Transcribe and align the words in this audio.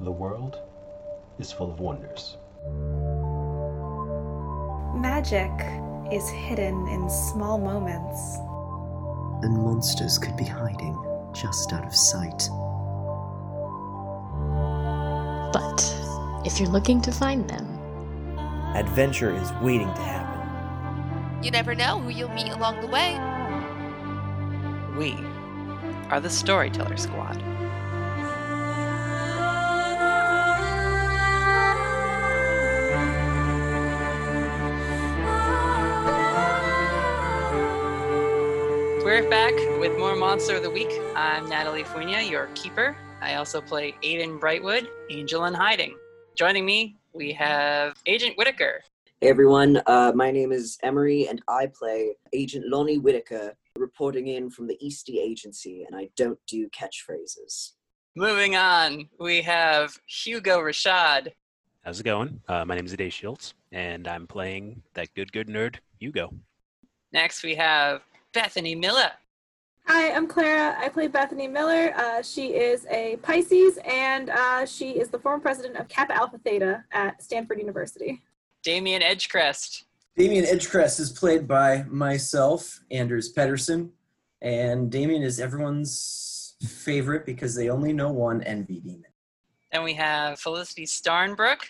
The 0.00 0.12
world 0.12 0.60
is 1.38 1.50
full 1.52 1.72
of 1.72 1.80
wonders. 1.80 2.36
Magic 4.94 5.50
is 6.12 6.28
hidden 6.28 6.86
in 6.88 7.08
small 7.08 7.56
moments. 7.56 8.36
And 9.42 9.56
monsters 9.56 10.18
could 10.18 10.36
be 10.36 10.44
hiding 10.44 11.02
just 11.32 11.72
out 11.72 11.86
of 11.86 11.94
sight. 11.94 12.50
But 15.54 15.80
if 16.44 16.60
you're 16.60 16.68
looking 16.68 17.00
to 17.00 17.10
find 17.10 17.48
them, 17.48 17.66
adventure 18.74 19.34
is 19.34 19.50
waiting 19.62 19.92
to 19.94 20.02
happen. 20.02 21.42
You 21.42 21.50
never 21.50 21.74
know 21.74 22.00
who 22.00 22.10
you'll 22.10 22.28
meet 22.34 22.50
along 22.50 22.82
the 22.82 22.88
way. 22.88 23.14
We 24.98 25.14
are 26.10 26.20
the 26.20 26.28
Storyteller 26.30 26.98
Squad. 26.98 27.42
We're 39.16 39.30
back 39.30 39.54
with 39.80 39.98
more 39.98 40.14
Monster 40.14 40.56
of 40.56 40.62
the 40.62 40.68
Week. 40.68 40.90
I'm 41.14 41.48
Natalie 41.48 41.84
Funia, 41.84 42.28
your 42.28 42.48
keeper. 42.48 42.94
I 43.22 43.36
also 43.36 43.62
play 43.62 43.94
Aiden 44.04 44.38
Brightwood, 44.38 44.88
Angel 45.08 45.46
in 45.46 45.54
Hiding. 45.54 45.96
Joining 46.36 46.66
me, 46.66 46.98
we 47.14 47.32
have 47.32 47.94
Agent 48.04 48.36
Whitaker. 48.36 48.82
Hey 49.22 49.30
everyone, 49.30 49.80
uh, 49.86 50.12
my 50.14 50.30
name 50.30 50.52
is 50.52 50.76
Emery 50.82 51.28
and 51.28 51.40
I 51.48 51.68
play 51.68 52.14
Agent 52.34 52.66
Lonnie 52.68 52.98
Whitaker, 52.98 53.54
reporting 53.78 54.26
in 54.26 54.50
from 54.50 54.66
the 54.66 54.76
Eastie 54.86 55.18
Agency, 55.18 55.84
and 55.84 55.96
I 55.96 56.10
don't 56.14 56.38
do 56.46 56.68
catchphrases. 56.68 57.70
Moving 58.16 58.54
on, 58.54 59.08
we 59.18 59.40
have 59.40 59.98
Hugo 60.06 60.58
Rashad. 60.58 61.28
How's 61.86 62.00
it 62.00 62.04
going? 62.04 62.38
Uh, 62.48 62.66
my 62.66 62.74
name 62.74 62.84
is 62.84 62.92
Ade 62.92 63.10
Shields, 63.10 63.54
and 63.72 64.06
I'm 64.08 64.26
playing 64.26 64.82
that 64.92 65.08
good, 65.14 65.32
good 65.32 65.48
nerd, 65.48 65.76
Hugo. 66.00 66.34
Next, 67.12 67.42
we 67.42 67.54
have 67.54 68.02
Bethany 68.36 68.74
Miller. 68.74 69.12
Hi, 69.86 70.12
I'm 70.12 70.26
Clara. 70.26 70.76
I 70.78 70.90
play 70.90 71.06
Bethany 71.08 71.48
Miller. 71.48 71.94
Uh, 71.96 72.20
she 72.20 72.48
is 72.48 72.86
a 72.90 73.16
Pisces, 73.22 73.78
and 73.86 74.28
uh, 74.28 74.66
she 74.66 74.90
is 74.90 75.08
the 75.08 75.18
former 75.18 75.40
president 75.40 75.78
of 75.78 75.88
Kappa 75.88 76.14
Alpha 76.14 76.36
Theta 76.44 76.84
at 76.92 77.22
Stanford 77.22 77.58
University. 77.58 78.20
Damien 78.62 79.00
Edgecrest. 79.00 79.84
Damien 80.18 80.44
Edgecrest 80.44 81.00
is 81.00 81.10
played 81.10 81.48
by 81.48 81.84
myself, 81.84 82.80
Anders 82.90 83.30
Pedersen, 83.30 83.90
and 84.42 84.90
Damien 84.90 85.22
is 85.22 85.40
everyone's 85.40 86.56
favorite 86.60 87.24
because 87.24 87.54
they 87.54 87.70
only 87.70 87.94
know 87.94 88.12
one 88.12 88.42
envy 88.42 88.80
demon. 88.80 89.06
Then 89.72 89.82
we 89.82 89.94
have 89.94 90.38
Felicity 90.38 90.84
Starnbrook. 90.84 91.62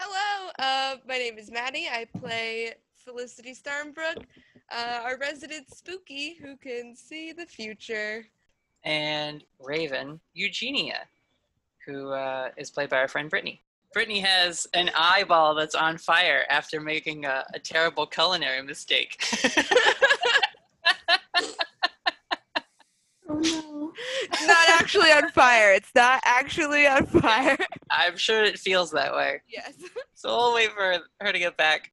Hello, 0.00 0.50
uh, 0.58 0.96
my 1.06 1.16
name 1.16 1.38
is 1.38 1.48
Maddie. 1.52 1.86
I 1.88 2.08
play 2.18 2.74
Felicity 2.96 3.54
Starnbrook, 3.54 4.24
uh, 4.70 5.00
our 5.04 5.16
resident 5.18 5.74
spooky 5.74 6.34
who 6.34 6.56
can 6.56 6.94
see 6.96 7.32
the 7.32 7.46
future. 7.46 8.26
And 8.84 9.44
Raven 9.60 10.20
Eugenia, 10.34 11.00
who 11.84 12.10
uh, 12.10 12.50
is 12.56 12.70
played 12.70 12.90
by 12.90 12.98
our 12.98 13.08
friend 13.08 13.28
Brittany. 13.30 13.62
Brittany 13.92 14.20
has 14.20 14.66
an 14.74 14.90
eyeball 14.94 15.54
that's 15.54 15.74
on 15.74 15.96
fire 15.96 16.44
after 16.50 16.80
making 16.80 17.24
a, 17.24 17.44
a 17.54 17.58
terrible 17.58 18.06
culinary 18.06 18.62
mistake. 18.62 19.24
oh 23.28 23.38
no. 23.38 23.92
It's 24.32 24.46
not 24.46 24.68
actually 24.68 25.10
on 25.12 25.30
fire. 25.30 25.72
It's 25.72 25.92
not 25.94 26.20
actually 26.24 26.86
on 26.86 27.06
fire. 27.06 27.56
I'm 27.90 28.16
sure 28.16 28.44
it 28.44 28.58
feels 28.58 28.90
that 28.90 29.14
way. 29.14 29.40
Yes. 29.48 29.74
So 30.14 30.36
we'll 30.36 30.54
wait 30.54 30.72
for 30.72 30.98
her 31.20 31.32
to 31.32 31.38
get 31.38 31.56
back. 31.56 31.92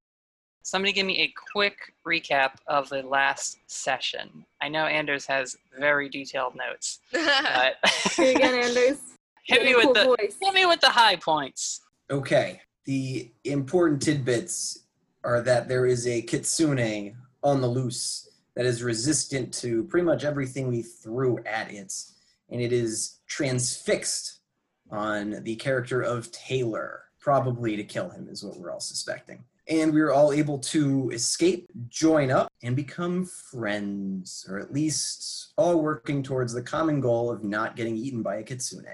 Somebody 0.64 0.94
give 0.94 1.06
me 1.06 1.20
a 1.20 1.34
quick 1.52 1.76
recap 2.08 2.54
of 2.68 2.88
the 2.88 3.02
last 3.04 3.58
session. 3.68 4.46
I 4.62 4.70
know 4.70 4.86
Anders 4.86 5.26
has 5.26 5.58
very 5.78 6.08
detailed 6.10 6.56
notes. 6.56 7.00
But 7.12 7.76
Here 8.16 8.32
again, 8.36 8.56
Anders. 8.56 8.98
hit 9.46 9.64
me 9.64 9.74
Cool 9.74 9.92
with 9.92 9.98
the 9.98 10.04
voice. 10.06 10.36
hit 10.42 10.54
me 10.54 10.66
with 10.66 10.80
the 10.80 10.90
high 10.90 11.18
points. 11.18 11.82
Okay, 12.10 12.62
the 12.86 13.30
important 13.44 14.02
tidbits 14.02 14.80
are 15.26 15.42
that 15.42 15.68
there 15.68 15.86
is 15.86 16.08
a 16.08 16.22
kitsune 16.22 17.16
on 17.44 17.60
the 17.62 17.68
loose 17.68 18.30
that 18.56 18.66
is 18.66 18.84
resistant 18.84 19.54
to 19.56 19.84
pretty 19.86 20.06
much 20.06 20.24
everything 20.24 20.68
we 20.68 20.82
threw 20.82 21.40
at 21.46 21.72
it, 21.74 21.94
and 22.50 22.62
it 22.62 22.72
is 22.72 23.20
transfixed 23.28 24.40
on 24.92 25.44
the 25.44 25.56
character 25.56 26.02
of 26.02 26.32
Taylor, 26.32 27.02
probably 27.20 27.76
to 27.76 27.84
kill 27.84 28.10
him, 28.10 28.28
is 28.30 28.44
what 28.44 28.58
we're 28.58 28.72
all 28.72 28.80
suspecting. 28.80 29.44
And 29.68 29.94
we 29.94 30.02
were 30.02 30.12
all 30.12 30.34
able 30.34 30.60
to 30.60 31.10
escape, 31.12 31.68
join 31.88 32.32
up, 32.32 32.52
and 32.64 32.76
become 32.76 33.26
friends, 33.26 34.46
or 34.50 34.60
at 34.60 34.74
least 34.74 35.54
all 35.58 35.82
working 35.82 36.22
towards 36.22 36.54
the 36.54 36.62
common 36.62 37.00
goal 37.00 37.32
of 37.32 37.44
not 37.44 37.76
getting 37.76 37.96
eaten 37.96 38.22
by 38.22 38.36
a 38.36 38.44
kitsune. 38.44 38.86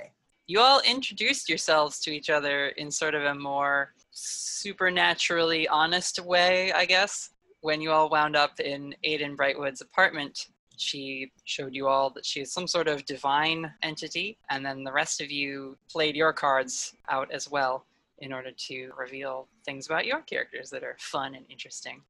You 0.46 0.60
all 0.60 0.82
introduced 0.82 1.50
yourselves 1.50 2.00
to 2.02 2.12
each 2.12 2.30
other 2.30 2.68
in 2.70 2.92
sort 2.92 3.16
of 3.16 3.24
a 3.24 3.36
more 3.36 3.94
supernaturally 4.12 5.68
honest 5.68 6.20
way, 6.20 6.72
I 6.72 6.86
guess. 6.86 7.32
When 7.62 7.82
you 7.82 7.92
all 7.92 8.10
wound 8.10 8.36
up 8.36 8.60
in 8.60 8.96
Aiden 9.06 9.36
Brightwood's 9.36 9.82
apartment, 9.82 10.48
she 10.78 11.32
showed 11.44 11.76
you 11.76 11.88
all 11.88 12.10
that 12.12 12.26
she 12.26 12.42
is 12.42 12.54
some 12.54 12.68
sort 12.68 12.88
of 12.88 13.06
divine 13.06 13.72
entity, 13.84 14.38
and 14.50 14.66
then 14.66 14.84
the 14.84 14.92
rest 14.92 15.20
of 15.20 15.30
you 15.30 15.78
played 15.92 16.16
your 16.16 16.32
cards 16.32 16.94
out 17.10 17.30
as 17.32 17.50
well 17.50 17.86
in 18.22 18.34
order 18.34 18.52
to 18.68 18.92
reveal 18.98 19.48
things 19.66 19.86
about 19.86 20.06
your 20.06 20.22
characters 20.22 20.70
that 20.70 20.84
are 20.84 20.98
fun 21.00 21.36
and 21.36 21.46
interesting. 21.50 22.02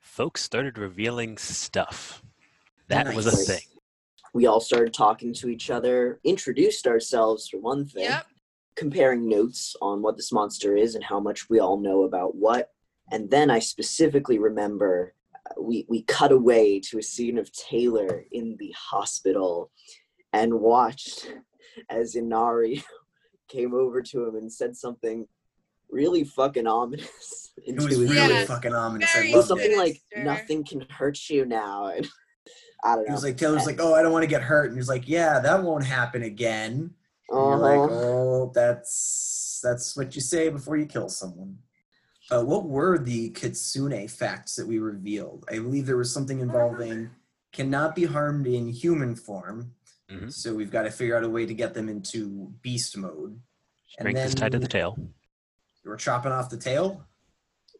Folks 0.00 0.42
started 0.42 0.78
revealing 0.78 1.36
stuff. 1.38 2.22
That 2.88 3.14
was 3.14 3.26
a 3.26 3.32
thing. 3.32 3.62
We 4.32 4.46
all 4.46 4.60
started 4.60 4.94
talking 4.94 5.32
to 5.34 5.48
each 5.48 5.70
other, 5.70 6.20
introduced 6.24 6.86
ourselves 6.86 7.48
for 7.48 7.58
one 7.58 7.86
thing, 7.86 8.04
Yep. 8.04 8.26
comparing 8.76 9.28
notes 9.28 9.74
on 9.80 10.02
what 10.02 10.16
this 10.16 10.30
monster 10.32 10.76
is 10.76 10.94
and 10.94 11.02
how 11.02 11.18
much 11.18 11.48
we 11.48 11.58
all 11.58 11.78
know 11.78 12.04
about 12.04 12.36
what. 12.36 12.70
And 13.10 13.30
then 13.30 13.50
I 13.50 13.58
specifically 13.58 14.38
remember 14.38 15.14
uh, 15.34 15.60
we, 15.60 15.86
we 15.88 16.02
cut 16.02 16.32
away 16.32 16.80
to 16.80 16.98
a 16.98 17.02
scene 17.02 17.38
of 17.38 17.50
Taylor 17.52 18.24
in 18.30 18.56
the 18.58 18.74
hospital 18.78 19.70
and 20.32 20.60
watched 20.60 21.32
as 21.88 22.14
Inari 22.14 22.84
came 23.48 23.74
over 23.74 24.02
to 24.02 24.26
him 24.26 24.36
and 24.36 24.52
said 24.52 24.76
something 24.76 25.26
really 25.90 26.24
fucking 26.24 26.66
ominous. 26.66 27.42
It 27.66 27.74
was 27.76 27.86
really 27.98 28.16
ear. 28.34 28.44
fucking 28.46 28.74
ominous. 28.74 29.08
I 29.14 29.20
very 29.20 29.32
It 29.32 29.36
was 29.36 29.48
loved 29.50 29.62
it. 29.62 29.64
something 29.64 29.78
like 29.78 30.02
sinister. 30.12 30.24
nothing 30.24 30.64
can 30.64 30.80
hurt 30.90 31.18
you 31.30 31.46
now 31.46 31.86
and 31.86 32.06
i 32.84 32.94
don't 32.94 32.98
know 33.04 33.06
He 33.08 33.12
was 33.12 33.24
like, 33.24 33.38
Taylor's 33.38 33.64
like, 33.66 33.80
oh, 33.80 33.94
I 33.94 34.02
don't 34.02 34.12
want 34.12 34.24
to 34.24 34.28
get 34.28 34.42
hurt. 34.42 34.68
And 34.68 34.76
he's 34.78 34.90
like, 34.90 35.08
yeah, 35.08 35.40
that 35.40 35.62
won't 35.62 35.84
happen 35.84 36.22
again. 36.22 36.72
And 37.30 37.38
you're 37.40 37.56
like, 37.56 37.78
Uh-huh. 37.78 38.00
oh, 38.04 38.52
that's 38.54 39.58
that's 39.64 39.96
what 39.96 40.14
you 40.14 40.20
say 40.20 40.48
before 40.50 40.76
you 40.76 40.84
kill 40.86 41.08
someone. 41.08 41.56
Uh, 42.30 42.42
what 42.44 42.66
were 42.66 42.98
the 42.98 43.30
kitsune 43.30 44.06
facts 44.06 44.54
that 44.56 44.66
we 44.66 44.78
revealed? 44.78 45.44
I 45.50 45.54
believe 45.58 45.86
there 45.86 45.96
was 45.96 46.12
something 46.12 46.40
involving 46.40 47.10
cannot 47.52 47.96
be 47.96 48.04
harmed 48.04 48.46
in 48.46 48.68
human 48.68 49.16
form. 49.16 49.72
Mhm. 50.12 50.30
So 50.32 50.54
we've 50.54 50.70
got 50.70 50.82
to 50.82 50.90
figure 50.90 51.16
out 51.16 51.24
a 51.24 51.28
way 51.28 51.46
to 51.46 51.54
get 51.54 51.72
them 51.72 51.88
into 51.88 52.52
beast 52.62 52.96
mode. 52.98 53.40
And 53.98 54.10
Strength 54.10 54.18
is 54.26 54.34
tied 54.34 54.52
to 54.52 54.58
the 54.58 54.68
then- 54.68 54.70
tail. 55.86 55.92
We're 55.92 55.96
chopping 55.96 56.32
off 56.32 56.50
the 56.50 56.56
tail. 56.56 57.02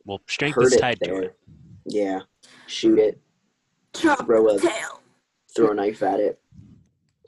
Well, 0.04 0.20
strength 0.28 0.54
hurt 0.54 0.64
is 0.66 0.72
it 0.74 0.80
tied 0.80 0.98
to 1.04 1.16
it. 1.16 1.36
yeah 1.84 2.20
shoot 2.66 2.98
it 2.98 3.20
Chop 3.94 4.24
throw 4.26 4.48
a 4.48 4.58
tail. 4.60 5.00
throw 5.54 5.70
a 5.70 5.74
knife 5.74 6.02
at 6.02 6.20
it 6.20 6.38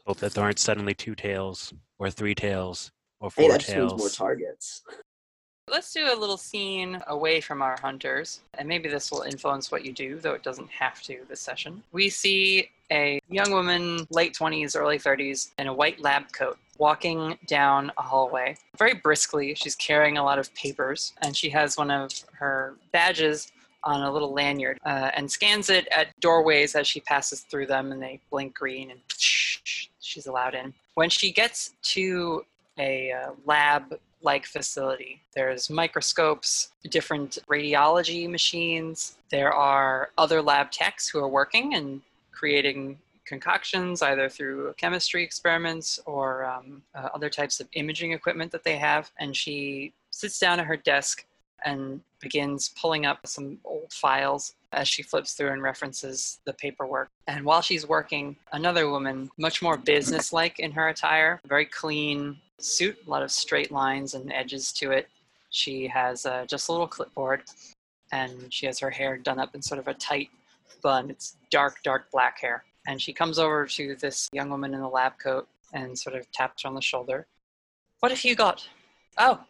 Hope 0.06 0.18
that 0.18 0.32
there 0.32 0.44
aren't 0.44 0.58
suddenly 0.58 0.94
two 0.94 1.14
tails, 1.14 1.74
or 1.98 2.10
three 2.10 2.34
tails, 2.34 2.92
or 3.20 3.30
hey 3.36 3.42
four 3.42 3.52
that 3.52 3.60
just 3.60 3.76
means 3.76 3.90
tails. 3.90 4.00
more 4.00 4.08
targets 4.10 4.82
Let's 5.70 5.92
do 5.92 6.06
a 6.10 6.16
little 6.18 6.38
scene 6.38 7.02
away 7.08 7.42
from 7.42 7.60
our 7.60 7.76
hunters, 7.82 8.40
and 8.54 8.66
maybe 8.66 8.88
this 8.88 9.10
will 9.10 9.20
influence 9.22 9.70
what 9.70 9.84
you 9.84 9.92
do, 9.92 10.18
though 10.18 10.32
it 10.32 10.42
doesn't 10.42 10.70
have 10.70 11.02
to 11.02 11.26
this 11.28 11.40
session. 11.42 11.82
We 11.92 12.08
see 12.08 12.70
a 12.90 13.20
young 13.28 13.50
woman, 13.50 14.06
late 14.10 14.34
20s, 14.34 14.78
early 14.78 14.98
30s, 14.98 15.50
in 15.58 15.66
a 15.66 15.72
white 15.72 16.00
lab 16.00 16.32
coat, 16.32 16.58
walking 16.78 17.38
down 17.46 17.92
a 17.98 18.02
hallway 18.02 18.56
very 18.76 18.94
briskly. 18.94 19.54
She's 19.54 19.74
carrying 19.76 20.18
a 20.18 20.24
lot 20.24 20.38
of 20.38 20.52
papers, 20.54 21.12
and 21.22 21.36
she 21.36 21.50
has 21.50 21.76
one 21.76 21.90
of 21.90 22.10
her 22.32 22.74
badges 22.92 23.52
on 23.84 24.02
a 24.02 24.12
little 24.12 24.32
lanyard 24.32 24.78
uh, 24.84 25.10
and 25.14 25.30
scans 25.30 25.70
it 25.70 25.86
at 25.96 26.08
doorways 26.20 26.74
as 26.74 26.86
she 26.86 27.00
passes 27.00 27.40
through 27.42 27.66
them, 27.66 27.92
and 27.92 28.02
they 28.02 28.20
blink 28.30 28.54
green, 28.54 28.90
and 28.90 29.00
she's 30.00 30.26
allowed 30.26 30.54
in. 30.54 30.74
When 30.94 31.10
she 31.10 31.32
gets 31.32 31.74
to 31.82 32.44
a 32.78 33.12
uh, 33.12 33.30
lab 33.44 33.98
like 34.22 34.46
facility. 34.46 35.20
There's 35.34 35.70
microscopes, 35.70 36.72
different 36.90 37.38
radiology 37.48 38.28
machines. 38.28 39.16
There 39.30 39.52
are 39.52 40.10
other 40.18 40.42
lab 40.42 40.70
techs 40.70 41.08
who 41.08 41.18
are 41.20 41.28
working 41.28 41.74
and 41.74 42.00
creating 42.38 42.98
concoctions, 43.26 44.00
either 44.02 44.28
through 44.28 44.72
chemistry 44.76 45.22
experiments 45.22 46.00
or 46.06 46.44
um, 46.46 46.82
uh, 46.94 47.08
other 47.14 47.28
types 47.28 47.60
of 47.60 47.68
imaging 47.74 48.12
equipment 48.12 48.50
that 48.52 48.64
they 48.64 48.76
have. 48.76 49.10
And 49.18 49.36
she 49.36 49.92
sits 50.10 50.38
down 50.38 50.60
at 50.60 50.66
her 50.66 50.76
desk 50.76 51.26
and 51.64 52.00
begins 52.20 52.70
pulling 52.80 53.04
up 53.04 53.26
some 53.26 53.58
old 53.64 53.92
files 53.92 54.54
as 54.72 54.86
she 54.86 55.02
flips 55.02 55.32
through 55.32 55.52
and 55.52 55.62
references 55.62 56.40
the 56.44 56.52
paperwork. 56.52 57.08
And 57.26 57.44
while 57.44 57.62
she's 57.62 57.86
working, 57.86 58.36
another 58.52 58.88
woman, 58.88 59.30
much 59.38 59.60
more 59.62 59.76
businesslike 59.76 60.58
in 60.60 60.70
her 60.72 60.88
attire, 60.88 61.40
very 61.46 61.66
clean 61.66 62.38
suit, 62.58 62.96
a 63.06 63.10
lot 63.10 63.22
of 63.22 63.30
straight 63.30 63.70
lines 63.70 64.14
and 64.14 64.32
edges 64.32 64.72
to 64.74 64.92
it. 64.92 65.08
She 65.50 65.88
has 65.88 66.26
uh, 66.26 66.44
just 66.46 66.68
a 66.68 66.72
little 66.72 66.86
clipboard 66.86 67.42
and 68.12 68.52
she 68.52 68.66
has 68.66 68.78
her 68.78 68.90
hair 68.90 69.16
done 69.16 69.38
up 69.38 69.54
in 69.54 69.62
sort 69.62 69.80
of 69.80 69.88
a 69.88 69.94
tight 69.94 70.30
bun. 70.82 71.10
It's 71.10 71.36
dark, 71.50 71.82
dark 71.82 72.10
black 72.10 72.40
hair. 72.40 72.64
And 72.86 73.00
she 73.00 73.12
comes 73.12 73.38
over 73.38 73.66
to 73.66 73.96
this 73.96 74.28
young 74.32 74.50
woman 74.50 74.74
in 74.74 74.80
the 74.80 74.88
lab 74.88 75.18
coat 75.18 75.48
and 75.72 75.98
sort 75.98 76.16
of 76.16 76.30
taps 76.32 76.62
her 76.62 76.68
on 76.68 76.74
the 76.74 76.80
shoulder. 76.80 77.26
What 78.00 78.12
have 78.12 78.24
you 78.24 78.34
got? 78.34 78.66
Oh, 79.18 79.40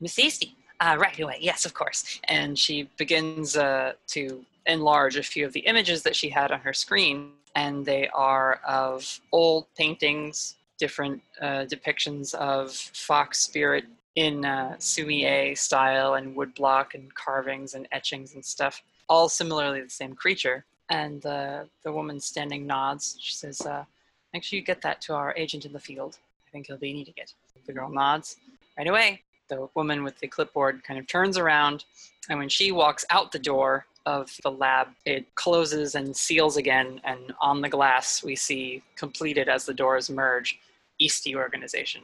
Miss 0.00 0.16
Easty. 0.16 0.54
Uh, 0.80 0.96
right 0.98 1.18
away. 1.18 1.38
Yes, 1.40 1.64
of 1.64 1.74
course. 1.74 2.20
And 2.28 2.58
she 2.58 2.88
begins 2.96 3.56
uh, 3.56 3.92
to 4.08 4.44
enlarge 4.66 5.16
a 5.16 5.22
few 5.22 5.44
of 5.44 5.52
the 5.52 5.60
images 5.60 6.02
that 6.04 6.14
she 6.14 6.28
had 6.28 6.52
on 6.52 6.60
her 6.60 6.72
screen. 6.72 7.32
And 7.54 7.84
they 7.84 8.08
are 8.08 8.60
of 8.66 9.20
old 9.32 9.66
paintings, 9.76 10.54
different 10.78 11.20
uh, 11.40 11.64
depictions 11.64 12.34
of 12.34 12.72
fox 12.72 13.40
spirit 13.40 13.84
in 14.14 14.44
uh, 14.44 14.74
sumi 14.78 15.54
style 15.54 16.14
and 16.14 16.36
woodblock 16.36 16.94
and 16.94 17.14
carvings 17.14 17.74
and 17.74 17.86
etchings 17.92 18.34
and 18.34 18.44
stuff, 18.44 18.82
all 19.08 19.28
similarly 19.28 19.80
the 19.80 19.90
same 19.90 20.14
creature. 20.14 20.64
And 20.90 21.24
uh, 21.26 21.64
the 21.82 21.92
woman 21.92 22.20
standing 22.20 22.66
nods. 22.66 23.16
She 23.20 23.34
says, 23.34 23.60
uh, 23.62 23.84
Make 24.32 24.44
sure 24.44 24.58
you 24.58 24.64
get 24.64 24.82
that 24.82 25.00
to 25.02 25.14
our 25.14 25.34
agent 25.36 25.64
in 25.64 25.72
the 25.72 25.80
field. 25.80 26.18
I 26.46 26.50
think 26.50 26.66
he'll 26.66 26.76
be 26.76 26.92
needing 26.92 27.14
it. 27.16 27.34
The 27.66 27.72
girl 27.72 27.90
nods. 27.90 28.36
Right 28.76 28.86
away. 28.86 29.22
The 29.48 29.68
woman 29.74 30.04
with 30.04 30.18
the 30.18 30.28
clipboard 30.28 30.84
kind 30.84 31.00
of 31.00 31.06
turns 31.06 31.38
around, 31.38 31.86
and 32.28 32.38
when 32.38 32.50
she 32.50 32.70
walks 32.70 33.06
out 33.08 33.32
the 33.32 33.38
door 33.38 33.86
of 34.04 34.30
the 34.42 34.50
lab, 34.50 34.88
it 35.06 35.34
closes 35.36 35.94
and 35.94 36.14
seals 36.14 36.58
again. 36.58 37.00
And 37.04 37.32
on 37.40 37.62
the 37.62 37.68
glass, 37.68 38.22
we 38.22 38.36
see 38.36 38.82
completed 38.96 39.48
as 39.48 39.64
the 39.64 39.72
doors 39.72 40.10
merge 40.10 40.58
Easty 41.00 41.34
organization. 41.34 42.02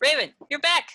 Raven, 0.00 0.30
you're 0.50 0.60
back. 0.60 0.90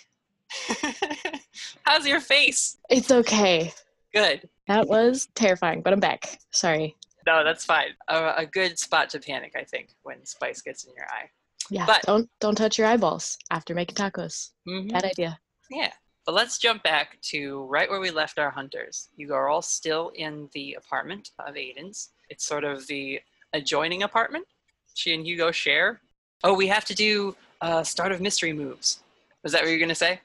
How's 1.83 2.05
your 2.05 2.19
face? 2.19 2.77
It's 2.89 3.11
okay. 3.11 3.73
Good. 4.13 4.49
That 4.67 4.87
was 4.87 5.27
terrifying, 5.35 5.81
but 5.81 5.93
I'm 5.93 5.99
back. 5.99 6.39
Sorry. 6.51 6.95
No, 7.25 7.44
that's 7.44 7.65
fine. 7.65 7.89
A, 8.07 8.33
a 8.38 8.45
good 8.45 8.77
spot 8.79 9.09
to 9.12 9.19
panic, 9.19 9.53
I 9.56 9.63
think, 9.63 9.89
when 10.03 10.25
spice 10.25 10.62
gets 10.62 10.83
in 10.85 10.94
your 10.95 11.06
eye. 11.06 11.29
Yeah. 11.69 11.85
But- 11.85 12.01
don't 12.03 12.29
don't 12.39 12.56
touch 12.56 12.77
your 12.77 12.88
eyeballs 12.88 13.38
after 13.51 13.73
making 13.75 13.95
tacos. 13.95 14.50
Mhm. 14.68 14.91
Bad 14.91 15.06
idea. 15.06 15.39
Yeah. 15.69 15.91
But 16.25 16.35
let's 16.35 16.57
jump 16.59 16.83
back 16.83 17.19
to 17.31 17.63
right 17.65 17.89
where 17.89 18.00
we 18.00 18.12
left 18.12 18.38
our 18.38 18.51
hunters. 18.51 19.09
You 19.15 19.33
are 19.33 19.50
all 19.50 19.62
still 19.62 20.09
in 20.15 20.50
the 20.53 20.73
apartment 20.75 21.31
of 21.39 21.56
Aiden's. 21.56 22.09
It's 22.29 22.45
sort 22.45 22.63
of 22.63 22.85
the 22.88 23.21
adjoining 23.53 24.03
apartment. 24.03 24.45
She 24.94 25.13
and 25.13 25.25
Hugo 25.25 25.51
share. 25.51 26.01
Oh, 26.44 26.53
we 26.53 26.67
have 26.67 26.85
to 26.85 26.94
do 26.95 27.35
uh, 27.62 27.83
start 27.83 28.12
of 28.12 28.21
mystery 28.21 28.53
moves. 28.53 29.01
Was 29.44 29.51
that 29.53 29.62
what 29.62 29.67
you 29.69 29.75
were 29.75 29.79
going 29.79 29.89
to 29.89 29.95
say? 29.95 30.19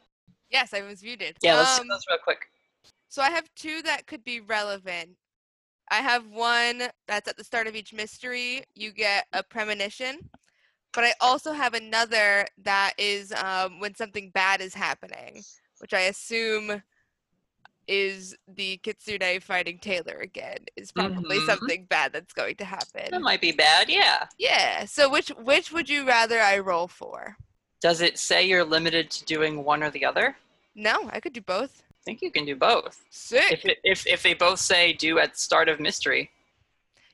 Yes, 0.51 0.73
I 0.75 0.83
was 0.83 1.03
muted. 1.03 1.37
Yeah, 1.43 1.57
let's 1.57 1.79
Um, 1.79 1.85
do 1.85 1.89
those 1.91 2.05
real 2.09 2.19
quick. 2.23 2.51
So 3.09 3.23
I 3.23 3.31
have 3.31 3.49
two 3.55 3.83
that 3.83 4.07
could 4.07 4.25
be 4.25 4.41
relevant. 4.41 5.11
I 5.91 5.97
have 5.97 6.27
one 6.29 6.83
that's 7.07 7.29
at 7.29 7.37
the 7.37 7.45
start 7.45 7.67
of 7.67 7.77
each 7.77 7.93
mystery. 7.93 8.65
You 8.75 8.93
get 8.93 9.27
a 9.33 9.43
premonition. 9.43 10.31
But 10.93 11.05
I 11.05 11.13
also 11.21 11.53
have 11.53 11.75
another 11.75 12.47
that 12.65 12.95
is 12.97 13.33
um, 13.33 13.81
when 13.81 13.95
something 13.95 14.31
bad 14.31 14.61
is 14.63 14.73
happening, 14.75 15.43
which 15.79 15.93
I 15.93 16.03
assume 16.03 16.83
is 17.87 18.35
the 18.49 18.79
Kitsune 18.79 19.41
fighting 19.41 19.79
Taylor 19.79 20.17
again. 20.17 20.59
Is 20.75 20.91
probably 20.91 21.39
Mhm. 21.39 21.47
something 21.47 21.85
bad 21.85 22.13
that's 22.13 22.33
going 22.33 22.57
to 22.57 22.65
happen. 22.65 23.11
That 23.11 23.21
might 23.21 23.41
be 23.41 23.53
bad, 23.53 23.89
yeah. 23.89 24.27
Yeah. 24.39 24.87
So 24.87 25.09
which 25.09 25.29
which 25.29 25.71
would 25.71 25.89
you 25.89 26.07
rather 26.07 26.41
I 26.41 26.59
roll 26.59 26.89
for? 26.89 27.37
Does 27.81 28.01
it 28.01 28.19
say 28.19 28.45
you're 28.45 28.65
limited 28.65 29.11
to 29.13 29.25
doing 29.25 29.63
one 29.63 29.83
or 29.83 29.91
the 29.91 30.05
other? 30.05 30.37
No, 30.75 31.09
I 31.13 31.21
could 31.21 31.33
do 31.35 31.43
both. 31.43 31.83
Think 32.07 32.23
you 32.23 32.31
can 32.31 32.45
do 32.47 32.57
both. 32.57 33.05
Sick. 33.11 33.53
If, 33.53 33.65
it, 33.67 33.79
if, 33.85 34.07
if 34.07 34.23
they 34.23 34.33
both 34.33 34.61
say 34.61 34.93
do 34.95 35.19
at 35.19 35.33
the 35.35 35.39
start 35.39 35.69
of 35.69 35.81
mystery, 35.81 36.31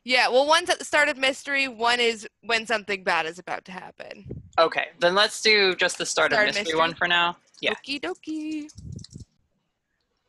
Yeah, 0.05 0.29
well, 0.29 0.47
one's 0.47 0.69
at 0.71 0.79
the 0.79 0.85
start 0.85 1.09
of 1.09 1.17
mystery. 1.17 1.67
One 1.67 1.99
is 1.99 2.29
when 2.43 2.67
something 2.67 3.03
bad 3.03 3.25
is 3.27 3.39
about 3.41 3.65
to 3.65 3.73
happen. 3.73 4.43
okay, 4.59 4.89
then 5.01 5.15
let's 5.15 5.41
do 5.43 5.75
just 5.75 5.97
the 5.99 6.05
start, 6.07 6.31
Start 6.33 6.45
of 6.49 6.51
of 6.51 6.55
mystery, 6.61 6.65
mystery? 6.75 6.79
one 6.79 6.95
for 6.95 7.09
now. 7.09 7.37
Yeah. 7.63 7.73
Okie 7.75 8.01
dokie. 8.01 8.69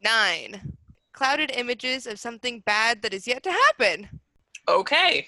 Nine. 0.03 0.75
Clouded 1.11 1.51
images 1.55 2.07
of 2.07 2.19
something 2.19 2.61
bad 2.65 3.01
that 3.01 3.13
is 3.13 3.27
yet 3.27 3.43
to 3.43 3.51
happen. 3.51 4.07
Okay. 4.67 5.27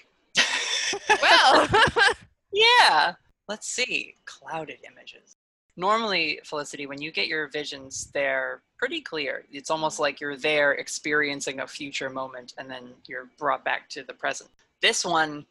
Well, 1.22 1.68
Yeah. 2.52 3.14
Let's 3.48 3.68
see. 3.68 4.14
Clouded 4.24 4.78
images. 4.90 5.35
Normally, 5.76 6.40
Felicity, 6.44 6.86
when 6.86 7.02
you 7.02 7.10
get 7.10 7.28
your 7.28 7.48
visions, 7.48 8.10
they're 8.14 8.62
pretty 8.78 9.00
clear. 9.00 9.44
It's 9.52 9.70
almost 9.70 10.00
like 10.00 10.20
you're 10.20 10.36
there 10.36 10.72
experiencing 10.72 11.60
a 11.60 11.66
future 11.66 12.08
moment 12.08 12.54
and 12.56 12.70
then 12.70 12.94
you're 13.06 13.28
brought 13.38 13.64
back 13.64 13.88
to 13.90 14.02
the 14.02 14.14
present. 14.14 14.50
This 14.80 15.04
one 15.04 15.44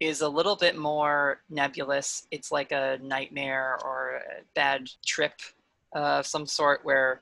is 0.00 0.20
a 0.20 0.28
little 0.28 0.56
bit 0.56 0.76
more 0.76 1.40
nebulous. 1.48 2.26
It's 2.32 2.50
like 2.50 2.72
a 2.72 2.98
nightmare 3.02 3.78
or 3.84 4.16
a 4.16 4.42
bad 4.54 4.90
trip 5.06 5.34
of 5.92 6.26
some 6.26 6.46
sort 6.46 6.84
where 6.84 7.20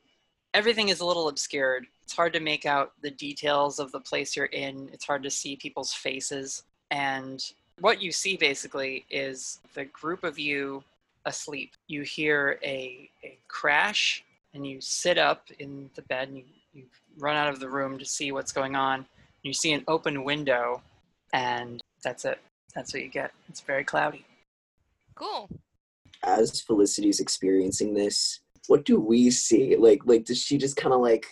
everything 0.54 0.88
is 0.88 1.00
a 1.00 1.06
little 1.06 1.28
obscured. 1.28 1.86
It's 2.02 2.14
hard 2.14 2.32
to 2.32 2.40
make 2.40 2.64
out 2.64 2.92
the 3.02 3.10
details 3.10 3.78
of 3.78 3.92
the 3.92 4.00
place 4.00 4.34
you're 4.34 4.46
in, 4.46 4.88
it's 4.92 5.04
hard 5.04 5.22
to 5.24 5.30
see 5.30 5.56
people's 5.56 5.92
faces. 5.92 6.62
And 6.90 7.44
what 7.80 8.02
you 8.02 8.12
see 8.12 8.36
basically 8.36 9.04
is 9.10 9.60
the 9.74 9.84
group 9.84 10.24
of 10.24 10.38
you 10.38 10.82
asleep. 11.26 11.72
You 11.88 12.02
hear 12.02 12.58
a, 12.62 13.10
a 13.24 13.38
crash 13.48 14.24
and 14.54 14.66
you 14.66 14.80
sit 14.80 15.18
up 15.18 15.46
in 15.58 15.90
the 15.94 16.02
bed 16.02 16.28
and 16.28 16.38
you, 16.38 16.44
you 16.72 16.84
run 17.18 17.36
out 17.36 17.48
of 17.48 17.60
the 17.60 17.68
room 17.68 17.98
to 17.98 18.04
see 18.04 18.32
what's 18.32 18.52
going 18.52 18.76
on. 18.76 19.06
You 19.42 19.52
see 19.52 19.72
an 19.72 19.84
open 19.88 20.24
window 20.24 20.82
and 21.32 21.80
that's 22.02 22.24
it. 22.24 22.38
That's 22.74 22.92
what 22.92 23.02
you 23.02 23.08
get. 23.08 23.32
It's 23.48 23.60
very 23.60 23.84
cloudy. 23.84 24.24
cool. 25.14 25.48
As 26.22 26.60
Felicity's 26.60 27.20
experiencing 27.20 27.94
this, 27.94 28.40
what 28.66 28.84
do 28.84 29.00
we 29.00 29.30
see? 29.30 29.74
Like, 29.76 30.00
like 30.04 30.24
does 30.24 30.38
she 30.42 30.58
just 30.58 30.76
kind 30.76 30.94
of 30.94 31.00
like, 31.00 31.26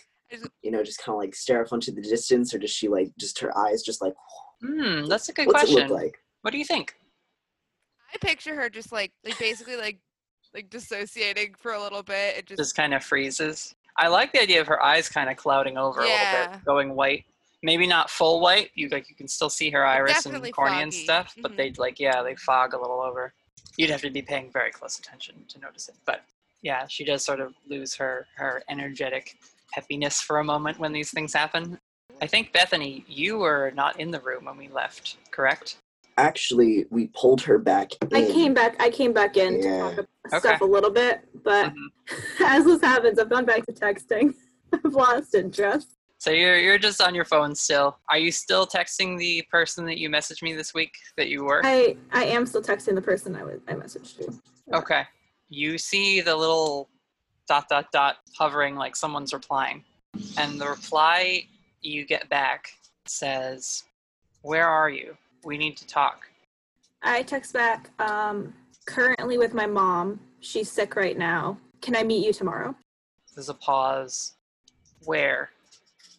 you 0.61 0.71
know, 0.71 0.83
just 0.83 0.99
kind 1.03 1.13
of 1.13 1.19
like 1.19 1.35
stare 1.35 1.63
off 1.63 1.71
into 1.71 1.91
the 1.91 2.01
distance, 2.01 2.53
or 2.53 2.59
does 2.59 2.71
she 2.71 2.87
like 2.87 3.11
just 3.17 3.39
her 3.39 3.55
eyes 3.57 3.81
just 3.81 4.01
like? 4.01 4.13
Hmm, 4.61 5.05
that's 5.05 5.29
a 5.29 5.33
good 5.33 5.47
What's 5.47 5.61
question. 5.61 5.79
it 5.79 5.89
look 5.89 6.01
like? 6.01 6.19
What 6.41 6.51
do 6.51 6.57
you 6.57 6.65
think? 6.65 6.95
I 8.13 8.17
picture 8.19 8.55
her 8.55 8.69
just 8.69 8.91
like, 8.91 9.11
like 9.23 9.37
basically 9.39 9.75
like, 9.75 9.99
like 10.53 10.69
dissociating 10.69 11.55
for 11.57 11.73
a 11.73 11.81
little 11.81 12.03
bit. 12.03 12.37
It 12.37 12.45
just, 12.47 12.59
Just 12.59 12.75
kind 12.75 12.93
of 12.93 13.03
freezes. 13.03 13.75
I 13.97 14.07
like 14.07 14.31
the 14.31 14.41
idea 14.41 14.61
of 14.61 14.67
her 14.67 14.81
eyes 14.81 15.09
kind 15.09 15.29
of 15.29 15.37
clouding 15.37 15.77
over 15.77 16.01
a 16.01 16.03
little 16.03 16.27
bit, 16.31 16.65
going 16.65 16.95
white. 16.95 17.25
Maybe 17.61 17.85
not 17.85 18.09
full 18.09 18.39
white. 18.39 18.69
You 18.73 18.87
like 18.89 19.09
you 19.09 19.15
can 19.15 19.27
still 19.27 19.49
see 19.49 19.69
her 19.71 19.85
iris 19.85 20.25
and 20.25 20.51
cornea 20.53 20.81
and 20.81 20.93
stuff, 20.93 21.35
but 21.41 21.51
Mhm. 21.51 21.57
they 21.57 21.71
like 21.77 21.99
yeah 21.99 22.23
they 22.23 22.35
fog 22.35 22.73
a 22.73 22.79
little 22.79 23.01
over. 23.01 23.33
You'd 23.75 23.89
have 23.89 24.01
to 24.01 24.09
be 24.09 24.21
paying 24.21 24.49
very 24.51 24.71
close 24.71 24.97
attention 24.97 25.43
to 25.49 25.59
notice 25.59 25.89
it. 25.89 25.95
But 26.05 26.23
yeah, 26.61 26.87
she 26.87 27.03
does 27.03 27.25
sort 27.25 27.41
of 27.41 27.53
lose 27.67 27.93
her 27.95 28.27
her 28.37 28.63
energetic 28.69 29.37
peppiness 29.75 30.23
for 30.23 30.39
a 30.39 30.43
moment 30.43 30.79
when 30.79 30.93
these 30.93 31.11
things 31.11 31.33
happen. 31.33 31.77
I 32.21 32.27
think 32.27 32.53
Bethany, 32.53 33.03
you 33.07 33.37
were 33.37 33.71
not 33.75 33.99
in 33.99 34.11
the 34.11 34.21
room 34.21 34.45
when 34.45 34.57
we 34.57 34.69
left, 34.69 35.17
correct? 35.31 35.77
Actually, 36.19 36.85
we 36.89 37.07
pulled 37.07 37.41
her 37.41 37.57
back. 37.57 37.91
I 38.13 38.23
came 38.25 38.53
back. 38.53 38.75
I 38.81 38.89
came 38.89 39.13
back 39.13 39.37
in 39.37 39.53
Yeah. 39.61 39.61
to 39.61 39.79
talk 39.79 39.93
about 39.93 40.07
Okay. 40.33 40.39
stuff 40.39 40.61
a 40.61 40.65
little 40.65 40.89
bit, 40.91 41.21
but 41.45 41.71
Mhm. 41.73 41.87
as 42.45 42.65
this 42.65 42.81
happens, 42.81 43.17
I've 43.19 43.29
gone 43.29 43.45
back 43.45 43.65
to 43.67 43.71
texting. 43.71 44.35
I've 44.73 44.93
lost 44.93 45.33
interest. 45.33 45.95
So 46.17 46.31
you're 46.31 46.57
you're 46.59 46.77
just 46.77 47.01
on 47.01 47.15
your 47.15 47.23
phone 47.23 47.55
still. 47.55 47.97
Are 48.09 48.17
you 48.17 48.33
still 48.33 48.67
texting 48.67 49.17
the 49.17 49.41
person 49.49 49.85
that 49.85 49.97
you 49.97 50.09
messaged 50.09 50.41
me 50.41 50.51
this 50.53 50.73
week 50.73 50.91
that 51.15 51.29
you 51.29 51.45
were? 51.45 51.61
I 51.63 51.95
I 52.11 52.25
am 52.25 52.45
still 52.45 52.61
texting 52.61 52.95
the 52.95 53.01
person 53.01 53.33
I 53.37 53.43
was 53.43 53.61
I 53.69 53.73
messaged 53.75 54.19
you. 54.19 54.41
Okay. 54.73 55.03
You 55.47 55.77
see 55.77 56.19
the 56.19 56.35
little 56.35 56.89
dot 57.47 57.69
dot 57.69 57.93
dot 57.93 58.17
hovering 58.37 58.75
like 58.75 58.97
someone's 58.97 59.31
replying. 59.33 59.85
And 60.37 60.59
the 60.59 60.67
reply 60.67 61.47
you 61.81 62.05
get 62.05 62.27
back 62.27 62.71
says, 63.05 63.85
Where 64.41 64.67
are 64.67 64.89
you? 64.89 65.15
We 65.43 65.57
need 65.57 65.77
to 65.77 65.87
talk. 65.87 66.29
I 67.01 67.23
text 67.23 67.53
back. 67.53 67.89
Um, 67.99 68.53
currently 68.85 69.37
with 69.37 69.53
my 69.53 69.67
mom. 69.67 70.19
She's 70.41 70.71
sick 70.71 70.95
right 70.95 71.17
now. 71.17 71.57
Can 71.81 71.95
I 71.95 72.03
meet 72.03 72.25
you 72.25 72.33
tomorrow? 72.33 72.75
There's 73.35 73.49
a 73.49 73.53
pause. 73.53 74.33
Where? 75.05 75.51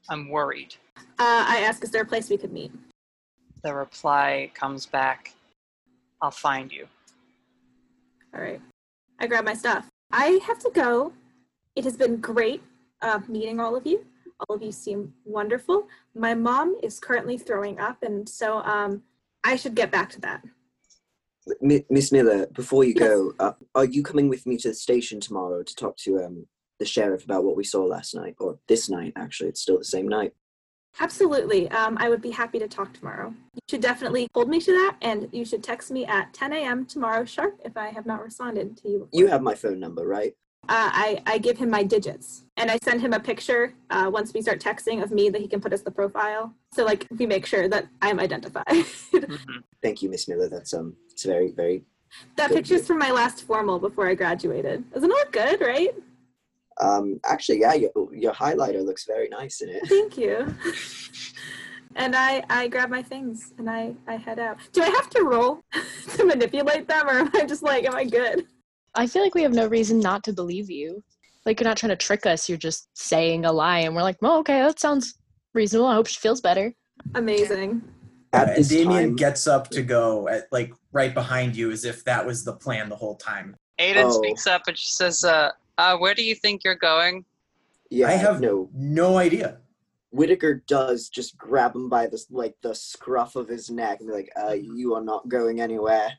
I'm 0.09 0.29
worried. 0.29 0.75
Uh, 1.19 1.45
I 1.47 1.61
ask, 1.67 1.85
is 1.85 1.91
there 1.91 2.03
a 2.03 2.07
place 2.07 2.31
we 2.31 2.39
could 2.39 2.53
meet? 2.53 2.73
The 3.63 3.75
reply 3.75 4.51
comes 4.55 4.87
back. 4.87 5.35
I'll 6.23 6.31
find 6.31 6.73
you. 6.73 6.87
All 8.35 8.41
right. 8.41 8.61
I 9.19 9.27
grab 9.27 9.45
my 9.45 9.55
stuff. 9.55 9.89
I 10.13 10.41
have 10.47 10.59
to 10.61 10.71
go. 10.71 11.13
It 11.77 11.85
has 11.85 11.97
been 11.97 12.17
great 12.17 12.63
uh, 13.03 13.21
meeting 13.29 13.61
all 13.61 13.77
of 13.77 13.87
you. 13.87 14.05
All 14.49 14.57
of 14.57 14.63
you 14.63 14.73
seem 14.73 15.13
wonderful. 15.25 15.87
My 16.15 16.35
mom 16.35 16.77
is 16.83 16.99
currently 16.99 17.37
throwing 17.37 17.79
up, 17.79 18.03
and 18.03 18.27
so 18.27 18.59
um, 18.63 19.03
I 19.45 19.57
should 19.57 19.75
get 19.75 19.91
back 19.91 20.11
to 20.11 20.21
that. 20.21 20.43
M- 21.63 21.85
Miss 21.89 22.13
Miller, 22.13 22.47
before 22.49 22.85
you 22.85 22.95
go, 22.95 23.33
uh, 23.39 23.53
are 23.75 23.85
you 23.85 24.03
coming 24.03 24.29
with 24.29 24.47
me 24.47 24.57
to 24.59 24.69
the 24.69 24.75
station 24.75 25.21
tomorrow 25.21 25.63
to 25.63 25.75
talk 25.75 25.97
to 25.99 26.23
um, 26.25 26.47
the 26.79 26.85
sheriff 26.85 27.25
about 27.25 27.45
what 27.45 27.57
we 27.57 27.65
saw 27.65 27.83
last 27.83 28.15
night, 28.15 28.37
or 28.39 28.59
this 28.69 28.89
night? 28.89 29.13
Actually, 29.17 29.49
it's 29.49 29.61
still 29.61 29.79
the 29.79 29.85
same 29.85 30.07
night. 30.07 30.33
Absolutely. 30.99 31.71
Um, 31.71 31.97
I 32.01 32.09
would 32.09 32.21
be 32.21 32.31
happy 32.31 32.59
to 32.59 32.69
talk 32.69 32.93
tomorrow. 32.93 33.33
You 33.55 33.61
should 33.69 33.81
definitely 33.81 34.29
hold 34.35 34.49
me 34.49 34.61
to 34.61 34.73
that, 34.73 34.97
and 35.03 35.29
you 35.33 35.45
should 35.45 35.63
text 35.63 35.91
me 35.91 36.05
at 36.05 36.35
10 36.35 36.53
a.m. 36.53 36.85
tomorrow 36.85 37.25
sharp 37.25 37.61
if 37.65 37.77
I 37.77 37.89
have 37.89 38.07
not 38.07 38.23
responded 38.23 38.77
to 38.79 38.89
you. 38.89 38.99
Before. 38.99 39.09
You 39.13 39.27
have 39.29 39.43
my 39.43 39.55
phone 39.55 39.81
number, 39.81 40.07
right? 40.07 40.35
Uh, 40.69 40.91
I, 40.93 41.23
I 41.27 41.39
give 41.39 41.59
him 41.59 41.69
my 41.69 41.83
digits, 41.83 42.45
and 42.57 42.71
I 42.71 42.79
send 42.85 43.01
him 43.01 43.13
a 43.13 43.19
picture 43.19 43.75
uh, 43.91 44.09
once 44.13 44.33
we 44.33 44.41
start 44.41 44.61
texting 44.61 45.03
of 45.03 45.11
me 45.11 45.29
that 45.29 45.41
he 45.41 45.49
can 45.49 45.61
put 45.61 45.73
as 45.73 45.83
the 45.83 45.91
profile. 45.91 46.55
So 46.73 46.85
like 46.85 47.07
we 47.19 47.27
make 47.27 47.45
sure 47.45 47.67
that 47.69 47.89
I'm 48.03 48.21
identified. 48.21 48.65
Thank 49.83 50.03
you, 50.03 50.11
Miss 50.11 50.29
Miller. 50.29 50.49
That's 50.49 50.73
um, 50.73 50.95
it's 51.11 51.25
very, 51.25 51.53
very. 51.53 51.83
that 52.37 52.51
Good. 52.51 52.57
picture's 52.57 52.87
from 52.87 52.99
my 52.99 53.11
last 53.11 53.43
formal 53.45 53.81
before 53.81 54.07
I 54.07 54.15
graduated. 54.15 54.89
Doesn't 54.93 55.11
it 55.11 55.13
look 55.13 55.33
good, 55.33 55.61
right? 55.61 55.91
Um, 56.81 57.21
actually, 57.25 57.61
yeah, 57.61 57.75
your, 57.75 57.91
your 58.13 58.33
highlighter 58.33 58.85
looks 58.85 59.07
very 59.07 59.29
nice 59.29 59.63
in 59.63 59.71
it. 59.71 59.89
Thank 59.89 60.17
you. 60.17 60.55
And 61.97 62.15
I, 62.15 62.45
I 62.49 62.69
grab 62.69 62.89
my 62.89 63.03
things 63.03 63.53
and 63.59 63.69
I, 63.69 63.95
I 64.07 64.17
head 64.17 64.39
out. 64.39 64.59
Do 64.73 64.83
I 64.83 64.89
have 64.91 65.11
to 65.11 65.25
roll 65.25 65.61
to 66.17 66.25
manipulate 66.25 66.87
them, 66.87 67.09
or 67.09 67.19
am 67.19 67.31
I 67.35 67.45
just 67.45 67.65
like, 67.65 67.85
am 67.85 67.95
I 67.97 68.05
good? 68.05 68.47
I 68.95 69.07
feel 69.07 69.23
like 69.23 69.35
we 69.35 69.43
have 69.43 69.53
no 69.55 69.67
reason 69.67 70.01
not 70.01 70.25
to 70.25 70.33
believe 70.33 70.71
you. 70.71 71.03
Like 71.47 71.61
you're 71.61 71.69
not 71.69 71.77
trying 71.77 71.91
to 71.91 71.97
trick 71.97 72.27
us. 72.27 72.49
You're 72.49 72.59
just 72.59 72.89
saying 72.95 73.45
a 73.45 73.53
lie, 73.53 73.81
and 73.81 73.95
we're 73.95 74.03
like, 74.03 74.19
"Oh, 74.23 74.41
okay, 74.41 74.61
that 74.61 74.79
sounds 74.81 75.15
reasonable. 75.55 75.87
I 75.87 75.95
hope 75.95 76.07
she 76.07 76.21
feels 76.21 76.41
better." 76.41 76.75
Amazing. 77.15 77.83
At 78.33 78.49
and 78.49 78.57
this 78.59 78.69
Damien 78.69 79.09
time- 79.11 79.17
gets 79.17 79.47
up 79.47 79.71
to 79.71 79.83
go 79.83 80.29
at 80.29 80.45
like 80.53 80.73
right 80.93 81.15
behind 81.15 81.57
you 81.57 81.71
as 81.71 81.85
if 81.85 82.05
that 82.05 82.25
was 82.27 82.45
the 82.45 82.53
plan 82.53 82.89
the 82.89 82.97
whole 82.97 83.17
time. 83.17 83.57
Aiden 83.79 84.05
Oh. 84.05 84.11
speaks 84.11 84.47
up 84.47 84.63
and 84.69 84.77
she 84.77 84.91
says, 84.91 85.25
uh, 85.25 85.51
uh, 85.79 85.97
where 85.97 86.13
do 86.15 86.23
you 86.23 86.35
think 86.35 86.63
you're 86.63 86.75
going? 86.75 87.25
Yeah, 87.89 88.09
I 88.09 88.13
have 88.13 88.41
no. 88.41 88.69
no 88.75 89.17
idea. 89.17 89.59
Whitaker 90.11 90.63
does 90.67 91.09
just 91.09 91.39
grab 91.39 91.75
him 91.75 91.89
by 91.89 92.07
the 92.07 92.23
like 92.31 92.55
the 92.63 92.75
scruff 92.75 93.35
of 93.37 93.49
his 93.49 93.71
neck 93.71 94.01
and 94.01 94.09
be 94.09 94.15
like, 94.15 94.31
uh, 94.41 94.53
"You 94.53 94.95
are 94.95 95.01
not 95.03 95.29
going 95.29 95.61
anywhere." 95.61 96.11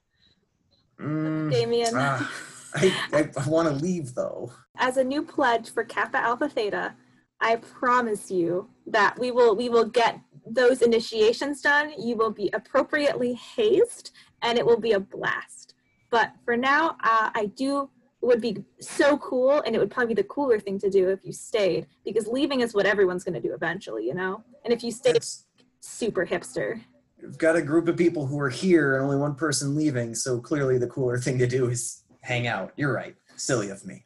Mm, 1.00 1.52
Damien. 1.52 1.92
ah, 1.96 2.32
I, 2.76 2.96
I, 3.14 3.30
I 3.38 3.50
want 3.50 3.68
to 3.68 3.74
leave 3.74 4.16
though. 4.16 4.52
As 4.78 4.98
a 4.98 5.04
new 5.04 5.24
pledge 5.24 5.70
for 5.70 5.84
Kappa 5.84 6.18
Alpha 6.18 6.50
Theta, 6.50 6.94
I 7.40 7.58
promise 7.58 8.30
you 8.32 8.70
that 8.88 9.18
we 9.20 9.32
will 9.32 9.56
we 9.56 9.70
will 9.70 9.86
get 9.86 10.20
those 10.46 10.82
initiations 10.82 11.62
done. 11.62 11.94
You 11.98 12.16
will 12.16 12.32
be 12.32 12.50
appropriately 12.54 13.34
hazed, 13.34 14.12
and 14.42 14.58
it 14.58 14.66
will 14.66 14.80
be 14.80 14.94
a 14.94 15.00
blast. 15.00 15.76
But 16.10 16.34
for 16.46 16.58
now, 16.58 16.98
uh, 17.04 17.30
I 17.34 17.52
do 17.56 17.90
would 18.22 18.42
be 18.42 18.64
so 18.80 19.18
cool, 19.18 19.62
and 19.66 19.76
it 19.76 19.80
would 19.80 19.90
probably 19.90 20.14
be 20.14 20.22
the 20.22 20.28
cooler 20.28 20.60
thing 20.60 20.78
to 20.80 20.90
do 20.90 21.10
if 21.10 21.20
you 21.24 21.34
stayed, 21.34 21.88
because 22.06 22.28
leaving 22.28 22.62
is 22.62 22.74
what 22.74 22.86
everyone's 22.86 23.24
going 23.24 23.34
to 23.34 23.48
do 23.48 23.54
eventually, 23.54 24.06
you 24.06 24.14
know. 24.14 24.44
And 24.64 24.74
if 24.74 24.84
you 24.84 24.92
stay, 24.92 25.14
That's, 25.14 25.46
super 25.80 26.26
hipster. 26.26 26.80
we've 27.22 27.38
got 27.38 27.56
a 27.56 27.62
group 27.62 27.88
of 27.88 27.98
people 27.98 28.28
who 28.28 28.40
are 28.40 28.50
here 28.50 28.96
and 28.96 29.06
only 29.06 29.18
one 29.18 29.34
person 29.34 29.76
leaving, 29.76 30.14
so 30.14 30.40
clearly 30.40 30.78
the 30.78 30.88
cooler 30.88 31.18
thing 31.18 31.40
to 31.40 31.48
do 31.48 31.70
is 31.70 32.01
hang 32.22 32.48
out. 32.48 32.72
You're 32.76 32.94
right. 32.94 33.16
Silly 33.36 33.70
of 33.70 33.86
me. 33.86 34.06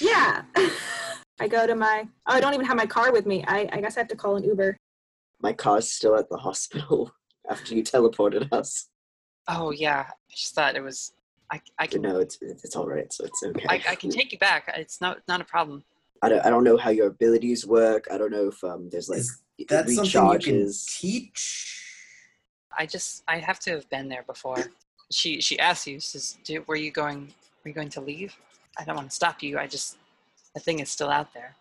Yeah. 0.00 0.42
I 1.40 1.48
go 1.48 1.66
to 1.66 1.74
my. 1.74 2.06
Oh, 2.26 2.34
I 2.34 2.40
don't 2.40 2.54
even 2.54 2.66
have 2.66 2.76
my 2.76 2.86
car 2.86 3.12
with 3.12 3.26
me. 3.26 3.44
I, 3.46 3.68
I 3.72 3.80
guess 3.80 3.96
I 3.96 4.00
have 4.00 4.08
to 4.08 4.16
call 4.16 4.36
an 4.36 4.44
Uber. 4.44 4.76
My 5.40 5.52
car's 5.52 5.90
still 5.90 6.16
at 6.16 6.28
the 6.28 6.36
hospital 6.36 7.12
after 7.50 7.74
you 7.74 7.82
teleported 7.82 8.52
us. 8.52 8.88
Oh 9.48 9.72
yeah, 9.72 10.06
I 10.08 10.32
just 10.34 10.54
thought 10.54 10.76
it 10.76 10.82
was. 10.82 11.12
I, 11.50 11.60
I 11.78 11.86
can 11.86 12.00
No, 12.00 12.18
it's 12.18 12.38
it's 12.40 12.76
all 12.76 12.86
right. 12.86 13.12
So 13.12 13.24
it's 13.24 13.42
okay. 13.42 13.66
I, 13.68 13.82
I 13.90 13.94
can 13.96 14.10
take 14.10 14.32
you 14.32 14.38
back. 14.38 14.72
It's 14.76 15.00
not 15.00 15.18
not 15.26 15.40
a 15.40 15.44
problem. 15.44 15.84
I 16.22 16.28
don't 16.28 16.46
I 16.46 16.50
don't 16.50 16.64
know 16.64 16.76
how 16.76 16.90
your 16.90 17.08
abilities 17.08 17.66
work. 17.66 18.06
I 18.10 18.16
don't 18.16 18.30
know 18.30 18.48
if 18.48 18.62
um 18.62 18.88
there's 18.88 19.08
like 19.08 19.18
Is 19.18 19.42
That's 19.68 19.94
something 19.96 20.32
you 20.32 20.38
can 20.38 20.72
teach. 20.86 21.82
I 22.78 22.86
just 22.86 23.24
I 23.26 23.38
have 23.38 23.58
to 23.60 23.72
have 23.72 23.90
been 23.90 24.08
there 24.08 24.22
before. 24.22 24.58
She 25.12 25.40
she 25.40 25.58
asks 25.58 25.86
you, 25.86 26.00
says, 26.00 26.38
"Were 26.66 26.76
you 26.76 26.90
going? 26.90 27.32
Were 27.64 27.68
you 27.68 27.74
going 27.74 27.90
to 27.90 28.00
leave?" 28.00 28.36
I 28.78 28.84
don't 28.84 28.96
want 28.96 29.10
to 29.10 29.14
stop 29.14 29.42
you. 29.42 29.58
I 29.58 29.66
just 29.66 29.98
the 30.54 30.60
thing 30.60 30.80
is 30.80 30.90
still 30.90 31.10
out 31.10 31.32
there. 31.34 31.54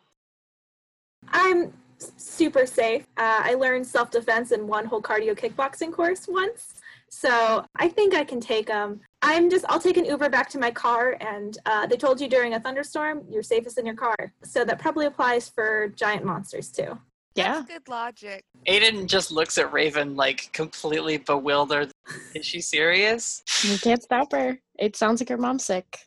I'm 1.30 1.74
super 2.18 2.66
safe. 2.66 3.04
Uh, 3.18 3.42
I 3.44 3.54
learned 3.56 3.86
self 3.86 4.12
defense 4.12 4.52
in 4.52 4.68
one 4.68 4.86
whole 4.86 5.02
cardio 5.02 5.38
kickboxing 5.38 5.94
course 5.94 6.28
once. 6.28 6.76
So 7.10 7.66
I 7.76 7.90
think 7.90 8.16
I 8.16 8.24
can 8.24 8.40
take 8.40 8.68
them. 8.68 9.02
I'm 9.22 9.50
just, 9.50 9.66
I'll 9.68 9.82
take 9.82 9.98
an 9.98 10.06
Uber 10.06 10.30
back 10.30 10.50
to 10.52 10.60
my 10.60 10.72
car. 10.72 11.18
And 11.20 11.58
uh, 11.66 11.86
they 11.86 11.98
told 11.98 12.22
you 12.22 12.30
during 12.30 12.54
a 12.54 12.60
thunderstorm, 12.60 13.24
you're 13.30 13.44
safest 13.44 13.78
in 13.78 13.86
your 13.86 13.96
car. 13.96 14.16
So 14.44 14.64
that 14.64 14.80
probably 14.80 15.08
applies 15.08 15.50
for 15.50 15.90
giant 15.90 16.24
monsters 16.24 16.70
too. 16.70 16.98
Yeah. 17.36 17.54
That's 17.54 17.68
good 17.72 17.88
logic. 17.88 18.44
Aiden 18.68 19.08
just 19.08 19.32
looks 19.32 19.58
at 19.58 19.72
Raven 19.72 20.16
like 20.16 20.50
completely 20.54 21.18
bewildered. 21.18 21.92
Is 22.36 22.46
she 22.46 22.62
serious? 22.62 23.44
You 23.64 23.78
can't 23.78 24.04
stop 24.04 24.32
her. 24.34 24.60
It 24.78 24.96
sounds 24.96 25.22
like 25.22 25.30
her 25.30 25.38
mom's 25.38 25.64
sick. 25.66 26.00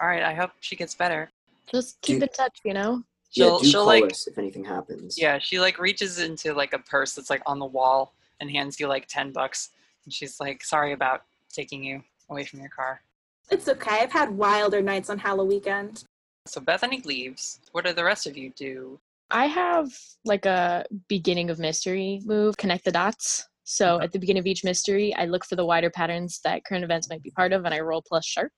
All 0.00 0.08
right, 0.08 0.22
I 0.22 0.34
hope 0.34 0.50
she 0.60 0.76
gets 0.76 0.94
better. 0.94 1.30
Just 1.72 2.00
keep 2.00 2.18
Do- 2.18 2.22
in 2.24 2.28
touch, 2.30 2.58
you 2.64 2.74
know. 2.74 3.02
Yeah, 3.32 3.44
She'll 3.46 3.58
do 3.60 3.66
she'll 3.68 3.80
call 3.80 3.86
like 4.00 4.04
us 4.10 4.26
if 4.26 4.38
anything 4.38 4.64
happens. 4.64 5.18
yeah 5.20 5.38
she 5.38 5.60
like 5.60 5.78
reaches 5.78 6.18
into 6.18 6.54
like 6.54 6.72
a 6.72 6.78
purse 6.78 7.12
that's 7.14 7.28
like 7.28 7.42
on 7.44 7.58
the 7.58 7.66
wall 7.66 8.14
and 8.40 8.50
hands 8.50 8.80
you 8.80 8.86
like 8.88 9.06
ten 9.06 9.32
bucks 9.32 9.68
and 10.06 10.14
she's 10.14 10.40
like 10.40 10.64
sorry 10.64 10.92
about 10.94 11.24
taking 11.52 11.84
you 11.84 12.02
away 12.30 12.44
from 12.44 12.60
your 12.60 12.70
car. 12.70 13.02
It's 13.50 13.68
okay. 13.68 13.98
I've 14.02 14.12
had 14.12 14.30
wilder 14.30 14.80
nights 14.80 15.10
on 15.10 15.18
Halloween 15.18 15.48
weekend. 15.58 16.04
So 16.46 16.60
Bethany 16.62 17.02
leaves. 17.04 17.60
What 17.72 17.84
do 17.84 17.92
the 17.92 18.02
rest 18.04 18.26
of 18.26 18.36
you 18.36 18.50
do? 18.56 18.98
I 19.30 19.46
have 19.46 19.88
like 20.24 20.46
a 20.46 20.84
beginning 21.08 21.50
of 21.50 21.58
mystery 21.58 22.20
move, 22.24 22.56
connect 22.56 22.84
the 22.84 22.92
dots. 22.92 23.46
So 23.64 23.86
mm-hmm. 23.86 24.04
at 24.04 24.12
the 24.12 24.18
beginning 24.18 24.40
of 24.40 24.46
each 24.46 24.64
mystery, 24.64 25.14
I 25.14 25.26
look 25.26 25.44
for 25.44 25.56
the 25.56 25.64
wider 25.64 25.90
patterns 25.90 26.40
that 26.44 26.64
current 26.64 26.84
events 26.84 27.08
might 27.10 27.22
be 27.22 27.30
part 27.30 27.52
of, 27.52 27.64
and 27.64 27.74
I 27.74 27.80
roll 27.80 28.02
plus 28.06 28.24
sharp. 28.24 28.52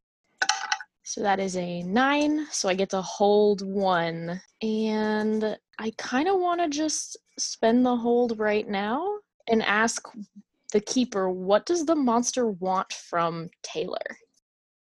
So 1.02 1.22
that 1.22 1.40
is 1.40 1.56
a 1.56 1.82
nine. 1.82 2.46
So 2.52 2.68
I 2.68 2.74
get 2.74 2.90
to 2.90 3.02
hold 3.02 3.66
one. 3.66 4.40
And 4.62 5.58
I 5.78 5.92
kind 5.98 6.28
of 6.28 6.38
want 6.38 6.60
to 6.60 6.68
just 6.68 7.16
spend 7.36 7.84
the 7.84 7.96
hold 7.96 8.38
right 8.38 8.68
now 8.68 9.04
and 9.48 9.62
ask 9.64 10.06
the 10.72 10.80
keeper, 10.80 11.28
what 11.28 11.66
does 11.66 11.84
the 11.84 11.96
monster 11.96 12.46
want 12.46 12.92
from 12.92 13.48
Taylor? 13.64 13.98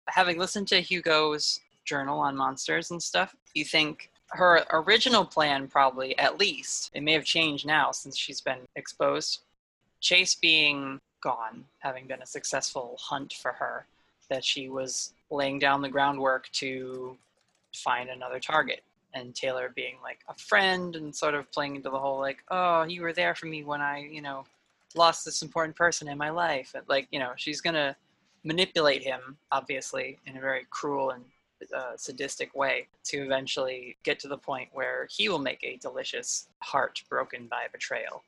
having 0.09 0.37
listened 0.37 0.67
to 0.69 0.81
Hugo's 0.81 1.59
journal 1.85 2.19
on 2.19 2.35
monsters 2.35 2.91
and 2.91 3.01
stuff, 3.01 3.35
you 3.53 3.65
think 3.65 4.09
her 4.29 4.65
original 4.71 5.25
plan 5.25 5.67
probably, 5.67 6.17
at 6.17 6.39
least, 6.39 6.91
it 6.93 7.01
may 7.01 7.13
have 7.13 7.25
changed 7.25 7.65
now 7.65 7.91
since 7.91 8.17
she's 8.17 8.41
been 8.41 8.59
exposed. 8.75 9.41
Chase 10.01 10.35
being 10.35 10.99
gone, 11.21 11.65
having 11.79 12.07
been 12.07 12.21
a 12.21 12.25
successful 12.25 12.97
hunt 12.99 13.33
for 13.33 13.51
her, 13.53 13.85
that 14.29 14.43
she 14.43 14.69
was 14.69 15.13
laying 15.31 15.59
down 15.59 15.81
the 15.81 15.89
groundwork 15.89 16.49
to 16.51 17.17
find 17.73 18.09
another 18.09 18.39
target. 18.39 18.81
And 19.13 19.33
Taylor 19.33 19.71
being 19.75 19.95
like 20.03 20.19
a 20.27 20.35
friend 20.35 20.95
and 20.95 21.15
sort 21.15 21.33
of 21.33 21.51
playing 21.51 21.77
into 21.77 21.89
the 21.89 21.97
whole 21.97 22.19
like, 22.19 22.43
oh, 22.51 22.83
you 22.83 23.01
were 23.01 23.13
there 23.13 23.33
for 23.33 23.47
me 23.47 23.63
when 23.63 23.81
I, 23.81 23.99
you 23.99 24.21
know, 24.21 24.45
lost 24.95 25.25
this 25.25 25.41
important 25.41 25.75
person 25.75 26.07
in 26.07 26.17
my 26.17 26.29
life. 26.29 26.75
Like, 26.87 27.07
you 27.11 27.19
know, 27.19 27.31
she's 27.35 27.61
gonna 27.61 27.95
manipulate 28.43 29.03
him, 29.03 29.37
obviously, 29.51 30.19
in 30.25 30.37
a 30.37 30.41
very 30.41 30.67
cruel 30.69 31.11
and 31.11 31.23
uh, 31.75 31.95
sadistic 31.95 32.55
way 32.55 32.87
to 33.05 33.17
eventually 33.17 33.97
get 34.03 34.19
to 34.19 34.27
the 34.27 34.37
point 34.37 34.69
where 34.73 35.07
he 35.09 35.29
will 35.29 35.39
make 35.39 35.63
a 35.63 35.77
delicious 35.77 36.47
heart 36.59 37.01
broken 37.09 37.47
by 37.47 37.65
betrayal. 37.71 38.23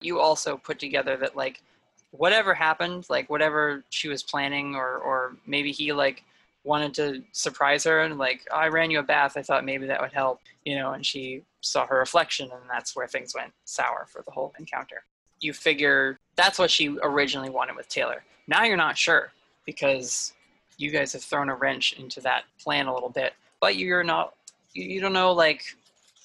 You 0.00 0.20
also 0.20 0.56
put 0.56 0.78
together 0.78 1.16
that, 1.16 1.36
like, 1.36 1.62
whatever 2.10 2.54
happened, 2.54 3.06
like, 3.08 3.28
whatever 3.30 3.84
she 3.90 4.08
was 4.08 4.22
planning, 4.22 4.74
or, 4.74 4.98
or 4.98 5.36
maybe 5.46 5.72
he, 5.72 5.92
like, 5.92 6.24
wanted 6.62 6.94
to 6.94 7.22
surprise 7.32 7.84
her 7.84 8.00
and, 8.02 8.18
like, 8.18 8.46
"Oh, 8.50 8.56
I 8.56 8.68
ran 8.68 8.90
you 8.90 8.98
a 8.98 9.02
bath. 9.02 9.36
I 9.36 9.42
thought 9.42 9.64
maybe 9.64 9.86
that 9.86 10.00
would 10.00 10.12
help, 10.12 10.40
you 10.64 10.76
know, 10.76 10.92
and 10.92 11.04
she 11.04 11.42
saw 11.60 11.86
her 11.86 11.98
reflection, 11.98 12.50
and 12.52 12.62
that's 12.68 12.94
where 12.94 13.06
things 13.06 13.34
went 13.34 13.52
sour 13.64 14.06
for 14.08 14.22
the 14.22 14.30
whole 14.30 14.52
encounter. 14.58 15.04
You 15.40 15.52
figure 15.52 16.18
that's 16.36 16.58
what 16.58 16.70
she 16.70 16.96
originally 17.02 17.50
wanted 17.50 17.76
with 17.76 17.88
Taylor. 17.88 18.24
Now 18.46 18.64
you're 18.64 18.76
not 18.76 18.98
sure 18.98 19.32
because 19.64 20.33
you 20.76 20.90
guys 20.90 21.12
have 21.12 21.22
thrown 21.22 21.48
a 21.48 21.54
wrench 21.54 21.94
into 21.94 22.20
that 22.20 22.44
plan 22.58 22.86
a 22.86 22.94
little 22.94 23.08
bit 23.08 23.34
but 23.60 23.76
you're 23.76 24.04
not 24.04 24.34
you, 24.72 24.84
you 24.84 25.00
don't 25.00 25.12
know 25.12 25.32
like 25.32 25.62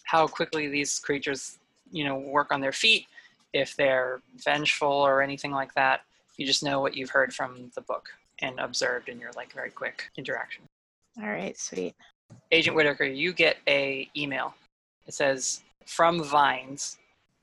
how 0.03 0.27
quickly 0.27 0.67
these 0.67 0.99
creatures 0.99 1.57
you 1.91 2.03
know 2.03 2.17
work 2.17 2.51
on 2.51 2.61
their 2.61 2.71
feet 2.71 3.05
if 3.53 3.75
they're 3.75 4.21
vengeful 4.43 4.87
or 4.87 5.21
anything 5.21 5.51
like 5.51 5.73
that 5.73 6.01
you 6.37 6.45
just 6.45 6.63
know 6.63 6.79
what 6.79 6.95
you've 6.95 7.09
heard 7.09 7.33
from 7.33 7.69
the 7.75 7.81
book 7.81 8.09
and 8.41 8.59
observed 8.59 9.09
in 9.09 9.19
your 9.19 9.31
like 9.35 9.53
very 9.53 9.69
quick 9.69 10.09
interaction. 10.17 10.63
All 11.21 11.29
right, 11.29 11.57
sweet. 11.57 11.95
Agent 12.51 12.75
Whitaker, 12.75 13.03
you 13.03 13.33
get 13.33 13.57
a 13.67 14.09
email. 14.15 14.53
It 15.07 15.13
says 15.13 15.61
from 15.85 16.23
Vines, 16.23 16.97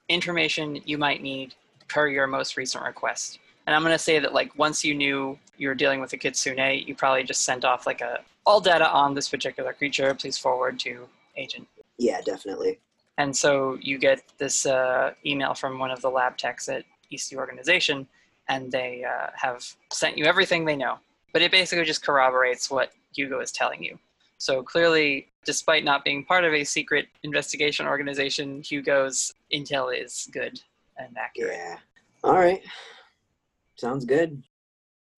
information 0.09 0.81
you 0.85 0.99
might 0.99 1.23
need 1.23 1.55
per 1.89 2.09
your 2.09 2.27
most 2.27 2.57
recent 2.57 2.85
request. 2.85 3.39
And 3.67 3.75
I'm 3.75 3.83
gonna 3.83 3.99
say 3.99 4.19
that 4.19 4.33
like 4.33 4.57
once 4.59 4.85
you 4.85 4.95
knew 4.95 5.39
you 5.59 5.69
were 5.69 5.75
dealing 5.75 6.01
with 6.01 6.13
a 6.13 6.17
kitsune, 6.17 6.87
you 6.87 6.95
probably 6.95 7.23
just 7.23 7.45
sent 7.45 7.65
off 7.65 7.87
like 7.87 8.01
a 8.01 8.21
all 8.45 8.61
data 8.61 8.89
on 8.89 9.15
this 9.15 9.29
particular 9.29 9.73
creature. 9.73 10.15
Please 10.15 10.39
forward 10.39 10.79
to 10.81 11.07
agent. 11.37 11.67
Yeah, 11.99 12.21
definitely. 12.21 12.79
And 13.19 13.35
so 13.35 13.79
you 13.81 13.99
get 13.99 14.23
this 14.39 14.67
uh, 14.67 15.13
email 15.25 15.55
from 15.55 15.79
one 15.79 15.91
of 15.91 16.01
the 16.01 16.11
lab 16.11 16.37
techs 16.37 16.69
at 16.69 16.85
Eastie 17.11 17.37
Organization, 17.37 18.07
and 18.49 18.71
they 18.71 19.05
uh, 19.05 19.29
have 19.35 19.65
sent 19.91 20.19
you 20.19 20.27
everything 20.27 20.65
they 20.65 20.77
know. 20.77 20.99
But 21.33 21.43
it 21.43 21.51
basically 21.51 21.85
just 21.85 22.05
corroborates 22.05 22.71
what 22.71 22.93
Hugo 23.15 23.41
is 23.41 23.53
telling 23.53 23.83
you. 23.83 23.99
So 24.39 24.63
clearly, 24.63 25.29
despite 25.45 25.85
not 25.85 26.05
being 26.05 26.25
part 26.25 26.45
of 26.45 26.53
a 26.53 26.63
secret 26.63 27.09
investigation 27.23 27.87
organization, 27.87 28.63
Hugo's 28.63 29.33
intel 29.53 29.99
is 29.99 30.29
good 30.31 30.61
and 30.99 31.17
accurate. 31.17 31.57
Yeah. 31.57 31.79
All 32.23 32.35
right. 32.35 32.63
Sounds 33.77 34.05
good. 34.05 34.43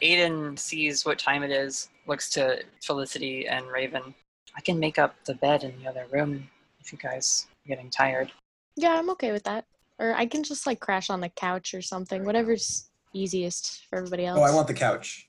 Aiden 0.02 0.58
sees 0.58 1.04
what 1.04 1.18
time 1.18 1.42
it 1.42 1.50
is, 1.50 1.88
looks 2.06 2.30
to 2.30 2.62
Felicity 2.82 3.48
and 3.48 3.66
Raven. 3.66 4.14
I 4.56 4.60
can 4.60 4.78
make 4.78 4.98
up 4.98 5.14
the 5.24 5.34
bed 5.34 5.64
in 5.64 5.74
the 5.82 5.88
other 5.88 6.06
room 6.10 6.48
if 6.80 6.92
you 6.92 6.98
guys 6.98 7.46
are 7.64 7.68
getting 7.68 7.90
tired. 7.90 8.30
Yeah, 8.76 8.96
I'm 8.96 9.10
okay 9.10 9.32
with 9.32 9.44
that. 9.44 9.64
Or 9.98 10.14
I 10.14 10.26
can 10.26 10.44
just 10.44 10.66
like 10.66 10.78
crash 10.80 11.10
on 11.10 11.20
the 11.20 11.28
couch 11.28 11.74
or 11.74 11.82
something, 11.82 12.24
whatever's 12.24 12.88
easiest 13.12 13.86
for 13.88 13.96
everybody 13.96 14.26
else. 14.26 14.38
Oh, 14.38 14.44
I 14.44 14.54
want 14.54 14.68
the 14.68 14.74
couch. 14.74 15.28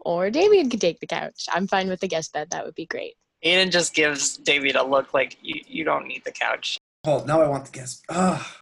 Or 0.00 0.30
Damien 0.30 0.68
could 0.68 0.80
take 0.80 1.00
the 1.00 1.06
couch. 1.06 1.46
I'm 1.52 1.66
fine 1.66 1.88
with 1.88 2.00
the 2.00 2.08
guest 2.08 2.32
bed. 2.32 2.50
That 2.50 2.64
would 2.64 2.74
be 2.74 2.86
great. 2.86 3.14
Aiden 3.44 3.70
just 3.70 3.94
gives 3.94 4.36
David 4.38 4.74
a 4.76 4.82
look 4.82 5.14
like 5.14 5.36
you, 5.42 5.60
you 5.66 5.84
don't 5.84 6.06
need 6.06 6.24
the 6.24 6.32
couch. 6.32 6.78
Oh, 7.04 7.22
now 7.26 7.40
I 7.40 7.48
want 7.48 7.64
the 7.66 7.70
guest. 7.70 8.04
Ah, 8.08 8.56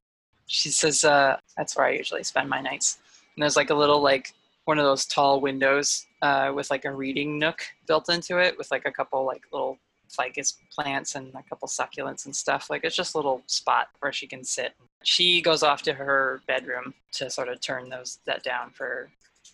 She 0.46 0.68
says, 0.68 1.04
uh, 1.04 1.38
that's 1.56 1.76
where 1.76 1.86
I 1.86 1.90
usually 1.92 2.22
spend 2.24 2.48
my 2.50 2.60
nights. 2.60 2.98
And 3.34 3.42
there's 3.42 3.56
like 3.56 3.70
a 3.70 3.74
little 3.74 4.02
like 4.02 4.34
one 4.64 4.78
of 4.78 4.85
those 4.85 5.06
tall 5.06 5.40
windows 5.40 6.06
uh, 6.23 6.52
with 6.54 6.71
like 6.71 6.85
a 6.85 6.92
reading 6.92 7.38
nook 7.38 7.62
built 7.87 8.09
into 8.09 8.38
it 8.38 8.56
with 8.56 8.71
like 8.71 8.87
a 8.87 8.90
couple 8.90 9.25
like 9.25 9.42
little 9.52 9.78
ficus 10.09 10.59
plants 10.73 11.14
and 11.14 11.35
a 11.35 11.42
couple 11.42 11.68
succulents 11.68 12.25
and 12.25 12.35
stuff. 12.35 12.71
Like 12.71 12.85
it's 12.85 12.97
just 12.97 13.14
a 13.14 13.18
little 13.18 13.42
spot 13.47 13.88
where 14.00 14.12
she 14.12 14.26
can 14.26 14.44
sit. 14.44 14.75
She 15.02 15.42
goes 15.42 15.62
off 15.62 15.83
to 15.83 15.92
her 15.92 16.40
bedroom 16.47 16.94
to 17.12 17.28
sort 17.30 17.49
of 17.49 17.61
turn 17.61 17.88
those 17.88 18.18
that 18.26 18.42
down 18.42 18.71
for 18.71 19.11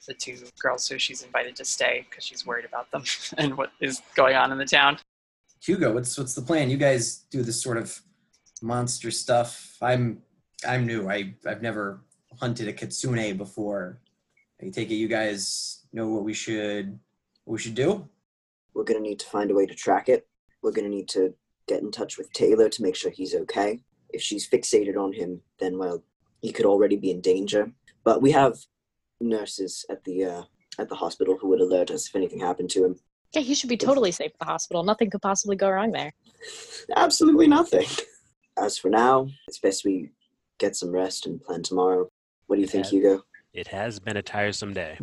the 0.07 0.15
two 0.15 0.37
girls 0.59 0.89
who 0.89 0.99
she's 0.99 1.23
invited 1.23 1.57
to 1.57 1.65
stay 1.65 2.07
because 2.09 2.25
she's 2.25 2.47
worried 2.47 2.65
about 2.65 2.91
them 2.91 3.03
and 3.39 3.57
what 3.57 3.73
is 3.81 4.01
going 4.15 4.37
on 4.37 4.53
in 4.53 4.59
the 4.59 4.65
town. 4.65 4.99
Hugo, 5.63 5.93
what's 5.93 6.17
what's 6.17 6.35
the 6.35 6.43
plan? 6.43 6.71
You 6.71 6.77
guys 6.77 7.25
do 7.31 7.43
this 7.43 7.61
sort 7.61 7.77
of 7.77 8.01
monster 8.63 9.11
stuff. 9.11 9.77
I'm 9.83 10.23
I'm 10.67 10.87
new. 10.87 11.11
I 11.11 11.35
I've 11.47 11.63
never 11.63 12.01
hunted 12.39 12.69
a 12.69 12.73
kitsune 12.73 13.37
before. 13.37 13.99
I 14.63 14.69
take 14.69 14.91
it 14.91 14.95
you 14.97 15.09
guys 15.09 15.87
know 15.93 16.09
what 16.09 16.25
we 16.25 16.35
should 16.35 16.99
what 17.45 17.55
we 17.55 17.59
should 17.59 17.75
do. 17.75 18.09
We're 18.75 18.85
gonna 18.85 19.01
need 19.01 19.19
to 19.21 19.27
find 19.27 19.51
a 19.51 19.55
way 19.55 19.67
to 19.67 19.75
track 19.75 20.09
it. 20.09 20.27
We're 20.63 20.73
gonna 20.73 20.89
need 20.89 21.09
to 21.11 21.35
get 21.67 21.83
in 21.83 21.91
touch 21.91 22.19
with 22.19 22.33
Taylor 22.33 22.69
to 22.69 22.83
make 22.83 22.95
sure 22.95 23.11
he's 23.11 23.35
okay. 23.35 23.81
If 24.11 24.21
she's 24.21 24.49
fixated 24.49 24.97
on 24.97 25.13
him, 25.13 25.41
then 25.59 25.79
well, 25.79 26.03
he 26.41 26.53
could 26.53 26.67
already 26.67 26.97
be 26.97 27.11
in 27.11 27.21
danger. 27.21 27.73
But 28.05 28.23
we 28.23 28.33
have 28.33 28.59
nurses 29.21 29.85
at 29.89 30.05
the 30.05 30.25
uh, 30.25 30.43
at 30.79 30.89
the 30.89 30.95
hospital 30.95 31.39
who 31.41 31.49
would 31.49 31.61
alert 31.61 31.91
us 31.91 32.09
if 32.09 32.17
anything 32.17 32.41
happened 32.41 32.71
to 32.71 32.85
him. 32.85 32.97
Yeah, 33.33 33.43
he 33.43 33.55
should 33.55 33.69
be 33.71 33.77
totally 33.77 34.11
safe 34.11 34.33
at 34.35 34.39
the 34.41 34.53
hospital. 34.53 34.83
Nothing 34.83 35.09
could 35.09 35.23
possibly 35.23 35.57
go 35.57 35.71
wrong 35.71 35.93
there. 35.93 36.13
Absolutely 36.97 37.47
nothing. 37.47 37.87
As 38.59 38.77
for 38.77 38.91
now, 38.91 39.29
it's 39.47 39.59
best 39.59 39.85
we 39.85 40.11
get 40.59 40.77
some 40.77 40.91
rest 40.91 41.27
and 41.27 41.41
plan 41.41 41.63
tomorrow. 41.63 42.09
What 42.47 42.57
do 42.57 42.63
you 42.63 42.69
think, 42.69 42.87
Hugo? 42.87 43.23
It 43.53 43.69
has 43.69 43.99
been 43.99 44.17
a 44.17 44.23
tiresome 44.23 44.73
day. 44.73 44.99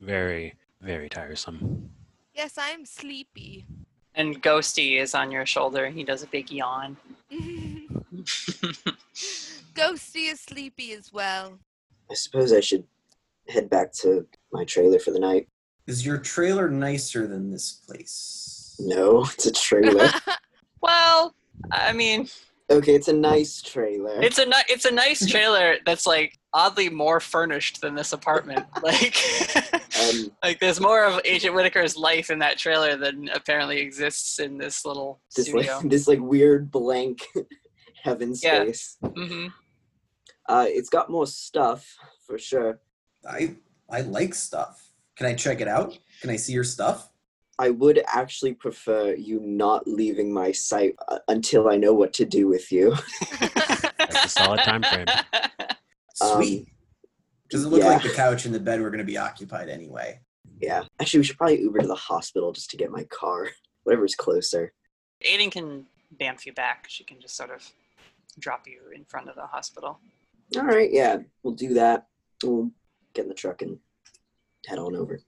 Very, 0.00 0.54
very 0.80 1.08
tiresome. 1.08 1.90
Yes, 2.34 2.54
I'm 2.58 2.84
sleepy. 2.84 3.64
And 4.14 4.42
Ghosty 4.42 5.00
is 5.00 5.14
on 5.14 5.30
your 5.30 5.46
shoulder. 5.46 5.88
He 5.88 6.04
does 6.04 6.22
a 6.22 6.26
big 6.26 6.50
yawn. 6.50 6.96
Ghosty 9.74 10.30
is 10.32 10.40
sleepy 10.40 10.92
as 10.92 11.12
well. 11.12 11.58
I 12.10 12.14
suppose 12.14 12.52
I 12.52 12.60
should 12.60 12.84
head 13.48 13.70
back 13.70 13.92
to 13.94 14.26
my 14.52 14.64
trailer 14.64 14.98
for 14.98 15.12
the 15.12 15.20
night. 15.20 15.48
Is 15.86 16.04
your 16.04 16.18
trailer 16.18 16.68
nicer 16.68 17.26
than 17.26 17.50
this 17.50 17.72
place? 17.86 18.76
No, 18.78 19.24
it's 19.24 19.46
a 19.46 19.52
trailer. 19.52 20.08
Well, 20.80 21.32
I 21.70 21.92
mean, 21.92 22.28
okay, 22.68 22.96
it's 22.96 23.06
a 23.06 23.12
nice 23.12 23.62
trailer. 23.62 24.20
it's 24.20 24.38
a 24.38 24.46
ni- 24.46 24.64
it's 24.68 24.84
a 24.84 24.90
nice 24.90 25.24
trailer 25.30 25.76
that's 25.86 26.08
like 26.08 26.36
oddly 26.54 26.88
more 26.88 27.20
furnished 27.20 27.80
than 27.80 27.94
this 27.94 28.12
apartment. 28.12 28.66
Like, 28.82 29.16
um, 30.02 30.32
like 30.42 30.58
there's 30.58 30.80
more 30.80 31.04
of 31.04 31.20
Agent 31.24 31.54
Whitaker's 31.54 31.96
life 31.96 32.30
in 32.30 32.40
that 32.40 32.58
trailer 32.58 32.96
than 32.96 33.28
apparently 33.28 33.78
exists 33.78 34.40
in 34.40 34.58
this 34.58 34.84
little 34.84 35.20
this 35.36 35.46
studio. 35.46 35.76
like 35.80 35.88
this 35.88 36.08
like 36.08 36.18
weird 36.20 36.70
blank 36.70 37.24
heaven 38.02 38.34
space. 38.34 38.44
Yeah. 38.44 38.62
space. 38.64 38.96
hmm 39.14 39.46
Uh, 40.48 40.66
it's 40.68 40.88
got 40.88 41.10
more 41.10 41.28
stuff 41.28 41.96
for 42.26 42.38
sure. 42.38 42.80
I 43.28 43.54
I 43.88 44.00
like 44.00 44.34
stuff. 44.34 44.90
Can 45.16 45.26
I 45.26 45.34
check 45.34 45.60
it 45.60 45.68
out? 45.68 45.96
Can 46.20 46.30
I 46.30 46.36
see 46.36 46.52
your 46.52 46.64
stuff? 46.64 47.10
I 47.58 47.70
would 47.70 48.02
actually 48.12 48.54
prefer 48.54 49.14
you 49.14 49.38
not 49.40 49.86
leaving 49.86 50.32
my 50.32 50.50
sight 50.50 50.96
uh, 51.06 51.18
until 51.28 51.68
I 51.68 51.76
know 51.76 51.92
what 51.92 52.12
to 52.14 52.24
do 52.24 52.48
with 52.48 52.72
you. 52.72 52.96
That's 53.98 54.24
a 54.24 54.28
solid 54.28 54.60
time 54.60 54.82
frame. 54.82 55.06
Sweet. 56.14 56.60
Um, 56.60 56.66
Does 57.50 57.64
it 57.64 57.68
look 57.68 57.82
yeah. 57.82 57.88
like 57.88 58.02
the 58.02 58.10
couch 58.10 58.44
and 58.44 58.54
the 58.54 58.60
bed 58.60 58.80
were 58.80 58.90
going 58.90 58.98
to 58.98 59.04
be 59.04 59.18
occupied 59.18 59.68
anyway? 59.68 60.20
yeah. 60.62 60.84
Actually, 61.00 61.20
we 61.20 61.24
should 61.24 61.36
probably 61.36 61.60
Uber 61.60 61.80
to 61.80 61.86
the 61.88 61.94
hospital 61.94 62.52
just 62.52 62.70
to 62.70 62.76
get 62.76 62.90
my 62.90 63.04
car. 63.04 63.48
Whatever's 63.82 64.14
closer. 64.14 64.72
Aiden 65.26 65.50
can 65.50 65.86
bamf 66.20 66.46
you 66.46 66.52
back. 66.52 66.86
She 66.88 67.04
can 67.04 67.20
just 67.20 67.36
sort 67.36 67.50
of 67.50 67.68
drop 68.38 68.66
you 68.66 68.80
in 68.94 69.04
front 69.04 69.28
of 69.28 69.34
the 69.34 69.46
hospital. 69.46 69.98
All 70.56 70.64
right, 70.64 70.90
yeah, 70.92 71.18
we'll 71.42 71.54
do 71.54 71.74
that. 71.74 72.06
We'll 72.42 72.70
get 73.14 73.22
in 73.22 73.28
the 73.28 73.34
truck 73.34 73.62
and 73.62 73.78
head 74.66 74.78
on 74.78 74.94
over. 74.94 75.20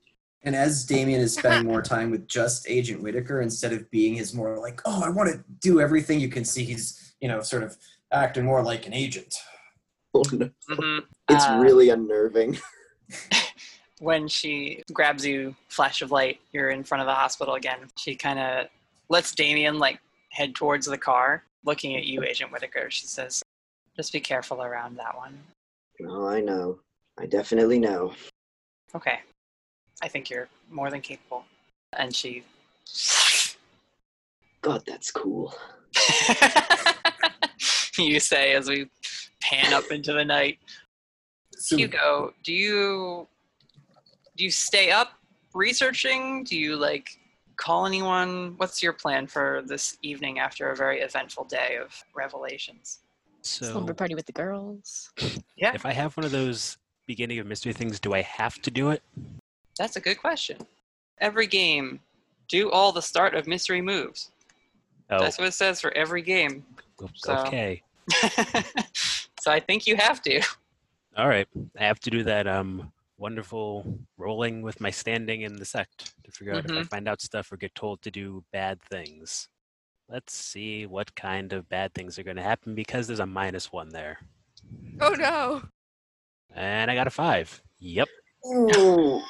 And 0.43 0.55
as 0.55 0.85
Damien 0.85 1.21
is 1.21 1.35
spending 1.35 1.67
more 1.67 1.83
time 1.83 2.11
with 2.11 2.29
just 2.29 2.69
Agent 2.69 3.03
Whitaker 3.03 3.41
instead 3.41 3.73
of 3.73 3.91
being 3.91 4.15
his 4.15 4.35
more 4.35 4.59
like, 4.59 4.81
oh, 4.85 5.03
I 5.03 5.09
want 5.09 5.31
to 5.31 5.43
do 5.61 5.81
everything, 5.81 6.21
you 6.21 6.29
can 6.29 6.45
see 6.45 6.65
he's, 6.65 7.15
you 7.21 7.29
know, 7.29 7.41
sort 7.41 7.63
of 7.63 7.77
acting 8.13 8.45
more 8.45 8.63
like 8.63 8.87
an 8.87 8.93
agent. 8.93 9.35
Oh, 10.17 10.23
no. 10.33 10.51
hmm 10.69 10.99
It's 11.29 11.49
Uh, 11.49 11.59
really 11.61 11.89
unnerving. 11.91 12.57
when 14.01 14.29
she 14.29 14.83
grabs 14.93 15.27
you, 15.27 15.57
flash 15.69 16.03
of 16.03 16.11
light, 16.13 16.41
you're 16.53 16.71
in 16.71 16.85
front 16.85 17.01
of 17.01 17.07
the 17.07 17.15
hospital 17.15 17.55
again. 17.55 17.79
She 17.99 18.15
kind 18.15 18.39
of 18.39 18.67
lets 19.09 19.35
Damien 19.35 19.79
like 19.79 19.99
head 20.31 20.55
towards 20.55 20.87
the 20.87 20.99
car, 20.99 21.43
looking 21.65 21.97
at 21.97 22.05
you, 22.05 22.23
Agent 22.23 22.53
Whitaker. 22.53 22.91
She 22.91 23.07
says, 23.07 23.43
"Just 23.97 24.13
be 24.13 24.21
careful 24.21 24.63
around 24.63 24.97
that 24.99 25.17
one." 25.17 25.37
Oh, 26.07 26.27
I 26.27 26.41
know. 26.41 26.79
I 27.19 27.27
definitely 27.27 27.79
know. 27.81 28.13
Okay, 28.95 29.21
I 30.03 30.09
think 30.09 30.31
you're 30.31 30.49
more 30.71 30.91
than 30.91 31.01
capable. 31.01 31.45
And 31.97 32.15
she, 32.15 32.45
God, 34.63 34.83
that's 34.87 35.11
cool. 35.11 35.55
you 37.99 38.21
say 38.21 38.53
as 38.55 38.69
we 38.69 38.89
pan 39.45 39.73
up 39.73 39.91
into 39.91 40.13
the 40.13 40.25
night. 40.25 40.59
So, 41.57 41.77
Hugo, 41.77 42.35
do 42.43 42.53
you 42.53 43.29
do 44.37 44.45
you 44.45 44.51
stay 44.51 44.91
up 44.91 45.13
researching? 45.55 46.45
Do 46.45 46.59
you 46.59 46.77
like 46.77 47.19
call 47.57 47.87
anyone? 47.87 48.55
What's 48.57 48.83
your 48.83 48.93
plan 48.93 49.27
for 49.27 49.63
this 49.67 49.97
evening 50.03 50.39
after 50.41 50.71
a 50.71 50.77
very 50.77 51.01
eventful 51.01 51.45
day 51.45 51.79
of 51.81 51.95
revelations? 52.15 53.01
So, 53.43 53.67
Slumber 53.67 53.95
party 53.95 54.15
with 54.15 54.27
the 54.27 54.33
girls. 54.33 55.13
Yeah, 55.57 55.73
if 55.75 55.85
I 55.87 55.93
have 55.93 56.17
one 56.17 56.25
of 56.25 56.33
those 56.33 56.79
beginning 57.07 57.39
of 57.39 57.47
mystery 57.47 57.73
things, 57.75 58.01
do 58.01 58.15
I 58.15 58.23
have 58.23 58.61
to 58.63 58.71
do 58.71 58.91
it? 58.91 59.03
that's 59.79 59.97
a 59.97 60.01
good 60.01 60.19
question. 60.21 60.57
Every 61.21 61.47
game, 61.47 62.01
do 62.49 62.71
all 62.71 62.93
the 62.93 63.03
start 63.03 63.35
of 63.35 63.47
mystery 63.47 63.83
moves. 63.83 64.31
Oh, 65.11 65.19
That's 65.19 65.37
what 65.39 65.49
it 65.49 65.53
says 65.53 65.81
for 65.81 65.91
every 65.97 66.23
game. 66.23 66.65
so- 67.15 67.35
okay. 67.47 67.83
so 69.45 69.51
I 69.51 69.61
think 69.61 69.87
you 69.87 69.95
have 69.97 70.23
to. 70.23 70.41
All 71.19 71.29
right. 71.29 71.47
I 71.79 71.85
have 71.85 72.01
to 72.01 72.11
do 72.11 72.25
that 72.25 72.47
um 72.47 72.91
wonderful 73.19 73.99
rolling 74.17 74.63
with 74.63 74.81
my 74.81 74.91
standing 74.91 75.43
in 75.43 75.57
the 75.57 75.67
sect 75.67 76.15
to 76.25 76.31
figure 76.33 76.55
out 76.55 76.65
if 76.65 76.71
I 76.71 76.81
Mhm. 76.81 76.89
find 76.89 77.07
out 77.09 77.21
stuff 77.21 77.53
or 77.53 77.59
get 77.59 77.75
told 77.75 78.01
to 78.03 78.11
do 78.11 78.43
bad 78.53 78.81
things. 78.91 79.49
Let's 80.09 80.35
see 80.35 80.87
what 80.87 81.15
kind 81.15 81.53
of 81.53 81.69
bad 81.69 81.93
things 81.93 82.19
are 82.19 82.23
going 82.23 82.39
to 82.39 82.43
happen 82.43 82.75
because 82.75 83.07
there's 83.07 83.21
a 83.21 83.27
minus 83.27 83.71
one 83.71 83.91
there. 83.91 84.19
Oh 85.01 85.13
no. 85.13 85.63
And 86.55 86.91
I 86.91 86.95
got 86.95 87.07
a 87.07 87.11
five. 87.11 87.63
Yep. 87.81 88.09
Ooh. 88.47 89.21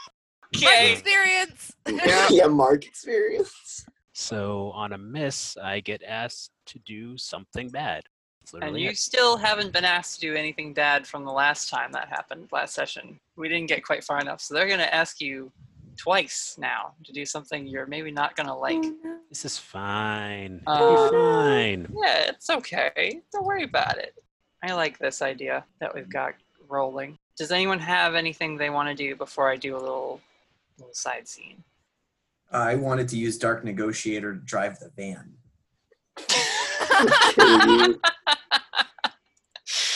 Okay. 0.57 0.93
Experience. 0.93 1.75
yeah, 2.31 2.47
Mark 2.47 2.87
experience. 2.87 3.85
So 4.13 4.71
on 4.71 4.93
a 4.93 4.99
miss, 4.99 5.57
I 5.57 5.81
get 5.81 6.03
asked 6.05 6.53
to 6.67 6.79
do 6.79 7.19
something 7.19 7.69
bad. 7.69 8.05
It's 8.45 8.53
And 8.53 8.79
you 8.79 8.91
it. 8.91 8.99
still 8.99 9.39
haven't 9.39 9.73
been 9.73 9.87
asked 9.87 10.17
to 10.17 10.21
do 10.21 10.35
anything 10.35 10.75
bad 10.75 11.07
from 11.07 11.25
the 11.25 11.33
last 11.33 11.71
time 11.71 11.91
that 11.93 12.09
happened, 12.09 12.49
last 12.53 12.75
session. 12.75 13.19
We 13.37 13.49
didn't 13.49 13.69
get 13.69 13.83
quite 13.83 14.05
far 14.05 14.21
enough. 14.21 14.43
So 14.43 14.53
they're 14.53 14.67
going 14.67 14.81
to 14.81 14.95
ask 14.95 15.19
you 15.19 15.51
twice 15.97 16.57
now 16.59 16.93
to 17.05 17.13
do 17.13 17.25
something 17.25 17.67
you're 17.67 17.87
maybe 17.87 18.11
not 18.11 18.37
going 18.37 18.49
to 18.49 18.55
like. 18.55 18.77
Mm, 18.77 18.97
this 19.31 19.47
is 19.47 19.57
fine. 19.57 20.61
It'll 20.69 20.99
um, 20.99 21.11
fine. 21.11 21.97
Yeah, 21.97 22.29
it's 22.29 22.51
okay. 22.51 23.23
Don't 23.33 23.47
worry 23.47 23.65
about 23.65 23.97
it. 23.97 24.15
I 24.63 24.75
like 24.75 24.99
this 24.99 25.23
idea 25.23 25.65
that 25.81 25.95
we've 25.95 26.11
got 26.11 26.35
rolling. 26.69 27.19
Does 27.39 27.51
anyone 27.51 27.79
have 27.79 28.15
anything 28.15 28.59
they 28.59 28.71
want 28.71 28.91
to 28.91 28.95
do 28.95 29.17
before 29.17 29.51
I 29.51 29.57
do 29.57 29.75
a 29.75 29.81
little 29.81 30.21
little 30.79 30.95
side 30.95 31.27
scene? 31.27 31.65
I 32.53 32.75
wanted 32.75 33.09
to 33.09 33.17
use 33.17 33.39
Dark 33.39 33.65
Negotiator 33.65 34.35
to 34.35 34.41
drive 34.41 34.79
the 34.79 34.91
van. 34.97 35.33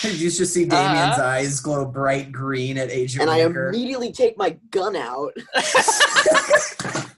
You 0.02 0.30
should 0.30 0.46
see 0.48 0.64
Damien's 0.64 1.18
Uh-huh. 1.18 1.22
eyes 1.28 1.60
glow 1.60 1.84
bright 1.84 2.32
green 2.32 2.78
at 2.78 2.90
Agent 2.90 3.22
and 3.22 3.30
I 3.30 3.38
immediately 3.40 4.12
take 4.12 4.36
my 4.38 4.56
gun 4.70 4.96
out. 4.96 5.32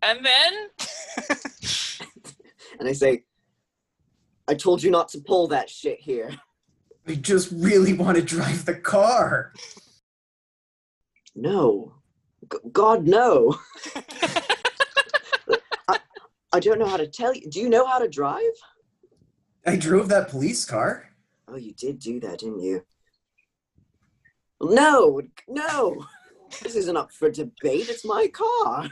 And 0.00 0.24
then 0.24 0.68
and 2.78 2.88
I 2.88 2.92
say, 2.92 3.24
I 4.46 4.54
told 4.54 4.80
you 4.80 4.92
not 4.92 5.08
to 5.08 5.18
pull 5.20 5.48
that 5.48 5.68
shit 5.68 5.98
here. 6.00 6.30
I 7.08 7.16
just 7.16 7.50
really 7.52 7.94
want 7.94 8.16
to 8.16 8.22
drive 8.22 8.64
the 8.64 8.76
car. 8.76 9.52
No. 11.34 11.94
G- 12.50 12.58
God, 12.70 13.08
no. 13.08 13.58
I, 16.52 16.60
don't 16.60 16.78
know 16.78 16.86
how 16.86 16.96
to 16.96 17.06
tell 17.06 17.34
you. 17.34 17.48
Do 17.48 17.60
you 17.60 17.68
know 17.68 17.86
how 17.86 17.98
to 17.98 18.08
drive? 18.08 18.42
I 19.66 19.76
drove 19.76 20.08
that 20.08 20.28
police 20.28 20.64
car. 20.64 21.10
Oh, 21.46 21.56
you 21.56 21.72
did 21.72 21.98
do 21.98 22.20
that, 22.20 22.40
didn't 22.40 22.60
you? 22.60 22.84
No, 24.60 25.22
no. 25.46 26.04
This 26.62 26.74
isn't 26.74 26.96
up 26.96 27.12
for 27.12 27.30
debate. 27.30 27.88
It's 27.88 28.04
my 28.04 28.28
car. 28.28 28.88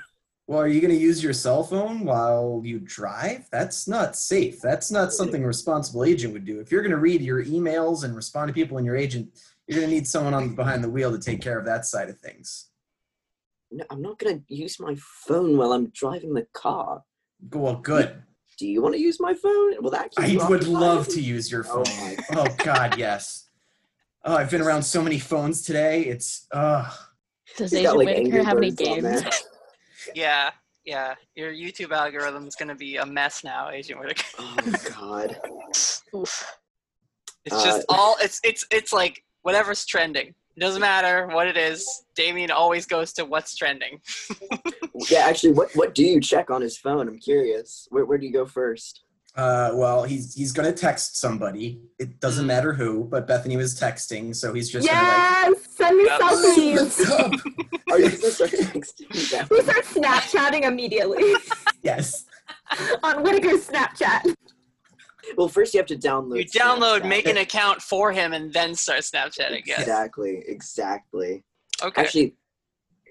Well, 0.49 0.61
are 0.61 0.69
you 0.69 0.81
going 0.81 0.95
to 0.95 1.01
use 1.01 1.25
your 1.25 1.33
cell 1.33 1.65
phone 1.65 2.05
while 2.05 2.63
you 2.65 2.79
drive? 2.79 3.49
That's 3.51 3.89
not 3.89 4.15
safe. 4.15 4.61
That's 4.61 4.93
not 4.93 5.13
something 5.13 5.43
a 5.43 5.47
responsible 5.47 6.05
agent 6.05 6.33
would 6.35 6.45
do. 6.45 6.61
If 6.61 6.71
you're 6.71 6.83
going 6.83 6.93
to 6.93 6.99
read 6.99 7.21
your 7.21 7.45
emails 7.45 8.05
and 8.05 8.15
respond 8.15 8.49
to 8.49 8.55
people 8.55 8.79
in 8.79 8.85
your 8.85 8.95
agent, 8.95 9.29
you're 9.67 9.81
going 9.81 9.91
to 9.91 9.95
need 9.95 10.07
someone 10.07 10.35
on 10.35 10.55
behind 10.55 10.85
the 10.85 10.91
wheel 10.91 11.11
to 11.11 11.19
take 11.19 11.41
care 11.41 11.59
of 11.59 11.65
that 11.65 11.85
side 11.85 12.09
of 12.09 12.19
things. 12.19 12.69
No, 13.73 13.85
I'm 13.91 14.01
not 14.01 14.21
going 14.21 14.39
to 14.39 14.55
use 14.55 14.79
my 14.79 14.95
phone 15.01 15.57
while 15.57 15.73
I'm 15.73 15.89
driving 15.89 16.33
the 16.33 16.47
car. 16.53 17.03
Well, 17.53 17.77
good. 17.77 18.23
Do 18.59 18.67
you 18.67 18.81
want 18.83 18.95
to 18.95 19.01
use 19.01 19.21
my 19.21 19.35
phone? 19.35 19.83
Will 19.83 19.91
that 19.91 20.11
keep 20.13 20.41
I 20.41 20.49
would 20.49 20.67
love 20.67 21.09
to 21.09 21.21
use 21.21 21.51
your 21.51 21.65
Oh 21.69 21.85
phone. 21.85 21.99
my 21.99 22.17
Oh, 22.31 22.55
God, 22.65 22.97
yes. 22.99 23.49
Oh, 24.25 24.35
I've 24.37 24.51
been 24.51 24.63
around 24.63 24.83
so 24.83 25.03
many 25.03 25.19
phones 25.19 25.63
today. 25.63 26.03
It's 26.05 26.47
uh 26.51 26.91
Does 27.57 27.71
He's 27.71 27.81
Agent 27.81 27.93
got, 27.93 27.97
like, 27.99 28.07
Whitaker 28.09 28.25
Angry 28.27 28.45
have 28.45 28.57
any 28.57 28.71
Birds 28.71 28.81
on 28.83 29.01
games? 29.03 29.23
there. 29.23 29.31
yeah, 30.15 30.51
yeah, 30.85 31.15
your 31.35 31.53
YouTube 31.53 31.91
algorithm 31.93 32.47
is 32.47 32.55
going 32.57 32.69
to 32.69 32.75
be 32.75 32.97
a 32.97 33.05
mess 33.07 33.45
now, 33.45 33.71
Agent 33.71 34.01
Whitaker. 34.01 34.25
Oh 34.39 34.73
God. 34.99 35.41
Oof. 36.15 36.57
It's 37.45 37.63
just 37.63 37.85
Uh, 37.89 37.95
all 37.95 38.17
it's 38.21 38.41
it's 38.43 38.67
it's 38.73 38.93
like 38.93 39.23
whatever's 39.43 39.85
trending. 39.85 40.35
It 40.57 40.61
doesn't 40.61 40.81
matter 40.81 41.27
what 41.27 41.47
it 41.47 41.57
is. 41.59 41.87
Damien 42.15 42.51
always 42.51 42.87
goes 42.87 43.13
to 43.15 43.25
what's 43.25 43.55
trending. 43.57 44.01
Yeah, 45.11 45.27
actually, 45.27 45.53
what 45.53 45.69
what 45.75 45.95
do 45.95 46.03
you 46.03 46.23
check 46.23 46.51
on 46.51 46.63
his 46.63 46.79
phone? 46.79 47.07
I'm 47.07 47.19
curious. 47.19 47.87
Where 47.91 48.07
where 48.07 48.17
do 48.17 48.25
you 48.27 48.33
go 48.33 48.47
first? 48.47 49.03
uh 49.37 49.71
well, 49.75 50.05
he's 50.05 50.33
he's 50.35 50.53
going 50.53 50.65
to 50.65 50.73
text 50.73 51.19
somebody. 51.21 51.83
It 51.99 52.19
doesn't 52.19 52.45
Mm. 52.45 52.49
matter 52.49 52.73
who, 52.73 53.05
but 53.05 53.27
Bethany 53.27 53.59
was 53.59 53.79
texting, 53.79 54.35
so 54.35 54.55
he's 54.55 54.71
just 54.71 54.87
Yes, 54.87 55.55
send 55.77 55.99
me 55.99 56.05
Yep. 56.07 56.21
selfies. 56.21 57.07
gonna 57.07 57.29
be 57.29 57.37
like, 57.37 57.83
Are 57.91 57.99
you 58.01 58.09
gonna 58.09 58.31
start 58.33 58.51
texting? 58.53 59.51
We 59.51 59.61
start 59.61 59.85
Snapchatting 59.85 60.63
immediately 60.63 61.35
yes. 61.83 62.25
on 63.03 63.23
Whitaker's 63.23 63.69
Snapchat. 63.69 64.35
Well, 65.37 65.49
first 65.49 65.75
you 65.75 65.79
have 65.79 65.87
to 65.89 65.97
download. 65.97 66.39
You 66.39 66.45
download, 66.47 67.01
Snapchat. 67.01 67.09
make 67.09 67.27
an 67.27 67.37
account 67.39 67.83
for 67.83 68.13
him, 68.13 68.33
and 68.33 68.53
then 68.53 68.75
start 68.75 69.01
Snapchatting. 69.01 69.63
Yes. 69.67 69.81
Exactly, 69.81 70.43
exactly. 70.47 71.45
Okay. 71.83 72.03
Actually, 72.03 72.37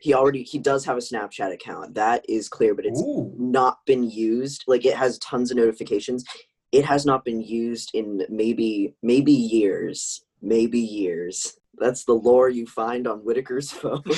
he 0.02 0.14
already 0.14 0.44
he 0.44 0.60
does 0.60 0.86
have 0.86 0.98
a 0.98 1.02
Snapchat 1.02 1.54
account. 1.54 1.96
That 1.96 2.26
is 2.30 2.50
clear, 2.50 2.74
but 2.76 2.86
it's 2.86 3.02
Ooh. 3.02 3.34
not 3.38 3.80
been 3.86 4.10
used. 4.10 4.64
Like 4.68 4.86
it 4.86 4.96
has 4.96 5.18
tons 5.20 5.52
of 5.52 5.58
notifications. 5.58 6.24
It 6.72 6.86
has 6.86 7.06
not 7.06 7.24
been 7.26 7.42
used 7.42 7.92
in 7.94 8.26
maybe 8.30 8.96
maybe 9.02 9.32
years. 9.32 10.24
Maybe 10.42 10.80
years. 10.80 11.58
That's 11.78 12.06
the 12.06 12.14
lore 12.14 12.50
you 12.50 12.68
find 12.68 13.08
on 13.08 13.20
Whitaker's 13.20 13.72
phone. 13.72 14.04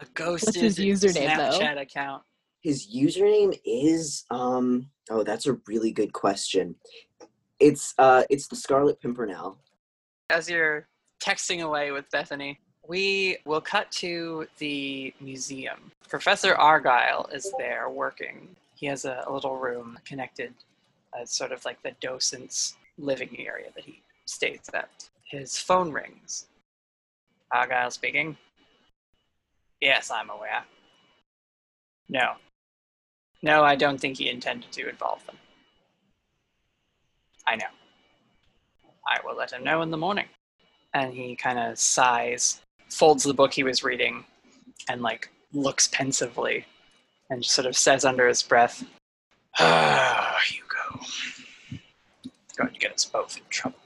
a 0.00 0.06
ghosted 0.14 0.54
his 0.56 0.78
username, 0.78 1.36
though? 1.36 1.58
Snapchat 1.58 1.80
account. 1.80 2.22
His 2.62 2.94
username 2.94 3.58
is 3.64 4.24
um 4.30 4.90
oh 5.10 5.22
that's 5.22 5.46
a 5.46 5.58
really 5.66 5.92
good 5.92 6.12
question. 6.12 6.76
It's 7.58 7.94
uh 7.98 8.24
it's 8.30 8.48
the 8.48 8.56
Scarlet 8.56 9.00
Pimpernel. 9.00 9.58
As 10.30 10.48
you're 10.48 10.86
texting 11.22 11.62
away 11.62 11.90
with 11.90 12.10
Bethany, 12.10 12.60
we 12.86 13.38
will 13.44 13.60
cut 13.60 13.90
to 13.92 14.46
the 14.58 15.12
museum. 15.20 15.92
Professor 16.08 16.54
Argyle 16.54 17.28
is 17.32 17.52
there 17.58 17.88
working. 17.88 18.48
He 18.74 18.86
has 18.86 19.04
a, 19.04 19.24
a 19.26 19.32
little 19.32 19.56
room 19.56 19.98
connected, 20.04 20.54
uh, 21.18 21.24
sort 21.24 21.52
of 21.52 21.64
like 21.64 21.82
the 21.82 21.92
docent's 22.00 22.76
living 22.98 23.36
area 23.38 23.68
that 23.74 23.84
he 23.84 24.02
stays 24.24 24.70
at. 24.74 24.90
His 25.24 25.58
phone 25.58 25.92
rings. 25.92 26.46
Argyle 27.52 27.90
speaking. 27.90 28.36
Yes, 29.80 30.10
I'm 30.10 30.30
aware. 30.30 30.64
No. 32.08 32.34
No, 33.42 33.62
I 33.64 33.74
don't 33.74 33.98
think 33.98 34.18
he 34.18 34.28
intended 34.28 34.70
to 34.72 34.88
involve 34.88 35.24
them. 35.26 35.36
I 37.46 37.56
know. 37.56 37.66
I 39.06 39.18
will 39.24 39.36
let 39.36 39.52
him 39.52 39.64
know 39.64 39.82
in 39.82 39.90
the 39.90 39.96
morning. 39.96 40.26
And 40.92 41.14
he 41.14 41.36
kind 41.36 41.58
of 41.58 41.78
sighs, 41.78 42.60
folds 42.88 43.24
the 43.24 43.34
book 43.34 43.52
he 43.52 43.62
was 43.62 43.82
reading, 43.82 44.24
and 44.88 45.02
like 45.02 45.30
looks 45.52 45.88
pensively, 45.88 46.66
and 47.30 47.42
just 47.42 47.54
sort 47.54 47.66
of 47.66 47.76
says 47.76 48.04
under 48.04 48.26
his 48.26 48.42
breath, 48.42 48.84
"Ah, 49.58 50.36
Hugo, 50.46 51.06
going 52.56 52.72
to 52.72 52.78
get 52.78 52.92
us 52.92 53.04
both 53.04 53.36
in 53.36 53.42
trouble." 53.48 53.78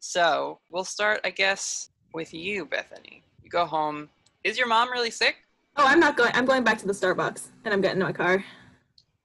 So 0.00 0.58
we'll 0.70 0.84
start, 0.84 1.20
I 1.24 1.30
guess, 1.30 1.90
with 2.12 2.34
you, 2.34 2.66
Bethany. 2.66 3.22
You 3.42 3.50
go 3.50 3.66
home. 3.66 4.10
Is 4.42 4.58
your 4.58 4.66
mom 4.66 4.90
really 4.90 5.10
sick? 5.10 5.36
Oh, 5.80 5.86
I'm 5.86 6.00
not 6.00 6.16
going. 6.16 6.32
I'm 6.34 6.44
going 6.44 6.64
back 6.64 6.78
to 6.78 6.86
the 6.86 6.92
Starbucks, 6.92 7.48
and 7.64 7.72
I'm 7.72 7.80
getting 7.80 8.00
in 8.00 8.06
my 8.06 8.12
car. 8.12 8.44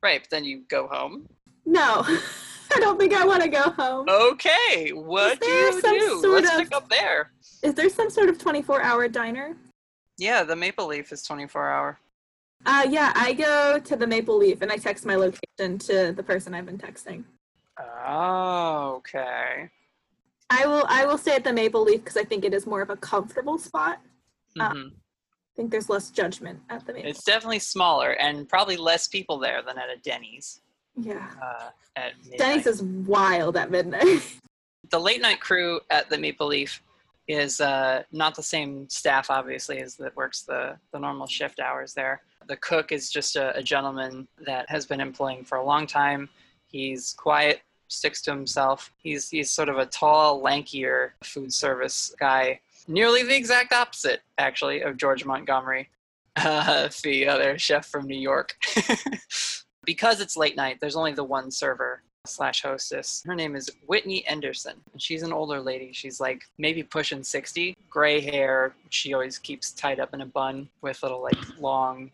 Right, 0.03 0.21
but 0.21 0.29
then 0.29 0.45
you 0.45 0.63
go 0.69 0.87
home. 0.87 1.27
No, 1.65 2.03
I 2.05 2.79
don't 2.79 2.99
think 2.99 3.13
I 3.13 3.25
want 3.25 3.41
to 3.41 3.49
go 3.49 3.63
home. 3.71 4.07
Okay, 4.07 4.89
what 4.91 5.39
do 5.39 5.47
you 5.47 5.81
do? 5.81 6.21
Let's 6.31 6.51
of- 6.51 6.59
pick 6.59 6.75
up 6.75 6.89
there. 6.89 7.31
Is 7.63 7.73
there 7.73 7.89
some 7.89 8.09
sort 8.09 8.29
of 8.29 8.37
24-hour 8.37 9.07
diner? 9.07 9.55
Yeah, 10.17 10.43
the 10.43 10.55
Maple 10.55 10.85
Leaf 10.87 11.11
is 11.13 11.23
24 11.23 11.69
hour. 11.69 11.99
Uh, 12.65 12.85
yeah, 12.89 13.11
I 13.15 13.33
go 13.33 13.79
to 13.79 13.95
the 13.95 14.05
Maple 14.05 14.37
Leaf 14.37 14.61
and 14.61 14.71
I 14.71 14.75
text 14.77 15.05
my 15.05 15.15
location 15.15 15.77
to 15.79 16.13
the 16.15 16.23
person 16.23 16.53
I've 16.53 16.65
been 16.65 16.77
texting. 16.77 17.23
Oh, 18.05 18.95
okay. 18.97 19.69
I 20.49 20.65
will. 20.67 20.85
I 20.87 21.05
will 21.05 21.17
stay 21.17 21.35
at 21.35 21.43
the 21.43 21.51
Maple 21.53 21.83
Leaf 21.83 22.01
because 22.03 22.17
I 22.17 22.23
think 22.23 22.45
it 22.45 22.53
is 22.53 22.67
more 22.67 22.81
of 22.81 22.89
a 22.91 22.95
comfortable 22.97 23.57
spot. 23.57 23.99
Uh, 24.59 24.69
Mhm. 24.71 24.91
I 25.53 25.55
think 25.55 25.71
there's 25.71 25.89
less 25.89 26.09
judgment 26.09 26.59
at 26.69 26.85
the 26.85 26.93
Maple. 26.93 27.09
It's 27.09 27.23
definitely 27.23 27.59
smaller 27.59 28.11
and 28.11 28.49
probably 28.49 28.75
less 28.75 29.07
people 29.07 29.37
there 29.37 29.61
than 29.61 29.77
at 29.77 29.89
a 29.89 29.97
Denny's. 30.03 30.61
yeah, 30.99 31.27
Uh, 31.41 31.69
at 31.95 32.13
midnight. 32.23 32.39
Denny's 32.39 32.67
is 32.67 32.81
wild 32.81 33.55
at 33.55 33.69
midnight. 33.69 34.21
the 34.89 34.99
late 34.99 35.21
night 35.21 35.39
crew 35.39 35.79
at 35.91 36.09
the 36.09 36.17
Maple 36.17 36.47
Leaf 36.47 36.81
is 37.27 37.61
uh, 37.61 38.01
not 38.11 38.35
the 38.35 38.43
same 38.43 38.89
staff, 38.89 39.29
obviously, 39.29 39.79
as 39.79 39.95
that 39.97 40.15
works 40.15 40.41
the, 40.41 40.75
the 40.91 40.99
normal 40.99 41.27
shift 41.27 41.59
hours 41.59 41.93
there. 41.93 42.21
The 42.47 42.57
cook 42.57 42.91
is 42.91 43.09
just 43.09 43.35
a, 43.35 43.55
a 43.55 43.63
gentleman 43.63 44.27
that 44.45 44.69
has 44.69 44.85
been 44.85 44.99
employing 44.99 45.45
for 45.45 45.59
a 45.59 45.63
long 45.63 45.87
time. 45.87 46.29
He's 46.65 47.13
quiet, 47.13 47.61
sticks 47.87 48.21
to 48.23 48.31
himself. 48.31 48.91
He's 48.97 49.29
he's 49.29 49.51
sort 49.51 49.69
of 49.69 49.77
a 49.77 49.85
tall, 49.85 50.41
lankier 50.41 51.11
food 51.23 51.53
service 51.53 52.13
guy, 52.19 52.59
nearly 52.87 53.23
the 53.23 53.35
exact 53.35 53.73
opposite, 53.73 54.21
actually, 54.37 54.81
of 54.81 54.97
George 54.97 55.25
Montgomery, 55.25 55.89
uh, 56.35 56.89
the 57.03 57.27
other 57.27 57.57
chef 57.57 57.87
from 57.87 58.05
New 58.05 58.19
York. 58.19 58.55
because 59.85 60.21
it's 60.21 60.37
late 60.37 60.55
night, 60.55 60.77
there's 60.79 60.95
only 60.95 61.13
the 61.13 61.23
one 61.23 61.51
server 61.51 62.01
slash 62.25 62.61
hostess. 62.61 63.21
Her 63.25 63.35
name 63.35 63.55
is 63.55 63.69
Whitney 63.85 64.25
Anderson. 64.27 64.75
And 64.93 65.01
she's 65.01 65.23
an 65.23 65.33
older 65.33 65.59
lady. 65.59 65.91
She's 65.93 66.19
like 66.19 66.43
maybe 66.57 66.81
pushing 66.83 67.23
60, 67.23 67.75
gray 67.89 68.21
hair. 68.21 68.73
She 68.89 69.13
always 69.13 69.37
keeps 69.37 69.71
tied 69.71 69.99
up 69.99 70.13
in 70.13 70.21
a 70.21 70.25
bun 70.25 70.69
with 70.81 71.03
little 71.03 71.21
like 71.21 71.59
long 71.59 72.11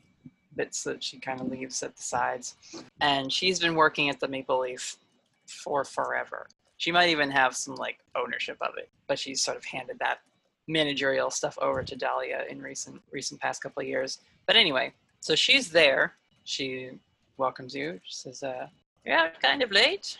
bits 0.55 0.83
that 0.83 1.03
she 1.03 1.19
kind 1.19 1.39
of 1.39 1.49
leaves 1.49 1.83
at 1.83 1.95
the 1.95 2.01
sides. 2.01 2.55
And 3.01 3.31
she's 3.31 3.59
been 3.59 3.75
working 3.75 4.09
at 4.09 4.19
the 4.19 4.27
Maple 4.27 4.61
Leaf 4.61 4.97
for 5.47 5.83
forever. 5.83 6.47
She 6.77 6.91
might 6.91 7.09
even 7.09 7.29
have 7.29 7.55
some 7.55 7.75
like 7.75 7.99
ownership 8.15 8.57
of 8.61 8.77
it, 8.77 8.89
but 9.07 9.19
she's 9.19 9.41
sort 9.41 9.57
of 9.57 9.65
handed 9.65 9.99
that 9.99 10.19
managerial 10.69 11.31
stuff 11.31 11.57
over 11.59 11.83
to 11.83 11.95
Dahlia 11.95 12.45
in 12.49 12.61
recent 12.61 13.01
recent 13.11 13.41
past 13.41 13.61
couple 13.61 13.81
of 13.81 13.87
years. 13.87 14.19
But 14.45 14.55
anyway, 14.55 14.93
so 15.19 15.35
she's 15.35 15.69
there. 15.69 16.13
She 16.45 16.91
welcomes 17.37 17.75
you. 17.75 17.99
She 18.05 18.13
says, 18.13 18.43
uh, 18.43 18.67
"You're 19.03 19.17
out 19.17 19.41
kind 19.41 19.61
of 19.61 19.71
late. 19.71 20.17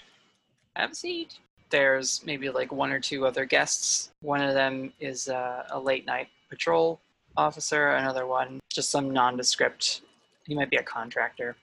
Have 0.76 0.92
a 0.92 0.96
seat." 0.96 1.40
There's 1.70 2.24
maybe 2.26 2.50
like 2.50 2.72
one 2.72 2.92
or 2.92 3.00
two 3.00 3.28
other 3.28 3.46
guests. 3.46 4.12
One 4.22 4.42
of 4.42 4.56
them 4.56 4.92
is 5.00 5.30
uh, 5.30 5.68
a 5.70 5.80
late 5.80 6.06
night 6.06 6.28
patrol 6.50 7.00
officer. 7.38 7.90
Another 7.90 8.26
one, 8.26 8.60
just 8.70 8.90
some 8.90 9.12
nondescript. 9.12 10.02
He 10.46 10.56
might 10.56 10.72
be 10.72 10.78
a 10.78 10.84
contractor. 10.84 11.56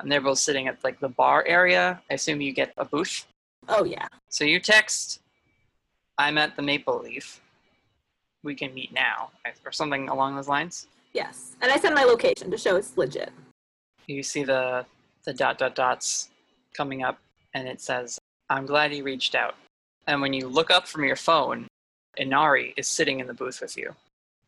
And 0.00 0.12
they're 0.12 0.20
both 0.20 0.38
sitting 0.38 0.68
at 0.68 0.84
like 0.84 1.00
the 1.00 1.08
bar 1.08 1.44
area. 1.46 2.02
I 2.10 2.14
assume 2.14 2.42
you 2.42 2.52
get 2.52 2.74
a 2.76 2.84
booth. 2.84 3.26
Oh 3.68 3.84
yeah. 3.84 4.06
So 4.28 4.44
you 4.44 4.60
text, 4.60 5.20
"I'm 6.18 6.36
at 6.36 6.56
the 6.56 6.62
Maple 6.62 7.00
Leaf. 7.00 7.40
We 8.44 8.54
can 8.54 8.72
meet 8.74 8.92
now," 8.92 9.30
or 9.64 9.72
something 9.72 10.08
along 10.08 10.36
those 10.36 10.48
lines. 10.48 10.86
Yes. 11.12 11.56
And 11.62 11.72
I 11.72 11.78
send 11.78 11.94
my 11.94 12.04
location 12.04 12.50
to 12.50 12.58
show 12.58 12.76
it's 12.76 12.96
legit. 12.96 13.32
you 14.06 14.22
see 14.22 14.44
the 14.44 14.84
the 15.24 15.32
dot 15.32 15.58
dot 15.58 15.74
dots 15.74 16.28
coming 16.76 17.02
up 17.02 17.18
and 17.54 17.66
it 17.66 17.80
says 17.80 18.18
i'm 18.50 18.66
glad 18.66 18.92
you 18.94 19.02
reached 19.02 19.34
out 19.34 19.54
and 20.06 20.20
when 20.20 20.32
you 20.32 20.46
look 20.46 20.70
up 20.70 20.86
from 20.86 21.04
your 21.04 21.16
phone 21.16 21.66
inari 22.18 22.74
is 22.76 22.86
sitting 22.86 23.20
in 23.20 23.26
the 23.26 23.32
booth 23.34 23.60
with 23.60 23.76
you 23.76 23.94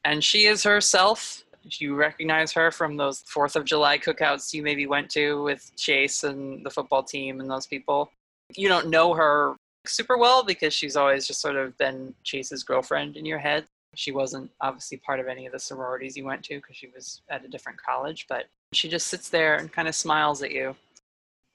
and 0.04 0.22
she 0.22 0.44
is 0.46 0.62
herself 0.62 1.42
you 1.78 1.94
recognize 1.94 2.52
her 2.52 2.70
from 2.70 2.96
those 2.96 3.20
fourth 3.26 3.56
of 3.56 3.64
july 3.64 3.96
cookouts 3.98 4.52
you 4.52 4.62
maybe 4.62 4.86
went 4.86 5.10
to 5.10 5.42
with 5.42 5.74
chase 5.76 6.22
and 6.24 6.64
the 6.64 6.70
football 6.70 7.02
team 7.02 7.40
and 7.40 7.50
those 7.50 7.66
people 7.66 8.10
you 8.54 8.68
don't 8.68 8.88
know 8.88 9.14
her 9.14 9.56
super 9.86 10.18
well 10.18 10.44
because 10.44 10.74
she's 10.74 10.96
always 10.96 11.26
just 11.26 11.40
sort 11.40 11.56
of 11.56 11.76
been 11.78 12.14
chase's 12.22 12.62
girlfriend 12.62 13.16
in 13.16 13.24
your 13.24 13.38
head 13.38 13.64
she 13.96 14.12
wasn't 14.12 14.50
obviously 14.60 14.98
part 14.98 15.20
of 15.20 15.26
any 15.26 15.46
of 15.46 15.52
the 15.52 15.58
sororities 15.58 16.16
you 16.16 16.24
went 16.24 16.42
to 16.44 16.56
because 16.56 16.76
she 16.76 16.88
was 16.94 17.22
at 17.30 17.44
a 17.44 17.48
different 17.48 17.80
college 17.80 18.26
but 18.28 18.44
she 18.72 18.88
just 18.88 19.06
sits 19.06 19.28
there 19.28 19.56
and 19.56 19.72
kind 19.72 19.88
of 19.88 19.94
smiles 19.94 20.42
at 20.42 20.50
you. 20.50 20.76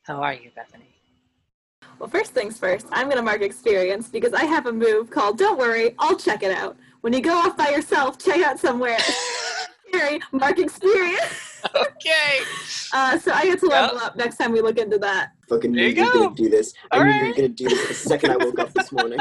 How 0.04 0.22
are 0.24 0.34
you, 0.34 0.50
Bethany? 0.56 0.96
Well, 2.00 2.10
first 2.10 2.32
things 2.32 2.58
first, 2.58 2.88
I'm 2.92 3.06
going 3.06 3.18
to 3.18 3.24
mark 3.24 3.42
experience 3.42 4.08
because 4.08 4.34
I 4.34 4.46
have 4.46 4.66
a 4.66 4.72
move 4.72 5.12
called 5.12 5.38
Don't 5.38 5.60
Worry, 5.60 5.94
I'll 6.00 6.18
check 6.18 6.42
it 6.42 6.52
out. 6.52 6.76
When 7.02 7.14
you 7.14 7.22
go 7.22 7.34
off 7.34 7.56
by 7.56 7.70
yourself, 7.70 8.18
check 8.18 8.42
out 8.42 8.60
somewhere. 8.60 8.98
Scary, 9.88 10.20
mark 10.32 10.58
experience. 10.58 11.62
okay. 11.76 12.40
Uh, 12.94 13.18
so 13.18 13.32
I 13.32 13.46
get 13.46 13.58
to 13.58 13.68
level 13.68 13.98
up 14.00 14.18
next 14.18 14.36
time 14.36 14.52
we 14.52 14.60
look 14.60 14.78
into 14.78 14.98
that. 14.98 15.32
Fucking 15.48 15.72
knew 15.72 15.86
you 15.88 16.06
were 16.06 16.12
gonna 16.12 16.36
do 16.36 16.50
this. 16.50 16.74
I 16.92 17.02
knew 17.02 17.10
you 17.10 17.28
were 17.28 17.34
gonna 17.34 17.48
do 17.48 17.70
this 17.70 17.88
the 17.88 17.94
second 17.94 18.32
I 18.32 18.36
woke 18.36 18.60
up 18.60 18.74
this 18.74 18.92
morning. 18.92 19.18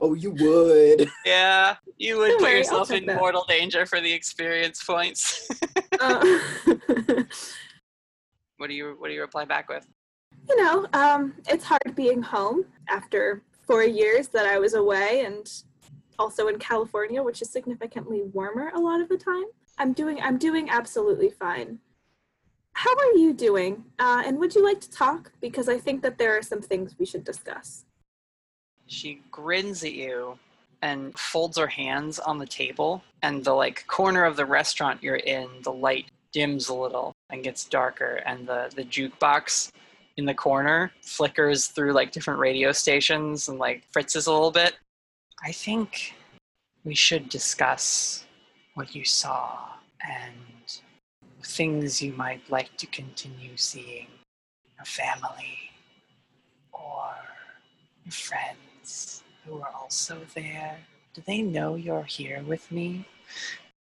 Oh, 0.00 0.14
you 0.14 0.30
would. 0.32 1.08
Yeah, 1.26 1.76
you 1.98 2.18
would 2.18 2.28
Don't 2.28 2.38
put 2.38 2.48
worry, 2.48 2.58
yourself 2.58 2.90
in 2.90 3.06
that. 3.06 3.16
mortal 3.16 3.44
danger 3.48 3.86
for 3.86 4.00
the 4.00 4.12
experience 4.12 4.82
points. 4.82 5.48
Uh, 6.00 6.38
what 8.56 8.68
do 8.68 8.74
you 8.74 8.96
What 8.98 9.08
do 9.08 9.14
you 9.14 9.20
reply 9.20 9.44
back 9.44 9.68
with? 9.68 9.86
you 10.48 10.56
know, 10.56 10.86
um, 10.94 11.34
it's 11.46 11.64
hard 11.64 11.94
being 11.94 12.22
home 12.22 12.64
after 12.88 13.42
four 13.66 13.84
years 13.84 14.28
that 14.28 14.46
I 14.46 14.58
was 14.58 14.72
away 14.72 15.24
and 15.26 15.46
also 16.18 16.48
in 16.48 16.58
California, 16.58 17.22
which 17.22 17.42
is 17.42 17.50
significantly 17.50 18.22
warmer 18.32 18.70
a 18.74 18.78
lot 18.80 19.02
of 19.02 19.10
the 19.10 19.18
time. 19.18 19.44
I'm 19.78 19.92
doing 19.92 20.20
I'm 20.22 20.38
doing 20.38 20.70
absolutely 20.70 21.28
fine. 21.30 21.78
How 22.72 22.94
are 22.96 23.12
you 23.16 23.34
doing? 23.34 23.84
Uh, 23.98 24.22
and 24.24 24.38
would 24.38 24.54
you 24.54 24.64
like 24.64 24.80
to 24.80 24.90
talk? 24.90 25.32
Because 25.42 25.68
I 25.68 25.76
think 25.76 26.00
that 26.02 26.16
there 26.16 26.36
are 26.38 26.42
some 26.42 26.62
things 26.62 26.96
we 26.98 27.04
should 27.04 27.24
discuss. 27.24 27.84
She 28.90 29.22
grins 29.30 29.84
at 29.84 29.92
you 29.92 30.36
and 30.82 31.16
folds 31.16 31.56
her 31.56 31.68
hands 31.68 32.18
on 32.18 32.38
the 32.38 32.46
table, 32.46 33.04
and 33.22 33.44
the 33.44 33.52
like 33.52 33.86
corner 33.86 34.24
of 34.24 34.36
the 34.36 34.44
restaurant 34.44 35.00
you're 35.00 35.14
in, 35.14 35.48
the 35.62 35.72
light 35.72 36.06
dims 36.32 36.68
a 36.68 36.74
little 36.74 37.14
and 37.30 37.44
gets 37.44 37.64
darker, 37.64 38.16
and 38.26 38.48
the 38.48 38.68
the 38.74 38.82
jukebox 38.82 39.70
in 40.16 40.24
the 40.24 40.34
corner 40.34 40.90
flickers 41.02 41.68
through 41.68 41.92
like 41.92 42.10
different 42.10 42.40
radio 42.40 42.72
stations 42.72 43.48
and 43.48 43.60
like 43.60 43.84
fritzes 43.92 44.26
a 44.26 44.32
little 44.32 44.50
bit. 44.50 44.76
I 45.44 45.52
think 45.52 46.14
we 46.84 46.96
should 46.96 47.28
discuss 47.28 48.24
what 48.74 48.92
you 48.94 49.04
saw 49.04 49.68
and 50.04 50.80
things 51.44 52.02
you 52.02 52.12
might 52.14 52.42
like 52.50 52.76
to 52.78 52.86
continue 52.86 53.56
seeing. 53.56 54.08
Your 54.76 54.84
family 54.84 55.70
or 56.72 57.14
your 58.04 58.12
friends 58.12 58.69
who 59.44 59.60
are 59.60 59.70
also 59.78 60.18
there. 60.34 60.78
Do 61.14 61.22
they 61.26 61.42
know 61.42 61.74
you're 61.74 62.04
here 62.04 62.42
with 62.46 62.70
me? 62.70 63.06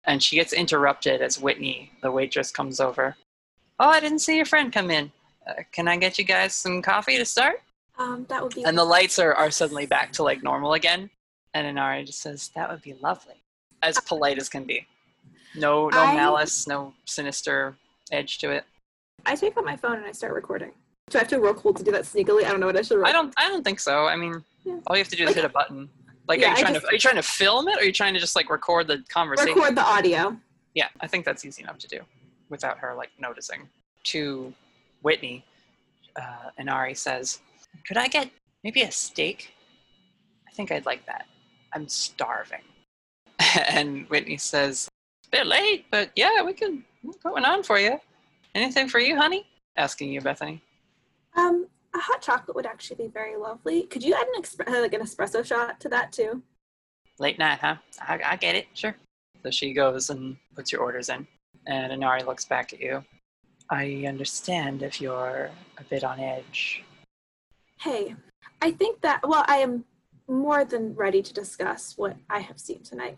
And 0.06 0.22
she 0.24 0.36
gets 0.36 0.54
interrupted 0.54 1.22
as 1.22 1.40
Whitney, 1.40 1.92
the 2.02 2.12
waitress, 2.12 2.52
comes 2.52 2.80
over. 2.80 3.16
Oh, 3.80 3.90
I 3.90 4.00
didn't 4.00 4.20
see 4.20 4.36
your 4.36 4.46
friend 4.46 4.74
come 4.74 4.90
in. 4.90 5.12
Uh, 5.48 5.54
can 5.72 5.88
I 5.88 5.98
get 5.98 6.18
you 6.18 6.24
guys 6.24 6.54
some 6.56 6.82
coffee 6.82 7.18
to 7.18 7.26
start? 7.26 7.62
Um, 7.98 8.26
that 8.30 8.42
would 8.42 8.56
be 8.56 8.64
And 8.64 8.78
the 8.78 8.84
lights 8.84 9.20
are, 9.20 9.34
are 9.34 9.52
suddenly 9.52 9.86
back 9.86 10.12
to 10.14 10.24
like 10.24 10.42
normal 10.42 10.74
again. 10.74 11.10
And 11.54 11.68
Inari 11.68 12.06
just 12.06 12.22
says, 12.22 12.50
That 12.56 12.70
would 12.70 12.82
be 12.82 12.94
lovely. 13.02 13.36
As 13.82 14.00
polite 14.02 14.38
as 14.38 14.50
can 14.50 14.64
be. 14.64 14.88
No 15.56 15.90
no 15.90 16.00
I- 16.00 16.16
malice, 16.16 16.68
no 16.68 16.94
sinister 17.06 17.76
edge 18.12 18.38
to 18.40 18.52
it. 18.52 18.64
I 19.26 19.36
take 19.36 19.58
out 19.58 19.66
my 19.66 19.76
phone 19.76 19.98
and 19.98 20.06
I 20.06 20.12
start 20.12 20.34
recording. 20.34 20.72
Do 21.10 21.18
I 21.18 21.22
have 21.22 21.28
to 21.30 21.40
roll 21.40 21.54
cool 21.54 21.74
to 21.74 21.84
do 21.84 21.92
that 21.92 22.04
sneakily? 22.04 22.46
I 22.46 22.52
don't 22.52 22.60
know 22.60 22.68
what 22.68 22.78
I 22.78 22.82
should 22.82 22.98
roll. 22.98 23.08
I 23.08 23.12
don't 23.12 23.34
I 23.38 23.50
don't 23.50 23.64
think 23.64 23.80
so. 23.80 24.06
I 24.06 24.16
mean 24.16 24.44
all 24.88 24.96
you 24.96 25.00
have 25.04 25.10
to 25.10 25.16
do 25.16 25.26
is 25.28 25.36
hit 25.36 25.46
a 25.46 25.50
button. 25.50 25.90
Like 26.28 26.40
Yeah, 26.40 26.48
are 26.48 26.58
you 26.58 26.62
trying 26.62 26.74
just- 26.74 26.86
to 26.86 26.90
are 26.92 26.94
you 26.94 27.00
trying 27.00 27.16
to 27.16 27.24
film 27.24 27.68
it 27.68 27.78
or 27.78 27.82
are 27.82 27.84
you 27.86 27.92
trying 27.92 28.14
to 28.14 28.20
just 28.20 28.36
like 28.36 28.50
record 28.50 28.88
the 28.88 29.04
conversation? 29.10 29.56
record 29.56 29.76
the 29.76 29.84
audio. 29.84 30.38
Yeah, 30.76 30.88
I 31.02 31.08
think 31.08 31.26
that's 31.26 31.44
easy 31.46 31.64
enough 31.64 31.80
to 31.80 31.88
do 31.88 32.02
without 32.50 32.78
her 32.78 32.94
like 32.96 33.10
noticing. 33.20 33.68
To 34.06 34.54
Whitney, 35.02 35.44
uh, 36.16 36.52
Inari 36.58 36.94
says, 36.94 37.40
"Could 37.88 37.98
I 37.98 38.08
get 38.08 38.30
maybe 38.64 38.82
a 38.84 38.92
steak? 38.92 39.52
I 40.48 40.52
think 40.52 40.72
I'd 40.72 40.86
like 40.86 41.06
that. 41.08 41.26
I'm 41.74 41.88
starving." 41.90 42.62
and 43.70 44.08
Whitney 44.10 44.38
says, 44.38 44.88
a 45.28 45.30
bit 45.30 45.48
late, 45.48 45.86
but 45.92 46.12
yeah, 46.16 46.42
we 46.44 46.54
can 46.54 46.84
put 47.24 47.34
one 47.34 47.46
on 47.46 47.64
for 47.64 47.80
you. 47.80 48.00
Anything 48.56 48.88
for 48.88 49.00
you, 49.00 49.16
honey?" 49.18 49.46
Asking 49.78 50.12
you, 50.12 50.22
Bethany. 50.22 50.62
Um, 51.36 51.68
a 51.94 52.00
hot 52.00 52.22
chocolate 52.22 52.56
would 52.56 52.66
actually 52.66 52.98
be 52.98 53.08
very 53.08 53.36
lovely. 53.36 53.84
Could 53.84 54.04
you 54.04 54.14
add 54.14 54.28
an 54.28 54.42
expre- 54.42 54.68
uh, 54.68 54.82
like 54.82 54.94
an 54.94 55.02
espresso 55.02 55.44
shot 55.44 55.80
to 55.82 55.90
that 55.90 56.12
too? 56.12 56.42
Late 57.18 57.40
night, 57.40 57.60
huh? 57.60 57.76
I, 58.02 58.20
I 58.26 58.36
get 58.36 58.56
it. 58.56 58.68
Sure. 58.74 58.96
So 59.44 59.52
she 59.52 59.74
goes 59.74 60.10
and 60.10 60.38
puts 60.56 60.72
your 60.72 60.82
orders 60.82 61.10
in, 61.10 61.26
and 61.68 61.92
Inari 61.92 62.24
looks 62.24 62.46
back 62.46 62.74
at 62.74 62.80
you. 62.80 63.04
I 63.70 64.06
understand 64.08 64.84
if 64.84 65.00
you're 65.00 65.50
a 65.78 65.84
bit 65.90 66.04
on 66.04 66.20
edge. 66.20 66.84
Hey, 67.80 68.16
I 68.62 68.72
think 68.72 69.02
that 69.02 69.22
well, 69.28 69.46
I 69.48 69.58
am 69.58 69.86
more 70.28 70.66
than 70.66 70.94
ready 70.96 71.22
to 71.22 71.34
discuss 71.34 71.98
what 71.98 72.16
I 72.30 72.40
have 72.40 72.60
seen 72.60 72.84
tonight. 72.84 73.18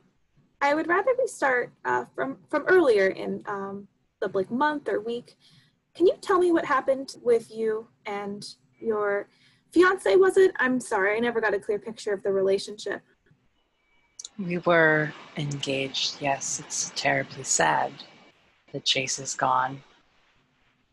I 0.62 0.76
would 0.76 0.88
rather 0.88 1.12
we 1.18 1.28
start 1.28 1.72
uh, 1.86 2.06
from 2.16 2.38
from 2.50 2.66
earlier 2.68 3.08
in 3.08 3.44
um, 3.48 3.88
the 4.22 4.30
like 4.34 4.52
month 4.52 4.88
or 4.88 5.00
week. 5.00 5.38
Can 5.96 6.08
you 6.08 6.14
tell 6.22 6.40
me 6.40 6.52
what 6.52 6.66
happened 6.66 7.16
with 7.22 7.52
you 7.52 7.88
and 8.06 8.48
your 8.82 9.28
fiance? 9.72 10.16
Was 10.16 10.38
it? 10.38 10.52
I'm 10.60 10.80
sorry, 10.80 11.16
I 11.16 11.20
never 11.20 11.42
got 11.42 11.54
a 11.54 11.60
clear 11.60 11.80
picture 11.80 12.14
of 12.14 12.24
the 12.24 12.32
relationship. 12.32 13.02
We 14.40 14.58
were 14.60 15.14
engaged, 15.38 16.18
yes. 16.20 16.60
It's 16.60 16.92
terribly 16.96 17.44
sad 17.44 17.92
that 18.72 18.86
Chase 18.86 19.20
is 19.20 19.36
gone. 19.36 19.84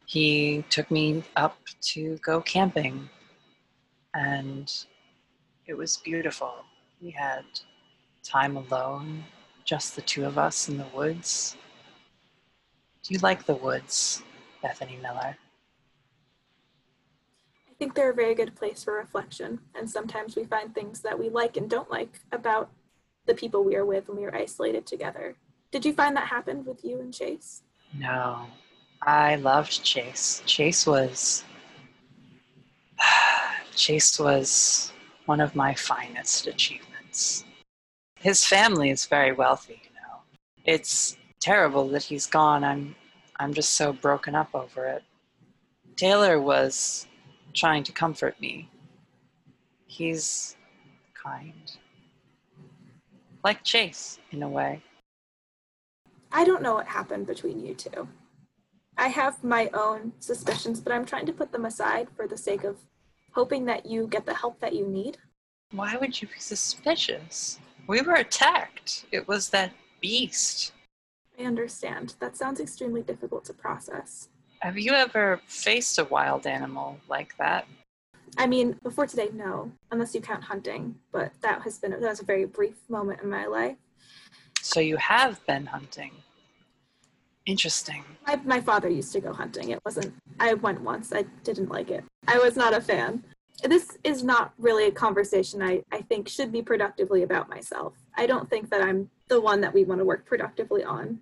He 0.06 0.64
took 0.70 0.90
me 0.90 1.22
up 1.36 1.58
to 1.92 2.16
go 2.18 2.40
camping, 2.40 3.08
and 4.14 4.72
it 5.66 5.76
was 5.76 5.98
beautiful. 5.98 6.64
We 7.00 7.10
had 7.10 7.44
time 8.22 8.56
alone, 8.56 9.24
just 9.64 9.94
the 9.94 10.02
two 10.02 10.24
of 10.24 10.38
us 10.38 10.68
in 10.68 10.78
the 10.78 10.86
woods. 10.94 11.56
Do 13.02 13.14
you 13.14 13.20
like 13.20 13.44
the 13.46 13.54
woods, 13.54 14.22
Bethany 14.62 14.98
Miller? 15.00 15.36
Think 17.78 17.94
they're 17.94 18.10
a 18.10 18.14
very 18.14 18.34
good 18.34 18.56
place 18.56 18.82
for 18.82 18.94
reflection, 18.94 19.60
and 19.74 19.88
sometimes 19.88 20.34
we 20.34 20.44
find 20.44 20.74
things 20.74 21.00
that 21.02 21.18
we 21.18 21.28
like 21.28 21.56
and 21.56 21.70
don't 21.70 21.90
like 21.90 22.20
about 22.32 22.70
the 23.26 23.34
people 23.34 23.62
we 23.62 23.76
are 23.76 23.84
with 23.84 24.08
when 24.08 24.18
we 24.18 24.24
are 24.24 24.34
isolated 24.34 24.84
together. 24.86 25.36
Did 25.70 25.84
you 25.84 25.92
find 25.92 26.16
that 26.16 26.26
happened 26.26 26.66
with 26.66 26.84
you 26.84 26.98
and 26.98 27.14
Chase? 27.14 27.62
No, 27.96 28.46
I 29.02 29.36
loved 29.36 29.84
Chase. 29.84 30.42
Chase 30.44 30.86
was 30.86 31.44
Chase 33.76 34.18
was 34.18 34.92
one 35.26 35.40
of 35.40 35.54
my 35.54 35.74
finest 35.74 36.46
achievements. 36.46 37.44
His 38.16 38.44
family 38.44 38.90
is 38.90 39.06
very 39.06 39.32
wealthy, 39.32 39.80
you 39.84 39.90
know. 39.94 40.20
It's 40.64 41.16
terrible 41.40 41.86
that 41.88 42.02
he's 42.02 42.26
gone. 42.26 42.64
I'm 42.64 42.96
I'm 43.38 43.54
just 43.54 43.74
so 43.74 43.92
broken 43.92 44.34
up 44.34 44.52
over 44.54 44.86
it. 44.86 45.04
Taylor 45.96 46.40
was 46.40 47.06
trying 47.58 47.82
to 47.84 47.92
comfort 47.92 48.40
me. 48.40 48.70
He's 49.86 50.56
kind. 51.14 51.72
Like 53.42 53.64
Chase, 53.64 54.18
in 54.30 54.42
a 54.42 54.48
way. 54.48 54.82
I 56.30 56.44
don't 56.44 56.62
know 56.62 56.74
what 56.74 56.86
happened 56.86 57.26
between 57.26 57.64
you 57.64 57.74
two. 57.74 58.08
I 58.96 59.08
have 59.08 59.42
my 59.42 59.70
own 59.74 60.12
suspicions, 60.18 60.80
but 60.80 60.92
I'm 60.92 61.04
trying 61.04 61.26
to 61.26 61.32
put 61.32 61.52
them 61.52 61.64
aside 61.64 62.08
for 62.16 62.26
the 62.26 62.36
sake 62.36 62.64
of 62.64 62.76
hoping 63.32 63.64
that 63.66 63.86
you 63.86 64.06
get 64.06 64.26
the 64.26 64.34
help 64.34 64.60
that 64.60 64.74
you 64.74 64.86
need. 64.86 65.18
Why 65.72 65.96
would 65.96 66.20
you 66.20 66.28
be 66.28 66.40
suspicious? 66.40 67.58
We 67.86 68.02
were 68.02 68.14
attacked. 68.14 69.06
It 69.12 69.26
was 69.28 69.48
that 69.50 69.72
beast. 70.00 70.72
I 71.38 71.44
understand. 71.44 72.14
That 72.20 72.36
sounds 72.36 72.60
extremely 72.60 73.02
difficult 73.02 73.44
to 73.46 73.54
process. 73.54 74.28
Have 74.60 74.78
you 74.78 74.92
ever 74.92 75.40
faced 75.46 75.98
a 75.98 76.04
wild 76.04 76.46
animal 76.46 76.98
like 77.08 77.36
that? 77.38 77.66
I 78.36 78.46
mean, 78.46 78.76
before 78.82 79.06
today, 79.06 79.30
no, 79.32 79.70
unless 79.90 80.14
you 80.14 80.20
count 80.20 80.42
hunting. 80.42 80.96
But 81.12 81.32
that 81.42 81.62
has 81.62 81.78
been 81.78 81.92
that 81.92 82.00
was 82.00 82.20
a 82.20 82.24
very 82.24 82.44
brief 82.44 82.76
moment 82.88 83.20
in 83.22 83.30
my 83.30 83.46
life. 83.46 83.76
So 84.60 84.80
you 84.80 84.96
have 84.96 85.44
been 85.46 85.66
hunting. 85.66 86.12
Interesting. 87.46 88.04
My, 88.26 88.36
my 88.44 88.60
father 88.60 88.88
used 88.88 89.12
to 89.12 89.20
go 89.20 89.32
hunting. 89.32 89.70
It 89.70 89.80
wasn't. 89.84 90.12
I 90.40 90.54
went 90.54 90.80
once. 90.82 91.12
I 91.12 91.24
didn't 91.44 91.70
like 91.70 91.90
it. 91.90 92.04
I 92.26 92.38
was 92.38 92.56
not 92.56 92.74
a 92.74 92.80
fan. 92.80 93.24
This 93.62 93.96
is 94.04 94.22
not 94.22 94.52
really 94.58 94.86
a 94.86 94.92
conversation 94.92 95.62
I, 95.62 95.82
I 95.90 96.02
think 96.02 96.28
should 96.28 96.52
be 96.52 96.62
productively 96.62 97.22
about 97.22 97.48
myself. 97.48 97.94
I 98.16 98.26
don't 98.26 98.50
think 98.50 98.70
that 98.70 98.82
I'm 98.82 99.08
the 99.28 99.40
one 99.40 99.60
that 99.62 99.72
we 99.72 99.84
want 99.84 100.00
to 100.00 100.04
work 100.04 100.26
productively 100.26 100.84
on. 100.84 101.20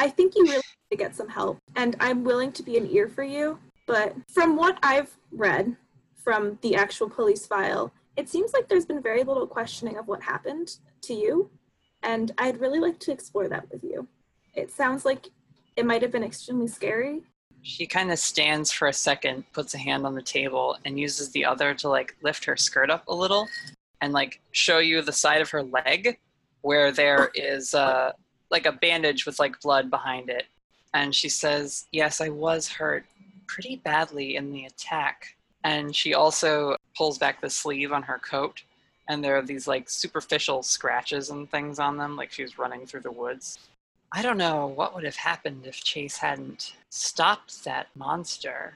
I 0.00 0.08
think 0.08 0.34
you 0.34 0.44
really 0.44 0.56
need 0.56 0.90
to 0.92 0.96
get 0.96 1.14
some 1.14 1.28
help, 1.28 1.58
and 1.76 1.94
I'm 2.00 2.24
willing 2.24 2.52
to 2.52 2.62
be 2.62 2.78
an 2.78 2.88
ear 2.90 3.06
for 3.06 3.22
you. 3.22 3.58
But 3.86 4.16
from 4.32 4.56
what 4.56 4.78
I've 4.82 5.14
read 5.30 5.76
from 6.14 6.58
the 6.62 6.74
actual 6.74 7.10
police 7.10 7.46
file, 7.46 7.92
it 8.16 8.26
seems 8.26 8.54
like 8.54 8.66
there's 8.66 8.86
been 8.86 9.02
very 9.02 9.22
little 9.22 9.46
questioning 9.46 9.98
of 9.98 10.08
what 10.08 10.22
happened 10.22 10.78
to 11.02 11.12
you, 11.12 11.50
and 12.02 12.32
I'd 12.38 12.60
really 12.60 12.80
like 12.80 12.98
to 13.00 13.12
explore 13.12 13.46
that 13.48 13.70
with 13.70 13.84
you. 13.84 14.08
It 14.54 14.70
sounds 14.70 15.04
like 15.04 15.28
it 15.76 15.84
might 15.84 16.00
have 16.00 16.12
been 16.12 16.24
extremely 16.24 16.68
scary. 16.68 17.20
She 17.60 17.86
kind 17.86 18.10
of 18.10 18.18
stands 18.18 18.72
for 18.72 18.88
a 18.88 18.94
second, 18.94 19.44
puts 19.52 19.74
a 19.74 19.78
hand 19.78 20.06
on 20.06 20.14
the 20.14 20.22
table, 20.22 20.78
and 20.86 20.98
uses 20.98 21.30
the 21.32 21.44
other 21.44 21.74
to 21.74 21.90
like 21.90 22.16
lift 22.22 22.46
her 22.46 22.56
skirt 22.56 22.90
up 22.90 23.06
a 23.08 23.14
little 23.14 23.46
and 24.00 24.14
like 24.14 24.40
show 24.52 24.78
you 24.78 25.02
the 25.02 25.12
side 25.12 25.42
of 25.42 25.50
her 25.50 25.62
leg 25.62 26.18
where 26.62 26.90
there 26.90 27.30
is 27.34 27.74
uh, 27.74 28.12
like 28.50 28.66
a 28.66 28.72
bandage 28.72 29.26
with 29.26 29.38
like 29.38 29.60
blood 29.60 29.90
behind 29.90 30.30
it. 30.30 30.46
And 30.94 31.14
she 31.14 31.28
says, 31.28 31.86
Yes, 31.92 32.20
I 32.20 32.28
was 32.28 32.68
hurt 32.68 33.04
pretty 33.46 33.76
badly 33.76 34.36
in 34.36 34.52
the 34.52 34.64
attack. 34.64 35.36
And 35.64 35.94
she 35.94 36.14
also 36.14 36.76
pulls 36.96 37.18
back 37.18 37.40
the 37.40 37.50
sleeve 37.50 37.92
on 37.92 38.02
her 38.02 38.18
coat, 38.18 38.62
and 39.08 39.22
there 39.22 39.36
are 39.36 39.42
these 39.42 39.66
like 39.66 39.90
superficial 39.90 40.62
scratches 40.62 41.30
and 41.30 41.50
things 41.50 41.78
on 41.78 41.96
them, 41.96 42.16
like 42.16 42.32
she 42.32 42.42
was 42.42 42.58
running 42.58 42.86
through 42.86 43.00
the 43.00 43.10
woods. 43.10 43.58
I 44.12 44.22
don't 44.22 44.38
know 44.38 44.66
what 44.66 44.94
would 44.94 45.04
have 45.04 45.16
happened 45.16 45.66
if 45.66 45.84
Chase 45.84 46.16
hadn't 46.16 46.74
stopped 46.88 47.64
that 47.64 47.88
monster 47.94 48.74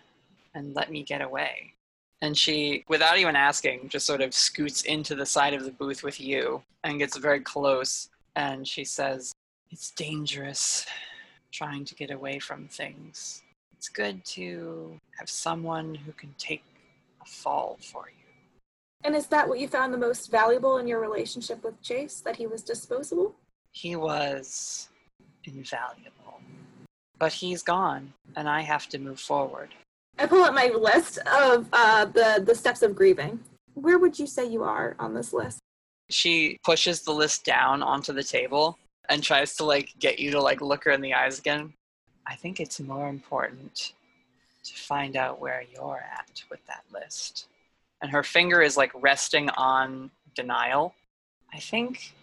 and 0.54 0.74
let 0.74 0.90
me 0.90 1.02
get 1.02 1.22
away. 1.22 1.72
And 2.22 2.36
she, 2.36 2.84
without 2.88 3.18
even 3.18 3.36
asking, 3.36 3.88
just 3.88 4.06
sort 4.06 4.20
of 4.20 4.32
scoots 4.32 4.82
into 4.82 5.14
the 5.14 5.26
side 5.26 5.52
of 5.52 5.64
the 5.64 5.70
booth 5.70 6.02
with 6.02 6.20
you 6.20 6.62
and 6.84 6.98
gets 6.98 7.16
very 7.16 7.40
close. 7.40 8.08
And 8.36 8.66
she 8.66 8.84
says, 8.84 9.34
It's 9.74 9.90
dangerous 9.90 10.86
trying 11.50 11.84
to 11.86 11.96
get 11.96 12.12
away 12.12 12.38
from 12.38 12.68
things. 12.68 13.42
It's 13.76 13.88
good 13.88 14.24
to 14.26 15.00
have 15.18 15.28
someone 15.28 15.96
who 15.96 16.12
can 16.12 16.32
take 16.38 16.62
a 17.20 17.24
fall 17.24 17.76
for 17.80 18.04
you. 18.08 18.24
And 19.02 19.16
is 19.16 19.26
that 19.26 19.48
what 19.48 19.58
you 19.58 19.66
found 19.66 19.92
the 19.92 19.98
most 19.98 20.30
valuable 20.30 20.78
in 20.78 20.86
your 20.86 21.00
relationship 21.00 21.64
with 21.64 21.82
Chase? 21.82 22.20
That 22.20 22.36
he 22.36 22.46
was 22.46 22.62
disposable? 22.62 23.34
He 23.72 23.96
was 23.96 24.90
invaluable. 25.42 26.40
But 27.18 27.32
he's 27.32 27.64
gone, 27.64 28.12
and 28.36 28.48
I 28.48 28.60
have 28.60 28.86
to 28.90 29.00
move 29.00 29.18
forward. 29.18 29.70
I 30.20 30.26
pull 30.26 30.44
up 30.44 30.54
my 30.54 30.68
list 30.68 31.18
of 31.26 31.68
uh, 31.72 32.04
the 32.04 32.44
the 32.46 32.54
steps 32.54 32.82
of 32.82 32.94
grieving. 32.94 33.40
Where 33.74 33.98
would 33.98 34.20
you 34.20 34.28
say 34.28 34.46
you 34.46 34.62
are 34.62 34.94
on 35.00 35.14
this 35.14 35.32
list? 35.32 35.58
She 36.10 36.58
pushes 36.62 37.02
the 37.02 37.12
list 37.12 37.44
down 37.44 37.82
onto 37.82 38.12
the 38.12 38.22
table 38.22 38.78
and 39.08 39.22
tries 39.22 39.56
to 39.56 39.64
like 39.64 39.94
get 39.98 40.18
you 40.18 40.30
to 40.32 40.40
like 40.40 40.60
look 40.60 40.84
her 40.84 40.90
in 40.90 41.00
the 41.00 41.14
eyes 41.14 41.38
again. 41.38 41.72
I 42.26 42.36
think 42.36 42.60
it's 42.60 42.80
more 42.80 43.08
important 43.08 43.92
to 44.64 44.74
find 44.74 45.16
out 45.16 45.40
where 45.40 45.62
you're 45.74 46.04
at 46.10 46.42
with 46.50 46.64
that 46.66 46.84
list. 46.92 47.46
And 48.00 48.10
her 48.10 48.22
finger 48.22 48.62
is 48.62 48.76
like 48.76 48.92
resting 48.94 49.50
on 49.50 50.10
denial. 50.34 50.94
I 51.52 51.58
think 51.58 52.14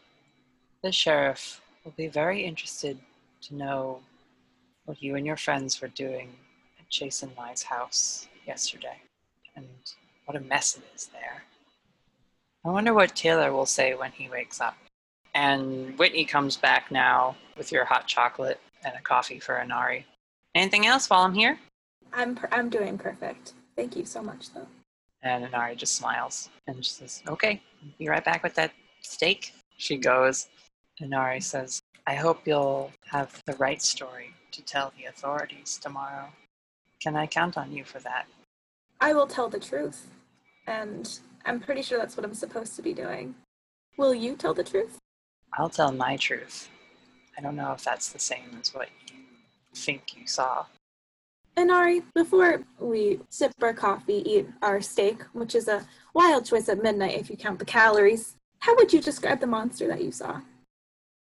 the 0.84 0.92
sheriff 0.92 1.62
will 1.84 1.94
be 1.96 2.08
very 2.08 2.44
interested 2.44 2.98
to 3.44 3.56
know 3.56 4.02
what 4.86 5.02
you 5.02 5.16
and 5.16 5.26
your 5.26 5.38
friends 5.38 5.82
were 5.82 5.88
doing 5.90 6.30
at 6.80 6.90
Jason 6.90 7.32
and 7.38 7.60
house 7.62 8.28
yesterday 8.46 9.00
and 9.56 9.68
what 10.26 10.36
a 10.36 10.40
mess 10.40 10.78
it 10.78 10.84
is 10.96 11.08
there. 11.08 11.44
I 12.66 12.70
wonder 12.70 12.94
what 12.94 13.16
Taylor 13.16 13.52
will 13.52 13.66
say 13.66 13.96
when 13.96 14.12
he 14.12 14.30
wakes 14.30 14.62
up. 14.62 14.76
And 15.34 15.98
Whitney 15.98 16.26
comes 16.26 16.58
back 16.58 16.92
now 16.92 17.36
with 17.58 17.72
your 17.72 17.86
hot 17.86 18.08
chocolate 18.08 18.60
and 18.84 18.94
a 18.96 19.02
coffee 19.02 19.40
for 19.40 19.58
Inari. 19.58 20.06
Anything 20.56 20.86
else 20.86 21.10
while 21.10 21.22
I'm 21.22 21.34
here? 21.34 21.58
I'm 22.14 22.36
per- 22.36 22.50
I'm 22.52 22.70
doing 22.70 22.98
perfect. 22.98 23.54
Thank 23.76 23.96
you 23.96 24.06
so 24.06 24.22
much, 24.22 24.54
though. 24.54 24.68
And 25.24 25.46
Inari 25.46 25.76
just 25.76 25.96
smiles 25.96 26.50
and 26.68 26.84
she 26.84 26.92
says, 26.92 27.24
Okay, 27.28 27.62
be 27.98 28.10
right 28.10 28.24
back 28.26 28.44
with 28.44 28.56
that 28.56 28.72
steak. 29.02 29.54
She 29.78 29.98
goes. 29.98 30.48
Inari 31.00 31.42
says, 31.42 31.82
I 32.06 32.16
hope 32.16 32.46
you'll 32.46 32.92
have 33.06 33.42
the 33.46 33.54
right 33.54 33.82
story 33.82 34.34
to 34.52 34.62
tell 34.62 34.92
the 34.98 35.06
authorities 35.06 35.80
tomorrow. 35.82 36.28
Can 37.02 37.16
I 37.16 37.26
count 37.28 37.58
on 37.58 37.72
you 37.72 37.84
for 37.84 38.00
that? 38.00 38.26
I 39.00 39.14
will 39.14 39.26
tell 39.26 39.50
the 39.50 39.60
truth, 39.60 40.08
and 40.68 41.20
I'm 41.46 41.60
pretty 41.60 41.82
sure 41.82 41.98
that's 41.98 42.16
what 42.16 42.26
I'm 42.26 42.36
supposed 42.36 42.76
to 42.76 42.84
be 42.84 42.94
doing. 42.94 43.34
Will 43.98 44.14
you 44.14 44.36
tell 44.36 44.54
the 44.54 44.64
truth? 44.64 44.98
I'll 45.58 45.70
tell 45.70 45.92
my 45.92 46.18
truth. 46.18 46.70
I 47.38 47.42
don't 47.42 47.56
know 47.56 47.72
if 47.74 47.84
that's 47.84 48.10
the 48.10 48.20
same 48.20 48.58
as 48.60 48.74
what 48.74 48.90
you 49.08 49.20
think 49.74 50.16
you 50.16 50.28
saw. 50.28 50.66
Inari, 51.58 52.02
before 52.16 52.64
we 52.80 53.20
sip 53.30 53.52
our 53.62 53.74
coffee, 53.74 54.24
eat 54.26 54.48
our 54.62 54.82
steak, 54.82 55.22
which 55.34 55.54
is 55.54 55.68
a 55.68 55.86
wild 56.14 56.46
choice 56.46 56.70
at 56.70 56.82
midnight 56.82 57.18
if 57.18 57.30
you 57.30 57.36
count 57.36 57.60
the 57.60 57.66
calories, 57.66 58.36
how 58.60 58.76
would 58.76 58.94
you 58.94 59.02
describe 59.02 59.42
the 59.42 59.48
monster 59.48 59.88
that 59.88 60.04
you 60.04 60.12
saw? 60.12 60.40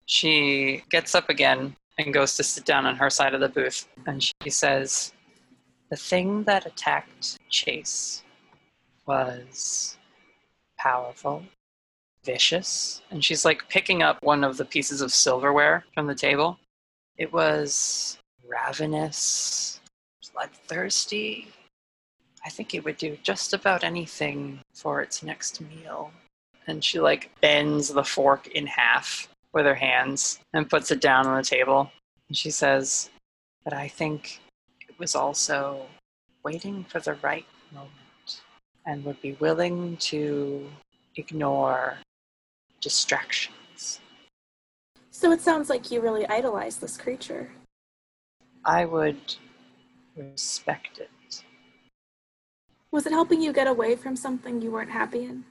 She 0.05 0.83
gets 0.89 1.15
up 1.15 1.29
again 1.29 1.75
and 1.97 2.13
goes 2.13 2.35
to 2.37 2.43
sit 2.43 2.65
down 2.65 2.85
on 2.85 2.95
her 2.95 3.09
side 3.09 3.33
of 3.33 3.41
the 3.41 3.49
booth, 3.49 3.87
and 4.05 4.23
she 4.23 4.49
says, 4.49 5.13
The 5.89 5.95
thing 5.95 6.43
that 6.43 6.65
attacked 6.65 7.39
Chase 7.49 8.23
was 9.05 9.97
powerful, 10.77 11.43
vicious, 12.23 13.01
and 13.11 13.23
she's 13.23 13.45
like 13.45 13.67
picking 13.69 14.03
up 14.03 14.21
one 14.21 14.43
of 14.43 14.57
the 14.57 14.65
pieces 14.65 15.01
of 15.01 15.13
silverware 15.13 15.85
from 15.93 16.07
the 16.07 16.15
table. 16.15 16.59
It 17.17 17.31
was 17.31 18.17
ravenous, 18.47 19.79
bloodthirsty. 20.33 21.49
I 22.45 22.49
think 22.49 22.73
it 22.73 22.83
would 22.85 22.97
do 22.97 23.17
just 23.23 23.53
about 23.53 23.83
anything 23.83 24.59
for 24.73 25.01
its 25.01 25.23
next 25.23 25.61
meal. 25.61 26.11
And 26.67 26.83
she 26.83 26.99
like 26.99 27.31
bends 27.41 27.89
the 27.89 28.03
fork 28.03 28.47
in 28.47 28.67
half 28.67 29.27
with 29.53 29.65
her 29.65 29.75
hands 29.75 30.39
and 30.53 30.69
puts 30.69 30.91
it 30.91 31.01
down 31.01 31.27
on 31.27 31.37
the 31.37 31.43
table. 31.43 31.91
And 32.27 32.37
she 32.37 32.51
says, 32.51 33.09
But 33.63 33.73
I 33.73 33.87
think 33.87 34.39
it 34.87 34.97
was 34.99 35.15
also 35.15 35.87
waiting 36.43 36.85
for 36.85 36.99
the 36.99 37.15
right 37.15 37.45
moment 37.73 38.41
and 38.85 39.03
would 39.03 39.21
be 39.21 39.33
willing 39.33 39.97
to 39.97 40.69
ignore 41.15 41.97
distractions. 42.81 43.99
So 45.11 45.31
it 45.31 45.41
sounds 45.41 45.69
like 45.69 45.91
you 45.91 46.01
really 46.01 46.27
idolize 46.27 46.77
this 46.77 46.97
creature. 46.97 47.51
I 48.65 48.85
would 48.85 49.35
respect 50.15 50.99
it. 50.99 51.43
Was 52.91 53.05
it 53.05 53.11
helping 53.11 53.41
you 53.41 53.53
get 53.53 53.67
away 53.67 53.95
from 53.95 54.15
something 54.15 54.61
you 54.61 54.71
weren't 54.71 54.91
happy 54.91 55.25
in? 55.25 55.43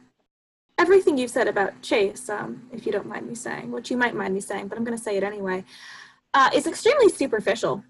Everything 0.79 1.19
you've 1.19 1.31
said 1.31 1.49
about 1.49 1.81
Chase, 1.83 2.29
um, 2.29 2.63
if 2.73 2.87
you 2.87 2.93
don't 2.93 3.07
mind 3.07 3.27
me 3.27 3.35
saying, 3.35 3.71
which 3.71 3.91
you 3.91 3.97
might 3.97 4.15
mind 4.15 4.35
me 4.35 4.41
saying, 4.41 4.69
but 4.69 4.79
I'm 4.79 4.85
going 4.85 4.97
to 4.97 5.03
say 5.03 5.17
it 5.17 5.23
anyway, 5.23 5.65
uh, 6.35 6.51
is 6.55 6.67
extremely 6.67 7.09
superficial. 7.09 7.85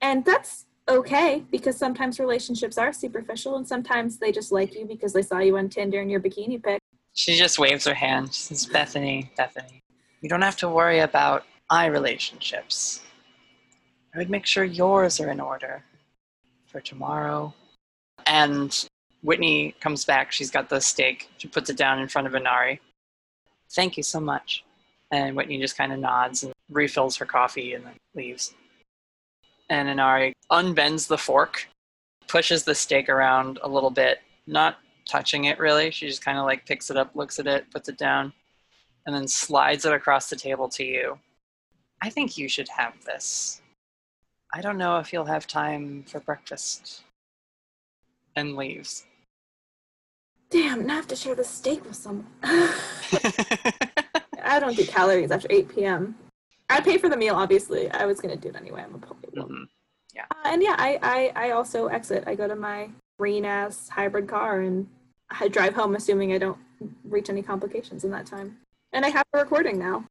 And 0.00 0.24
that's 0.24 0.66
okay 0.88 1.42
because 1.50 1.76
sometimes 1.76 2.20
relationships 2.20 2.76
are 2.76 2.92
superficial 2.92 3.56
and 3.56 3.66
sometimes 3.66 4.18
they 4.18 4.30
just 4.30 4.52
like 4.52 4.74
you 4.74 4.84
because 4.84 5.12
they 5.12 5.22
saw 5.22 5.38
you 5.38 5.56
on 5.56 5.68
Tinder 5.68 6.00
in 6.00 6.10
your 6.10 6.20
bikini 6.20 6.62
pic. 6.62 6.80
She 7.14 7.36
just 7.36 7.58
waves 7.58 7.86
her 7.86 7.94
hand. 7.94 8.34
She 8.34 8.42
says, 8.42 8.66
Bethany, 8.66 9.30
Bethany, 9.36 9.82
you 10.20 10.28
don't 10.28 10.42
have 10.42 10.56
to 10.58 10.68
worry 10.68 10.98
about 10.98 11.44
my 11.70 11.86
relationships. 11.86 13.02
I 14.14 14.18
would 14.18 14.30
make 14.30 14.46
sure 14.46 14.64
yours 14.64 15.20
are 15.20 15.30
in 15.30 15.40
order 15.40 15.82
for 16.66 16.80
tomorrow. 16.80 17.54
And 18.26 18.88
Whitney 19.22 19.74
comes 19.80 20.04
back. 20.04 20.32
She's 20.32 20.50
got 20.50 20.68
the 20.68 20.80
steak. 20.80 21.30
She 21.38 21.48
puts 21.48 21.70
it 21.70 21.76
down 21.76 22.00
in 22.00 22.08
front 22.08 22.26
of 22.26 22.34
Inari. 22.34 22.80
Thank 23.70 23.96
you 23.96 24.02
so 24.02 24.20
much. 24.20 24.64
And 25.10 25.36
Whitney 25.36 25.58
just 25.58 25.76
kind 25.76 25.92
of 25.92 26.00
nods 26.00 26.42
and 26.42 26.52
refills 26.70 27.16
her 27.16 27.26
coffee 27.26 27.74
and 27.74 27.86
then 27.86 27.94
leaves. 28.14 28.54
And 29.70 29.88
Inari 29.88 30.34
unbends 30.50 31.06
the 31.06 31.18
fork, 31.18 31.68
pushes 32.26 32.64
the 32.64 32.74
steak 32.74 33.08
around 33.08 33.58
a 33.62 33.68
little 33.68 33.90
bit, 33.90 34.18
not 34.46 34.78
touching 35.08 35.44
it 35.44 35.58
really. 35.58 35.90
She 35.90 36.06
just 36.06 36.24
kind 36.24 36.38
of 36.38 36.44
like 36.44 36.66
picks 36.66 36.90
it 36.90 36.96
up, 36.96 37.14
looks 37.14 37.38
at 37.38 37.46
it, 37.46 37.70
puts 37.70 37.88
it 37.88 37.98
down, 37.98 38.32
and 39.06 39.14
then 39.14 39.28
slides 39.28 39.84
it 39.84 39.92
across 39.92 40.28
the 40.28 40.36
table 40.36 40.68
to 40.70 40.84
you. 40.84 41.18
I 42.02 42.10
think 42.10 42.36
you 42.36 42.48
should 42.48 42.68
have 42.68 42.94
this. 43.04 43.60
I 44.52 44.60
don't 44.60 44.78
know 44.78 44.98
if 44.98 45.12
you'll 45.12 45.24
have 45.24 45.46
time 45.46 46.04
for 46.06 46.20
breakfast. 46.20 47.02
And 48.36 48.56
leaves. 48.56 49.06
Damn, 50.50 50.86
now 50.86 50.94
I 50.94 50.96
have 50.96 51.08
to 51.08 51.16
share 51.16 51.34
the 51.34 51.44
steak 51.44 51.84
with 51.84 51.96
someone. 51.96 52.26
I 52.42 52.70
don't 54.60 54.76
do 54.76 54.84
calories 54.84 55.30
after 55.30 55.48
8 55.50 55.74
p.m. 55.74 56.14
I 56.68 56.80
pay 56.80 56.98
for 56.98 57.08
the 57.08 57.16
meal, 57.16 57.34
obviously. 57.34 57.90
I 57.90 58.06
was 58.06 58.20
going 58.20 58.34
to 58.34 58.40
do 58.40 58.48
it 58.48 58.56
anyway. 58.56 58.82
I'm 58.82 58.94
a 58.94 58.98
public. 58.98 59.30
Yeah. 60.14 60.24
Uh, 60.30 60.48
and 60.48 60.62
yeah, 60.62 60.76
I, 60.78 60.98
I, 61.02 61.46
I 61.46 61.50
also 61.50 61.86
exit. 61.86 62.24
I 62.26 62.34
go 62.34 62.46
to 62.46 62.54
my 62.54 62.88
green 63.18 63.44
ass 63.44 63.88
hybrid 63.88 64.28
car 64.28 64.60
and 64.60 64.86
I 65.30 65.48
drive 65.48 65.74
home, 65.74 65.94
assuming 65.94 66.32
I 66.32 66.38
don't 66.38 66.58
reach 67.04 67.30
any 67.30 67.42
complications 67.42 68.04
in 68.04 68.10
that 68.10 68.26
time. 68.26 68.58
And 68.92 69.04
I 69.04 69.08
have 69.08 69.24
a 69.32 69.38
recording 69.38 69.78
now. 69.78 70.04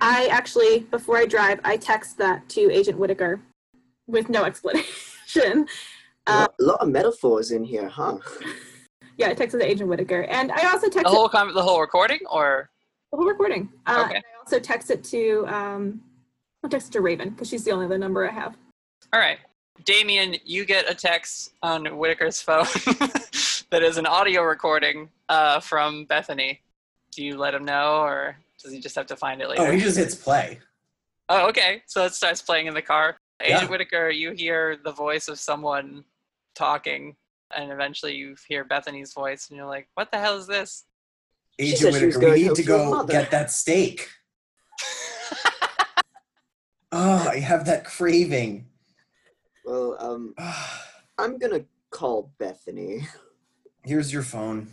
I 0.00 0.26
actually, 0.30 0.80
before 0.80 1.16
I 1.16 1.26
drive, 1.26 1.60
I 1.64 1.76
text 1.76 2.18
that 2.18 2.48
to 2.50 2.70
Agent 2.70 2.98
Whitaker 2.98 3.40
with 4.06 4.28
no 4.28 4.44
explanation. 4.50 5.66
a 6.26 6.40
lot, 6.40 6.54
lot 6.60 6.80
of 6.80 6.88
metaphors 6.88 7.50
in 7.52 7.64
here, 7.64 7.88
huh? 7.88 8.18
Yeah, 9.16 9.30
I 9.30 9.34
texted 9.34 9.58
to 9.58 9.66
Agent 9.68 9.90
Whitaker, 9.90 10.22
and 10.30 10.52
I 10.52 10.70
also 10.70 10.86
texted 10.86 11.02
The 11.02 11.08
whole 11.08 11.28
com- 11.28 11.52
the 11.52 11.60
whole 11.62 11.80
recording, 11.80 12.20
or 12.30 12.70
the 13.10 13.16
whole 13.16 13.26
recording. 13.26 13.68
Uh, 13.84 14.04
Okay. 14.06 14.14
and 14.14 14.24
I 14.24 14.38
also 14.38 14.60
text 14.60 14.92
it 14.92 15.02
to 15.04 15.44
um, 15.48 16.00
I 16.64 16.68
texted 16.68 16.90
to 16.90 17.00
Raven 17.00 17.30
because 17.30 17.48
she's 17.48 17.64
the 17.64 17.72
only 17.72 17.86
other 17.86 17.98
number 17.98 18.28
I 18.28 18.32
have. 18.32 18.56
all 19.12 19.18
right, 19.18 19.38
Damien, 19.84 20.36
you 20.44 20.64
get 20.64 20.90
a 20.90 20.94
text 20.94 21.52
on 21.62 21.86
Whitaker's 21.86 22.40
phone 22.40 22.64
that 23.70 23.82
is 23.82 23.96
an 23.96 24.06
audio 24.06 24.42
recording 24.42 25.08
uh, 25.28 25.60
from 25.60 26.04
Bethany. 26.04 26.60
Do 27.12 27.24
you 27.24 27.36
let 27.36 27.54
him 27.54 27.64
know, 27.64 28.00
or 28.00 28.36
does 28.62 28.72
he 28.72 28.80
just 28.80 28.96
have 28.96 29.06
to 29.06 29.16
find 29.16 29.40
it 29.40 29.48
later? 29.48 29.62
Oh, 29.62 29.70
he 29.70 29.80
just 29.80 29.96
hits 29.96 30.14
play. 30.14 30.58
Oh, 31.28 31.48
okay. 31.48 31.82
So 31.86 32.04
it 32.04 32.14
starts 32.14 32.42
playing 32.42 32.66
in 32.66 32.74
the 32.74 32.82
car. 32.82 33.16
Agent 33.40 33.62
Yeah. 33.62 33.68
Whitaker, 33.68 34.10
you 34.10 34.32
hear 34.32 34.76
the 34.82 34.92
voice 34.92 35.28
of 35.28 35.38
someone 35.38 36.04
talking, 36.54 37.16
and 37.56 37.70
eventually 37.70 38.14
you 38.14 38.36
hear 38.48 38.64
Bethany's 38.64 39.12
voice, 39.12 39.48
and 39.48 39.56
you're 39.56 39.66
like, 39.66 39.88
"What 39.94 40.10
the 40.10 40.18
hell 40.18 40.36
is 40.36 40.46
this?" 40.46 40.84
Agent 41.58 41.78
said 41.78 41.94
she 41.94 42.06
was 42.06 42.16
Whitaker, 42.16 42.20
going 42.20 42.32
we 42.32 42.42
need 42.42 42.54
to 42.56 42.62
to 42.62 42.68
go 42.68 43.04
get 43.04 43.30
that 43.30 43.50
steak. 43.50 44.08
oh, 46.92 47.28
I 47.28 47.38
have 47.38 47.64
that 47.66 47.84
craving. 47.84 48.66
Well, 49.68 49.96
um, 50.00 50.34
I'm 51.18 51.38
gonna 51.38 51.64
call 51.90 52.32
Bethany. 52.38 53.06
Here's 53.84 54.10
your 54.10 54.22
phone. 54.22 54.68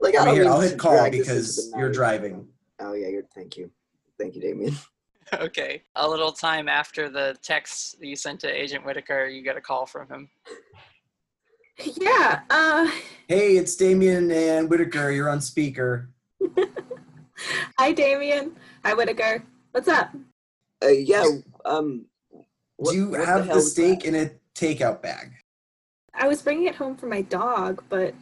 Like, 0.00 0.14
I 0.14 0.18
Right 0.18 0.24
don't 0.26 0.34
here, 0.34 0.44
mean 0.44 0.52
I'll 0.52 0.60
hit 0.60 0.78
call 0.78 0.92
drag 0.92 1.12
this 1.12 1.28
into 1.28 1.34
because 1.34 1.72
you're 1.76 1.90
driving. 1.90 2.46
Oh 2.78 2.92
yeah, 2.94 3.08
you're. 3.08 3.24
Thank 3.34 3.56
you, 3.56 3.70
thank 4.18 4.36
you, 4.36 4.40
Damien. 4.40 4.76
okay. 5.34 5.82
A 5.96 6.08
little 6.08 6.30
time 6.30 6.68
after 6.68 7.08
the 7.08 7.36
text 7.42 7.98
that 7.98 8.06
you 8.06 8.14
sent 8.14 8.38
to 8.40 8.48
Agent 8.48 8.86
Whitaker, 8.86 9.26
you 9.26 9.42
get 9.42 9.56
a 9.56 9.60
call 9.60 9.84
from 9.84 10.06
him. 10.08 10.28
Yeah. 12.00 12.40
Uh, 12.50 12.88
Hey, 13.26 13.56
it's 13.56 13.74
Damien 13.74 14.30
and 14.30 14.68
Whitaker. 14.68 15.10
You're 15.10 15.28
on 15.28 15.40
speaker. 15.40 16.10
hi, 17.78 17.92
Damien. 17.92 18.56
Hi, 18.84 18.94
Whitaker. 18.94 19.42
What's 19.72 19.88
up? 19.88 20.10
Uh, 20.84 20.88
yeah. 20.88 21.24
Um. 21.64 22.06
What, 22.80 22.92
Do 22.92 22.96
you 22.96 23.06
what 23.10 23.26
have 23.26 23.44
hell 23.46 23.56
the 23.56 23.60
steak 23.60 24.04
in 24.06 24.14
a 24.14 24.30
takeout 24.54 25.02
bag? 25.02 25.32
I 26.14 26.26
was 26.26 26.40
bringing 26.40 26.64
it 26.66 26.74
home 26.74 26.96
for 26.96 27.06
my 27.06 27.20
dog, 27.20 27.84
but 27.90 28.14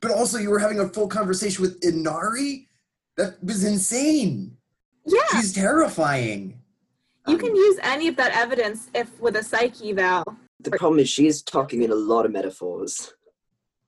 But 0.00 0.12
also, 0.12 0.38
you 0.38 0.48
were 0.48 0.60
having 0.60 0.78
a 0.78 0.88
full 0.88 1.08
conversation 1.08 1.60
with 1.62 1.84
Inari? 1.84 2.68
That 3.16 3.42
was 3.42 3.64
insane. 3.64 4.56
yeah, 5.04 5.18
She's 5.32 5.52
terrifying. 5.52 6.60
you 7.26 7.36
can 7.36 7.50
um, 7.50 7.56
use 7.56 7.78
any 7.82 8.06
of 8.06 8.14
that 8.16 8.32
evidence 8.32 8.90
if 8.94 9.18
with 9.20 9.34
a 9.34 9.42
psyche 9.42 9.90
eval. 9.90 10.22
The 10.60 10.70
problem 10.70 11.00
is 11.00 11.08
she's 11.08 11.42
talking 11.42 11.82
in 11.82 11.90
a 11.90 11.94
lot 11.96 12.26
of 12.26 12.30
metaphors. 12.30 13.12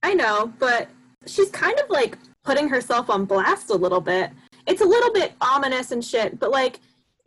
I 0.03 0.13
know, 0.15 0.51
but 0.59 0.89
she's 1.27 1.49
kind 1.51 1.79
of 1.79 1.89
like 1.89 2.17
putting 2.43 2.67
herself 2.67 3.09
on 3.09 3.23
blast 3.23 3.69
a 3.69 3.75
little 3.75 4.01
bit. 4.01 4.31
It's 4.67 4.81
a 4.81 4.85
little 4.85 5.13
bit 5.13 5.31
ominous 5.39 5.91
and 5.91 6.03
shit, 6.03 6.39
but 6.39 6.51
like 6.51 6.79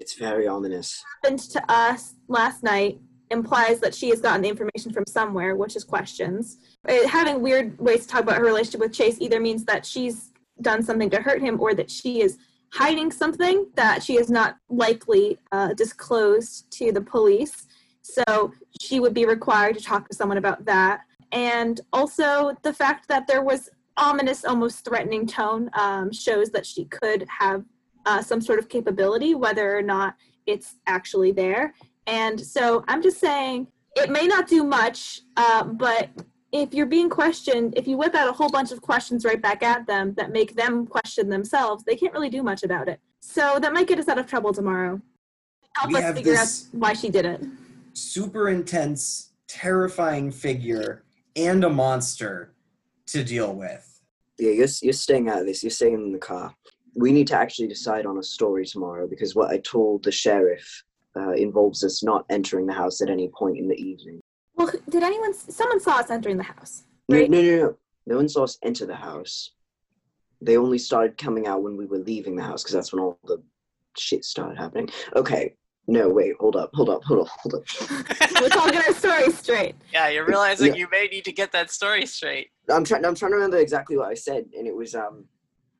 It's 0.02 0.14
very 0.14 0.48
ominous. 0.48 1.04
happened 1.22 1.38
to 1.50 1.62
us 1.72 2.14
last 2.26 2.64
night 2.64 2.98
implies 3.30 3.78
that 3.78 3.94
she 3.94 4.08
has 4.08 4.20
gotten 4.20 4.42
the 4.42 4.48
information 4.48 4.92
from 4.92 5.04
somewhere, 5.06 5.54
which 5.54 5.76
is 5.76 5.84
questions. 5.84 6.58
Uh, 6.88 7.06
having 7.06 7.40
weird 7.40 7.78
ways 7.78 8.00
to 8.02 8.08
talk 8.08 8.22
about 8.22 8.38
her 8.38 8.44
relationship 8.44 8.80
with 8.80 8.92
Chase 8.92 9.18
either 9.20 9.38
means 9.38 9.64
that 9.64 9.86
she's 9.86 10.32
done 10.60 10.82
something 10.82 11.08
to 11.08 11.22
hurt 11.22 11.40
him 11.40 11.60
or 11.60 11.72
that 11.72 11.88
she 11.88 12.20
is 12.20 12.38
hiding 12.72 13.12
something 13.12 13.68
that 13.76 14.02
she 14.02 14.16
is 14.16 14.28
not 14.28 14.56
likely 14.68 15.38
uh, 15.52 15.72
disclosed 15.74 16.68
to 16.72 16.90
the 16.90 17.00
police. 17.00 17.68
So 18.02 18.52
she 18.80 18.98
would 18.98 19.14
be 19.14 19.24
required 19.24 19.78
to 19.78 19.84
talk 19.84 20.08
to 20.08 20.16
someone 20.16 20.38
about 20.38 20.64
that. 20.64 21.02
And 21.30 21.80
also 21.92 22.56
the 22.62 22.72
fact 22.72 23.06
that 23.06 23.28
there 23.28 23.44
was 23.44 23.70
ominous, 23.96 24.44
almost 24.44 24.84
threatening 24.84 25.28
tone 25.28 25.70
um, 25.74 26.10
shows 26.10 26.50
that 26.50 26.66
she 26.66 26.86
could 26.86 27.24
have 27.38 27.62
uh, 28.06 28.22
some 28.22 28.40
sort 28.40 28.58
of 28.58 28.68
capability, 28.68 29.34
whether 29.34 29.76
or 29.76 29.82
not 29.82 30.14
it's 30.46 30.76
actually 30.86 31.32
there. 31.32 31.74
And 32.06 32.40
so 32.40 32.84
I'm 32.88 33.02
just 33.02 33.18
saying 33.20 33.68
it 33.96 34.10
may 34.10 34.26
not 34.26 34.48
do 34.48 34.64
much, 34.64 35.20
uh, 35.36 35.64
but 35.64 36.08
if 36.52 36.74
you're 36.74 36.86
being 36.86 37.08
questioned, 37.08 37.74
if 37.76 37.86
you 37.86 37.96
whip 37.96 38.14
out 38.14 38.28
a 38.28 38.32
whole 38.32 38.48
bunch 38.50 38.72
of 38.72 38.82
questions 38.82 39.24
right 39.24 39.40
back 39.40 39.62
at 39.62 39.86
them 39.86 40.14
that 40.14 40.32
make 40.32 40.54
them 40.54 40.86
question 40.86 41.28
themselves, 41.28 41.84
they 41.84 41.96
can't 41.96 42.12
really 42.12 42.28
do 42.28 42.42
much 42.42 42.62
about 42.62 42.88
it. 42.88 43.00
So 43.20 43.58
that 43.60 43.72
might 43.72 43.86
get 43.86 43.98
us 43.98 44.08
out 44.08 44.18
of 44.18 44.26
trouble 44.26 44.52
tomorrow. 44.52 45.00
Help 45.76 45.88
We 45.92 45.96
us 45.96 46.02
have 46.02 46.16
figure 46.16 46.32
this- 46.32 46.68
out 46.74 46.78
why 46.80 46.92
she 46.92 47.08
did 47.08 47.24
it. 47.24 47.42
Super 47.94 48.48
intense, 48.48 49.32
terrifying 49.48 50.30
figure 50.30 51.04
and 51.36 51.62
a 51.64 51.70
monster 51.70 52.54
to 53.06 53.22
deal 53.22 53.54
with. 53.54 53.88
Yeah, 54.38 54.50
you're 54.50 54.68
you're 54.82 54.92
staying 54.92 55.28
out 55.28 55.40
of 55.40 55.46
this. 55.46 55.62
You're 55.62 55.70
staying 55.70 55.94
in 55.94 56.12
the 56.12 56.18
car. 56.18 56.54
We 56.94 57.12
need 57.12 57.26
to 57.28 57.36
actually 57.36 57.68
decide 57.68 58.04
on 58.06 58.18
a 58.18 58.22
story 58.22 58.66
tomorrow 58.66 59.06
because 59.06 59.34
what 59.34 59.50
I 59.50 59.58
told 59.58 60.04
the 60.04 60.12
sheriff 60.12 60.84
uh, 61.16 61.32
involves 61.32 61.82
us 61.84 62.02
not 62.02 62.24
entering 62.30 62.66
the 62.66 62.72
house 62.72 63.00
at 63.00 63.08
any 63.10 63.28
point 63.28 63.58
in 63.58 63.68
the 63.68 63.76
evening. 63.76 64.20
Well, 64.56 64.70
did 64.88 65.02
anyone? 65.02 65.32
Someone 65.34 65.80
saw 65.80 65.96
us 65.98 66.10
entering 66.10 66.36
the 66.36 66.42
house. 66.42 66.84
No, 67.08 67.16
Right. 67.18 67.30
no, 67.30 67.40
no, 67.40 67.56
no. 67.56 67.74
No 68.06 68.16
one 68.16 68.28
saw 68.28 68.44
us 68.44 68.58
enter 68.62 68.84
the 68.84 68.94
house. 68.96 69.52
They 70.40 70.56
only 70.56 70.78
started 70.78 71.16
coming 71.16 71.46
out 71.46 71.62
when 71.62 71.76
we 71.76 71.86
were 71.86 71.98
leaving 71.98 72.36
the 72.36 72.42
house 72.42 72.62
because 72.62 72.74
that's 72.74 72.92
when 72.92 73.00
all 73.02 73.18
the 73.24 73.40
shit 73.96 74.24
started 74.24 74.58
happening. 74.58 74.88
Okay. 75.16 75.54
No, 75.88 76.08
wait. 76.10 76.34
Hold 76.40 76.56
up. 76.56 76.70
Hold 76.74 76.90
up. 76.90 77.02
Hold 77.04 77.20
up. 77.22 77.28
Hold 77.28 77.54
up. 77.54 77.64
Let's 78.40 78.56
all 78.56 78.70
get 78.70 78.86
our 78.86 78.94
stories 78.94 79.38
straight. 79.38 79.74
Yeah, 79.92 80.08
you're 80.08 80.26
realizing 80.26 80.68
Yeah. 80.68 80.74
you 80.74 80.88
may 80.90 81.06
need 81.08 81.24
to 81.24 81.32
get 81.32 81.52
that 81.52 81.70
story 81.70 82.06
straight. 82.06 82.50
I'm 82.68 82.84
trying. 82.84 83.04
I'm 83.04 83.14
trying 83.14 83.32
to 83.32 83.36
remember 83.36 83.58
exactly 83.58 83.96
what 83.96 84.08
I 84.08 84.14
said, 84.14 84.46
and 84.56 84.66
it 84.66 84.74
was 84.76 84.94
um. 84.94 85.24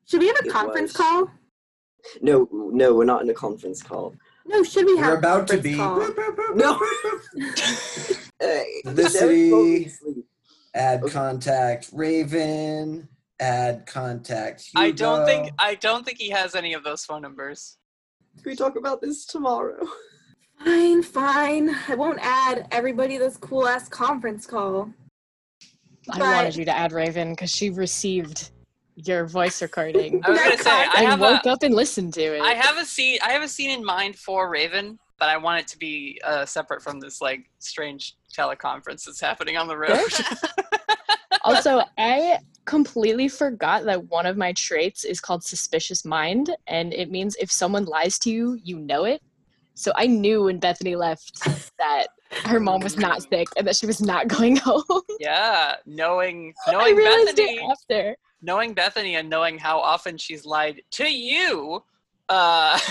Should 0.05 0.19
we 0.21 0.27
have 0.27 0.37
a 0.43 0.45
It 0.47 0.51
conference 0.51 0.91
was- 0.91 0.97
call? 0.97 1.31
No, 2.21 2.49
no, 2.51 2.93
we're 2.93 3.05
not 3.05 3.21
in 3.21 3.29
a 3.29 3.33
conference 3.33 3.81
call. 3.81 4.13
No, 4.45 4.61
should 4.63 4.85
we 4.85 4.97
have 4.97 5.07
We're 5.07 5.15
a 5.15 5.19
about 5.19 5.47
to 5.47 5.57
be. 5.57 5.75
call? 5.77 6.05
No. 6.53 6.79
Hey, 8.39 8.81
The 8.83 9.09
Sheriff 9.09 9.49
told 9.51 9.65
me 9.67 9.87
city. 9.87 10.23
Add 10.75 11.03
Okay. 11.03 11.13
contact 11.13 11.89
Raven. 11.93 13.07
Add 13.39 13.85
contact. 13.85 14.67
I 14.75 14.91
don't 14.91 15.25
think 15.25 15.51
I 15.57 15.75
don't 15.75 16.03
think 16.05 16.17
he 16.19 16.29
has 16.31 16.53
any 16.53 16.73
of 16.73 16.83
those 16.83 17.05
phone 17.05 17.21
numbers. 17.21 17.77
Can 18.41 18.49
we 18.49 18.55
talk 18.57 18.75
about 18.75 19.01
this 19.01 19.25
tomorrow? 19.25 19.87
Fine, 20.63 21.03
fine. 21.03 21.75
I 21.87 21.95
won't 21.95 22.19
add 22.21 22.67
everybody 22.71 23.17
this 23.17 23.37
cool 23.37 23.65
ass 23.67 23.87
conference 23.87 24.45
call. 24.45 24.91
I 26.09 26.17
But- 26.17 26.19
wanted 26.19 26.55
you 26.57 26.65
to 26.65 26.75
add 26.75 26.91
Raven 26.91 27.31
because 27.31 27.51
she 27.51 27.69
received 27.69 28.51
your 28.95 29.25
voice 29.25 29.61
recording 29.61 30.21
I 30.23 30.29
was 30.29 30.39
gonna 30.39 30.57
say 30.57 30.69
I 30.71 31.03
have 31.03 31.19
woke 31.19 31.45
a 31.45 31.49
up 31.49 31.63
and 31.63 31.73
listened 31.73 32.13
to 32.15 32.35
it. 32.35 32.41
I 32.41 32.53
have 32.53 32.77
a 32.77 32.85
scene 32.85 33.17
I 33.23 33.31
have 33.31 33.41
a 33.41 33.47
scene 33.47 33.71
in 33.71 33.83
mind 33.83 34.17
for 34.17 34.49
Raven 34.49 34.99
but 35.19 35.29
I 35.29 35.37
want 35.37 35.61
it 35.61 35.67
to 35.67 35.77
be 35.77 36.19
uh, 36.23 36.45
separate 36.45 36.81
from 36.81 36.99
this 36.99 37.21
like 37.21 37.49
strange 37.59 38.17
teleconference 38.35 39.05
that's 39.05 39.21
happening 39.21 39.57
on 39.57 39.67
the 39.67 39.77
road. 39.77 39.99
Also, 41.43 41.81
I 41.97 42.39
completely 42.65 43.27
forgot 43.27 43.83
that 43.83 44.09
one 44.09 44.25
of 44.25 44.37
my 44.37 44.53
traits 44.53 45.03
is 45.03 45.19
called 45.19 45.43
suspicious 45.43 46.05
mind, 46.05 46.55
and 46.67 46.93
it 46.93 47.11
means 47.11 47.35
if 47.35 47.51
someone 47.51 47.85
lies 47.85 48.17
to 48.19 48.31
you, 48.31 48.57
you 48.63 48.79
know 48.79 49.03
it. 49.03 49.21
So 49.73 49.91
I 49.95 50.07
knew 50.07 50.43
when 50.43 50.59
Bethany 50.59 50.95
left 50.95 51.43
that 51.77 52.07
her 52.45 52.59
mom 52.59 52.81
was 52.81 52.97
not 52.97 53.23
sick 53.23 53.47
and 53.57 53.67
that 53.67 53.75
she 53.75 53.85
was 53.85 54.01
not 54.01 54.27
going 54.27 54.55
home. 54.63 54.83
yeah, 55.19 55.75
knowing 55.85 56.53
knowing 56.67 56.85
I 56.85 56.97
realized 56.97 57.35
Bethany, 57.35 57.57
it 57.57 57.71
after. 57.71 58.15
Knowing 58.43 58.73
Bethany, 58.75 59.15
and 59.15 59.29
knowing 59.29 59.57
how 59.57 59.79
often 59.79 60.17
she's 60.17 60.45
lied 60.45 60.81
to 60.91 61.05
you. 61.11 61.83
Uh, 62.29 62.77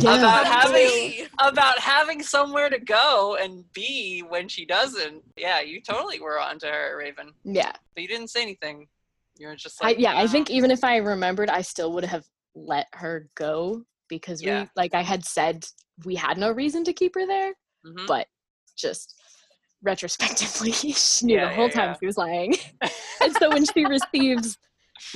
Yeah. 0.00 0.18
about 0.18 0.46
having 0.46 0.74
Me. 0.86 1.26
about 1.40 1.78
having 1.78 2.20
somewhere 2.22 2.68
to 2.68 2.78
go 2.80 3.36
and 3.40 3.64
be 3.72 4.20
when 4.28 4.48
she 4.48 4.66
doesn't. 4.66 5.22
Yeah, 5.36 5.60
you 5.60 5.80
totally 5.80 6.20
were 6.20 6.40
onto 6.40 6.66
her, 6.66 6.96
Raven. 6.98 7.32
Yeah. 7.44 7.72
But 7.94 8.02
you 8.02 8.08
didn't 8.08 8.28
say 8.28 8.42
anything. 8.42 8.88
You 9.38 9.46
were 9.48 9.56
just 9.56 9.82
I, 9.82 9.88
like, 9.88 9.98
yeah, 10.00 10.14
I 10.14 10.24
"Oh." 10.24 10.28
think 10.28 10.50
even 10.50 10.70
if 10.72 10.82
I 10.84 10.96
remembered, 10.96 11.48
I 11.48 11.62
still 11.62 11.92
would 11.92 12.04
have 12.04 12.24
let 12.56 12.86
her 12.92 13.28
go 13.36 13.84
because 14.08 14.42
Yeah. 14.42 14.62
we, 14.64 14.68
like 14.76 14.94
I 14.94 15.02
had 15.02 15.24
said, 15.24 15.64
we 16.04 16.16
had 16.16 16.38
no 16.38 16.50
reason 16.50 16.82
to 16.84 16.92
keep 16.92 17.14
her 17.14 17.26
there, 17.26 17.52
Mhm. 17.86 18.06
but 18.06 18.26
just 18.76 19.14
retrospectively, 19.84 20.72
she 20.72 21.26
knew 21.26 21.36
Yeah, 21.36 21.48
the 21.48 21.54
whole 21.54 21.66
yeah, 21.66 21.72
time 21.72 21.88
yeah. 21.90 21.96
she 22.00 22.06
was 22.06 22.16
lying. 22.16 22.54
and 23.22 23.36
so 23.36 23.50
when 23.50 23.64
she 23.64 23.84
receives 23.84 24.58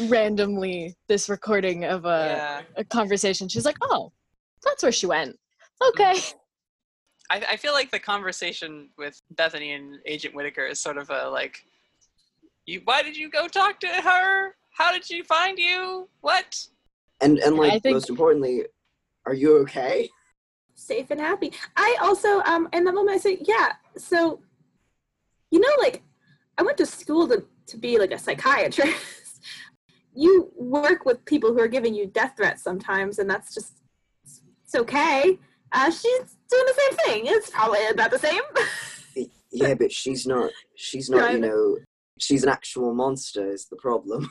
randomly 0.07 0.95
this 1.09 1.29
recording 1.29 1.85
of 1.85 2.05
a, 2.05 2.09
yeah. 2.37 2.63
a 2.77 2.85
conversation, 2.85 3.49
she's 3.49 3.65
like, 3.65 3.77
oh, 3.83 4.13
that's 4.63 4.83
where 4.83 4.93
she 4.93 5.07
went. 5.07 5.37
Okay. 5.89 6.15
I, 7.31 7.43
I 7.53 7.57
feel 7.57 7.73
like 7.73 7.91
the 7.91 7.99
conversation 7.99 8.91
with 8.97 9.21
Bethany 9.33 9.73
and 9.73 9.97
Agent 10.07 10.35
Whitaker 10.35 10.67
is 10.67 10.81
sort 10.81 10.99
of 10.99 11.11
a 11.11 11.29
like, 11.29 11.59
you. 12.67 12.81
Why 12.85 13.03
did 13.03 13.17
you 13.17 13.31
go 13.31 13.49
talk 13.49 13.81
to 13.81 13.87
her? 13.87 14.55
How 14.73 14.93
did 14.93 15.05
she 15.05 15.23
find 15.23 15.59
you? 15.59 16.09
What? 16.21 16.59
And 17.21 17.39
and 17.39 17.57
like 17.57 17.83
think- 17.83 17.95
most 17.95 18.11
importantly, 18.11 18.65
are 19.27 19.35
you 19.35 19.59
okay? 19.59 20.09
safe 20.79 21.11
and 21.11 21.21
happy. 21.21 21.53
I 21.77 21.97
also, 22.01 22.41
um, 22.43 22.69
in 22.73 22.85
that 22.85 22.95
moment, 22.95 23.17
I 23.17 23.19
say, 23.19 23.39
yeah. 23.43 23.73
So, 23.97 24.41
you 25.51 25.61
know, 25.61 25.69
like, 25.79 26.03
I 26.57 26.63
went 26.63 26.79
to 26.79 26.87
school 26.87 27.29
to 27.29 27.45
to 27.69 27.77
be 27.77 27.99
like 27.99 28.13
a 28.13 28.19
psychiatrist. 28.19 29.43
you 30.15 30.51
work 30.57 31.05
with 31.05 31.25
people 31.25 31.53
who 31.53 31.61
are 31.61 31.69
giving 31.69 31.95
you 31.95 32.07
death 32.07 32.35
threats 32.37 32.63
sometimes, 32.63 33.19
and 33.19 33.29
that's 33.29 33.55
just 33.55 33.81
it's 34.25 34.75
okay. 34.75 35.39
Uh, 35.73 35.91
she's 35.91 36.37
doing 36.51 36.67
the 36.67 36.81
same 36.81 36.97
thing. 37.05 37.23
It's 37.27 37.51
probably 37.51 37.87
about 37.89 38.11
the 38.11 38.19
same. 38.19 38.43
Yeah, 39.51 39.75
but 39.75 39.93
she's 39.93 40.27
not. 40.27 40.51
She's 40.77 41.09
not. 41.09 41.33
You 41.33 41.41
know, 41.41 41.79
she's 42.19 42.43
an 42.43 42.51
actual 42.51 42.95
monster. 42.95 43.51
Is 43.51 43.67
the 43.67 43.77
problem? 43.77 44.31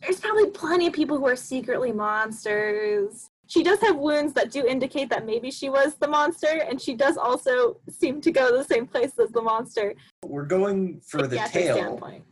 There's 0.00 0.20
probably 0.20 0.50
plenty 0.50 0.86
of 0.88 0.92
people 0.92 1.18
who 1.18 1.26
are 1.26 1.36
secretly 1.36 1.92
monsters. 1.92 3.30
She 3.48 3.62
does 3.62 3.80
have 3.80 3.96
wounds 3.96 4.32
that 4.34 4.50
do 4.50 4.66
indicate 4.66 5.08
that 5.10 5.24
maybe 5.24 5.50
she 5.50 5.70
was 5.70 5.94
the 5.94 6.08
monster, 6.08 6.64
and 6.68 6.80
she 6.80 6.94
does 6.94 7.16
also 7.16 7.80
seem 7.88 8.20
to 8.22 8.32
go 8.32 8.50
to 8.50 8.56
the 8.56 8.64
same 8.64 8.86
place 8.86 9.12
as 9.18 9.30
the 9.30 9.42
monster. 9.42 9.94
We're 10.24 10.46
going 10.46 11.00
for 11.00 11.26
the 11.26 11.36
psychiatric 11.36 12.00
tail, 12.00 12.22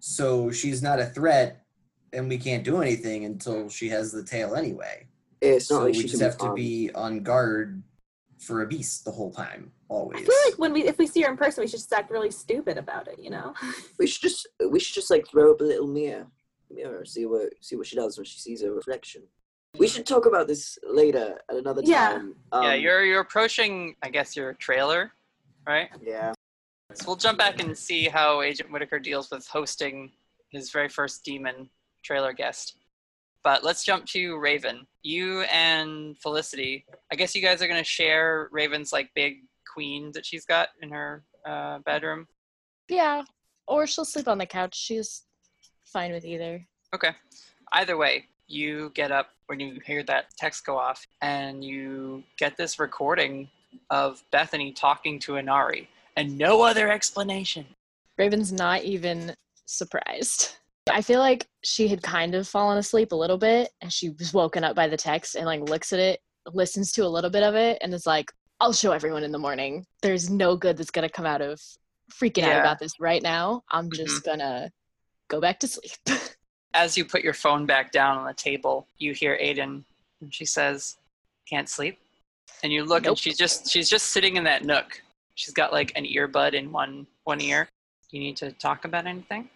so 0.00 0.50
she's 0.50 0.82
not 0.82 0.98
a 0.98 1.06
threat, 1.06 1.64
and 2.12 2.28
we 2.28 2.38
can't 2.38 2.64
do 2.64 2.82
anything 2.82 3.24
until 3.24 3.68
she 3.68 3.88
has 3.90 4.10
the 4.10 4.24
tail 4.24 4.56
anyway. 4.56 5.06
It's 5.40 5.70
not 5.70 5.76
so 5.76 5.84
like 5.84 5.94
we 5.94 6.04
just 6.04 6.22
have 6.22 6.38
to 6.38 6.52
be 6.54 6.90
on 6.94 7.22
guard 7.22 7.82
for 8.38 8.62
a 8.62 8.66
beast 8.66 9.04
the 9.04 9.12
whole 9.12 9.30
time, 9.30 9.70
always. 9.88 10.16
I 10.16 10.20
always. 10.20 10.26
feel 10.26 10.50
like 10.50 10.58
when 10.58 10.72
we, 10.72 10.84
if 10.84 10.98
we 10.98 11.06
see 11.06 11.22
her 11.22 11.30
in 11.30 11.36
person, 11.36 11.62
we 11.62 11.68
should 11.68 11.78
just 11.78 11.92
act 11.92 12.10
really 12.10 12.30
stupid 12.30 12.76
about 12.76 13.06
it. 13.06 13.18
You 13.18 13.30
know? 13.30 13.54
We 13.98 14.06
should 14.06 14.22
just. 14.22 14.48
We 14.68 14.80
should 14.80 14.94
just 14.94 15.10
like 15.10 15.28
throw 15.28 15.52
up 15.52 15.60
a 15.60 15.64
little 15.64 15.86
mirror, 15.86 16.26
mirror, 16.70 17.04
see 17.04 17.26
what 17.26 17.50
see 17.60 17.76
what 17.76 17.86
she 17.86 17.96
does 17.96 18.18
when 18.18 18.24
she 18.24 18.38
sees 18.40 18.62
her 18.62 18.72
reflection. 18.72 19.22
We 19.78 19.88
should 19.88 20.06
talk 20.06 20.26
about 20.26 20.48
this 20.48 20.78
later 20.84 21.40
at 21.50 21.56
another 21.56 21.82
Yeah. 21.84 22.10
time. 22.12 22.36
Um, 22.52 22.62
yeah, 22.64 22.74
you're 22.74 23.04
you're 23.04 23.20
approaching. 23.20 23.96
I 24.02 24.08
guess 24.10 24.36
your 24.36 24.54
trailer, 24.54 25.12
right? 25.66 25.90
Yeah. 26.00 26.32
So 26.94 27.04
we'll 27.06 27.16
jump 27.16 27.38
back 27.38 27.60
and 27.60 27.76
see 27.76 28.04
how 28.08 28.42
Agent 28.42 28.70
Whitaker 28.72 28.98
deals 28.98 29.30
with 29.30 29.46
hosting 29.46 30.12
his 30.50 30.70
very 30.70 30.88
first 30.88 31.24
demon 31.24 31.68
trailer 32.02 32.32
guest. 32.32 32.76
But 33.42 33.64
let's 33.64 33.84
jump 33.84 34.06
to 34.06 34.38
Raven. 34.38 34.86
You 35.02 35.42
and 35.42 36.16
Felicity. 36.18 36.84
I 37.12 37.16
guess 37.16 37.34
you 37.34 37.42
guys 37.42 37.60
are 37.62 37.68
gonna 37.68 37.84
share 37.84 38.48
Raven's 38.52 38.92
like 38.92 39.10
big 39.14 39.38
queen 39.72 40.10
that 40.12 40.24
she's 40.24 40.46
got 40.46 40.70
in 40.80 40.90
her 40.90 41.24
uh, 41.44 41.78
bedroom. 41.80 42.26
Yeah. 42.88 43.24
Or 43.68 43.86
she'll 43.86 44.04
sleep 44.04 44.28
on 44.28 44.38
the 44.38 44.46
couch. 44.46 44.74
She's 44.76 45.24
fine 45.84 46.12
with 46.12 46.24
either. 46.24 46.64
Okay. 46.94 47.10
Either 47.72 47.96
way, 47.96 48.26
you 48.46 48.90
get 48.94 49.12
up 49.12 49.28
when 49.46 49.60
you 49.60 49.80
hear 49.84 50.02
that 50.04 50.26
text 50.38 50.66
go 50.66 50.76
off, 50.76 51.06
and 51.22 51.64
you 51.64 52.22
get 52.38 52.56
this 52.56 52.78
recording 52.78 53.48
of 53.90 54.22
Bethany 54.30 54.72
talking 54.72 55.18
to 55.20 55.36
Inari, 55.36 55.88
and 56.16 56.36
no 56.36 56.62
other 56.62 56.90
explanation. 56.90 57.66
Raven's 58.18 58.52
not 58.52 58.82
even 58.82 59.34
surprised. 59.66 60.56
I 60.90 61.02
feel 61.02 61.20
like 61.20 61.46
she 61.62 61.88
had 61.88 62.02
kind 62.02 62.34
of 62.34 62.46
fallen 62.46 62.78
asleep 62.78 63.12
a 63.12 63.16
little 63.16 63.38
bit 63.38 63.70
and 63.80 63.92
she 63.92 64.10
was 64.10 64.32
woken 64.32 64.62
up 64.62 64.76
by 64.76 64.86
the 64.86 64.96
text 64.96 65.34
and 65.34 65.44
like 65.44 65.68
looks 65.68 65.92
at 65.92 65.98
it, 65.98 66.20
listens 66.52 66.92
to 66.92 67.04
a 67.04 67.08
little 67.08 67.30
bit 67.30 67.42
of 67.42 67.54
it, 67.54 67.78
and 67.80 67.92
is 67.92 68.06
like, 68.06 68.30
I'll 68.60 68.72
show 68.72 68.92
everyone 68.92 69.24
in 69.24 69.32
the 69.32 69.38
morning. 69.38 69.84
There's 70.00 70.30
no 70.30 70.56
good 70.56 70.76
that's 70.76 70.90
gonna 70.90 71.08
come 71.08 71.26
out 71.26 71.42
of 71.42 71.60
freaking 72.12 72.44
out 72.44 72.60
about 72.60 72.78
this 72.78 73.00
right 73.00 73.22
now. 73.22 73.62
I'm 73.70 73.90
mm-hmm. 73.90 74.04
just 74.04 74.24
gonna 74.24 74.70
go 75.28 75.40
back 75.40 75.58
to 75.60 75.68
sleep. 75.68 75.92
As 76.76 76.94
you 76.94 77.06
put 77.06 77.24
your 77.24 77.32
phone 77.32 77.64
back 77.64 77.90
down 77.90 78.18
on 78.18 78.26
the 78.26 78.34
table, 78.34 78.86
you 78.98 79.14
hear 79.14 79.38
Aiden, 79.42 79.82
and 80.20 80.34
she 80.34 80.44
says, 80.44 80.98
"Can't 81.48 81.70
sleep." 81.70 81.98
And 82.62 82.70
you 82.70 82.84
look, 82.84 83.06
and 83.06 83.18
she's 83.18 83.38
just 83.38 83.70
she's 83.70 83.88
just 83.88 84.08
sitting 84.08 84.36
in 84.36 84.44
that 84.44 84.62
nook. 84.62 85.00
She's 85.36 85.54
got 85.54 85.72
like 85.72 85.90
an 85.96 86.04
earbud 86.04 86.52
in 86.52 86.70
one 86.70 87.06
one 87.24 87.40
ear. 87.40 87.68
You 88.10 88.20
need 88.20 88.36
to 88.36 88.52
talk 88.52 88.84
about 88.84 89.06
anything? 89.06 89.48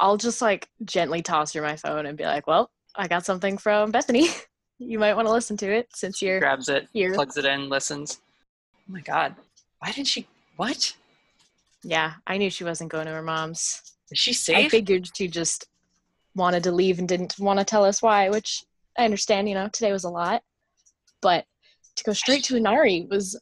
I'll 0.00 0.16
just 0.16 0.40
like 0.40 0.68
gently 0.86 1.20
toss 1.20 1.52
her 1.52 1.60
my 1.60 1.76
phone 1.76 2.06
and 2.06 2.16
be 2.16 2.24
like, 2.24 2.46
Well, 2.46 2.70
I 2.96 3.08
got 3.08 3.26
something 3.26 3.58
from 3.58 3.90
Bethany. 3.90 4.28
you 4.78 4.98
might 4.98 5.14
want 5.14 5.28
to 5.28 5.32
listen 5.32 5.58
to 5.58 5.70
it 5.70 5.88
since 5.94 6.22
you're 6.22 6.40
Grabs 6.40 6.70
it, 6.70 6.88
here. 6.94 7.12
plugs 7.12 7.36
it 7.36 7.44
in, 7.44 7.68
listens. 7.68 8.20
Oh 8.72 8.92
my 8.92 9.00
god, 9.00 9.34
why 9.80 9.92
did 9.92 10.06
she? 10.06 10.26
What? 10.56 10.94
Yeah, 11.82 12.14
I 12.26 12.38
knew 12.38 12.48
she 12.48 12.64
wasn't 12.64 12.90
going 12.90 13.06
to 13.06 13.12
her 13.12 13.22
mom's. 13.22 13.82
Is 14.10 14.18
she 14.18 14.32
safe? 14.32 14.66
I 14.66 14.68
figured 14.68 15.08
she 15.14 15.28
just 15.28 15.66
wanted 16.34 16.62
to 16.64 16.72
leave 16.72 16.98
and 16.98 17.08
didn't 17.08 17.38
want 17.38 17.58
to 17.58 17.64
tell 17.64 17.84
us 17.84 18.02
why, 18.02 18.28
which 18.28 18.64
I 18.98 19.04
understand, 19.04 19.48
you 19.48 19.54
know, 19.54 19.68
today 19.68 19.92
was 19.92 20.04
a 20.04 20.10
lot. 20.10 20.42
But 21.20 21.44
to 21.96 22.04
go 22.04 22.12
straight 22.12 22.44
to 22.44 22.56
Inari 22.56 23.06
was 23.10 23.38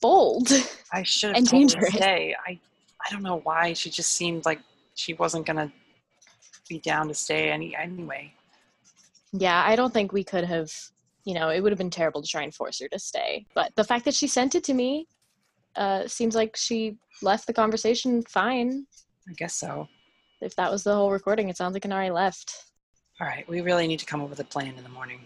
bold. 0.00 0.48
I 0.92 1.02
should 1.02 1.30
have 1.30 1.36
and 1.36 1.48
told 1.48 1.72
her 1.72 1.80
to 1.80 1.92
stay. 1.92 2.34
I 2.46 2.58
I 3.06 3.10
don't 3.10 3.22
know 3.22 3.40
why. 3.44 3.72
She 3.72 3.90
just 3.90 4.12
seemed 4.12 4.44
like 4.44 4.60
she 4.94 5.14
wasn't 5.14 5.46
gonna 5.46 5.72
be 6.68 6.78
down 6.78 7.08
to 7.08 7.14
stay 7.14 7.50
any 7.50 7.74
anyway. 7.74 8.32
yeah, 9.32 9.62
I 9.66 9.76
don't 9.76 9.92
think 9.92 10.12
we 10.12 10.24
could 10.24 10.44
have, 10.44 10.70
you 11.24 11.34
know, 11.34 11.48
it 11.50 11.60
would 11.60 11.72
have 11.72 11.78
been 11.78 11.90
terrible 11.90 12.22
to 12.22 12.28
try 12.28 12.42
and 12.42 12.54
force 12.54 12.80
her 12.80 12.88
to 12.88 12.98
stay. 12.98 13.46
But 13.54 13.74
the 13.76 13.84
fact 13.84 14.04
that 14.04 14.14
she 14.14 14.26
sent 14.26 14.54
it 14.54 14.64
to 14.64 14.74
me 14.74 15.06
uh, 15.76 16.06
seems 16.06 16.34
like 16.34 16.56
she 16.56 16.96
left 17.22 17.46
the 17.46 17.52
conversation 17.52 18.22
fine. 18.22 18.86
I 19.28 19.32
guess 19.32 19.54
so. 19.54 19.88
If 20.40 20.56
that 20.56 20.70
was 20.70 20.84
the 20.84 20.94
whole 20.94 21.10
recording, 21.10 21.48
it 21.48 21.56
sounds 21.56 21.74
like 21.74 21.84
Inari 21.84 22.10
left. 22.10 22.64
All 23.20 23.26
right, 23.26 23.46
we 23.48 23.60
really 23.60 23.86
need 23.86 23.98
to 23.98 24.06
come 24.06 24.22
up 24.22 24.30
with 24.30 24.40
a 24.40 24.44
plan 24.44 24.74
in 24.76 24.82
the 24.82 24.88
morning. 24.88 25.20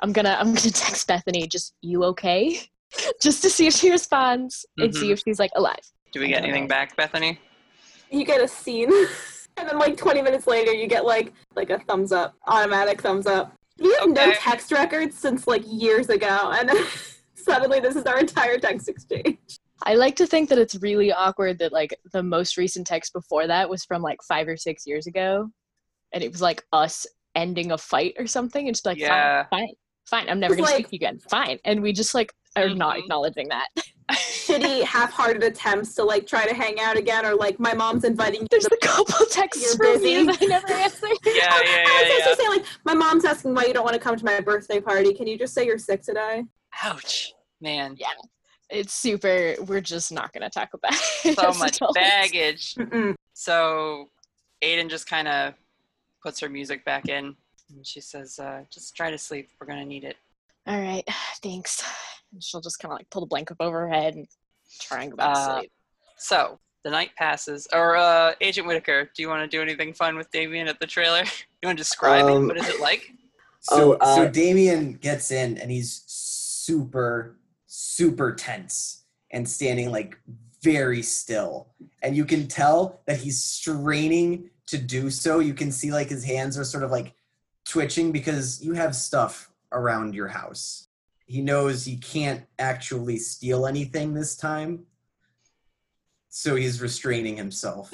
I'm 0.00 0.12
gonna 0.12 0.36
I'm 0.38 0.48
gonna 0.48 0.70
text 0.70 1.06
Bethany, 1.06 1.46
just 1.46 1.74
you 1.80 2.04
okay? 2.04 2.60
just 3.22 3.42
to 3.42 3.50
see 3.50 3.66
if 3.66 3.74
she 3.74 3.90
responds 3.90 4.66
and 4.78 4.94
see 4.94 5.08
Mhm. 5.08 5.12
if 5.12 5.22
she's 5.24 5.38
like 5.38 5.50
alive. 5.54 5.80
Do 6.12 6.20
we 6.20 6.28
get 6.28 6.42
anything 6.42 6.66
back, 6.68 6.96
Bethany? 6.96 7.38
you 8.08 8.24
get 8.24 8.40
a 8.40 8.46
scene 8.46 8.88
and 9.56 9.68
then 9.68 9.78
like 9.80 9.96
20 9.96 10.22
minutes 10.22 10.46
later 10.46 10.72
you 10.72 10.86
get 10.86 11.04
like 11.04 11.32
like 11.56 11.70
a 11.70 11.78
thumbs 11.80 12.12
up 12.12 12.36
automatic 12.46 13.02
thumbs 13.02 13.26
up 13.26 13.52
we 13.80 13.92
have 13.98 14.08
no 14.08 14.32
text 14.34 14.70
records 14.70 15.18
since 15.18 15.48
like 15.48 15.64
years 15.66 16.08
ago 16.08 16.52
and 16.54 16.70
suddenly 17.34 17.80
this 17.80 17.96
is 17.96 18.04
our 18.04 18.16
entire 18.20 18.58
text 18.58 18.88
exchange 18.88 19.58
I 19.82 19.94
like 19.94 20.16
to 20.16 20.26
think 20.26 20.48
that 20.48 20.58
it's 20.58 20.74
really 20.76 21.12
awkward 21.12 21.58
that 21.58 21.72
like 21.72 21.98
the 22.12 22.22
most 22.22 22.56
recent 22.56 22.86
text 22.86 23.12
before 23.12 23.46
that 23.46 23.68
was 23.68 23.84
from 23.84 24.02
like 24.02 24.18
five 24.26 24.48
or 24.48 24.56
six 24.56 24.86
years 24.86 25.06
ago, 25.06 25.50
and 26.12 26.24
it 26.24 26.32
was 26.32 26.40
like 26.42 26.64
us 26.72 27.06
ending 27.34 27.72
a 27.72 27.78
fight 27.78 28.14
or 28.18 28.26
something. 28.26 28.66
And 28.66 28.74
it's 28.76 28.84
like 28.86 28.98
Yeah. 28.98 29.44
fine, 29.50 29.60
fine, 29.60 29.74
fine. 30.22 30.28
I'm 30.30 30.40
never 30.40 30.54
It's 30.54 30.60
gonna 30.60 30.70
like- 30.70 30.86
speak 30.86 30.88
to 30.88 30.94
you 30.94 31.08
again. 31.08 31.20
Fine, 31.30 31.58
and 31.64 31.82
we 31.82 31.92
just 31.92 32.14
like 32.14 32.32
are 32.56 32.70
not 32.70 32.96
Mhm. 32.96 33.00
acknowledging 33.00 33.48
that. 33.50 33.68
shitty 34.12 34.82
half-hearted 34.94 35.42
attempts 35.42 35.94
to 35.96 36.04
like 36.04 36.26
try 36.26 36.46
to 36.46 36.54
hang 36.54 36.78
out 36.80 36.96
again 36.96 37.26
or 37.26 37.34
like 37.34 37.58
my 37.60 37.74
mom's 37.74 38.04
inviting 38.04 38.40
you 38.42 38.46
There's 38.50 38.64
to 38.64 38.74
a 38.74 38.86
couple 38.86 39.26
texts 39.26 39.62
You're 39.64 39.74
from 39.76 40.00
busy. 40.00 40.10
you 40.10 40.26
that 40.26 40.38
I 40.40 40.46
never 40.46 40.72
answered. 40.72 41.10
Yeah, 41.26 41.32
yeah, 41.34 41.48
I 41.50 41.60
was 41.60 41.68
yeah, 41.68 42.18
yeah. 42.18 42.24
also 42.28 42.34
saying 42.38 42.50
like 42.50 42.64
my 42.84 42.94
mom's 42.94 43.24
asking 43.26 43.54
why 43.54 43.64
you 43.66 43.74
don't 43.74 43.82
want 43.84 43.94
to 43.94 44.00
come 44.00 44.16
to 44.16 44.24
my 44.24 44.40
birthday 44.40 44.80
party 44.80 45.12
can 45.12 45.26
you 45.26 45.36
just 45.36 45.52
say 45.52 45.66
you're 45.66 45.76
sick 45.76 46.00
today 46.02 46.44
Ouch, 46.84 47.34
man. 47.60 47.96
Yeah. 47.98 48.06
It's 48.70 48.92
super. 48.94 49.54
We're 49.66 49.80
just 49.80 50.10
not 50.12 50.32
gonna 50.32 50.50
talk 50.50 50.70
about 50.74 50.92
it. 51.24 51.38
So 51.38 51.52
much 51.58 51.76
adults. 51.76 51.94
baggage. 51.94 52.76
So 53.32 54.08
Aiden 54.62 54.88
just 54.88 55.08
kind 55.08 55.28
of 55.28 55.54
puts 56.22 56.40
her 56.40 56.48
music 56.48 56.84
back 56.84 57.08
in. 57.08 57.36
And 57.74 57.86
she 57.86 58.00
says, 58.00 58.38
uh, 58.38 58.62
just 58.70 58.94
try 58.96 59.10
to 59.10 59.18
sleep. 59.18 59.50
We're 59.60 59.66
going 59.66 59.80
to 59.80 59.84
need 59.84 60.04
it. 60.04 60.16
All 60.68 60.80
right, 60.80 61.02
thanks. 61.42 61.82
And 62.32 62.42
she'll 62.42 62.60
just 62.60 62.78
kind 62.78 62.92
of 62.92 62.98
like 62.98 63.10
pull 63.10 63.20
the 63.22 63.26
blanket 63.26 63.56
over 63.60 63.80
her 63.80 63.88
head 63.88 64.14
and 64.14 64.26
try 64.80 65.02
and 65.02 65.10
go 65.10 65.16
back 65.16 65.36
Uh, 65.36 65.46
to 65.54 65.58
sleep. 65.60 65.72
So 66.16 66.58
the 66.84 66.90
night 66.90 67.10
passes. 67.18 67.66
Or 67.72 67.96
uh, 67.96 68.34
Agent 68.40 68.66
Whitaker, 68.68 69.10
do 69.16 69.22
you 69.22 69.28
want 69.28 69.42
to 69.48 69.48
do 69.56 69.60
anything 69.62 69.92
fun 69.92 70.16
with 70.16 70.30
Damien 70.30 70.68
at 70.68 70.78
the 70.80 70.86
trailer? 70.86 71.24
You 71.62 71.68
want 71.68 71.78
to 71.78 71.82
describe 71.82 72.26
it? 72.26 72.32
Um, 72.32 72.46
What 72.46 72.56
is 72.58 72.68
it 72.68 72.80
like? 72.80 73.10
So, 73.60 73.94
Oh, 73.94 73.96
uh, 74.00 74.14
so 74.14 74.28
Damien 74.28 74.92
gets 74.94 75.30
in 75.32 75.58
and 75.58 75.68
he's 75.70 76.04
super, 76.06 77.36
super 77.78 78.32
tense 78.34 79.04
and 79.30 79.46
standing 79.46 79.90
like 79.90 80.18
very 80.62 81.02
still. 81.02 81.68
And 82.02 82.16
you 82.16 82.24
can 82.24 82.48
tell 82.48 83.00
that 83.06 83.18
he's 83.18 83.42
straining 83.44 84.48
to 84.68 84.78
do 84.78 85.10
so. 85.10 85.40
You 85.40 85.52
can 85.52 85.70
see 85.70 85.92
like 85.92 86.08
his 86.08 86.24
hands 86.24 86.56
are 86.56 86.64
sort 86.64 86.84
of 86.84 86.90
like 86.90 87.12
twitching 87.66 88.12
because 88.12 88.64
you 88.64 88.72
have 88.72 88.96
stuff 88.96 89.50
around 89.72 90.14
your 90.14 90.28
house. 90.28 90.88
He 91.26 91.42
knows 91.42 91.84
he 91.84 91.98
can't 91.98 92.44
actually 92.58 93.18
steal 93.18 93.66
anything 93.66 94.14
this 94.14 94.36
time. 94.36 94.86
So 96.30 96.54
he's 96.54 96.80
restraining 96.80 97.36
himself. 97.36 97.90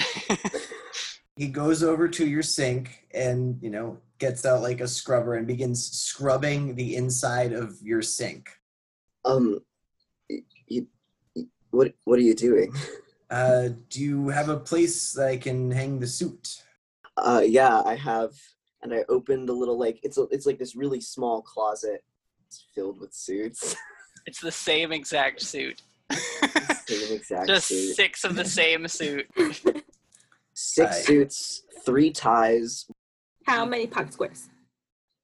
he 1.37 1.49
goes 1.49 1.83
over 1.83 2.07
to 2.09 2.27
your 2.27 2.43
sink 2.43 3.07
and 3.13 3.59
you 3.61 3.71
know 3.71 3.99
gets 4.19 4.47
out 4.47 4.63
like 4.63 4.81
a 4.81 4.87
scrubber 4.87 5.35
and 5.35 5.47
begins 5.47 5.91
scrubbing 5.91 6.77
the 6.77 6.95
inside 6.95 7.53
of 7.53 7.83
your 7.83 8.03
sink 8.03 8.51
Um, 9.25 9.55
y- 9.55 9.59
you, 10.67 10.87
what 11.71 11.93
what 12.05 12.19
are 12.19 12.23
you 12.23 12.35
doing? 12.35 12.73
uh, 13.31 13.69
do 13.89 14.01
you 14.03 14.29
have 14.29 14.49
a 14.49 14.59
place 14.59 15.13
that 15.13 15.29
i 15.29 15.37
can 15.37 15.71
hang 15.71 15.99
the 16.01 16.07
suit 16.07 16.63
Uh, 17.17 17.43
yeah, 17.45 17.83
I 17.85 17.95
have, 17.95 18.33
and 18.83 18.93
I 18.95 19.05
opened 19.09 19.49
a 19.51 19.53
little 19.53 19.79
like 19.79 20.01
it's 20.03 20.17
a, 20.19 20.23
it's 20.31 20.47
like 20.47 20.59
this 20.59 20.75
really 20.75 21.01
small 21.01 21.43
closet. 21.43 22.01
It's 22.47 22.65
filled 22.75 22.99
with 23.01 23.13
suits. 23.15 23.77
It's 24.27 24.41
the 24.41 24.53
same 24.53 24.93
exact 24.93 25.43
suit. 25.43 25.83
Same 26.87 27.13
exact 27.19 27.49
Just 27.49 27.67
suit. 27.69 27.97
six 27.97 28.25
of 28.25 28.37
the 28.37 28.45
same 28.45 28.87
suit. 28.89 29.27
Six 30.55 30.91
Aye. 30.97 31.01
suits, 31.03 31.63
three 31.85 32.11
ties. 32.13 32.87
How 33.47 33.65
many 33.67 33.87
pocket 33.89 34.13
squares? 34.13 34.49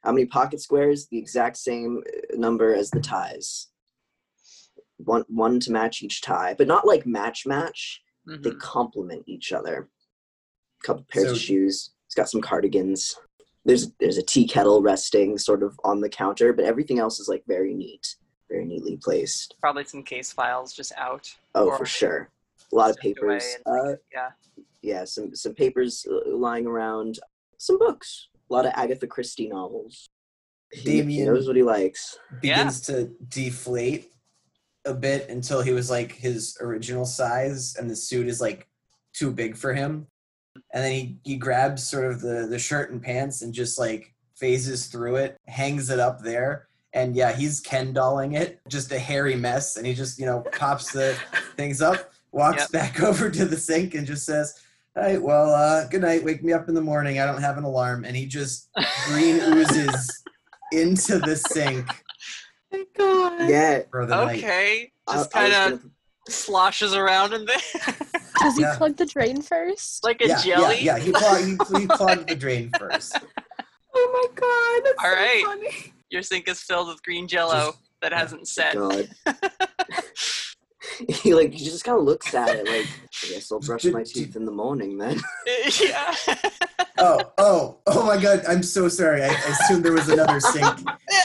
How 0.03 0.13
many 0.13 0.27
pocket 0.27 0.61
squares? 0.61 1.07
The 1.07 1.19
exact 1.19 1.57
same 1.59 2.03
uh, 2.07 2.37
number 2.37 2.75
as 2.75 2.91
the 2.91 3.01
ties. 3.01 3.69
One 4.99 5.25
one 5.29 5.61
to 5.61 5.73
match 5.73 6.03
each 6.03 6.21
tie, 6.21 6.55
but 6.59 6.67
not 6.67 6.87
like 6.87 7.07
match 7.07 7.47
match. 7.47 8.03
They 8.27 8.51
Mhm. 8.51 8.59
complement 8.61 9.25
each 9.27 9.53
other. 9.53 9.89
A 10.83 10.87
couple 10.87 11.05
pairs 11.09 11.27
So- 11.29 11.33
of 11.33 11.39
shoes. 11.39 11.91
He's 12.07 12.15
got 12.15 12.29
some 12.29 12.41
cardigans. 12.41 13.17
There's 13.65 13.93
there's 14.01 14.19
a 14.19 14.23
tea 14.23 14.47
kettle 14.47 14.83
resting 14.83 15.39
sort 15.39 15.63
of 15.63 15.79
on 15.85 16.01
the 16.01 16.09
counter, 16.09 16.53
but 16.53 16.65
everything 16.65 16.99
else 16.99 17.21
is 17.21 17.29
like 17.29 17.45
very 17.47 17.75
neat, 17.75 18.17
very 18.49 18.65
neatly 18.65 18.97
placed. 18.97 19.55
Probably 19.61 19.85
some 19.85 20.03
case 20.03 20.33
files 20.33 20.73
just 20.75 20.93
out. 20.97 21.35
Oh, 21.55 21.77
for 21.77 21.87
sure. 21.87 22.31
A 22.73 22.75
lot 22.77 22.91
of 22.91 22.97
papers. 22.97 23.45
and, 23.67 23.91
Uh, 23.93 23.97
yeah. 24.13 24.31
yeah, 24.83 25.05
some 25.05 25.35
some 25.35 25.55
papers 25.55 26.07
uh, 26.11 26.37
lying 26.37 26.67
around. 26.67 27.19
Some 27.59 27.79
books. 27.79 28.29
A 28.51 28.55
lot 28.55 28.67
of 28.67 28.73
Agatha 28.75 29.07
Christie 29.07 29.49
novels. 29.49 30.09
He, 30.73 31.03
he 31.03 31.25
knows 31.25 31.47
what 31.47 31.57
he 31.57 31.63
likes. 31.63 32.19
begins 32.41 32.81
to 32.83 33.05
deflate 33.29 34.13
a 34.89 34.95
bit 34.95 35.29
until 35.29 35.61
he 35.61 35.73
was 35.73 35.91
like 35.91 36.13
his 36.13 36.57
original 36.61 37.05
size 37.05 37.77
and 37.77 37.89
the 37.91 37.95
suit 37.97 38.27
is 38.27 38.41
like 38.41 38.67
too 39.13 39.31
big 39.31 39.57
for 39.57 39.75
him. 39.75 40.07
And 40.73 40.83
then 40.85 40.93
he, 40.93 41.19
he 41.25 41.37
grabs 41.37 41.87
sort 41.89 42.07
of 42.11 42.21
the, 42.21 42.47
the 42.51 42.59
shirt 42.59 42.91
and 42.91 43.03
pants 43.03 43.43
and 43.43 43.53
just 43.55 43.79
like 43.79 44.15
phases 44.37 44.87
through 44.87 45.17
it 45.17 45.37
hangs 45.49 45.91
it 45.91 45.99
up 45.99 46.23
there 46.23 46.69
and 46.95 47.17
yeah 47.17 47.33
he's 47.33 47.61
ken 47.61 47.93
dolling 47.93 48.33
it. 48.33 48.61
Just 48.69 48.93
a 48.93 48.99
hairy 48.99 49.35
mess 49.37 49.77
and 49.77 49.87
he 49.87 49.95
just 49.95 50.19
you 50.19 50.27
know 50.27 50.41
pops 50.53 50.93
the 50.93 51.17
things 51.57 51.83
up 51.83 52.13
walks 52.33 52.63
Yep. 52.63 52.71
back 52.73 53.01
over 53.09 53.31
to 53.31 53.45
the 53.45 53.57
sink 53.57 53.95
and 53.95 54.07
just 54.07 54.25
says 54.27 54.55
all 54.97 55.03
right 55.03 55.21
well 55.23 55.51
uh 55.55 55.87
good 55.89 56.01
night. 56.03 56.25
Wake 56.25 56.43
me 56.43 56.53
up 56.53 56.69
in 56.69 56.75
the 56.75 56.81
morning. 56.81 57.19
I 57.21 57.27
don't 57.27 57.41
have 57.43 57.59
an 57.59 57.65
alarm. 57.65 58.05
And 58.05 58.17
he 58.17 58.27
just 58.27 58.69
green 59.07 59.37
oozes 59.41 60.25
into 60.73 61.19
the 61.19 61.37
sink 61.37 61.87
my 62.73 62.85
god. 62.97 63.49
Yeah. 63.49 63.83
for 63.91 64.07
the 64.07 64.15
night 64.25 64.39
Okay. 64.39 64.93
I- 65.07 65.13
Just 65.15 65.33
kind 65.33 65.53
of 65.53 65.71
gonna- 65.81 65.91
sloshes 66.29 66.95
around 66.95 67.33
in 67.33 67.45
there. 67.47 67.57
Does 68.41 68.57
he 68.57 68.63
Yeah. 68.63 68.77
plug 68.77 68.97
the 68.97 69.07
drain 69.07 69.43
first? 69.43 70.05
like 70.05 70.21
a 70.21 70.29
yeah, 70.29 70.41
jelly. 70.43 70.81
Yeah, 70.81 70.97
yeah. 70.97 70.99
He 70.99 71.13
clogged, 71.13 71.63
he, 71.75 71.81
he 71.83 71.87
clogged 71.89 72.29
the 72.29 72.37
drain 72.37 72.71
first. 72.79 73.17
Oh 73.95 74.11
my 74.13 74.29
god. 74.35 74.85
That's 74.85 74.99
All 75.05 75.11
so 75.11 75.17
right. 75.17 75.45
funny. 75.47 75.93
Your 76.11 76.23
sink 76.23 76.49
is 76.49 76.61
filled 76.63 76.89
with 76.89 77.03
green 77.03 77.27
jello 77.29 77.67
Just- 77.73 77.79
that 78.03 78.13
hasn't 78.13 78.47
set. 78.49 78.75
God. 78.75 79.09
he 81.09 81.35
like 81.35 81.53
he 81.53 81.65
just 81.65 81.85
kind 81.85 81.99
of 81.99 82.05
looks 82.05 82.35
at 82.35 82.49
it 82.51 82.67
like 82.67 82.87
I 83.25 83.29
guess 83.35 83.51
I'll 83.53 83.61
brush 83.61 83.85
my 83.87 84.03
teeth 84.03 84.37
in 84.37 84.45
the 84.45 84.51
morning 84.53 84.99
then. 84.99 85.21
yeah. 85.81 86.15
Oh, 86.99 87.21
oh, 87.39 87.79
oh 87.87 88.07
my 88.07 88.21
God! 88.21 88.43
I'm 88.49 88.63
so 88.63 88.89
sorry. 88.89 89.23
I, 89.23 89.29
I 89.29 89.31
assumed 89.51 89.85
there 89.85 89.93
was 89.93 90.09
another 90.09 90.41
sink 90.41 90.79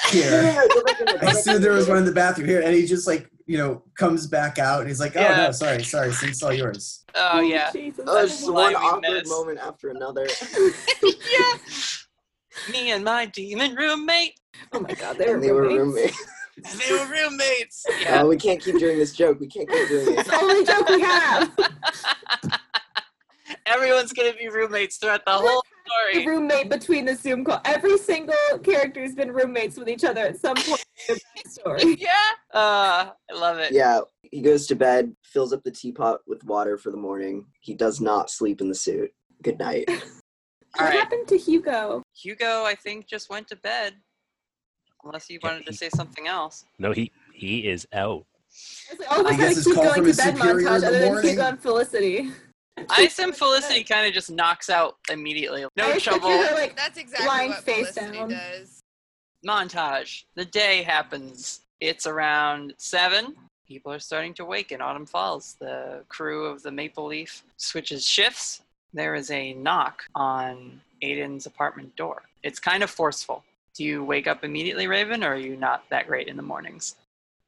here. 0.09 0.53
Go 0.74 0.84
back 0.84 0.99
in 0.99 1.05
there, 1.05 1.18
go 1.18 1.28
I 1.28 1.32
assumed 1.32 1.64
there 1.64 1.72
there. 1.72 1.72
was 1.74 1.88
one 1.88 1.97
in 1.97 2.05
the 2.05 2.11
bathroom 2.11 2.47
here, 2.47 2.61
and 2.61 2.74
he 2.76 2.86
just 2.86 3.07
like 3.07 3.30
you 3.47 3.57
know 3.57 3.82
comes 3.97 4.28
back 4.28 4.59
out, 4.59 4.80
and 4.82 4.88
he's 4.88 4.99
like, 4.99 5.16
"Oh 5.16 5.22
Yeah. 5.22 5.45
no, 5.45 5.51
sorry, 5.51 5.84
sorry, 5.84 6.11
sink's 6.14 6.43
all 6.43 6.53
yours." 6.53 7.03
oh 7.16 7.41
yeah. 7.41 7.72
Jesus. 7.72 8.03
Oh, 8.07 8.24
it's 8.24 8.34
just 8.39 8.51
one 8.51 8.74
Slimy 8.74 8.76
awkward 8.76 9.01
mess. 9.14 9.30
moment 9.30 9.59
after 9.59 9.89
another. 9.89 10.28
yeah. 11.03 11.57
Me 12.72 12.91
and 12.91 13.03
my 13.03 13.26
demon 13.26 13.76
roommate. 13.76 14.39
Oh 14.74 14.80
my 14.80 14.93
god, 14.93 15.18
they 15.18 15.26
were, 15.28 15.34
and 15.34 15.43
they 15.43 15.51
were 15.51 15.61
roommates. 15.64 16.24
Roommates. 16.58 16.88
They 16.88 16.93
were 16.93 17.06
roommates. 17.06 17.86
Yeah. 18.01 18.22
Oh, 18.24 18.28
we 18.28 18.38
can't 18.38 18.62
keep 18.62 18.78
doing 18.80 18.97
this 18.99 19.14
joke. 19.14 19.39
We 19.39 19.47
can't 19.47 19.70
keep 19.70 19.88
doing 19.88 20.18
It's 20.18 20.28
it. 20.28 20.32
the 20.32 20.36
only 20.41 20.66
joke 20.66 20.88
we 20.89 21.01
have. 21.01 21.51
Everyone's 23.66 24.12
gonna 24.14 24.34
be 24.34 24.49
roommates 24.49 24.97
throughout 24.97 25.26
the 25.26 25.32
whole 25.32 25.64
story. 26.12 26.26
roommate 26.26 26.70
between 26.70 27.06
the 27.06 27.16
Zoom 27.16 27.43
call. 27.45 27.62
Every 27.66 27.97
single 27.97 28.36
character's 28.64 29.16
been 29.16 29.32
roommates 29.32 29.78
with 29.78 29.88
each 29.89 30.04
other 30.04 30.22
at 30.22 30.38
some 30.39 30.56
point 30.56 30.84
in 31.10 31.18
the 31.43 31.49
story. 31.49 31.95
Yeah. 31.99 32.10
Uh, 32.54 33.12
I 33.32 33.34
love 33.34 33.60
it. 33.60 33.72
Yeah, 33.72 34.01
he 34.22 34.41
goes 34.41 34.68
to 34.68 34.76
bed, 34.76 35.16
fills 35.24 35.54
up 35.54 35.64
the 35.64 35.72
teapot 35.72 36.20
with 36.28 36.43
water 36.43 36.78
for 36.78 36.91
the 36.91 36.97
morning. 36.97 37.45
He 37.62 37.74
does 37.74 38.01
not 38.01 38.30
sleep 38.30 38.60
in 38.62 38.68
the 38.70 38.76
suit. 38.76 39.12
Good 39.43 39.60
night. 39.60 39.86
All 39.89 39.95
what 39.95 40.89
right. 40.89 40.93
happened 40.99 41.28
to 41.30 41.38
Hugo? 41.38 42.04
Hugo, 42.16 42.64
I 42.66 42.76
think, 42.76 43.08
just 43.08 43.30
went 43.30 43.47
to 43.49 43.56
bed. 43.56 43.93
Unless 45.04 45.30
you 45.30 45.39
Yeah, 45.41 45.49
wanted 45.51 45.66
to 45.68 45.74
say 45.74 45.89
something 45.89 46.28
else. 46.28 46.66
No, 46.80 46.91
he 46.91 47.12
he 47.34 47.68
is 47.68 47.88
out. 47.93 48.26
I 48.91 48.91
was 48.91 48.99
like, 48.99 49.12
all 49.12 49.20
of 49.22 49.26
I 49.26 49.30
us 49.32 49.38
guess 49.38 49.56
had 49.56 49.58
a 49.58 49.64
keep 49.66 49.76
going 49.76 50.04
to 50.12 50.18
bed 50.18 50.36
montage 50.36 50.64
the 50.64 50.70
other 50.70 50.91
than 50.99 51.06
morning. 51.06 51.30
Hugo 51.32 51.56
Felicity. 51.58 52.32
I 52.89 53.01
assume 53.04 53.32
Felicity 53.34 53.84
kind 53.84 54.08
of 54.08 54.14
just 54.14 54.32
knocks 54.32 54.70
out 54.70 54.97
immediately. 55.12 55.62
No 55.62 55.70
just 55.76 55.93
picture 55.93 56.10
trouble. 56.12 56.30
her, 56.30 56.56
like, 56.56 56.76
That's 56.76 56.97
exactly 56.97 57.28
lying 57.28 57.49
what 57.51 57.64
face 57.64 57.91
Felicity 57.91 58.18
down. 58.18 58.30
does. 58.30 58.80
Montage. 59.45 60.24
The 60.36 60.45
day 60.45 60.84
happens. 60.84 61.62
It's 61.82 62.08
around 62.08 62.74
seven. 62.78 63.36
People 63.68 63.91
are 63.91 63.99
starting 63.99 64.34
to 64.36 64.45
wake 64.45 64.72
in 64.72 64.82
Autumn 64.82 65.06
Falls. 65.06 65.56
The 65.60 66.04
crew 66.10 66.45
of 66.45 66.64
the 66.64 66.72
Maple 66.72 67.06
Leaf 67.06 67.43
switches 67.58 68.08
shifts. 68.08 68.62
There 68.93 69.16
is 69.16 69.32
a 69.32 69.54
knock 69.54 70.04
on 70.16 70.80
Aiden's 71.04 71.45
apartment 71.45 71.95
door. 71.95 72.24
It's 72.43 72.60
kind 72.60 72.84
of 72.84 72.89
forceful. 72.89 73.43
Do 73.76 73.84
you 73.84 74.03
wake 74.03 74.28
up 74.28 74.43
immediately, 74.43 74.88
Raven, 74.88 75.24
or 75.24 75.34
are 75.34 75.38
you 75.38 75.55
not 75.55 75.84
that 75.89 76.07
great 76.07 76.28
in 76.28 76.38
the 76.38 76.43
mornings? 76.43 76.95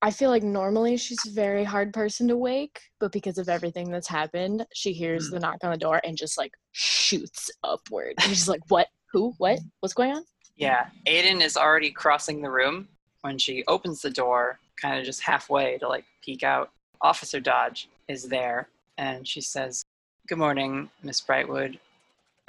I 0.01 0.11
feel 0.11 0.29
like 0.29 0.43
normally 0.43 0.97
she's 0.97 1.25
a 1.25 1.31
very 1.31 1.63
hard 1.63 1.93
person 1.93 2.27
to 2.27 2.37
wake, 2.37 2.79
but 2.99 3.11
because 3.11 3.37
of 3.37 3.49
everything 3.49 3.89
that's 3.89 4.07
happened, 4.07 4.65
she 4.73 4.93
hears 4.93 5.27
hmm. 5.27 5.35
the 5.35 5.39
knock 5.39 5.57
on 5.63 5.71
the 5.71 5.77
door 5.77 6.01
and 6.03 6.17
just 6.17 6.37
like 6.37 6.53
shoots 6.71 7.49
upward. 7.63 8.13
And 8.21 8.29
she's 8.29 8.47
like, 8.47 8.61
"What? 8.69 8.87
Who? 9.11 9.33
What? 9.37 9.59
What's 9.79 9.93
going 9.93 10.11
on?" 10.11 10.25
Yeah, 10.55 10.87
Aiden 11.07 11.41
is 11.41 11.57
already 11.57 11.91
crossing 11.91 12.41
the 12.41 12.49
room 12.49 12.87
when 13.21 13.37
she 13.37 13.63
opens 13.67 14.01
the 14.01 14.09
door, 14.09 14.59
kind 14.81 14.99
of 14.99 15.05
just 15.05 15.21
halfway 15.21 15.77
to 15.79 15.87
like 15.87 16.05
peek 16.23 16.43
out. 16.43 16.71
Officer 17.01 17.39
Dodge 17.39 17.89
is 18.07 18.27
there, 18.27 18.69
and 18.97 19.27
she 19.27 19.41
says, 19.41 19.83
Good 20.27 20.37
morning, 20.37 20.89
Miss 21.03 21.21
Brightwood. 21.21 21.77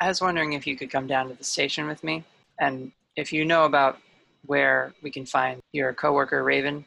I 0.01 0.09
was 0.09 0.21
wondering 0.21 0.53
if 0.53 0.67
you 0.67 0.77
could 0.77 0.91
come 0.91 1.07
down 1.07 1.29
to 1.29 1.35
the 1.35 1.45
station 1.45 1.87
with 1.87 2.05
me, 2.05 2.25
and 2.61 2.93
if 3.17 3.33
you 3.33 3.45
know 3.45 3.65
about 3.65 3.99
where 4.47 4.93
we 5.03 5.11
can 5.11 5.27
find 5.27 5.61
your 5.73 5.93
coworker 5.93 6.45
Raven 6.45 6.85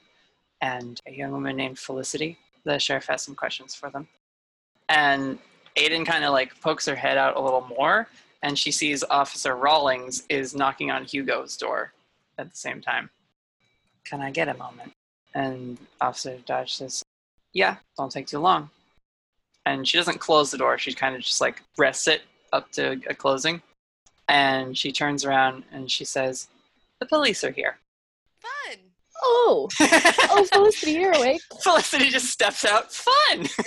and 0.61 0.99
a 1.07 1.11
young 1.11 1.31
woman 1.31 1.55
named 1.55 1.79
Felicity. 1.79 2.37
The 2.65 2.79
sheriff 2.79 3.07
has 3.07 3.23
some 3.23 3.35
questions 3.35 3.75
for 3.75 3.89
them. 3.89 4.07
And 4.89 5.39
Aiden 5.77 6.05
kind 6.05 6.25
of 6.25 6.31
like 6.31 6.59
pokes 6.61 6.85
her 6.87 6.95
head 6.95 7.17
out 7.17 7.37
a 7.37 7.41
little 7.41 7.65
more, 7.77 8.07
and 8.41 8.57
she 8.57 8.71
sees 8.71 9.03
Officer 9.09 9.55
Rawlings 9.55 10.23
is 10.29 10.55
knocking 10.55 10.91
on 10.91 11.05
Hugo's 11.05 11.55
door 11.57 11.93
at 12.37 12.49
the 12.49 12.55
same 12.57 12.81
time. 12.81 13.09
Can 14.03 14.21
I 14.21 14.31
get 14.31 14.47
a 14.47 14.55
moment? 14.55 14.91
And 15.35 15.77
Officer 16.01 16.37
Dodge 16.45 16.75
says, 16.75 17.03
Yeah, 17.53 17.77
don't 17.97 18.11
take 18.11 18.27
too 18.27 18.39
long. 18.39 18.69
And 19.65 19.87
she 19.87 19.97
doesn't 19.97 20.19
close 20.19 20.49
the 20.49 20.57
door. 20.57 20.77
She 20.77 20.93
kind 20.93 21.15
of 21.15 21.21
just 21.21 21.41
like 21.41 21.61
rests 21.77 22.07
it 22.07 22.23
up 22.51 22.71
to 22.71 22.99
a 23.07 23.13
closing. 23.13 23.61
And 24.29 24.77
she 24.77 24.91
turns 24.91 25.25
around 25.25 25.63
and 25.71 25.91
she 25.91 26.05
says, 26.05 26.47
The 26.99 27.05
police 27.05 27.43
are 27.43 27.51
here. 27.51 27.79
Fun. 28.39 28.77
Oh, 29.21 29.67
oh, 29.81 30.47
Felicity, 30.53 30.93
you're 30.93 31.11
awake. 31.11 31.41
Felicity 31.61 32.09
just 32.09 32.27
steps 32.27 32.63
out. 32.63 32.93
Fun! 32.93 33.47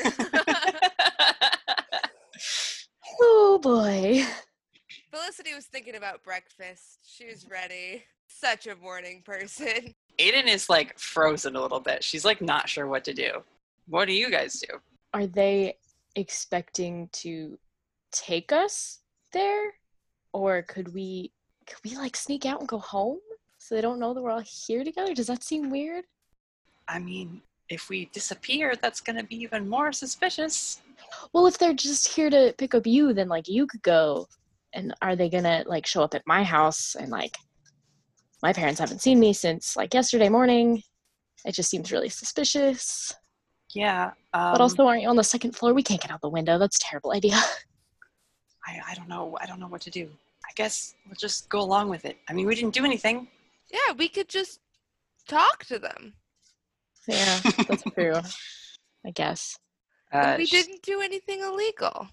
Oh 3.24 3.58
boy. 3.62 4.24
Felicity 5.12 5.54
was 5.54 5.66
thinking 5.66 5.94
about 5.94 6.24
breakfast. 6.24 6.98
She 7.04 7.26
was 7.26 7.46
ready. 7.48 8.02
Such 8.26 8.66
a 8.66 8.74
morning 8.74 9.22
person. 9.24 9.94
Aiden 10.18 10.46
is 10.46 10.68
like 10.68 10.98
frozen 10.98 11.54
a 11.54 11.60
little 11.60 11.80
bit. 11.80 12.02
She's 12.02 12.24
like 12.24 12.40
not 12.40 12.68
sure 12.68 12.86
what 12.86 13.04
to 13.04 13.14
do. 13.14 13.42
What 13.86 14.06
do 14.06 14.12
you 14.14 14.30
guys 14.30 14.60
do? 14.60 14.78
Are 15.14 15.26
they 15.26 15.76
expecting 16.16 17.08
to 17.12 17.58
take 18.10 18.50
us 18.50 19.00
there? 19.32 19.74
Or 20.32 20.62
could 20.62 20.94
we 20.94 21.30
could 21.66 21.78
we 21.84 21.96
like 21.96 22.16
sneak 22.16 22.46
out 22.46 22.60
and 22.60 22.68
go 22.68 22.78
home 22.78 23.18
so 23.58 23.74
they 23.74 23.80
don't 23.80 24.00
know 24.00 24.14
that 24.14 24.22
we're 24.22 24.30
all 24.30 24.40
here 24.40 24.84
together? 24.84 25.14
Does 25.14 25.28
that 25.28 25.44
seem 25.44 25.70
weird? 25.70 26.04
I 26.88 26.98
mean, 26.98 27.40
if 27.68 27.88
we 27.88 28.06
disappear, 28.12 28.74
that's 28.80 29.00
going 29.00 29.16
to 29.16 29.24
be 29.24 29.36
even 29.36 29.68
more 29.68 29.92
suspicious. 29.92 30.80
Well, 31.32 31.46
if 31.46 31.58
they're 31.58 31.72
just 31.72 32.08
here 32.08 32.30
to 32.30 32.54
pick 32.58 32.74
up 32.74 32.86
you, 32.86 33.12
then 33.12 33.28
like 33.28 33.48
you 33.48 33.66
could 33.66 33.82
go. 33.82 34.26
And 34.74 34.94
are 35.02 35.16
they 35.16 35.28
gonna 35.28 35.64
like 35.66 35.84
show 35.86 36.02
up 36.02 36.14
at 36.14 36.22
my 36.26 36.42
house 36.42 36.96
and 36.98 37.10
like 37.10 37.36
my 38.42 38.54
parents 38.54 38.80
haven't 38.80 39.02
seen 39.02 39.20
me 39.20 39.34
since 39.34 39.76
like 39.76 39.92
yesterday 39.92 40.30
morning? 40.30 40.82
It 41.44 41.52
just 41.52 41.68
seems 41.68 41.92
really 41.92 42.08
suspicious. 42.08 43.12
Yeah. 43.74 44.12
Um, 44.32 44.52
but 44.52 44.60
also, 44.60 44.86
aren't 44.86 45.02
you 45.02 45.08
on 45.08 45.16
the 45.16 45.24
second 45.24 45.54
floor? 45.56 45.74
We 45.74 45.82
can't 45.82 46.00
get 46.00 46.10
out 46.10 46.20
the 46.20 46.28
window. 46.28 46.58
That's 46.58 46.76
a 46.76 46.80
terrible 46.80 47.12
idea. 47.12 47.38
I, 48.66 48.80
I 48.90 48.94
don't 48.94 49.08
know. 49.08 49.36
I 49.40 49.46
don't 49.46 49.60
know 49.60 49.68
what 49.68 49.80
to 49.82 49.90
do. 49.90 50.08
I 50.44 50.52
guess 50.54 50.94
we'll 51.06 51.16
just 51.16 51.48
go 51.48 51.60
along 51.60 51.88
with 51.88 52.04
it. 52.04 52.16
I 52.28 52.32
mean, 52.32 52.46
we 52.46 52.54
didn't 52.54 52.74
do 52.74 52.84
anything. 52.84 53.28
Yeah, 53.70 53.94
we 53.96 54.08
could 54.08 54.28
just 54.28 54.60
talk 55.28 55.64
to 55.66 55.78
them. 55.78 56.14
yeah, 57.08 57.40
that's 57.68 57.82
true. 57.94 58.14
I 59.06 59.10
guess. 59.14 59.56
Uh, 60.12 60.34
we 60.38 60.46
she's- 60.46 60.66
didn't 60.66 60.82
do 60.82 61.00
anything 61.00 61.40
illegal. 61.40 62.08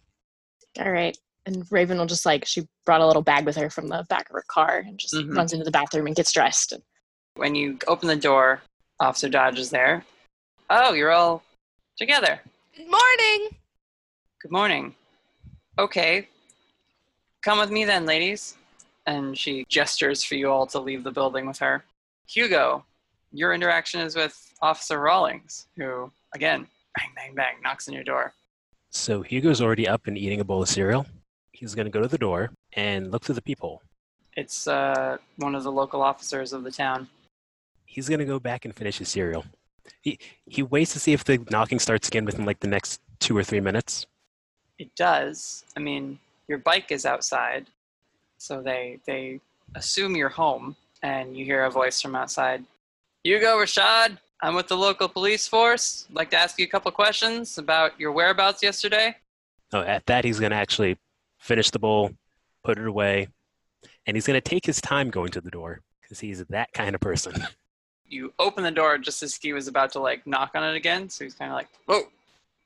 All 0.79 0.91
right. 0.91 1.17
And 1.45 1.65
Raven 1.71 1.97
will 1.97 2.05
just 2.05 2.25
like 2.25 2.45
she 2.45 2.67
brought 2.85 3.01
a 3.01 3.07
little 3.07 3.21
bag 3.21 3.45
with 3.45 3.55
her 3.57 3.69
from 3.69 3.87
the 3.87 4.05
back 4.09 4.29
of 4.29 4.33
her 4.33 4.43
car 4.47 4.77
and 4.85 4.99
just 4.99 5.13
Mhm. 5.15 5.35
runs 5.35 5.51
into 5.53 5.65
the 5.65 5.71
bathroom 5.71 6.05
and 6.07 6.15
gets 6.15 6.31
dressed. 6.31 6.73
When 7.35 7.55
you 7.55 7.77
open 7.87 8.07
the 8.07 8.15
door, 8.15 8.61
Officer 8.99 9.29
Dodge 9.29 9.57
is 9.59 9.69
there. 9.69 10.05
Oh, 10.69 10.93
you're 10.93 11.11
all 11.11 11.43
together. 11.97 12.39
Good 12.75 12.87
morning. 12.89 13.57
Good 14.41 14.51
morning. 14.51 14.95
Okay. 15.77 16.27
Come 17.41 17.59
with 17.59 17.71
me 17.71 17.85
then, 17.85 18.05
ladies. 18.05 18.57
And 19.05 19.37
she 19.37 19.65
gestures 19.69 20.23
for 20.23 20.35
you 20.35 20.49
all 20.49 20.67
to 20.67 20.79
leave 20.79 21.03
the 21.03 21.11
building 21.11 21.47
with 21.47 21.57
her. 21.59 21.83
Hugo, 22.27 22.85
your 23.31 23.53
interaction 23.53 24.01
is 24.01 24.15
with 24.15 24.53
Officer 24.61 24.99
Rawlings, 24.99 25.67
who, 25.77 26.11
again, 26.35 26.67
bang, 26.97 27.09
bang, 27.15 27.35
bang, 27.35 27.55
knocks 27.63 27.87
on 27.87 27.93
your 27.93 28.03
door. 28.03 28.33
So 28.91 29.21
Hugo's 29.21 29.61
already 29.61 29.87
up 29.87 30.07
and 30.07 30.17
eating 30.17 30.41
a 30.41 30.43
bowl 30.43 30.61
of 30.61 30.69
cereal. 30.69 31.05
He's 31.51 31.75
going 31.75 31.85
to 31.85 31.91
go 31.91 32.01
to 32.01 32.07
the 32.07 32.17
door 32.17 32.51
and 32.73 33.11
look 33.11 33.23
through 33.23 33.35
the 33.35 33.41
peephole. 33.41 33.81
It's 34.35 34.67
uh, 34.67 35.17
one 35.37 35.55
of 35.55 35.63
the 35.63 35.71
local 35.71 36.01
officers 36.01 36.53
of 36.53 36.63
the 36.63 36.71
town. 36.71 37.07
He's 37.85 38.07
going 38.09 38.19
to 38.19 38.25
go 38.25 38.39
back 38.39 38.65
and 38.65 38.75
finish 38.75 38.97
his 38.99 39.09
cereal. 39.09 39.45
He, 40.01 40.19
he 40.45 40.61
waits 40.61 40.93
to 40.93 40.99
see 40.99 41.13
if 41.13 41.23
the 41.23 41.39
knocking 41.49 41.79
starts 41.79 42.07
again 42.07 42.25
within 42.25 42.45
like 42.45 42.59
the 42.59 42.67
next 42.67 43.01
two 43.19 43.35
or 43.35 43.43
three 43.43 43.59
minutes. 43.59 44.05
It 44.77 44.95
does. 44.95 45.65
I 45.75 45.79
mean, 45.79 46.19
your 46.49 46.57
bike 46.57 46.91
is 46.91 47.05
outside, 47.05 47.67
so 48.37 48.61
they 48.61 48.99
they 49.05 49.39
assume 49.75 50.15
you're 50.15 50.29
home, 50.29 50.75
and 51.03 51.37
you 51.37 51.45
hear 51.45 51.63
a 51.63 51.71
voice 51.71 52.01
from 52.01 52.15
outside. 52.15 52.65
Hugo 53.23 53.57
Rashad, 53.57 54.17
I'm 54.41 54.55
with 54.55 54.67
the 54.67 54.75
local 54.75 55.07
police 55.07 55.47
force. 55.47 56.07
I'd 56.09 56.15
like 56.15 56.29
to 56.31 56.37
ask 56.37 56.57
you 56.57 56.65
a 56.65 56.69
couple 56.69 56.91
questions 56.91 57.57
about 57.57 57.97
your 57.99 58.11
whereabouts 58.11 58.63
yesterday. 58.63 59.15
Oh, 59.71 59.81
at 59.81 60.05
that, 60.07 60.25
he's 60.25 60.39
going 60.39 60.51
to 60.51 60.57
actually 60.57 60.97
finish 61.37 61.69
the 61.69 61.79
bowl, 61.79 62.11
put 62.63 62.79
it 62.79 62.87
away, 62.87 63.27
and 64.07 64.17
he's 64.17 64.25
going 64.25 64.41
to 64.41 64.41
take 64.41 64.65
his 64.65 64.81
time 64.81 65.11
going 65.11 65.29
to 65.29 65.41
the 65.41 65.51
door 65.51 65.81
because 66.01 66.19
he's 66.19 66.43
that 66.45 66.73
kind 66.73 66.95
of 66.95 67.01
person. 67.01 67.45
You 68.07 68.33
open 68.39 68.63
the 68.63 68.71
door 68.71 68.97
just 68.97 69.21
as 69.21 69.35
he 69.35 69.53
was 69.53 69.67
about 69.67 69.91
to 69.91 69.99
like 69.99 70.25
knock 70.25 70.51
on 70.55 70.63
it 70.63 70.75
again, 70.75 71.09
so 71.09 71.23
he's 71.23 71.35
kind 71.35 71.51
of 71.51 71.55
like, 71.55 71.67
"Whoa, 71.85 72.05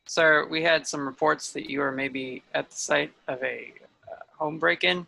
sir! 0.07 0.47
We 0.49 0.63
had 0.63 0.87
some 0.87 1.05
reports 1.05 1.51
that 1.53 1.69
you 1.69 1.79
were 1.79 1.91
maybe 1.91 2.43
at 2.53 2.69
the 2.69 2.75
site 2.75 3.11
of 3.27 3.41
a 3.43 3.73
uh, 4.11 4.15
home 4.37 4.59
break-in. 4.59 5.05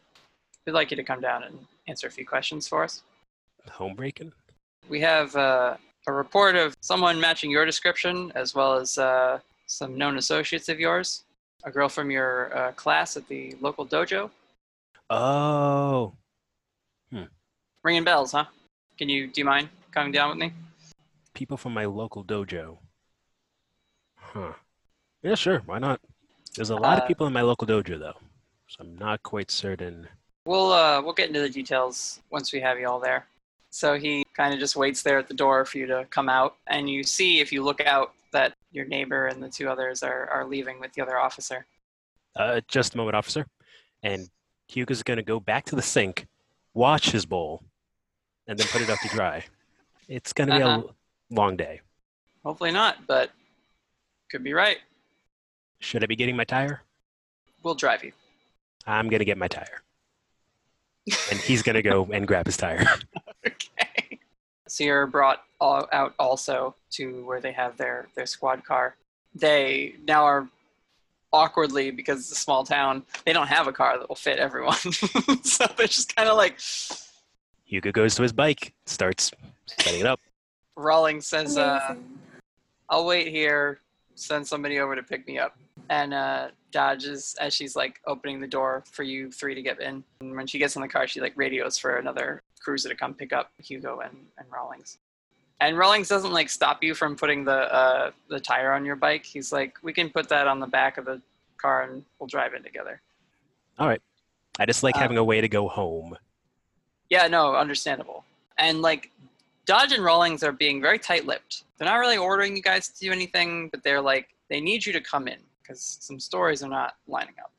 We'd 0.65 0.73
like 0.73 0.91
you 0.91 0.97
to 0.97 1.03
come 1.03 1.21
down 1.21 1.43
and 1.43 1.57
answer 1.87 2.07
a 2.07 2.11
few 2.11 2.25
questions 2.25 2.67
for 2.67 2.83
us." 2.83 3.03
Home 3.71 3.95
break-in? 3.95 4.31
We 4.89 5.01
have 5.01 5.35
uh, 5.35 5.77
a 6.07 6.11
report 6.11 6.55
of 6.55 6.75
someone 6.81 7.19
matching 7.19 7.49
your 7.49 7.65
description, 7.65 8.31
as 8.35 8.53
well 8.53 8.75
as 8.75 8.97
uh, 8.97 9.39
some 9.65 9.97
known 9.97 10.17
associates 10.17 10.69
of 10.69 10.79
yours. 10.79 11.23
A 11.63 11.71
girl 11.71 11.89
from 11.89 12.11
your 12.11 12.55
uh, 12.55 12.71
class 12.73 13.17
at 13.17 13.27
the 13.27 13.55
local 13.59 13.87
dojo. 13.87 14.29
Oh, 15.09 16.13
Ringing 17.83 18.03
bells, 18.03 18.31
huh? 18.31 18.45
Can 18.97 19.09
you? 19.09 19.27
Do 19.27 19.41
you 19.41 19.45
mind 19.45 19.69
coming 19.91 20.11
down 20.11 20.29
with 20.29 20.39
me? 20.39 20.51
people 21.35 21.57
from 21.57 21.73
my 21.73 21.85
local 21.85 22.23
dojo. 22.23 22.77
Huh. 24.15 24.53
Yeah, 25.25 25.33
sure. 25.33 25.63
Why 25.65 25.79
not? 25.79 25.99
There's 26.55 26.69
a 26.69 26.75
lot 26.75 26.99
Uh, 26.99 27.01
of 27.01 27.07
people 27.07 27.25
in 27.25 27.33
my 27.33 27.41
local 27.41 27.65
dojo, 27.65 27.97
though. 27.97 28.13
So 28.67 28.77
I'm 28.81 28.95
not 28.95 29.23
quite 29.23 29.49
certain. 29.49 30.07
We'll 30.45 30.71
uh, 30.71 31.01
we'll 31.01 31.13
get 31.15 31.29
into 31.29 31.39
the 31.41 31.49
details 31.49 32.19
once 32.29 32.53
we 32.53 32.59
have 32.59 32.79
you 32.79 32.87
all 32.87 32.99
there. 32.99 33.25
So 33.71 33.97
he 33.97 34.23
kind 34.35 34.53
of 34.53 34.59
just 34.59 34.75
waits 34.75 35.01
there 35.01 35.17
at 35.17 35.27
the 35.27 35.33
door 35.33 35.65
for 35.65 35.79
you 35.79 35.87
to 35.87 36.05
come 36.11 36.29
out, 36.29 36.57
and 36.67 36.87
you 36.87 37.01
see 37.03 37.39
if 37.39 37.51
you 37.51 37.63
look 37.63 37.81
out 37.81 38.13
that 38.33 38.53
your 38.71 38.85
neighbor 38.85 39.25
and 39.25 39.41
the 39.41 39.49
two 39.49 39.67
others 39.67 40.03
are, 40.03 40.29
are 40.29 40.45
leaving 40.45 40.79
with 40.79 40.93
the 40.93 41.01
other 41.01 41.17
officer. 41.17 41.65
Uh, 42.35 42.61
just 42.67 42.93
a 42.93 42.97
moment, 42.97 43.15
officer. 43.15 43.47
And 44.03 44.29
Hugo's 44.67 45.01
going 45.01 45.17
to 45.17 45.23
go 45.23 45.39
back 45.39 45.65
to 45.65 45.75
the 45.75 45.81
sink, 45.81 46.27
wash 46.75 47.09
his 47.09 47.25
bowl, 47.25 47.63
and 48.47 48.59
then 48.59 48.67
put 48.67 48.81
it 48.81 48.91
up 48.91 48.99
to 48.99 49.07
dry. 49.07 49.43
It's 50.07 50.33
going 50.33 50.49
to 50.49 50.55
be 50.55 50.61
Uh-huh. 50.61 50.83
a 50.87 51.33
long 51.33 51.57
day. 51.57 51.81
Hopefully 52.43 52.71
not, 52.71 53.07
but 53.07 53.31
could 54.29 54.43
be 54.43 54.53
right. 54.53 54.77
Should 55.79 56.03
I 56.03 56.07
be 56.07 56.15
getting 56.15 56.35
my 56.35 56.43
tire? 56.43 56.81
We'll 57.63 57.75
drive 57.75 58.03
you. 58.03 58.11
I'm 58.87 59.09
going 59.09 59.19
to 59.19 59.25
get 59.25 59.37
my 59.37 59.47
tire. 59.47 59.81
and 61.31 61.39
he's 61.39 61.61
going 61.61 61.75
to 61.75 61.81
go 61.81 62.07
and 62.11 62.27
grab 62.27 62.45
his 62.45 62.57
tire. 62.57 62.85
So 64.67 64.83
you're 64.83 65.07
brought 65.07 65.43
all 65.61 65.87
out 65.93 66.15
also 66.19 66.75
to 66.91 67.23
where 67.25 67.39
they 67.39 67.53
have 67.53 67.77
their, 67.77 68.07
their 68.15 68.25
squad 68.25 68.65
car. 68.65 68.97
They 69.33 69.95
now 70.05 70.25
are 70.25 70.49
awkwardly, 71.31 71.91
because 71.91 72.19
it's 72.19 72.31
a 72.31 72.35
small 72.35 72.63
town, 72.65 73.03
they 73.25 73.33
don't 73.33 73.47
have 73.47 73.67
a 73.67 73.71
car 73.71 73.97
that 73.99 74.09
will 74.09 74.15
fit 74.15 74.39
everyone. 74.39 74.75
so 75.43 75.65
they're 75.77 75.87
just 75.87 76.15
kind 76.15 76.27
of 76.27 76.37
like, 76.37 76.59
Hugo 77.65 77.91
goes 77.91 78.15
to 78.15 78.23
his 78.23 78.33
bike, 78.33 78.73
starts 78.85 79.31
setting 79.67 79.99
it 79.99 80.05
up. 80.05 80.19
Rawlings 80.75 81.27
says, 81.27 81.57
uh, 81.57 81.95
I'll 82.89 83.05
wait 83.05 83.27
here, 83.27 83.79
send 84.15 84.47
somebody 84.47 84.79
over 84.79 84.95
to 84.95 85.03
pick 85.03 85.27
me 85.27 85.37
up. 85.37 85.55
And 85.89 86.13
uh, 86.13 86.47
dodges 86.71 87.35
as 87.39 87.53
she's 87.53 87.75
like 87.75 87.99
opening 88.07 88.41
the 88.41 88.47
door 88.47 88.83
for 88.91 89.03
you 89.03 89.31
three 89.31 89.53
to 89.53 89.61
get 89.61 89.79
in. 89.81 90.03
And 90.21 90.35
when 90.35 90.47
she 90.47 90.57
gets 90.57 90.75
in 90.75 90.81
the 90.81 90.87
car, 90.87 91.07
she 91.07 91.21
like 91.21 91.33
radios 91.35 91.77
for 91.77 91.97
another 91.97 92.41
cruiser 92.59 92.89
to 92.89 92.95
come 92.95 93.13
pick 93.13 93.31
up 93.33 93.51
Hugo 93.61 93.99
and, 93.99 94.15
and 94.37 94.47
Rawlings. 94.51 94.97
And 95.61 95.77
Rawlings 95.77 96.09
doesn't 96.09 96.33
like 96.33 96.49
stop 96.49 96.83
you 96.83 96.95
from 96.95 97.15
putting 97.15 97.45
the 97.45 97.73
uh, 97.73 98.11
the 98.29 98.39
tire 98.39 98.73
on 98.73 98.83
your 98.83 98.95
bike. 98.95 99.25
He's 99.25 99.51
like, 99.51 99.77
we 99.83 99.93
can 99.93 100.09
put 100.09 100.27
that 100.29 100.47
on 100.47 100.59
the 100.59 100.67
back 100.67 100.97
of 100.97 101.05
the 101.05 101.21
car 101.57 101.83
and 101.83 102.03
we'll 102.19 102.27
drive 102.27 102.53
in 102.53 102.63
together. 102.63 103.01
All 103.77 103.87
right. 103.87 104.01
I 104.59 104.65
just 104.65 104.83
like 104.83 104.95
Uh, 104.95 104.99
having 104.99 105.17
a 105.17 105.23
way 105.23 105.41
to 105.41 105.47
go 105.47 105.67
home. 105.67 106.17
Yeah, 107.09 107.27
no, 107.27 107.55
understandable. 107.55 108.25
And 108.57 108.81
like 108.81 109.11
Dodge 109.65 109.91
and 109.93 110.03
Rawlings 110.03 110.43
are 110.43 110.51
being 110.51 110.81
very 110.81 110.99
tight-lipped. 110.99 111.63
They're 111.77 111.87
not 111.87 111.95
really 111.95 112.17
ordering 112.17 112.55
you 112.55 112.61
guys 112.61 112.87
to 112.89 112.99
do 112.99 113.11
anything, 113.11 113.69
but 113.69 113.83
they're 113.83 114.01
like 114.01 114.29
they 114.49 114.61
need 114.61 114.85
you 114.85 114.93
to 114.93 115.01
come 115.01 115.27
in 115.27 115.39
because 115.61 115.97
some 116.01 116.19
stories 116.19 116.61
are 116.63 116.69
not 116.69 116.95
lining 117.07 117.33
up. 117.43 117.51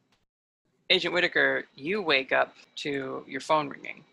Agent 0.88 1.12
Whitaker, 1.12 1.64
you 1.74 2.00
wake 2.00 2.30
up 2.32 2.54
to 2.76 3.24
your 3.26 3.40
phone 3.40 3.68
ringing. 3.68 4.04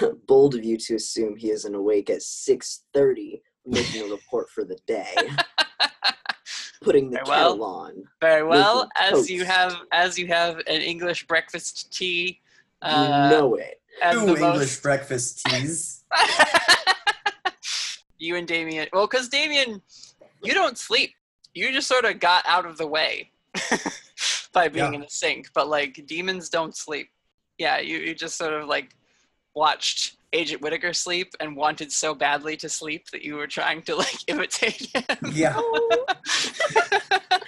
Bold 0.26 0.56
of 0.56 0.64
you 0.64 0.76
to 0.78 0.96
assume 0.96 1.36
he 1.36 1.50
isn't 1.50 1.74
awake 1.74 2.10
at 2.10 2.18
6.30 2.20 3.40
making 3.64 4.02
a 4.02 4.12
report 4.12 4.50
for 4.50 4.64
the 4.64 4.76
day. 4.86 5.14
Putting 6.82 7.10
the 7.10 7.16
Very 7.18 7.28
well. 7.28 7.50
kettle 7.52 7.64
on. 7.64 8.04
Very 8.20 8.42
well, 8.44 8.88
Making 9.00 9.18
as 9.20 9.30
you 9.30 9.44
have 9.44 9.76
as 9.92 10.18
you 10.18 10.26
have 10.28 10.58
an 10.66 10.80
English 10.80 11.26
breakfast 11.26 11.92
tea. 11.92 12.40
You 12.84 12.88
Uh, 12.90 13.30
know 13.30 13.54
it. 13.56 13.80
Two 14.12 14.20
English 14.20 14.40
most- 14.40 14.82
breakfast 14.82 15.44
teas. 15.46 16.04
you 18.18 18.36
and 18.36 18.46
Damien. 18.48 18.88
Well, 18.92 19.06
because 19.06 19.28
Damien, 19.28 19.80
you 20.42 20.54
don't 20.54 20.76
sleep. 20.78 21.14
you 21.54 21.72
just 21.72 21.88
sort 21.88 22.04
of 22.04 22.20
got 22.20 22.44
out 22.46 22.66
of 22.66 22.76
the 22.78 22.86
way 22.86 23.30
by 24.52 24.68
being 24.68 24.92
Yeah. 24.92 24.96
in 24.96 25.00
the 25.02 25.08
sink, 25.08 25.48
but 25.54 25.68
like 25.68 26.04
demons 26.06 26.48
don't 26.48 26.76
sleep. 26.76 27.10
Yeah, 27.58 27.78
you, 27.78 27.98
you 27.98 28.14
just 28.14 28.36
sort 28.38 28.52
of 28.54 28.68
like 28.68 28.94
watched 29.54 30.16
Agent 30.32 30.60
Whitaker 30.62 30.92
sleep 30.92 31.32
and 31.40 31.56
wanted 31.56 31.90
so 31.90 32.14
badly 32.14 32.56
to 32.58 32.68
sleep 32.68 33.10
that 33.10 33.22
you 33.22 33.34
were 33.34 33.46
trying 33.46 33.82
to 33.82 33.96
like 33.96 34.16
imitate 34.28 34.94
him. 34.94 35.04
Yeah. 35.32 35.60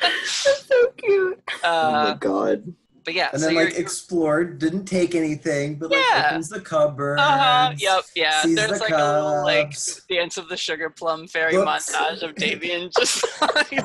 That's 0.03 0.67
so 0.67 0.91
cute. 0.97 1.43
oh 1.65 1.93
my 1.93 1.99
Uh, 2.11 2.15
god. 2.15 2.75
But 3.11 3.17
yeah, 3.17 3.31
And 3.33 3.41
so 3.41 3.47
then 3.49 3.57
like 3.57 3.75
explored, 3.75 4.61
didn't 4.61 4.85
take 4.85 5.17
anything, 5.17 5.75
but 5.81 5.91
like 5.91 5.99
Yeah. 6.13 6.29
opens 6.29 6.49
the 6.49 6.61
cupboard. 6.61 7.19
uh-huh, 7.19 7.75
yep, 7.77 8.05
yeah. 8.15 8.43
sees 8.43 8.55
There's 8.55 8.71
the 8.71 8.79
like 8.79 8.93
a 8.93 8.97
little 8.97 9.43
like 9.43 9.75
dance 10.09 10.37
of 10.37 10.49
the 10.49 10.57
sugar 10.57 10.91
plum 10.91 11.27
fairy 11.27 11.57
Whoops. 11.57 11.91
montage 11.93 12.23
of 12.23 12.35
Davian 12.37 12.93
just 12.97 13.25
like, 13.43 13.85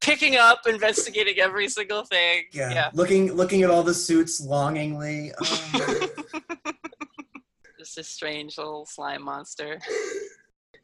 picking 0.00 0.36
up, 0.36 0.60
investigating 0.66 1.38
every 1.40 1.68
single 1.68 2.04
thing. 2.04 2.44
Yeah. 2.52 2.72
yeah. 2.72 2.90
Looking 2.94 3.34
looking 3.34 3.62
at 3.64 3.68
all 3.68 3.82
the 3.82 3.92
suits 3.92 4.40
longingly. 4.40 5.32
Oh. 5.38 6.08
just 7.78 7.98
a 7.98 8.02
strange 8.02 8.56
little 8.56 8.86
slime 8.86 9.22
monster. 9.22 9.78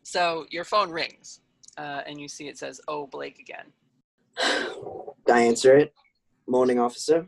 So 0.02 0.44
your 0.50 0.64
phone 0.64 0.90
rings, 0.90 1.40
uh, 1.78 2.02
and 2.06 2.20
you 2.20 2.28
see 2.28 2.46
it 2.46 2.58
says, 2.58 2.78
"Oh, 2.88 3.06
Blake 3.06 3.38
again." 3.38 3.72
I 4.38 5.40
answer 5.42 5.76
it. 5.78 5.94
Morning, 6.46 6.78
officer. 6.78 7.26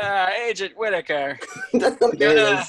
Uh, 0.00 0.28
Agent 0.48 0.76
Whitaker, 0.76 1.38
there 1.72 1.92
it 1.92 2.00
gonna, 2.00 2.64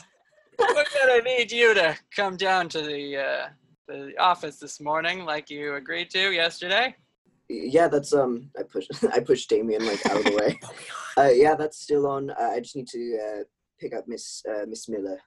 we're 0.59 0.85
gonna 0.93 1.23
need 1.23 1.51
you 1.51 1.73
to 1.73 1.97
come 2.15 2.37
down 2.37 2.69
to 2.69 2.81
the 2.81 3.17
uh, 3.17 3.47
the 3.87 4.13
office 4.19 4.57
this 4.57 4.79
morning, 4.79 5.25
like 5.25 5.49
you 5.49 5.75
agreed 5.75 6.09
to 6.11 6.31
yesterday. 6.31 6.95
Yeah, 7.49 7.87
that's 7.87 8.13
um. 8.13 8.51
I 8.57 8.63
push. 8.63 8.87
I 9.13 9.19
pushed 9.19 9.49
Damien 9.49 9.85
like 9.85 10.05
out 10.05 10.17
of 10.17 10.23
the 10.25 10.35
way. 10.35 10.59
Uh, 11.17 11.29
yeah, 11.33 11.55
that's 11.55 11.79
still 11.79 12.07
on. 12.07 12.29
Uh, 12.29 12.49
I 12.51 12.59
just 12.59 12.75
need 12.75 12.89
to 12.89 13.17
uh, 13.17 13.43
pick 13.79 13.95
up 13.95 14.05
Miss 14.05 14.43
uh, 14.49 14.65
Miss 14.67 14.89
Miller. 14.89 15.17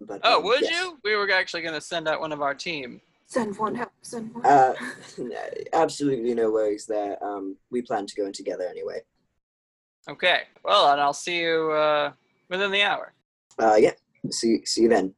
But 0.00 0.20
Oh, 0.22 0.38
um, 0.38 0.44
would 0.44 0.60
yes. 0.60 0.70
you? 0.70 0.96
We 1.02 1.16
were 1.16 1.28
actually 1.32 1.62
gonna 1.62 1.80
send 1.80 2.06
out 2.06 2.20
one 2.20 2.30
of 2.30 2.40
our 2.40 2.54
team. 2.54 3.00
Send 3.26 3.58
one 3.58 3.74
help. 3.74 3.90
Send 4.02 4.32
one. 4.32 4.46
Uh, 4.46 4.74
absolutely 5.72 6.34
no 6.34 6.52
worries 6.52 6.86
there. 6.86 7.20
Um, 7.20 7.56
we 7.72 7.82
plan 7.82 8.06
to 8.06 8.14
go 8.14 8.26
in 8.26 8.32
together 8.32 8.62
anyway. 8.70 9.00
Okay. 10.08 10.42
Well, 10.64 10.90
and 10.92 11.00
I'll 11.00 11.12
see 11.12 11.40
you 11.40 11.70
uh, 11.72 12.12
within 12.48 12.70
the 12.70 12.82
hour. 12.82 13.12
Uh, 13.58 13.76
yeah. 13.78 13.92
See 14.30 14.64
see 14.64 14.82
you 14.82 14.88
then. 14.88 15.14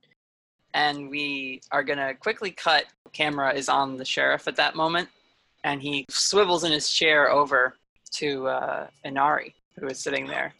and 0.75 1.11
we 1.11 1.61
are 1.73 1.83
gonna 1.83 2.15
quickly 2.15 2.51
cut. 2.51 2.85
Camera 3.13 3.53
is 3.53 3.69
on 3.69 3.97
the 3.97 4.05
sheriff 4.05 4.47
at 4.47 4.57
that 4.57 4.77
moment, 4.77 5.09
and 5.65 5.83
he 5.83 6.07
swivels 6.11 6.65
in 6.65 6.73
his 6.73 6.91
chair 6.91 7.31
over 7.31 7.75
to 8.13 8.47
uh, 8.49 8.87
Inari, 9.05 9.55
who 9.79 9.87
is 9.89 9.99
sitting 9.99 10.27
there. 10.27 10.55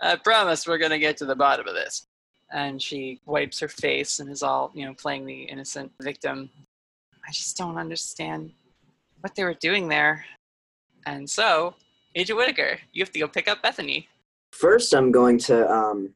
I 0.00 0.16
promise 0.16 0.66
we're 0.66 0.78
gonna 0.78 0.98
get 0.98 1.16
to 1.18 1.24
the 1.26 1.36
bottom 1.36 1.66
of 1.66 1.74
this. 1.74 2.06
And 2.50 2.80
she 2.80 3.20
wipes 3.26 3.60
her 3.60 3.68
face 3.68 4.20
and 4.20 4.30
is 4.30 4.42
all, 4.42 4.70
you 4.74 4.86
know, 4.86 4.94
playing 4.94 5.26
the 5.26 5.42
innocent 5.42 5.92
victim. 6.00 6.48
I 7.26 7.30
just 7.30 7.58
don't 7.58 7.76
understand 7.76 8.52
what 9.20 9.34
they 9.34 9.44
were 9.44 9.54
doing 9.54 9.88
there. 9.88 10.24
And 11.04 11.28
so, 11.28 11.74
Agent 12.14 12.38
Whitaker, 12.38 12.78
you 12.92 13.02
have 13.02 13.12
to 13.12 13.18
go 13.18 13.28
pick 13.28 13.48
up 13.48 13.62
Bethany. 13.62 14.08
First, 14.50 14.94
I'm 14.94 15.12
going 15.12 15.38
to 15.40 15.70
um, 15.70 16.14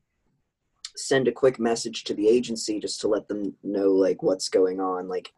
send 0.96 1.28
a 1.28 1.32
quick 1.32 1.58
message 1.60 2.04
to 2.04 2.14
the 2.14 2.28
agency 2.28 2.80
just 2.80 3.00
to 3.02 3.08
let 3.08 3.28
them 3.28 3.54
know 3.62 3.90
like 3.90 4.22
what's 4.22 4.48
going 4.48 4.80
on. 4.80 5.08
Like, 5.08 5.32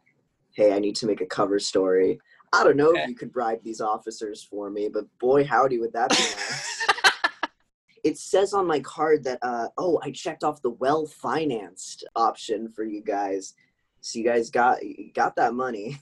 hey, 0.55 0.73
I 0.73 0.79
need 0.79 0.95
to 0.97 1.05
make 1.05 1.21
a 1.21 1.25
cover 1.25 1.59
story. 1.59 2.19
I 2.53 2.63
don't 2.63 2.77
know 2.77 2.91
Okay. 2.91 3.01
if 3.03 3.09
you 3.09 3.15
could 3.15 3.33
bribe 3.33 3.61
these 3.63 3.81
officers 3.81 4.41
for 4.43 4.69
me, 4.69 4.87
but 4.87 5.05
boy, 5.19 5.43
howdy, 5.43 5.77
would 5.79 5.91
that 5.93 6.09
be 6.11 6.15
nice. 6.15 6.87
it 8.03 8.17
says 8.17 8.53
on 8.53 8.65
my 8.65 8.79
card 8.79 9.23
that 9.25 9.39
uh, 9.41 9.67
oh, 9.77 9.99
I 10.03 10.11
checked 10.11 10.43
off 10.43 10.61
the 10.61 10.69
well 10.69 11.05
financed 11.05 12.05
option 12.15 12.69
for 12.69 12.85
you 12.85 13.01
guys, 13.01 13.55
so 13.99 14.19
you 14.19 14.25
guys 14.25 14.49
got 14.49 14.77
got 15.13 15.35
that 15.35 15.53
money. 15.53 15.97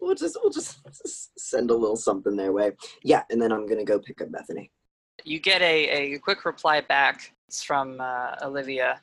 We'll 0.00 0.14
just 0.14 0.36
we'll 0.42 0.52
just 0.52 0.78
send 1.38 1.70
a 1.70 1.74
little 1.74 1.96
something 1.96 2.36
their 2.36 2.52
way. 2.52 2.72
Yeah, 3.02 3.22
and 3.30 3.40
then 3.40 3.52
I'm 3.52 3.66
gonna 3.66 3.84
go 3.84 3.98
pick 3.98 4.20
up 4.20 4.30
Bethany. 4.30 4.70
you 5.24 5.38
get 5.40 5.62
a, 5.62 6.14
a 6.14 6.18
quick 6.18 6.44
reply 6.44 6.80
back. 6.80 7.32
It's 7.48 7.62
from 7.62 8.00
uh, 8.00 8.34
Olivia, 8.42 9.00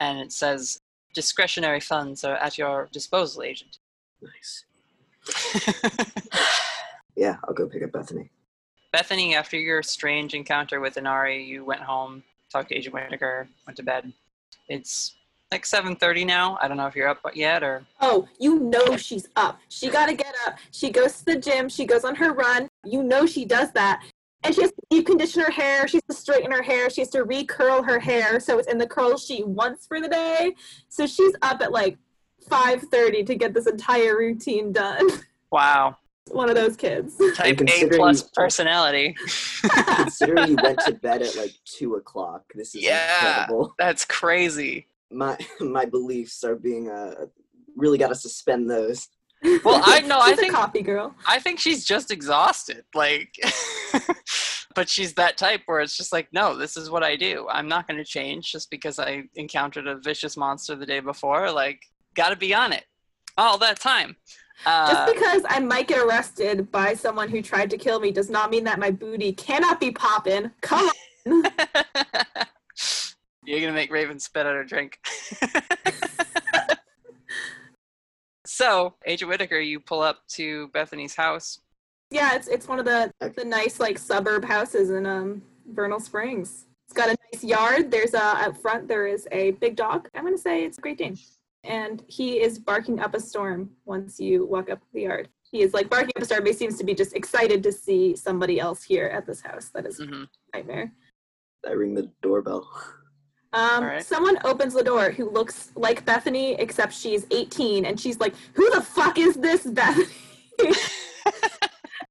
and 0.00 0.18
it 0.18 0.32
says, 0.32 0.80
"Discretionary 1.14 1.80
funds 1.80 2.24
are 2.24 2.36
at 2.36 2.58
your 2.58 2.88
disposal, 2.92 3.42
agent." 3.42 3.78
Nice. 4.20 4.64
Yeah, 7.16 7.36
I'll 7.46 7.54
go 7.54 7.68
pick 7.68 7.82
up 7.82 7.92
Bethany. 7.92 8.30
Bethany, 8.92 9.34
after 9.34 9.58
your 9.58 9.82
strange 9.82 10.34
encounter 10.34 10.80
with 10.80 10.96
Inari, 10.96 11.44
you 11.44 11.64
went 11.64 11.82
home, 11.82 12.22
talked 12.50 12.70
to 12.70 12.74
Agent 12.74 12.94
Whitaker, 12.94 13.48
went 13.66 13.76
to 13.76 13.82
bed. 13.82 14.12
It's 14.68 15.14
like 15.52 15.64
7:30 15.64 16.26
now. 16.26 16.58
I 16.60 16.66
don't 16.66 16.76
know 16.78 16.86
if 16.86 16.96
you're 16.96 17.08
up 17.08 17.20
yet 17.34 17.62
or. 17.62 17.84
Oh, 18.00 18.26
you 18.40 18.58
know 18.58 18.96
she's 18.96 19.28
up. 19.36 19.60
She 19.68 19.88
got 19.90 20.06
to 20.06 20.14
get 20.14 20.34
up. 20.46 20.56
She 20.72 20.90
goes 20.90 21.18
to 21.18 21.24
the 21.26 21.36
gym. 21.36 21.68
She 21.68 21.84
goes 21.84 22.04
on 22.04 22.14
her 22.16 22.32
run. 22.32 22.68
You 22.84 23.02
know 23.02 23.26
she 23.26 23.44
does 23.44 23.70
that. 23.72 24.02
And 24.44 24.52
she 24.54 24.62
has 24.62 24.70
to 24.72 24.76
deep 24.90 25.06
condition 25.06 25.42
her 25.42 25.50
hair. 25.52 25.86
She 25.86 25.98
has 25.98 26.16
to 26.16 26.20
straighten 26.20 26.50
her 26.50 26.62
hair. 26.62 26.90
She 26.90 27.02
has 27.02 27.10
to 27.10 27.24
recurl 27.24 27.86
her 27.86 28.00
hair 28.00 28.40
so 28.40 28.58
it's 28.58 28.66
in 28.66 28.76
the 28.78 28.86
curl 28.88 29.16
she 29.16 29.44
wants 29.44 29.86
for 29.86 30.00
the 30.00 30.08
day. 30.08 30.54
So 30.88 31.06
she's 31.06 31.34
up 31.42 31.60
at 31.60 31.70
like 31.70 31.96
5:30 32.48 33.26
to 33.26 33.34
get 33.36 33.54
this 33.54 33.66
entire 33.68 34.16
routine 34.16 34.72
done. 34.72 35.06
Wow, 35.52 35.96
One 36.30 36.48
of 36.48 36.54
those 36.56 36.76
kids. 36.76 37.20
type 37.36 37.60
A 37.60 37.88
plus 37.90 38.22
personality. 38.34 39.14
Considering 39.96 40.48
you 40.48 40.56
went 40.56 40.80
to 40.80 40.94
bed 40.94 41.22
at 41.22 41.36
like 41.36 41.52
two 41.64 41.94
o'clock, 41.96 42.42
this 42.54 42.74
is 42.74 42.82
Yeah. 42.82 43.18
incredible. 43.28 43.74
That's 43.78 44.04
crazy. 44.06 44.86
My 45.12 45.36
my 45.60 45.84
beliefs 45.84 46.44
are 46.44 46.56
being 46.56 46.90
uh 46.90 47.26
really 47.76 47.98
got 47.98 48.08
to 48.08 48.14
suspend 48.14 48.70
those. 48.70 49.08
Well, 49.64 49.82
I 49.84 50.00
know. 50.02 50.18
I 50.18 50.30
She's 50.30 50.38
a 50.38 50.40
think 50.40 50.54
coffee 50.54 50.82
girl. 50.82 51.14
I 51.26 51.40
think 51.40 51.58
she's 51.58 51.84
just 51.84 52.12
exhausted. 52.12 52.84
Like, 52.94 53.34
but 54.76 54.88
she's 54.88 55.14
that 55.14 55.36
type 55.36 55.62
where 55.66 55.80
it's 55.80 55.96
just 55.96 56.12
like, 56.12 56.28
no, 56.32 56.56
this 56.56 56.76
is 56.76 56.90
what 56.90 57.02
I 57.02 57.16
do. 57.16 57.48
I'm 57.50 57.66
not 57.66 57.88
going 57.88 57.98
to 57.98 58.04
change 58.04 58.52
just 58.52 58.70
because 58.70 59.00
I 59.00 59.24
encountered 59.34 59.88
a 59.88 59.96
vicious 59.96 60.36
monster 60.36 60.76
the 60.76 60.86
day 60.86 61.00
before. 61.00 61.50
Like, 61.50 61.80
got 62.14 62.28
to 62.28 62.36
be 62.36 62.54
on 62.54 62.72
it 62.72 62.84
all 63.36 63.58
that 63.58 63.80
time. 63.80 64.16
Uh, 64.64 64.92
Just 64.92 65.14
because 65.14 65.42
I 65.48 65.58
might 65.58 65.88
get 65.88 65.98
arrested 65.98 66.70
by 66.70 66.94
someone 66.94 67.28
who 67.28 67.42
tried 67.42 67.70
to 67.70 67.78
kill 67.78 67.98
me 67.98 68.12
does 68.12 68.30
not 68.30 68.50
mean 68.50 68.64
that 68.64 68.78
my 68.78 68.90
booty 68.90 69.32
cannot 69.32 69.80
be 69.80 69.90
popping. 69.90 70.50
Come 70.60 70.88
on. 71.26 71.42
You're 73.44 73.60
gonna 73.60 73.72
make 73.72 73.90
Raven 73.92 74.18
spit 74.18 74.46
out 74.46 74.54
her 74.54 74.64
drink. 74.64 74.98
so, 78.46 78.94
Agent 79.06 79.28
Whitaker, 79.30 79.58
you 79.58 79.80
pull 79.80 80.00
up 80.00 80.18
to 80.28 80.68
Bethany's 80.68 81.14
house. 81.14 81.58
Yeah, 82.10 82.34
it's 82.34 82.48
it's 82.48 82.68
one 82.68 82.78
of 82.78 82.84
the 82.84 83.10
the 83.36 83.44
nice 83.44 83.80
like 83.80 83.98
suburb 83.98 84.44
houses 84.44 84.90
in 84.90 85.06
um 85.06 85.42
Vernal 85.72 85.98
Springs. 86.00 86.66
It's 86.86 86.94
got 86.94 87.08
a 87.08 87.16
nice 87.32 87.42
yard. 87.42 87.90
There's 87.90 88.14
a 88.14 88.22
out 88.22 88.60
front. 88.60 88.86
There 88.86 89.06
is 89.06 89.26
a 89.32 89.52
big 89.52 89.76
dog. 89.76 90.08
I'm 90.14 90.24
gonna 90.24 90.38
say 90.38 90.64
it's 90.64 90.78
a 90.78 90.80
Great 90.80 90.98
Dane, 90.98 91.18
and 91.64 92.02
he 92.06 92.40
is 92.40 92.58
barking 92.58 93.00
up 93.00 93.14
a 93.14 93.20
storm 93.20 93.70
once 93.86 94.20
you 94.20 94.44
walk 94.46 94.70
up 94.70 94.80
the 94.92 95.02
yard. 95.02 95.28
He 95.50 95.62
is 95.62 95.74
like 95.74 95.90
barking 95.90 96.12
up 96.16 96.22
a 96.22 96.24
storm. 96.26 96.42
But 96.44 96.48
he 96.48 96.56
seems 96.56 96.78
to 96.78 96.84
be 96.84 96.94
just 96.94 97.14
excited 97.16 97.62
to 97.64 97.72
see 97.72 98.14
somebody 98.14 98.60
else 98.60 98.82
here 98.84 99.06
at 99.06 99.26
this 99.26 99.40
house. 99.40 99.70
That 99.70 99.86
is 99.86 99.98
Mhm. 99.98 100.28
a 100.52 100.56
nightmare. 100.56 100.92
I 101.66 101.72
ring 101.72 101.94
the 101.94 102.10
doorbell. 102.22 102.68
Um, 103.52 103.84
Alright. 103.84 104.06
someone 104.06 104.38
opens 104.44 104.72
the 104.72 104.82
door 104.82 105.10
who 105.10 105.28
looks 105.28 105.72
like 105.74 106.04
Bethany, 106.04 106.54
except 106.54 106.94
she's 106.94 107.26
18, 107.30 107.84
and 107.84 108.00
she's 108.00 108.18
like, 108.18 108.34
"Who 108.54 108.70
the 108.70 108.80
fuck 108.80 109.18
is 109.18 109.34
this 109.36 109.64
Bethany?" 109.66 110.06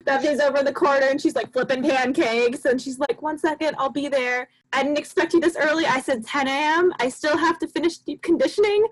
Bethany's 0.06 0.40
over 0.40 0.60
in 0.60 0.66
the 0.66 0.74
corner, 0.74 1.08
and 1.08 1.20
she's 1.20 1.36
like 1.36 1.52
flipping 1.52 1.82
pancakes, 1.82 2.66
and 2.66 2.80
she's 2.80 3.00
like, 3.00 3.22
"One 3.22 3.40
second, 3.40 3.76
I'll 3.80 3.90
be 3.90 4.08
there. 4.08 4.50
I 4.72 4.84
didn't 4.84 5.00
expect 5.00 5.34
you 5.34 5.40
this 5.40 5.58
early. 5.60 5.86
I 5.86 6.00
said 6.00 6.26
10 6.26 6.48
a.m. 6.48 6.94
I 7.00 7.10
still 7.10 7.38
have 7.38 7.58
to 7.60 7.68
finish 7.68 7.98
deep 7.98 8.22
conditioning. 8.22 8.86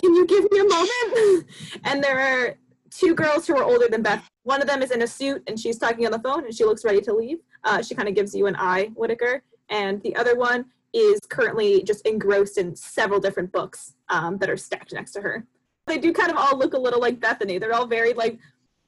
Can 0.00 0.14
you 0.14 0.26
give 0.26 0.50
me 0.50 0.60
a 0.60 0.64
moment?" 0.64 1.46
and 1.84 2.02
there 2.02 2.18
are 2.18 2.56
two 2.90 3.14
girls 3.14 3.46
who 3.46 3.56
are 3.56 3.64
older 3.64 3.86
than 3.88 4.02
Beth. 4.02 4.28
One 4.42 4.60
of 4.60 4.66
them 4.66 4.82
is 4.82 4.90
in 4.90 5.02
a 5.02 5.06
suit, 5.06 5.44
and 5.46 5.58
she's 5.58 5.78
talking 5.78 6.06
on 6.06 6.12
the 6.12 6.18
phone, 6.18 6.44
and 6.44 6.52
she 6.52 6.64
looks 6.64 6.84
ready 6.84 7.00
to 7.02 7.14
leave. 7.14 7.38
Uh, 7.62 7.82
she 7.82 7.94
kind 7.94 8.08
of 8.08 8.16
gives 8.16 8.34
you 8.34 8.46
an 8.46 8.56
eye, 8.56 8.90
Whitaker, 8.96 9.44
and 9.68 10.02
the 10.02 10.16
other 10.16 10.36
one 10.36 10.64
is 10.92 11.20
currently 11.28 11.82
just 11.82 12.06
engrossed 12.06 12.58
in 12.58 12.76
several 12.76 13.20
different 13.20 13.52
books 13.52 13.94
um, 14.08 14.38
that 14.38 14.50
are 14.50 14.56
stacked 14.56 14.92
next 14.92 15.12
to 15.12 15.20
her. 15.20 15.46
They 15.86 15.98
do 15.98 16.12
kind 16.12 16.30
of 16.30 16.36
all 16.36 16.58
look 16.58 16.74
a 16.74 16.78
little 16.78 17.00
like 17.00 17.18
Bethany. 17.18 17.58
They're 17.58 17.74
all 17.74 17.86
very 17.86 18.12
like 18.12 18.38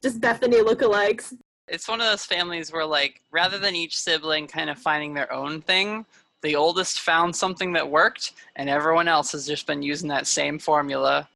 just 0.01 0.21
Bethany 0.21 0.57
lookalikes. 0.57 1.35
It's 1.67 1.87
one 1.87 1.99
of 1.99 2.07
those 2.07 2.25
families 2.25 2.71
where, 2.71 2.85
like, 2.85 3.21
rather 3.31 3.57
than 3.57 3.75
each 3.75 3.97
sibling 3.97 4.45
kind 4.45 4.69
of 4.69 4.77
finding 4.77 5.15
their 5.15 5.31
own 5.33 5.61
thing, 5.61 6.05
the 6.43 6.55
oldest 6.55 6.99
found 6.99 7.35
something 7.35 7.73
that 7.73 7.89
worked, 7.89 8.33
and 8.55 8.69
everyone 8.69 9.07
else 9.07 9.31
has 9.31 9.47
just 9.47 9.65
been 9.65 9.81
using 9.81 10.07
that 10.09 10.27
same 10.27 10.59
formula 10.59 11.27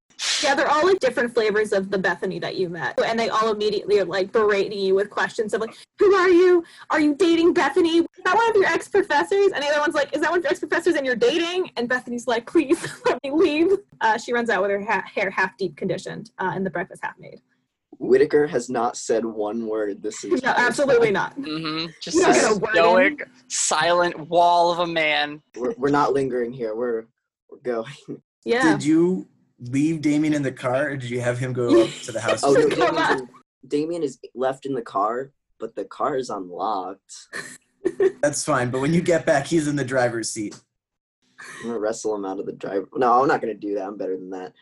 Yeah, 0.43 0.55
they're 0.55 0.69
all 0.69 0.85
like 0.85 0.99
different 0.99 1.33
flavors 1.33 1.71
of 1.71 1.89
the 1.91 1.97
Bethany 1.97 2.39
that 2.39 2.55
you 2.55 2.69
met. 2.69 2.99
And 3.03 3.17
they 3.19 3.29
all 3.29 3.51
immediately 3.51 3.99
are 3.99 4.05
like 4.05 4.31
berating 4.31 4.79
you 4.79 4.95
with 4.95 5.09
questions 5.09 5.53
of 5.53 5.61
like, 5.61 5.75
who 5.97 6.13
are 6.13 6.29
you? 6.29 6.63
Are 6.89 6.99
you 6.99 7.15
dating 7.15 7.53
Bethany? 7.53 7.99
Is 7.99 8.05
that 8.25 8.35
one 8.35 8.49
of 8.49 8.55
your 8.55 8.65
ex 8.65 8.87
professors? 8.87 9.51
And 9.53 9.63
the 9.63 9.67
other 9.67 9.79
one's 9.79 9.95
like, 9.95 10.13
is 10.15 10.21
that 10.21 10.29
one 10.29 10.39
of 10.39 10.43
your 10.43 10.51
ex 10.51 10.59
professors 10.59 10.95
and 10.95 11.05
you're 11.05 11.15
dating? 11.15 11.71
And 11.77 11.87
Bethany's 11.87 12.27
like, 12.27 12.45
please 12.45 12.85
let 13.05 13.17
me 13.23 13.31
leave. 13.31 13.77
Uh, 14.01 14.17
she 14.17 14.33
runs 14.33 14.49
out 14.49 14.61
with 14.61 14.71
her 14.71 14.83
ha- 14.83 15.03
hair 15.13 15.29
half 15.29 15.57
deep 15.57 15.75
conditioned 15.77 16.31
uh, 16.39 16.51
and 16.53 16.65
the 16.65 16.69
breakfast 16.69 17.01
half 17.03 17.17
made. 17.19 17.41
Whitaker 17.97 18.47
has 18.47 18.69
not 18.69 18.95
said 18.95 19.25
one 19.25 19.67
word 19.67 20.01
this 20.01 20.23
No, 20.23 20.35
entire 20.35 20.55
absolutely 20.57 21.11
not. 21.11 21.33
hmm 21.33 21.87
Just 22.01 22.17
a 22.17 22.21
not 22.21 22.35
gonna 22.61 22.71
stoic, 22.73 23.27
silent 23.49 24.17
wall 24.29 24.71
of 24.71 24.79
a 24.79 24.87
man. 24.87 25.41
We're, 25.57 25.73
we're 25.77 25.89
not 25.89 26.13
lingering 26.13 26.53
here. 26.53 26.75
We're 26.75 27.05
we're 27.49 27.57
going. 27.63 27.91
Yeah. 28.45 28.71
Did 28.71 28.85
you 28.85 29.27
leave 29.59 30.01
Damien 30.01 30.33
in 30.33 30.41
the 30.41 30.51
car, 30.51 30.89
or 30.89 30.97
did 30.97 31.09
you 31.09 31.21
have 31.21 31.37
him 31.37 31.53
go 31.53 31.83
up 31.83 31.89
to 32.03 32.11
the 32.11 32.21
house? 32.21 32.43
Oh, 32.43 32.53
no, 32.53 32.67
Come 32.69 32.95
Damien's 32.95 33.21
on. 33.21 33.29
Damien 33.67 34.03
is 34.03 34.19
left 34.33 34.65
in 34.65 34.73
the 34.73 34.81
car, 34.81 35.31
but 35.59 35.75
the 35.75 35.85
car 35.85 36.15
is 36.17 36.29
unlocked. 36.29 37.27
That's 38.21 38.43
fine. 38.43 38.69
But 38.69 38.81
when 38.81 38.93
you 38.93 39.01
get 39.01 39.25
back, 39.25 39.47
he's 39.47 39.67
in 39.67 39.75
the 39.75 39.85
driver's 39.85 40.29
seat. 40.29 40.59
I'm 41.61 41.67
gonna 41.67 41.79
wrestle 41.79 42.15
him 42.15 42.25
out 42.25 42.39
of 42.39 42.45
the 42.45 42.51
driver. 42.53 42.87
No, 42.95 43.21
I'm 43.21 43.27
not 43.27 43.41
gonna 43.41 43.53
do 43.53 43.75
that. 43.75 43.85
I'm 43.85 43.97
better 43.97 44.17
than 44.17 44.29
that. 44.31 44.53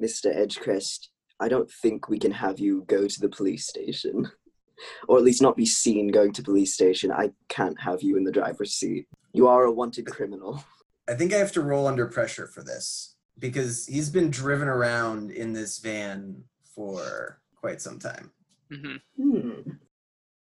Mr. 0.00 0.34
Edgecrest, 0.34 1.08
I 1.40 1.48
don't 1.48 1.70
think 1.70 2.08
we 2.08 2.18
can 2.18 2.32
have 2.32 2.58
you 2.58 2.84
go 2.86 3.06
to 3.06 3.20
the 3.20 3.28
police 3.28 3.66
station. 3.66 4.30
Or 5.08 5.16
at 5.16 5.24
least 5.24 5.40
not 5.40 5.56
be 5.56 5.64
seen 5.64 6.08
going 6.08 6.32
to 6.34 6.42
police 6.42 6.74
station. 6.74 7.10
I 7.10 7.30
can't 7.48 7.80
have 7.80 8.02
you 8.02 8.18
in 8.18 8.24
the 8.24 8.32
driver's 8.32 8.74
seat. 8.74 9.06
You 9.32 9.48
are 9.48 9.64
a 9.64 9.72
wanted 9.72 10.06
criminal. 10.06 10.62
I 11.08 11.14
think 11.14 11.32
I 11.32 11.38
have 11.38 11.52
to 11.52 11.60
roll 11.62 11.86
under 11.86 12.06
pressure 12.06 12.46
for 12.46 12.62
this 12.62 13.14
because 13.38 13.86
he's 13.86 14.10
been 14.10 14.30
driven 14.30 14.68
around 14.68 15.30
in 15.30 15.52
this 15.52 15.78
van 15.78 16.42
for 16.74 17.40
quite 17.54 17.80
some 17.80 17.98
time. 17.98 18.30
hmm 18.70 18.96
Hmm. 19.16 19.70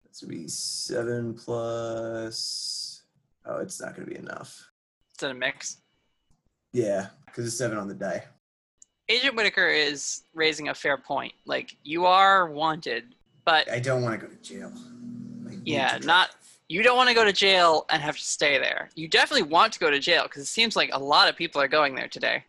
This 0.08 0.22
would 0.22 0.30
be 0.30 0.48
seven 0.48 1.34
plus. 1.34 3.04
Oh, 3.46 3.58
it's 3.60 3.80
not 3.82 3.96
going 3.96 4.08
to 4.08 4.14
be 4.14 4.20
enough. 4.20 4.70
It's 5.14 5.24
in 5.24 5.32
a 5.32 5.34
mix. 5.34 5.78
Yeah, 6.74 7.08
because 7.26 7.48
it's 7.48 7.58
seven 7.58 7.78
on 7.78 7.88
the 7.88 7.94
die. 7.94 8.26
Agent 9.10 9.36
Whitaker 9.36 9.68
is 9.68 10.24
raising 10.34 10.70
a 10.70 10.74
fair 10.74 10.98
point. 10.98 11.34
Like, 11.46 11.76
you 11.84 12.06
are 12.06 12.52
wanted, 12.52 13.16
but 13.46 13.70
I 13.72 13.80
don't 13.80 14.04
want 14.04 14.20
to 14.20 14.26
go 14.26 14.32
to 14.32 14.40
jail. 14.42 14.72
I 15.50 15.58
yeah, 15.66 15.98
to 15.98 16.06
not. 16.06 16.32
You 16.72 16.84
don't 16.84 16.96
want 16.96 17.10
to 17.10 17.14
go 17.14 17.26
to 17.26 17.34
jail 17.34 17.86
and 17.90 18.02
have 18.02 18.16
to 18.16 18.24
stay 18.24 18.58
there. 18.58 18.90
You 18.96 19.10
definitely 19.10 19.44
want 19.44 19.74
to 19.74 19.80
go 19.80 19.92
to 19.92 20.00
jail 20.00 20.24
because 20.24 20.44
it 20.44 20.46
seems 20.46 20.78
like 20.78 20.90
a 20.94 20.98
lot 20.98 21.28
of 21.28 21.36
people 21.36 21.60
are 21.60 21.68
going 21.68 21.96
there 21.96 22.08
today. 22.08 22.46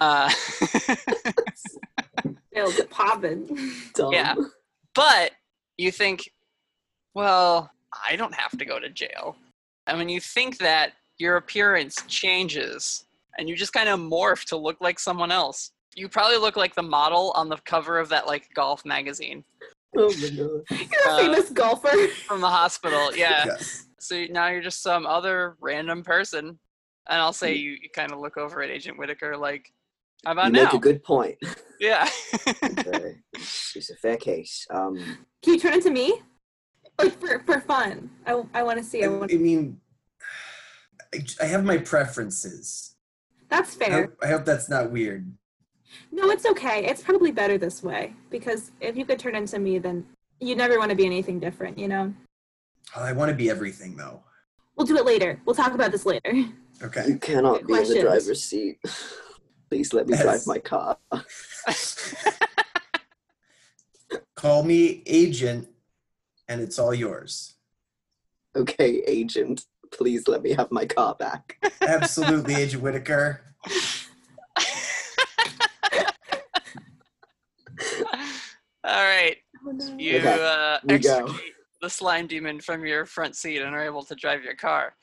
Uh, 0.00 0.32
Nails 2.54 2.78
it 2.78 2.88
popping. 2.88 3.46
Yeah. 4.10 4.36
but 4.94 5.32
you 5.76 5.92
think, 5.92 6.30
well, 7.12 7.70
I 8.08 8.16
don't 8.16 8.34
have 8.34 8.56
to 8.56 8.64
go 8.64 8.80
to 8.80 8.88
jail. 8.88 9.36
And 9.86 9.98
when 9.98 10.08
you 10.08 10.18
think 10.18 10.56
that, 10.58 10.92
your 11.18 11.36
appearance 11.36 12.02
changes 12.08 13.04
and 13.36 13.50
you 13.50 13.54
just 13.54 13.74
kind 13.74 13.90
of 13.90 14.00
morph 14.00 14.46
to 14.46 14.56
look 14.56 14.80
like 14.80 14.98
someone 14.98 15.30
else. 15.30 15.72
You 15.94 16.08
probably 16.08 16.38
look 16.38 16.56
like 16.56 16.74
the 16.74 16.82
model 16.82 17.32
on 17.36 17.50
the 17.50 17.58
cover 17.66 17.98
of 17.98 18.08
that 18.08 18.26
like 18.26 18.48
golf 18.54 18.86
magazine 18.86 19.44
Oh 20.06 20.08
my 20.10 20.28
god. 20.28 20.62
You're 20.70 21.06
a 21.06 21.10
Uh, 21.10 21.16
famous 21.18 21.50
golfer. 21.50 22.08
from 22.26 22.40
the 22.40 22.48
hospital. 22.48 23.12
Yeah. 23.16 23.44
Yes. 23.46 23.86
So 23.98 24.24
now 24.30 24.48
you're 24.48 24.62
just 24.62 24.82
some 24.82 25.06
other 25.06 25.56
random 25.60 26.02
person. 26.04 26.58
And 27.10 27.20
I'll 27.22 27.32
say 27.32 27.54
you, 27.54 27.72
you 27.72 27.88
kind 27.94 28.12
of 28.12 28.18
look 28.20 28.36
over 28.36 28.62
at 28.62 28.70
Agent 28.70 28.98
Whitaker 28.98 29.36
like, 29.36 29.72
how 30.24 30.32
about 30.32 30.46
You 30.46 30.52
now? 30.52 30.64
make 30.64 30.72
a 30.74 30.78
good 30.78 31.02
point. 31.02 31.36
yeah. 31.80 32.08
Okay. 32.46 33.16
it's 33.34 33.90
a 33.90 33.96
fair 33.96 34.16
case. 34.16 34.66
Um, 34.70 34.96
Can 35.42 35.54
you 35.54 35.60
turn 35.60 35.74
into 35.74 35.90
me? 35.90 36.20
Like 36.98 37.18
for, 37.20 37.40
for 37.46 37.60
fun. 37.60 38.10
I, 38.26 38.42
I 38.54 38.62
want 38.62 38.78
to 38.78 38.84
see. 38.84 39.02
I 39.02 39.06
I, 39.06 39.08
want, 39.10 39.32
I 39.32 39.36
mean, 39.36 39.80
I, 41.14 41.24
I 41.40 41.44
have 41.46 41.64
my 41.64 41.78
preferences. 41.78 42.94
that's 43.48 43.74
I 43.76 43.78
fair. 43.84 44.00
hope, 44.02 44.14
I 44.22 44.26
hope 44.26 44.44
that's 44.44 44.68
not 44.68 44.90
weird. 44.90 45.32
No, 46.12 46.30
it's 46.30 46.46
okay. 46.46 46.86
It's 46.86 47.02
probably 47.02 47.30
better 47.30 47.58
this 47.58 47.82
way 47.82 48.14
because 48.30 48.70
if 48.80 48.96
you 48.96 49.04
could 49.04 49.18
turn 49.18 49.34
into 49.34 49.58
me, 49.58 49.78
then 49.78 50.06
you 50.40 50.56
never 50.56 50.78
want 50.78 50.90
to 50.90 50.96
be 50.96 51.06
anything 51.06 51.40
different, 51.40 51.78
you 51.78 51.88
know? 51.88 52.14
I 52.96 53.12
want 53.12 53.30
to 53.30 53.34
be 53.34 53.50
everything, 53.50 53.96
though. 53.96 54.22
We'll 54.76 54.86
do 54.86 54.96
it 54.96 55.04
later. 55.04 55.40
We'll 55.44 55.56
talk 55.56 55.74
about 55.74 55.90
this 55.92 56.06
later. 56.06 56.32
Okay. 56.82 57.08
you 57.08 57.18
cannot 57.18 57.64
Good 57.64 57.66
be 57.66 57.74
in 57.74 57.88
the 57.88 58.00
driver's 58.02 58.44
seat. 58.44 58.78
Please 59.68 59.92
let 59.92 60.08
me 60.08 60.16
drive 60.16 60.46
my 60.46 60.58
car. 60.58 60.96
Call 64.34 64.62
me 64.62 65.02
agent, 65.04 65.68
and 66.48 66.60
it's 66.62 66.78
all 66.78 66.94
yours. 66.94 67.56
Okay, 68.56 69.02
agent. 69.06 69.66
Please 69.90 70.26
let 70.26 70.42
me 70.42 70.52
have 70.52 70.70
my 70.70 70.86
car 70.86 71.14
back. 71.14 71.56
Absolutely, 71.80 72.54
Agent 72.54 72.82
Whitaker. 72.82 73.42
All 78.88 79.04
right. 79.04 79.36
You 79.98 80.16
Okay, 80.16 80.38
uh, 80.42 80.78
we 80.84 80.98
go. 80.98 81.18
extricate 81.18 81.52
the 81.82 81.90
slime 81.90 82.26
demon 82.26 82.58
from 82.58 82.86
your 82.86 83.04
front 83.04 83.36
seat 83.36 83.60
and 83.60 83.74
are 83.74 83.84
able 83.84 84.02
to 84.02 84.14
drive 84.14 84.42
your 84.42 84.54
car. 84.54 84.94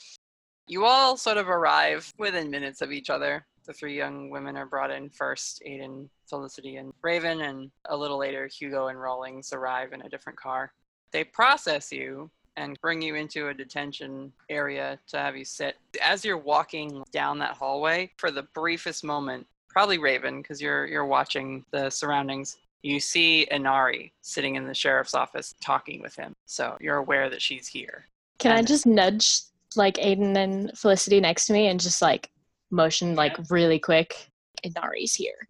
You 0.68 0.86
all 0.86 1.18
sort 1.18 1.38
of 1.38 1.50
arrive 1.50 2.12
within 2.18 2.50
minutes 2.50 2.82
of 2.82 2.92
each 2.92 3.12
other. 3.12 3.46
The 3.68 3.74
three 3.74 3.96
young 3.96 4.32
women 4.32 4.58
are 4.58 4.66
brought 4.66 4.90
in 4.90 5.12
first. 5.12 5.62
Aiden, 5.68 6.10
Felicity, 6.28 6.78
and 6.78 6.92
Raven, 7.04 7.42
and 7.42 7.70
a 7.90 7.96
little 7.96 8.18
later, 8.18 8.48
Hugo 8.48 8.88
and 8.88 9.00
Rawlings 9.00 9.54
arrive 9.54 9.94
in 9.94 10.02
a 10.02 10.10
different 10.10 10.40
car. 10.40 10.74
They 11.12 11.24
process 11.24 11.92
you 11.92 12.32
and 12.58 12.80
bring 12.82 13.04
you 13.04 13.14
into 13.16 13.50
a 13.50 13.54
detention 13.54 14.32
area 14.50 14.98
to 15.10 15.18
have 15.18 15.38
you 15.38 15.46
sit. 15.46 15.76
As 16.04 16.26
you're 16.26 16.38
walking 16.40 17.04
down 17.12 17.38
that 17.40 17.56
hallway, 17.56 18.12
for 18.18 18.32
the 18.32 18.44
briefest 18.56 19.04
moment, 19.04 19.46
probably 19.70 20.00
Raven, 20.00 20.42
because 20.42 20.60
you're 20.60 20.88
you're 20.88 21.06
watching 21.06 21.64
the 21.72 21.90
surroundings, 21.92 22.58
you 22.86 23.00
see 23.00 23.48
Inari 23.50 24.14
sitting 24.22 24.56
in 24.56 24.68
the 24.68 24.74
sheriff's 24.74 25.16
office 25.16 25.56
talking 25.60 26.04
with 26.04 26.16
him. 26.16 26.36
So 26.46 26.78
you're 26.80 26.98
aware 26.98 27.32
that 27.32 27.42
she's 27.42 27.68
here. 27.68 28.06
Can 28.38 28.52
I 28.52 28.62
just 28.62 28.86
nudge 28.86 29.40
like 29.76 29.96
Aiden 29.96 30.38
and 30.38 30.78
Felicity 30.78 31.20
next 31.20 31.48
to 31.48 31.54
me 31.54 31.68
and 31.68 31.80
just 31.80 32.02
like 32.02 32.30
motion 32.70 33.16
like 33.16 33.36
really 33.50 33.80
quick? 33.80 34.30
Inari's 34.64 35.16
here. 35.16 35.48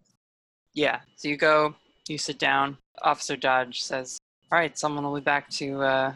Yeah. 0.72 1.00
So 1.16 1.28
you 1.28 1.36
go, 1.36 1.74
you 2.08 2.16
sit 2.16 2.38
down. 2.38 2.78
Officer 3.02 3.36
Dodge 3.36 3.82
says, 3.82 4.18
All 4.50 4.58
right, 4.58 4.76
someone 4.78 5.04
will 5.04 5.14
be 5.14 5.20
back 5.20 5.50
to 5.50 5.82
uh, 5.82 6.12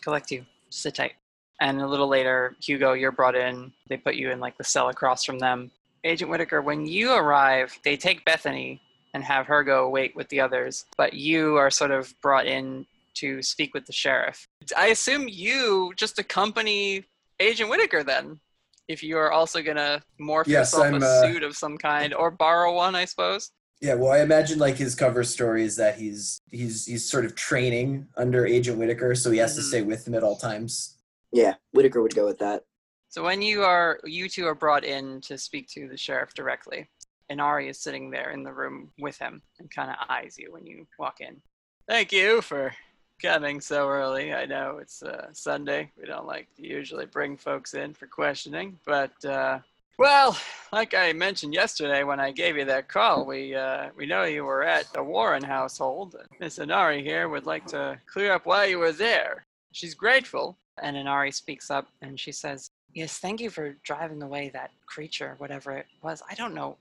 collect 0.00 0.32
you. 0.32 0.44
Sit 0.70 0.96
tight. 0.96 1.12
And 1.60 1.80
a 1.80 1.86
little 1.86 2.08
later, 2.08 2.56
Hugo, 2.60 2.94
you're 2.94 3.12
brought 3.12 3.36
in. 3.36 3.72
They 3.88 3.96
put 3.96 4.16
you 4.16 4.32
in 4.32 4.40
like 4.40 4.58
the 4.58 4.64
cell 4.64 4.88
across 4.88 5.24
from 5.24 5.38
them. 5.38 5.70
Agent 6.02 6.30
Whitaker, 6.30 6.62
when 6.62 6.84
you 6.84 7.12
arrive, 7.12 7.78
they 7.84 7.96
take 7.96 8.24
Bethany 8.24 8.80
and 9.14 9.24
have 9.24 9.46
her 9.46 9.62
go 9.64 9.88
wait 9.88 10.14
with 10.14 10.28
the 10.28 10.40
others, 10.40 10.84
but 10.96 11.14
you 11.14 11.56
are 11.56 11.70
sort 11.70 11.90
of 11.90 12.12
brought 12.20 12.46
in 12.46 12.86
to 13.14 13.42
speak 13.42 13.74
with 13.74 13.86
the 13.86 13.92
sheriff. 13.92 14.46
I 14.76 14.88
assume 14.88 15.28
you 15.28 15.92
just 15.96 16.18
accompany 16.18 17.04
Agent 17.40 17.70
Whitaker 17.70 18.02
then, 18.04 18.40
if 18.86 19.02
you 19.02 19.16
are 19.18 19.32
also 19.32 19.62
gonna 19.62 20.02
morph 20.20 20.46
Yes, 20.46 20.72
yourself 20.72 20.86
I'm, 20.94 21.02
a 21.02 21.06
uh, 21.06 21.22
suit 21.22 21.42
of 21.42 21.56
some 21.56 21.76
kind 21.78 22.14
or 22.14 22.30
borrow 22.30 22.74
one, 22.74 22.94
I 22.94 23.04
suppose. 23.04 23.50
Yeah, 23.80 23.94
well, 23.94 24.10
I 24.12 24.20
imagine 24.22 24.58
like 24.58 24.76
his 24.76 24.94
cover 24.94 25.22
story 25.24 25.62
is 25.64 25.76
that 25.76 25.96
he's 25.98 26.40
he's 26.50 26.84
he's 26.86 27.08
sort 27.08 27.24
of 27.24 27.34
training 27.36 28.08
under 28.16 28.44
Agent 28.46 28.78
Whitaker, 28.78 29.14
so 29.14 29.30
he 29.30 29.38
has 29.38 29.54
to 29.54 29.60
Mhm. 29.60 29.68
stay 29.68 29.82
with 29.82 30.06
him 30.06 30.14
at 30.14 30.24
all 30.24 30.36
times. 30.36 30.96
Yeah, 31.32 31.54
Whitaker 31.72 32.02
would 32.02 32.14
go 32.14 32.24
with 32.26 32.38
that. 32.38 32.64
So 33.08 33.22
when 33.22 33.40
you 33.40 33.62
are, 33.62 34.00
you 34.04 34.28
two 34.28 34.46
are 34.46 34.54
brought 34.54 34.84
in 34.84 35.20
to 35.22 35.38
speak 35.38 35.68
to 35.70 35.88
the 35.88 35.96
sheriff 35.96 36.34
directly. 36.34 36.88
Inari 37.30 37.68
is 37.68 37.78
sitting 37.78 38.10
there 38.10 38.30
in 38.30 38.42
the 38.42 38.52
room 38.52 38.90
with 38.98 39.18
him 39.18 39.42
and 39.58 39.70
kind 39.70 39.90
of 39.90 39.96
eyes 40.08 40.36
you 40.38 40.52
when 40.52 40.66
you 40.66 40.86
walk 40.98 41.20
in. 41.20 41.40
Thank 41.86 42.12
you 42.12 42.42
for 42.42 42.72
coming 43.20 43.60
so 43.60 43.88
early. 43.88 44.32
I 44.32 44.46
know 44.46 44.78
it's 44.80 45.02
uh, 45.02 45.28
Sunday. 45.32 45.90
We 45.98 46.06
don't 46.06 46.26
like 46.26 46.48
to 46.56 46.66
usually 46.66 47.06
bring 47.06 47.36
folks 47.36 47.74
in 47.74 47.94
for 47.94 48.06
questioning, 48.06 48.78
but 48.86 49.24
uh, 49.24 49.58
well, 49.98 50.38
like 50.72 50.94
I 50.94 51.12
mentioned 51.12 51.54
yesterday 51.54 52.04
when 52.04 52.20
I 52.20 52.30
gave 52.30 52.56
you 52.56 52.64
that 52.66 52.88
call, 52.88 53.26
we 53.26 53.54
uh, 53.54 53.88
we 53.96 54.06
know 54.06 54.22
you 54.24 54.44
were 54.44 54.62
at 54.62 54.92
the 54.92 55.02
Warren 55.02 55.42
household. 55.42 56.14
Miss 56.38 56.58
Inari 56.58 57.02
here 57.02 57.28
would 57.28 57.46
like 57.46 57.66
to 57.68 57.98
clear 58.06 58.32
up 58.32 58.46
why 58.46 58.66
you 58.66 58.78
were 58.78 58.92
there. 58.92 59.44
She's 59.72 59.94
grateful. 59.94 60.56
And 60.80 60.96
Inari 60.96 61.32
speaks 61.32 61.70
up 61.70 61.88
and 62.00 62.18
she 62.18 62.30
says, 62.30 62.70
Yes, 62.94 63.18
thank 63.18 63.40
you 63.40 63.50
for 63.50 63.76
driving 63.82 64.22
away 64.22 64.50
that 64.50 64.70
creature, 64.86 65.34
whatever 65.38 65.72
it 65.72 65.86
was. 66.02 66.22
I 66.30 66.34
don't 66.34 66.54
know. 66.54 66.76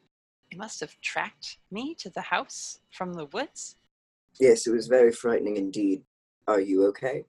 It 0.51 0.57
must 0.57 0.79
have 0.79 0.99
tracked 1.01 1.57
me 1.71 1.95
to 1.95 2.09
the 2.09 2.21
house 2.21 2.79
from 2.91 3.13
the 3.13 3.25
woods. 3.25 3.75
Yes, 4.39 4.67
it 4.67 4.71
was 4.71 4.87
very 4.87 5.11
frightening 5.11 5.57
indeed. 5.57 6.03
Are 6.47 6.61
you 6.61 6.85
okay? 6.87 7.25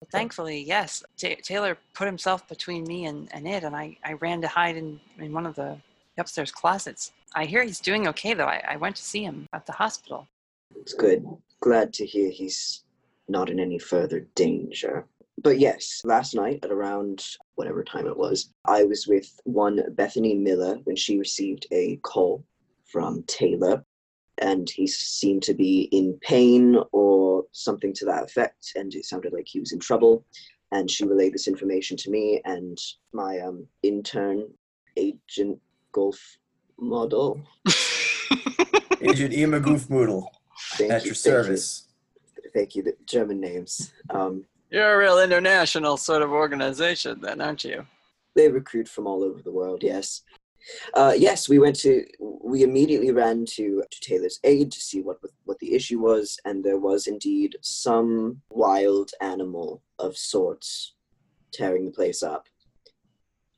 But 0.00 0.10
thankfully, 0.10 0.62
yes. 0.62 1.02
Ta 1.16 1.28
Taylor 1.42 1.76
put 1.94 2.06
himself 2.06 2.48
between 2.48 2.84
me 2.84 3.06
and, 3.06 3.28
and 3.32 3.46
it, 3.46 3.64
and 3.64 3.74
I, 3.74 3.96
I 4.04 4.12
ran 4.14 4.40
to 4.42 4.48
hide 4.48 4.76
in, 4.76 5.00
in 5.18 5.32
one 5.32 5.46
of 5.46 5.56
the 5.56 5.76
upstairs 6.16 6.52
closets. 6.52 7.12
I 7.34 7.44
hear 7.44 7.62
he's 7.62 7.80
doing 7.80 8.06
okay, 8.08 8.34
though. 8.34 8.46
I, 8.46 8.62
I 8.66 8.76
went 8.76 8.96
to 8.96 9.02
see 9.02 9.22
him 9.24 9.46
at 9.52 9.66
the 9.66 9.72
hospital. 9.72 10.26
It's 10.76 10.94
good. 10.94 11.26
Glad 11.60 11.92
to 11.94 12.06
hear 12.06 12.30
he's 12.30 12.84
not 13.28 13.50
in 13.50 13.60
any 13.60 13.78
further 13.78 14.20
danger. 14.34 15.06
But 15.42 15.60
yes, 15.60 16.00
last 16.04 16.34
night 16.34 16.60
at 16.64 16.72
around 16.72 17.24
whatever 17.54 17.84
time 17.84 18.06
it 18.06 18.16
was, 18.16 18.52
I 18.64 18.84
was 18.84 19.06
with 19.06 19.40
one 19.44 19.80
Bethany 19.94 20.34
Miller 20.34 20.78
when 20.84 20.96
she 20.96 21.18
received 21.18 21.66
a 21.70 21.96
call 22.02 22.44
from 22.90 23.22
Taylor, 23.24 23.84
and 24.42 24.68
he 24.68 24.86
seemed 24.86 25.42
to 25.44 25.54
be 25.54 25.82
in 25.92 26.18
pain 26.22 26.76
or 26.92 27.44
something 27.52 27.92
to 27.94 28.04
that 28.06 28.24
effect, 28.24 28.72
and 28.74 28.92
it 28.94 29.04
sounded 29.04 29.32
like 29.32 29.46
he 29.46 29.60
was 29.60 29.72
in 29.72 29.78
trouble. 29.78 30.24
And 30.72 30.90
she 30.90 31.06
relayed 31.06 31.32
this 31.34 31.48
information 31.48 31.96
to 31.98 32.10
me 32.10 32.42
and 32.44 32.76
my 33.12 33.38
um, 33.38 33.66
intern, 33.82 34.48
Agent 34.96 35.58
Golf 35.92 36.18
Model. 36.78 37.40
Agent 39.00 39.32
Ima 39.32 39.60
Goofmoodle 39.60 40.26
Thank 40.72 40.92
at 40.92 41.04
you, 41.04 41.08
your 41.08 41.14
thank 41.14 41.36
you. 41.36 41.42
service. 41.44 41.88
Thank 42.54 42.74
you. 42.74 42.82
The 42.82 42.96
German 43.06 43.40
names. 43.40 43.92
Um, 44.10 44.44
You're 44.70 44.94
a 44.94 44.98
real 44.98 45.18
international 45.20 45.96
sort 45.96 46.22
of 46.22 46.30
organization, 46.30 47.20
then, 47.20 47.40
aren't 47.40 47.64
you? 47.64 47.86
they 48.38 48.48
recruit 48.48 48.88
from 48.88 49.06
all 49.06 49.24
over 49.24 49.42
the 49.42 49.52
world. 49.52 49.82
Yes. 49.82 50.22
Uh, 50.94 51.14
yes, 51.16 51.48
we 51.48 51.58
went 51.58 51.76
to. 51.80 52.04
We 52.20 52.62
immediately 52.62 53.10
ran 53.10 53.44
to, 53.56 53.82
to 53.90 54.00
Taylor's 54.00 54.38
aid 54.44 54.70
to 54.72 54.80
see 54.80 55.00
what 55.00 55.18
what 55.44 55.58
the 55.58 55.74
issue 55.74 55.98
was, 55.98 56.38
and 56.44 56.62
there 56.62 56.78
was 56.78 57.06
indeed 57.06 57.56
some 57.62 58.42
wild 58.50 59.10
animal 59.20 59.82
of 59.98 60.16
sorts 60.16 60.94
tearing 61.52 61.84
the 61.84 61.90
place 61.90 62.22
up, 62.22 62.46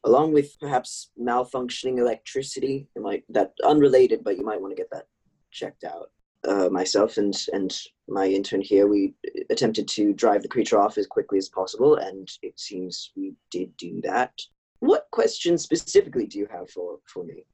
along 0.05 0.33
with 0.33 0.59
perhaps 0.61 1.11
malfunctioning 1.19 1.99
electricity. 1.99 2.89
It 2.95 3.03
might 3.03 3.25
that 3.29 3.53
unrelated, 3.65 4.23
but 4.23 4.37
you 4.37 4.45
might 4.45 4.61
want 4.61 4.73
to 4.73 4.83
get 4.83 4.91
that 4.93 5.07
checked 5.51 5.85
out. 5.85 6.11
Uh, 6.47 6.69
myself 6.71 7.17
and 7.17 7.35
and 7.53 7.77
my 8.11 8.27
intern 8.27 8.61
here, 8.61 8.87
we 8.87 9.15
attempted 9.51 9.89
to 9.89 10.13
drive 10.13 10.43
the 10.43 10.49
creature 10.49 10.79
off 10.79 10.99
as 10.99 11.07
quickly 11.07 11.39
as 11.39 11.49
possible, 11.49 11.97
and 11.97 12.29
it 12.43 12.59
seems 12.59 13.13
we 13.17 13.35
did 13.51 13.77
do 13.77 14.01
that. 14.03 14.33
What 14.81 15.07
questions 15.13 15.63
specifically 15.63 16.27
do 16.27 16.39
you 16.39 16.49
have 16.51 16.71
for 16.71 16.99
for 17.07 17.25
me? 17.25 17.45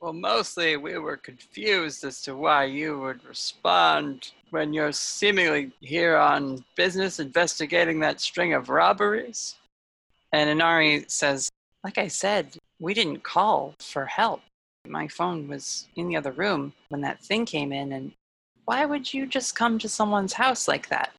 Well, 0.00 0.12
mostly 0.12 0.76
we 0.76 0.98
were 0.98 1.16
confused 1.16 2.04
as 2.04 2.20
to 2.22 2.36
why 2.36 2.64
you 2.64 2.98
would 3.00 3.24
respond 3.24 4.30
when 4.50 4.72
you're 4.72 4.92
seemingly 4.92 5.72
here 5.80 6.16
on 6.16 6.64
business 6.76 7.18
investigating 7.18 7.98
that 8.00 8.20
string 8.20 8.52
of 8.52 8.68
robberies. 8.68 9.56
And 10.32 10.50
Inari 10.50 11.06
says, 11.08 11.48
like 11.82 11.98
I 11.98 12.08
said, 12.08 12.56
we 12.78 12.92
didn't 12.92 13.22
call 13.22 13.74
for 13.80 14.04
help. 14.04 14.42
My 14.86 15.08
phone 15.08 15.48
was 15.48 15.88
in 15.96 16.08
the 16.08 16.16
other 16.16 16.32
room 16.32 16.74
when 16.90 17.00
that 17.00 17.24
thing 17.24 17.46
came 17.46 17.72
in, 17.72 17.92
and 17.92 18.12
why 18.66 18.84
would 18.84 19.12
you 19.14 19.26
just 19.26 19.54
come 19.54 19.78
to 19.78 19.88
someone's 19.88 20.32
house 20.32 20.68
like 20.68 20.88
that? 20.88 21.12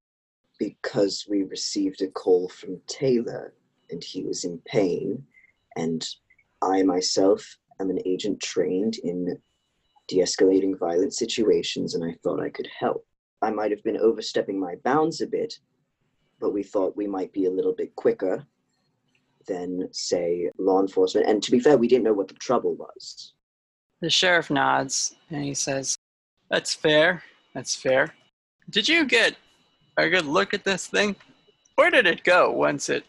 Because 0.59 1.25
we 1.29 1.43
received 1.43 2.01
a 2.01 2.07
call 2.07 2.49
from 2.49 2.81
Taylor, 2.87 3.53
and 3.89 4.03
he 4.03 4.23
was 4.23 4.43
in 4.43 4.59
pain, 4.65 5.23
and 5.77 6.05
I 6.61 6.83
myself 6.83 7.57
am 7.79 7.89
an 7.89 7.99
agent 8.05 8.41
trained 8.41 8.97
in 8.97 9.37
de-escalating 10.09 10.77
violent 10.77 11.13
situations, 11.13 11.95
and 11.95 12.03
I 12.03 12.15
thought 12.21 12.41
I 12.41 12.49
could 12.49 12.67
help. 12.77 13.05
I 13.41 13.51
might 13.51 13.71
have 13.71 13.83
been 13.83 13.97
overstepping 13.97 14.59
my 14.59 14.75
bounds 14.83 15.21
a 15.21 15.27
bit, 15.27 15.57
but 16.39 16.53
we 16.53 16.63
thought 16.63 16.97
we 16.97 17.07
might 17.07 17.31
be 17.31 17.45
a 17.45 17.51
little 17.51 17.73
bit 17.73 17.95
quicker 17.95 18.45
than, 19.47 19.87
say, 19.93 20.49
law 20.57 20.81
enforcement. 20.81 21.27
And 21.27 21.41
to 21.43 21.51
be 21.51 21.59
fair, 21.59 21.77
we 21.77 21.87
didn't 21.87 22.03
know 22.03 22.13
what 22.13 22.27
the 22.27 22.33
trouble 22.33 22.75
was. 22.75 23.33
The 24.01 24.09
sheriff 24.09 24.49
nods 24.49 25.15
and 25.29 25.43
he 25.43 25.53
says, 25.53 25.97
That's 26.49 26.73
fair. 26.73 27.23
That's 27.57 27.75
fair. 27.75 28.13
Did 28.69 28.87
you 28.87 29.03
get 29.03 29.35
a 29.97 30.07
good 30.07 30.25
look 30.25 30.53
at 30.53 30.63
this 30.63 30.85
thing? 30.85 31.15
Where 31.73 31.89
did 31.89 32.05
it 32.05 32.23
go 32.23 32.51
once 32.51 32.87
it 32.87 33.03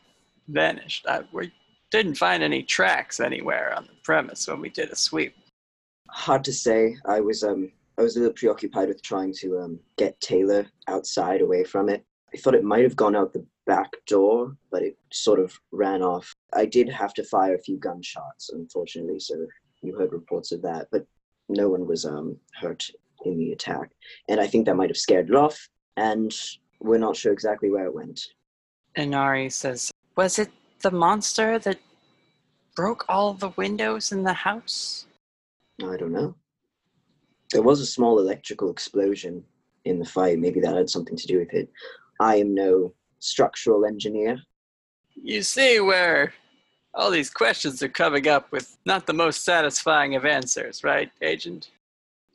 vanished? 0.48 1.04
I, 1.06 1.24
we 1.32 1.52
didn't 1.90 2.14
find 2.14 2.42
any 2.42 2.62
tracks 2.62 3.20
anywhere 3.20 3.74
on 3.76 3.84
the 3.84 3.92
premise 4.02 4.48
when 4.48 4.62
we 4.62 4.70
did 4.70 4.88
a 4.88 4.96
sweep. 4.96 5.36
Hard 6.08 6.44
to 6.44 6.52
say. 6.54 6.96
I 7.04 7.20
was 7.20 7.44
um 7.44 7.70
I 7.98 8.02
was 8.02 8.16
a 8.16 8.20
little 8.20 8.32
preoccupied 8.32 8.88
with 8.88 9.02
trying 9.02 9.34
to 9.34 9.58
um 9.58 9.80
get 9.98 10.18
Taylor 10.22 10.64
outside 10.86 11.42
away 11.42 11.62
from 11.62 11.90
it. 11.90 12.02
I 12.32 12.38
thought 12.38 12.54
it 12.54 12.64
might 12.64 12.84
have 12.84 12.96
gone 12.96 13.14
out 13.14 13.34
the 13.34 13.44
back 13.66 13.90
door, 14.06 14.56
but 14.70 14.82
it 14.82 14.96
sort 15.12 15.40
of 15.40 15.52
ran 15.72 16.00
off. 16.00 16.32
I 16.54 16.64
did 16.64 16.88
have 16.88 17.12
to 17.14 17.24
fire 17.24 17.56
a 17.56 17.62
few 17.62 17.76
gunshots, 17.76 18.48
unfortunately, 18.48 19.20
so 19.20 19.46
you 19.82 19.94
heard 19.94 20.14
reports 20.14 20.52
of 20.52 20.62
that, 20.62 20.88
but 20.90 21.06
no 21.50 21.68
one 21.68 21.86
was 21.86 22.06
um 22.06 22.38
hurt 22.58 22.90
in 23.24 23.38
the 23.38 23.52
attack. 23.52 23.90
And 24.28 24.40
I 24.40 24.46
think 24.46 24.66
that 24.66 24.76
might 24.76 24.90
have 24.90 24.96
scared 24.96 25.28
it 25.28 25.34
off, 25.34 25.68
and 25.96 26.34
we're 26.80 26.98
not 26.98 27.16
sure 27.16 27.32
exactly 27.32 27.70
where 27.70 27.86
it 27.86 27.94
went. 27.94 28.20
Inari 28.96 29.50
says, 29.50 29.90
Was 30.16 30.38
it 30.38 30.50
the 30.80 30.90
monster 30.90 31.58
that 31.58 31.78
broke 32.76 33.04
all 33.08 33.34
the 33.34 33.50
windows 33.56 34.12
in 34.12 34.22
the 34.22 34.32
house? 34.32 35.06
I 35.82 35.96
don't 35.96 36.12
know. 36.12 36.34
There 37.52 37.62
was 37.62 37.80
a 37.80 37.86
small 37.86 38.18
electrical 38.18 38.70
explosion 38.70 39.44
in 39.84 39.98
the 39.98 40.04
fight. 40.04 40.38
Maybe 40.38 40.60
that 40.60 40.76
had 40.76 40.90
something 40.90 41.16
to 41.16 41.26
do 41.26 41.38
with 41.38 41.52
it. 41.54 41.70
I 42.20 42.36
am 42.36 42.54
no 42.54 42.92
structural 43.20 43.84
engineer. 43.86 44.40
You 45.14 45.42
see 45.42 45.80
where 45.80 46.34
all 46.94 47.10
these 47.10 47.30
questions 47.30 47.82
are 47.82 47.88
coming 47.88 48.28
up 48.28 48.50
with 48.52 48.76
not 48.84 49.06
the 49.06 49.12
most 49.12 49.44
satisfying 49.44 50.14
of 50.14 50.24
answers, 50.24 50.84
right, 50.84 51.10
Agent? 51.22 51.70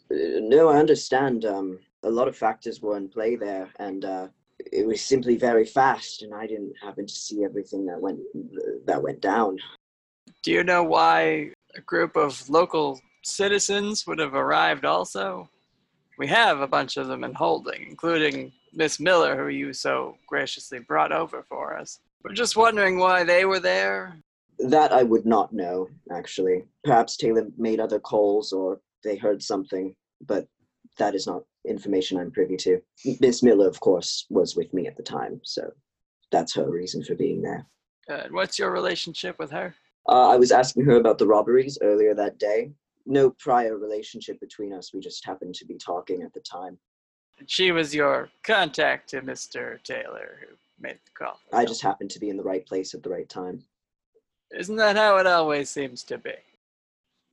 No, 0.09 0.69
I 0.69 0.77
understand. 0.77 1.45
Um, 1.45 1.79
a 2.03 2.09
lot 2.09 2.27
of 2.27 2.37
factors 2.37 2.81
were 2.81 2.97
in 2.97 3.09
play 3.09 3.35
there, 3.35 3.69
and 3.79 4.05
uh, 4.05 4.27
it 4.59 4.85
was 4.85 5.01
simply 5.01 5.37
very 5.37 5.65
fast, 5.65 6.21
and 6.21 6.33
I 6.33 6.47
didn't 6.47 6.73
happen 6.81 7.07
to 7.07 7.13
see 7.13 7.43
everything 7.43 7.85
that 7.85 7.99
went 7.99 8.19
that 8.85 9.01
went 9.01 9.21
down. 9.21 9.57
Do 10.43 10.51
you 10.51 10.63
know 10.63 10.83
why 10.83 11.51
a 11.75 11.81
group 11.81 12.15
of 12.15 12.49
local 12.49 12.99
citizens 13.23 14.05
would 14.05 14.19
have 14.19 14.35
arrived 14.35 14.85
also? 14.85 15.49
We 16.17 16.27
have 16.27 16.59
a 16.59 16.67
bunch 16.67 16.97
of 16.97 17.07
them 17.07 17.23
in 17.23 17.33
holding, 17.33 17.87
including 17.89 18.51
Miss 18.73 18.99
Miller, 18.99 19.35
who 19.35 19.47
you 19.47 19.73
so 19.73 20.17
graciously 20.27 20.79
brought 20.79 21.11
over 21.11 21.43
for 21.43 21.77
us. 21.77 21.99
We're 22.23 22.33
just 22.33 22.55
wondering 22.55 22.99
why 22.99 23.23
they 23.23 23.45
were 23.45 23.59
there. 23.59 24.17
That 24.59 24.91
I 24.91 25.03
would 25.03 25.25
not 25.25 25.53
know, 25.53 25.89
actually. 26.11 26.65
Perhaps 26.83 27.17
Taylor 27.17 27.47
made 27.57 27.79
other 27.79 27.99
calls, 27.99 28.53
or 28.53 28.79
they 29.03 29.15
heard 29.15 29.41
something, 29.41 29.95
but 30.21 30.47
that 30.97 31.15
is 31.15 31.27
not 31.27 31.43
information 31.67 32.17
I'm 32.17 32.31
privy 32.31 32.57
to. 32.57 32.81
Miss 33.19 33.43
Miller, 33.43 33.67
of 33.67 33.79
course, 33.79 34.25
was 34.29 34.55
with 34.55 34.73
me 34.73 34.87
at 34.87 34.97
the 34.97 35.03
time, 35.03 35.39
so 35.43 35.71
that's 36.31 36.55
her 36.55 36.69
reason 36.69 37.03
for 37.03 37.15
being 37.15 37.41
there. 37.41 37.65
Good. 38.07 38.31
What's 38.31 38.59
your 38.59 38.71
relationship 38.71 39.39
with 39.39 39.51
her? 39.51 39.75
Uh, 40.07 40.29
I 40.29 40.35
was 40.35 40.51
asking 40.51 40.85
her 40.85 40.97
about 40.97 41.17
the 41.17 41.27
robberies 41.27 41.77
earlier 41.81 42.13
that 42.15 42.37
day. 42.37 42.71
No 43.05 43.29
prior 43.31 43.77
relationship 43.77 44.39
between 44.39 44.73
us. 44.73 44.93
We 44.93 44.99
just 44.99 45.25
happened 45.25 45.55
to 45.55 45.65
be 45.65 45.75
talking 45.77 46.21
at 46.21 46.33
the 46.33 46.41
time. 46.41 46.77
She 47.47 47.71
was 47.71 47.95
your 47.95 48.29
contact 48.43 49.09
to 49.09 49.21
Mr. 49.21 49.81
Taylor, 49.83 50.39
who 50.41 50.55
made 50.79 50.99
the 51.05 51.11
call. 51.17 51.39
I 51.51 51.65
just 51.65 51.81
happened 51.81 52.11
to 52.11 52.19
be 52.19 52.29
in 52.29 52.37
the 52.37 52.43
right 52.43 52.65
place 52.65 52.93
at 52.93 53.03
the 53.03 53.09
right 53.09 53.27
time. 53.27 53.63
Isn't 54.57 54.75
that 54.75 54.95
how 54.95 55.17
it 55.17 55.27
always 55.27 55.69
seems 55.69 56.03
to 56.05 56.17
be? 56.17 56.35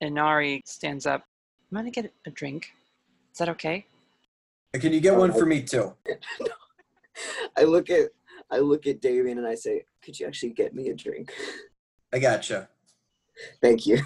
Inari 0.00 0.62
stands 0.64 1.06
up. 1.06 1.24
I'm 1.70 1.76
gonna 1.76 1.90
get 1.90 2.12
a 2.26 2.30
drink. 2.30 2.72
Is 3.32 3.38
that 3.38 3.48
okay? 3.50 3.86
Can 4.74 4.92
you 4.92 5.00
get 5.00 5.16
one 5.16 5.32
for 5.32 5.46
me 5.46 5.62
too? 5.62 5.94
I 7.56 7.62
look 7.62 7.90
at 7.90 8.10
I 8.50 8.58
look 8.58 8.86
at 8.86 9.00
Damien 9.00 9.38
and 9.38 9.46
I 9.46 9.54
say, 9.54 9.84
"Could 10.02 10.18
you 10.18 10.26
actually 10.26 10.50
get 10.50 10.74
me 10.74 10.88
a 10.88 10.94
drink?" 10.94 11.32
I 12.12 12.18
gotcha. 12.18 12.68
Thank 13.62 13.86
you. 13.86 13.98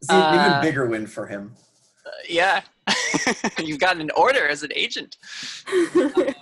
It's 0.00 0.10
an 0.10 0.16
Uh, 0.20 0.46
even 0.46 0.60
bigger 0.62 0.86
win 0.86 1.06
for 1.06 1.26
him. 1.26 1.54
Uh, 2.06 2.10
yeah. 2.28 2.62
You've 3.58 3.78
got 3.78 3.98
an 3.98 4.10
order 4.16 4.48
as 4.48 4.62
an 4.62 4.72
agent. 4.74 5.18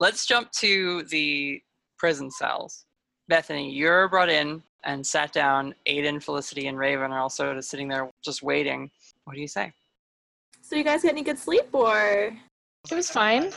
Let's 0.00 0.26
jump 0.26 0.50
to 0.58 1.04
the 1.04 1.62
prison 1.96 2.30
cells. 2.30 2.84
Bethany, 3.28 3.70
you're 3.72 4.08
brought 4.08 4.28
in 4.28 4.62
and 4.84 5.06
sat 5.06 5.32
down. 5.32 5.74
Aiden, 5.88 6.22
Felicity, 6.22 6.66
and 6.66 6.76
Raven 6.76 7.12
are 7.12 7.20
also 7.20 7.54
just 7.54 7.70
sitting 7.70 7.88
there 7.88 8.10
just 8.22 8.42
waiting. 8.42 8.90
What 9.24 9.34
do 9.34 9.40
you 9.40 9.48
say? 9.48 9.72
So 10.62 10.76
you 10.76 10.84
guys 10.84 11.02
get 11.02 11.12
any 11.12 11.22
good 11.22 11.38
sleep 11.38 11.68
or? 11.72 12.36
It 12.90 12.94
was 12.94 13.10
fine. 13.10 13.50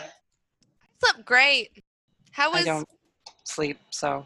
Slept 1.03 1.26
great. 1.26 1.69
How 2.31 2.52
was? 2.52 2.56
I 2.56 2.60
was 2.60 2.65
don't 2.65 2.89
sleep, 3.45 3.77
so 3.91 4.26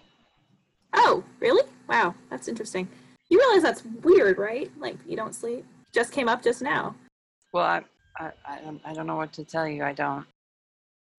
Oh, 0.94 1.24
really? 1.40 1.64
Wow, 1.88 2.14
that's 2.30 2.48
interesting. 2.48 2.88
You 3.30 3.40
realize 3.40 3.62
that's 3.64 3.84
weird, 4.04 4.38
right? 4.38 4.70
Like 4.78 4.98
you 5.08 5.16
don't 5.16 5.34
sleep. 5.34 5.66
Just 5.94 6.12
came 6.12 6.28
up 6.28 6.44
just 6.44 6.62
now. 6.62 6.96
well, 7.54 7.66
I, 7.66 7.82
I, 8.20 8.32
I 8.48 8.60
don't, 8.62 8.82
I 8.86 8.94
don't 8.94 9.08
know 9.08 9.16
what 9.16 9.32
to 9.34 9.44
tell 9.44 9.68
you. 9.68 9.84
I 9.84 9.94
don't. 9.94 10.26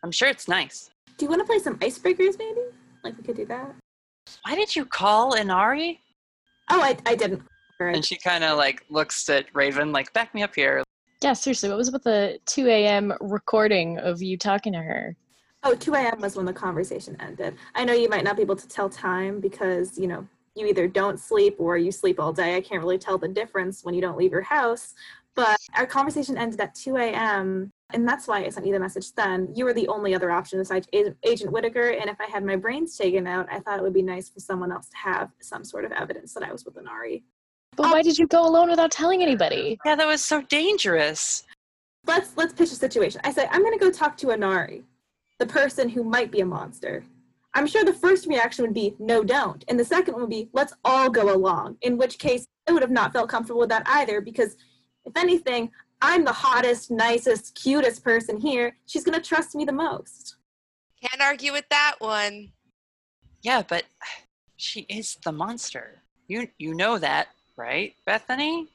I'm 0.03 0.13
sure 0.13 0.29
it's 0.29 0.49
nice. 0.49 0.91
Do 1.17 1.25
you 1.25 1.31
want 1.31 1.41
to 1.41 1.47
play 1.47 1.59
some 1.59 1.79
icebreakers, 1.79 2.39
maybe? 2.39 2.61
Like 3.05 3.17
we 3.17 3.23
could 3.25 3.37
do 3.37 3.47
that. 3.47 3.75
Why 4.45 4.55
did 4.55 4.75
you 4.77 4.85
call 4.85 5.35
Inari? 5.35 6.01
Oh, 6.71 6.81
I, 6.81 6.97
I 7.07 7.15
didn't. 7.15 7.43
And 7.89 8.05
she 8.05 8.17
kind 8.17 8.45
of 8.45 8.57
like 8.57 8.85
looks 8.89 9.29
at 9.29 9.47
Raven, 9.55 9.93
like, 9.93 10.13
back 10.13 10.35
me 10.35 10.43
up 10.43 10.55
here. 10.55 10.83
Yeah, 11.23 11.35
seriously, 11.35 11.69
what 11.69 11.79
was 11.79 11.93
with 11.93 12.03
the 12.03 12.39
2 12.47 12.67
a.m. 12.67 13.13
recording 13.21 13.99
of 13.99 14.21
you 14.21 14.37
talking 14.37 14.73
to 14.73 14.81
her? 14.81 15.17
Oh, 15.63 15.75
2 15.75 15.95
a.m. 15.95 16.21
was 16.21 16.35
when 16.35 16.47
the 16.47 16.53
conversation 16.53 17.17
ended. 17.21 17.57
I 17.77 17.85
know 17.85 17.93
you 17.93 18.09
might 18.09 18.25
not 18.25 18.37
be 18.37 18.43
able 18.43 18.57
to 18.57 18.67
tell 18.67 18.89
time 18.89 19.41
because, 19.41 19.97
you 19.97 20.09
know, 20.09 20.27
you 20.57 20.67
either 20.67 20.89
don't 20.89 21.21
sleep 21.21 21.57
or 21.59 21.77
you 21.79 21.93
sleep 21.93 22.19
all 22.19 22.33
day. 22.33 22.57
I 22.57 22.61
can't 22.61 22.83
really 22.83 22.99
tell 22.99 23.17
the 23.17 23.29
difference 23.29 23.85
when 23.85 23.95
you 23.95 24.01
don't 24.01 24.19
leave 24.19 24.33
your 24.33 24.43
house. 24.43 24.95
But 25.35 25.57
our 25.77 25.87
conversation 25.87 26.37
ended 26.37 26.61
at 26.61 26.75
2 26.75 26.97
a.m. 26.97 27.71
And 27.95 28.07
that's 28.07 28.27
why 28.27 28.45
I 28.45 28.49
sent 28.49 28.67
you 28.67 28.73
the 28.73 28.81
message 28.81 29.13
then. 29.15 29.49
You 29.55 29.65
were 29.65 29.73
the 29.73 29.89
only 29.89 30.15
other 30.15 30.31
option 30.31 30.59
besides 30.59 30.89
A- 30.93 31.15
Agent 31.23 31.53
Whitaker. 31.53 31.91
And 31.91 32.11
if 32.11 32.21
I 32.21 32.27
had 32.27 32.45
my 32.45 32.57
brains 32.57 32.97
taken 32.97 33.27
out, 33.27 33.47
I 33.51 33.61
thought 33.61 33.79
it 33.79 33.83
would 33.83 33.95
be 33.95 34.03
nice 34.03 34.29
for 34.29 34.41
someone 34.41 34.73
else 34.73 34.89
to 34.89 34.97
have 34.97 35.31
some 35.41 35.65
sort 35.65 35.85
of 35.85 35.93
evidence 35.93 36.35
that 36.35 36.43
I 36.43 36.53
was 36.53 36.65
with 36.65 36.77
Inari. 36.77 37.25
But 37.77 37.91
why 37.91 38.03
did 38.03 38.19
you 38.19 38.27
go 38.27 38.47
alone 38.47 38.69
without 38.69 38.91
telling 38.91 39.23
anybody? 39.23 39.79
Yeah, 39.85 39.97
that 39.97 40.07
was 40.07 40.23
so 40.23 40.43
dangerous. 40.43 41.45
Let's 42.07 42.37
let's 42.37 42.53
pitch 42.53 42.73
a 42.73 42.75
situation. 42.75 43.21
I 43.25 43.33
say 43.33 43.47
I'm 43.51 43.63
gonna 43.63 43.79
go 43.79 43.91
talk 43.91 44.17
to 44.19 44.31
Inari, 44.31 44.83
the 45.39 45.47
person 45.47 45.89
who 45.89 46.05
might 46.05 46.31
be 46.31 46.41
a 46.41 46.47
monster. 46.47 47.05
I'm 47.55 47.67
sure 47.67 47.85
the 47.85 47.93
first 47.93 48.27
reaction 48.27 48.65
would 48.65 48.75
be 48.75 48.95
no, 48.99 49.23
don't, 49.23 49.65
and 49.69 49.79
the 49.79 49.85
second 49.85 50.15
one 50.15 50.23
would 50.23 50.31
be 50.31 50.49
let's 50.53 50.75
all 50.85 51.09
go 51.09 51.35
along. 51.35 51.77
In 51.83 51.97
which 51.97 52.19
case, 52.19 52.47
I 52.69 52.73
would 52.73 52.83
have 52.83 52.91
not 52.91 53.13
felt 53.13 53.29
comfortable 53.29 53.61
with 53.61 53.69
that 53.71 53.85
either 53.87 54.21
because, 54.21 54.57
if 55.05 55.17
anything, 55.17 55.71
I'm 56.01 56.25
the 56.25 56.33
hottest, 56.33 56.91
nicest, 56.91 57.55
cutest 57.55 58.03
person 58.03 58.39
here. 58.39 58.77
She's 58.87 59.05
gonna 59.05 59.21
trust 59.21 59.55
me 59.55 59.65
the 59.65 59.73
most. 59.73 60.37
Can't 61.01 61.23
argue 61.23 61.53
with 61.53 61.69
that 61.71 61.97
one. 61.99 62.53
Yeah, 63.43 63.63
but 63.67 63.85
she 64.57 64.83
is 64.89 65.17
the 65.25 65.33
monster. 65.33 66.03
You 66.29 66.49
you 66.59 66.75
know 66.75 66.99
that, 66.99 67.29
right, 67.57 67.95
Bethany? 68.07 68.69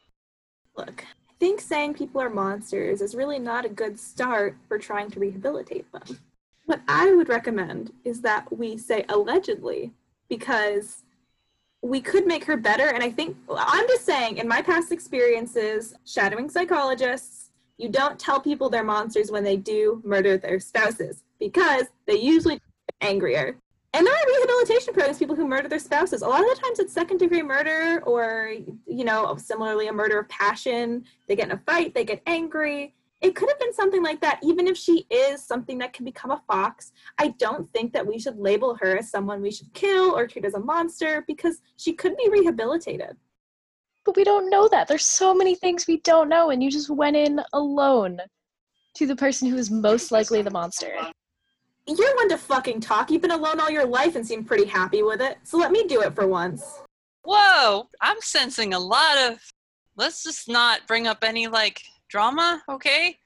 Look, 0.76 1.04
I 1.30 1.34
think 1.40 1.60
saying 1.62 1.96
people 1.96 2.22
are 2.22 2.30
monsters 2.30 3.02
is 3.02 3.16
really 3.16 3.40
not 3.40 3.66
a 3.66 3.70
good 3.70 4.00
start 4.00 4.58
for 4.68 4.78
trying 4.78 5.10
to 5.12 5.20
rehabilitate 5.20 5.92
them. 5.92 6.20
What 6.66 6.82
I 6.88 7.14
would 7.14 7.30
recommend 7.30 7.94
is 8.04 8.22
that 8.22 8.52
we 8.56 8.78
say 8.78 9.06
allegedly 9.10 9.92
because 10.30 11.04
we 11.82 12.02
could 12.02 12.28
make 12.28 12.44
her 12.46 12.58
better. 12.58 12.88
And 12.88 13.04
I 13.04 13.10
think, 13.10 13.38
I'm 13.50 13.88
just 13.88 14.06
saying, 14.06 14.38
in 14.38 14.48
my 14.48 14.62
past 14.62 14.92
experiences, 14.92 15.94
shadowing 16.06 16.50
psychologists, 16.50 17.52
you 17.78 17.90
don't 17.90 18.20
tell 18.20 18.40
people 18.40 18.70
they're 18.70 18.84
monsters 18.84 19.32
when 19.32 19.44
they 19.44 19.56
do 19.56 20.02
murder 20.04 20.38
their 20.38 20.60
spouses 20.60 21.24
because 21.40 21.86
they 22.06 22.16
usually 22.16 22.56
get 22.56 22.96
angrier. 23.02 23.56
And 23.98 24.06
there 24.06 24.14
are 24.14 24.28
rehabilitation 24.28 24.94
programs, 24.94 25.18
people 25.18 25.36
who 25.36 25.48
murder 25.48 25.68
their 25.68 25.80
spouses. 25.80 26.22
A 26.22 26.28
lot 26.28 26.42
of 26.42 26.56
the 26.56 26.62
times 26.62 26.78
it's 26.78 26.94
second 26.94 27.18
degree 27.18 27.42
murder 27.42 28.04
or, 28.06 28.54
you 28.86 29.04
know, 29.04 29.36
similarly 29.38 29.88
a 29.88 29.92
murder 29.92 30.20
of 30.20 30.30
passion. 30.30 31.04
They 31.28 31.36
get 31.36 31.48
in 31.48 31.54
a 31.54 31.62
fight, 31.66 31.96
they 31.96 32.06
get 32.06 32.22
angry. 32.28 32.94
It 33.22 33.36
could 33.36 33.50
have 33.50 33.60
been 33.60 33.74
something 33.74 34.04
like 34.04 34.22
that, 34.22 34.40
even 34.44 34.68
if 34.68 34.78
she 34.78 35.08
is 35.10 35.44
something 35.44 35.80
that 35.80 35.94
can 35.94 36.06
become 36.06 36.30
a 36.30 36.44
fox. 36.46 36.92
I 37.18 37.30
don't 37.40 37.68
think 37.74 37.92
that 37.94 38.06
we 38.06 38.20
should 38.20 38.38
label 38.38 38.78
her 38.80 39.00
as 39.00 39.10
someone 39.10 39.42
we 39.42 39.50
should 39.50 39.74
kill 39.74 40.16
or 40.16 40.28
treat 40.28 40.46
as 40.46 40.54
a 40.54 40.60
monster 40.60 41.24
because 41.26 41.60
she 41.78 41.94
could 41.94 42.16
be 42.18 42.30
rehabilitated. 42.30 43.18
But 44.06 44.16
we 44.16 44.24
don't 44.24 44.52
know 44.52 44.68
that. 44.68 44.88
There's 44.88 45.06
so 45.06 45.34
many 45.34 45.56
things 45.56 45.88
we 45.88 46.02
don't 46.02 46.30
know, 46.30 46.52
and 46.52 46.62
you 46.62 46.70
just 46.70 46.92
went 46.92 47.16
in 47.16 47.42
alone 47.54 48.20
to 48.94 49.08
the 49.08 49.16
person 49.16 49.50
who 49.50 49.58
is 49.58 49.72
most 49.72 50.12
likely 50.12 50.44
the 50.44 50.52
monster. 50.52 50.94
You're 51.88 52.16
one 52.16 52.30
to 52.30 52.38
fucking 52.38 52.82
talk. 52.82 53.10
You've 53.10 53.22
been 53.22 53.32
alone 53.32 53.60
all 53.60 53.70
your 53.70 53.86
life 53.86 54.16
and 54.16 54.28
seem 54.28 54.44
pretty 54.44 54.66
happy 54.66 55.04
with 55.04 55.22
it. 55.22 55.38
So 55.44 55.58
let 55.58 55.72
me 55.72 55.86
do 55.86 56.02
it 56.02 56.14
for 56.14 56.28
once. 56.28 56.82
Whoa, 57.24 57.88
I'm 58.02 58.18
sensing 58.22 58.74
a 58.74 58.80
lot 58.80 59.18
of. 59.18 59.40
Let's 59.96 60.24
just 60.24 60.50
not 60.50 60.86
bring 60.86 61.08
up 61.08 61.24
any 61.24 61.48
like 61.48 61.82
drama, 62.10 62.62
okay? 62.70 63.18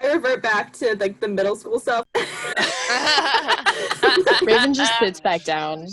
I 0.00 0.12
revert 0.12 0.42
back 0.42 0.72
to 0.74 0.96
like 0.96 1.20
the 1.20 1.28
middle 1.28 1.56
school 1.56 1.80
stuff. 1.80 2.06
Raven 4.42 4.74
just 4.74 4.98
sits 4.98 5.20
back 5.20 5.44
down. 5.44 5.86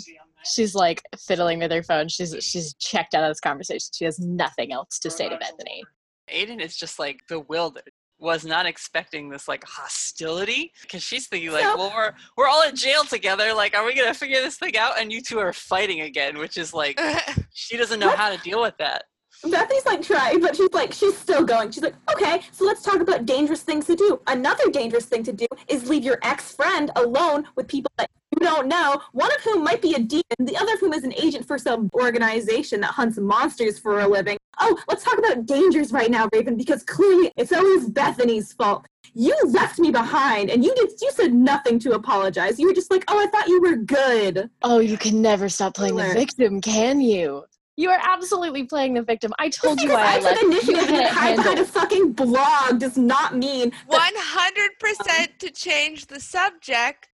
She's 0.44 0.74
like 0.74 1.02
fiddling 1.18 1.58
with 1.58 1.72
her 1.72 1.82
phone. 1.82 2.08
She's 2.08 2.34
she's 2.40 2.74
checked 2.74 3.14
out 3.14 3.24
of 3.24 3.30
this 3.30 3.40
conversation. 3.40 3.88
She 3.92 4.04
has 4.04 4.18
nothing 4.18 4.72
else 4.72 4.98
to 5.00 5.10
say 5.10 5.28
to 5.28 5.36
Bethany. 5.36 5.82
Aiden 6.30 6.60
is 6.60 6.76
just 6.76 6.98
like 6.98 7.20
bewildered. 7.28 7.90
Was 8.20 8.44
not 8.44 8.66
expecting 8.66 9.28
this 9.28 9.46
like 9.46 9.64
hostility 9.64 10.72
because 10.82 11.02
she's 11.02 11.28
thinking 11.28 11.52
like, 11.52 11.62
So- 11.62 11.76
well, 11.76 11.92
we're 11.94 12.12
we're 12.36 12.48
all 12.48 12.62
in 12.68 12.74
jail 12.74 13.04
together. 13.04 13.54
Like, 13.54 13.76
are 13.76 13.84
we 13.84 13.94
gonna 13.94 14.12
figure 14.14 14.40
this 14.40 14.56
thing 14.56 14.76
out? 14.76 15.00
And 15.00 15.12
you 15.12 15.22
two 15.22 15.38
are 15.38 15.52
fighting 15.52 16.00
again, 16.00 16.38
which 16.38 16.56
is 16.56 16.74
like 16.74 17.00
she 17.52 17.76
doesn't 17.76 18.00
know 18.00 18.10
how 18.10 18.34
to 18.34 18.38
deal 18.42 18.60
with 18.60 18.76
that. 18.78 19.04
Bethany's 19.44 19.86
like 19.86 20.02
trying, 20.02 20.40
but 20.40 20.56
she's 20.56 20.72
like, 20.72 20.92
she's 20.92 21.16
still 21.16 21.44
going. 21.44 21.70
She's 21.70 21.82
like, 21.82 21.94
okay, 22.12 22.40
so 22.50 22.64
let's 22.64 22.82
talk 22.82 23.00
about 23.00 23.26
dangerous 23.26 23.62
things 23.62 23.86
to 23.86 23.94
do. 23.94 24.20
Another 24.26 24.68
dangerous 24.70 25.04
thing 25.04 25.22
to 25.24 25.32
do 25.32 25.46
is 25.68 25.88
leave 25.88 26.04
your 26.04 26.18
ex 26.22 26.52
friend 26.52 26.90
alone 26.96 27.46
with 27.54 27.68
people 27.68 27.90
that 27.98 28.10
you 28.32 28.46
don't 28.46 28.68
know, 28.68 29.00
one 29.12 29.34
of 29.34 29.40
whom 29.42 29.64
might 29.64 29.80
be 29.80 29.94
a 29.94 29.98
demon, 29.98 30.22
the 30.38 30.56
other 30.56 30.74
of 30.74 30.80
whom 30.80 30.92
is 30.92 31.04
an 31.04 31.14
agent 31.14 31.46
for 31.46 31.56
some 31.56 31.88
organization 31.94 32.80
that 32.80 32.90
hunts 32.90 33.18
monsters 33.18 33.78
for 33.78 34.00
a 34.00 34.08
living. 34.08 34.36
Oh, 34.60 34.78
let's 34.88 35.02
talk 35.02 35.18
about 35.18 35.46
dangers 35.46 35.92
right 35.92 36.10
now, 36.10 36.28
Raven, 36.32 36.56
because 36.56 36.82
clearly 36.82 37.32
it's 37.36 37.52
always 37.52 37.88
Bethany's 37.88 38.52
fault. 38.52 38.86
You 39.14 39.34
left 39.46 39.78
me 39.78 39.90
behind 39.90 40.50
and 40.50 40.64
you 40.64 40.74
did 40.74 40.90
you 41.00 41.10
said 41.10 41.32
nothing 41.32 41.78
to 41.80 41.92
apologize. 41.92 42.58
You 42.58 42.66
were 42.66 42.74
just 42.74 42.90
like, 42.90 43.04
oh, 43.08 43.18
I 43.18 43.26
thought 43.28 43.48
you 43.48 43.60
were 43.60 43.76
good. 43.76 44.50
Oh, 44.62 44.80
you 44.80 44.98
can 44.98 45.22
never 45.22 45.48
stop 45.48 45.74
playing 45.74 45.96
the 45.96 46.12
victim, 46.12 46.60
can 46.60 47.00
you? 47.00 47.44
You 47.78 47.90
are 47.90 48.00
absolutely 48.02 48.64
playing 48.64 48.94
the 48.94 49.02
victim. 49.02 49.32
I 49.38 49.50
told 49.50 49.80
you 49.80 49.90
why 49.90 50.02
I 50.02 50.16
I 50.16 50.18
left. 50.18 50.40
took 50.40 50.42
You 50.42 50.50
initiative 50.50 50.78
and 50.80 50.88
can't 50.88 51.08
behind 51.14 51.40
handle. 51.42 51.62
a 51.62 51.64
fucking 51.64 52.12
blog 52.12 52.80
does 52.80 52.98
not 52.98 53.36
mean 53.36 53.70
One 53.86 54.00
hundred 54.16 54.72
percent 54.80 55.38
to 55.38 55.48
change 55.50 56.06
the 56.06 56.18
subject. 56.18 57.08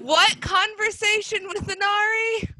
What 0.00 0.40
conversation 0.40 1.46
with 1.46 1.70
Inari? 1.70 2.54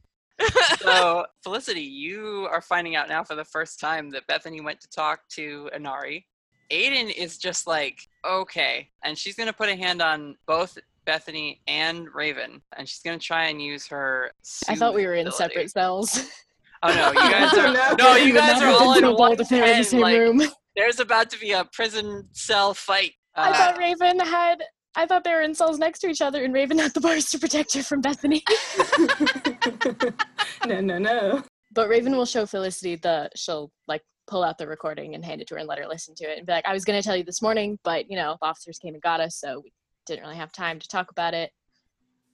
So, 0.79 1.27
Felicity, 1.43 1.81
you 1.83 2.47
are 2.53 2.61
finding 2.63 2.95
out 2.95 3.09
now 3.09 3.25
for 3.25 3.35
the 3.35 3.45
first 3.45 3.81
time 3.81 4.11
that 4.11 4.29
Bethany 4.29 4.61
went 4.61 4.81
to 4.83 4.89
talk 4.91 5.27
to 5.31 5.69
Inari. 5.75 6.29
Aiden 6.71 7.13
is 7.13 7.37
just 7.39 7.67
like, 7.67 7.99
okay. 8.25 8.89
And 9.03 9.19
she's 9.19 9.35
going 9.35 9.49
to 9.49 9.53
put 9.53 9.69
a 9.69 9.75
hand 9.75 10.01
on 10.01 10.37
both 10.47 10.79
Bethany 11.05 11.61
and 11.67 12.07
Raven. 12.15 12.63
And 12.77 12.89
she's 12.89 13.01
going 13.03 13.19
to 13.19 13.25
try 13.27 13.47
and 13.47 13.61
use 13.61 13.89
her. 13.89 14.31
I 14.69 14.77
thought 14.77 14.95
we 14.95 15.05
were 15.05 15.15
in 15.15 15.27
soothe 15.27 15.35
separate 15.35 15.71
cells. 15.73 16.31
Oh, 16.85 16.95
no. 16.95 17.23
You 17.23 17.31
guys 17.31 17.53
are. 17.55 17.73
No. 17.73 17.95
no, 17.99 18.17
you 18.17 18.33
guys 18.35 18.61
are 18.63 18.69
all 18.69 18.93
in 18.95 19.01
so 19.01 19.15
one 19.15 19.29
bold 19.31 19.41
if 19.41 19.49
they 19.49 19.61
were 19.61 19.67
in 19.67 19.79
the 19.79 19.85
same 19.85 20.01
like, 20.01 20.19
room. 20.19 20.43
There's 20.77 21.01
about 21.01 21.31
to 21.31 21.39
be 21.39 21.53
a 21.53 21.65
prison 21.73 22.29
cell 22.33 22.75
fight. 22.75 23.13
I 23.37 23.51
Uh, 23.51 23.55
thought 23.55 23.79
Raven 23.79 24.19
had. 24.21 24.63
I 24.97 25.07
thought 25.07 25.25
they 25.25 25.33
were 25.33 25.41
in 25.43 25.55
cells 25.55 25.79
next 25.79 25.99
to 26.01 26.09
each 26.09 26.21
other, 26.21 26.45
and 26.45 26.55
Raven 26.55 26.79
had 26.79 26.95
the 26.95 27.01
bars 27.01 27.31
to 27.31 27.39
protect 27.39 27.75
her 27.75 27.83
from 27.83 28.01
Bethany. 28.01 28.45
no, 30.67 30.81
no, 30.81 30.99
no. 30.99 31.43
but 31.73 31.89
Raven 31.89 32.17
will 32.17 32.27
show 32.27 32.47
Felicity 32.47 32.97
the. 32.97 33.29
She'll 33.35 33.73
like 33.89 34.03
pull 34.27 34.43
out 34.45 34.57
the 34.59 34.67
recording 34.67 35.15
and 35.15 35.25
hand 35.25 35.41
it 35.41 35.49
to 35.49 35.55
her 35.55 35.59
and 35.59 35.69
let 35.69 35.79
her 35.79 35.87
listen 35.89 36.15
to 36.17 36.25
it 36.31 36.39
and 36.39 36.47
be 36.47 36.53
like, 36.53 36.67
"I 36.67 36.73
was 36.73 36.85
going 36.85 37.01
to 37.01 37.05
tell 37.07 37.17
you 37.17 37.25
this 37.25 37.43
morning, 37.43 37.79
but 37.85 38.09
you 38.11 38.17
know, 38.17 38.37
officers 38.43 38.79
came 38.79 38.95
and 38.95 39.03
got 39.03 39.21
us, 39.21 39.37
so 39.37 39.61
we 39.65 39.73
didn't 40.07 40.23
really 40.23 40.37
have 40.37 40.53
time 40.53 40.79
to 40.79 40.89
talk 40.89 41.11
about 41.11 41.35
it. 41.35 41.51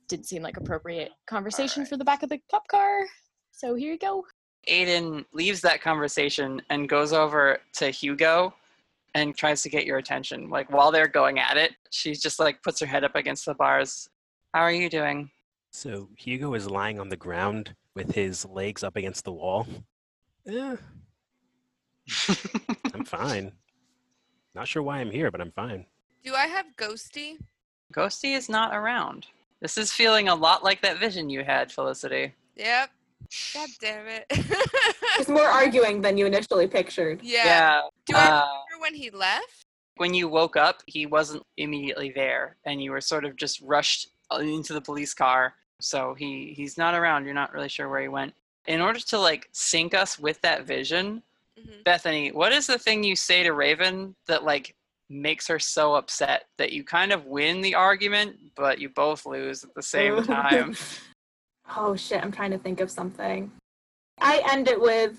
Didn't 0.08 0.26
seem 0.26 0.42
like 0.42 0.56
appropriate 0.56 1.10
conversation 1.28 1.86
for 1.86 1.96
the 1.96 2.04
back 2.04 2.22
of 2.22 2.28
the 2.28 2.40
cop 2.50 2.66
car. 2.68 3.00
So 3.52 3.74
here 3.74 3.92
you 3.92 3.98
go." 3.98 4.24
Aiden 4.68 5.24
leaves 5.32 5.60
that 5.62 5.80
conversation 5.80 6.60
and 6.70 6.88
goes 6.88 7.12
over 7.12 7.58
to 7.74 7.90
Hugo 7.90 8.54
and 9.14 9.34
tries 9.34 9.62
to 9.62 9.68
get 9.68 9.84
your 9.84 9.98
attention. 9.98 10.50
Like 10.50 10.70
while 10.70 10.92
they're 10.92 11.08
going 11.08 11.38
at 11.38 11.56
it, 11.56 11.72
she 11.90 12.14
just 12.14 12.38
like 12.38 12.62
puts 12.62 12.80
her 12.80 12.86
head 12.86 13.04
up 13.04 13.14
against 13.14 13.46
the 13.46 13.54
bars. 13.54 14.08
How 14.54 14.60
are 14.60 14.72
you 14.72 14.88
doing? 14.88 15.30
So 15.70 16.08
Hugo 16.16 16.54
is 16.54 16.68
lying 16.68 16.98
on 16.98 17.08
the 17.08 17.16
ground 17.16 17.74
with 17.94 18.14
his 18.14 18.44
legs 18.44 18.82
up 18.82 18.96
against 18.96 19.24
the 19.24 19.32
wall. 19.32 19.66
Yeah. 20.44 20.76
I'm 22.94 23.04
fine. 23.04 23.52
Not 24.54 24.68
sure 24.68 24.82
why 24.82 24.98
I'm 24.98 25.10
here, 25.10 25.30
but 25.30 25.40
I'm 25.40 25.52
fine. 25.52 25.86
Do 26.24 26.34
I 26.34 26.46
have 26.46 26.66
ghosty? 26.76 27.38
Ghosty 27.94 28.36
is 28.36 28.48
not 28.48 28.74
around. 28.74 29.26
This 29.60 29.78
is 29.78 29.92
feeling 29.92 30.28
a 30.28 30.34
lot 30.34 30.64
like 30.64 30.82
that 30.82 30.98
vision 30.98 31.30
you 31.30 31.44
had, 31.44 31.70
Felicity. 31.70 32.34
Yep. 32.56 32.90
God 33.54 33.68
damn 33.80 34.06
it. 34.06 34.26
it's 35.18 35.28
more 35.28 35.46
arguing 35.48 36.00
than 36.00 36.16
you 36.18 36.26
initially 36.26 36.66
pictured. 36.66 37.20
yeah. 37.22 37.82
Do 38.06 38.16
I 38.16 38.20
uh, 38.20 38.30
remember 38.30 38.80
when 38.82 38.94
he 38.94 39.10
left? 39.10 39.66
when 39.96 40.14
you 40.14 40.28
woke 40.28 40.56
up, 40.56 40.82
he 40.86 41.04
wasn't 41.06 41.42
immediately 41.58 42.10
there, 42.14 42.56
and 42.64 42.82
you 42.82 42.90
were 42.90 43.00
sort 43.02 43.24
of 43.24 43.36
just 43.36 43.60
rushed 43.60 44.08
into 44.40 44.72
the 44.72 44.80
police 44.80 45.12
car. 45.12 45.54
So 45.80 46.14
he 46.14 46.52
he's 46.56 46.78
not 46.78 46.94
around. 46.94 47.24
You're 47.24 47.34
not 47.34 47.52
really 47.52 47.68
sure 47.68 47.88
where 47.88 48.00
he 48.02 48.08
went. 48.08 48.32
In 48.66 48.80
order 48.80 48.98
to 49.00 49.18
like 49.18 49.48
sync 49.52 49.94
us 49.94 50.18
with 50.18 50.40
that 50.42 50.64
vision, 50.66 51.22
Mhm. 51.58 51.84
Bethany, 51.84 52.32
what 52.32 52.52
is 52.52 52.66
the 52.66 52.78
thing 52.78 53.04
you 53.04 53.14
say 53.16 53.42
to 53.42 53.52
Raven 53.52 54.14
that 54.26 54.44
like 54.44 54.74
makes 55.10 55.46
her 55.48 55.58
so 55.58 55.94
upset 55.94 56.44
that 56.56 56.72
you 56.72 56.84
kind 56.84 57.12
of 57.12 57.26
win 57.26 57.60
the 57.60 57.74
argument, 57.74 58.36
but 58.54 58.78
you 58.78 58.88
both 58.88 59.26
lose 59.26 59.64
at 59.64 59.74
the 59.74 59.82
same 59.82 60.22
time? 60.22 60.74
oh 61.76 61.96
shit, 61.96 62.22
I'm 62.22 62.32
trying 62.32 62.50
to 62.50 62.58
think 62.58 62.80
of 62.80 62.90
something. 62.90 63.50
I 64.20 64.42
end 64.50 64.68
it 64.68 64.80
with 64.80 65.18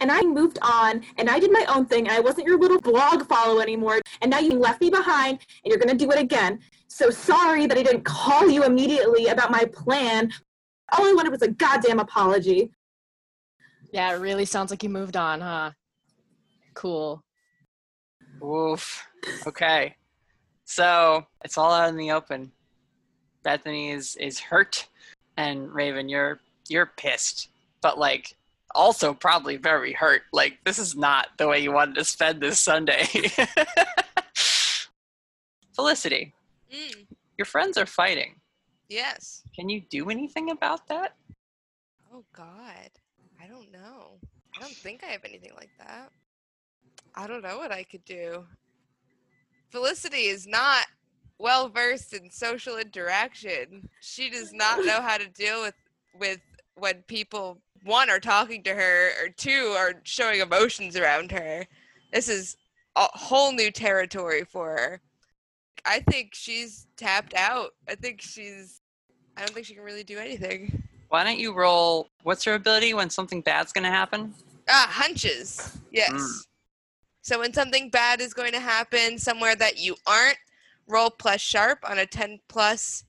and 0.00 0.10
I 0.10 0.22
moved 0.22 0.58
on 0.62 1.02
and 1.18 1.28
I 1.28 1.38
did 1.38 1.52
my 1.52 1.64
own 1.68 1.86
thing 1.86 2.06
and 2.06 2.16
I 2.16 2.20
wasn't 2.20 2.46
your 2.46 2.58
little 2.58 2.80
blog 2.80 3.26
follow 3.26 3.60
anymore 3.60 4.00
and 4.22 4.30
now 4.30 4.38
you 4.38 4.52
left 4.52 4.80
me 4.80 4.90
behind 4.90 5.38
and 5.62 5.70
you're 5.70 5.78
gonna 5.78 5.94
do 5.94 6.10
it 6.10 6.18
again. 6.18 6.60
So 6.88 7.10
sorry 7.10 7.66
that 7.66 7.76
I 7.76 7.82
didn't 7.82 8.04
call 8.04 8.48
you 8.48 8.64
immediately 8.64 9.26
about 9.26 9.50
my 9.50 9.64
plan. 9.64 10.32
All 10.92 11.06
I 11.06 11.12
wanted 11.12 11.32
was 11.32 11.42
a 11.42 11.48
goddamn 11.48 11.98
apology. 11.98 12.70
Yeah, 13.92 14.14
it 14.14 14.20
really 14.20 14.44
sounds 14.44 14.70
like 14.70 14.82
you 14.82 14.88
moved 14.88 15.16
on, 15.16 15.40
huh? 15.40 15.70
Cool. 16.74 17.22
Oof. 18.42 19.06
Okay. 19.46 19.96
So 20.64 21.26
it's 21.44 21.58
all 21.58 21.72
out 21.72 21.90
in 21.90 21.96
the 21.96 22.10
open. 22.10 22.52
Bethany 23.42 23.90
is 23.90 24.16
is 24.16 24.40
hurt, 24.40 24.88
and 25.36 25.72
Raven, 25.72 26.08
you're 26.08 26.40
you're 26.68 26.86
pissed, 26.96 27.48
but 27.82 27.98
like 27.98 28.36
also 28.74 29.14
probably 29.14 29.56
very 29.56 29.92
hurt. 29.92 30.22
Like 30.32 30.58
this 30.64 30.78
is 30.78 30.96
not 30.96 31.28
the 31.38 31.48
way 31.48 31.60
you 31.60 31.72
wanted 31.72 31.96
to 31.96 32.04
spend 32.04 32.40
this 32.40 32.58
Sunday. 32.60 33.06
Felicity, 35.74 36.32
Mm, 36.72 37.06
your 37.38 37.44
friends 37.44 37.76
are 37.78 37.86
fighting. 37.86 38.40
yes. 38.88 39.42
Can 39.54 39.68
you 39.68 39.80
do 39.90 40.10
anything 40.10 40.50
about 40.50 40.86
that? 40.88 41.14
Oh 42.12 42.24
God, 42.34 42.90
I 43.42 43.46
don't 43.46 43.70
know. 43.72 44.18
I 44.56 44.60
don't 44.60 44.72
think 44.74 45.04
I 45.04 45.08
have 45.08 45.24
anything 45.24 45.52
like 45.56 45.70
that. 45.78 46.10
I 47.14 47.26
don't 47.26 47.42
know 47.42 47.58
what 47.58 47.70
I 47.72 47.82
could 47.84 48.04
do. 48.04 48.44
Felicity 49.70 50.26
is 50.26 50.46
not 50.46 50.86
well 51.38 51.68
versed 51.68 52.12
in 52.12 52.30
social 52.30 52.78
interaction. 52.78 53.88
She 54.00 54.30
does 54.30 54.52
not 54.52 54.84
know 54.84 55.00
how 55.00 55.18
to 55.18 55.28
deal 55.28 55.62
with 55.62 55.74
with 56.18 56.40
when 56.76 57.02
people 57.02 57.58
one 57.84 58.08
are 58.08 58.20
talking 58.20 58.62
to 58.62 58.74
her 58.74 59.10
or 59.22 59.28
two 59.28 59.74
are 59.76 59.94
showing 60.04 60.40
emotions 60.40 60.96
around 60.96 61.30
her. 61.32 61.66
This 62.12 62.28
is 62.28 62.56
a 62.96 63.06
whole 63.12 63.52
new 63.52 63.70
territory 63.70 64.44
for 64.44 64.70
her. 64.70 65.00
I 65.84 66.00
think 66.00 66.30
she's 66.34 66.86
tapped 66.96 67.34
out. 67.34 67.70
I 67.88 67.94
think 67.94 68.22
she's 68.22 68.80
I 69.36 69.40
don't 69.40 69.52
think 69.52 69.66
she 69.66 69.74
can 69.74 69.82
really 69.82 70.04
do 70.04 70.18
anything. 70.18 70.82
Why 71.08 71.24
don't 71.24 71.38
you 71.38 71.52
roll? 71.52 72.08
What's 72.22 72.46
your 72.46 72.54
ability 72.54 72.94
when 72.94 73.10
something 73.10 73.40
bad's 73.40 73.72
going 73.72 73.84
to 73.84 73.90
happen? 73.90 74.34
Ah, 74.68 74.88
hunches. 74.90 75.78
Yes. 75.92 76.12
Mm. 76.12 76.46
So 77.22 77.38
when 77.38 77.52
something 77.52 77.90
bad 77.90 78.20
is 78.20 78.34
going 78.34 78.52
to 78.52 78.60
happen 78.60 79.18
somewhere 79.18 79.56
that 79.56 79.78
you 79.78 79.96
aren't, 80.06 80.36
roll 80.86 81.10
plus 81.10 81.40
sharp 81.40 81.78
on 81.88 81.98
a 81.98 82.06
10 82.06 82.40
plus. 82.48 83.04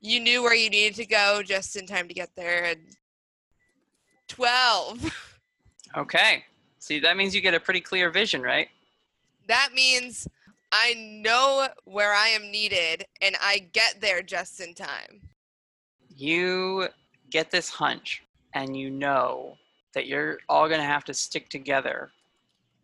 You 0.00 0.20
knew 0.20 0.42
where 0.42 0.54
you 0.54 0.70
needed 0.70 0.94
to 0.96 1.06
go 1.06 1.42
just 1.44 1.76
in 1.76 1.86
time 1.86 2.08
to 2.08 2.14
get 2.14 2.34
there. 2.36 2.64
And 2.64 2.80
12. 4.28 5.26
Okay. 5.96 6.44
See, 6.78 7.00
that 7.00 7.16
means 7.16 7.34
you 7.34 7.40
get 7.40 7.52
a 7.52 7.58
pretty 7.58 7.80
clear 7.80 8.10
vision, 8.10 8.42
right? 8.42 8.68
That 9.48 9.70
means 9.74 10.28
I 10.70 10.94
know 10.94 11.66
where 11.84 12.14
I 12.14 12.28
am 12.28 12.48
needed 12.52 13.06
and 13.20 13.34
I 13.42 13.66
get 13.72 14.00
there 14.00 14.22
just 14.22 14.60
in 14.60 14.72
time. 14.74 15.20
You 16.16 16.86
get 17.30 17.50
this 17.50 17.70
hunch, 17.70 18.22
and 18.54 18.76
you 18.76 18.90
know 18.90 19.56
that 19.94 20.06
you're 20.06 20.38
all 20.48 20.68
going 20.68 20.80
to 20.80 20.86
have 20.86 21.04
to 21.04 21.14
stick 21.14 21.48
together 21.48 22.10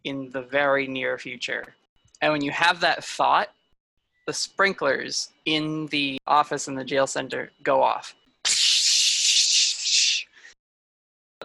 in 0.05 0.31
the 0.31 0.43
very 0.43 0.86
near 0.86 1.18
future. 1.18 1.74
And 2.23 2.32
when 2.32 2.43
you 2.43 2.51
have 2.52 2.81
that 2.81 3.05
thought, 3.05 3.51
the 4.27 4.32
sprinklers 4.32 5.31
in 5.44 5.86
the 5.86 6.19
office 6.27 6.69
in 6.69 6.74
the 6.74 6.85
jail 6.85 7.07
center 7.07 7.51
go 7.62 7.82
off. 7.82 8.15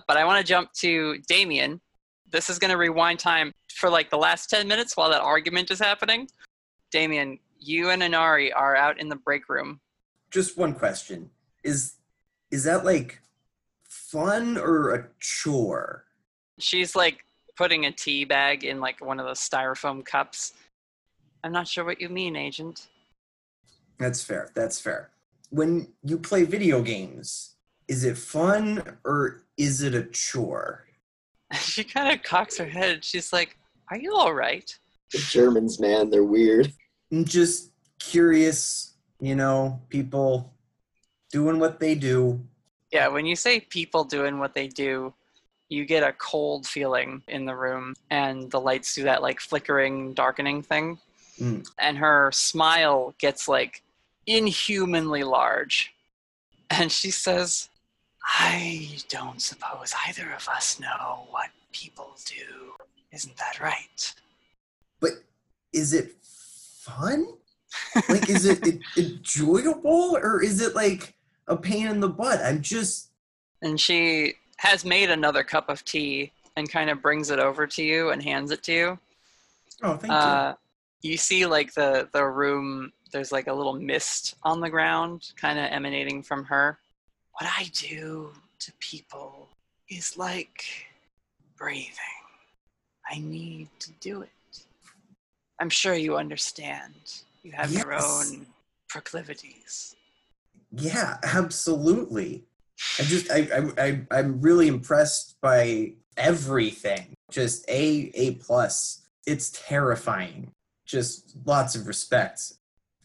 But 0.08 0.18
I 0.18 0.26
want 0.26 0.40
to 0.40 0.48
jump 0.48 0.74
to 0.74 1.20
Damien. 1.28 1.80
This 2.32 2.50
is 2.50 2.60
going 2.60 2.72
to 2.72 2.78
rewind 2.78 3.20
time 3.20 3.54
for 3.74 3.90
like 3.90 4.10
the 4.10 4.18
last 4.18 4.50
10 4.50 4.68
minutes 4.68 4.98
while 4.98 5.10
that 5.10 5.22
argument 5.22 5.72
is 5.72 5.80
happening. 5.80 6.28
Damien, 6.92 7.40
you 7.60 7.92
and 7.92 8.04
Inari 8.04 8.52
are 8.52 8.76
out 8.76 9.00
in 9.00 9.08
the 9.08 9.16
break 9.16 9.48
room. 9.48 9.80
Just 10.32 10.58
one 10.58 10.74
question: 10.74 11.30
is 11.64 11.96
is 12.50 12.64
that 12.64 12.84
like 12.84 13.22
fun 13.84 14.58
or 14.58 14.94
a 14.94 15.08
chore? 15.20 16.06
She's 16.60 16.96
like 16.96 17.26
putting 17.56 17.86
a 17.86 17.92
tea 17.92 18.26
bag 18.26 18.64
in 18.64 18.80
like 18.80 19.04
one 19.04 19.20
of 19.20 19.26
those 19.26 19.40
styrofoam 19.40 20.04
cups. 20.04 20.54
I'm 21.44 21.52
not 21.52 21.68
sure 21.68 21.86
what 21.86 22.00
you 22.00 22.10
mean, 22.10 22.36
Agent. 22.36 22.88
That's 23.98 24.24
fair. 24.24 24.50
That's 24.56 24.80
fair. 24.80 25.10
When 25.50 25.88
you 26.04 26.18
play 26.18 26.44
video 26.44 26.82
games, 26.82 27.56
is 27.88 28.04
it 28.04 28.18
fun 28.18 28.98
or 29.04 29.44
is 29.58 29.82
it 29.82 29.96
a 29.96 30.04
chore? 30.04 30.86
She 31.60 31.84
kind 31.84 32.16
of 32.16 32.24
cocks 32.24 32.58
her 32.58 32.66
head. 32.66 33.04
She's 33.04 33.34
like, 33.34 33.58
Are 33.90 33.98
you 33.98 34.16
all 34.16 34.34
right? 34.34 34.74
The 35.12 35.18
Germans, 35.18 35.82
man, 35.82 36.10
they're 36.10 36.24
weird. 36.24 36.72
I'm 37.12 37.26
just 37.26 37.72
curious, 38.00 38.94
you 39.20 39.36
know, 39.36 39.82
people 39.90 40.54
doing 41.32 41.60
what 41.60 41.82
they 41.82 41.96
do. 41.96 42.40
Yeah, 42.92 43.10
when 43.10 43.26
you 43.26 43.36
say 43.36 43.60
people 43.60 44.06
doing 44.06 44.40
what 44.40 44.54
they 44.54 44.68
do, 44.70 45.14
you 45.68 45.86
get 45.86 46.04
a 46.04 46.14
cold 46.14 46.66
feeling 46.66 47.22
in 47.28 47.46
the 47.46 47.56
room, 47.56 47.96
and 48.10 48.50
the 48.52 48.60
lights 48.60 48.96
do 48.96 49.04
that 49.04 49.22
like 49.22 49.40
flickering, 49.40 50.14
darkening 50.14 50.62
thing. 50.62 50.98
Mm. 51.40 51.68
And 51.80 51.98
her 51.98 52.32
smile 52.34 53.14
gets 53.18 53.48
like 53.48 53.84
inhumanly 54.28 55.24
large. 55.24 55.94
And 56.70 56.92
she 56.92 57.12
says, 57.12 57.70
I 58.24 58.90
don't 59.10 59.42
suppose 59.42 59.94
either 60.08 60.32
of 60.36 60.48
us 60.48 60.80
know 60.80 61.26
what 61.30 61.50
people 61.72 62.16
do. 62.26 62.74
Isn't 63.12 63.36
that 63.38 63.60
right? 63.60 64.14
But 65.00 65.12
is 65.74 65.94
it 65.94 66.14
fun? 66.22 67.28
Like, 68.10 68.30
is 68.30 68.46
it, 68.46 68.68
it 68.68 68.80
enjoyable 68.98 70.18
or 70.22 70.44
is 70.44 70.60
it 70.62 70.76
like 70.76 71.16
a 71.48 71.56
pain 71.56 71.88
in 71.88 72.02
the 72.02 72.10
butt? 72.10 72.42
I'm 72.44 72.62
just 72.62 73.12
And 73.62 73.80
she 73.80 74.34
has 74.58 74.84
made 74.84 75.10
another 75.10 75.42
cup 75.44 75.70
of 75.70 75.84
tea 75.86 76.34
and 76.58 76.70
kind 76.70 76.90
of 76.90 77.02
brings 77.02 77.30
it 77.30 77.40
over 77.40 77.66
to 77.68 77.82
you 77.82 78.10
and 78.10 78.22
hands 78.22 78.52
it 78.52 78.62
to 78.64 78.74
you. 78.74 79.00
oh, 79.84 79.96
thank 79.96 80.12
Uh, 80.12 80.54
you 80.54 80.58
see 81.18 81.46
like 81.46 81.74
the 81.74 82.08
the 82.14 82.24
room 82.24 82.92
there's 83.12 83.32
like 83.32 83.48
a 83.48 83.54
little 83.54 83.74
mist 83.74 84.36
on 84.44 84.62
the 84.62 84.70
ground 84.70 85.32
kind 85.36 85.60
of 85.60 85.66
emanating 85.66 86.22
from 86.22 86.44
her 86.46 86.78
what 87.34 87.50
i 87.58 87.64
do 87.74 88.32
to 88.60 88.72
people 88.80 89.50
is 89.90 90.18
like 90.18 90.66
breathing 91.58 91.96
i 93.12 93.20
need 93.20 93.68
to 93.80 93.92
do 94.00 94.22
it 94.22 94.30
i'm 95.60 95.70
sure 95.70 95.94
you 95.94 96.16
understand 96.18 96.94
you 97.44 97.52
have 97.52 97.72
your 97.72 97.94
own 97.94 98.46
proclivities. 98.92 99.96
Yeah, 100.72 101.18
absolutely. 101.24 102.44
I 103.00 103.04
just 103.04 103.32
I, 103.32 103.48
I 103.56 103.86
I 103.86 104.02
I'm 104.12 104.42
really 104.42 104.68
impressed 104.68 105.36
by 105.42 105.94
everything. 106.18 107.14
Just 107.32 107.68
A 107.70 108.12
A 108.14 108.36
plus. 108.36 109.02
It's 109.26 109.52
terrifying. 109.68 110.52
Just 110.92 111.36
lots 111.46 111.76
of 111.76 111.88
respect. 111.88 112.54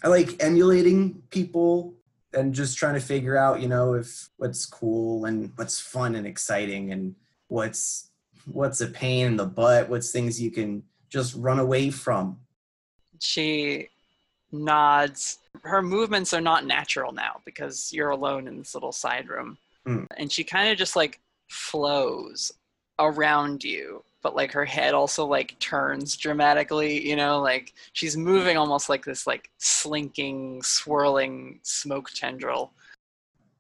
I 0.03 0.09
like 0.09 0.43
emulating 0.43 1.23
people 1.31 1.95
and 2.35 2.53
just 2.53 2.77
trying 2.77 2.95
to 2.95 3.01
figure 3.01 3.37
out, 3.37 3.63
you 3.63 3.69
know, 3.69 3.95
if 3.95 4.29
what's 4.39 4.67
cool 4.67 5.25
and 5.25 5.53
what's 5.55 5.79
fun 5.81 6.17
and 6.17 6.27
exciting 6.27 6.91
and 6.93 7.15
what's 7.49 8.11
what's 8.53 8.81
a 8.81 8.89
pain 8.89 9.27
in 9.27 9.37
the 9.37 9.47
butt, 9.47 9.89
what's 9.89 10.11
things 10.11 10.41
you 10.43 10.51
can 10.51 10.83
just 11.09 11.35
run 11.37 11.61
away 11.61 11.91
from. 11.91 12.39
she 13.21 13.89
nods 14.53 15.39
her 15.63 15.83
movements 15.83 16.33
are 16.35 16.41
not 16.41 16.65
natural 16.67 17.13
now 17.13 17.41
because 17.45 17.93
you're 17.93 18.11
alone 18.11 18.47
in 18.47 18.59
this 18.59 18.75
little 18.75 18.93
side 18.93 19.29
room 19.29 19.57
Mm. 19.87 20.07
and 20.17 20.33
she 20.33 20.43
kind 20.43 20.69
of 20.71 20.77
just 20.79 20.97
like 20.97 21.21
flows 21.49 22.51
around 22.99 23.63
you 23.63 24.03
but 24.27 24.35
like 24.35 24.51
her 24.51 24.65
head 24.65 24.93
also 24.93 25.24
like 25.24 25.57
turns 25.61 26.16
dramatically 26.16 27.09
you 27.09 27.15
know 27.15 27.40
like 27.40 27.73
she's 27.93 28.16
moving 28.16 28.57
almost 28.57 28.89
like 28.89 29.05
this 29.05 29.24
like 29.24 29.51
slinking 29.59 30.61
swirling 30.65 31.61
smoke 31.62 32.11
tendril. 32.11 32.73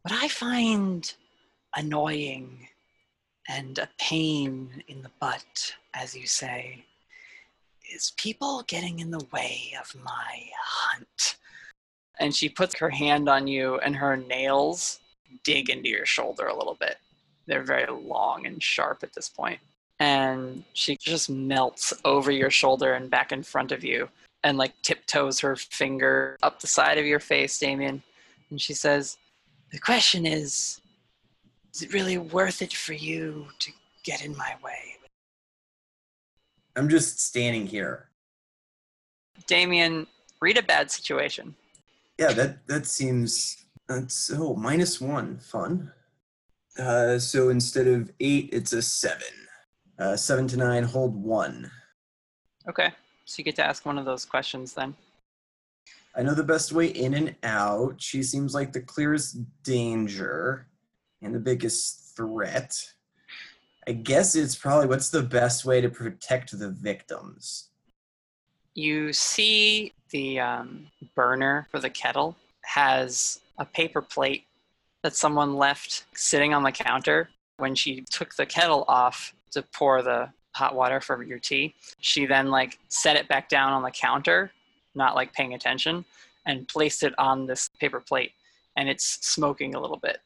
What 0.02 0.12
i 0.12 0.26
find 0.26 1.14
annoying 1.76 2.66
and 3.48 3.78
a 3.78 3.88
pain 4.00 4.82
in 4.88 5.02
the 5.02 5.10
butt 5.20 5.72
as 5.94 6.16
you 6.16 6.26
say 6.26 6.84
is 7.94 8.12
people 8.16 8.64
getting 8.66 8.98
in 8.98 9.12
the 9.12 9.24
way 9.32 9.72
of 9.80 9.94
my 10.02 10.50
hunt. 10.60 11.36
And 12.18 12.34
she 12.34 12.48
puts 12.48 12.76
her 12.80 12.90
hand 12.90 13.28
on 13.28 13.46
you 13.46 13.78
and 13.78 13.94
her 13.94 14.16
nails 14.16 14.98
dig 15.44 15.70
into 15.70 15.90
your 15.90 16.06
shoulder 16.06 16.48
a 16.48 16.56
little 16.56 16.76
bit. 16.80 16.96
They're 17.46 17.62
very 17.62 17.86
long 17.86 18.46
and 18.46 18.60
sharp 18.60 19.04
at 19.04 19.14
this 19.14 19.28
point 19.28 19.60
and 19.98 20.62
she 20.72 20.96
just 20.96 21.30
melts 21.30 21.92
over 22.04 22.30
your 22.30 22.50
shoulder 22.50 22.94
and 22.94 23.10
back 23.10 23.32
in 23.32 23.42
front 23.42 23.72
of 23.72 23.82
you 23.82 24.08
and 24.44 24.58
like 24.58 24.72
tiptoes 24.82 25.40
her 25.40 25.56
finger 25.56 26.36
up 26.42 26.60
the 26.60 26.66
side 26.66 26.98
of 26.98 27.06
your 27.06 27.20
face 27.20 27.58
damien 27.58 28.02
and 28.50 28.60
she 28.60 28.74
says 28.74 29.16
the 29.72 29.78
question 29.78 30.26
is 30.26 30.80
is 31.74 31.82
it 31.82 31.92
really 31.92 32.18
worth 32.18 32.62
it 32.62 32.72
for 32.72 32.92
you 32.92 33.46
to 33.58 33.72
get 34.04 34.24
in 34.24 34.36
my 34.36 34.54
way 34.62 34.96
I'm 36.76 36.90
just 36.90 37.20
standing 37.20 37.66
here. 37.66 38.10
Damien, 39.46 40.06
read 40.40 40.58
a 40.58 40.62
bad 40.62 40.90
situation. 40.90 41.54
Yeah, 42.18 42.32
that 42.32 42.66
that 42.66 42.86
seems 42.86 43.64
that's 43.88 44.30
oh 44.32 44.54
minus 44.54 45.00
one. 45.00 45.38
Fun. 45.38 45.90
Uh, 46.78 47.18
so 47.18 47.48
instead 47.48 47.86
of 47.86 48.12
eight, 48.20 48.50
it's 48.52 48.74
a 48.74 48.82
seven. 48.82 49.32
Uh, 49.98 50.16
seven 50.16 50.46
to 50.48 50.56
nine, 50.56 50.82
hold 50.82 51.14
one. 51.14 51.70
Okay, 52.68 52.90
so 53.24 53.38
you 53.38 53.44
get 53.44 53.56
to 53.56 53.64
ask 53.64 53.86
one 53.86 53.98
of 53.98 54.04
those 54.04 54.24
questions 54.24 54.74
then. 54.74 54.94
I 56.14 56.22
know 56.22 56.34
the 56.34 56.42
best 56.42 56.72
way 56.72 56.86
in 56.86 57.14
and 57.14 57.36
out. 57.42 57.96
She 57.98 58.22
seems 58.22 58.54
like 58.54 58.72
the 58.72 58.80
clearest 58.80 59.38
danger 59.62 60.66
and 61.22 61.34
the 61.34 61.40
biggest 61.40 62.16
threat. 62.16 62.74
I 63.86 63.92
guess 63.92 64.34
it's 64.34 64.56
probably 64.56 64.86
what's 64.86 65.10
the 65.10 65.22
best 65.22 65.64
way 65.64 65.80
to 65.80 65.88
protect 65.88 66.58
the 66.58 66.70
victims. 66.70 67.68
You 68.74 69.12
see 69.12 69.92
the 70.10 70.40
um, 70.40 70.86
burner 71.14 71.68
for 71.70 71.80
the 71.80 71.90
kettle 71.90 72.36
has 72.64 73.40
a 73.58 73.64
paper 73.64 74.02
plate 74.02 74.44
that 75.02 75.14
someone 75.14 75.56
left 75.56 76.04
sitting 76.14 76.52
on 76.52 76.62
the 76.62 76.72
counter 76.72 77.30
when 77.58 77.74
she 77.74 78.02
took 78.10 78.34
the 78.34 78.44
kettle 78.44 78.84
off 78.88 79.34
to 79.52 79.62
pour 79.62 80.02
the 80.02 80.30
hot 80.54 80.74
water 80.74 81.00
for 81.00 81.22
your 81.22 81.38
tea. 81.38 81.74
She 82.00 82.26
then 82.26 82.50
like 82.50 82.78
set 82.88 83.16
it 83.16 83.28
back 83.28 83.48
down 83.48 83.72
on 83.72 83.82
the 83.82 83.90
counter, 83.90 84.52
not 84.94 85.14
like 85.14 85.32
paying 85.32 85.54
attention, 85.54 86.04
and 86.46 86.66
placed 86.68 87.02
it 87.02 87.14
on 87.18 87.46
this 87.46 87.68
paper 87.78 88.00
plate 88.00 88.32
and 88.76 88.88
it's 88.88 89.18
smoking 89.26 89.74
a 89.74 89.80
little 89.80 89.96
bit. 89.96 90.18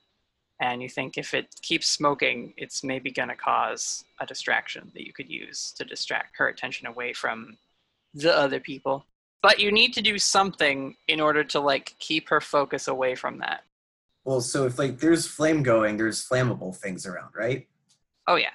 And 0.61 0.83
you 0.83 0.89
think 0.89 1.17
if 1.17 1.33
it 1.33 1.55
keeps 1.63 1.87
smoking, 1.87 2.53
it's 2.57 2.85
maybe 2.85 3.11
going 3.11 3.31
to 3.31 3.37
cause 3.37 4.05
a 4.21 4.27
distraction 4.27 4.91
that 4.93 5.07
you 5.07 5.13
could 5.13 5.31
use 5.31 5.73
to 5.79 5.85
distract 5.85 6.37
her 6.37 6.49
attention 6.49 6.87
away 6.87 7.15
from 7.15 7.57
the 8.13 8.37
other 8.37 8.61
people. 8.61 9.07
But 9.43 9.59
you 9.59 9.73
need 9.73 9.95
to 9.95 10.03
do 10.03 10.19
something 10.19 10.97
in 11.09 11.19
order 11.19 11.45
to 11.45 11.61
like 11.61 11.95
keep 11.99 12.29
her 12.29 12.43
focus 12.43 12.89
away 12.89 13.15
from 13.15 13.39
that. 13.39 13.65
Well, 14.25 14.43
so 14.43 14.67
if 14.67 14.79
like 14.79 14.99
there's 14.99 15.27
flame 15.27 15.63
going, 15.63 15.97
there's 15.97 16.29
flammable 16.29 16.77
things 16.77 17.07
around, 17.07 17.31
right? 17.35 17.67
Oh 18.27 18.37
yeah. 18.37 18.51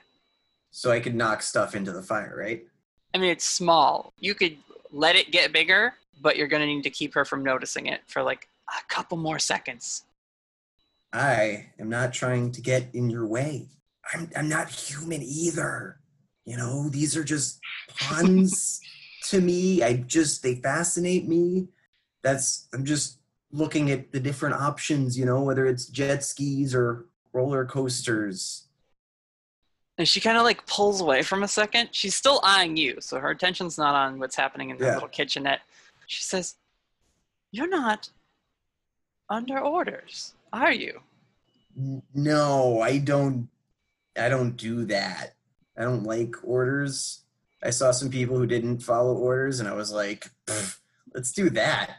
So 0.76 0.92
I 0.92 1.00
could 1.00 1.16
knock 1.16 1.42
stuff 1.42 1.74
into 1.74 1.94
the 1.94 2.04
fire, 2.04 2.36
right? 2.38 2.68
I 3.14 3.18
mean, 3.18 3.30
it's 3.30 3.46
small. 3.46 4.12
You 4.20 4.36
could 4.36 4.58
let 4.92 5.16
it 5.16 5.32
get 5.32 5.54
bigger, 5.54 5.94
but 6.22 6.36
you're 6.36 6.50
going 6.50 6.64
to 6.64 6.68
need 6.68 6.84
to 6.84 6.90
keep 6.90 7.14
her 7.14 7.24
from 7.24 7.46
noticing 7.46 7.86
it 7.86 8.02
for 8.08 8.22
like 8.22 8.50
a 8.68 8.84
couple 8.94 9.18
more 9.18 9.40
seconds. 9.40 10.04
I 11.14 11.68
am 11.80 11.88
not 11.88 12.12
trying 12.12 12.52
to 12.52 12.62
get 12.62 12.90
in 12.94 13.10
your 13.10 13.26
way. 13.26 13.70
I'm 14.14 14.30
I'm 14.36 14.50
not 14.50 14.70
human 14.70 15.22
either. 15.24 16.02
You 16.44 16.58
know, 16.58 16.90
these 16.90 17.16
are 17.16 17.24
just 17.24 17.58
puns 17.98 18.82
to 19.30 19.40
me. 19.40 19.82
I 19.82 19.94
just 19.94 20.44
they 20.44 20.56
fascinate 20.56 21.26
me. 21.26 21.70
That's 22.22 22.68
I'm 22.74 22.84
just 22.84 23.20
looking 23.50 23.92
at 23.92 24.12
the 24.12 24.20
different 24.20 24.56
options, 24.56 25.18
you 25.18 25.24
know, 25.24 25.42
whether 25.42 25.66
it's 25.68 25.86
jet 25.86 26.22
skis 26.26 26.76
or 26.76 27.06
roller 27.32 27.64
coasters. 27.64 28.65
And 29.98 30.08
she 30.08 30.20
kind 30.20 30.38
of 30.38 30.44
like 30.44 30.66
pulls 30.68 31.00
away 31.02 31.22
from 31.22 31.44
a 31.44 31.48
second. 31.48 31.90
She's 31.92 32.16
still 32.16 32.40
eyeing 32.44 32.76
you, 32.76 32.98
so 33.00 33.18
her 33.20 33.30
attention's 33.30 33.78
not 33.78 33.96
on 33.96 34.20
what's 34.20 34.36
happening 34.36 34.70
in 34.70 34.78
the 34.78 34.86
Yeah. 34.86 34.94
little 34.96 35.08
kitchenette. 35.10 35.62
She 36.08 36.22
says, 36.24 36.56
You're 37.52 37.70
not 37.70 38.10
under 39.30 39.60
orders, 39.60 40.34
are 40.52 40.74
you? 40.74 41.00
No, 42.14 42.82
I 42.82 42.98
don't 42.98 43.48
I 44.18 44.30
don't 44.30 44.56
do 44.58 44.86
that. 44.86 45.34
I 45.78 45.84
don't 45.84 46.04
like 46.04 46.36
orders. 46.44 47.22
I 47.64 47.70
saw 47.70 47.92
some 47.92 48.10
people 48.10 48.38
who 48.38 48.46
didn't 48.46 48.80
follow 48.80 49.16
orders 49.16 49.60
and 49.60 49.68
I 49.68 49.74
was 49.74 49.92
like, 49.92 50.30
let's 51.14 51.32
do 51.34 51.50
that. 51.52 51.98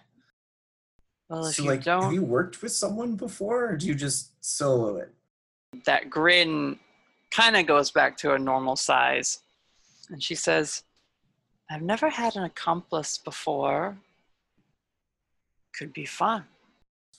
Well, 1.28 1.46
if 1.46 1.56
so 1.56 1.64
you 1.64 1.68
like 1.70 1.82
don't, 1.84 2.04
have 2.04 2.12
you 2.12 2.22
worked 2.22 2.62
with 2.62 2.72
someone 2.72 3.16
before 3.16 3.70
or 3.70 3.76
do 3.76 3.86
you 3.86 3.94
just 3.94 4.32
solo 4.44 4.96
it? 4.96 5.12
that 5.84 6.08
grin 6.08 6.78
kind 7.30 7.56
of 7.56 7.66
goes 7.66 7.90
back 7.90 8.16
to 8.18 8.32
a 8.32 8.38
normal 8.38 8.76
size. 8.76 9.40
And 10.10 10.22
she 10.22 10.34
says, 10.34 10.82
I've 11.70 11.82
never 11.82 12.08
had 12.08 12.36
an 12.36 12.44
accomplice 12.44 13.18
before. 13.18 13.98
Could 15.76 15.92
be 15.92 16.06
fun. 16.06 16.44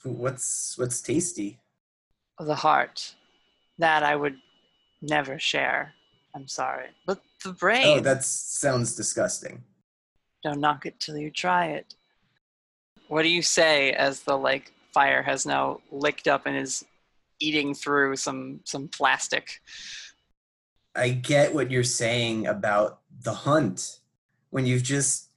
What's 0.02 0.78
what's 0.78 1.00
tasty? 1.00 1.58
The 2.38 2.54
heart. 2.54 3.14
That 3.78 4.02
I 4.02 4.16
would 4.16 4.36
never 5.02 5.38
share. 5.38 5.94
I'm 6.34 6.48
sorry. 6.48 6.86
But 7.06 7.20
the 7.44 7.52
brain. 7.52 7.98
Oh, 7.98 8.00
that 8.00 8.24
sounds 8.24 8.94
disgusting. 8.94 9.62
Don't 10.42 10.60
knock 10.60 10.86
it 10.86 11.00
till 11.00 11.16
you 11.18 11.30
try 11.30 11.66
it. 11.66 11.94
What 13.08 13.22
do 13.22 13.28
you 13.28 13.42
say 13.42 13.92
as 13.92 14.20
the 14.20 14.36
like 14.36 14.72
fire 14.92 15.22
has 15.22 15.46
now 15.46 15.80
licked 15.90 16.28
up 16.28 16.46
and 16.46 16.56
is 16.56 16.84
eating 17.40 17.74
through 17.74 18.16
some 18.16 18.60
some 18.64 18.88
plastic? 18.88 19.60
I 20.94 21.10
get 21.10 21.54
what 21.54 21.70
you're 21.70 21.84
saying 21.84 22.46
about 22.46 23.00
the 23.22 23.32
hunt. 23.32 24.00
When 24.50 24.66
you've 24.66 24.82
just 24.82 25.28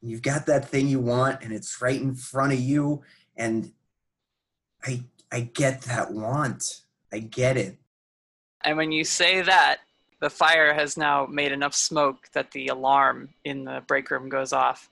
you've 0.00 0.22
got 0.22 0.46
that 0.46 0.68
thing 0.68 0.88
you 0.88 1.00
want 1.00 1.42
and 1.42 1.52
it's 1.52 1.80
right 1.80 2.00
in 2.00 2.14
front 2.14 2.52
of 2.52 2.60
you 2.60 3.02
and 3.36 3.72
I 4.84 5.04
I 5.30 5.40
get 5.40 5.82
that 5.82 6.12
want. 6.12 6.82
I 7.12 7.18
get 7.18 7.56
it. 7.56 7.78
And 8.62 8.76
when 8.76 8.92
you 8.92 9.04
say 9.04 9.42
that, 9.42 9.78
the 10.20 10.30
fire 10.30 10.72
has 10.72 10.96
now 10.96 11.26
made 11.26 11.52
enough 11.52 11.74
smoke 11.74 12.28
that 12.32 12.50
the 12.52 12.68
alarm 12.68 13.28
in 13.44 13.64
the 13.64 13.82
break 13.86 14.10
room 14.10 14.28
goes 14.28 14.52
off. 14.52 14.88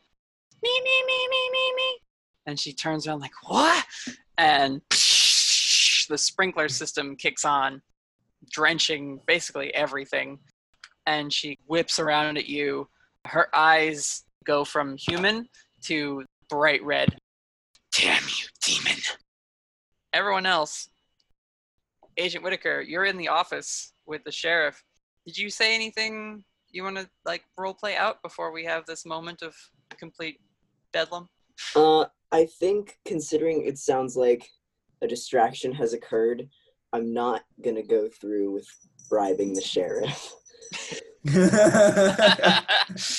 Me, 0.62 0.70
me, 0.84 1.02
me, 1.06 1.28
me, 1.30 1.50
me, 1.50 1.74
me. 1.76 1.98
And 2.46 2.60
she 2.60 2.72
turns 2.72 3.06
around 3.06 3.20
like, 3.20 3.32
what? 3.44 3.84
And 4.36 4.82
the 6.08 6.18
sprinkler 6.18 6.68
system 6.68 7.16
kicks 7.16 7.44
on, 7.44 7.82
drenching 8.50 9.20
basically 9.26 9.74
everything. 9.74 10.38
And 11.06 11.32
she 11.32 11.58
whips 11.66 11.98
around 11.98 12.36
at 12.36 12.48
you. 12.48 12.88
Her 13.26 13.48
eyes 13.54 14.24
go 14.44 14.64
from 14.64 14.96
human 14.96 15.48
to 15.84 16.24
bright 16.48 16.82
red. 16.84 17.16
Damn 17.96 18.22
you, 18.22 18.46
demon. 18.62 18.98
Everyone 20.12 20.46
else, 20.46 20.88
Agent 22.16 22.44
Whitaker, 22.44 22.80
you're 22.80 23.04
in 23.04 23.16
the 23.16 23.28
office 23.28 23.92
with 24.06 24.22
the 24.24 24.32
sheriff. 24.32 24.82
Did 25.26 25.38
you 25.38 25.50
say 25.50 25.74
anything 25.74 26.44
you 26.70 26.82
want 26.82 26.96
to 26.96 27.08
like 27.24 27.44
role 27.58 27.74
play 27.74 27.96
out 27.96 28.22
before 28.22 28.52
we 28.52 28.64
have 28.64 28.86
this 28.86 29.04
moment 29.04 29.42
of 29.42 29.54
complete 29.98 30.40
bedlam? 30.92 31.28
Uh, 31.76 32.06
I 32.30 32.46
think 32.46 32.98
considering 33.04 33.66
it 33.66 33.78
sounds 33.78 34.16
like 34.16 34.48
a 35.02 35.06
distraction 35.08 35.72
has 35.72 35.92
occurred, 35.92 36.48
I'm 36.92 37.12
not 37.12 37.42
gonna 37.62 37.82
go 37.82 38.08
through 38.08 38.52
with 38.52 38.66
bribing 39.10 39.52
the 39.52 39.60
sheriff. 39.60 40.32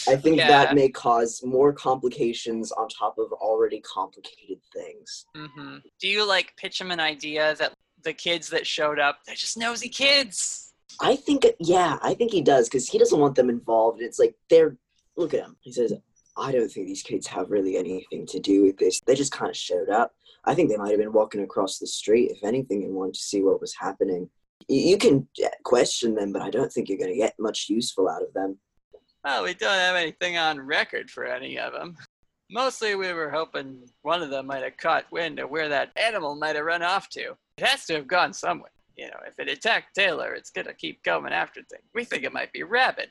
I 0.07 0.15
think 0.21 0.37
Yeah. 0.37 0.47
that 0.47 0.75
may 0.75 0.89
cause 0.89 1.41
more 1.43 1.71
complications 1.73 2.71
on 2.71 2.87
top 2.89 3.17
of 3.17 3.31
already 3.33 3.81
complicated 3.81 4.59
things. 4.73 5.25
hmm 5.35 5.77
Do 5.99 6.07
you 6.07 6.27
like 6.27 6.55
pitch 6.57 6.79
him 6.81 6.91
an 6.91 6.99
idea 6.99 7.55
that 7.55 7.73
the 8.03 8.13
kids 8.13 8.49
that 8.49 8.67
showed 8.67 8.99
up, 8.99 9.19
they're 9.25 9.35
just 9.35 9.57
nosy 9.57 9.89
kids? 9.89 10.73
I 11.01 11.15
think, 11.15 11.45
yeah, 11.59 11.97
I 12.01 12.13
think 12.13 12.31
he 12.31 12.41
does 12.41 12.67
because 12.69 12.87
he 12.87 12.97
doesn't 12.99 13.19
want 13.19 13.35
them 13.35 13.49
involved. 13.49 14.01
It's 14.01 14.19
like 14.19 14.35
they're 14.49 14.77
look 15.15 15.33
at 15.33 15.41
him. 15.41 15.55
He 15.61 15.71
says, 15.71 15.93
"I 16.37 16.51
don't 16.51 16.69
think 16.69 16.87
these 16.87 17.03
kids 17.03 17.27
have 17.27 17.51
really 17.51 17.77
anything 17.77 18.25
to 18.27 18.39
do 18.39 18.63
with 18.63 18.77
this. 18.77 18.99
They 19.05 19.15
just 19.15 19.31
kind 19.31 19.49
of 19.49 19.57
showed 19.57 19.89
up. 19.89 20.13
I 20.45 20.55
think 20.55 20.69
they 20.69 20.77
might 20.77 20.91
have 20.91 20.99
been 20.99 21.13
walking 21.13 21.43
across 21.43 21.77
the 21.77 21.87
street, 21.87 22.31
if 22.31 22.43
anything, 22.43 22.83
and 22.83 22.93
wanted 22.93 23.15
to 23.15 23.21
see 23.21 23.41
what 23.41 23.61
was 23.61 23.75
happening. 23.75 24.29
You, 24.67 24.97
can 24.97 25.27
uh, 25.43 25.49
question 25.63 26.15
them, 26.15 26.31
but 26.31 26.41
I 26.41 26.49
don't 26.49 26.71
think 26.71 26.87
you're 26.87 26.97
going 26.97 27.11
to 27.11 27.17
get 27.17 27.35
much 27.37 27.67
useful 27.69 28.09
out 28.09 28.23
of 28.23 28.33
them. 28.33 28.57
Well, 29.23 29.43
we 29.43 29.53
don't 29.53 29.77
have 29.77 29.95
anything 29.95 30.37
on 30.37 30.59
record 30.59 31.09
for 31.09 31.25
any 31.25 31.57
of 31.57 31.73
them. 31.73 31.95
Mostly 32.51 32.95
we 32.95 33.11
were 33.13 33.29
hoping 33.29 33.81
one 34.01 34.21
of 34.21 34.29
them 34.29 34.47
might 34.47 34.63
have 34.63 34.77
caught 34.77 35.11
wind 35.11 35.39
of 35.39 35.49
where 35.49 35.69
that 35.69 35.91
animal 35.97 36.35
might 36.35 36.55
have 36.55 36.65
run 36.65 36.83
off 36.83 37.09
to. 37.09 37.35
It 37.57 37.65
has 37.65 37.85
to 37.85 37.95
have 37.95 38.07
gone 38.07 38.33
somewhere. 38.33 38.71
You 38.97 39.07
know, 39.07 39.19
if 39.25 39.39
it 39.39 39.49
attacked 39.49 39.95
Taylor, 39.95 40.33
it's 40.33 40.51
gonna 40.51 40.73
keep 40.73 41.01
going 41.03 41.33
after 41.33 41.61
things. 41.63 41.83
We 41.95 42.03
think 42.03 42.23
it 42.23 42.33
might 42.33 42.53
be 42.53 42.63
rabid. 42.63 43.09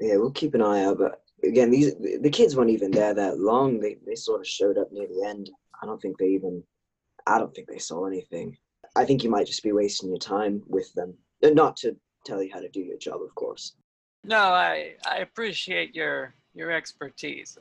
Yeah, 0.00 0.16
we'll 0.16 0.32
keep 0.32 0.54
an 0.54 0.62
eye 0.62 0.84
out. 0.84 0.98
But 0.98 1.21
again, 1.44 1.70
these 1.70 1.94
the 1.94 2.30
kids 2.30 2.56
weren't 2.56 2.70
even 2.70 2.90
there 2.90 3.14
that 3.14 3.38
long. 3.38 3.80
They 3.80 3.96
they 4.06 4.14
sort 4.14 4.40
of 4.40 4.46
showed 4.46 4.78
up 4.78 4.92
near 4.92 5.06
the 5.06 5.26
end. 5.28 5.50
I 5.82 5.86
don't 5.86 6.00
think 6.00 6.18
they 6.18 6.28
even. 6.28 6.62
I 7.26 7.38
don't 7.38 7.54
think 7.54 7.68
they 7.68 7.78
saw 7.78 8.06
anything. 8.06 8.56
I 8.96 9.04
think 9.04 9.22
you 9.22 9.30
might 9.30 9.46
just 9.46 9.62
be 9.62 9.72
wasting 9.72 10.08
your 10.08 10.18
time 10.18 10.62
with 10.66 10.92
them. 10.94 11.14
Uh, 11.42 11.50
Not 11.50 11.76
to 11.78 11.96
tell 12.26 12.42
you 12.42 12.50
how 12.52 12.60
to 12.60 12.68
do 12.68 12.80
your 12.80 12.98
job, 12.98 13.22
of 13.22 13.34
course. 13.34 13.74
No, 14.24 14.38
I 14.38 14.94
I 15.06 15.18
appreciate 15.18 15.94
your 15.94 16.34
your 16.54 16.70
expertise. 16.70 17.58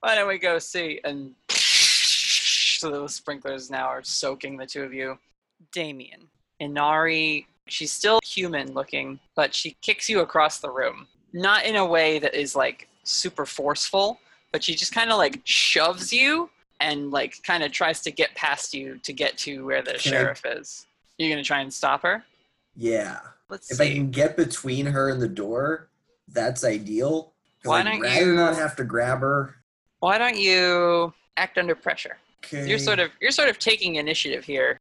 Why 0.00 0.14
don't 0.14 0.28
we 0.28 0.38
go 0.38 0.58
see? 0.58 1.00
And 1.04 1.34
so 1.50 2.90
the 3.02 3.08
sprinklers 3.08 3.70
now 3.70 3.86
are 3.86 4.02
soaking 4.02 4.56
the 4.56 4.66
two 4.66 4.82
of 4.82 4.92
you. 4.92 5.18
Damien, 5.72 6.28
Inari, 6.60 7.46
she's 7.68 7.92
still 7.92 8.20
human 8.22 8.74
looking, 8.74 9.18
but 9.34 9.54
she 9.54 9.76
kicks 9.80 10.10
you 10.10 10.20
across 10.20 10.58
the 10.58 10.70
room 10.70 11.06
not 11.34 11.66
in 11.66 11.74
a 11.76 11.84
way 11.84 12.20
that 12.20 12.34
is 12.34 12.54
like 12.54 12.88
super 13.04 13.46
forceful, 13.46 14.18
but 14.52 14.62
she 14.64 14.74
just 14.74 14.92
kind 14.94 15.10
of 15.10 15.18
like 15.18 15.40
shoves 15.44 16.12
you 16.12 16.50
and 16.80 17.10
like 17.10 17.42
kind 17.44 17.62
of 17.62 17.72
tries 17.72 18.00
to 18.02 18.10
get 18.10 18.34
past 18.34 18.74
you 18.74 18.98
to 19.04 19.12
get 19.12 19.36
to 19.38 19.64
where 19.64 19.82
the 19.82 19.92
Can 19.94 20.14
I- 20.14 20.16
sheriff 20.16 20.42
is. 20.44 20.86
You're 21.18 21.30
gonna 21.30 21.44
try 21.44 21.60
and 21.60 21.72
stop 21.72 22.02
her. 22.02 22.24
Yeah. 22.76 23.20
Let's 23.48 23.70
If 23.70 23.76
see. 23.76 23.84
I 23.84 23.92
can 23.92 24.10
get 24.10 24.36
between 24.36 24.86
her 24.86 25.10
and 25.10 25.22
the 25.22 25.28
door, 25.28 25.88
that's 26.28 26.64
ideal. 26.64 27.32
Why 27.62 27.82
don't 27.82 28.00
rather 28.00 28.26
you- 28.26 28.34
not 28.34 28.56
have 28.56 28.74
to 28.76 28.84
grab 28.84 29.20
her. 29.20 29.56
Why 30.00 30.18
don't 30.18 30.36
you 30.36 31.14
act 31.36 31.56
under 31.56 31.74
pressure? 31.74 32.18
Okay. 32.44 32.68
You're 32.68 32.78
sort 32.78 32.98
of 32.98 33.10
you're 33.20 33.30
sort 33.30 33.48
of 33.48 33.58
taking 33.58 33.94
initiative 33.96 34.44
here. 34.44 34.78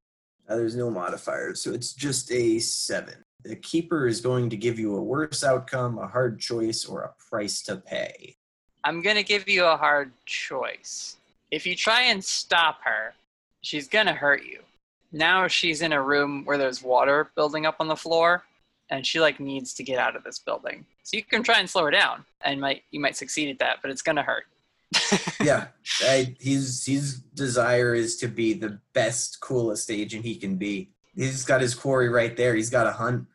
Uh, 0.48 0.58
there's 0.58 0.76
no 0.76 0.90
modifiers, 0.90 1.62
so 1.62 1.72
it's 1.72 1.94
just 1.94 2.32
a 2.32 2.60
seven. 2.60 3.16
The 3.44 3.56
keeper 3.56 4.08
is 4.08 4.22
going 4.22 4.50
to 4.50 4.58
give 4.58 4.80
you 4.80 4.96
a 4.96 5.02
worse 5.02 5.44
outcome, 5.44 5.98
a 5.98 6.08
hard 6.08 6.40
choice, 6.40 6.86
or 6.86 7.02
a 7.04 7.14
price 7.30 7.62
to 7.64 7.78
pay. 7.78 8.36
I'm 8.84 9.02
gonna 9.02 9.24
give 9.24 9.48
you 9.48 9.66
a 9.66 9.78
hard 9.78 10.12
choice. 10.26 11.18
If 11.52 11.66
you 11.66 11.76
try 11.76 12.04
and 12.04 12.24
stop 12.24 12.80
her, 12.84 13.14
she's 13.62 13.88
gonna 13.88 14.14
hurt 14.14 14.44
you. 14.44 14.62
Now 15.12 15.48
she's 15.48 15.82
in 15.82 15.94
a 15.94 16.02
room 16.02 16.44
where 16.44 16.58
there's 16.58 16.82
water 16.82 17.32
building 17.36 17.66
up 17.66 17.78
on 17.80 17.88
the 17.88 17.96
floor, 17.96 18.44
and 18.90 19.06
she 19.06 19.20
like 19.20 19.40
needs 19.40 19.74
to 19.76 19.84
get 19.84 20.00
out 20.00 20.16
of 20.16 20.24
this 20.24 20.40
building. 20.40 20.86
So 21.04 21.16
you 21.16 21.24
can 21.24 21.44
try 21.44 21.60
and 21.60 21.70
slow 21.70 21.86
her 21.86 21.92
down, 21.92 22.26
and 22.42 22.60
might 22.60 22.84
you 22.92 23.00
might 23.00 23.16
succeed 23.16 23.50
at 23.50 23.60
that, 23.60 23.78
but 23.82 23.92
it's 23.92 24.02
gonna 24.02 24.24
hurt. 24.24 24.46
yeah, 25.42 25.68
I, 26.02 26.36
his 26.40 26.86
his 26.86 27.20
desire 27.34 27.96
is 27.96 28.18
to 28.18 28.28
be 28.28 28.54
the 28.54 28.80
best, 28.94 29.40
coolest 29.42 29.90
agent 29.90 30.26
he 30.26 30.36
can 30.36 30.56
be. 30.56 30.92
He's 31.16 31.46
got 31.46 31.62
his 31.62 31.76
quarry 31.76 32.10
right 32.10 32.36
there. 32.36 32.56
He's 32.56 32.70
got 32.70 32.88
a 32.88 32.92
hunt. 32.92 33.26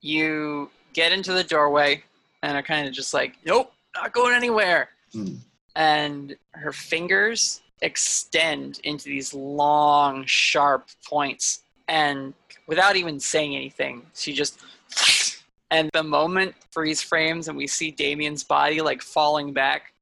You 0.00 0.70
get 0.92 1.12
into 1.12 1.32
the 1.32 1.44
doorway 1.44 2.02
and 2.42 2.56
are 2.56 2.62
kind 2.62 2.86
of 2.86 2.92
just 2.92 3.14
like, 3.14 3.36
nope, 3.44 3.72
not 3.94 4.12
going 4.12 4.34
anywhere. 4.34 4.90
Hmm. 5.12 5.36
And 5.76 6.36
her 6.52 6.72
fingers 6.72 7.62
extend 7.82 8.80
into 8.84 9.04
these 9.04 9.34
long, 9.34 10.24
sharp 10.26 10.88
points. 11.08 11.62
And 11.88 12.34
without 12.66 12.96
even 12.96 13.18
saying 13.20 13.56
anything, 13.56 14.06
she 14.14 14.32
just. 14.32 14.60
And 15.70 15.90
the 15.92 16.04
moment 16.04 16.54
freeze 16.70 17.02
frames 17.02 17.48
and 17.48 17.56
we 17.56 17.66
see 17.66 17.90
Damien's 17.90 18.44
body 18.44 18.80
like 18.80 19.02
falling 19.02 19.52
back, 19.52 19.93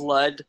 blood 0.00 0.42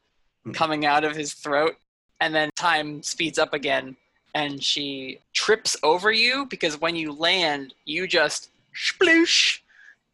coming 0.53 0.85
out 0.85 1.03
of 1.03 1.15
his 1.15 1.33
throat. 1.33 1.75
And 2.19 2.33
then 2.33 2.49
time 2.55 3.01
speeds 3.03 3.39
up 3.39 3.53
again 3.53 3.95
and 4.33 4.63
she 4.63 5.19
trips 5.33 5.75
over 5.83 6.11
you 6.11 6.45
because 6.45 6.79
when 6.79 6.95
you 6.95 7.11
land, 7.11 7.73
you 7.85 8.07
just 8.07 8.49
sploosh 8.75 9.59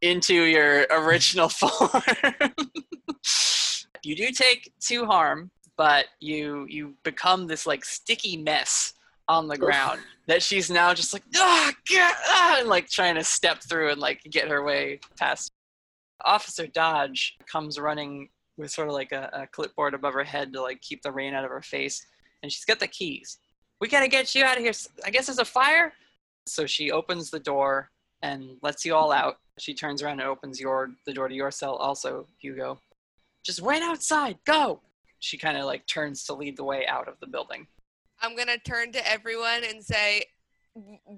into 0.02 0.34
your 0.34 0.88
original 0.92 1.50
form. 1.50 2.04
you 4.04 4.16
do 4.16 4.32
take 4.32 4.72
two 4.80 5.06
harm, 5.06 5.52
but 5.76 6.06
you 6.20 6.66
you 6.70 6.94
become 7.04 7.48
this 7.48 7.66
like 7.66 7.86
sticky 7.86 8.38
mess 8.38 8.94
on 9.30 9.48
the 9.48 9.58
ground 9.58 10.00
that 10.28 10.42
she's 10.42 10.70
now 10.72 10.94
just 10.94 11.14
like 11.14 11.24
ah, 11.36 11.72
get, 11.86 12.16
ah, 12.28 12.58
and 12.60 12.70
like 12.70 12.90
trying 12.90 13.16
to 13.16 13.24
step 13.24 13.62
through 13.62 13.92
and 13.92 14.00
like 14.00 14.24
get 14.30 14.48
her 14.48 14.64
way 14.64 15.00
past. 15.18 15.52
Officer 16.26 16.66
Dodge 16.66 17.38
comes 17.52 17.78
running 17.78 18.30
with 18.58 18.72
sort 18.72 18.88
of 18.88 18.94
like 18.94 19.12
a, 19.12 19.30
a 19.34 19.48
clipboard 19.48 19.94
above 19.94 20.14
her 20.14 20.24
head 20.24 20.52
to 20.54 20.62
like 20.62 20.82
keep 20.82 21.02
the 21.02 21.12
rain 21.12 21.34
out 21.34 21.46
of 21.46 21.52
her 21.52 21.62
face, 21.62 22.06
and 22.42 22.52
she's 22.52 22.66
got 22.66 22.80
the 22.80 22.88
keys. 22.88 23.38
We 23.80 23.88
gotta 23.88 24.08
get 24.08 24.34
you 24.34 24.44
out 24.44 24.58
of 24.58 24.64
here. 24.64 24.74
I 25.06 25.10
guess 25.10 25.28
there's 25.28 25.40
a 25.40 25.46
fire. 25.46 25.94
So 26.46 26.66
she 26.66 26.92
opens 26.92 27.30
the 27.30 27.40
door 27.40 27.92
and 28.22 28.58
lets 28.62 28.86
you 28.86 28.96
all 28.96 29.12
out. 29.12 29.38
She 29.60 29.74
turns 29.74 30.02
around 30.02 30.20
and 30.20 30.30
opens 30.30 30.60
your 30.60 30.92
the 31.06 31.14
door 31.14 31.28
to 31.28 31.36
your 31.36 31.52
cell 31.52 31.76
also, 31.76 32.26
Hugo. 32.40 32.80
Just 33.44 33.62
wait 33.62 33.84
outside. 33.84 34.38
Go. 34.46 34.82
She 35.20 35.38
kind 35.38 35.58
of 35.58 35.66
like 35.66 35.86
turns 35.88 36.24
to 36.26 36.34
lead 36.34 36.58
the 36.58 36.64
way 36.64 36.86
out 36.88 37.08
of 37.08 37.20
the 37.20 37.28
building. 37.28 37.68
I'm 38.22 38.36
gonna 38.36 38.58
turn 38.58 38.92
to 38.94 39.10
everyone 39.12 39.64
and 39.64 39.84
say, 39.84 40.24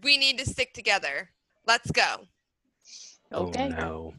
"We 0.04 0.18
need 0.18 0.38
to 0.40 0.46
stick 0.46 0.74
together. 0.74 1.30
Let's 1.66 1.92
go." 1.92 2.28
Oh, 3.32 3.48
okay. 3.48 3.66
Oh 3.66 3.80
no. 3.80 4.14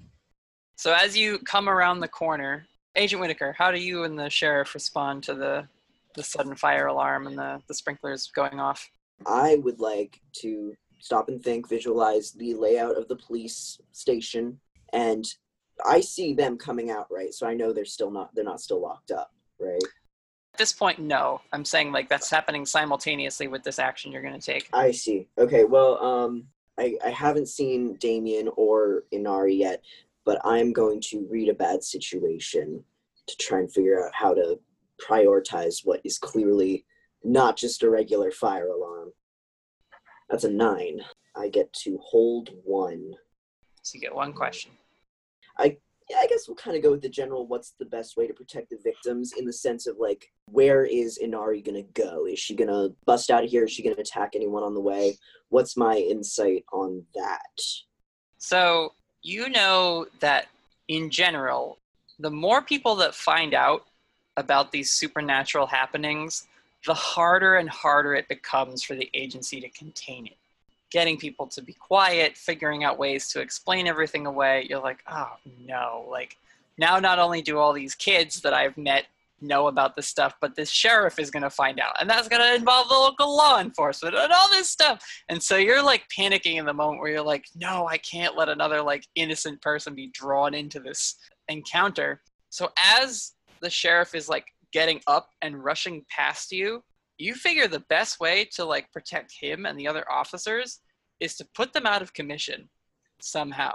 So 0.77 0.95
as 0.95 1.17
you 1.17 1.39
come 1.41 1.69
around 1.69 2.01
the 2.01 2.09
corner, 2.09 2.67
Agent 2.97 3.21
Whitaker, 3.21 3.55
how 3.57 3.71
do 3.71 3.79
you 3.79 4.05
and 4.05 4.19
the 4.19 4.31
sheriff 4.31 4.75
respond 4.75 5.23
to 5.25 5.35
the 5.35 5.69
the 6.17 6.23
sudden 6.23 6.57
fire 6.57 6.87
alarm 6.87 7.29
and 7.29 7.39
the, 7.39 7.62
the 7.69 7.75
sprinklers 7.75 8.33
going 8.35 8.59
off? 8.59 8.91
I 9.27 9.57
would 9.62 9.79
like 9.79 10.21
to 10.41 10.75
stop 10.99 11.29
and 11.29 11.43
think, 11.43 11.69
visualize 11.69 12.33
the 12.33 12.55
layout 12.55 12.97
of 12.97 13.07
the 13.09 13.17
police 13.17 13.81
station, 13.93 14.59
and 14.93 15.25
I 15.85 16.01
see 16.01 16.35
them 16.35 16.59
coming 16.59 16.91
out, 16.91 17.07
right? 17.11 17.33
So 17.33 17.47
I 17.47 17.55
know 17.55 17.73
they're 17.73 17.85
still 17.85 18.11
not 18.11 18.35
they're 18.35 18.45
not 18.45 18.61
still 18.61 18.81
locked 18.81 19.11
up, 19.11 19.33
right? 19.59 19.83
At 20.55 20.59
this 20.59 20.73
point, 20.73 20.99
no. 20.99 21.41
I'm 21.53 21.65
saying 21.65 21.93
like 21.93 22.09
that's 22.09 22.31
happening 22.31 22.67
simultaneously 22.67 23.47
with 23.47 23.62
this 23.62 23.79
action 23.79 24.11
you're 24.11 24.23
going 24.23 24.39
to 24.39 24.45
take. 24.45 24.69
I 24.73 24.91
see. 24.91 25.29
Okay, 25.39 25.65
well, 25.65 26.03
um, 26.03 26.45
I, 26.79 26.97
I 27.05 27.11
haven't 27.11 27.49
seen 27.49 27.95
Damien 27.97 28.49
or 28.57 29.05
Inari 29.12 29.55
yet, 29.55 29.83
but 30.31 30.40
I'm 30.44 30.73
going 30.73 31.01
to 31.07 31.27
read 31.28 31.48
a 31.48 31.55
bad 31.55 31.82
situation 31.82 32.85
to 33.27 33.36
try 33.39 33.59
and 33.59 33.73
figure 33.73 34.07
out 34.07 34.12
how 34.15 34.32
to 34.32 34.61
prioritize 35.05 35.81
what 35.82 36.01
is 36.05 36.19
clearly 36.19 36.86
not 37.24 37.57
just 37.57 37.82
a 37.82 37.90
regular 37.90 38.31
fire 38.31 38.69
alarm. 38.69 39.11
That's 40.28 40.44
a 40.44 40.51
nine. 40.52 41.01
I 41.35 41.48
get 41.48 41.73
to 41.82 41.98
hold 42.01 42.51
one. 42.62 43.11
So 43.82 43.97
you 43.97 44.01
get 44.01 44.15
one 44.15 44.32
question. 44.32 44.70
I 45.59 45.78
yeah, 46.09 46.19
I 46.19 46.28
guess 46.28 46.47
we'll 46.47 46.55
kind 46.55 46.77
of 46.77 46.82
go 46.85 46.93
with 46.93 47.02
the 47.02 47.09
general 47.09 47.48
what's 47.48 47.74
the 47.81 47.86
best 47.86 48.16
way 48.16 48.28
to 48.28 48.32
protect 48.32 48.70
the 48.70 48.78
victims 48.85 49.32
in 49.36 49.44
the 49.44 49.52
sense 49.52 49.89
of 49.89 49.97
like 49.98 50.31
where 50.47 50.85
is 50.85 51.16
Inari 51.16 51.61
gonna 51.61 51.82
go? 51.94 52.28
Is 52.28 52.39
she 52.39 52.55
gonna 52.55 52.90
bust 53.05 53.32
out 53.32 53.43
of 53.43 53.51
here? 53.51 53.65
Is 53.65 53.73
she 53.73 53.82
gonna 53.82 53.97
attack 53.98 54.36
anyone 54.36 54.62
on 54.62 54.74
the 54.74 54.81
way? 54.81 55.19
What's 55.48 55.77
my 55.77 55.97
insight 55.97 56.65
on 56.73 57.05
that? 57.16 57.59
So 58.39 58.93
you 59.23 59.49
know 59.49 60.07
that 60.21 60.47
in 60.89 61.11
general, 61.11 61.79
the 62.19 62.31
more 62.31 62.63
people 62.63 62.97
that 62.97 63.15
find 63.15 63.55
out 63.55 63.87
about 64.37 64.73
these 64.73 64.91
supernatural 64.91 65.67
happenings, 65.67 66.47
the 66.87 66.95
harder 66.95 67.57
and 67.57 67.69
harder 67.69 68.15
it 68.15 68.29
becomes 68.29 68.83
for 68.83 68.95
the 68.95 69.11
agency 69.15 69.61
to 69.61 69.69
contain 69.71 70.27
it. 70.27 70.37
Getting 70.91 71.19
people 71.19 71.47
to 71.49 71.63
be 71.63 71.75
quiet, 71.75 72.37
figuring 72.37 72.83
out 72.83 72.99
ways 72.99 73.29
to 73.29 73.41
explain 73.41 73.87
everything 73.87 74.27
away, 74.27 74.67
you're 74.69 74.81
like, 74.81 75.03
oh 75.11 75.37
no. 75.67 76.07
Like, 76.11 76.37
now 76.79 76.99
not 76.99 77.19
only 77.19 77.43
do 77.43 77.59
all 77.59 77.73
these 77.73 77.95
kids 77.95 78.41
that 78.41 78.55
I've 78.55 78.77
met 78.77 79.07
know 79.43 79.69
about 79.69 79.97
this 79.97 80.07
stuff, 80.07 80.35
but 80.41 80.55
this 80.55 80.71
sheriff 80.71 81.19
is 81.19 81.31
going 81.31 81.43
to 81.43 81.51
find 81.51 81.81
out. 81.81 81.93
And 82.01 82.09
that's 82.09 82.29
going 82.29 82.43
to 82.43 82.55
involve 82.55 82.89
the 82.89 82.95
local 82.95 83.37
law 83.37 83.61
enforcement 83.61 84.15
and 84.15 84.33
all 84.33 84.49
this 84.51 84.71
stuff. 84.71 85.05
And 85.29 85.43
so 85.43 85.57
you're 85.57 85.83
like 85.83 86.05
panicking 86.17 86.57
in 86.57 86.67
the 86.67 86.75
moment 86.75 87.01
where 87.01 87.11
you're 87.11 87.23
like, 87.23 87.45
no, 87.55 87.87
I 87.89 87.99
can't 87.99 88.37
let 88.37 88.49
another 88.49 88.83
like 88.83 89.07
innocent 89.15 89.61
person 89.62 89.95
be 89.95 90.11
drawn 90.12 90.55
into 90.55 90.81
this 90.81 91.17
encounter. 91.49 92.23
So 92.51 92.71
as 92.79 93.33
the 93.61 93.71
sheriff 93.71 94.15
is 94.15 94.29
like 94.29 94.47
getting 94.73 95.01
up 95.07 95.29
and 95.43 95.62
rushing 95.62 96.05
past 96.11 96.53
you, 96.53 96.83
you 97.19 97.35
figure 97.35 97.69
the 97.69 97.85
best 97.89 98.19
way 98.21 98.49
to 98.55 98.65
like 98.65 98.91
protect 98.93 99.33
him 99.39 99.67
and 99.67 99.79
the 99.79 99.87
other 99.87 100.11
officers 100.11 100.81
is 101.21 101.37
to 101.37 101.47
put 101.55 101.73
them 101.73 101.87
out 101.87 102.03
of 102.03 102.15
commission 102.15 102.69
somehow. 103.21 103.73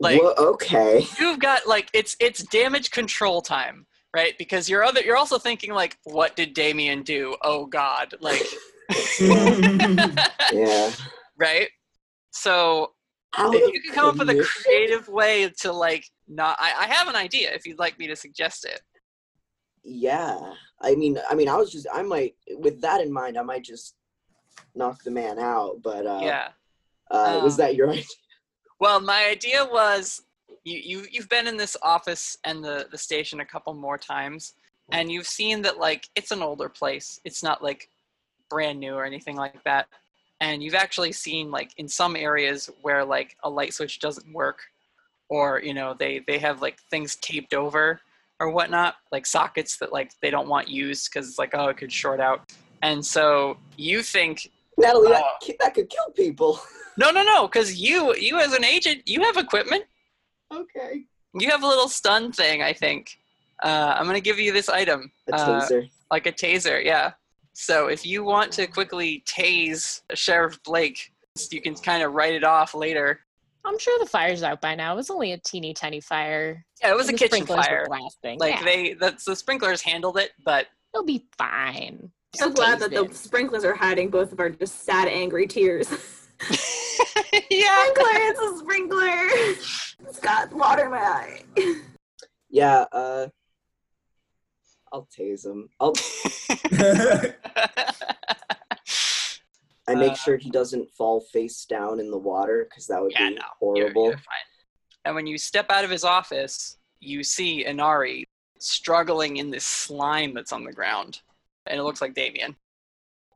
Like 0.00 0.22
Wha- 0.22 0.34
okay. 0.38 1.06
you've 1.18 1.40
got 1.40 1.66
like 1.66 1.88
it's 1.92 2.16
it's 2.20 2.44
damage 2.44 2.90
control 2.90 3.42
time, 3.42 3.86
right? 4.14 4.34
Because 4.38 4.68
you're 4.68 4.84
other 4.84 5.00
you're 5.00 5.16
also 5.16 5.38
thinking 5.38 5.72
like, 5.72 5.96
what 6.04 6.36
did 6.36 6.54
Damien 6.54 7.02
do? 7.02 7.36
Oh 7.42 7.66
God, 7.66 8.14
like 8.20 8.42
Yeah. 9.20 10.90
right? 11.38 11.68
So 12.30 12.92
Out 13.36 13.54
if 13.54 13.72
you 13.72 13.80
can 13.82 13.92
come 13.94 14.06
up 14.06 14.18
with 14.18 14.30
a 14.30 14.32
commission? 14.34 14.62
creative 14.64 15.08
way 15.08 15.50
to 15.60 15.72
like 15.72 16.04
not 16.26 16.56
I, 16.58 16.72
I 16.84 16.92
have 16.94 17.08
an 17.08 17.16
idea 17.16 17.52
if 17.52 17.66
you'd 17.66 17.78
like 17.78 17.98
me 17.98 18.06
to 18.08 18.16
suggest 18.16 18.64
it. 18.64 18.80
Yeah. 19.84 20.38
I 20.82 20.94
mean 20.94 21.18
I 21.30 21.34
mean 21.34 21.48
I 21.48 21.56
was 21.56 21.70
just 21.72 21.86
I 21.92 22.02
might 22.02 22.34
with 22.56 22.80
that 22.82 23.00
in 23.00 23.12
mind 23.12 23.38
I 23.38 23.42
might 23.42 23.64
just 23.64 23.94
knock 24.74 25.02
the 25.02 25.10
man 25.10 25.38
out, 25.38 25.80
but 25.82 26.06
uh 26.06 26.20
yeah. 26.22 26.48
uh 27.10 27.40
was 27.42 27.54
Um, 27.54 27.58
that 27.58 27.76
your 27.76 27.90
idea? 27.92 28.04
Well, 28.80 29.00
my 29.00 29.24
idea 29.26 29.64
was 29.64 30.22
you, 30.64 30.78
you 30.78 31.06
you've 31.10 31.28
been 31.28 31.46
in 31.46 31.56
this 31.56 31.76
office 31.82 32.36
and 32.44 32.64
the, 32.64 32.86
the 32.90 32.98
station 32.98 33.40
a 33.40 33.44
couple 33.44 33.74
more 33.74 33.98
times, 33.98 34.54
and 34.92 35.10
you've 35.10 35.26
seen 35.26 35.62
that 35.62 35.78
like 35.78 36.08
it's 36.14 36.30
an 36.30 36.42
older 36.42 36.68
place. 36.68 37.20
It's 37.24 37.42
not 37.42 37.62
like 37.62 37.88
brand 38.48 38.80
new 38.80 38.94
or 38.94 39.04
anything 39.04 39.36
like 39.36 39.62
that. 39.64 39.86
And 40.40 40.62
you've 40.62 40.74
actually 40.74 41.12
seen 41.12 41.50
like 41.50 41.72
in 41.78 41.88
some 41.88 42.16
areas 42.16 42.70
where 42.82 43.04
like 43.04 43.36
a 43.42 43.50
light 43.50 43.74
switch 43.74 43.98
doesn't 44.00 44.32
work, 44.32 44.60
or 45.28 45.60
you 45.62 45.74
know 45.74 45.94
they 45.98 46.22
they 46.26 46.38
have 46.38 46.62
like 46.62 46.78
things 46.90 47.16
taped 47.16 47.54
over 47.54 48.00
or 48.40 48.50
whatnot, 48.50 48.96
like 49.10 49.26
sockets 49.26 49.76
that 49.78 49.92
like 49.92 50.12
they 50.22 50.30
don't 50.30 50.48
want 50.48 50.68
used 50.68 51.10
because 51.10 51.28
it's 51.28 51.38
like 51.38 51.50
oh 51.54 51.68
it 51.68 51.76
could 51.76 51.92
short 51.92 52.20
out. 52.20 52.52
And 52.82 53.04
so 53.04 53.56
you 53.76 54.02
think 54.02 54.50
Natalie, 54.76 55.08
that, 55.08 55.22
uh, 55.22 55.38
ki- 55.42 55.56
that 55.58 55.74
could 55.74 55.90
kill 55.90 56.10
people. 56.14 56.60
no 56.98 57.10
no 57.10 57.22
no 57.22 57.46
because 57.46 57.76
you 57.76 58.14
you 58.16 58.38
as 58.38 58.52
an 58.52 58.64
agent 58.64 59.02
you 59.06 59.22
have 59.22 59.36
equipment 59.36 59.84
okay. 60.52 61.04
You 61.34 61.50
have 61.50 61.62
a 61.62 61.66
little 61.66 61.88
stun 61.88 62.32
thing, 62.32 62.62
I 62.62 62.72
think. 62.72 63.18
Uh, 63.62 63.94
I'm 63.96 64.06
gonna 64.06 64.20
give 64.20 64.38
you 64.38 64.52
this 64.52 64.68
item. 64.68 65.10
A 65.32 65.34
Uh, 65.34 65.68
like 66.10 66.26
a 66.26 66.32
taser, 66.32 66.82
yeah. 66.84 67.12
So 67.52 67.88
if 67.88 68.06
you 68.06 68.22
want 68.22 68.52
to 68.52 68.66
quickly 68.66 69.24
tase 69.26 70.02
Sheriff 70.14 70.62
Blake, 70.62 71.12
you 71.50 71.60
can 71.60 71.74
kind 71.74 72.02
of 72.02 72.12
write 72.12 72.34
it 72.34 72.44
off 72.44 72.74
later. 72.74 73.20
I'm 73.64 73.78
sure 73.78 73.98
the 73.98 74.06
fire's 74.06 74.42
out 74.42 74.60
by 74.60 74.74
now. 74.74 74.92
It 74.92 74.96
was 74.96 75.10
only 75.10 75.32
a 75.32 75.38
teeny 75.38 75.74
tiny 75.74 76.00
fire. 76.00 76.64
Yeah, 76.80 76.92
it 76.92 76.96
was 76.96 77.08
a 77.08 77.12
kitchen 77.12 77.44
sprinklers 77.44 77.58
were 77.58 77.62
fire. 77.64 77.86
blasting. 77.88 78.38
Like 78.38 78.54
yeah. 78.54 78.64
they, 78.64 78.92
that's 78.94 79.24
the 79.24 79.36
sprinklers 79.36 79.82
handled 79.82 80.16
it, 80.16 80.30
but 80.44 80.68
It'll 80.94 81.04
be 81.04 81.26
fine. 81.36 82.10
So 82.34 82.50
glad 82.50 82.78
taste 82.78 82.90
that 82.90 83.08
the 83.08 83.14
sprinklers 83.14 83.64
are 83.64 83.74
hiding 83.74 84.10
both 84.10 84.32
of 84.32 84.40
our 84.40 84.50
just 84.50 84.84
sad, 84.84 85.08
angry 85.08 85.46
tears. 85.46 85.88
yeah. 87.50 87.84
sprinkler, 87.86 88.20
it's 88.30 88.40
a 88.40 88.58
sprinkler. 88.58 89.26
It's 90.08 90.20
got 90.20 90.52
water 90.52 90.84
in 90.84 90.90
my 90.90 90.98
eye. 90.98 91.42
Yeah, 92.50 92.84
uh, 92.92 93.26
I'll 94.92 95.08
tase 95.16 95.44
him. 95.44 95.68
I'll, 95.80 95.92
I 99.88 99.94
make 99.94 100.12
Uh, 100.12 100.14
sure 100.16 100.36
he 100.36 100.50
doesn't 100.50 100.90
fall 100.90 101.20
face 101.20 101.64
down 101.64 102.00
in 102.00 102.10
the 102.10 102.18
water 102.18 102.66
because 102.68 102.86
that 102.86 103.00
would 103.02 103.12
Yeah, 103.12 103.30
be 103.30 103.34
no, 103.36 103.40
you're, 103.40 103.84
horrible. 103.84 104.04
you're 104.06 104.12
fine. 104.18 104.46
And 105.04 105.14
when 105.14 105.26
you 105.26 105.38
step 105.38 105.70
out 105.70 105.84
of 105.84 105.90
his 105.90 106.04
office, 106.04 106.76
you 107.00 107.22
see 107.24 107.64
Inari 107.64 108.24
struggling 108.58 109.36
in 109.38 109.50
this 109.50 109.64
slime 109.64 110.34
that's 110.34 110.52
on 110.52 110.64
the 110.64 110.72
ground, 110.72 111.20
and 111.66 111.78
it 111.78 111.82
looks 111.84 112.00
like 112.00 112.14
Damien. 112.14 112.56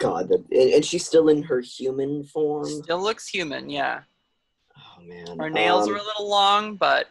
God, 0.02 0.28
that, 0.28 0.44
and, 0.50 0.70
and 0.74 0.84
she's 0.84 1.06
still 1.06 1.28
in 1.28 1.42
her 1.44 1.60
human 1.60 2.24
form. 2.24 2.64
Still 2.66 3.00
looks 3.00 3.28
human, 3.28 3.70
yeah. 3.70 4.00
Oh 4.76 5.02
man, 5.02 5.38
Her 5.38 5.48
nails 5.48 5.86
Um, 5.88 5.94
are 5.94 5.98
a 5.98 6.02
little 6.02 6.28
long, 6.28 6.76
but 6.76 7.06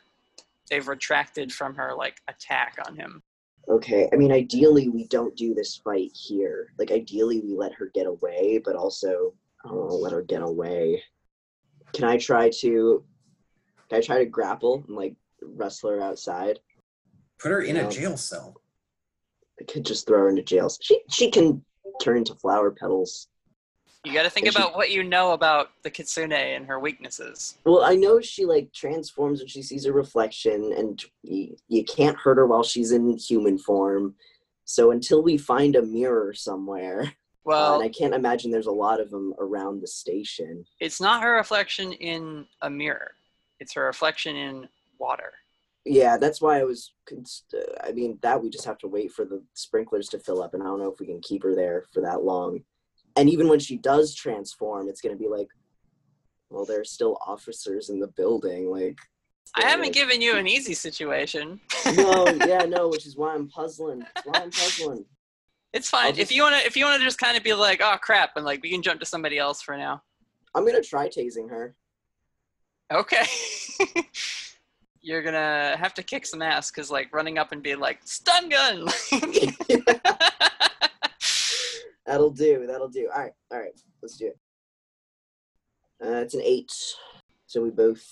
they've 0.70 0.88
retracted 0.88 1.54
from 1.54 1.74
her 1.76 1.94
like 1.96 2.18
attack 2.28 2.78
on 2.86 2.96
him. 2.96 3.24
Okay, 3.70 4.10
I 4.12 4.16
mean, 4.18 4.32
ideally 4.32 4.90
we 4.90 5.08
don't 5.08 5.36
do 5.38 5.54
this 5.54 5.78
fight 5.78 6.12
here. 6.14 6.74
Like, 6.78 6.92
ideally 6.92 7.40
we 7.40 7.54
let 7.54 7.74
her 7.74 7.92
get 7.94 8.08
away, 8.08 8.58
but 8.64 8.76
also, 8.76 9.34
I 9.64 9.70
don't 9.70 9.88
know, 9.88 9.96
let 9.96 10.12
her 10.12 10.24
get 10.24 10.42
away. 10.42 11.02
Can 11.94 12.06
I 12.06 12.18
try 12.18 12.50
to? 12.62 13.04
Can 13.90 13.98
I 14.00 14.02
try 14.02 14.18
to 14.20 14.26
grapple 14.26 14.84
and 14.88 14.96
like 14.98 15.16
wrestle 15.42 15.92
her 15.92 16.02
outside? 16.02 16.60
Put 17.40 17.52
her 17.52 17.62
in 17.62 17.76
No. 17.76 17.88
a 17.88 17.92
jail 17.92 18.18
cell. 18.18 18.56
I 19.60 19.64
could 19.72 19.86
just 19.86 20.08
throw 20.08 20.20
her 20.20 20.30
into 20.30 20.42
jail. 20.44 20.70
She 20.82 21.02
she 21.10 21.30
can 21.30 21.64
turn 22.02 22.18
into 22.18 22.36
flower 22.36 22.72
petals. 22.72 23.28
You 24.04 24.14
got 24.14 24.24
to 24.24 24.30
think 24.32 24.48
And 24.48 24.56
she- 24.56 24.62
about 24.62 24.76
what 24.76 24.90
you 24.92 25.04
know 25.04 25.34
about 25.34 25.72
the 25.84 25.92
kitsune 25.92 26.32
and 26.32 26.66
her 26.66 26.80
weaknesses. 26.80 27.58
Well, 27.66 27.84
I 27.84 27.96
know 27.96 28.20
she 28.20 28.46
like 28.46 28.74
transforms 28.74 29.40
when 29.40 29.48
she 29.48 29.62
sees 29.62 29.86
her 29.86 29.92
reflection, 29.94 30.74
and 30.76 31.04
you, 31.24 31.56
you 31.68 31.84
can't 31.84 32.18
hurt 32.18 32.38
her 32.38 32.48
while 32.48 32.64
she's 32.64 32.92
in 32.92 33.16
human 33.18 33.58
form. 33.60 34.16
So 34.66 34.92
until 34.92 35.22
we 35.22 35.38
find 35.38 35.76
a 35.76 35.82
mirror 35.84 36.34
somewhere, 36.34 37.02
uh, 37.04 37.12
Well, 37.44 37.74
and 37.76 37.84
I 37.84 37.90
can't 37.90 38.14
imagine 38.16 38.50
there's 38.50 38.66
a 38.68 38.72
lot 38.72 39.00
of 39.00 39.12
them 39.12 39.34
around 39.38 39.82
the 39.82 39.88
station. 39.88 40.66
it's 40.80 41.00
not 41.02 41.22
her 41.22 41.34
reflection 41.36 41.92
in 41.94 42.48
a 42.62 42.70
mirror; 42.72 43.12
it's 43.60 43.74
her 43.74 43.86
reflection 43.86 44.36
in 44.36 44.68
water. 44.98 45.34
Yeah, 45.86 46.18
that's 46.18 46.42
why 46.42 46.60
I 46.60 46.64
was. 46.64 46.94
I 47.84 47.92
mean, 47.92 48.20
that 48.22 48.42
we 48.42 48.50
just 48.50 48.66
have 48.66 48.78
to 48.80 48.88
wait 48.88 49.12
for 49.12 49.26
the 49.26 49.44
sprinklers 49.54 50.10
to 50.10 50.20
fill 50.20 50.44
up, 50.44 50.54
and 50.54 50.62
I 50.62 50.68
don't 50.68 50.80
know 50.80 50.92
if 50.92 51.00
we 51.00 51.08
can 51.08 51.22
keep 51.22 51.44
her 51.44 51.56
there 51.56 51.86
for 51.94 52.02
that 52.02 52.24
long. 52.24 52.60
And 53.18 53.30
even 53.30 53.50
when 53.50 53.60
she 53.60 53.78
does 53.78 54.14
transform, 54.16 54.88
it's 54.88 55.02
going 55.02 55.16
to 55.16 55.22
be 55.22 55.28
like, 55.28 55.48
well, 56.50 56.66
there 56.66 56.80
are 56.80 56.86
still 56.86 57.18
officers 57.26 57.90
in 57.90 58.00
the 58.00 58.08
building. 58.08 58.70
Like, 58.70 58.98
I 59.56 59.64
haven't 59.64 59.88
like- 59.88 59.94
given 59.94 60.22
you 60.22 60.36
an 60.38 60.48
easy 60.48 60.74
situation. 60.74 61.60
no, 61.96 62.28
yeah, 62.48 62.64
no, 62.66 62.88
which 62.88 63.06
is 63.06 63.18
why 63.18 63.34
I'm 63.34 63.50
puzzling. 63.50 64.00
That's 64.16 64.28
why 64.28 64.40
I'm 64.40 64.52
puzzling. 64.52 65.06
It's 65.74 65.90
fine. 65.90 66.14
I'll 66.14 66.20
if 66.20 66.32
you 66.32 66.44
wanna, 66.44 66.62
if 66.66 66.76
you 66.78 66.86
wanna 66.86 67.04
just 67.04 67.18
kind 67.18 67.36
of 67.38 67.44
be 67.44 67.54
like, 67.54 67.82
oh 67.84 67.98
crap, 68.02 68.32
and 68.36 68.46
like 68.46 68.62
we 68.62 68.70
can 68.70 68.82
jump 68.82 69.00
to 69.00 69.06
somebody 69.06 69.38
else 69.38 69.62
for 69.62 69.78
now. 69.78 70.02
I'm 70.54 70.66
gonna 70.66 70.82
try 70.82 71.08
tasing 71.08 71.50
her. 71.50 71.76
Okay. 72.92 73.26
You're 75.02 75.24
gonna 75.24 75.76
have 75.80 75.94
to 75.96 76.04
kick 76.04 76.26
some 76.26 76.42
ass 76.42 76.70
because 76.72 76.92
like 76.92 77.14
running 77.14 77.38
up 77.38 77.52
and 77.52 77.64
being 77.64 77.80
like 77.80 78.00
stun 78.06 78.50
gun. 78.50 78.88
That'll 82.06 82.32
do. 82.32 82.66
That'll 82.68 82.90
do. 82.90 83.10
All 83.14 83.22
right, 83.22 83.32
all 83.52 83.60
right. 83.60 83.80
Let's 84.02 84.18
do 84.18 84.28
it. 84.28 84.38
Uh, 86.04 86.18
it's 86.22 86.34
an 86.34 86.42
eight. 86.44 86.72
So 87.46 87.62
we 87.62 87.70
both. 87.70 88.04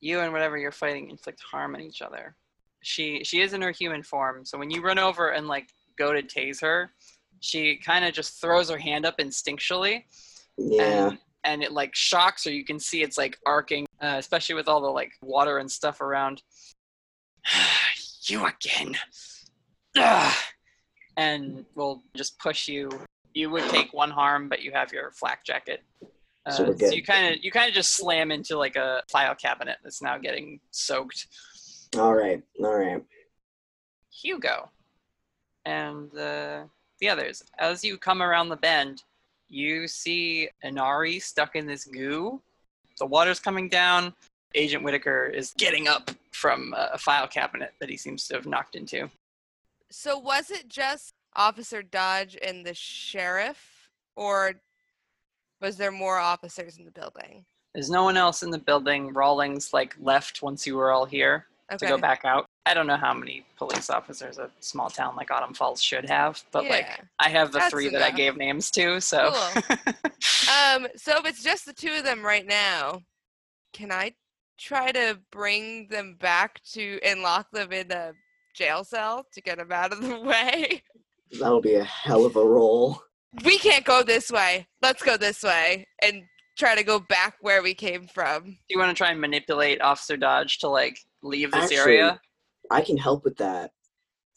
you 0.00 0.20
and 0.20 0.32
whatever 0.32 0.58
you're 0.58 0.72
fighting 0.72 1.08
inflict 1.10 1.40
harm 1.50 1.74
on 1.74 1.80
each 1.80 2.02
other. 2.02 2.36
She 2.82 3.24
she 3.24 3.40
is 3.40 3.54
in 3.54 3.62
her 3.62 3.70
human 3.70 4.02
form, 4.02 4.44
so 4.44 4.58
when 4.58 4.70
you 4.70 4.82
run 4.82 4.98
over 4.98 5.30
and 5.30 5.48
like 5.48 5.68
go 5.98 6.12
to 6.12 6.22
tase 6.22 6.60
her, 6.60 6.92
she 7.40 7.76
kind 7.78 8.04
of 8.04 8.12
just 8.12 8.40
throws 8.40 8.68
her 8.68 8.76
hand 8.78 9.06
up 9.06 9.16
instinctually, 9.18 10.04
Yeah. 10.58 11.08
and 11.08 11.18
and 11.44 11.62
it 11.62 11.72
like 11.72 11.94
shocks 11.94 12.46
or 12.46 12.52
You 12.52 12.64
can 12.64 12.80
see 12.80 13.02
it's 13.02 13.18
like 13.18 13.38
arcing, 13.46 13.86
uh, 14.02 14.16
especially 14.18 14.54
with 14.54 14.68
all 14.68 14.80
the 14.80 14.88
like 14.88 15.12
water 15.22 15.58
and 15.58 15.70
stuff 15.70 16.00
around. 16.00 16.42
you 18.28 18.46
again. 18.46 18.96
Ugh. 19.96 20.34
And 21.16 21.64
we'll 21.74 22.02
just 22.16 22.38
push 22.38 22.66
you. 22.66 22.90
You 23.34 23.50
would 23.50 23.68
take 23.70 23.92
one 23.92 24.10
harm, 24.10 24.48
but 24.48 24.62
you 24.62 24.72
have 24.72 24.92
your 24.92 25.12
flak 25.12 25.44
jacket. 25.44 25.82
Uh, 26.46 26.50
So 26.50 26.74
so 26.76 26.92
you 26.92 27.02
kind 27.02 27.34
of 27.34 27.44
you 27.44 27.50
kind 27.52 27.68
of 27.68 27.74
just 27.74 27.96
slam 27.96 28.30
into 28.30 28.56
like 28.56 28.76
a 28.76 29.02
file 29.10 29.34
cabinet 29.34 29.78
that's 29.82 30.02
now 30.02 30.18
getting 30.18 30.60
soaked. 30.70 31.26
All 31.96 32.14
right. 32.14 32.42
All 32.62 32.74
right. 32.74 33.02
Hugo 34.10 34.70
and 35.64 36.10
uh, 36.16 36.64
the 37.00 37.08
others. 37.08 37.42
As 37.58 37.84
you 37.84 37.98
come 37.98 38.22
around 38.22 38.48
the 38.48 38.56
bend, 38.56 39.02
you 39.54 39.86
see 39.86 40.48
Inari 40.62 41.18
stuck 41.20 41.54
in 41.56 41.66
this 41.66 41.84
goo. 41.84 42.42
The 42.98 43.06
water's 43.06 43.40
coming 43.40 43.68
down. 43.68 44.12
Agent 44.54 44.84
Whitaker 44.84 45.26
is 45.26 45.52
getting 45.56 45.88
up 45.88 46.10
from 46.32 46.74
a 46.76 46.98
file 46.98 47.26
cabinet 47.26 47.72
that 47.80 47.88
he 47.88 47.96
seems 47.96 48.26
to 48.28 48.34
have 48.34 48.46
knocked 48.46 48.76
into. 48.76 49.08
So 49.90 50.18
was 50.18 50.50
it 50.50 50.68
just 50.68 51.12
Officer 51.34 51.82
Dodge 51.82 52.36
and 52.42 52.64
the 52.64 52.74
sheriff, 52.74 53.88
or 54.16 54.54
was 55.60 55.76
there 55.76 55.92
more 55.92 56.18
officers 56.18 56.78
in 56.78 56.84
the 56.84 56.90
building? 56.90 57.44
There's 57.74 57.90
no 57.90 58.04
one 58.04 58.16
else 58.16 58.42
in 58.42 58.50
the 58.50 58.58
building. 58.58 59.12
Rawlings 59.12 59.72
like 59.72 59.96
left 60.00 60.42
once 60.42 60.66
you 60.66 60.76
were 60.76 60.92
all 60.92 61.04
here 61.04 61.46
to 61.76 61.86
go 61.86 61.98
back 61.98 62.24
out. 62.24 62.46
I 62.66 62.72
don't 62.72 62.86
know 62.86 62.96
how 62.96 63.12
many 63.12 63.44
police 63.58 63.90
officers 63.90 64.38
a 64.38 64.50
small 64.60 64.88
town 64.88 65.16
like 65.16 65.30
Autumn 65.30 65.52
Falls 65.52 65.82
should 65.82 66.08
have, 66.08 66.42
but 66.50 66.64
Yeah. 66.64 66.70
like 66.70 67.00
I 67.18 67.28
have 67.28 67.52
the 67.52 67.58
That's 67.58 67.70
three 67.70 67.88
that 67.90 68.02
I 68.02 68.10
gave 68.10 68.36
names 68.36 68.70
to, 68.72 69.00
so 69.00 69.28
Um, 70.50 70.86
so 70.96 71.18
if 71.18 71.26
it's 71.26 71.42
just 71.42 71.66
the 71.66 71.72
two 71.72 71.92
of 71.92 72.04
them 72.04 72.22
right 72.24 72.46
now, 72.46 73.02
can 73.72 73.92
I 73.92 74.14
try 74.58 74.92
to 74.92 75.18
bring 75.30 75.88
them 75.88 76.16
back 76.20 76.62
to 76.72 76.98
and 77.04 77.20
lock 77.22 77.50
them 77.50 77.72
in 77.72 77.90
a 77.92 78.12
jail 78.54 78.84
cell 78.84 79.26
to 79.32 79.40
get 79.42 79.58
them 79.58 79.72
out 79.72 79.92
of 79.92 80.00
the 80.00 80.20
way? 80.20 80.82
That'll 81.38 81.60
be 81.60 81.74
a 81.74 81.84
hell 81.84 82.24
of 82.24 82.36
a 82.36 82.44
roll. 82.44 83.02
We 83.44 83.58
can't 83.58 83.84
go 83.84 84.02
this 84.02 84.30
way. 84.30 84.66
Let's 84.80 85.02
go 85.02 85.16
this 85.16 85.42
way 85.42 85.86
and 86.02 86.22
try 86.56 86.74
to 86.76 86.84
go 86.84 87.00
back 87.00 87.34
where 87.40 87.62
we 87.62 87.74
came 87.74 88.06
from. 88.06 88.44
Do 88.44 88.56
you 88.68 88.78
want 88.78 88.90
to 88.90 88.94
try 88.94 89.10
and 89.10 89.20
manipulate 89.20 89.80
Officer 89.82 90.16
Dodge 90.16 90.58
to 90.58 90.68
like 90.68 90.98
leave 91.22 91.50
this 91.50 91.64
Actually, 91.64 91.76
area? 91.98 92.20
I 92.70 92.80
can 92.80 92.96
help 92.96 93.24
with 93.24 93.36
that 93.38 93.70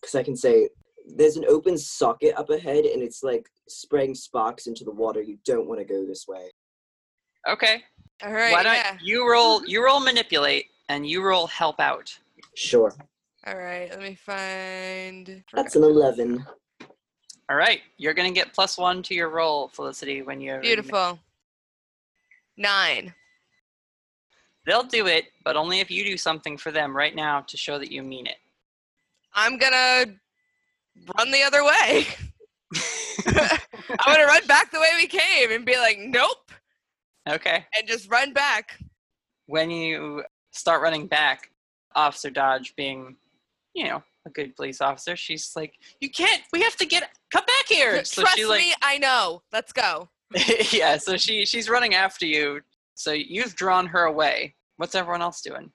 because 0.01 0.15
I 0.15 0.23
can 0.23 0.35
say 0.35 0.69
there's 1.15 1.37
an 1.37 1.45
open 1.47 1.77
socket 1.77 2.35
up 2.37 2.49
ahead, 2.49 2.85
and 2.85 3.01
it's 3.01 3.23
like 3.23 3.47
spraying 3.67 4.15
sparks 4.15 4.67
into 4.67 4.83
the 4.83 4.91
water. 4.91 5.21
You 5.21 5.37
don't 5.45 5.67
want 5.67 5.79
to 5.79 5.85
go 5.85 6.05
this 6.05 6.25
way. 6.27 6.49
Okay. 7.47 7.83
All 8.23 8.33
right. 8.33 8.51
Why 8.51 8.63
don't 8.63 8.73
yeah. 8.73 8.97
you 9.01 9.29
roll? 9.29 9.59
Mm-hmm. 9.59 9.69
You 9.69 9.85
roll 9.85 9.99
manipulate, 9.99 10.65
and 10.89 11.07
you 11.07 11.23
roll 11.23 11.47
help 11.47 11.79
out. 11.79 12.17
Sure. 12.55 12.93
All 13.45 13.57
right. 13.57 13.89
Let 13.89 14.01
me 14.01 14.15
find. 14.15 15.43
That's 15.53 15.75
an 15.75 15.83
eleven. 15.83 16.45
All 17.49 17.55
right. 17.55 17.81
You're 17.97 18.13
gonna 18.13 18.31
get 18.31 18.53
plus 18.53 18.77
one 18.77 19.01
to 19.03 19.13
your 19.13 19.29
roll, 19.29 19.69
Felicity, 19.69 20.21
when 20.21 20.41
you. 20.41 20.59
Beautiful. 20.61 21.19
Nine. 22.57 23.13
They'll 24.67 24.83
do 24.83 25.07
it, 25.07 25.25
but 25.45 25.55
only 25.55 25.79
if 25.79 25.89
you 25.89 26.03
do 26.03 26.17
something 26.17 26.57
for 26.57 26.71
them 26.71 26.95
right 26.95 27.15
now 27.15 27.39
to 27.47 27.55
show 27.57 27.79
that 27.79 27.89
you 27.89 28.03
mean 28.03 28.27
it. 28.27 28.35
I'm 29.33 29.57
gonna 29.57 30.13
run 31.17 31.31
the 31.31 31.41
other 31.41 31.63
way. 31.63 32.05
I'm 33.99 34.13
gonna 34.13 34.25
run 34.25 34.45
back 34.45 34.71
the 34.71 34.79
way 34.79 34.89
we 34.97 35.07
came 35.07 35.51
and 35.51 35.65
be 35.65 35.77
like, 35.77 35.97
nope, 35.99 36.51
Okay. 37.29 37.65
and 37.77 37.87
just 37.87 38.11
run 38.11 38.33
back. 38.33 38.77
When 39.45 39.71
you 39.71 40.23
start 40.51 40.81
running 40.81 41.07
back, 41.07 41.49
Officer 41.95 42.29
Dodge, 42.29 42.75
being, 42.75 43.15
you 43.73 43.85
know, 43.85 44.03
a 44.25 44.29
good 44.29 44.55
police 44.55 44.81
officer, 44.81 45.15
she's 45.15 45.53
like, 45.55 45.75
"You 46.01 46.09
can't. 46.09 46.41
We 46.51 46.61
have 46.61 46.75
to 46.77 46.85
get. 46.85 47.09
Come 47.31 47.45
back 47.45 47.67
here." 47.69 48.03
So 48.03 48.21
Trust 48.21 48.37
she 48.37 48.45
like, 48.45 48.59
me, 48.59 48.73
I 48.81 48.97
know. 48.97 49.41
Let's 49.53 49.71
go. 49.71 50.09
yeah. 50.71 50.97
So 50.97 51.15
she 51.15 51.45
she's 51.45 51.69
running 51.69 51.95
after 51.95 52.25
you. 52.25 52.61
So 52.97 53.11
you've 53.11 53.55
drawn 53.55 53.85
her 53.87 54.05
away. 54.05 54.55
What's 54.77 54.95
everyone 54.95 55.21
else 55.21 55.41
doing? 55.41 55.71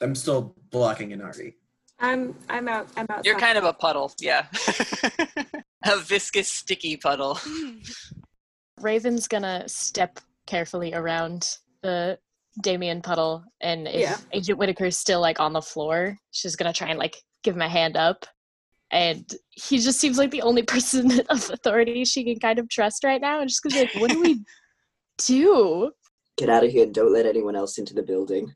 I'm 0.00 0.14
still 0.14 0.54
blocking 0.70 1.10
Inari. 1.10 1.56
I'm 1.98 2.36
I'm 2.48 2.68
out. 2.68 2.88
I'm 2.96 3.06
out. 3.10 3.24
You're 3.24 3.38
kind 3.38 3.58
of 3.58 3.64
a 3.64 3.72
puddle, 3.72 4.12
yeah. 4.20 4.46
a 5.84 5.98
viscous, 5.98 6.48
sticky 6.48 6.96
puddle. 6.96 7.38
Raven's 8.80 9.26
gonna 9.26 9.68
step 9.68 10.20
carefully 10.46 10.94
around 10.94 11.48
the 11.82 12.18
Damien 12.62 13.02
puddle, 13.02 13.44
and 13.60 13.88
if 13.88 14.00
Yeah. 14.00 14.16
Agent 14.32 14.58
Whitaker's 14.58 14.96
still 14.96 15.20
like 15.20 15.40
on 15.40 15.52
the 15.52 15.62
floor, 15.62 16.16
she's 16.30 16.54
gonna 16.54 16.72
try 16.72 16.90
and 16.90 16.98
like 16.98 17.16
give 17.42 17.56
him 17.56 17.62
a 17.62 17.68
hand 17.68 17.96
up. 17.96 18.24
And 18.92 19.28
he 19.50 19.78
just 19.78 19.98
seems 19.98 20.18
like 20.18 20.30
the 20.30 20.42
only 20.42 20.62
person 20.74 21.20
of 21.28 21.50
authority 21.50 22.04
she 22.04 22.22
can 22.24 22.38
kind 22.38 22.60
of 22.60 22.68
trust 22.68 23.02
right 23.02 23.20
now. 23.20 23.40
And 23.40 23.48
just 23.48 23.62
gonna 23.64 23.74
be 23.74 23.80
like, 23.82 23.94
"What 24.00 24.10
do 24.10 24.20
we 24.20 24.44
do?" 25.26 25.90
Get 26.36 26.48
out 26.50 26.64
of 26.64 26.70
here 26.70 26.84
and 26.84 26.94
don't 26.94 27.12
let 27.12 27.26
anyone 27.26 27.54
else 27.56 27.78
into 27.78 27.94
the 27.94 28.02
building. 28.02 28.52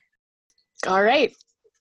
All 0.87 1.03
right. 1.03 1.35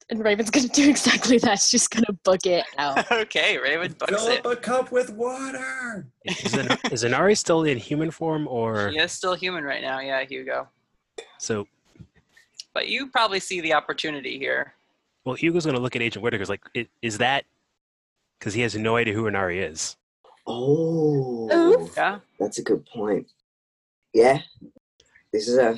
And 0.09 0.23
Raven's 0.23 0.49
gonna 0.51 0.67
do 0.69 0.89
exactly 0.89 1.37
that. 1.39 1.59
She's 1.59 1.87
gonna 1.87 2.13
book 2.23 2.45
it 2.45 2.65
out. 2.77 3.11
okay, 3.11 3.57
Raven 3.57 3.95
bucks 3.99 4.11
Fill 4.13 4.27
it. 4.31 4.45
up 4.45 4.51
a 4.53 4.55
cup 4.55 4.91
with 4.91 5.09
water. 5.11 6.07
Is, 6.25 6.53
An- 6.53 6.77
is 6.91 7.03
Inari 7.03 7.35
still 7.35 7.63
in 7.63 7.77
human 7.77 8.11
form, 8.11 8.47
or 8.47 8.89
He 8.89 8.99
is 8.99 9.11
still 9.11 9.33
human 9.35 9.63
right 9.63 9.81
now, 9.81 9.99
yeah, 9.99 10.23
Hugo. 10.23 10.67
so? 11.39 11.67
But 12.73 12.87
you 12.89 13.07
probably 13.07 13.39
see 13.39 13.59
the 13.59 13.73
opportunity 13.73 14.37
here. 14.37 14.73
Well, 15.25 15.35
Hugo's 15.35 15.65
going 15.65 15.75
to 15.75 15.81
look 15.81 15.95
at 15.95 16.01
Agent 16.01 16.23
Whitaker's 16.23 16.47
like, 16.47 16.61
"I- 16.75 16.87
is 17.01 17.17
that 17.17 17.43
because 18.39 18.53
he 18.53 18.61
has 18.61 18.75
no 18.75 18.95
idea 18.97 19.13
who 19.15 19.25
Inari 19.27 19.59
is? 19.59 19.97
Oh, 20.45 21.89
Yeah. 21.97 22.19
that's 22.39 22.59
a 22.59 22.61
good 22.63 22.85
point. 22.85 23.27
Yeah, 24.13 24.39
this 25.33 25.47
is 25.47 25.57
a. 25.57 25.77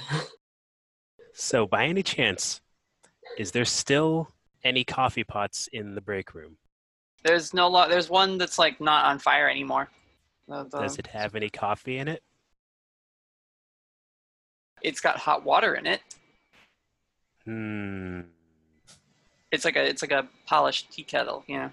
So, 1.33 1.65
by 1.65 1.85
any 1.85 2.03
chance, 2.03 2.59
is 3.37 3.51
there 3.51 3.65
still 3.65 4.29
any 4.63 4.83
coffee 4.83 5.23
pots 5.23 5.67
in 5.71 5.95
the 5.95 6.01
break 6.01 6.33
room? 6.33 6.57
There's 7.23 7.53
no 7.53 7.67
lo- 7.67 7.87
there's 7.87 8.09
one 8.09 8.37
that's 8.37 8.59
like 8.59 8.81
not 8.81 9.05
on 9.05 9.19
fire 9.19 9.49
anymore. 9.49 9.89
The- 10.47 10.65
the- 10.65 10.79
Does 10.81 10.97
it 10.97 11.07
have 11.07 11.35
any 11.35 11.49
coffee 11.49 11.97
in 11.97 12.07
it? 12.07 12.23
it's 14.81 15.01
got 15.01 15.17
hot 15.17 15.43
water 15.43 15.75
in 15.75 15.85
it. 15.85 16.01
Hmm. 17.43 18.21
It's 19.51 19.65
like 19.65 19.75
a 19.75 19.83
it's 19.85 20.01
like 20.01 20.11
a 20.11 20.27
polished 20.45 20.91
tea 20.91 21.03
kettle, 21.03 21.43
you 21.47 21.57
know. 21.57 21.71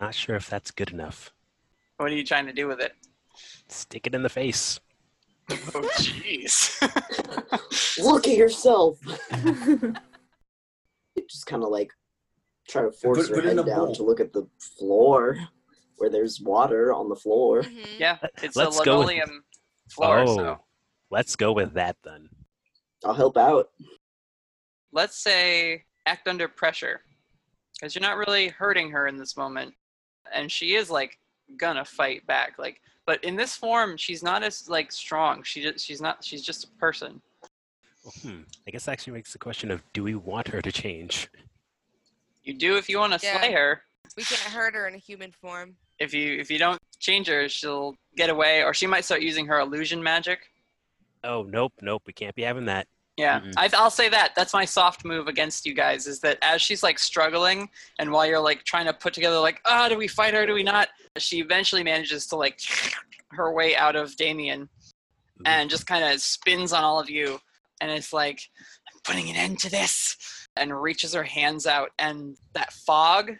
Not 0.00 0.14
sure 0.14 0.36
if 0.36 0.48
that's 0.48 0.70
good 0.70 0.90
enough. 0.90 1.32
What 1.98 2.10
are 2.10 2.14
you 2.14 2.24
trying 2.24 2.46
to 2.46 2.52
do 2.54 2.66
with 2.66 2.80
it? 2.80 2.94
Stick 3.68 4.06
it 4.06 4.14
in 4.14 4.22
the 4.22 4.28
face. 4.30 4.80
Oh 5.74 5.88
jeez. 5.98 6.78
Look 8.04 8.26
at 8.28 8.36
yourself. 8.36 8.98
Just 11.28 11.46
kind 11.46 11.62
of 11.62 11.68
like 11.70 11.92
try 12.68 12.82
to 12.82 12.90
force 12.90 13.28
Put- 13.28 13.28
her 13.28 13.34
put 13.36 13.44
head 13.44 13.56
down 13.56 13.86
bowl. 13.86 13.94
to 13.94 14.02
look 14.02 14.20
at 14.20 14.32
the 14.32 14.46
floor 14.78 15.36
where 15.96 16.10
there's 16.10 16.40
water 16.40 16.92
on 16.92 17.08
the 17.08 17.14
floor. 17.16 17.62
Mhm. 17.62 17.98
yeah, 17.98 18.18
it's 18.42 18.56
Let's 18.56 18.80
a 18.80 18.84
go 18.84 19.04
with- 19.04 19.22
floor, 19.90 20.20
oh, 20.20 20.36
so 20.36 20.58
let's 21.10 21.36
go 21.36 21.52
with 21.52 21.74
that 21.74 21.96
then. 22.04 22.28
I'll 23.04 23.14
help 23.14 23.36
out. 23.36 23.70
let's 24.92 25.16
say 25.22 25.84
act 26.06 26.26
under 26.26 26.48
pressure 26.48 27.00
because 27.74 27.94
you're 27.94 28.02
not 28.02 28.16
really 28.16 28.48
hurting 28.48 28.90
her 28.90 29.06
in 29.06 29.16
this 29.16 29.36
moment 29.36 29.72
and 30.32 30.50
she 30.50 30.74
is 30.74 30.90
like 30.90 31.16
gonna 31.56 31.84
fight 31.84 32.26
back 32.26 32.54
like 32.58 32.80
but 33.06 33.22
in 33.24 33.36
this 33.36 33.56
form 33.56 33.96
she's 33.96 34.22
not 34.22 34.42
as 34.42 34.68
like 34.68 34.92
strong 34.92 35.42
she 35.42 35.62
just 35.62 35.84
she's 35.84 36.00
not 36.00 36.22
she's 36.24 36.42
just 36.42 36.64
a 36.64 36.68
person 36.78 37.20
Hmm. 38.22 38.40
I 38.66 38.70
guess 38.70 38.86
that 38.86 38.92
actually 38.92 39.12
makes 39.12 39.32
the 39.34 39.38
question 39.38 39.70
of 39.70 39.82
do 39.92 40.02
we 40.02 40.14
want 40.14 40.48
her 40.48 40.62
to 40.62 40.72
change? 40.72 41.28
you 42.42 42.54
do 42.54 42.76
if 42.78 42.88
you 42.88 42.98
want 42.98 43.12
to 43.12 43.20
Yeah. 43.22 43.38
slay 43.38 43.52
her 43.52 43.82
We 44.16 44.24
can't 44.24 44.40
hurt 44.40 44.74
her 44.74 44.88
in 44.88 44.94
a 44.94 44.98
human 44.98 45.32
form. 45.32 45.76
if 45.98 46.14
you 46.14 46.38
if 46.40 46.50
you 46.50 46.58
don't 46.58 46.80
change 46.98 47.26
her 47.28 47.46
she'll 47.48 47.94
get 48.16 48.30
away 48.30 48.62
or 48.64 48.72
she 48.72 48.86
might 48.86 49.04
start 49.04 49.20
using 49.20 49.46
her 49.46 49.60
illusion 49.60 50.02
magic 50.02 50.40
Oh, 51.22 51.42
nope, 51.42 51.74
nope, 51.82 52.02
we 52.06 52.14
can't 52.14 52.34
be 52.34 52.40
having 52.42 52.64
that. 52.64 52.86
Yeah, 53.16 53.40
Mm-mm. 53.40 53.52
I, 53.56 53.68
I'll 53.74 53.90
say 53.90 54.08
that. 54.08 54.32
That's 54.34 54.54
my 54.54 54.64
soft 54.64 55.04
move 55.04 55.28
against 55.28 55.66
you 55.66 55.74
guys. 55.74 56.06
Is 56.06 56.20
that 56.20 56.38
as 56.42 56.62
she's 56.62 56.82
like 56.82 56.98
struggling, 56.98 57.68
and 57.98 58.10
while 58.10 58.26
you're 58.26 58.40
like 58.40 58.64
trying 58.64 58.86
to 58.86 58.92
put 58.92 59.12
together, 59.12 59.38
like, 59.38 59.60
ah, 59.66 59.88
do 59.88 59.98
we 59.98 60.08
fight 60.08 60.34
her? 60.34 60.46
Do 60.46 60.54
we 60.54 60.62
not? 60.62 60.88
She 61.18 61.40
eventually 61.40 61.82
manages 61.82 62.26
to 62.28 62.36
like 62.36 62.60
her 63.30 63.52
way 63.52 63.76
out 63.76 63.96
of 63.96 64.16
Damien, 64.16 64.68
and 65.44 65.70
just 65.70 65.86
kind 65.86 66.04
of 66.04 66.20
spins 66.20 66.72
on 66.72 66.84
all 66.84 66.98
of 66.98 67.10
you, 67.10 67.38
and 67.80 67.90
it's 67.90 68.12
like, 68.12 68.40
I'm 68.92 69.00
putting 69.04 69.28
an 69.30 69.36
end 69.36 69.58
to 69.60 69.70
this, 69.70 70.16
and 70.56 70.80
reaches 70.80 71.12
her 71.12 71.24
hands 71.24 71.66
out, 71.66 71.90
and 71.98 72.36
that 72.54 72.72
fog 72.72 73.32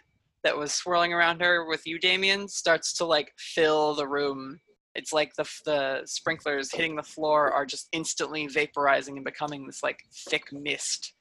that 0.43 0.57
was 0.57 0.73
swirling 0.73 1.13
around 1.13 1.41
her 1.41 1.65
with 1.65 1.85
you, 1.85 1.99
Damien, 1.99 2.47
starts 2.47 2.93
to 2.93 3.05
like 3.05 3.31
fill 3.37 3.93
the 3.95 4.07
room 4.07 4.59
it's 4.95 5.13
like 5.13 5.33
the 5.35 5.45
the 5.65 6.01
sprinklers 6.05 6.71
hitting 6.71 6.95
the 6.95 7.03
floor 7.03 7.51
are 7.51 7.65
just 7.65 7.87
instantly 7.91 8.47
vaporizing 8.47 9.15
and 9.15 9.25
becoming 9.25 9.65
this 9.65 9.83
like 9.83 9.99
thick 10.29 10.51
mist. 10.51 11.13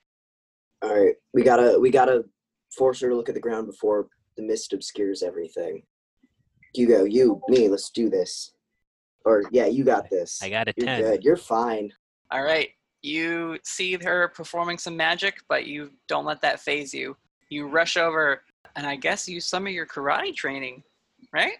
All 0.83 0.95
right, 0.95 1.15
we 1.33 1.43
gotta 1.43 1.79
we 1.79 1.91
gotta 1.91 2.25
force 2.77 3.01
her 3.01 3.09
to 3.09 3.17
look 3.17 3.29
at 3.29 3.35
the 3.35 3.41
ground 3.41 3.67
before 3.67 4.09
the 4.37 4.43
mist 4.43 4.73
obscures 4.73 5.23
everything. 5.23 5.83
Hugo, 6.75 7.05
you, 7.05 7.41
me, 7.49 7.69
let's 7.69 7.91
do 7.91 8.09
this. 8.09 8.53
Or 9.25 9.43
yeah, 9.51 9.67
you 9.67 9.85
got 9.85 10.09
this. 10.09 10.41
I 10.43 10.49
got 10.49 10.69
a 10.69 10.73
You're 10.77 10.87
10. 10.87 11.03
good. 11.03 11.25
You're 11.25 11.37
fine. 11.37 11.93
All 12.31 12.43
right, 12.43 12.71
you 13.03 13.59
see 13.65 13.99
her 14.03 14.29
performing 14.29 14.79
some 14.79 14.97
magic, 14.97 15.39
but 15.49 15.67
you 15.67 15.91
don't 16.09 16.25
let 16.25 16.41
that 16.43 16.61
faze 16.61 16.95
you. 16.95 17.17
You 17.51 17.69
rush 17.69 17.97
over, 17.97 18.43
and 18.77 18.87
I 18.87 18.97
guess 18.97 19.29
use 19.29 19.47
some 19.47 19.67
of 19.67 19.73
your 19.73 19.87
karate 19.87 20.35
training, 20.35 20.83
right? 21.33 21.57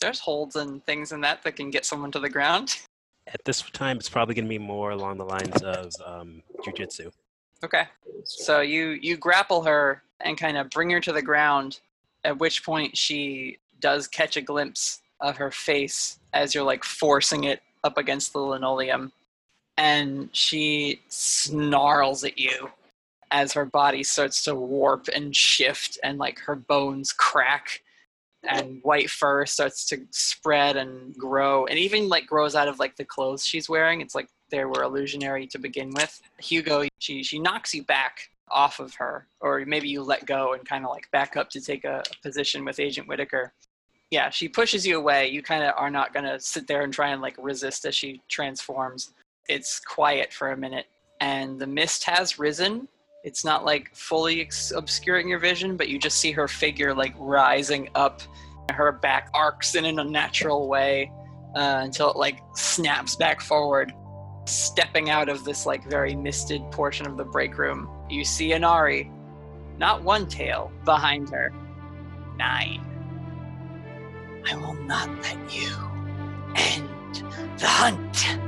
There's 0.00 0.20
holds 0.20 0.56
and 0.56 0.84
things 0.86 1.12
in 1.12 1.20
that 1.22 1.42
that 1.42 1.56
can 1.56 1.70
get 1.70 1.84
someone 1.84 2.12
to 2.12 2.20
the 2.20 2.28
ground. 2.28 2.78
At 3.26 3.44
this 3.44 3.60
time, 3.72 3.98
it's 3.98 4.08
probably 4.08 4.34
going 4.34 4.46
to 4.46 4.48
be 4.48 4.58
more 4.58 4.92
along 4.92 5.18
the 5.18 5.24
lines 5.24 5.60
of 5.62 5.92
um, 6.04 6.42
jujitsu. 6.64 7.12
Okay. 7.62 7.84
So 8.24 8.60
you 8.60 8.90
you 9.02 9.16
grapple 9.16 9.62
her 9.64 10.02
and 10.20 10.38
kind 10.38 10.56
of 10.56 10.70
bring 10.70 10.90
her 10.90 11.00
to 11.00 11.12
the 11.12 11.22
ground. 11.22 11.80
At 12.24 12.38
which 12.38 12.64
point 12.64 12.96
she 12.96 13.58
does 13.80 14.08
catch 14.08 14.36
a 14.36 14.40
glimpse 14.40 15.02
of 15.20 15.36
her 15.36 15.50
face 15.50 16.18
as 16.32 16.54
you're 16.54 16.64
like 16.64 16.84
forcing 16.84 17.44
it 17.44 17.62
up 17.84 17.98
against 17.98 18.32
the 18.32 18.40
linoleum, 18.40 19.12
and 19.76 20.28
she 20.32 21.00
snarls 21.08 22.24
at 22.24 22.38
you 22.38 22.70
as 23.30 23.52
her 23.52 23.64
body 23.64 24.02
starts 24.02 24.42
to 24.44 24.54
warp 24.54 25.08
and 25.14 25.34
shift, 25.36 25.98
and 26.02 26.18
like 26.18 26.38
her 26.40 26.56
bones 26.56 27.12
crack, 27.12 27.82
and 28.44 28.80
white 28.82 29.10
fur 29.10 29.44
starts 29.46 29.84
to 29.86 30.06
spread 30.10 30.76
and 30.76 31.14
grow, 31.16 31.66
and 31.66 31.78
even 31.78 32.08
like 32.08 32.26
grows 32.26 32.54
out 32.54 32.68
of 32.68 32.78
like 32.78 32.96
the 32.96 33.04
clothes 33.04 33.44
she's 33.44 33.68
wearing. 33.68 34.00
It's 34.00 34.14
like 34.14 34.28
they 34.50 34.64
were 34.64 34.82
illusionary 34.82 35.46
to 35.48 35.58
begin 35.58 35.90
with. 35.90 36.20
Hugo, 36.38 36.86
she 36.98 37.22
she 37.22 37.38
knocks 37.38 37.74
you 37.74 37.82
back 37.84 38.30
off 38.50 38.80
of 38.80 38.94
her, 38.94 39.26
or 39.40 39.64
maybe 39.66 39.88
you 39.88 40.02
let 40.02 40.26
go 40.26 40.54
and 40.54 40.66
kind 40.66 40.84
of 40.84 40.90
like 40.90 41.10
back 41.10 41.36
up 41.36 41.50
to 41.50 41.60
take 41.60 41.84
a 41.84 42.02
position 42.22 42.64
with 42.64 42.80
Agent 42.80 43.08
Whitaker. 43.08 43.52
Yeah, 44.10 44.30
she 44.30 44.48
pushes 44.48 44.86
you 44.86 44.96
away. 44.96 45.28
You 45.28 45.42
kind 45.42 45.64
of 45.64 45.74
are 45.76 45.90
not 45.90 46.14
gonna 46.14 46.40
sit 46.40 46.66
there 46.66 46.82
and 46.82 46.92
try 46.92 47.10
and 47.10 47.20
like 47.20 47.36
resist 47.38 47.84
as 47.84 47.94
she 47.94 48.22
transforms. 48.28 49.12
It's 49.48 49.80
quiet 49.80 50.32
for 50.32 50.52
a 50.52 50.56
minute, 50.56 50.86
and 51.20 51.58
the 51.58 51.66
mist 51.66 52.04
has 52.04 52.38
risen. 52.38 52.88
It's 53.24 53.44
not 53.44 53.64
like 53.64 53.94
fully 53.94 54.48
obscuring 54.74 55.28
your 55.28 55.38
vision, 55.38 55.76
but 55.76 55.88
you 55.88 55.98
just 55.98 56.18
see 56.18 56.32
her 56.32 56.48
figure 56.48 56.94
like 56.94 57.14
rising 57.18 57.88
up. 57.94 58.22
Her 58.70 58.92
back 58.92 59.30
arcs 59.32 59.76
in 59.76 59.86
an 59.86 59.98
unnatural 59.98 60.68
way 60.68 61.10
uh, 61.56 61.80
until 61.82 62.10
it 62.10 62.16
like 62.16 62.38
snaps 62.54 63.16
back 63.16 63.40
forward 63.40 63.92
stepping 64.48 65.10
out 65.10 65.28
of 65.28 65.44
this 65.44 65.66
like 65.66 65.84
very 65.84 66.14
misted 66.14 66.62
portion 66.72 67.06
of 67.06 67.16
the 67.16 67.24
break 67.24 67.58
room, 67.58 67.88
you 68.08 68.24
see 68.24 68.52
Inari, 68.52 69.10
not 69.78 70.02
one 70.02 70.26
tail 70.26 70.72
behind 70.84 71.28
her, 71.30 71.52
nine. 72.36 72.84
I 74.50 74.56
will 74.56 74.74
not 74.74 75.10
let 75.22 75.54
you 75.54 75.74
end 76.54 77.24
the 77.58 77.66
hunt. 77.66 78.47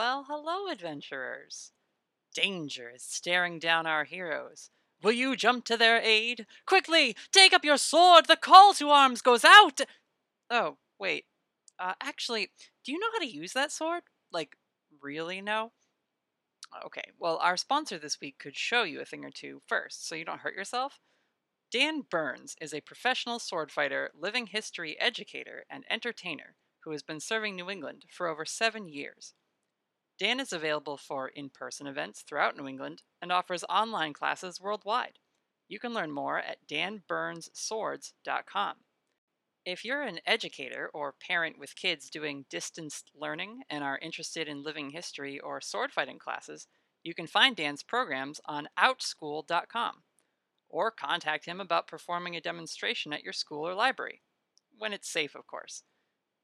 Well, 0.00 0.24
hello, 0.30 0.72
adventurers. 0.72 1.72
Danger 2.34 2.88
is 2.88 3.02
staring 3.02 3.58
down 3.58 3.84
our 3.84 4.04
heroes. 4.04 4.70
Will 5.02 5.12
you 5.12 5.36
jump 5.36 5.66
to 5.66 5.76
their 5.76 6.00
aid? 6.00 6.46
Quickly, 6.64 7.14
take 7.32 7.52
up 7.52 7.66
your 7.66 7.76
sword! 7.76 8.24
The 8.24 8.36
call 8.36 8.72
to 8.72 8.88
arms 8.88 9.20
goes 9.20 9.44
out! 9.44 9.82
Oh, 10.48 10.78
wait. 10.98 11.26
Uh, 11.78 11.92
actually, 12.00 12.48
do 12.82 12.92
you 12.92 12.98
know 12.98 13.10
how 13.12 13.18
to 13.18 13.30
use 13.30 13.52
that 13.52 13.70
sword? 13.72 14.04
Like, 14.32 14.56
really 15.02 15.42
know? 15.42 15.72
Okay, 16.82 17.10
well, 17.18 17.36
our 17.36 17.58
sponsor 17.58 17.98
this 17.98 18.22
week 18.22 18.38
could 18.38 18.56
show 18.56 18.84
you 18.84 19.02
a 19.02 19.04
thing 19.04 19.22
or 19.22 19.30
two 19.30 19.60
first, 19.66 20.08
so 20.08 20.14
you 20.14 20.24
don't 20.24 20.40
hurt 20.40 20.56
yourself. 20.56 20.98
Dan 21.70 22.04
Burns 22.10 22.56
is 22.58 22.72
a 22.72 22.80
professional 22.80 23.38
sword 23.38 23.70
fighter, 23.70 24.12
living 24.18 24.46
history 24.46 24.98
educator, 24.98 25.66
and 25.68 25.84
entertainer 25.90 26.54
who 26.84 26.92
has 26.92 27.02
been 27.02 27.20
serving 27.20 27.54
New 27.54 27.68
England 27.68 28.06
for 28.10 28.28
over 28.28 28.46
seven 28.46 28.88
years. 28.88 29.34
Dan 30.20 30.38
is 30.38 30.52
available 30.52 30.96
for 30.98 31.28
in 31.28 31.48
person 31.48 31.86
events 31.86 32.20
throughout 32.20 32.54
New 32.54 32.68
England 32.68 33.02
and 33.22 33.32
offers 33.32 33.64
online 33.70 34.12
classes 34.12 34.60
worldwide. 34.60 35.18
You 35.66 35.78
can 35.78 35.94
learn 35.94 36.12
more 36.12 36.38
at 36.38 36.68
danburnsswords.com. 36.68 38.76
If 39.64 39.82
you're 39.82 40.02
an 40.02 40.20
educator 40.26 40.90
or 40.92 41.14
parent 41.26 41.58
with 41.58 41.74
kids 41.74 42.10
doing 42.10 42.44
distanced 42.50 43.10
learning 43.14 43.62
and 43.70 43.82
are 43.82 43.98
interested 44.02 44.46
in 44.46 44.62
living 44.62 44.90
history 44.90 45.40
or 45.40 45.62
sword 45.62 45.90
fighting 45.90 46.18
classes, 46.18 46.66
you 47.02 47.14
can 47.14 47.26
find 47.26 47.56
Dan's 47.56 47.82
programs 47.82 48.42
on 48.44 48.68
outschool.com 48.78 50.02
or 50.68 50.90
contact 50.90 51.46
him 51.46 51.60
about 51.60 51.86
performing 51.86 52.36
a 52.36 52.42
demonstration 52.42 53.14
at 53.14 53.22
your 53.22 53.32
school 53.32 53.66
or 53.66 53.72
library. 53.72 54.20
When 54.76 54.92
it's 54.92 55.08
safe, 55.08 55.34
of 55.34 55.46
course. 55.46 55.82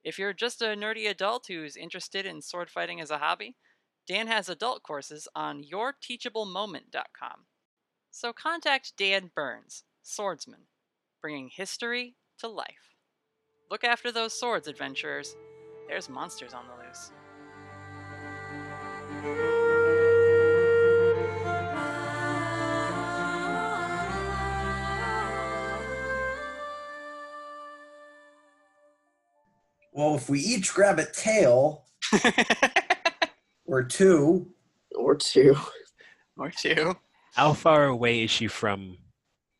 If 0.03 0.19
you're 0.19 0.32
just 0.32 0.62
a 0.62 0.66
nerdy 0.66 1.11
adult 1.11 1.48
who's 1.48 1.77
interested 1.77 2.24
in 2.27 2.40
sword 2.40 2.70
fighting 2.70 3.01
as 3.01 3.11
a 3.11 3.19
hobby, 3.19 3.57
Dan 4.06 4.28
has 4.28 4.48
adult 4.48 4.84
courses 4.84 5.26
on 5.34 5.64
yourteachablemoment.com. 5.64 7.46
So 8.12 8.32
contact 8.32 8.92
Dan 8.96 9.32
Burns, 9.34 9.82
swordsman, 10.02 10.68
bringing 11.20 11.48
history 11.48 12.14
to 12.38 12.46
life. 12.46 12.94
Look 13.68 13.82
after 13.82 14.12
those 14.12 14.38
swords, 14.38 14.68
adventurers. 14.68 15.34
There's 15.88 16.08
monsters 16.08 16.54
on 16.54 16.66
the 16.68 16.86
loose. 16.86 17.10
Well, 29.92 30.14
if 30.14 30.28
we 30.28 30.38
each 30.40 30.72
grab 30.72 31.00
a 31.00 31.06
tail 31.06 31.86
or 33.77 33.82
two, 33.82 34.47
or 34.94 35.15
two, 35.15 35.55
or 36.39 36.51
two. 36.51 36.97
How 37.35 37.53
far 37.53 37.85
away 37.85 38.24
is 38.24 38.31
she 38.31 38.47
from 38.47 38.97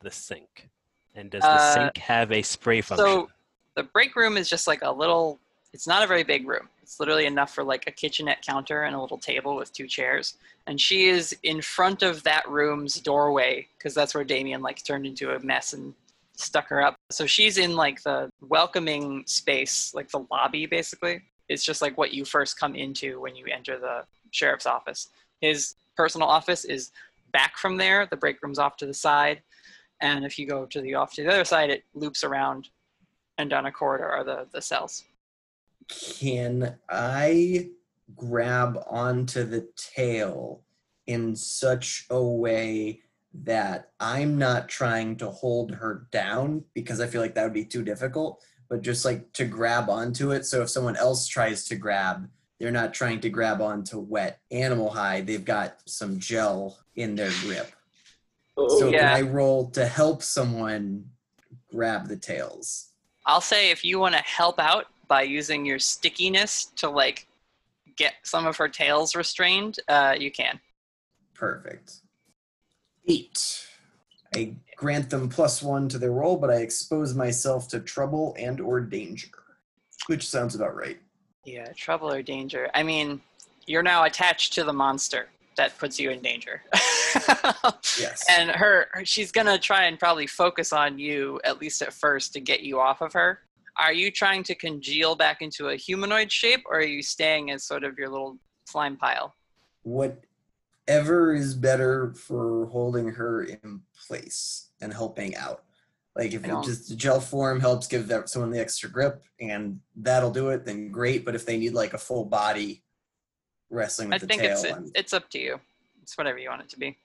the 0.01 0.11
sink? 0.11 0.71
And 1.15 1.31
does 1.31 1.43
the 1.43 1.49
Uh, 1.51 1.75
sink 1.75 1.99
have 1.99 2.33
a 2.33 2.41
spray 2.43 2.81
function? 2.81 3.07
So 3.07 3.29
the 3.75 3.83
break 3.83 4.17
room 4.17 4.39
is 4.39 4.49
just 4.49 4.67
like 4.67 4.81
a 4.83 4.91
little. 4.91 5.39
It's 5.75 5.87
not 5.87 6.03
a 6.03 6.07
very 6.07 6.23
big 6.25 6.49
room. 6.49 6.71
It's 6.83 6.99
literally 6.99 7.27
enough 7.27 7.55
for 7.55 7.63
like 7.63 7.85
a 7.87 7.91
kitchenette 7.91 8.41
counter 8.41 8.85
and 8.85 8.97
a 8.97 9.01
little 9.01 9.19
table 9.19 9.55
with 9.57 9.71
two 9.75 9.87
chairs. 9.87 10.39
And 10.67 10.81
she 10.81 11.07
is 11.09 11.37
in 11.43 11.61
front 11.61 12.03
of 12.03 12.23
that 12.23 12.49
room's 12.49 12.95
doorway 13.01 13.67
because 13.77 13.93
that's 13.93 14.15
where 14.15 14.25
Damien 14.25 14.63
like 14.63 14.83
turned 14.83 15.05
into 15.05 15.33
a 15.33 15.41
mess 15.41 15.75
and 15.75 15.93
stuck 16.37 16.69
her 16.69 16.81
up. 16.83 16.95
So 17.11 17.27
she's 17.27 17.59
in 17.59 17.77
like 17.77 18.03
the 18.03 18.31
welcoming 18.41 19.25
space, 19.27 19.93
like 19.95 20.09
the 20.09 20.25
lobby 20.31 20.65
basically. 20.65 21.21
It's 21.49 21.65
just 21.65 21.83
like 21.83 21.97
what 21.97 22.13
you 22.13 22.25
first 22.25 22.59
come 22.59 22.75
into 22.75 23.21
when 23.21 23.37
you 23.37 23.47
enter 23.47 23.79
the 23.79 24.05
sheriff's 24.31 24.67
office. 24.67 25.09
His 25.41 25.75
personal 25.97 26.29
office 26.29 26.65
is 26.65 26.91
back 27.33 27.57
from 27.57 27.77
there. 27.77 28.07
The 28.07 28.17
break 28.17 28.43
room's 28.43 28.59
off 28.59 28.77
to 28.79 28.87
the 28.87 28.95
side. 28.95 29.43
And 30.01 30.25
if 30.25 30.39
you 30.39 30.47
go 30.47 30.67
to 30.67 30.81
the 30.81 30.95
off 30.95 31.15
to 31.15 31.23
the 31.23 31.33
other 31.33 31.45
side, 31.45 31.71
it 31.71 31.85
loops 31.95 32.25
around 32.25 32.69
and 33.39 33.51
down 33.51 33.67
a 33.67 33.73
corridor 33.73 34.09
are 34.09 34.25
the, 34.25 34.47
the 34.53 34.63
cells. 34.63 35.05
can 36.19 36.77
I 36.89 37.71
grab 38.15 38.79
onto 38.89 39.45
the 39.45 39.69
tail 39.77 40.63
in 41.07 41.37
such 41.37 42.07
a 42.11 42.23
way 42.23 43.01
that 43.45 43.91
I'm 44.01 44.39
not 44.39 44.69
trying 44.69 45.17
to 45.17 45.31
hold 45.31 45.75
her 45.75 46.07
down 46.11 46.65
because 46.75 47.01
I 47.01 47.07
feel 47.07 47.21
like 47.21 47.35
that 47.35 47.45
would 47.45 47.53
be 47.53 47.65
too 47.65 47.83
difficult, 47.83 48.43
but 48.69 48.83
just 48.83 49.05
like 49.05 49.33
to 49.35 49.45
grab 49.45 49.89
onto 49.89 50.33
it. 50.33 50.45
So 50.47 50.63
if 50.63 50.71
someone 50.71 50.97
else 50.97 51.27
tries 51.27 51.67
to 51.69 51.77
grab, 51.77 52.29
they're 52.59 52.71
not 52.71 52.95
trying 52.95 53.21
to 53.21 53.29
grab 53.29 53.61
onto 53.61 53.99
wet 53.99 54.41
animal 54.51 54.91
hide. 54.91 55.27
They've 55.27 55.45
got 55.45 55.81
some 55.87 56.19
gel 56.19 56.79
in 56.95 57.15
their 57.15 57.31
grip. 57.43 57.73
so 58.57 58.89
Yeah. 58.89 58.99
can 59.01 59.09
I 59.09 59.21
roll 59.29 59.71
to 59.73 59.87
help 59.87 60.23
someone 60.23 61.11
grab 61.71 62.09
the 62.09 62.17
tails? 62.17 62.93
I'll 63.27 63.43
say 63.43 63.71
if 63.71 63.85
you 63.85 63.99
want 63.99 64.15
to 64.15 64.23
help 64.23 64.59
out 64.59 64.87
by 65.09 65.23
using 65.23 65.67
your 65.67 65.79
stickiness 65.79 66.67
to 66.77 66.89
like 66.89 67.27
get 67.97 68.15
some 68.23 68.47
of 68.47 68.57
her 68.57 68.69
tails 68.69 69.15
restrained, 69.15 69.79
uh, 69.89 70.15
you 70.19 70.31
can. 70.31 70.59
Perfect. 71.35 71.97
Eight. 73.09 73.66
I 74.37 74.55
grant 74.77 75.11
them 75.11 75.29
plus 75.29 75.63
one 75.63 75.89
to 75.89 75.99
their 75.99 76.13
roll, 76.13 76.37
but 76.37 76.51
I 76.51 76.57
expose 76.57 77.15
myself 77.15 77.69
to 77.69 77.81
trouble 77.81 78.35
and 78.39 78.61
or 78.61 78.81
danger. 78.81 79.29
Which 80.07 80.29
sounds 80.29 80.55
about 80.55 80.77
right. 80.77 80.99
Yeah, 81.45 81.73
trouble 81.73 82.13
or 82.13 82.23
danger. 82.23 82.69
I 82.75 82.83
mean, 82.83 83.21
you're 83.67 83.83
now 83.83 84.05
attached 84.05 84.53
to 84.55 84.65
the 84.65 84.73
monster. 84.73 85.29
That 85.57 85.79
puts 85.79 85.99
you 85.99 86.11
in 86.11 86.21
danger. 86.21 86.63
yes. 87.99 88.25
And 88.29 88.51
her, 88.51 88.89
she's 89.05 89.33
gonna 89.33 89.59
try 89.59 89.85
and 89.85 89.99
probably 89.99 90.27
focus 90.27 90.73
on 90.73 90.99
you 90.99 91.41
at 91.45 91.61
least 91.61 91.81
at 91.81 91.95
first 91.95 92.35
to 92.35 92.41
get 92.41 92.61
you 92.61 92.79
off 92.79 93.01
of 93.01 93.15
her. 93.15 93.41
Are 93.79 93.93
you 93.93 94.11
trying 94.11 94.43
to 94.45 94.55
congeal 94.55 95.17
back 95.17 95.41
into 95.41 95.69
a 95.69 95.77
humanoid 95.77 96.31
shape, 96.31 96.63
or 96.67 96.79
are 96.79 96.83
you 96.83 97.03
staying 97.03 97.51
as 97.51 97.65
sort 97.65 97.85
of 97.85 97.99
your 97.99 98.11
little 98.11 98.37
slime 98.67 98.97
pile? 98.97 99.35
Whatever 100.89 101.35
is 101.35 101.55
better 101.55 102.15
for 102.15 102.67
holding 102.67 103.09
her 103.09 103.43
in 103.43 103.81
place 104.07 104.71
and 104.81 104.93
helping 104.93 105.35
out. 105.35 105.65
Like 106.15 106.33
if 106.33 106.43
just 106.63 106.89
the 106.89 106.95
gel 106.95 107.21
form 107.21 107.59
helps 107.59 107.89
give 107.89 108.07
that 108.09 108.29
someone 108.29 108.53
the 108.53 108.61
extra 108.61 108.89
grip 108.89 109.25
and 109.41 109.81
that'll 109.97 110.31
do 110.31 110.51
it, 110.51 110.65
then 110.65 110.91
great. 110.93 111.25
But 111.25 111.35
if 111.35 111.45
they 111.45 111.59
need 111.59 111.75
like 111.75 111.93
a 111.93 111.99
full 111.99 112.25
body 112.25 112.85
wrestling 113.69 114.13
I 114.13 114.15
with 114.15 114.23
the 114.23 114.27
think 114.29 114.43
tail, 114.43 114.53
it's 114.53 114.65
I'm- 114.65 114.93
it's 114.95 115.13
up 115.13 115.29
to 115.31 115.41
you. 115.41 115.61
It's 116.03 116.17
whatever 116.17 116.39
you 116.39 116.51
want 116.51 116.63
it 116.63 116.69
to 116.71 116.79
be. 116.79 116.97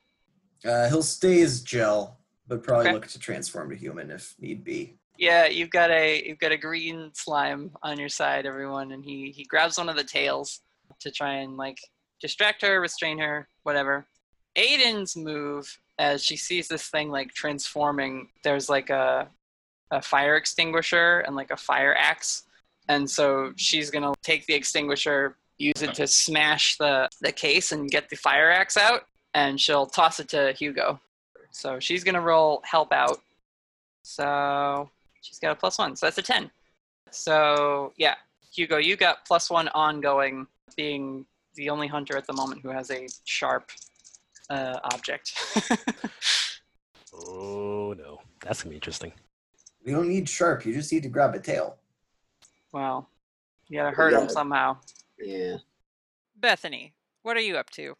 uh, 0.63 0.87
he'll 0.89 1.01
stay 1.01 1.41
as 1.41 1.61
gel, 1.61 2.19
but 2.47 2.61
probably 2.61 2.85
Okay. 2.85 2.93
look 2.93 3.07
to 3.07 3.17
transform 3.17 3.71
to 3.71 3.75
human 3.75 4.11
if 4.11 4.35
need 4.39 4.63
be. 4.63 4.99
Yeah, 5.17 5.47
you've 5.47 5.71
got 5.71 5.89
a 5.89 6.23
you've 6.23 6.37
got 6.37 6.51
a 6.51 6.57
green 6.57 7.09
slime 7.15 7.75
on 7.81 7.99
your 7.99 8.09
side, 8.09 8.45
everyone, 8.45 8.91
and 8.91 9.03
he 9.03 9.31
he 9.31 9.43
grabs 9.43 9.79
one 9.79 9.89
of 9.89 9.95
the 9.95 10.03
tails 10.03 10.61
to 10.99 11.09
try 11.09 11.33
and 11.37 11.57
like 11.57 11.79
distract 12.21 12.61
her, 12.61 12.79
restrain 12.79 13.17
her, 13.17 13.47
whatever. 13.63 14.05
Aiden's 14.57 15.15
move 15.15 15.79
as 15.97 16.23
she 16.23 16.35
sees 16.35 16.67
this 16.67 16.87
thing 16.87 17.09
like 17.09 17.33
transforming. 17.33 18.29
There's 18.43 18.69
like 18.69 18.89
a 18.89 19.29
a 19.91 20.01
fire 20.01 20.37
extinguisher 20.37 21.19
and 21.19 21.35
like 21.35 21.51
a 21.51 21.57
fire 21.57 21.95
axe, 21.97 22.43
and 22.87 23.09
so 23.09 23.53
she's 23.57 23.89
gonna 23.89 24.13
take 24.23 24.45
the 24.45 24.53
extinguisher, 24.53 25.35
use 25.57 25.81
it 25.81 25.93
to 25.95 26.07
smash 26.07 26.77
the 26.77 27.09
the 27.21 27.31
case 27.31 27.71
and 27.71 27.91
get 27.91 28.09
the 28.09 28.15
fire 28.15 28.49
axe 28.49 28.77
out, 28.77 29.05
and 29.33 29.59
she'll 29.59 29.85
toss 29.85 30.19
it 30.19 30.29
to 30.29 30.53
Hugo. 30.53 30.99
So 31.51 31.79
she's 31.79 32.03
gonna 32.03 32.21
roll 32.21 32.61
help 32.63 32.91
out. 32.91 33.21
So 34.03 34.89
she's 35.21 35.39
got 35.39 35.51
a 35.51 35.55
plus 35.55 35.77
one. 35.77 35.95
So 35.95 36.05
that's 36.05 36.17
a 36.17 36.21
10. 36.21 36.49
So 37.11 37.93
yeah, 37.97 38.15
Hugo, 38.53 38.77
you 38.77 38.95
got 38.95 39.25
plus 39.25 39.49
one 39.49 39.67
ongoing, 39.69 40.47
being 40.75 41.25
the 41.55 41.69
only 41.69 41.87
hunter 41.87 42.17
at 42.17 42.25
the 42.27 42.33
moment 42.33 42.61
who 42.61 42.69
has 42.69 42.89
a 42.91 43.07
sharp 43.25 43.71
uh, 44.49 44.79
object. 44.93 45.33
Oh 47.13 47.93
no, 47.97 48.21
that's 48.41 48.63
gonna 48.63 48.69
be 48.69 48.75
interesting. 48.77 49.11
We 49.85 49.91
don't 49.91 50.07
need 50.07 50.29
sharp. 50.29 50.65
You 50.65 50.73
just 50.73 50.91
need 50.93 51.03
to 51.03 51.09
grab 51.09 51.35
a 51.35 51.39
tail. 51.39 51.75
Well, 52.71 53.09
You 53.67 53.79
gotta 53.79 53.93
hurt 53.93 54.13
him 54.13 54.21
Yeah. 54.21 54.27
somehow. 54.27 54.77
Yeah. 55.19 55.57
Bethany, 56.37 56.93
what 57.23 57.35
are 57.35 57.41
you 57.41 57.57
up 57.57 57.69
to? 57.71 57.95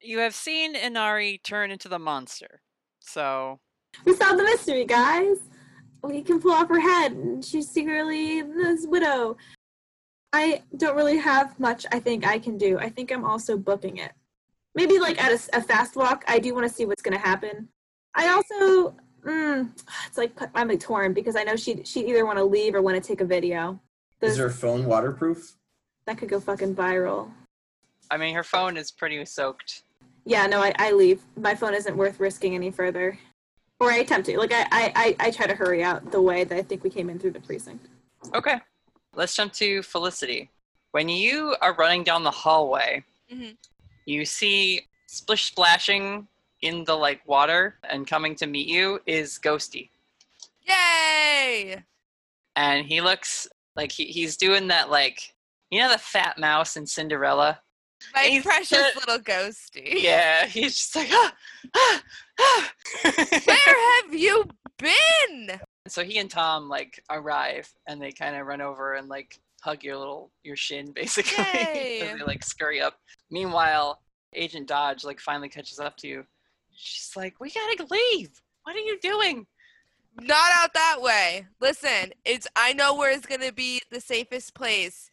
You 0.00 0.18
have 0.20 0.36
seen 0.36 0.76
Inari 0.76 1.38
turn 1.42 1.72
into 1.72 1.88
the 1.88 1.98
monster. 1.98 2.60
So 3.00 3.58
We 4.04 4.14
solved 4.14 4.38
the 4.38 4.44
mystery, 4.44 4.84
guys. 4.84 5.38
We 6.02 6.22
can 6.22 6.40
pull 6.40 6.52
off 6.52 6.68
her 6.68 6.78
head, 6.80 7.10
and 7.12 7.44
she's 7.44 7.68
secretly 7.68 8.42
this 8.42 8.86
widow. 8.86 9.36
I 10.34 10.62
don't 10.76 10.96
really 10.96 11.18
have 11.18 11.58
much 11.60 11.86
I 11.92 12.00
think 12.00 12.26
I 12.26 12.40
can 12.40 12.58
do. 12.58 12.76
I 12.76 12.88
think 12.88 13.12
I'm 13.12 13.24
also 13.24 13.56
booking 13.56 13.98
it. 13.98 14.10
Maybe 14.74 14.98
like 14.98 15.22
at 15.22 15.30
a 15.30 15.62
fast 15.62 15.94
walk, 15.94 16.24
I 16.26 16.40
do 16.40 16.52
want 16.52 16.68
to 16.68 16.74
see 16.74 16.86
what's 16.86 17.02
going 17.02 17.16
to 17.16 17.24
happen. 17.24 17.68
I 18.16 18.28
also, 18.30 18.96
mm, 19.24 19.70
it's 20.08 20.18
like 20.18 20.32
I'm 20.56 20.66
like 20.66 20.80
torn 20.80 21.12
because 21.14 21.36
I 21.36 21.44
know 21.44 21.54
she 21.54 21.84
she 21.84 22.08
either 22.08 22.26
want 22.26 22.38
to 22.38 22.44
leave 22.44 22.74
or 22.74 22.82
want 22.82 23.00
to 23.00 23.08
take 23.08 23.20
a 23.20 23.24
video. 23.24 23.80
Is 24.20 24.36
her 24.36 24.50
phone 24.50 24.86
waterproof? 24.86 25.54
that 26.06 26.18
could 26.18 26.28
go 26.28 26.40
fucking 26.40 26.74
viral. 26.74 27.30
I 28.10 28.16
mean 28.16 28.34
her 28.34 28.42
phone 28.42 28.76
is 28.76 28.90
pretty 28.90 29.24
soaked. 29.24 29.84
Yeah, 30.24 30.46
no, 30.48 30.60
I, 30.60 30.72
I 30.80 30.90
leave. 30.90 31.22
My 31.36 31.54
phone 31.54 31.74
isn't 31.74 31.96
worth 31.96 32.18
risking 32.18 32.56
any 32.56 32.72
further. 32.72 33.16
Or 33.78 33.92
I 33.92 33.98
attempt 33.98 34.26
to. 34.26 34.38
Like 34.38 34.52
I, 34.52 34.62
I, 34.72 34.92
I, 34.96 35.16
I 35.26 35.30
try 35.30 35.46
to 35.46 35.54
hurry 35.54 35.84
out 35.84 36.10
the 36.10 36.20
way 36.20 36.42
that 36.42 36.58
I 36.58 36.62
think 36.62 36.82
we 36.82 36.90
came 36.90 37.08
in 37.08 37.20
through 37.20 37.32
the 37.32 37.40
precinct. 37.40 37.86
Okay. 38.34 38.58
Let's 39.16 39.34
jump 39.36 39.52
to 39.54 39.82
Felicity. 39.82 40.50
When 40.92 41.08
you 41.08 41.56
are 41.60 41.74
running 41.74 42.04
down 42.04 42.22
the 42.24 42.30
hallway, 42.30 43.04
Mhm. 43.32 43.56
you 44.06 44.24
see 44.24 44.86
splish 45.06 45.44
splashing 45.44 46.28
in 46.62 46.84
the 46.84 46.96
like 46.96 47.26
water 47.26 47.78
and 47.84 48.06
coming 48.06 48.34
to 48.36 48.46
meet 48.46 48.66
you 48.68 49.00
is 49.06 49.38
Ghosty. 49.38 49.90
Yay! 50.66 51.82
and 52.56 52.86
he 52.86 53.00
looks 53.00 53.48
like 53.74 53.90
he, 53.90 54.04
he's 54.04 54.36
doing 54.36 54.68
that 54.68 54.88
like 54.88 55.34
you 55.70 55.80
know 55.80 55.90
the 55.90 55.98
fat 55.98 56.38
mouse 56.38 56.76
in 56.76 56.86
Cinderella. 56.86 57.60
My 58.14 58.22
He's 58.24 58.42
precious 58.44 58.94
little 58.96 59.18
ghosty. 59.18 60.00
Yeah, 60.02 60.46
he's 60.46 60.76
just 60.76 60.94
like 60.94 61.08
ah, 61.10 61.34
ah, 61.74 62.02
ah. 62.40 62.72
Where 63.44 64.02
have 64.02 64.14
you 64.14 64.44
been? 64.78 65.60
So 65.88 66.02
he 66.02 66.18
and 66.18 66.30
Tom 66.30 66.68
like 66.68 67.02
arrive 67.10 67.70
and 67.86 68.00
they 68.00 68.12
kind 68.12 68.36
of 68.36 68.46
run 68.46 68.60
over 68.60 68.94
and 68.94 69.08
like 69.08 69.38
hug 69.62 69.82
your 69.82 69.96
little 69.96 70.30
your 70.42 70.56
shin 70.56 70.92
basically 70.94 71.44
they 71.44 72.22
like 72.26 72.44
scurry 72.44 72.80
up. 72.80 72.98
Meanwhile, 73.30 74.00
Agent 74.32 74.68
Dodge 74.68 75.04
like 75.04 75.20
finally 75.20 75.48
catches 75.48 75.78
up 75.78 75.96
to 75.98 76.08
you. 76.08 76.24
She's 76.76 77.12
like, 77.16 77.38
"We 77.40 77.50
gotta 77.50 77.86
leave. 77.90 78.30
What 78.64 78.76
are 78.76 78.80
you 78.80 78.98
doing?" 79.00 79.46
Not 80.20 80.52
out 80.54 80.74
that 80.74 80.98
way. 81.00 81.46
Listen, 81.60 82.12
it's 82.24 82.46
I 82.56 82.72
know 82.72 82.94
where 82.94 83.10
it's 83.10 83.26
gonna 83.26 83.52
be 83.52 83.80
the 83.90 84.00
safest 84.00 84.54
place 84.54 85.10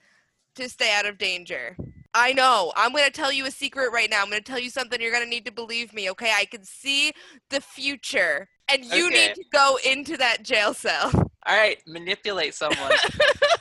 to 0.56 0.69
stay 0.69 0.93
out 0.93 1.06
of 1.06 1.18
danger. 1.18 1.77
I 2.14 2.34
know. 2.34 2.73
I'm 2.76 2.91
gonna 2.91 3.10
tell 3.10 3.31
you 3.31 3.45
a 3.45 3.52
secret 3.52 3.91
right 3.91 4.10
now. 4.10 4.22
I'm 4.22 4.30
gonna 4.30 4.41
tell 4.41 4.60
you 4.60 4.69
something 4.69 5.02
you're 5.02 5.14
gonna 5.14 5.26
need 5.26 5.45
to 5.45 5.52
believe 5.52 5.93
me, 5.93 6.10
okay? 6.11 6.34
I 6.35 6.45
can 6.45 6.64
see 6.64 7.14
the 7.49 7.61
future. 7.61 8.49
And 8.72 8.85
you 8.85 9.07
Okay. 9.07 9.27
need 9.27 9.35
to 9.35 9.43
go 9.52 9.77
into 9.85 10.18
that 10.18 10.43
jail 10.43 10.73
cell. 10.73 11.11
All 11.14 11.57
right, 11.57 11.77
manipulate 11.88 12.53
someone. 12.53 12.91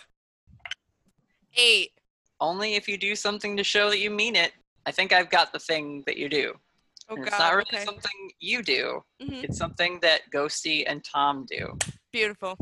Eight. 1.57 1.93
Only 2.41 2.75
if 2.75 2.89
you 2.89 2.97
do 2.97 3.15
something 3.15 3.57
to 3.57 3.65
show 3.65 3.91
that 3.91 3.99
you 3.99 4.11
mean 4.11 4.37
it. 4.37 4.53
I 4.87 4.93
think 4.93 5.13
I've 5.13 5.31
got 5.31 5.53
the 5.53 5.59
thing 5.59 6.03
that 6.07 6.17
you 6.17 6.29
do. 6.29 6.55
Oh 7.09 7.17
god. 7.17 7.27
it's 7.27 7.39
not 7.39 7.53
really 7.55 7.65
okay. 7.75 7.85
something 7.85 8.31
you 8.39 8.63
do. 8.63 9.03
Mhm. 9.21 9.45
It's 9.45 9.59
something 9.59 9.99
that 10.01 10.23
Ghosty 10.33 10.85
and 10.87 11.05
Tom 11.05 11.45
do. 11.51 11.77
Beautiful. 12.13 12.57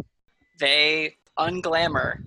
They 0.58 1.16
unglamour 1.38 2.24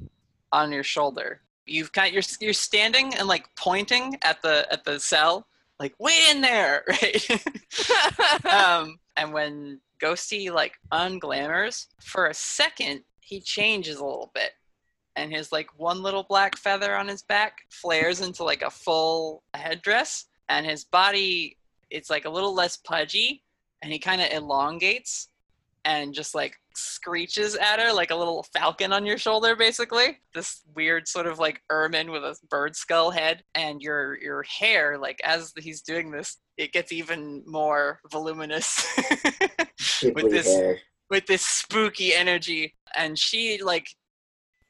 on 0.51 0.71
your 0.71 0.83
shoulder. 0.83 1.41
You've 1.65 1.91
got 1.93 2.13
you're 2.13 2.23
you're 2.39 2.53
standing 2.53 3.13
and 3.15 3.27
like 3.27 3.47
pointing 3.55 4.17
at 4.21 4.41
the 4.41 4.67
at 4.71 4.83
the 4.85 4.99
cell, 4.99 5.47
like 5.79 5.93
way 5.99 6.17
in 6.29 6.41
there, 6.41 6.83
right? 6.87 7.29
um, 8.53 8.99
and 9.17 9.33
when 9.33 9.81
Ghosty 10.01 10.51
like 10.51 10.73
unglamours 10.91 11.87
for 11.99 12.27
a 12.27 12.33
second, 12.33 13.03
he 13.19 13.39
changes 13.39 13.97
a 13.97 14.05
little 14.05 14.31
bit, 14.33 14.51
and 15.15 15.31
his 15.31 15.51
like 15.51 15.69
one 15.77 16.01
little 16.01 16.23
black 16.23 16.57
feather 16.57 16.95
on 16.95 17.07
his 17.07 17.21
back 17.21 17.59
flares 17.69 18.21
into 18.21 18.43
like 18.43 18.61
a 18.61 18.69
full 18.69 19.43
headdress, 19.53 20.25
and 20.49 20.65
his 20.65 20.83
body 20.83 21.57
it's 21.89 22.09
like 22.09 22.25
a 22.25 22.29
little 22.29 22.53
less 22.53 22.77
pudgy, 22.77 23.43
and 23.81 23.91
he 23.91 23.99
kind 23.99 24.21
of 24.21 24.31
elongates 24.31 25.29
and 25.85 26.13
just 26.13 26.33
like 26.35 26.60
screeches 26.75 27.55
at 27.55 27.79
her 27.79 27.93
like 27.93 28.11
a 28.11 28.15
little 28.15 28.45
falcon 28.53 28.93
on 28.93 29.05
your 29.05 29.17
shoulder 29.17 29.55
basically. 29.55 30.19
This 30.33 30.61
weird 30.75 31.07
sort 31.07 31.27
of 31.27 31.39
like 31.39 31.61
ermine 31.69 32.11
with 32.11 32.23
a 32.23 32.35
bird 32.49 32.75
skull 32.75 33.11
head 33.11 33.43
and 33.55 33.81
your 33.81 34.17
your 34.21 34.43
hair 34.43 34.97
like 34.97 35.19
as 35.23 35.53
he's 35.57 35.81
doing 35.81 36.11
this 36.11 36.37
it 36.57 36.73
gets 36.73 36.91
even 36.91 37.43
more 37.47 37.99
voluminous 38.11 38.85
with 40.03 40.29
this 40.29 40.47
hair. 40.47 40.77
with 41.09 41.25
this 41.25 41.45
spooky 41.45 42.13
energy. 42.13 42.75
And 42.95 43.17
she 43.17 43.61
like 43.63 43.87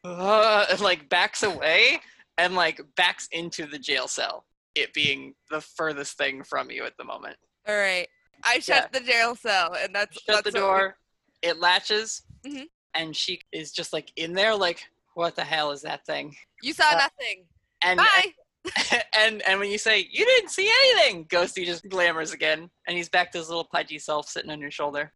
uh, 0.04 0.66
like 0.82 1.10
backs 1.10 1.44
away 1.44 2.00
and 2.38 2.56
like 2.56 2.82
backs 2.96 3.28
into 3.32 3.66
the 3.66 3.80
jail 3.80 4.08
cell 4.08 4.46
it 4.74 4.94
being 4.94 5.34
the 5.50 5.62
furthest 5.62 6.18
thing 6.18 6.44
from 6.44 6.72
you 6.72 6.86
at 6.86 6.96
the 6.98 7.04
moment. 7.04 7.36
All 7.68 7.76
right. 7.76 8.08
I 8.44 8.60
shut 8.60 8.92
the 8.92 9.02
jail 9.02 9.36
cell, 9.36 9.76
and 9.80 9.94
that's 9.94 10.20
shut 10.22 10.44
that's 10.44 10.54
the 10.54 10.60
door 10.60 10.96
it 11.42 11.60
latches 11.60 12.24
Mhm. 12.46 12.68
and 12.94 13.16
she 13.16 13.42
is 13.52 13.72
just 13.72 13.94
like 13.94 14.12
in 14.16 14.34
there 14.34 14.56
like 14.56 14.86
what 15.14 15.36
the 15.36 15.44
hell 15.44 15.72
is 15.72 15.82
that 15.82 16.06
thing 16.06 16.36
You 16.62 16.74
saw 16.74 16.90
Uh, 16.92 16.96
nothing. 16.98 17.48
and 17.82 17.98
Bye. 17.98 18.34
and 19.18 19.42
and 19.42 19.60
when 19.60 19.72
you 19.72 19.78
say 19.80 20.08
you 20.12 20.24
didn't 20.26 20.50
see 20.50 20.70
anything 20.84 21.26
ghosty 21.26 21.66
just 21.66 21.88
glamours 21.90 22.32
again 22.32 22.70
and 22.88 22.96
he's 22.98 23.10
back 23.10 23.32
to 23.32 23.40
his 23.40 23.48
little 23.50 23.64
pudgy 23.66 23.98
self 24.00 24.28
sitting 24.30 24.52
on 24.52 24.60
your 24.62 24.72
shoulder 24.72 25.12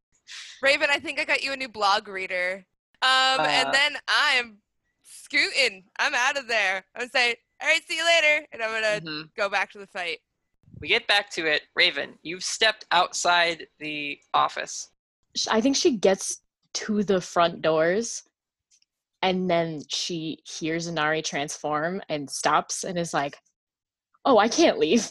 Raven, 0.64 0.90
I 0.90 0.98
think 0.98 1.20
I 1.20 1.24
got 1.26 1.44
you 1.44 1.54
a 1.54 1.56
new 1.56 1.68
blog 1.70 2.08
reader. 2.08 2.66
Um, 3.04 3.42
Uh, 3.42 3.44
and 3.48 3.72
then 3.72 3.96
I'm 4.08 4.60
scooting. 5.04 5.88
I'm 6.00 6.16
out 6.16 6.36
of 6.36 6.48
there. 6.48 6.84
I'm 6.96 7.08
saying, 7.10 7.36
all 7.62 7.68
right, 7.68 7.88
see 7.88 7.98
you 7.98 8.04
later, 8.04 8.48
and 8.52 8.64
I'm 8.64 8.72
gonna 8.72 9.02
Mhm. 9.02 9.36
go 9.36 9.50
back 9.50 9.72
to 9.74 9.78
the 9.78 9.86
fight. 9.88 10.22
we 10.82 10.88
get 10.90 11.06
back 11.08 11.30
to 11.30 11.46
it 11.46 11.64
raven 11.76 12.20
you've 12.22 12.44
stepped 12.44 12.86
outside 12.92 13.66
the 13.80 14.20
office 14.34 14.90
I 15.50 15.62
think 15.62 15.76
she 15.76 15.98
gets 15.98 16.38
to 16.76 17.04
the 17.04 17.22
front 17.22 17.62
doors 17.62 18.24
and 19.22 19.50
then 19.50 19.82
she 19.90 20.40
hears 20.46 20.88
Inari 20.88 21.22
transform 21.22 22.02
and 22.10 22.30
stops 22.30 22.84
and 22.84 22.98
is 22.98 23.14
like, 23.14 23.38
Oh, 24.26 24.38
I 24.38 24.48
can't 24.48 24.80
leave. 24.80 25.10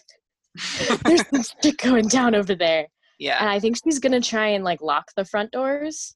There's 1.05 1.27
some 1.29 1.43
shit 1.63 1.79
going 1.79 2.09
down 2.09 2.35
over 2.35 2.55
there. 2.55 2.87
yeah 3.19 3.39
And 3.41 3.49
I 3.49 3.59
think 3.61 3.77
she's 3.83 3.99
gonna 3.99 4.21
try 4.21 4.49
and 4.49 4.65
like 4.65 4.81
lock 4.83 5.07
the 5.17 5.25
front 5.25 5.53
doors. 5.53 6.15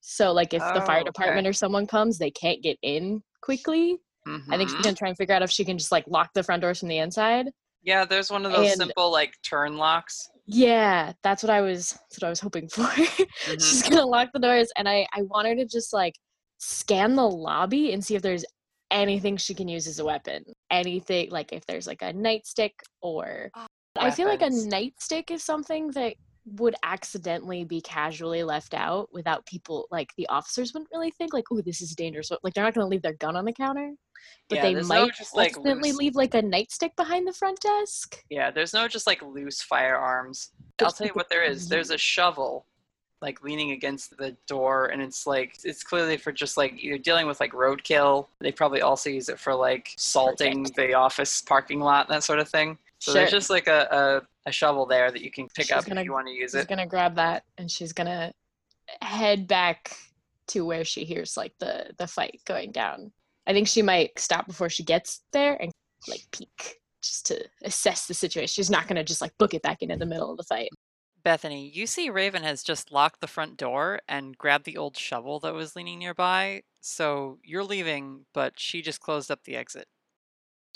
So 0.00 0.32
like 0.32 0.52
if 0.54 0.60
the 0.60 0.82
Oh, 0.82 0.86
fire 0.86 1.00
okay. 1.00 1.04
department 1.04 1.46
or 1.46 1.52
someone 1.52 1.86
comes, 1.86 2.18
they 2.18 2.30
can't 2.30 2.62
get 2.62 2.78
in 2.82 3.22
quickly. 3.42 3.98
I 4.26 4.56
think 4.56 4.70
she's 4.70 4.78
Mhm. 4.78 4.84
gonna 4.84 4.96
try 4.96 5.08
and 5.08 5.16
figure 5.18 5.34
out 5.34 5.42
if 5.42 5.50
she 5.50 5.64
can 5.66 5.76
just 5.78 5.92
like 5.92 6.04
lock 6.06 6.30
the 6.34 6.42
front 6.42 6.62
doors 6.62 6.80
from 6.80 6.88
the 6.88 6.98
inside. 6.98 7.46
yeah 7.82 8.04
there's 8.06 8.30
one 8.30 8.46
of 8.46 8.52
those 8.52 8.70
and- 8.70 8.78
simple 8.80 9.12
like 9.12 9.34
turn 9.42 9.76
locks 9.76 10.30
Yeah, 10.46 11.12
that's 11.22 11.42
what 11.42 11.50
I 11.50 11.60
was 11.60 11.92
that's 11.92 12.20
what 12.20 12.26
I 12.26 12.30
was 12.30 12.40
hoping 12.40 12.68
for. 12.68 12.82
Mm-hmm. 13.44 13.58
She's 13.58 13.82
gonna 13.82 14.06
lock 14.06 14.30
the 14.32 14.38
doors 14.38 14.70
and 14.76 14.88
I, 14.88 15.06
I 15.12 15.22
want 15.22 15.46
her 15.48 15.54
to 15.54 15.66
just 15.66 15.92
like 15.92 16.14
scan 16.58 17.14
the 17.14 17.28
lobby 17.28 17.92
and 17.92 18.02
see 18.02 18.14
if 18.14 18.22
there's 18.22 18.44
anything 18.90 19.36
she 19.36 19.52
can 19.52 19.68
use 19.68 19.86
as 19.86 19.98
a 19.98 20.04
weapon. 20.04 20.44
Anything 20.70 21.30
like 21.30 21.52
if 21.52 21.66
there's 21.66 21.86
like 21.86 22.00
a 22.00 22.12
nightstick 22.12 22.70
or 23.02 23.50
I 23.96 24.10
feel 24.10 24.28
like 24.28 24.40
a 24.40 24.48
nightstick 24.48 25.30
is 25.30 25.42
something 25.42 25.90
that 25.90 26.14
would 26.46 26.74
accidentally 26.82 27.64
be 27.64 27.80
casually 27.80 28.42
left 28.44 28.74
out 28.74 29.08
without 29.12 29.46
people 29.46 29.86
like 29.90 30.10
the 30.16 30.26
officers 30.28 30.74
wouldn't 30.74 30.90
really 30.92 31.10
think 31.10 31.32
like, 31.32 31.44
oh, 31.50 31.60
this 31.62 31.80
is 31.80 31.94
dangerous. 31.94 32.30
Like 32.42 32.52
they're 32.54 32.64
not 32.64 32.74
gonna 32.74 32.86
leave 32.86 33.02
their 33.02 33.14
gun 33.14 33.36
on 33.36 33.44
the 33.44 33.52
counter. 33.52 33.92
But 34.48 34.56
Yeah, 34.56 34.62
they 34.62 34.74
there's 34.74 34.88
no 34.88 35.04
might 35.06 35.14
just, 35.14 35.34
like, 35.36 35.48
accidentally 35.50 35.90
loose- 35.92 35.98
leave 35.98 36.14
like 36.16 36.34
a 36.34 36.42
nightstick 36.42 36.96
behind 36.96 37.26
the 37.26 37.32
front 37.32 37.60
desk. 37.60 38.22
yeah 38.30 38.50
there's 38.50 38.72
no 38.72 38.88
just 38.88 39.06
like 39.06 39.22
loose 39.22 39.60
firearms 39.60 40.50
i'll 40.82 40.90
tell 40.90 41.06
you 41.06 41.12
what 41.12 41.28
there 41.28 41.42
is 41.44 41.68
there's 41.68 41.90
a 41.90 41.98
shovel 42.12 42.64
like 43.20 43.42
leaning 43.42 43.70
against 43.72 44.16
the 44.18 44.36
door 44.46 44.86
and 44.86 45.00
it's 45.02 45.26
like 45.26 45.58
it's 45.64 45.82
clearly 45.82 46.16
for 46.16 46.32
just 46.32 46.56
like 46.56 46.82
you're 46.82 46.98
dealing 46.98 47.26
with 47.26 47.38
like 47.40 47.52
roadkill 47.52 48.26
they 48.40 48.50
probably 48.52 48.80
also 48.82 49.08
use 49.10 49.28
it 49.28 49.38
for 49.38 49.54
like 49.54 49.92
salting 49.96 50.62
the 50.76 50.94
office 50.94 51.42
parking 51.42 51.80
lot 51.80 52.08
that 52.08 52.22
sort 52.24 52.38
of 52.38 52.48
thing 52.48 52.76
so 53.04 53.12
there's 53.12 53.30
just 53.30 53.50
like 53.50 53.66
a, 53.68 54.22
a, 54.46 54.48
a 54.48 54.52
shovel 54.52 54.86
there 54.86 55.10
that 55.10 55.20
you 55.20 55.30
can 55.30 55.48
pick 55.48 55.66
She's 55.66 55.72
up 55.72 55.84
gonna- 55.86 56.00
if 56.00 56.04
you 56.06 56.12
want 56.12 56.26
to 56.26 56.32
use 56.32 56.50
she's 56.50 56.54
it 56.54 56.58
She's 56.60 56.66
gonna 56.66 56.86
grab 56.86 57.14
that 57.16 57.44
and 57.58 57.70
she's 57.70 57.92
gonna 57.92 58.32
head 59.02 59.46
back 59.46 59.96
to 60.48 60.64
where 60.64 60.84
she 60.84 61.04
hears 61.04 61.36
like 61.36 61.52
the 61.58 61.90
the 61.98 62.06
fight 62.06 62.40
going 62.44 62.70
down 62.70 63.10
i 63.46 63.52
think 63.52 63.66
she 63.66 63.80
might 63.82 64.18
stop 64.18 64.46
before 64.46 64.68
she 64.68 64.82
gets 64.82 65.22
there 65.32 65.60
and 65.60 65.72
like 66.08 66.20
peek 66.32 66.76
just 67.02 67.26
to 67.26 67.42
assess 67.62 68.06
the 68.06 68.14
situation 68.14 68.46
she's 68.52 68.68
not 68.70 68.86
gonna 68.86 69.02
just 69.04 69.20
like 69.22 69.36
book 69.38 69.54
it 69.54 69.62
back 69.62 69.80
into 69.82 69.96
the 69.96 70.06
middle 70.06 70.30
of 70.30 70.36
the 70.36 70.42
fight 70.44 70.68
Bethany, 71.22 71.70
you 71.70 71.86
see 71.86 72.10
Raven 72.10 72.42
has 72.42 72.62
just 72.62 72.92
locked 72.92 73.22
the 73.22 73.26
front 73.26 73.56
door 73.56 74.00
and 74.06 74.36
grabbed 74.36 74.66
the 74.66 74.76
old 74.76 74.94
shovel 74.94 75.40
that 75.40 75.54
was 75.54 75.74
leaning 75.74 75.98
nearby. 75.98 76.64
So 76.82 77.38
you're 77.42 77.64
leaving, 77.64 78.26
but 78.34 78.60
she 78.60 78.82
just 78.82 79.00
closed 79.00 79.30
up 79.30 79.42
the 79.44 79.56
exit. 79.56 79.86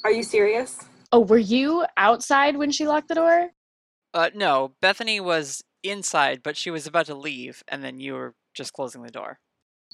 Are 0.04 0.10
you 0.10 0.22
serious? 0.22 0.78
Oh 1.12 1.20
were 1.20 1.38
you 1.38 1.84
outside 1.96 2.56
when 2.56 2.70
she 2.70 2.86
locked 2.86 3.08
the 3.08 3.14
door 3.14 3.48
Uh, 4.14 4.30
no, 4.34 4.72
Bethany 4.80 5.20
was 5.20 5.62
inside, 5.82 6.42
but 6.42 6.56
she 6.56 6.70
was 6.70 6.86
about 6.86 7.06
to 7.06 7.14
leave, 7.14 7.62
and 7.68 7.84
then 7.84 8.00
you 8.00 8.14
were 8.14 8.34
just 8.54 8.72
closing 8.72 9.02
the 9.02 9.10
door. 9.10 9.38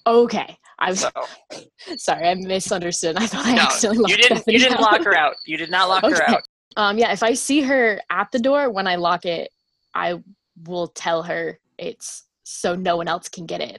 okay 0.06 0.56
i 0.78 0.90
was 0.90 1.00
so 1.00 1.10
sorry 1.96 2.28
i 2.28 2.34
misunderstood 2.34 3.16
i 3.16 3.26
thought 3.26 3.46
i 3.46 3.54
no 3.54 3.62
accidentally 3.62 3.98
locked 4.02 4.10
you 4.10 4.16
didn't 4.16 4.36
Bethany 4.38 4.52
you 4.54 4.58
didn't 4.58 4.74
out. 4.78 4.82
lock 4.92 5.04
her 5.04 5.16
out 5.16 5.34
you 5.46 5.56
did 5.56 5.70
not 5.70 5.88
lock 5.92 6.02
her 6.04 6.22
out 6.30 6.42
Um, 6.76 6.98
yeah, 6.98 7.12
if 7.12 7.22
I 7.22 7.34
see 7.34 7.60
her 7.62 8.00
at 8.10 8.28
the 8.32 8.40
door 8.40 8.68
when 8.68 8.88
I 8.88 8.96
lock 8.96 9.24
it, 9.26 9.48
I 9.94 10.18
will 10.66 10.88
tell 10.88 11.22
her 11.22 11.60
it's 11.78 12.26
so 12.42 12.74
no 12.74 12.96
one 12.96 13.06
else 13.06 13.28
can 13.28 13.46
get 13.46 13.60
in. 13.60 13.78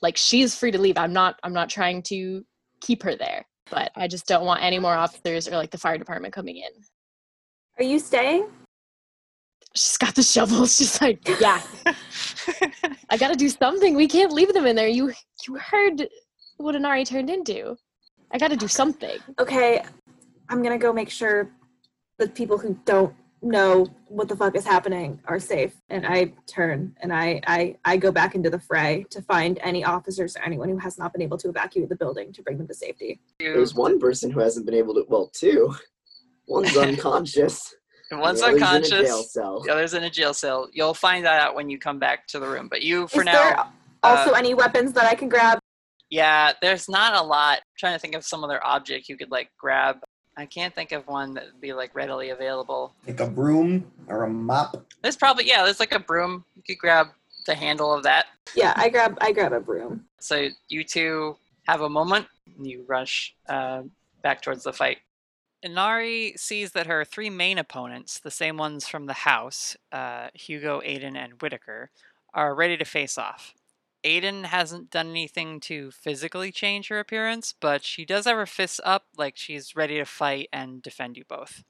Like 0.00 0.16
she's 0.16 0.54
free 0.54 0.70
to 0.70 0.78
leave. 0.78 0.96
I'm 0.96 1.12
not. 1.12 1.40
I'm 1.42 1.52
not 1.52 1.68
trying 1.68 2.02
to 2.04 2.44
keep 2.80 3.02
her 3.02 3.16
there, 3.16 3.47
but 3.70 3.90
I 3.96 4.08
just 4.08 4.26
don't 4.26 4.44
want 4.44 4.62
any 4.62 4.78
more 4.78 4.94
officers 4.94 5.48
or 5.48 5.52
like 5.52 5.70
the 5.70 5.78
fire 5.78 5.98
department 5.98 6.34
coming 6.34 6.56
in. 6.56 6.70
Are 7.78 7.84
you 7.84 7.98
staying? 7.98 8.48
She's 9.74 9.96
got 9.96 10.14
the 10.14 10.22
shovel. 10.22 10.66
She's 10.76 11.00
like, 11.00 11.20
yeah, 11.40 11.62
I 13.10 13.16
got 13.16 13.28
to 13.28 13.36
do 13.36 13.48
something. 13.48 13.94
We 13.94 14.08
can't 14.08 14.32
leave 14.32 14.52
them 14.52 14.66
in 14.66 14.76
there. 14.76 14.88
You 14.88 15.12
you 15.46 15.56
heard 15.56 16.08
what 16.56 16.74
Inari 16.74 17.04
turned 17.04 17.30
into. 17.30 17.76
I 18.32 18.38
got 18.38 18.48
to 18.48 18.56
do 18.56 18.68
something. 18.68 19.18
Okay, 19.38 19.82
I'm 20.48 20.62
gonna 20.62 20.78
go 20.78 20.92
make 20.92 21.10
sure 21.10 21.50
the 22.18 22.28
people 22.28 22.58
who 22.58 22.78
don't 22.84 23.14
know 23.42 23.86
what 24.08 24.28
the 24.28 24.34
fuck 24.36 24.56
is 24.56 24.64
happening 24.64 25.20
are 25.26 25.38
safe 25.38 25.74
and 25.90 26.06
i 26.06 26.32
turn 26.46 26.94
and 27.00 27.12
I, 27.12 27.40
I 27.46 27.76
i 27.84 27.96
go 27.96 28.10
back 28.10 28.34
into 28.34 28.50
the 28.50 28.58
fray 28.58 29.06
to 29.10 29.22
find 29.22 29.58
any 29.62 29.84
officers 29.84 30.36
or 30.36 30.42
anyone 30.42 30.68
who 30.68 30.78
has 30.78 30.98
not 30.98 31.12
been 31.12 31.22
able 31.22 31.38
to 31.38 31.48
evacuate 31.48 31.88
the 31.88 31.96
building 31.96 32.32
to 32.32 32.42
bring 32.42 32.58
them 32.58 32.66
to 32.66 32.74
safety 32.74 33.20
There's 33.38 33.74
one 33.74 34.00
person 34.00 34.30
who 34.30 34.40
hasn't 34.40 34.66
been 34.66 34.74
able 34.74 34.94
to. 34.94 35.06
Well, 35.08 35.30
two. 35.32 35.74
One's 36.48 36.76
unconscious. 36.88 37.74
and 38.10 38.20
One's 38.20 38.40
The 38.40 38.46
other's 38.46 38.56
in 38.56 38.62
a 38.62 38.66
unconscious. 38.66 39.08
jail 39.08 39.22
cell. 39.22 39.60
The 39.60 39.72
other's 39.72 39.94
in 39.94 40.04
a 40.04 40.10
jail 40.10 40.34
cell. 40.34 40.68
You'll 40.72 40.94
find 40.94 41.24
that 41.24 41.40
out 41.40 41.54
when 41.54 41.68
you 41.68 41.78
come 41.78 41.98
back 41.98 42.26
to 42.28 42.38
the 42.40 42.48
room. 42.48 42.68
But 42.68 42.82
you, 42.82 43.06
for 43.08 43.20
is 43.20 43.26
now, 43.26 43.32
there 43.32 43.64
also 44.02 44.32
uh, 44.32 44.34
any 44.34 44.54
weapons 44.54 44.92
that 44.92 45.04
i 45.04 45.14
can 45.14 45.28
grab 45.28 45.58
yeah, 46.10 46.52
there's 46.62 46.88
not 46.88 47.14
a 47.14 47.22
lot. 47.22 47.60
trying 47.78 47.94
to 47.94 47.98
think 47.98 48.14
of 48.14 48.24
some 48.24 48.42
other 48.42 48.64
object 48.64 49.08
you 49.08 49.16
could 49.16 49.30
like 49.30 49.50
grab. 49.58 49.98
I 50.38 50.46
can't 50.46 50.74
think 50.74 50.92
of 50.92 51.06
one 51.08 51.34
that 51.34 51.44
would 51.46 51.60
be 51.60 51.72
like 51.72 51.94
readily 51.94 52.30
available. 52.30 52.94
Like 53.06 53.18
a 53.20 53.26
broom 53.26 53.90
or 54.06 54.22
a 54.22 54.28
mop. 54.30 54.86
There's 55.02 55.16
probably 55.16 55.46
yeah, 55.48 55.64
there's 55.64 55.80
like 55.80 55.92
a 55.92 55.98
broom. 55.98 56.44
You 56.56 56.62
could 56.62 56.78
grab 56.78 57.08
the 57.46 57.54
handle 57.54 57.92
of 57.92 58.02
that. 58.04 58.26
yeah 58.54 58.72
i 58.76 58.88
grab 58.90 59.16
i 59.22 59.32
grab 59.32 59.52
a 59.54 59.60
broom 59.60 60.04
So 60.20 60.48
you 60.68 60.84
two 60.84 61.36
have 61.66 61.80
a 61.80 61.88
moment. 61.88 62.26
and 62.56 62.66
You 62.66 62.84
rush 62.86 63.34
uh, 63.48 63.82
back 64.22 64.42
towards 64.42 64.64
the 64.64 64.72
fight. 64.72 64.98
Inari 65.62 66.34
sees 66.36 66.72
that 66.72 66.86
her 66.86 67.04
three 67.04 67.30
main 67.30 67.58
opponents, 67.58 68.20
the 68.20 68.30
same 68.30 68.56
ones 68.58 68.86
from 68.86 69.06
the 69.06 69.12
house, 69.12 69.76
uh, 69.90 70.28
Hugo, 70.34 70.80
Aiden, 70.82 71.16
and 71.16 71.40
Whitaker, 71.42 71.90
are 72.32 72.54
ready 72.54 72.76
to 72.76 72.84
face 72.84 73.18
off. 73.18 73.54
Aiden 74.04 74.44
hasn't 74.44 74.90
done 74.90 75.10
anything 75.10 75.60
to 75.60 75.90
physically 75.90 76.52
change 76.52 76.88
her 76.88 76.98
appearance, 76.98 77.54
but 77.58 77.84
she 77.84 78.04
does 78.04 78.26
have 78.26 78.36
her 78.36 78.46
fists 78.46 78.80
up 78.84 79.06
like 79.16 79.36
she's 79.36 79.74
ready 79.74 79.98
to 79.98 80.04
fight 80.04 80.48
and 80.52 80.82
defend 80.82 81.16
you 81.16 81.24
both. 81.28 81.64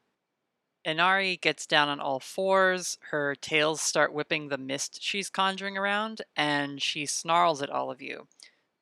Inari 0.84 1.36
gets 1.36 1.66
down 1.66 1.88
on 1.88 2.00
all 2.00 2.20
fours, 2.20 2.98
her 3.10 3.34
tails 3.34 3.80
start 3.80 4.12
whipping 4.12 4.48
the 4.48 4.58
mist 4.58 5.02
she's 5.02 5.28
conjuring 5.28 5.76
around, 5.76 6.22
and 6.36 6.80
she 6.80 7.04
snarls 7.04 7.60
at 7.62 7.70
all 7.70 7.90
of 7.90 8.00
you. 8.00 8.28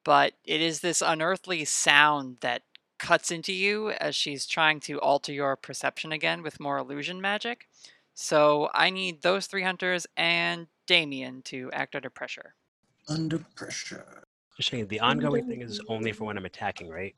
But 0.04 0.34
it 0.44 0.60
is 0.60 0.80
this 0.80 1.02
unearthly 1.02 1.64
sound 1.64 2.38
that 2.40 2.62
cuts 2.98 3.30
into 3.30 3.52
you 3.52 3.90
as 3.90 4.14
she's 4.14 4.46
trying 4.46 4.80
to 4.80 5.00
alter 5.00 5.32
your 5.32 5.56
perception 5.56 6.12
again 6.12 6.42
with 6.42 6.60
more 6.60 6.78
illusion 6.78 7.20
magic. 7.20 7.66
So 8.14 8.70
I 8.72 8.90
need 8.90 9.22
those 9.22 9.46
three 9.46 9.62
hunters 9.62 10.06
and 10.16 10.68
Damien 10.86 11.42
to 11.42 11.70
act 11.72 11.94
under 11.96 12.08
pressure. 12.08 12.54
Under 13.08 13.38
pressure. 13.54 14.24
Just 14.56 14.70
saying, 14.70 14.88
the 14.88 15.00
ongoing 15.00 15.46
thing 15.46 15.60
is 15.62 15.80
only 15.88 16.12
for 16.12 16.24
when 16.24 16.36
I'm 16.38 16.46
attacking, 16.46 16.88
right? 16.88 17.14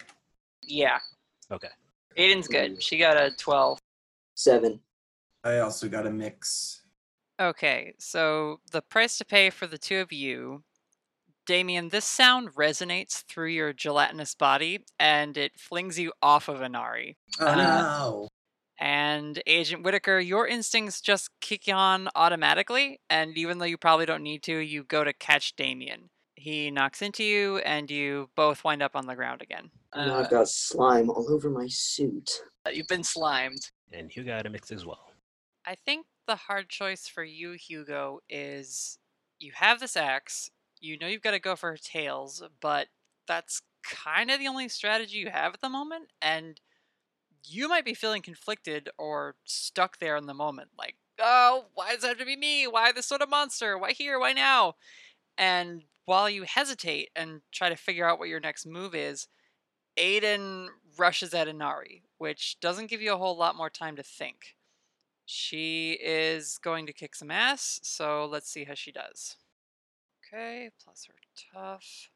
Yeah, 0.62 0.98
Okay. 1.50 1.68
Aiden's 2.18 2.48
good. 2.48 2.82
She 2.82 2.98
got 2.98 3.16
a 3.16 3.30
12. 3.38 3.78
Seven. 4.34 4.80
I 5.44 5.58
also 5.58 5.88
got 5.88 6.06
a 6.06 6.10
mix. 6.10 6.82
Okay, 7.40 7.94
so 7.98 8.60
the 8.72 8.82
price 8.82 9.16
to 9.18 9.24
pay 9.24 9.50
for 9.50 9.66
the 9.68 9.78
two 9.78 9.98
of 10.00 10.12
you, 10.12 10.64
Damien, 11.46 11.88
this 11.88 12.04
sound 12.04 12.54
resonates 12.56 13.22
through 13.24 13.48
your 13.50 13.72
gelatinous 13.72 14.34
body 14.34 14.84
and 14.98 15.36
it 15.38 15.52
flings 15.58 15.98
you 15.98 16.12
off 16.20 16.48
of 16.48 16.60
Inari. 16.60 17.16
Oh 17.40 17.46
Uh, 17.46 17.54
no. 17.54 18.27
And 18.78 19.42
Agent 19.46 19.82
Whitaker, 19.82 20.20
your 20.20 20.46
instincts 20.46 21.00
just 21.00 21.30
kick 21.40 21.64
on 21.72 22.08
automatically, 22.14 23.00
and 23.10 23.36
even 23.36 23.58
though 23.58 23.64
you 23.64 23.76
probably 23.76 24.06
don't 24.06 24.22
need 24.22 24.42
to, 24.44 24.56
you 24.56 24.84
go 24.84 25.02
to 25.02 25.12
catch 25.12 25.56
Damien. 25.56 26.10
He 26.36 26.70
knocks 26.70 27.02
into 27.02 27.24
you, 27.24 27.58
and 27.58 27.90
you 27.90 28.30
both 28.36 28.62
wind 28.62 28.82
up 28.82 28.94
on 28.94 29.06
the 29.06 29.16
ground 29.16 29.42
again. 29.42 29.70
now 29.96 30.14
Uh, 30.16 30.20
I've 30.20 30.30
got 30.30 30.48
slime 30.48 31.10
all 31.10 31.28
over 31.28 31.50
my 31.50 31.66
suit. 31.66 32.30
you've 32.72 32.86
been 32.86 33.02
slimed. 33.02 33.70
And 33.92 34.10
Hugo 34.12 34.36
got 34.36 34.46
a 34.46 34.50
mix 34.50 34.70
as 34.70 34.86
well. 34.86 35.10
I 35.66 35.74
think 35.84 36.06
the 36.28 36.36
hard 36.36 36.68
choice 36.68 37.08
for 37.08 37.24
you, 37.24 37.52
Hugo, 37.52 38.20
is 38.28 38.98
you 39.40 39.52
have 39.54 39.80
this 39.80 39.96
axe, 39.96 40.50
you 40.80 40.96
know 40.98 41.08
you've 41.08 41.22
got 41.22 41.32
to 41.32 41.40
go 41.40 41.56
for 41.56 41.72
her 41.72 41.76
tails, 41.76 42.42
but 42.60 42.86
that's 43.26 43.62
kind 43.82 44.30
of 44.30 44.38
the 44.38 44.46
only 44.48 44.68
strategy 44.68 45.18
you 45.18 45.30
have 45.30 45.54
at 45.54 45.60
the 45.60 45.68
moment, 45.68 46.12
and 46.22 46.60
you 47.44 47.68
might 47.68 47.84
be 47.84 47.94
feeling 47.94 48.22
conflicted 48.22 48.88
or 48.98 49.36
stuck 49.44 49.98
there 49.98 50.16
in 50.16 50.26
the 50.26 50.34
moment. 50.34 50.70
Like, 50.78 50.96
oh, 51.20 51.66
why 51.74 51.94
does 51.94 52.04
it 52.04 52.08
have 52.08 52.18
to 52.18 52.24
be 52.24 52.36
me? 52.36 52.66
Why 52.66 52.92
this 52.92 53.06
sort 53.06 53.22
of 53.22 53.30
monster? 53.30 53.76
Why 53.78 53.92
here? 53.92 54.18
Why 54.18 54.32
now? 54.32 54.74
And 55.36 55.84
while 56.04 56.28
you 56.30 56.44
hesitate 56.44 57.10
and 57.14 57.42
try 57.52 57.68
to 57.68 57.76
figure 57.76 58.08
out 58.08 58.18
what 58.18 58.28
your 58.28 58.40
next 58.40 58.66
move 58.66 58.94
is, 58.94 59.28
Aiden 59.98 60.68
rushes 60.96 61.34
at 61.34 61.48
Inari, 61.48 62.04
which 62.18 62.58
doesn't 62.60 62.88
give 62.88 63.02
you 63.02 63.12
a 63.12 63.18
whole 63.18 63.36
lot 63.36 63.56
more 63.56 63.70
time 63.70 63.96
to 63.96 64.02
think. 64.02 64.54
She 65.26 65.98
is 66.02 66.58
going 66.58 66.86
to 66.86 66.92
kick 66.92 67.14
some 67.14 67.30
ass, 67.30 67.80
so 67.82 68.26
let's 68.26 68.50
see 68.50 68.64
how 68.64 68.74
she 68.74 68.92
does. 68.92 69.36
Okay, 70.32 70.70
plus 70.82 71.06
her 71.06 71.14
tough. 71.52 72.10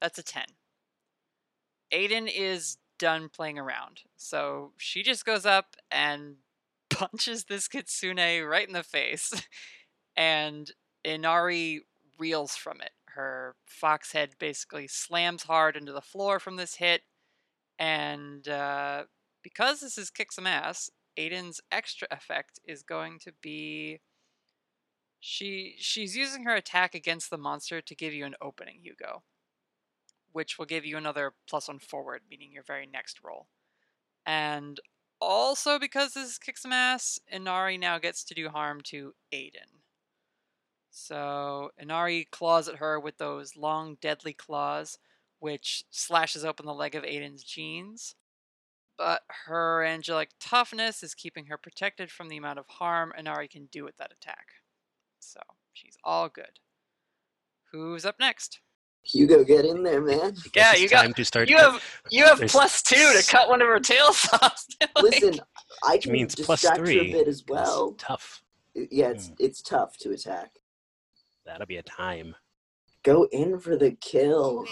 That's 0.00 0.18
a 0.18 0.22
10. 0.22 0.44
Aiden 1.92 2.30
is 2.32 2.76
done 2.98 3.28
playing 3.28 3.58
around, 3.58 4.02
so 4.16 4.72
she 4.76 5.02
just 5.02 5.24
goes 5.24 5.46
up 5.46 5.76
and 5.90 6.36
punches 6.90 7.44
this 7.44 7.68
kitsune 7.68 8.16
right 8.46 8.66
in 8.66 8.74
the 8.74 8.82
face, 8.82 9.32
and 10.16 10.70
Inari 11.04 11.82
reels 12.18 12.56
from 12.56 12.80
it. 12.80 12.90
Her 13.06 13.56
fox 13.66 14.12
head 14.12 14.30
basically 14.38 14.86
slams 14.88 15.44
hard 15.44 15.76
into 15.76 15.92
the 15.92 16.00
floor 16.00 16.38
from 16.38 16.56
this 16.56 16.76
hit, 16.76 17.02
and 17.78 18.46
uh, 18.48 19.04
because 19.42 19.80
this 19.80 19.98
is 19.98 20.10
kick 20.10 20.32
some 20.32 20.46
ass, 20.46 20.90
Aiden's 21.18 21.60
extra 21.72 22.08
effect 22.10 22.60
is 22.64 22.82
going 22.82 23.18
to 23.20 23.32
be 23.42 24.00
she 25.20 25.74
she's 25.78 26.16
using 26.16 26.44
her 26.44 26.54
attack 26.54 26.94
against 26.94 27.30
the 27.30 27.38
monster 27.38 27.80
to 27.80 27.94
give 27.94 28.14
you 28.14 28.24
an 28.24 28.36
opening, 28.40 28.78
Hugo, 28.82 29.22
which 30.32 30.58
will 30.58 30.66
give 30.66 30.84
you 30.84 30.96
another 30.96 31.32
plus 31.48 31.68
one 31.68 31.78
forward, 31.78 32.22
meaning 32.30 32.52
your 32.52 32.62
very 32.62 32.86
next 32.86 33.20
roll. 33.22 33.48
And 34.26 34.78
also 35.20 35.78
because 35.78 36.14
this 36.14 36.38
kicks 36.38 36.62
some 36.62 36.72
ass, 36.72 37.18
Inari 37.28 37.78
now 37.78 37.98
gets 37.98 38.24
to 38.24 38.34
do 38.34 38.48
harm 38.48 38.80
to 38.84 39.14
Aiden. 39.32 39.82
So 40.90 41.70
Inari 41.78 42.28
claws 42.30 42.68
at 42.68 42.76
her 42.76 42.98
with 42.98 43.18
those 43.18 43.56
long, 43.56 43.96
deadly 44.00 44.32
claws, 44.32 44.98
which 45.38 45.84
slashes 45.90 46.44
open 46.44 46.66
the 46.66 46.74
leg 46.74 46.94
of 46.94 47.04
Aiden's 47.04 47.44
jeans. 47.44 48.14
But 48.96 49.22
her 49.46 49.84
angelic 49.84 50.30
toughness 50.40 51.04
is 51.04 51.14
keeping 51.14 51.46
her 51.46 51.56
protected 51.56 52.10
from 52.10 52.28
the 52.28 52.36
amount 52.36 52.58
of 52.58 52.66
harm 52.66 53.12
Inari 53.16 53.46
can 53.46 53.66
do 53.66 53.84
with 53.84 53.96
that 53.98 54.12
attack. 54.12 54.48
So 55.20 55.40
she's 55.72 55.96
all 56.02 56.28
good. 56.28 56.58
Who's 57.70 58.04
up 58.04 58.16
next? 58.18 58.60
Hugo, 59.04 59.42
get 59.44 59.64
in 59.64 59.82
there, 59.82 60.00
man. 60.02 60.34
Yeah, 60.54 60.74
you 60.74 60.88
got. 60.88 61.02
time 61.02 61.14
to 61.14 61.24
start- 61.24 61.48
You 61.48 61.56
have 61.56 61.82
you 62.10 62.24
have 62.24 62.40
plus 62.42 62.82
two 62.82 62.96
to 62.96 63.24
cut 63.26 63.48
one 63.48 63.62
of 63.62 63.68
her 63.68 63.80
tails 63.80 64.28
off. 64.34 64.64
Like, 64.80 65.02
Listen, 65.22 65.40
I 65.84 65.98
can 65.98 66.12
means 66.12 66.38
her 66.46 66.56
three. 66.56 67.10
a 67.10 67.12
bit 67.12 67.28
as 67.28 67.42
well. 67.48 67.92
Tough. 67.98 68.42
Yeah, 68.74 69.08
it's 69.10 69.28
Hmm. 69.28 69.34
it's 69.38 69.62
tough 69.62 69.96
to 69.98 70.10
attack. 70.10 70.50
That'll 71.46 71.66
be 71.66 71.78
a 71.78 71.82
time. 71.82 72.34
Go 73.02 73.26
in 73.32 73.58
for 73.58 73.76
the 73.76 73.92
kill. 73.92 74.66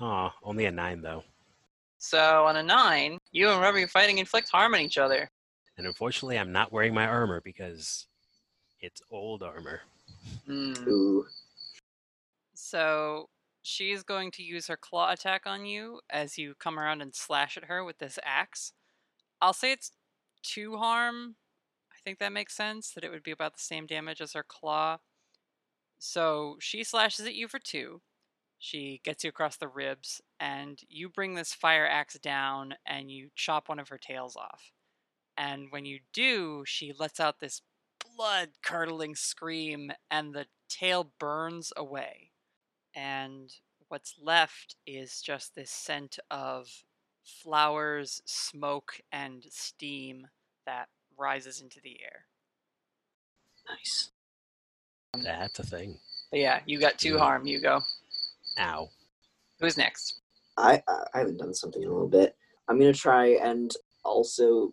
Aw, 0.00 0.32
only 0.42 0.66
a 0.66 0.70
nine 0.70 1.00
though. 1.02 1.24
So 1.98 2.44
on 2.46 2.56
a 2.56 2.62
nine, 2.62 3.18
you 3.32 3.48
and 3.48 3.60
Rubber 3.60 3.86
fighting 3.86 4.18
inflict 4.18 4.48
harm 4.50 4.74
on 4.74 4.80
each 4.80 4.98
other. 4.98 5.30
And 5.76 5.86
unfortunately, 5.86 6.38
I'm 6.38 6.52
not 6.52 6.72
wearing 6.72 6.94
my 6.94 7.06
armor 7.06 7.40
because 7.44 8.06
it's 8.80 9.00
old 9.10 9.42
armor. 9.42 9.80
Hmm. 10.46 10.72
Ooh. 10.88 11.26
So 12.70 13.30
she's 13.62 14.04
going 14.04 14.30
to 14.32 14.44
use 14.44 14.68
her 14.68 14.76
claw 14.76 15.10
attack 15.10 15.42
on 15.44 15.66
you 15.66 16.00
as 16.08 16.38
you 16.38 16.54
come 16.60 16.78
around 16.78 17.02
and 17.02 17.12
slash 17.12 17.56
at 17.56 17.64
her 17.64 17.82
with 17.82 17.98
this 17.98 18.16
axe. 18.24 18.72
I'll 19.42 19.52
say 19.52 19.72
it's 19.72 19.90
two 20.44 20.76
harm. 20.76 21.34
I 21.92 21.96
think 22.04 22.20
that 22.20 22.32
makes 22.32 22.54
sense, 22.54 22.92
that 22.92 23.02
it 23.02 23.10
would 23.10 23.24
be 23.24 23.32
about 23.32 23.54
the 23.54 23.62
same 23.62 23.86
damage 23.86 24.20
as 24.20 24.34
her 24.34 24.44
claw. 24.46 24.98
So 25.98 26.58
she 26.60 26.84
slashes 26.84 27.26
at 27.26 27.34
you 27.34 27.48
for 27.48 27.58
two. 27.58 28.02
She 28.58 29.00
gets 29.04 29.24
you 29.24 29.30
across 29.30 29.56
the 29.56 29.68
ribs, 29.68 30.20
and 30.38 30.78
you 30.88 31.08
bring 31.08 31.34
this 31.34 31.52
fire 31.52 31.88
axe 31.88 32.18
down 32.18 32.74
and 32.86 33.10
you 33.10 33.30
chop 33.34 33.68
one 33.68 33.80
of 33.80 33.88
her 33.88 33.98
tails 33.98 34.36
off. 34.36 34.70
And 35.36 35.66
when 35.70 35.86
you 35.86 36.00
do, 36.12 36.62
she 36.66 36.92
lets 36.96 37.18
out 37.18 37.40
this 37.40 37.62
blood 38.16 38.50
curdling 38.62 39.16
scream, 39.16 39.90
and 40.08 40.34
the 40.34 40.46
tail 40.68 41.12
burns 41.18 41.72
away. 41.76 42.29
And 42.94 43.52
what's 43.88 44.14
left 44.22 44.76
is 44.86 45.20
just 45.20 45.54
this 45.54 45.70
scent 45.70 46.18
of 46.30 46.68
flowers, 47.24 48.22
smoke, 48.24 49.00
and 49.12 49.44
steam 49.50 50.26
that 50.66 50.88
rises 51.18 51.60
into 51.60 51.80
the 51.82 51.98
air. 52.02 52.26
Nice. 53.68 54.10
That's 55.24 55.58
a 55.58 55.62
thing. 55.64 55.98
But 56.30 56.40
yeah, 56.40 56.60
you 56.66 56.78
got 56.78 56.98
two 56.98 57.14
mm. 57.14 57.18
harm. 57.18 57.46
You 57.46 57.60
go. 57.60 57.80
Ow. 58.58 58.88
Who's 59.60 59.76
next? 59.76 60.20
I 60.56 60.82
I 60.88 61.04
I 61.14 61.18
haven't 61.18 61.38
done 61.38 61.54
something 61.54 61.82
in 61.82 61.88
a 61.88 61.92
little 61.92 62.08
bit. 62.08 62.36
I'm 62.68 62.78
gonna 62.78 62.92
try 62.92 63.38
and 63.42 63.72
also 64.04 64.72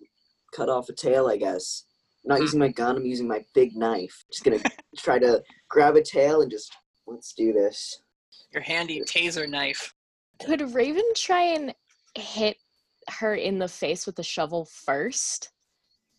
cut 0.55 0.69
off 0.69 0.89
a 0.89 0.93
tail, 0.93 1.27
I 1.27 1.37
guess. 1.37 1.83
I'm 2.23 2.29
not 2.29 2.37
hmm. 2.37 2.43
using 2.43 2.59
my 2.59 2.69
gun, 2.69 2.95
I'm 2.95 3.05
using 3.05 3.27
my 3.27 3.43
big 3.53 3.75
knife. 3.75 4.23
Just 4.31 4.43
gonna 4.43 4.61
try 4.97 5.19
to 5.19 5.43
grab 5.69 5.95
a 5.95 6.03
tail 6.03 6.41
and 6.41 6.51
just 6.51 6.71
let's 7.07 7.33
do 7.33 7.53
this. 7.53 8.01
Your 8.53 8.61
handy 8.63 9.01
taser 9.01 9.47
knife. 9.49 9.93
Could 10.43 10.73
Raven 10.73 11.03
try 11.15 11.41
and 11.43 11.73
hit 12.15 12.57
her 13.19 13.35
in 13.35 13.57
the 13.59 13.67
face 13.67 14.05
with 14.05 14.15
the 14.15 14.23
shovel 14.23 14.65
first? 14.65 15.51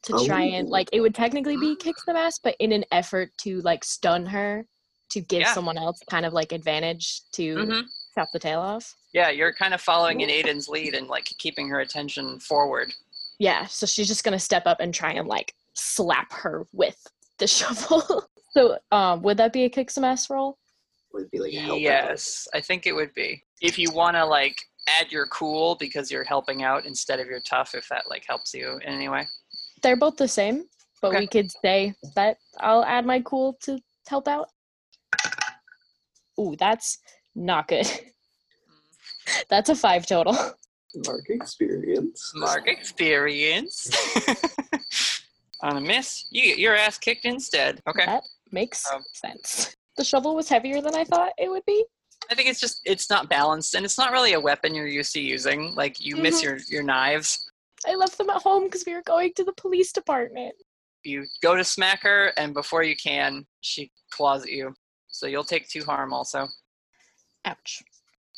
To 0.04 0.24
try 0.26 0.42
and 0.42 0.68
Oh. 0.68 0.70
like 0.70 0.88
it 0.92 1.00
would 1.00 1.14
technically 1.14 1.56
be 1.56 1.74
kick 1.80 1.96
the 2.06 2.16
ass, 2.16 2.38
but 2.38 2.54
in 2.60 2.70
an 2.72 2.84
effort 2.92 3.30
to 3.38 3.60
like 3.62 3.82
stun 3.84 4.26
her 4.26 4.64
to 5.10 5.20
give 5.20 5.40
Yeah. 5.40 5.54
someone 5.54 5.76
else 5.78 6.00
kind 6.08 6.24
of 6.26 6.32
like 6.32 6.52
advantage 6.52 7.22
to 7.32 7.56
Mhm. 7.56 7.82
chop 8.14 8.28
the 8.32 8.38
tail 8.38 8.60
off. 8.60 8.94
Yeah, 9.12 9.30
you're 9.30 9.52
kind 9.54 9.74
of 9.74 9.80
following 9.80 10.20
in 10.20 10.28
Aiden's 10.28 10.68
lead 10.68 10.94
and 10.94 11.08
like 11.08 11.24
keeping 11.38 11.68
her 11.70 11.80
attention 11.80 12.38
forward. 12.40 12.92
Yeah, 13.38 13.66
so 13.66 13.86
she's 13.86 14.06
just 14.08 14.22
gonna 14.22 14.38
step 14.38 14.66
up 14.66 14.80
and 14.80 14.94
try 14.94 15.12
and 15.12 15.26
like 15.26 15.54
slap 15.74 16.32
her 16.32 16.66
with 16.72 17.04
the 17.38 17.46
shovel. 17.48 18.28
so 18.52 18.78
um 18.92 19.22
would 19.22 19.36
that 19.38 19.52
be 19.52 19.64
a 19.64 19.68
kick 19.70 19.90
some 19.90 20.04
ass 20.04 20.28
roll? 20.30 20.57
Would 21.12 21.30
be 21.30 21.38
like 21.38 21.52
a 21.54 21.60
help. 21.60 21.80
Yes, 21.80 22.46
I 22.54 22.60
think 22.60 22.86
it 22.86 22.92
would 22.92 23.14
be. 23.14 23.42
If 23.60 23.78
you 23.78 23.90
want 23.90 24.16
to 24.16 24.24
like 24.24 24.56
add 24.88 25.10
your 25.10 25.26
cool 25.26 25.74
because 25.76 26.10
you're 26.10 26.24
helping 26.24 26.62
out 26.62 26.86
instead 26.86 27.18
of 27.20 27.26
your 27.26 27.40
tough, 27.40 27.74
if 27.74 27.88
that 27.88 28.04
like 28.08 28.24
helps 28.28 28.52
you 28.54 28.76
in 28.84 28.92
any 28.94 29.08
way. 29.08 29.26
They're 29.82 29.96
both 29.96 30.16
the 30.16 30.28
same, 30.28 30.64
but 31.00 31.08
Okay. 31.08 31.20
we 31.20 31.26
could 31.26 31.50
say 31.62 31.94
that 32.14 32.36
I'll 32.60 32.84
add 32.84 33.06
my 33.06 33.20
cool 33.20 33.56
to 33.62 33.78
help 34.06 34.28
out. 34.28 34.48
Ooh, 36.40 36.54
that's 36.58 36.98
not 37.34 37.68
good. 37.68 37.86
that's 39.48 39.70
a 39.70 39.74
five 39.74 40.06
total. 40.06 40.34
Mark 41.06 41.28
experience. 41.28 42.32
Mark 42.34 42.68
experience. 42.68 43.90
On 45.62 45.76
a 45.76 45.80
miss, 45.80 46.26
you 46.30 46.42
get 46.42 46.58
your 46.58 46.76
ass 46.76 46.98
kicked 46.98 47.24
instead. 47.24 47.80
Okay. 47.88 48.06
That 48.06 48.22
makes 48.52 48.84
Um, 48.92 49.02
sense. 49.12 49.74
The 49.98 50.04
shovel 50.04 50.36
was 50.36 50.48
heavier 50.48 50.80
than 50.80 50.94
I 50.94 51.02
thought 51.02 51.32
it 51.38 51.50
would 51.50 51.64
be. 51.66 51.84
I 52.30 52.34
think 52.36 52.48
it's 52.48 52.60
just 52.60 52.80
it's 52.84 53.10
not 53.10 53.28
balanced 53.28 53.74
and 53.74 53.84
it's 53.84 53.98
not 53.98 54.12
really 54.12 54.34
a 54.34 54.40
weapon 54.40 54.72
you're 54.74 54.86
used 54.86 55.12
to 55.14 55.20
using. 55.20 55.74
Like 55.74 55.98
you 55.98 56.16
miss 56.16 56.40
Mhm. 56.40 56.42
your 56.44 56.58
your 56.68 56.82
knives. 56.84 57.50
I 57.86 57.94
left 57.96 58.16
them 58.16 58.30
at 58.30 58.42
home 58.42 58.64
because 58.64 58.84
we 58.86 58.94
were 58.94 59.02
going 59.02 59.32
to 59.34 59.44
the 59.44 59.52
police 59.54 59.92
department. 59.92 60.54
You 61.02 61.26
go 61.42 61.56
to 61.56 61.64
smack 61.64 62.00
her 62.02 62.32
and 62.36 62.54
before 62.54 62.84
you 62.84 62.96
can, 62.96 63.44
she 63.60 63.90
claws 64.10 64.44
at 64.44 64.50
you. 64.52 64.72
So 65.08 65.26
you'll 65.26 65.44
take 65.44 65.68
two 65.68 65.84
harm 65.84 66.12
also. 66.12 66.46
Ouch. 67.44 67.82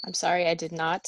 I'm 0.04 0.14
sorry 0.14 0.46
I 0.46 0.54
did 0.54 0.72
not 0.72 1.06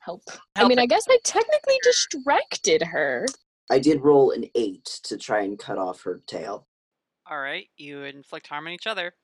help. 0.00 0.22
I 0.54 0.60
Help 0.60 0.68
mean, 0.68 0.78
I 0.78 0.86
guess 0.86 1.06
I 1.08 1.18
technically 1.24 1.78
distracted 1.82 2.82
her. 2.82 3.26
I 3.70 3.78
did 3.78 4.02
roll 4.02 4.32
an 4.32 4.44
eight 4.54 4.84
to 5.04 5.16
try 5.16 5.42
and 5.42 5.58
cut 5.58 5.78
off 5.78 6.02
her 6.02 6.20
tail. 6.26 6.68
All 7.30 7.38
right, 7.40 7.68
you 7.76 8.02
inflict 8.02 8.48
harm 8.48 8.66
on 8.66 8.72
each 8.72 8.86
other. 8.86 9.14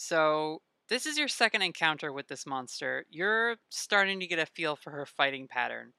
So, 0.00 0.62
this 0.88 1.06
is 1.06 1.18
your 1.18 1.26
second 1.26 1.62
encounter 1.62 2.12
with 2.12 2.28
this 2.28 2.46
monster. 2.46 3.04
You're 3.10 3.56
starting 3.68 4.20
to 4.20 4.28
get 4.28 4.38
a 4.38 4.46
feel 4.46 4.76
for 4.76 4.92
her 4.92 5.04
fighting 5.04 5.48
pattern. 5.48 5.92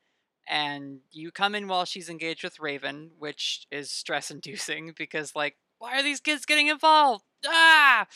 And 0.47 1.01
you 1.11 1.31
come 1.31 1.53
in 1.53 1.67
while 1.67 1.83
she's 1.83 2.09
engaged 2.09 2.41
with 2.45 2.61
Raven, 2.61 3.11
which 3.19 3.67
is 3.69 3.91
stress 3.91 4.31
inducing 4.31 4.93
because, 4.97 5.35
like, 5.35 5.57
why 5.79 5.99
are 5.99 6.03
these 6.03 6.21
kids 6.21 6.45
getting 6.45 6.67
involved? 6.67 7.25
Ah! 7.45 8.07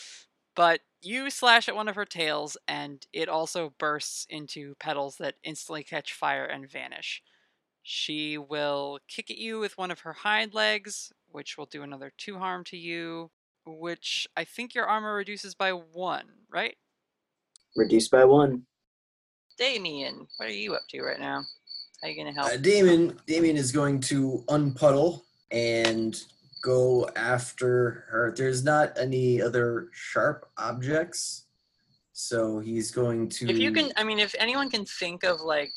But 0.56 0.80
you 1.02 1.30
slash 1.30 1.68
at 1.68 1.76
one 1.76 1.90
of 1.90 1.96
her 1.96 2.06
tails, 2.06 2.56
and 2.66 3.06
it 3.12 3.28
also 3.28 3.74
bursts 3.78 4.26
into 4.30 4.76
petals 4.80 5.18
that 5.18 5.36
instantly 5.44 5.84
catch 5.84 6.14
fire 6.14 6.46
and 6.46 6.72
vanish. 6.72 7.22
She 7.82 8.38
will 8.38 9.00
kick 9.10 9.30
at 9.30 9.38
you 9.38 9.60
with 9.60 9.78
one 9.78 9.92
of 9.92 10.00
her 10.00 10.14
hind 10.14 10.54
legs, 10.54 11.12
which 11.30 11.58
will 11.58 11.66
do 11.66 11.84
another 11.84 12.14
two 12.18 12.38
harm 12.38 12.64
to 12.66 12.78
you, 12.78 13.32
which 13.66 14.28
I 14.36 14.44
think 14.44 14.76
your 14.76 14.86
armor 14.86 15.14
reduces 15.16 15.56
by 15.56 15.72
one, 15.72 16.26
right? 16.52 16.76
Reduced 17.76 18.12
by 18.12 18.26
one. 18.26 18.64
Damien, 19.58 20.28
what 20.38 20.50
are 20.50 20.54
you 20.54 20.74
up 20.76 20.84
to 20.90 21.02
right 21.02 21.20
now? 21.20 21.44
How 22.02 22.08
are 22.08 22.12
you 22.12 22.18
gonna 22.18 22.36
help? 22.36 22.52
Uh, 22.52 22.58
Damon, 22.58 23.18
Damien 23.28 23.56
is 23.56 23.72
going 23.72 24.00
to 24.02 24.44
unpuddle 24.48 25.22
and 25.52 26.22
go 26.64 27.10
after 27.16 28.06
her. 28.10 28.34
There's 28.36 28.64
not 28.64 28.98
any 28.98 29.42
other 29.42 29.90
sharp 29.92 30.50
objects, 30.58 31.46
so 32.12 32.60
he's 32.60 32.92
going 32.92 33.30
to. 33.30 33.50
If 33.50 33.60
you 33.60 33.72
can, 33.72 33.92
I 33.96 34.04
mean, 34.04 34.20
if 34.20 34.36
anyone 34.40 34.70
can 34.70 34.86
think 34.86 35.24
of 35.24 35.40
like 35.42 35.72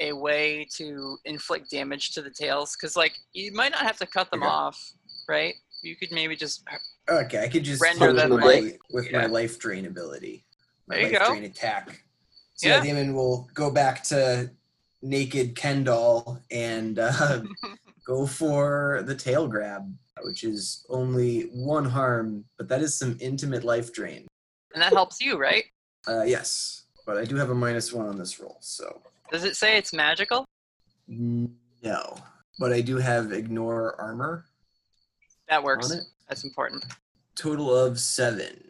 a 0.00 0.12
way 0.12 0.66
to 0.74 1.16
inflict 1.24 1.70
damage 1.70 2.12
to 2.12 2.22
the 2.22 2.30
tails, 2.30 2.76
because 2.76 2.96
like 2.96 3.16
you 3.32 3.52
might 3.52 3.72
not 3.72 3.82
have 3.82 3.98
to 3.98 4.06
cut 4.06 4.30
them 4.30 4.42
Okay. 4.42 4.50
off, 4.50 4.80
right? 5.28 5.54
You 5.86 5.96
could 5.96 6.10
maybe 6.12 6.34
just 6.36 6.64
Okay, 7.08 7.42
I 7.42 7.48
could 7.48 7.62
just 7.62 7.80
Render 7.80 8.12
them 8.12 8.30
with 8.30 8.40
my, 8.40 8.72
with 8.90 9.10
yeah. 9.10 9.18
my 9.20 9.26
life 9.26 9.58
drain 9.58 9.86
ability. 9.86 10.44
My 10.88 10.96
There 10.96 11.06
you 11.06 11.12
life 11.12 11.22
go. 11.26 11.30
drain 11.30 11.44
attack. 11.44 12.02
So 12.54 12.68
Yeah. 12.68 12.76
yeah. 12.78 12.82
Damon 12.82 13.14
will 13.14 13.48
go 13.54 13.70
back 13.70 14.02
to 14.04 14.50
naked 15.02 15.54
Kendall 15.54 16.40
and 16.50 16.98
uh, 16.98 17.42
go 18.06 18.26
for 18.26 19.02
the 19.06 19.14
tail 19.14 19.46
grab, 19.46 19.94
which 20.24 20.42
is 20.42 20.84
only 20.88 21.42
one 21.52 21.84
harm, 21.84 22.44
but 22.58 22.66
that 22.68 22.82
is 22.82 22.96
some 22.98 23.16
intimate 23.20 23.62
life 23.62 23.92
drain. 23.92 24.26
and 24.74 24.82
that 24.82 24.92
helps 24.92 25.20
you, 25.20 25.38
right? 25.38 25.64
Uh, 26.08 26.24
yes, 26.24 26.84
but 27.06 27.16
I 27.16 27.24
do 27.24 27.36
have 27.36 27.50
a 27.50 27.54
minus 27.54 27.92
one 27.92 28.06
on 28.08 28.18
this 28.18 28.40
roll, 28.40 28.56
so 28.60 29.00
Does 29.30 29.44
it 29.44 29.56
say 29.56 29.76
it's 29.78 29.92
magical? 29.92 30.44
no. 31.08 32.16
But 32.58 32.72
I 32.72 32.80
do 32.80 32.96
have 32.96 33.32
ignore 33.32 34.00
armor 34.00 34.46
That 35.48 35.62
works. 35.62 35.92
That's 36.28 36.44
important. 36.44 36.84
Total 37.34 37.74
of 37.74 38.00
seven. 38.00 38.64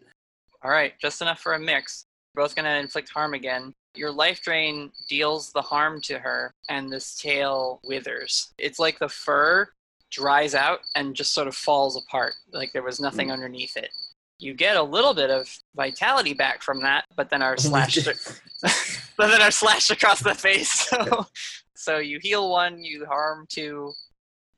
All 0.63 0.71
right, 0.71 0.95
just 1.01 1.23
enough 1.23 1.41
for 1.41 1.55
a 1.55 1.59
mix. 1.59 2.07
We're 2.35 2.43
both 2.43 2.55
gonna 2.55 2.77
inflict 2.77 3.09
harm 3.11 3.35
again. 3.35 3.73
Your 3.95 4.11
life 4.11 4.43
drain 4.43 4.91
deals 5.09 5.53
the 5.53 5.63
harm 5.63 6.01
to 6.03 6.19
her, 6.19 6.53
and 6.69 6.93
this 6.93 7.17
tail 7.17 7.81
withers. 7.85 8.53
It's 8.59 8.79
like 8.79 8.99
the 8.99 9.09
fur 9.09 9.69
dries 10.11 10.55
out 10.55 10.81
and 10.95 11.15
just 11.15 11.35
sort 11.35 11.49
of 11.49 11.55
falls 11.55 11.97
apart, 11.97 12.35
like 12.53 12.73
there 12.73 12.83
was 12.83 13.01
nothing 13.01 13.29
hmm. 13.29 13.35
underneath 13.35 13.77
it. 13.77 13.91
You 14.39 14.55
get 14.55 14.77
a 14.77 14.83
little 14.83 15.15
bit 15.15 15.31
of 15.31 15.49
vitality 15.75 16.35
back 16.35 16.63
from 16.63 16.83
that, 16.83 17.05
but 17.17 17.31
then 17.31 17.43
are 17.43 17.57
slashed. 17.59 18.07
but 19.17 19.29
then 19.29 19.43
are 19.43 19.51
slashed 19.51 19.91
across 19.91 20.21
the 20.21 20.35
face. 20.35 20.89
So, 20.89 21.27
so 21.75 21.99
you 21.99 22.19
heal 22.21 22.51
one, 22.51 22.83
you 22.83 23.07
harm 23.07 23.47
two. 23.49 23.93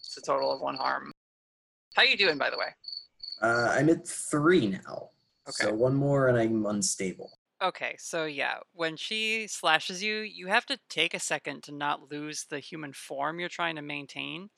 It's 0.00 0.16
a 0.16 0.22
total 0.22 0.52
of 0.52 0.60
one 0.60 0.76
harm. 0.76 1.12
How 1.98 2.04
you 2.04 2.16
doing, 2.16 2.38
by 2.38 2.48
the 2.48 2.56
way? 2.56 2.68
Uh, 3.42 3.74
I'm 3.76 3.88
at 3.88 4.06
three 4.06 4.68
now. 4.68 5.10
Okay. 5.48 5.64
So 5.64 5.74
one 5.74 5.96
more 5.96 6.28
and 6.28 6.38
I'm 6.38 6.64
unstable. 6.64 7.28
Okay, 7.60 7.96
so 7.98 8.24
yeah, 8.24 8.58
when 8.72 8.96
she 8.96 9.48
slashes 9.48 10.00
you, 10.00 10.18
you 10.18 10.46
have 10.46 10.64
to 10.66 10.78
take 10.88 11.12
a 11.12 11.18
second 11.18 11.64
to 11.64 11.72
not 11.72 12.08
lose 12.08 12.46
the 12.48 12.60
human 12.60 12.92
form 12.92 13.40
you're 13.40 13.48
trying 13.48 13.74
to 13.74 13.82
maintain. 13.82 14.50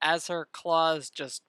As 0.00 0.28
her 0.28 0.48
claws 0.52 1.10
just 1.10 1.42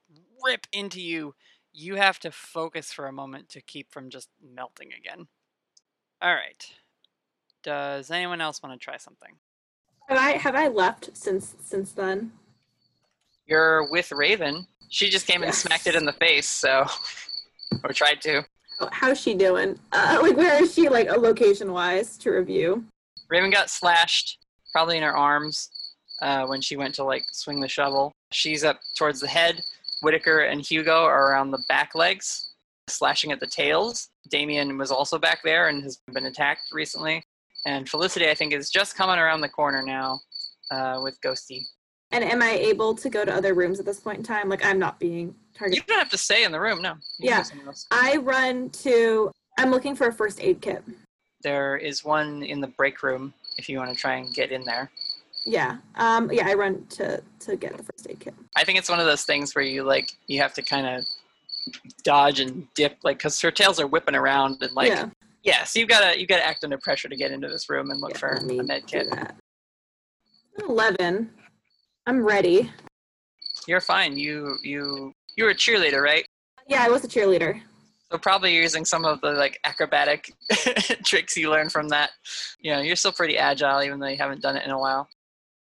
rip 0.45 0.67
into 0.73 0.99
you, 0.99 1.33
you 1.71 1.95
have 1.95 2.19
to 2.19 2.31
focus 2.31 2.91
for 2.91 3.07
a 3.07 3.13
moment 3.13 3.47
to 3.49 3.61
keep 3.61 3.89
from 3.89 4.09
just 4.09 4.27
melting 4.43 4.89
again. 4.91 5.27
All 6.21 6.35
right. 6.35 6.65
Does 7.63 8.11
anyone 8.11 8.41
else 8.41 8.61
want 8.61 8.77
to 8.77 8.83
try 8.83 8.97
something? 8.97 9.35
Have 10.09 10.17
I 10.17 10.31
have 10.31 10.55
I 10.55 10.67
left 10.67 11.15
since 11.15 11.55
since 11.63 11.93
then? 11.93 12.33
You're 13.47 13.89
with 13.91 14.11
Raven. 14.11 14.65
She 14.89 15.09
just 15.09 15.27
came 15.27 15.43
and 15.43 15.53
smacked 15.53 15.87
it 15.87 15.95
in 15.95 16.05
the 16.05 16.13
face, 16.13 16.47
so 16.47 16.85
or 17.83 17.93
tried 17.93 18.21
to. 18.21 18.45
Oh, 18.79 18.89
How's 18.91 19.19
she 19.19 19.33
doing? 19.33 19.79
Uh, 19.91 20.19
like 20.21 20.37
where 20.37 20.61
is 20.61 20.73
she 20.73 20.89
like 20.89 21.09
a 21.09 21.19
location 21.19 21.71
wise 21.71 22.17
to 22.19 22.31
review? 22.31 22.85
Raven 23.29 23.49
got 23.49 23.69
slashed, 23.69 24.39
probably 24.71 24.97
in 24.97 25.03
her 25.03 25.15
arms, 25.15 25.69
uh, 26.21 26.45
when 26.45 26.61
she 26.61 26.75
went 26.75 26.95
to 26.95 27.03
like 27.03 27.23
swing 27.31 27.59
the 27.59 27.67
shovel. 27.67 28.11
She's 28.31 28.63
up 28.63 28.79
towards 28.97 29.19
the 29.19 29.27
head. 29.27 29.61
Whitaker 30.01 30.39
and 30.39 30.61
Hugo 30.61 31.03
are 31.03 31.31
around 31.31 31.51
the 31.51 31.63
back 31.69 31.93
legs, 31.95 32.53
slashing 32.87 33.31
at 33.31 33.39
the 33.39 33.47
tails. 33.47 34.09
Damien 34.29 34.77
was 34.77 34.91
also 34.91 35.19
back 35.19 35.39
there 35.43 35.67
and 35.67 35.83
has 35.83 35.99
been 36.11 36.25
attacked 36.25 36.71
recently. 36.71 37.23
And 37.65 37.87
Felicity, 37.87 38.29
I 38.29 38.33
think, 38.33 38.53
is 38.53 38.69
just 38.69 38.95
coming 38.95 39.19
around 39.19 39.41
the 39.41 39.49
corner 39.49 39.83
now 39.83 40.19
uh, 40.71 40.99
with 41.03 41.19
Ghosty. 41.23 41.61
And 42.13 42.23
am 42.23 42.41
I 42.41 42.51
able 42.51 42.93
to 42.95 43.09
go 43.09 43.23
to 43.23 43.33
other 43.33 43.53
rooms 43.53 43.79
at 43.79 43.85
this 43.85 43.99
point 43.99 44.17
in 44.17 44.23
time? 44.23 44.49
Like 44.49 44.65
I'm 44.65 44.79
not 44.79 44.99
being 44.99 45.33
targeted. 45.53 45.77
You 45.77 45.83
don't 45.87 45.99
have 45.99 46.09
to 46.09 46.17
stay 46.17 46.43
in 46.43 46.51
the 46.51 46.59
room, 46.59 46.81
no. 46.81 46.93
You 47.19 47.29
Yeah. 47.29 47.37
go 47.37 47.43
somewhere 47.43 47.67
else. 47.67 47.87
I 47.91 48.17
run 48.17 48.69
to. 48.71 49.31
I'm 49.57 49.71
looking 49.71 49.95
for 49.95 50.07
a 50.07 50.13
first 50.13 50.41
aid 50.41 50.61
kit. 50.61 50.83
There 51.41 51.77
is 51.77 52.03
one 52.03 52.43
in 52.43 52.59
the 52.61 52.67
break 52.67 53.01
room 53.03 53.33
if 53.57 53.67
you 53.69 53.77
want 53.77 53.89
to 53.91 53.95
try 53.95 54.15
and 54.15 54.33
get 54.33 54.51
in 54.51 54.63
there. 54.63 54.91
Yeah. 55.45 55.77
Um. 55.95 56.31
Yeah. 56.31 56.47
I 56.47 56.53
run 56.53 56.85
to 56.89 57.21
to 57.41 57.55
get 57.55 57.75
the 57.77 57.83
first 57.83 58.07
aid 58.09 58.19
kit. 58.19 58.33
I 58.55 58.63
think 58.63 58.77
it's 58.77 58.89
one 58.89 58.99
of 58.99 59.05
those 59.05 59.23
things 59.23 59.55
where 59.55 59.63
you 59.65 59.83
like 59.83 60.11
you 60.27 60.39
have 60.41 60.53
to 60.55 60.61
kind 60.61 60.85
of 60.87 61.05
dodge 62.03 62.39
and 62.39 62.67
dip, 62.75 62.97
like 63.03 63.17
because 63.19 63.39
her 63.41 63.51
tails 63.51 63.79
are 63.79 63.87
whipping 63.87 64.15
around 64.15 64.61
and 64.61 64.71
like 64.73 64.89
Yeah. 64.89 65.09
yeah. 65.43 65.63
So 65.63 65.79
you've 65.79 65.89
gotta 65.89 66.19
you've 66.19 66.29
gotta 66.29 66.45
act 66.45 66.63
under 66.63 66.77
pressure 66.77 67.07
to 67.07 67.15
get 67.15 67.31
into 67.31 67.47
this 67.47 67.69
room 67.69 67.89
and 67.89 68.01
look 68.01 68.17
for 68.17 68.29
a 68.33 68.43
med 68.43 68.85
kit. 68.85 69.07
Eleven. 70.67 71.31
I'm 72.07 72.23
ready. 72.23 72.71
you're 73.67 73.81
fine. 73.81 74.17
You 74.17 74.57
you 74.63 75.13
you 75.35 75.43
were 75.45 75.51
a 75.51 75.55
cheerleader, 75.55 76.01
right? 76.01 76.25
Yeah, 76.67 76.83
I 76.83 76.89
was 76.89 77.03
a 77.03 77.07
cheerleader. 77.07 77.61
So 78.11 78.17
probably 78.17 78.53
you're 78.53 78.63
using 78.63 78.83
some 78.85 79.05
of 79.05 79.21
the 79.21 79.31
like 79.31 79.57
acrobatic 79.63 80.33
tricks 81.05 81.37
you 81.37 81.49
learned 81.49 81.71
from 81.71 81.87
that. 81.89 82.11
You 82.59 82.73
know, 82.73 82.81
you're 82.81 82.95
still 82.97 83.13
pretty 83.13 83.37
agile, 83.37 83.81
even 83.83 83.99
though 83.99 84.07
you 84.07 84.17
haven't 84.17 84.41
done 84.41 84.57
it 84.57 84.65
in 84.65 84.71
a 84.71 84.77
while. 84.79 85.07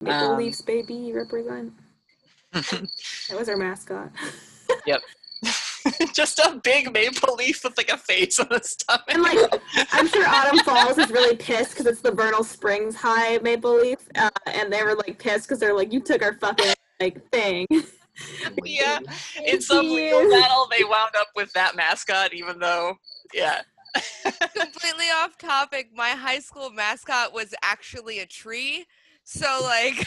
Maple 0.01 0.31
Um, 0.31 0.37
Leafs, 0.37 0.61
baby, 0.61 1.13
represent. 1.13 1.71
that 2.51 2.89
was 3.37 3.47
our 3.47 3.55
mascot. 3.55 4.11
Yep. 4.85 5.01
Just 6.13 6.39
a 6.39 6.59
big 6.63 6.93
maple 6.93 7.35
leaf 7.35 7.63
with 7.63 7.77
like 7.77 7.89
a 7.89 7.97
face 7.97 8.39
on 8.39 8.47
the 8.49 8.61
stomach. 8.63 9.03
And 9.07 9.23
like, 9.23 9.61
I'm 9.91 10.07
sure 10.07 10.27
Autumn 10.27 10.59
Falls 10.59 10.97
is 10.97 11.09
really 11.09 11.35
pissed 11.35 11.71
because 11.71 11.85
it's 11.85 12.01
the 12.01 12.11
Vernal 12.11 12.43
Springs 12.43 12.95
High 12.95 13.37
Maple 13.39 13.79
Leaf, 13.79 13.99
uh, 14.15 14.29
and 14.47 14.71
they 14.71 14.83
were 14.83 14.95
like 14.95 15.19
pissed 15.19 15.47
because 15.47 15.59
they're 15.59 15.75
like, 15.75 15.91
you 15.91 15.99
took 15.99 16.21
our 16.21 16.33
fucking 16.33 16.73
like 16.99 17.29
thing. 17.31 17.67
yeah. 18.63 18.99
In 19.45 19.61
some 19.61 19.87
legal 19.89 20.23
you. 20.23 20.29
battle, 20.29 20.67
they 20.75 20.83
wound 20.83 21.11
up 21.17 21.27
with 21.35 21.51
that 21.53 21.75
mascot, 21.75 22.33
even 22.33 22.59
though, 22.59 22.95
yeah. 23.33 23.61
Completely 24.23 25.05
off 25.21 25.37
topic. 25.37 25.89
My 25.93 26.09
high 26.09 26.39
school 26.39 26.69
mascot 26.71 27.33
was 27.33 27.53
actually 27.63 28.19
a 28.19 28.25
tree. 28.25 28.85
So 29.23 29.59
like 29.63 30.05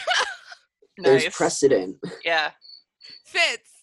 There's 0.97 1.23
Nice. 1.25 1.37
precedent. 1.37 1.97
Yeah. 2.25 2.51
fits. 3.23 3.76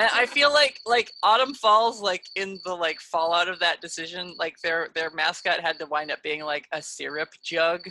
And 0.00 0.08
I 0.14 0.24
feel 0.24 0.50
like 0.52 0.80
like 0.86 1.12
Autumn 1.22 1.52
Falls, 1.54 2.00
like 2.00 2.24
in 2.34 2.58
the 2.64 2.74
like 2.74 2.98
fallout 3.00 3.48
of 3.48 3.58
that 3.60 3.80
decision, 3.82 4.34
like 4.38 4.56
their 4.62 4.88
their 4.94 5.10
mascot 5.10 5.60
had 5.60 5.78
to 5.78 5.86
wind 5.86 6.10
up 6.10 6.22
being 6.22 6.40
like 6.42 6.66
a 6.72 6.80
syrup 6.80 7.28
jug. 7.44 7.82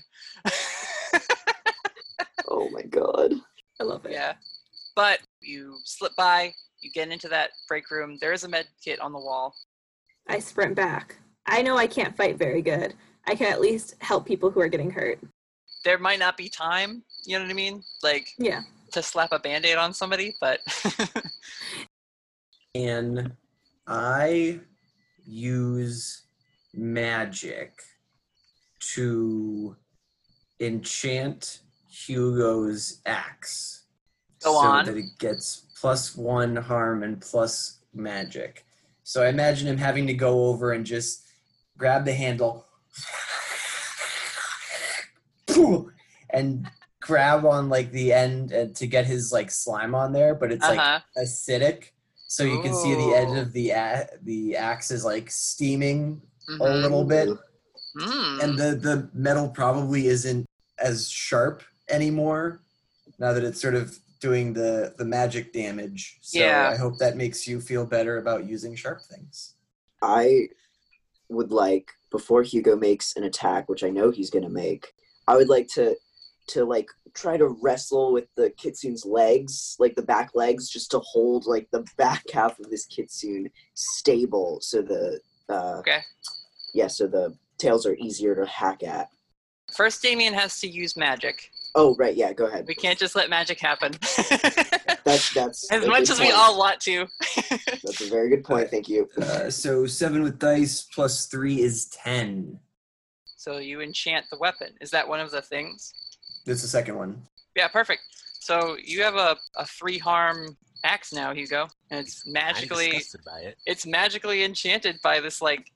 Oh 2.47 2.67
my 2.71 2.81
god. 2.81 3.33
I 3.79 3.83
love 3.83 4.05
it. 4.05 4.11
Yeah. 4.11 4.33
But 4.95 5.19
you 5.39 5.77
slip 5.85 6.15
by, 6.17 6.53
you 6.81 6.89
get 6.91 7.09
into 7.11 7.27
that 7.29 7.51
break 7.67 7.91
room. 7.91 8.17
There 8.19 8.33
is 8.33 8.43
a 8.43 8.49
med 8.49 8.65
kit 8.83 8.99
on 8.99 9.13
the 9.13 9.19
wall. 9.19 9.53
I 10.27 10.39
sprint 10.39 10.75
back. 10.75 11.15
I 11.45 11.61
know 11.61 11.77
I 11.77 11.87
can't 11.87 12.17
fight 12.17 12.37
very 12.37 12.61
good. 12.61 12.95
I 13.27 13.35
can 13.35 13.51
at 13.51 13.61
least 13.61 13.95
help 14.01 14.25
people 14.25 14.49
who 14.49 14.59
are 14.61 14.67
getting 14.67 14.89
hurt. 14.91 15.19
There 15.85 15.97
might 15.99 16.19
not 16.19 16.37
be 16.37 16.49
time, 16.49 17.03
you 17.25 17.37
know 17.37 17.43
what 17.45 17.51
I 17.51 17.53
mean? 17.55 17.83
Like 18.03 18.29
Yeah. 18.37 18.61
to 18.91 19.03
slap 19.03 19.31
a 19.31 19.39
band-aid 19.39 19.77
on 19.77 19.93
somebody, 19.93 20.35
but 20.41 20.59
And 22.79 23.33
I 23.87 24.59
use 25.25 26.21
magic 26.73 27.81
to 28.93 29.75
enchant 30.61 31.59
Hugo's 31.89 33.01
axe. 33.05 33.83
Go 34.41 34.53
so 34.53 34.57
on. 34.57 34.85
that 34.85 34.95
it 34.95 35.17
gets 35.17 35.65
plus 35.79 36.15
one 36.15 36.55
harm 36.55 37.03
and 37.03 37.19
plus 37.19 37.79
magic. 37.93 38.65
So 39.03 39.23
I 39.23 39.27
imagine 39.29 39.67
him 39.67 39.77
having 39.77 40.07
to 40.07 40.13
go 40.13 40.45
over 40.45 40.71
and 40.71 40.85
just 40.85 41.25
grab 41.77 42.05
the 42.05 42.13
handle 42.13 42.65
and 46.29 46.69
grab 47.01 47.45
on 47.45 47.67
like 47.69 47.91
the 47.91 48.13
end 48.13 48.53
to 48.75 48.87
get 48.87 49.05
his 49.05 49.31
like 49.33 49.51
slime 49.51 49.93
on 49.95 50.13
there, 50.13 50.35
but 50.35 50.51
it's 50.51 50.63
Uh-huh. 50.65 50.99
like 51.17 51.25
acidic, 51.27 51.91
so 52.29 52.43
you 52.43 52.61
can 52.61 52.75
see 52.75 52.93
the 52.93 53.11
edge 53.15 53.35
of 53.37 53.51
the 53.53 53.71
a- 53.71 54.07
the 54.21 54.55
axe 54.55 54.91
is 54.91 55.03
like 55.03 55.31
steaming 55.31 56.21
a 56.47 56.51
Mhm. 56.51 56.81
little 56.83 57.03
bit, 57.03 57.27
Mm. 57.97 58.43
and 58.43 58.57
the 58.57 58.75
the 58.75 59.09
metal 59.13 59.49
probably 59.49 60.05
isn't 60.07 60.45
as 60.77 61.09
sharp 61.09 61.63
anymore 61.89 62.61
now 63.17 63.33
that 63.33 63.43
it's 63.43 63.59
sort 63.59 63.73
of 63.73 63.97
doing 64.19 64.53
the 64.53 64.93
the 64.99 65.05
magic 65.05 65.51
damage. 65.53 66.19
So 66.21 66.37
Yeah. 66.39 66.69
I 66.69 66.75
hope 66.77 66.99
that 66.99 67.17
makes 67.17 67.47
you 67.47 67.59
feel 67.59 67.85
better 67.85 68.17
about 68.19 68.45
using 68.45 68.75
sharp 68.75 69.01
things. 69.01 69.55
I 70.03 70.49
would 71.29 71.51
like 71.51 71.91
before 72.11 72.43
Hugo 72.43 72.75
makes 72.75 73.15
an 73.15 73.23
attack, 73.23 73.67
which 73.69 73.83
I 73.83 73.89
know 73.89 74.11
he's 74.11 74.29
gonna 74.29 74.49
make. 74.49 74.93
I 75.27 75.35
would 75.35 75.49
like 75.49 75.67
to 75.69 75.95
to 76.49 76.65
like 76.65 76.89
try 77.13 77.37
to 77.37 77.47
wrestle 77.61 78.11
with 78.11 78.27
the 78.35 78.49
kitsune's 78.51 79.05
legs, 79.05 79.75
like 79.79 79.95
the 79.95 80.01
back 80.01 80.31
legs, 80.33 80.69
just 80.69 80.91
to 80.91 80.99
hold 80.99 81.45
like 81.45 81.67
the 81.71 81.85
back 81.97 82.23
half 82.33 82.59
of 82.59 82.69
this 82.69 82.85
kitsune 82.85 83.49
stable, 83.73 84.59
so 84.61 84.81
the 84.81 85.19
uh, 85.49 85.77
Okay. 85.79 85.99
yeah, 86.73 86.87
so 86.87 87.07
the 87.07 87.35
tails 87.57 87.85
are 87.85 87.95
easier 87.95 88.35
to 88.35 88.45
hack 88.45 88.83
at. 88.83 89.09
First 89.75 90.01
Damien 90.01 90.33
has 90.33 90.59
to 90.61 90.67
use 90.67 90.95
magic. 90.97 91.49
Oh 91.75 91.95
right, 91.97 92.15
yeah, 92.15 92.33
go 92.33 92.47
ahead. 92.47 92.65
We 92.67 92.73
can't 92.75 92.97
just 92.97 93.15
let 93.15 93.29
magic 93.29 93.59
happen. 93.59 93.91
That's 95.05 95.33
that's 95.33 95.71
as 95.71 95.87
much 95.87 96.01
good 96.01 96.09
as 96.11 96.19
we 96.19 96.31
all 96.31 96.57
want 96.57 96.79
to. 96.81 97.07
That's 97.49 98.01
a 98.01 98.09
very 98.09 98.29
good 98.29 98.43
point. 98.43 98.69
Thank 98.69 98.87
you. 98.89 99.07
Uh, 99.19 99.49
so 99.49 99.85
seven 99.87 100.21
with 100.23 100.37
dice 100.37 100.81
plus 100.93 101.25
three 101.27 101.61
is 101.61 101.85
ten. 101.87 102.59
So 103.37 103.57
you 103.57 103.81
enchant 103.81 104.25
the 104.29 104.37
weapon. 104.37 104.69
Is 104.81 104.91
that 104.91 105.07
one 105.07 105.19
of 105.19 105.31
the 105.31 105.41
things? 105.41 105.93
That's 106.49 106.63
the 106.63 106.67
second 106.67 106.97
one. 106.97 107.21
Yeah, 107.55 107.67
perfect. 107.67 108.01
So 108.39 108.75
you 108.83 109.03
have 109.03 109.13
a, 109.13 109.37
a 109.55 109.67
three 109.67 109.99
harm 109.99 110.57
axe 110.83 111.13
now, 111.13 111.31
Hugo, 111.31 111.67
and 111.91 111.99
it's 111.99 112.25
magically 112.25 113.03
by 113.23 113.41
it. 113.41 113.57
it's 113.67 113.85
magically 113.85 114.43
enchanted 114.43 114.99
by 115.03 115.19
this 115.19 115.43
like, 115.43 115.71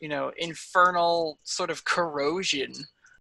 you 0.00 0.08
know, 0.08 0.32
infernal 0.36 1.38
sort 1.44 1.70
of 1.70 1.84
corrosion 1.84 2.72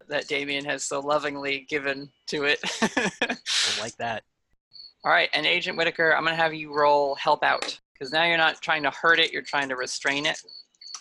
that 0.10 0.28
Damien 0.28 0.66
has 0.66 0.84
so 0.84 1.00
lovingly 1.00 1.68
given 1.70 2.10
to 2.28 2.46
it. 2.46 2.60
Don't 2.82 3.80
like 3.80 3.96
that. 3.98 4.24
All 5.06 5.12
right, 5.12 5.30
and 5.34 5.46
Agent 5.46 5.78
Whitaker, 5.78 6.16
I'm 6.16 6.24
gonna 6.24 6.36
have 6.36 6.56
you 6.56 6.76
roll 6.76 7.14
help 7.16 7.44
out 7.44 7.80
because 7.94 8.12
now 8.12 8.24
you're 8.24 8.38
not 8.38 8.64
trying 8.64 8.82
to 8.82 8.90
hurt 8.90 9.20
it; 9.20 9.32
you're 9.32 9.44
trying 9.44 9.70
to 9.70 9.76
restrain 9.76 10.26
it. 10.26 10.42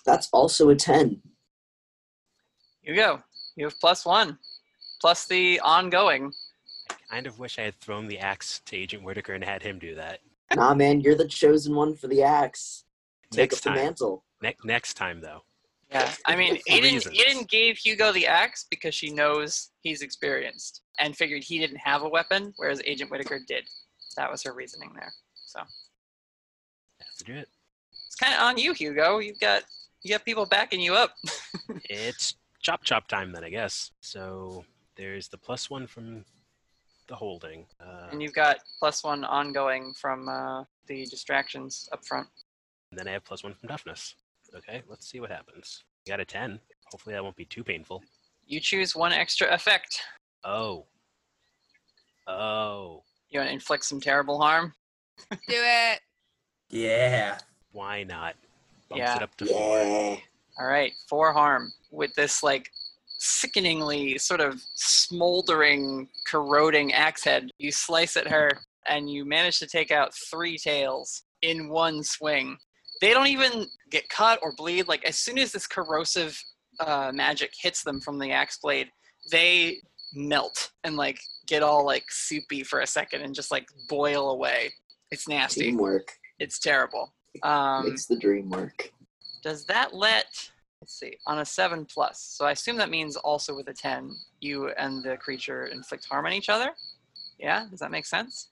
That's 0.05 0.29
also 0.35 0.69
a 0.69 0.77
ten. 0.77 1.23
Here 2.83 2.95
you 2.95 3.01
go. 3.01 3.23
You 3.57 3.65
have 3.65 3.81
plus 3.81 4.05
one, 4.05 4.39
plus 5.05 5.27
the 5.27 5.61
ongoing. 5.61 6.33
I 6.91 6.95
kind 7.17 7.27
of 7.27 7.39
wish 7.39 7.59
I 7.59 7.63
had 7.65 7.79
thrown 7.79 8.07
the 8.09 8.19
axe 8.19 8.63
to 8.65 8.75
Agent 8.75 9.03
Whitaker 9.05 9.35
and 9.35 9.45
had 9.45 9.63
him 9.63 9.79
do 9.79 9.95
that. 9.97 10.21
Nah, 10.57 10.73
man, 10.73 11.03
you're 11.03 11.15
the 11.15 11.29
chosen 11.29 11.75
one 11.75 11.95
for 11.95 12.07
the 12.09 12.23
axe. 12.23 12.85
Take 13.31 13.51
Next 13.51 13.57
up 13.59 13.63
the 13.65 13.69
time. 13.79 13.85
mantle. 13.85 14.25
Ne- 14.43 14.57
next 14.65 14.95
time, 14.95 15.21
though. 15.21 15.43
Yeah, 15.91 16.11
I 16.25 16.37
mean, 16.37 16.57
For 16.57 16.63
Aiden. 16.73 17.03
Aiden 17.19 17.47
gave 17.51 17.77
Hugo 17.77 18.13
the 18.13 18.27
axe 18.27 18.65
because 18.71 18.95
she 18.95 19.11
knows 19.11 19.73
he's 19.83 20.01
experienced 20.01 20.81
and 20.99 21.15
figured 21.15 21.45
he 21.45 21.59
didn't 21.59 21.77
have 21.85 22.01
a 22.01 22.09
weapon, 22.09 22.55
whereas 22.57 22.81
Agent 22.87 23.11
Whitaker 23.11 23.41
did. 23.47 23.65
That 24.17 24.31
was 24.31 24.43
her 24.45 24.55
reasoning 24.55 24.93
there. 24.95 25.13
So 25.45 25.59
Have 25.59 27.17
to 27.19 27.25
do 27.25 27.35
it. 27.35 27.49
it's 28.07 28.17
kind 28.17 28.33
of 28.33 28.41
on 28.41 28.57
you, 28.57 28.73
Hugo. 28.73 29.19
You've 29.19 29.39
got 29.39 29.65
you 30.03 30.11
got 30.15 30.25
people 30.25 30.47
backing 30.47 30.81
you 30.81 30.95
up. 30.95 31.11
It's 31.91 32.37
chop 32.63 32.85
chop 32.85 33.07
time 33.07 33.33
then, 33.33 33.45
I 33.45 33.51
guess. 33.51 33.91
So 34.01 34.65
there's 34.97 35.29
the 35.29 35.39
plus 35.39 35.69
one 35.71 35.87
from 35.87 36.25
the 37.09 37.15
holding. 37.15 37.67
Uh, 37.81 38.09
and 38.11 38.23
you've 38.23 38.33
got 38.35 38.59
plus 38.79 39.05
one 39.05 39.25
ongoing 39.25 39.93
from 39.95 40.29
uh, 40.29 40.65
the 40.87 41.05
distractions 41.07 41.89
up 41.93 42.05
front. 42.05 42.29
and 42.91 42.99
then 42.99 43.09
I 43.09 43.13
have 43.13 43.25
plus 43.25 43.43
one 43.45 43.55
from 43.55 43.69
toughness. 43.69 44.15
Okay, 44.57 44.83
let's 44.89 45.09
see 45.11 45.21
what 45.21 45.31
happens. 45.31 45.85
You 46.07 46.13
got 46.13 46.21
a 46.21 46.25
10. 46.25 46.61
Hopefully 46.93 47.15
that 47.15 47.23
won't 47.25 47.37
be 47.37 47.45
too 47.45 47.65
painful. 47.65 48.03
You 48.47 48.61
choose 48.61 48.95
one 48.95 49.13
extra 49.13 49.53
effect. 49.53 50.01
Oh. 50.45 50.87
Oh. 52.27 53.03
You 53.31 53.41
want 53.41 53.49
to 53.49 53.55
inflict 53.55 53.85
some 53.85 54.01
terrible 54.01 54.41
harm? 54.41 54.73
Do 55.31 55.37
it. 55.49 56.01
Yeah. 56.71 57.39
Why 57.73 58.05
not? 58.05 58.35
Bumps 58.89 59.01
Yeah. 59.01 59.17
it 59.17 59.23
up 59.23 59.35
to 59.37 59.47
four. 59.47 59.79
Yeah. 59.79 60.17
All 60.59 60.67
right, 60.67 60.93
four 61.09 61.33
harm 61.33 61.73
with 61.91 62.15
this 62.15 62.43
like 62.43 62.71
sickeningly 63.25 64.19
sort 64.19 64.41
of 64.41 64.61
smoldering, 64.75 66.09
corroding 66.27 66.93
axe 66.93 67.25
head. 67.25 67.51
You 67.59 67.73
slice 67.73 68.17
at 68.17 68.29
her, 68.29 68.51
and 68.89 69.11
you 69.11 69.25
manage 69.25 69.59
to 69.61 69.67
take 69.67 69.91
out 69.91 70.13
three 70.31 70.59
tails 70.59 71.23
in 71.43 71.69
one 71.69 72.03
swing. 72.05 72.57
They 73.01 73.13
don't 73.13 73.27
even 73.27 73.67
get 73.91 74.09
cut 74.09 74.39
or 74.43 74.53
bleed. 74.55 74.89
Like 74.89 75.05
as 75.05 75.19
soon 75.19 75.39
as 75.39 75.53
this 75.53 75.67
corrosive 75.67 76.41
uh, 76.81 77.13
magic 77.15 77.53
hits 77.61 77.83
them 77.83 78.01
from 78.01 78.19
the 78.19 78.31
axe 78.31 78.59
blade, 78.63 78.89
they 79.33 79.79
melt 80.15 80.71
and 80.85 80.97
like 80.97 81.19
get 81.47 81.63
all 81.63 81.85
like 81.85 82.05
soupy 82.11 82.63
for 82.63 82.81
a 82.81 82.87
second 82.87 83.23
and 83.23 83.35
just 83.35 83.51
like 83.51 83.67
boil 83.89 84.31
away. 84.31 84.73
It's 85.11 85.29
nasty. 85.29 85.65
Teamwork 85.65 86.13
It's 86.39 86.59
terrible. 86.59 87.13
Um, 87.43 87.89
makes 87.89 88.07
the 88.07 88.17
dream 88.17 88.49
work. 88.51 88.91
does 89.43 89.65
that 89.65 89.95
let 89.95 90.27
let's 90.85 90.99
see 91.01 91.17
on 91.27 91.39
a 91.39 91.45
7 91.47 91.87
plus 91.87 92.21
so 92.21 92.45
i 92.45 92.51
assume 92.51 92.77
that 92.77 92.91
means 92.91 93.17
also 93.17 93.57
with 93.57 93.69
a 93.69 93.73
10 93.73 94.15
you 94.41 94.69
and 94.73 95.03
the 95.03 95.17
creature 95.17 95.69
inflict 95.69 96.05
harm 96.11 96.27
on 96.27 96.33
each 96.35 96.51
other 96.51 96.73
yeah 97.39 97.65
does 97.71 97.81
that 97.81 97.91
make 97.91 98.05
sense 98.05 98.51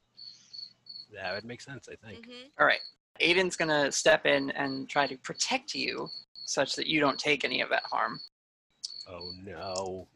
Yeah, 1.12 1.24
That 1.24 1.34
would 1.34 1.44
make 1.44 1.60
sense, 1.60 1.90
I 1.92 1.96
think. 1.96 2.26
Mhm. 2.26 2.44
all 2.58 2.64
right 2.64 2.80
aiden's 3.20 3.54
gonna 3.54 3.92
step 3.92 4.24
in 4.24 4.50
and 4.52 4.88
try 4.88 5.06
to 5.06 5.18
protect 5.18 5.74
you 5.74 6.08
such 6.46 6.74
that 6.76 6.86
you 6.86 7.00
don't 7.00 7.18
take 7.18 7.44
any 7.44 7.60
of 7.60 7.68
that 7.68 7.82
harm 7.84 8.18
Oh 9.06 9.30
no. 9.44 10.08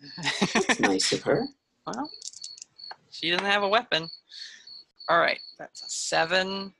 Nice 0.78 1.12
of 1.12 1.22
her. 1.24 1.46
well 1.86 2.10
she 3.10 3.28
doesn't 3.30 3.44
have 3.44 3.62
a 3.62 3.68
weapon 3.68 4.08
All 5.10 5.18
right, 5.20 5.40
that's 5.58 5.82
a 5.82 5.88
seven 5.90 6.72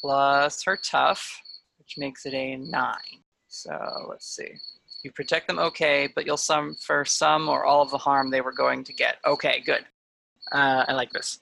plus 0.00 0.62
her 0.64 0.78
tough, 0.78 1.42
which 1.78 1.96
makes 1.98 2.24
it 2.26 2.32
a 2.34 2.56
nine. 2.56 3.18
So 3.62 4.06
let's 4.08 4.26
see. 4.26 4.54
You 5.02 5.12
protect 5.12 5.48
them 5.48 5.58
okay, 5.58 6.08
but 6.14 6.26
you'll 6.26 6.36
some 6.36 6.74
for 6.74 7.04
some 7.04 7.48
or 7.48 7.64
all 7.64 7.82
of 7.82 7.90
the 7.90 7.98
harm 7.98 8.30
they 8.30 8.40
were 8.40 8.52
going 8.52 8.84
to 8.84 8.92
get. 8.92 9.16
Okay, 9.26 9.62
good. 9.64 9.84
Uh, 10.52 10.84
I 10.88 10.92
like 10.92 11.10
this. 11.10 11.40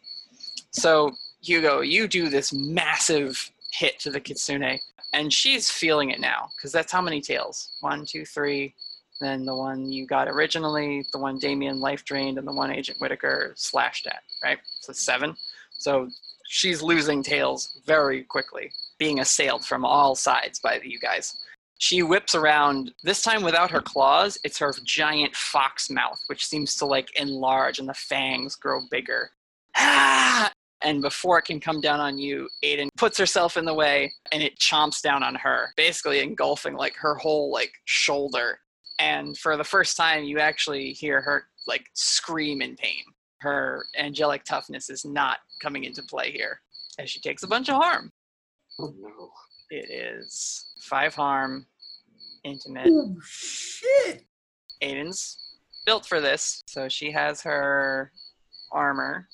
So 0.71 1.13
Hugo, 1.43 1.81
you 1.81 2.09
do 2.09 2.29
this 2.29 2.53
massive 2.53 3.51
hit 3.73 3.99
to 4.01 4.11
the 4.11 4.21
kitsune, 4.21 4.79
and 5.13 5.33
she's 5.33 5.71
feeling 5.71 6.11
it 6.11 6.21
now 6.21 6.49
because 6.57 6.73
that's 6.73 6.93
how 6.93 7.03
many 7.03 7.21
tails? 7.21 7.77
One, 7.81 8.05
two, 8.07 8.25
three. 8.25 8.75
Then 9.21 9.47
the 9.47 9.57
one 9.57 9.91
you 9.91 10.07
got 10.07 10.29
originally, 10.29 11.07
the 11.13 11.19
one 11.19 11.39
Damien 11.39 11.81
life 11.81 12.05
drained, 12.05 12.39
and 12.39 12.47
the 12.47 12.53
one 12.53 12.71
Agent 12.71 12.99
Whitaker 13.01 13.53
slashed 13.57 14.07
at. 14.07 14.23
Right, 14.43 14.59
so 14.81 14.93
seven. 14.93 15.37
So 15.79 16.09
she's 16.49 16.83
losing 16.83 17.23
tails 17.23 17.81
very 17.87 18.25
quickly, 18.25 18.73
being 18.99 19.21
assailed 19.21 19.65
from 19.65 19.85
all 19.85 20.15
sides 20.15 20.59
by 20.61 20.81
you 20.83 20.99
guys. 20.99 21.35
She 21.79 22.03
whips 22.03 22.35
around, 22.35 22.93
this 23.03 23.23
time 23.23 23.43
without 23.43 23.71
her 23.71 23.83
claws, 23.83 24.39
it's 24.45 24.59
her 24.59 24.73
giant 24.85 25.37
fox 25.37 25.91
mouth, 25.91 26.21
which 26.27 26.47
seems 26.47 26.75
to 26.77 26.87
like 26.87 27.19
enlarge 27.21 27.79
and 27.79 27.89
the 27.89 27.95
fangs 27.95 28.55
grow 28.55 28.81
bigger. 28.91 29.31
Ah! 29.77 30.51
And 30.83 31.03
before 31.03 31.39
it 31.39 31.45
can 31.45 31.61
come 31.61 31.81
down 31.81 32.01
on 32.01 32.19
you, 32.19 32.49
Aiden 32.65 32.89
puts 32.97 33.19
herself 33.19 33.57
in 33.57 33.65
the 33.65 33.75
way 33.75 34.13
and 34.33 34.43
it 34.43 34.59
chomps 34.59 35.03
down 35.03 35.23
on 35.23 35.35
her, 35.35 35.73
basically 35.77 36.21
engulfing 36.21 36.75
like 36.75 36.95
her 36.97 37.15
whole 37.17 37.51
like 37.53 37.73
shoulder. 37.85 38.61
And 38.99 39.37
for 39.37 39.57
the 39.57 39.65
first 39.65 39.97
time, 39.97 40.25
you 40.25 40.39
actually 40.39 40.93
hear 40.93 41.21
her 41.21 41.49
like 41.67 41.87
scream 41.95 42.63
in 42.63 42.77
pain. 42.77 43.03
Her 43.41 43.85
angelic 43.99 44.45
toughness 44.45 44.89
is 44.89 45.05
not 45.05 45.39
coming 45.61 45.85
into 45.85 46.03
play 46.03 46.31
here 46.31 46.61
as 46.99 47.11
she 47.11 47.21
takes 47.21 47.43
a 47.43 47.49
bunch 47.49 47.69
of 47.69 47.77
harm. 47.77 48.11
Oh 48.79 48.95
no. 48.99 49.31
It 49.71 49.91
is 49.91 50.65
five 50.83 51.15
harm, 51.15 51.67
intimate. 52.45 52.89
Oh 52.91 53.17
shit! 53.23 54.25
Aiden's 54.83 55.39
built 55.85 56.07
for 56.07 56.21
this, 56.21 56.63
so 56.67 56.89
she 56.89 57.11
has 57.11 57.43
her 57.43 58.13
armor. 58.71 59.29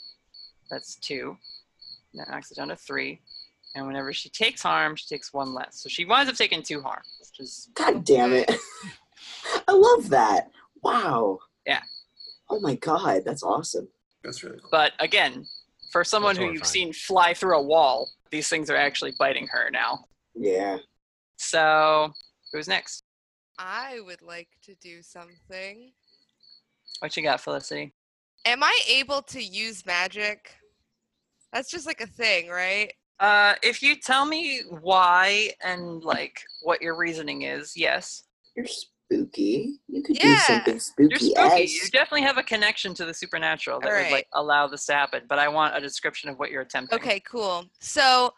That's 0.70 0.96
two. 0.96 1.36
That 2.14 2.30
knocks 2.30 2.50
it 2.50 2.56
down 2.56 2.68
to 2.68 2.76
three. 2.76 3.20
And 3.74 3.86
whenever 3.86 4.12
she 4.12 4.28
takes 4.28 4.62
harm, 4.62 4.96
she 4.96 5.06
takes 5.06 5.32
one 5.32 5.54
less. 5.54 5.82
So 5.82 5.88
she 5.88 6.04
winds 6.04 6.30
up 6.30 6.36
taking 6.36 6.62
two 6.62 6.82
harm, 6.82 7.02
which 7.20 7.40
is 7.40 7.70
God 7.74 8.04
damn 8.04 8.32
it. 8.32 8.50
I 9.68 9.72
love 9.72 10.10
that. 10.10 10.50
Wow. 10.82 11.38
Yeah. 11.66 11.82
Oh 12.50 12.60
my 12.60 12.74
god, 12.76 13.22
that's 13.24 13.42
awesome. 13.42 13.88
That's 14.22 14.42
really 14.42 14.59
cool. 14.60 14.68
But 14.70 14.92
again, 14.98 15.46
for 15.90 16.04
someone 16.04 16.36
who 16.36 16.50
you've 16.52 16.66
seen 16.66 16.92
fly 16.92 17.34
through 17.34 17.59
a 17.59 17.62
wall, 17.62 18.10
these 18.30 18.48
things 18.48 18.70
are 18.70 18.76
actually 18.76 19.14
biting 19.18 19.46
her 19.48 19.70
now. 19.70 20.06
Yeah. 20.34 20.78
So 21.36 22.12
who's 22.52 22.68
next? 22.68 23.04
I 23.59 24.00
would 24.04 24.22
like 24.22 24.48
to 24.64 24.74
do 24.76 25.02
something. 25.02 25.92
What 27.00 27.16
you 27.16 27.22
got, 27.22 27.40
Felicity? 27.40 27.92
Am 28.44 28.62
I 28.62 28.78
able 28.88 29.22
to 29.22 29.42
use 29.42 29.84
magic? 29.86 30.54
That's 31.52 31.70
just 31.70 31.86
like 31.86 32.00
a 32.00 32.06
thing, 32.06 32.48
right? 32.48 32.92
Uh, 33.20 33.54
if 33.62 33.82
you 33.82 33.96
tell 33.96 34.24
me 34.24 34.62
why 34.80 35.52
and 35.62 36.02
like 36.02 36.42
what 36.62 36.82
your 36.82 36.96
reasoning 36.96 37.42
is, 37.42 37.76
yes. 37.76 38.24
You're 38.56 38.66
spooky. 38.66 39.78
You 39.86 40.02
could 40.02 40.16
do 40.16 40.36
something 40.38 40.80
spooky. 40.80 41.09
You're 41.10 41.18
spooky. 41.18 41.66
spooky. 41.66 41.84
You 41.84 41.90
definitely 41.92 42.22
have 42.22 42.38
a 42.38 42.42
connection 42.42 42.94
to 42.94 43.04
the 43.04 43.14
supernatural 43.14 43.80
that 43.80 43.90
would 43.90 44.12
like 44.12 44.26
allow 44.34 44.66
this 44.66 44.86
to 44.86 44.94
happen. 44.94 45.22
But 45.28 45.38
I 45.38 45.48
want 45.48 45.76
a 45.76 45.80
description 45.80 46.30
of 46.30 46.38
what 46.38 46.50
you're 46.50 46.62
attempting. 46.62 46.98
Okay, 46.98 47.20
cool. 47.20 47.66
So 47.80 48.32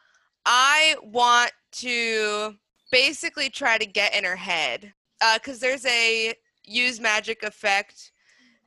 I 0.46 0.96
want 1.02 1.52
to 1.72 2.54
basically 2.92 3.50
try 3.50 3.78
to 3.78 3.86
get 3.86 4.14
in 4.14 4.24
her 4.24 4.36
head 4.36 4.92
uh, 5.20 5.38
because 5.38 5.60
there's 5.60 5.86
a 5.86 6.34
use 6.64 7.00
magic 7.00 7.42
effect, 7.42 8.12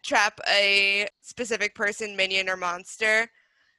trap 0.04 0.40
a 0.50 1.08
specific 1.22 1.76
person, 1.76 2.16
minion, 2.16 2.50
or 2.50 2.58
monster. 2.58 3.28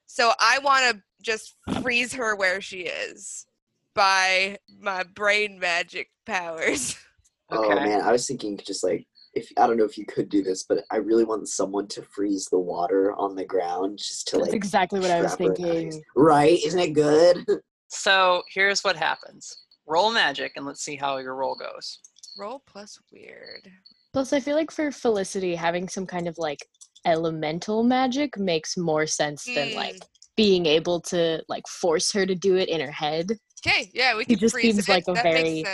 So 0.07 0.33
I 0.41 0.59
want 0.61 0.91
to 0.91 1.03
just 1.23 1.55
freeze 1.83 2.15
her 2.15 2.35
where 2.37 2.61
she 2.61 2.83
is 2.83 3.47
by 3.95 4.57
my 4.81 5.03
brain 5.15 5.59
magic 5.59 6.09
powers. 6.27 6.97
Oh 7.51 7.75
man, 7.75 8.03
I 8.03 8.13
was 8.13 8.27
thinking 8.27 8.61
just 8.63 8.85
like 8.85 9.07
if 9.33 9.51
I 9.57 9.67
don't 9.67 9.79
know 9.79 9.85
if 9.85 9.97
you 9.97 10.05
could 10.05 10.29
do 10.29 10.43
this, 10.43 10.65
but 10.65 10.85
I 10.91 10.97
really 10.97 11.25
want 11.25 11.49
someone 11.49 11.87
to 11.89 12.03
freeze 12.03 12.47
the 12.51 12.59
water 12.59 13.15
on 13.15 13.35
the 13.35 13.45
ground 13.47 13.97
just 13.97 14.29
to 14.29 14.37
That's 14.37 14.49
like 14.49 14.55
exactly 14.55 15.01
what 15.01 15.11
I 15.11 15.23
was 15.23 15.35
thinking. 15.35 16.05
Right? 16.15 16.59
Isn't 16.63 16.79
it 16.79 16.93
good? 16.93 17.43
So 17.89 18.43
here's 18.53 18.83
what 18.85 18.97
happens. 18.97 19.65
Roll 19.87 20.11
magic 20.13 20.53
and 20.57 20.67
let's 20.67 20.83
see 20.83 20.97
how 20.97 21.17
your 21.19 21.35
roll 21.35 21.55
goes. 21.57 21.99
Roll 22.39 22.63
plus 22.67 22.99
weird. 23.13 23.69
Plus, 24.13 24.33
I 24.33 24.41
feel 24.41 24.57
like 24.57 24.71
for 24.71 24.91
Felicity, 24.93 25.55
having 25.55 25.89
some 25.89 26.07
kind 26.07 26.29
of 26.29 26.37
like 26.39 26.65
elemental 27.05 27.83
magic 27.83 28.39
makes 28.39 28.77
more 28.77 29.07
sense 29.07 29.45
than 29.45 29.75
like 29.75 29.95
Mm. 29.97 30.07
being 30.37 30.67
able 30.67 31.01
to 31.03 31.43
like 31.49 31.67
force 31.67 32.13
her 32.13 32.27
to 32.27 32.35
do 32.35 32.57
it 32.57 32.69
in 32.69 32.81
her 32.81 32.93
head. 32.93 33.33
Okay, 33.67 33.91
yeah, 33.93 34.15
we 34.17 34.21
He 34.25 34.35
can 34.35 34.39
just 34.39 34.55
freeze 34.55 34.75
seems 34.75 34.89
it. 34.89 34.93
like 34.93 35.05
a 35.09 35.15
that 35.15 35.23
very 35.25 35.65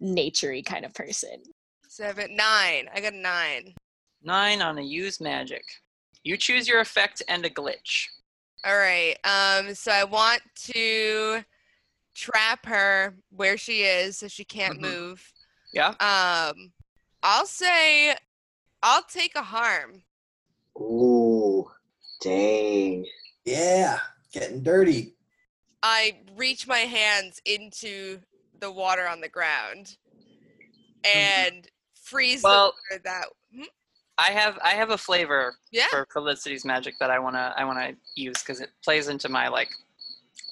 naturey 0.00 0.64
kind 0.64 0.84
of 0.84 0.94
person. 0.94 1.42
Seven, 1.88 2.36
nine. 2.36 2.88
I 2.94 3.00
got 3.00 3.12
a 3.14 3.16
nine. 3.16 3.74
Nine 4.22 4.62
on 4.62 4.78
a 4.78 4.82
use 4.82 5.20
magic. 5.20 5.64
You 6.22 6.36
choose 6.36 6.68
your 6.68 6.80
effect 6.80 7.22
and 7.28 7.44
a 7.44 7.50
glitch. 7.50 8.06
All 8.64 8.76
right. 8.76 9.16
Um. 9.24 9.74
So 9.74 9.90
I 9.92 10.04
want 10.04 10.42
to 10.72 11.44
trap 12.14 12.66
her 12.66 13.14
where 13.30 13.56
she 13.56 13.82
is, 13.82 14.18
so 14.18 14.28
she 14.28 14.44
can't 14.44 14.78
Mhm. 14.78 14.82
move. 14.82 15.32
Yeah. 15.72 15.88
Um. 16.00 16.72
I'll 17.22 17.46
say, 17.46 18.16
I'll 18.82 19.02
take 19.02 19.34
a 19.34 19.42
harm. 19.42 20.02
Ooh, 20.76 21.68
dang. 22.20 23.06
Yeah, 23.44 23.98
getting 24.32 24.62
dirty. 24.62 25.14
I 25.82 26.20
reach 26.36 26.66
my 26.66 26.78
hands 26.80 27.40
into 27.44 28.20
the 28.60 28.70
water 28.70 29.06
on 29.06 29.20
the 29.20 29.28
ground 29.28 29.96
and 31.04 31.68
freeze 31.94 32.42
Well- 32.42 32.74
the 32.90 32.94
water 32.96 33.02
that. 33.04 33.28
I 34.18 34.30
have 34.30 34.58
I 34.62 34.70
have 34.70 34.90
a 34.90 34.98
flavor 34.98 35.54
Yeah. 35.70 35.86
for 35.90 36.06
Felicity's 36.12 36.64
magic 36.64 36.94
that 36.98 37.10
I 37.10 37.18
wanna 37.18 37.54
I 37.56 37.64
wanna 37.64 37.92
use 38.16 38.40
because 38.42 38.60
it 38.60 38.70
plays 38.84 39.08
into 39.08 39.28
my 39.28 39.48
like 39.48 39.70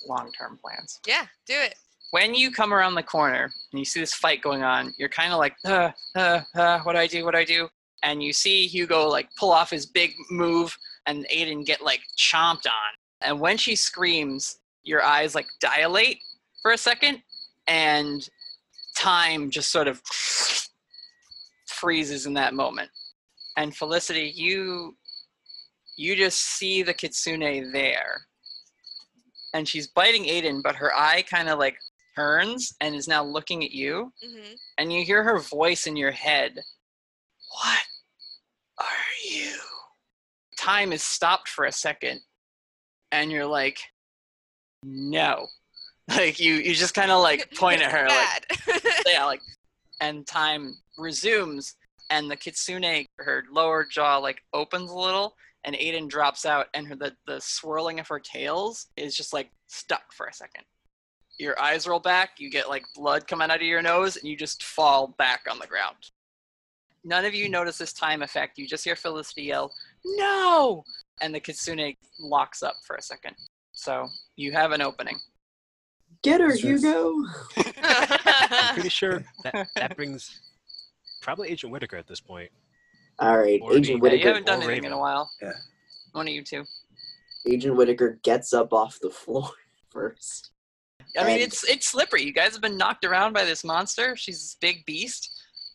long 0.09 0.31
term 0.33 0.59
plans. 0.63 1.01
Yeah. 1.07 1.27
Do 1.47 1.55
it. 1.57 1.75
When 2.13 2.35
you 2.35 2.53
come 2.53 2.73
around 2.73 2.95
the 2.95 3.03
corner 3.03 3.53
and 3.73 3.79
you 3.79 3.85
see 3.85 3.99
this 4.01 4.15
fight 4.15 4.41
going 4.41 4.63
on, 4.63 4.95
you're 4.97 5.09
kind 5.09 5.33
of 5.33 5.39
like, 5.41 5.57
uh, 5.65 5.91
uh, 6.15 6.41
uh, 6.55 6.79
what 6.85 6.93
do 6.93 6.99
I 7.01 7.09
do? 7.09 7.25
What 7.25 7.33
do 7.33 7.39
I 7.39 7.45
do? 7.45 7.69
And 8.05 8.23
you 8.23 8.33
see 8.33 8.69
Hugo 8.69 9.09
like 9.09 9.29
pull 9.37 9.51
off 9.51 9.71
his 9.71 9.85
big 9.87 10.15
move 10.31 10.75
and 11.07 11.27
Aiden 11.35 11.67
get 11.67 11.83
like 11.83 12.01
chomped 12.17 12.67
on. 12.67 12.93
And 13.23 13.41
when 13.41 13.57
she 13.57 13.75
screams, 13.75 14.59
your 14.85 15.03
eyes 15.03 15.35
like 15.35 15.47
dilate 15.59 16.21
for 16.63 16.71
a 16.71 16.79
second 16.79 17.21
and 17.67 18.29
time 18.97 19.51
just 19.51 19.73
sort 19.73 19.89
of 19.89 20.01
freezes 21.67 22.27
in 22.27 22.35
that 22.35 22.55
moment. 22.55 22.89
And 23.57 23.75
Felicity, 23.75 24.33
you 24.35 24.97
you 25.97 26.15
just 26.15 26.39
see 26.41 26.83
the 26.83 26.93
kitsune 26.93 27.73
there. 27.73 28.27
And 29.55 29.67
she's 29.67 29.89
biting 29.89 30.25
Aiden, 30.25 30.63
but 30.63 30.77
her 30.77 30.95
eye 30.95 31.23
kind 31.23 31.49
of 31.49 31.59
like 31.59 31.77
turns 32.15 32.75
and 32.81 32.95
is 32.95 33.09
now 33.09 33.25
looking 33.25 33.65
at 33.65 33.71
you. 33.71 34.13
hmm 34.23 34.53
And 34.79 34.93
you 34.93 35.05
hear 35.05 35.23
her 35.23 35.39
voice 35.39 35.87
in 35.87 35.97
your 35.97 36.11
head. 36.11 36.55
What 37.51 37.83
are 38.79 39.31
you? 39.31 39.53
Time 40.59 40.93
is 40.93 41.03
stopped 41.03 41.49
for 41.49 41.65
a 41.65 41.73
second. 41.73 42.21
And 43.13 43.31
you're 43.31 43.47
like, 43.47 43.79
no. 44.83 45.47
Like 46.09 46.39
you 46.39 46.55
you 46.55 46.73
just 46.73 46.95
kind 46.95 47.11
of 47.11 47.21
like 47.21 47.53
point 47.57 47.83
at 47.83 47.91
her 47.91 48.07
like 48.07 48.85
yeah, 49.09 49.25
like, 49.25 49.41
and 50.01 50.25
time 50.25 50.77
resumes, 50.97 51.75
and 52.11 52.31
the 52.31 52.37
kitsune, 52.37 53.07
her 53.19 53.45
lower 53.51 53.85
jaw 53.85 54.19
like 54.19 54.43
opens 54.53 54.91
a 54.91 54.95
little, 54.95 55.37
and 55.65 55.75
Aiden 55.77 56.09
drops 56.09 56.47
out, 56.47 56.67
and 56.75 56.87
her 56.87 56.97
the 56.97 57.15
the 57.27 57.41
swirling 57.41 58.01
of 58.01 58.09
her 58.09 58.21
tails 58.21 58.87
is 58.97 59.17
just 59.17 59.33
like 59.33 59.51
stuck 59.67 60.13
for 60.13 60.27
a 60.27 60.33
second. 60.33 60.65
Your 61.39 61.61
eyes 61.61 61.87
roll 61.87 62.01
back, 62.01 62.39
you 62.39 62.51
get 62.51 62.69
like 62.69 62.85
blood 62.95 63.27
coming 63.27 63.51
out 63.51 63.57
of 63.57 63.63
your 63.63 63.83
nose, 63.83 64.17
and 64.17 64.29
you 64.29 64.37
just 64.37 64.63
fall 64.63 65.15
back 65.19 65.43
on 65.51 65.59
the 65.59 65.67
ground. 65.67 65.97
None 67.05 67.25
of 67.25 67.35
you 67.35 67.47
hmm. 67.47 67.53
notice 67.53 67.79
this 67.79 67.93
time 67.93 68.23
effect. 68.23 68.59
You 68.59 68.67
just 68.67 68.85
hear 68.85 68.97
Felicity 68.97 69.45
yell, 69.45 69.73
"No!" 70.05 70.85
and 71.21 71.35
the 71.35 71.41
kitsune 71.41 71.95
locks 72.21 72.63
up 72.63 72.77
for 72.87 72.97
a 72.97 73.03
second. 73.03 73.35
So 73.73 74.09
you 74.37 74.53
have 74.53 74.73
an 74.73 74.83
opening. 74.83 75.19
Get 76.23 76.41
her, 76.41 76.49
That's 76.49 76.63
Hugo. 76.63 77.15
I'm 77.81 78.75
pretty 78.75 78.89
sure 78.89 79.25
that 79.45 79.69
that 79.77 79.97
brings 79.97 80.41
probably 81.27 81.49
Agent 81.49 81.73
Whitaker 81.73 81.97
at 81.97 82.07
this 82.07 82.21
point. 82.21 82.51
All 83.19 83.37
right, 83.37 83.61
Or 83.61 83.77
Agent 83.77 84.01
Whitaker. 84.01 84.17
Yeah, 84.19 84.23
you 84.23 84.29
haven't 84.29 84.47
done 84.47 84.61
or 84.63 84.71
anything 84.71 84.85
in 84.85 84.93
a 84.93 84.99
while. 84.99 85.29
Yeah. 85.43 85.51
One 86.13 86.29
of 86.29 86.33
you 86.33 86.45
two. 86.45 86.65
Agent 87.49 87.75
Whitaker 87.77 88.21
gets 88.23 88.53
up 88.53 88.73
off 88.73 89.01
the 89.03 89.11
floor 89.11 89.51
first. 89.91 90.53
I 91.19 91.25
mean, 91.25 91.33
And- 91.35 91.43
it's 91.43 91.65
it's 91.69 91.89
slippery. 91.89 92.23
You 92.23 92.33
guys 92.33 92.53
have 92.53 92.63
been 92.63 92.77
knocked 92.77 93.05
around 93.05 93.33
by 93.33 93.45
this 93.45 93.65
monster. 93.65 94.15
She's 94.15 94.39
this 94.39 94.57
big 94.61 94.87
beast. 94.87 95.31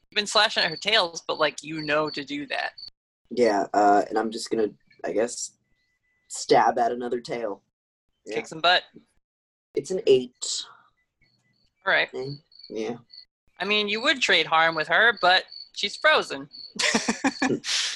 You've 0.10 0.16
been 0.16 0.26
slashing 0.28 0.64
at 0.64 0.70
her 0.70 0.78
tails, 0.78 1.22
but 1.28 1.38
like 1.38 1.62
you 1.62 1.82
know 1.82 2.10
to 2.10 2.24
do 2.24 2.46
that. 2.48 2.72
Yeah, 3.30 3.66
uh, 3.74 4.04
and 4.08 4.18
I'm 4.18 4.32
just 4.32 4.50
gonna, 4.50 4.68
I 5.04 5.12
guess, 5.12 5.52
stab 6.30 6.78
at 6.80 6.94
another 6.94 7.20
tail. 7.20 7.62
Yeah. 8.26 8.36
Kick 8.36 8.48
some 8.48 8.62
butt. 8.62 8.84
It's 9.76 9.92
an 9.92 10.00
eight. 10.08 10.64
All 11.86 11.94
right. 11.94 12.10
Yeah. 12.70 12.96
I 13.62 13.66
mean, 13.66 13.88
you 13.88 14.02
would 14.02 14.20
trade 14.20 14.48
harm 14.48 14.76
with 14.76 14.88
her, 14.88 15.18
but 15.22 15.44
she's 15.74 15.96
frozen. 15.96 16.50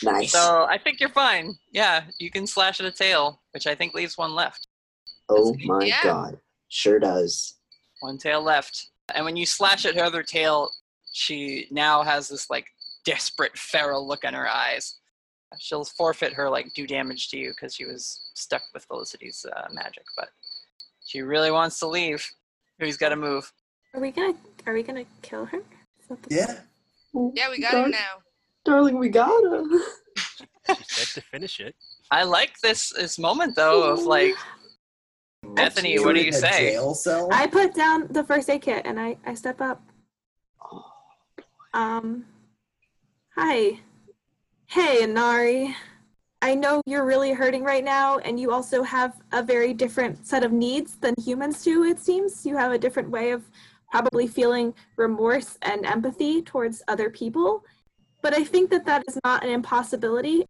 Nice. 0.03 0.31
So 0.33 0.65
I 0.69 0.77
think 0.77 0.99
you're 0.99 1.09
fine. 1.09 1.55
Yeah, 1.71 2.03
you 2.19 2.29
can 2.29 2.45
slash 2.45 2.79
at 2.79 2.85
a 2.85 2.91
tail, 2.91 3.41
which 3.51 3.65
I 3.67 3.73
think 3.75 3.93
leaves 3.93 4.17
one 4.17 4.35
left. 4.35 4.67
oh 5.29 5.55
my 5.63 5.85
Yeah. 5.85 6.03
god. 6.03 6.39
Sure 6.67 6.99
does. 6.99 7.55
One 8.01 8.17
tail 8.17 8.41
left. 8.41 8.87
And 9.13 9.23
when 9.25 9.35
you 9.37 9.45
slash 9.45 9.85
at 9.85 9.95
her 9.95 10.03
other 10.03 10.23
tail, 10.23 10.69
she 11.13 11.67
now 11.71 12.03
has 12.03 12.27
this 12.27 12.49
like 12.49 12.65
desperate 13.05 13.57
feral 13.57 14.05
look 14.07 14.23
in 14.25 14.33
her 14.33 14.47
eyes. 14.49 14.97
She'll 15.57 15.85
forfeit 15.85 16.33
her 16.33 16.49
like 16.49 16.73
do 16.75 16.85
damage 16.85 17.29
to 17.29 17.37
you 17.37 17.51
because 17.51 17.73
she 17.75 17.85
was 17.85 18.29
stuck 18.33 18.63
with 18.73 18.83
Felicity's 18.85 19.45
uh, 19.55 19.67
magic, 19.71 20.03
but 20.17 20.29
she 21.05 21.21
really 21.21 21.51
wants 21.51 21.79
to 21.79 21.87
leave. 21.87 22.27
Who's 22.79 22.97
got 22.97 23.09
to 23.09 23.15
move? 23.15 23.51
Are 23.93 24.01
we 24.01 24.11
gonna 24.11 24.33
Are 24.65 24.73
we 24.73 24.83
gonna 24.83 25.05
kill 25.21 25.45
her? 25.45 25.59
Is 25.99 26.07
that 26.09 26.19
Yeah. 26.29 26.59
Yeah, 27.33 27.49
we 27.49 27.59
got 27.59 27.73
her 27.73 27.87
now. 27.87 28.21
Darling, 28.65 28.97
we 28.97 29.09
gotta. 29.09 29.63
She 30.67 30.83
said 30.83 31.21
to 31.21 31.21
finish 31.21 31.59
it. 31.59 31.75
I 32.09 32.23
like 32.23 32.59
this 32.61 32.89
this 32.89 33.19
moment 33.19 33.55
though 33.55 33.83
of 33.83 34.03
like 34.03 34.33
Bethany. 35.43 35.99
What 35.99 36.15
do 36.15 36.21
you 36.21 36.31
say? 36.31 36.77
I 37.31 37.47
put 37.47 37.75
down 37.75 38.07
the 38.09 38.23
first 38.23 38.49
aid 38.49 38.63
kit 38.63 38.81
and 38.85 38.99
I 38.99 39.17
I 39.25 39.35
step 39.35 39.61
up. 39.61 39.81
Um, 41.73 42.25
hi, 43.35 43.79
hey 44.67 45.03
Inari. 45.03 45.75
I 46.41 46.53
know 46.53 46.81
you're 46.85 47.05
really 47.05 47.31
hurting 47.31 47.63
right 47.63 47.83
now, 47.83 48.19
and 48.19 48.39
you 48.39 48.51
also 48.51 48.83
have 48.83 49.19
a 49.31 49.41
very 49.41 49.73
different 49.73 50.27
set 50.27 50.43
of 50.43 50.51
needs 50.51 50.95
than 50.95 51.15
humans 51.17 51.63
do. 51.63 51.83
It 51.83 51.99
seems 51.99 52.45
you 52.45 52.55
have 52.55 52.71
a 52.71 52.77
different 52.77 53.09
way 53.09 53.31
of 53.31 53.43
probably 53.95 54.27
feeling 54.27 54.73
remorse 54.97 55.57
and 55.61 55.85
empathy 55.85 56.41
towards 56.41 56.83
other 56.89 57.09
people. 57.09 57.63
But 58.21 58.33
I 58.33 58.43
think 58.43 58.69
that 58.71 58.85
that 58.87 59.03
is 59.07 59.17
not 59.23 59.41
an 59.41 59.49
impossibility. 59.49 60.45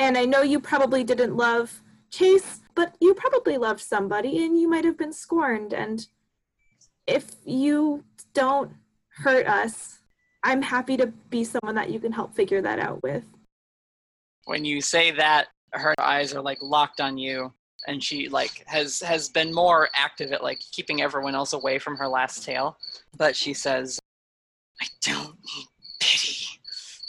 And 0.00 0.16
I 0.16 0.24
know 0.24 0.42
you 0.42 0.60
probably 0.60 1.02
didn't 1.02 1.36
love 1.36 1.82
Chase, 2.10 2.60
but 2.76 2.94
you 3.00 3.12
probably 3.14 3.58
loved 3.58 3.80
somebody 3.80 4.44
and 4.44 4.60
you 4.60 4.68
might 4.68 4.84
have 4.84 4.96
been 4.96 5.12
scorned. 5.12 5.72
And 5.72 6.06
if 7.08 7.32
you 7.44 8.04
don't 8.32 8.70
hurt 9.08 9.48
us, 9.48 9.98
I'm 10.44 10.62
happy 10.62 10.96
to 10.98 11.06
be 11.30 11.42
someone 11.42 11.74
that 11.74 11.90
you 11.90 11.98
can 11.98 12.12
help 12.12 12.36
figure 12.36 12.62
that 12.62 12.78
out 12.78 13.02
with. 13.02 13.24
when 14.44 14.64
you 14.64 14.80
say 14.80 15.10
that 15.10 15.48
her 15.72 15.94
eyes 15.98 16.32
are 16.32 16.42
like 16.42 16.58
locked 16.60 17.00
on 17.00 17.18
you 17.18 17.52
and 17.86 18.02
she 18.02 18.28
like 18.28 18.62
has 18.66 19.00
has 19.00 19.28
been 19.28 19.52
more 19.54 19.88
active 19.94 20.32
at 20.32 20.42
like 20.42 20.60
keeping 20.72 21.02
everyone 21.02 21.34
else 21.34 21.52
away 21.52 21.78
from 21.78 21.96
her 21.96 22.08
last 22.08 22.44
tail 22.44 22.76
but 23.16 23.34
she 23.36 23.52
says 23.54 23.98
i 24.80 24.86
don't 25.02 25.36
need 25.56 25.66
pity 26.00 26.46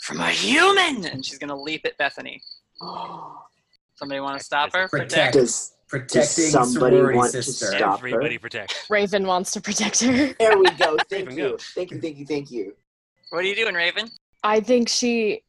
from 0.02 0.20
a 0.20 0.30
human 0.30 1.06
and 1.06 1.26
she's 1.26 1.38
gonna 1.38 1.56
leap 1.60 1.86
at 1.86 1.98
bethany 1.98 2.42
somebody 3.96 4.20
want 4.20 4.38
to 4.38 4.44
stop 4.44 4.72
her 4.74 4.88
Protect. 4.88 5.34
Does, 5.34 5.72
Protecting 5.88 6.52
does 6.52 6.52
somebody 6.52 6.96
sorority 6.98 7.18
want 7.18 7.32
sister. 7.32 7.68
to 7.72 7.78
stop 7.78 8.00
Everybody 8.00 8.34
her? 8.36 8.40
protect. 8.40 8.88
Raven 8.90 9.28
wants 9.28 9.52
to 9.52 9.62
protect 9.62 10.02
her. 10.02 10.34
There 10.40 10.58
we 10.58 10.66
go. 10.72 10.98
Thank 11.10 11.28
Raven, 11.30 11.38
you. 11.38 11.50
go. 11.52 11.58
Thank 11.76 11.92
you. 11.92 12.02
Thank 12.02 12.18
you. 12.18 12.26
Thank 12.26 12.52
you. 12.52 12.74
what 13.30 13.40
are 13.46 13.48
you 13.48 13.56
doing 13.56 13.76
raven 13.76 14.10
I 14.44 14.60
think 14.62 14.90
she, 14.90 15.44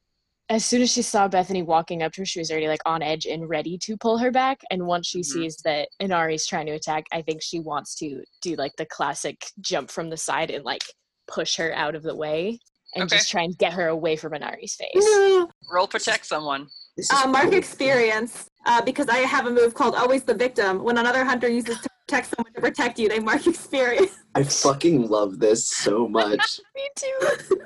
as 0.48 0.64
soon 0.64 0.82
as 0.82 0.92
she 0.92 1.02
saw 1.02 1.26
Bethany 1.26 1.62
walking 1.62 2.02
up 2.02 2.12
to 2.12 2.20
her, 2.22 2.26
she 2.26 2.38
was 2.38 2.50
already 2.50 2.68
like 2.68 2.80
on 2.86 3.02
edge 3.02 3.26
and 3.26 3.48
ready 3.48 3.76
to 3.78 3.96
pull 3.96 4.18
her 4.18 4.30
back. 4.30 4.60
And 4.70 4.86
once 4.86 5.08
she 5.08 5.20
Mhm. 5.20 5.24
sees 5.24 5.56
that 5.64 5.88
Inari's 6.00 6.46
trying 6.46 6.66
to 6.66 6.72
attack, 6.72 7.06
I 7.12 7.22
think 7.22 7.42
she 7.42 7.58
wants 7.58 7.94
to 7.96 8.22
do 8.42 8.54
like 8.54 8.72
the 8.76 8.86
classic 8.86 9.44
jump 9.60 9.90
from 9.90 10.08
the 10.10 10.16
side 10.16 10.50
and 10.50 10.64
like 10.64 10.82
push 11.26 11.56
her 11.56 11.72
out 11.74 11.94
of 11.96 12.02
the 12.04 12.14
way 12.14 12.60
and 12.94 13.04
Okay. 13.04 13.16
just 13.16 13.28
try 13.28 13.42
and 13.42 13.58
get 13.58 13.72
her 13.72 13.88
away 13.88 14.14
from 14.16 14.32
Inari's 14.34 14.74
face. 14.76 14.92
No. 14.94 15.50
roll 15.70 15.88
protect 15.88 16.24
someone 16.26 16.68
Uh, 17.10 17.26
mark 17.26 17.52
experience, 17.52 18.48
uh, 18.64 18.80
because 18.80 19.08
I 19.08 19.18
have 19.18 19.46
a 19.46 19.50
move 19.50 19.74
called 19.74 19.94
Always 19.94 20.22
the 20.22 20.32
Victim. 20.34 20.82
When 20.82 20.96
another 20.96 21.24
hunter 21.24 21.48
uses 21.48 21.78
to 21.80 21.88
protect 22.06 22.34
someone 22.36 22.52
to 22.52 22.60
protect 22.60 22.98
you, 22.98 23.08
they 23.08 23.18
mark 23.18 23.46
experience. 23.46 24.12
I 24.34 24.42
fucking 24.44 25.08
love 25.08 25.38
this 25.38 25.68
so 25.68 26.06
much. 26.20 26.60
Me 26.74 26.88
too. 26.94 27.56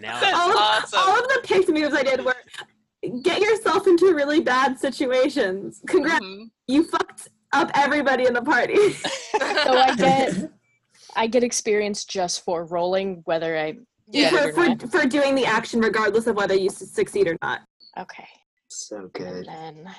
Now 0.00 0.20
That's 0.20 0.36
all, 0.36 0.50
of, 0.50 0.56
awesome. 0.56 0.98
all 1.00 1.18
of 1.20 1.28
the 1.28 1.40
picked 1.44 1.68
moves 1.68 1.94
I 1.94 2.02
did 2.02 2.24
were 2.24 2.34
get 3.22 3.40
yourself 3.40 3.86
into 3.86 4.14
really 4.14 4.40
bad 4.40 4.78
situations. 4.78 5.80
Congrats, 5.86 6.24
Mhm. 6.24 6.50
you 6.66 6.84
fucked 6.84 7.28
up 7.52 7.70
everybody 7.74 8.26
in 8.26 8.32
the 8.34 8.42
party. 8.42 8.76
So 9.34 9.72
I 9.78 9.94
get, 9.96 10.50
I 11.16 11.26
get 11.26 11.42
experience 11.44 12.04
just 12.04 12.44
for 12.44 12.64
rolling, 12.66 13.22
whether 13.24 13.56
I 13.58 13.78
Yeah. 14.10 14.30
for, 14.30 14.52
for, 14.52 14.88
for 14.88 15.06
doing 15.06 15.34
the 15.34 15.44
action, 15.44 15.80
regardless 15.80 16.26
of 16.26 16.36
whether 16.36 16.54
you 16.54 16.70
succeed 16.70 17.26
or 17.28 17.36
not. 17.42 17.60
Okay. 17.98 18.26
So 18.68 18.96
And 18.98 19.12
good. 19.12 19.46
then 19.46 19.90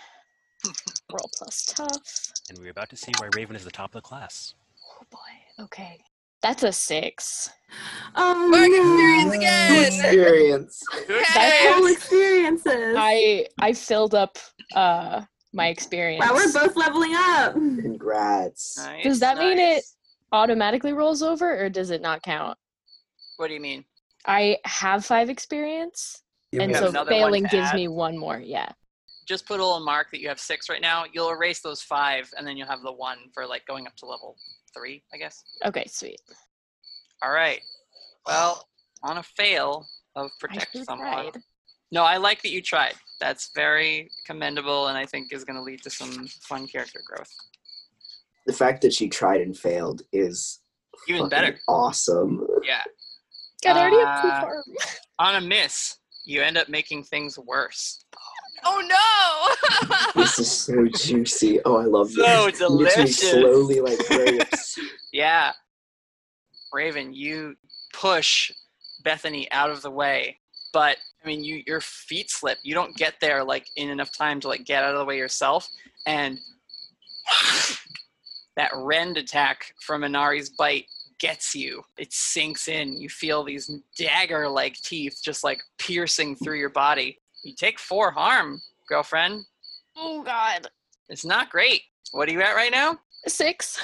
roll 1.12 1.30
plus 1.38 1.66
tough. 1.66 2.32
and 2.50 2.58
we're 2.60 2.72
about 2.72 2.90
to 2.90 2.96
see 2.98 3.12
why 3.20 3.30
Raven 3.36 3.56
is 3.56 3.64
the 3.64 3.72
top 3.72 3.90
of 3.96 4.02
the 4.02 4.08
class. 4.08 4.54
Oh 5.00 5.04
boy. 5.12 5.64
Okay. 5.66 6.00
That's 6.42 6.64
a 6.64 6.72
six. 6.72 7.50
Oh, 8.16 8.48
Mark 8.50 8.70
no. 8.70 8.78
experience 8.78 9.34
again. 9.36 9.86
Experience. 9.88 10.84
Hey. 11.34 11.74
Whole 11.74 11.88
experiences. 11.88 12.96
I 12.98 13.48
I 13.60 13.74
filled 13.74 14.14
up 14.16 14.38
uh 14.76 15.22
my 15.54 15.68
experience. 15.68 16.24
wow, 16.26 16.34
we're 16.36 16.52
both 16.52 16.76
leveling 16.76 17.14
up. 17.16 17.54
Congrats. 17.54 18.78
nice, 18.78 19.04
Does 19.04 19.20
that 19.22 19.38
mean 19.38 19.58
it 19.58 19.84
automatically 20.32 20.92
rolls 20.94 21.24
over 21.24 21.64
or 21.64 21.70
does 21.70 21.90
it 21.92 22.02
not 22.02 22.22
count? 22.22 22.58
what 23.38 23.48
do 23.48 23.54
you 23.54 23.60
mean 23.60 23.84
I 24.26 24.58
have 24.66 25.06
five 25.06 25.30
experience, 25.30 26.22
You 26.52 26.62
and 26.62 26.76
so 26.76 26.90
another 26.90 27.10
failing 27.12 27.44
gives 27.44 27.70
add? 27.70 27.76
me 27.76 27.88
one 27.88 28.18
more. 28.18 28.38
Yeah. 28.40 28.72
Just 29.28 29.46
put 29.48 29.60
a 29.60 29.64
little 29.66 29.80
mark 29.84 30.12
that 30.12 30.20
you 30.22 30.28
have 30.28 30.40
six 30.40 30.70
right 30.70 30.82
now 30.82 31.04
you'll 31.14 31.30
erase 31.32 31.62
those 31.62 31.82
five 31.82 32.30
and 32.38 32.46
then 32.48 32.56
you'll 32.58 32.68
have 32.68 32.82
the 32.84 32.92
one 32.92 33.18
for 33.34 33.46
like 33.46 33.66
going 33.66 33.88
up 33.88 33.96
to 33.96 34.06
level 34.06 34.36
three 34.74 35.04
i 35.14 35.18
guess 35.18 35.44
Okay, 35.66 35.86
sweet. 35.88 36.20
All 37.24 37.32
right. 37.32 37.62
Well, 38.28 38.68
on 39.04 39.18
a 39.18 39.24
fail 39.24 39.88
of 40.16 40.30
protect 40.40 40.78
someone. 40.86 41.12
tried. 41.12 41.38
No, 41.92 42.04
I 42.04 42.18
like 42.18 42.42
that 42.44 42.50
you 42.52 42.62
tried. 42.62 42.94
That's 43.20 43.52
very 43.56 44.12
commendable, 44.28 44.88
and 44.88 44.98
I 44.98 45.06
think 45.06 45.32
is 45.34 45.44
going 45.44 45.56
to 45.56 45.62
lead 45.64 45.82
to 45.84 45.90
some 45.90 46.28
fun 46.44 46.68
character 46.68 47.02
growth. 47.06 47.32
The 48.46 48.54
fact 48.54 48.82
that 48.82 48.94
she 48.94 49.08
tried 49.08 49.42
and 49.42 49.58
failed 49.58 50.02
is 50.12 50.60
Even 51.08 51.22
fucking 51.22 51.30
better. 51.30 51.60
Awesome. 51.68 52.46
Yeah. 52.64 52.84
God, 53.64 53.78
I 53.78 53.82
already 53.82 53.98
have 53.98 54.22
two 54.22 54.28
Uh, 54.28 54.42
farm. 54.42 54.64
On 55.20 55.36
a 55.36 55.42
miss, 55.42 55.98
you 56.26 56.42
end 56.42 56.58
up 56.58 56.68
making 56.70 57.04
things 57.06 57.40
worse. 57.40 58.04
Oh 58.64 58.82
no! 58.88 59.98
This 60.16 60.40
is 60.40 60.52
so 60.52 60.86
juicy. 60.88 61.60
Oh, 61.66 61.76
I 61.78 61.86
love 61.86 62.10
So 62.12 62.22
this. 62.22 62.30
You 62.30 62.46
get 62.46 62.56
to 62.58 62.78
be 62.78 62.78
delicious. 62.94 63.32
slowly 63.32 63.82
like 63.82 64.00
grapes. 64.08 64.80
Yeah. 65.12 65.52
Raven, 66.74 67.14
you 67.14 67.56
push 67.94 68.52
Bethany 69.04 69.50
out 69.52 69.70
of 69.70 69.82
the 69.82 69.92
way, 69.92 70.38
but 70.74 70.98
I 71.24 71.28
mean, 71.28 71.44
you 71.44 71.62
your 71.68 71.82
feet 71.82 72.30
slip. 72.32 72.58
You 72.64 72.74
don't 72.74 72.96
get 72.98 73.16
there 73.22 73.44
like 73.44 73.68
in 73.76 73.90
enough 73.90 74.12
time 74.16 74.40
to 74.42 74.48
like 74.48 74.66
get 74.66 74.84
out 74.84 74.94
of 74.94 75.00
the 75.00 75.06
way 75.06 75.18
yourself, 75.18 75.68
and 76.06 76.40
that 78.58 78.72
rend 78.76 79.18
attack 79.18 79.74
from 79.86 80.02
Inari's 80.04 80.50
bite 80.50 80.86
gets 81.20 81.56
you. 81.56 81.82
It 81.98 82.12
sinks 82.12 82.68
in. 82.68 82.94
You 83.00 83.10
feel 83.10 83.44
these 83.44 83.70
dagger-like 83.98 84.76
teeth 84.82 85.20
just 85.24 85.44
like 85.44 85.62
piercing 85.78 86.36
through 86.36 86.60
your 86.60 86.70
body. 86.70 87.20
You 87.46 87.54
take 87.56 87.78
four 87.80 88.10
harm, 88.12 88.60
girlfriend. 88.90 89.46
Oh 89.96 90.24
God. 90.24 90.68
It's 91.10 91.24
not 91.24 91.52
great. 91.52 91.84
What 92.12 92.28
are 92.28 92.32
you 92.32 92.42
at 92.42 92.56
right 92.56 92.72
now? 92.72 92.98
Six. 93.28 93.80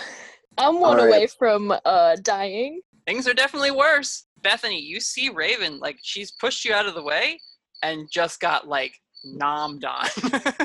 I'm 0.57 0.79
one 0.79 0.99
All 0.99 1.05
right. 1.05 1.07
away 1.09 1.27
from 1.27 1.71
uh 1.85 2.15
dying. 2.23 2.81
things 3.05 3.27
are 3.27 3.33
definitely 3.35 3.69
worse. 3.71 4.25
Bethany, 4.41 4.79
you 4.81 4.99
see 4.99 5.29
Raven, 5.29 5.77
like 5.79 5.99
she's 6.01 6.31
pushed 6.31 6.65
you 6.65 6.73
out 6.73 6.88
of 6.88 6.95
the 6.95 7.03
way 7.03 7.39
and 7.83 8.09
just 8.11 8.39
got 8.39 8.67
like 8.67 8.95
nommed 9.25 9.83
on. 9.85 10.07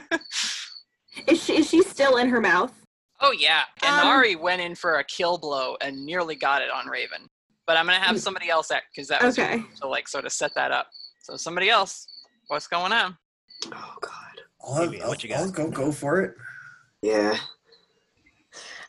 Is 1.26 1.42
she, 1.42 1.56
is 1.58 1.68
she 1.70 1.82
still 1.82 2.18
in 2.18 2.28
her 2.28 2.40
mouth? 2.40 2.72
oh 3.22 3.32
yeah. 3.32 3.62
Um, 3.82 3.94
Inari 3.94 4.36
went 4.36 4.60
in 4.60 4.74
for 4.74 4.96
a 4.96 5.04
kill 5.04 5.38
blow 5.38 5.76
and 5.80 6.04
nearly 6.04 6.34
got 6.36 6.60
it 6.62 6.70
on 6.70 6.86
Raven. 6.88 7.28
But 7.66 7.76
I'm 7.76 7.86
gonna 7.86 7.98
have 7.98 8.20
somebody 8.20 8.48
else 8.50 8.70
act 8.70 8.86
because 8.94 9.08
that 9.08 9.22
was 9.22 9.38
Okay. 9.38 9.62
to 9.80 9.88
like 9.88 10.08
sort 10.08 10.24
of 10.26 10.32
set 10.32 10.54
that 10.54 10.72
up. 10.72 10.88
So 11.22 11.36
somebody 11.36 11.68
else, 11.70 12.06
what's 12.48 12.66
going 12.66 12.92
on? 12.92 13.16
Oh 13.72 13.94
God. 14.00 14.12
I'll, 14.62 14.86
Maybe, 14.86 15.02
I'll, 15.02 15.08
what 15.08 15.24
you 15.24 15.34
I'll 15.34 15.50
go 15.50 15.70
go 15.70 15.92
for 15.92 16.22
it. 16.22 16.34
Yeah. 17.02 17.36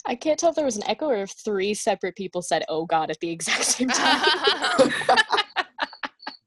I 0.05 0.15
can't 0.15 0.39
tell 0.39 0.49
if 0.49 0.55
there 0.55 0.65
was 0.65 0.77
an 0.77 0.87
echo 0.87 1.07
or 1.07 1.23
if 1.23 1.31
three 1.31 1.73
separate 1.73 2.15
people 2.15 2.41
said 2.41 2.63
"Oh 2.69 2.85
God" 2.85 3.11
at 3.11 3.19
the 3.19 3.29
exact 3.29 3.65
same 3.65 3.89
time. 3.89 4.25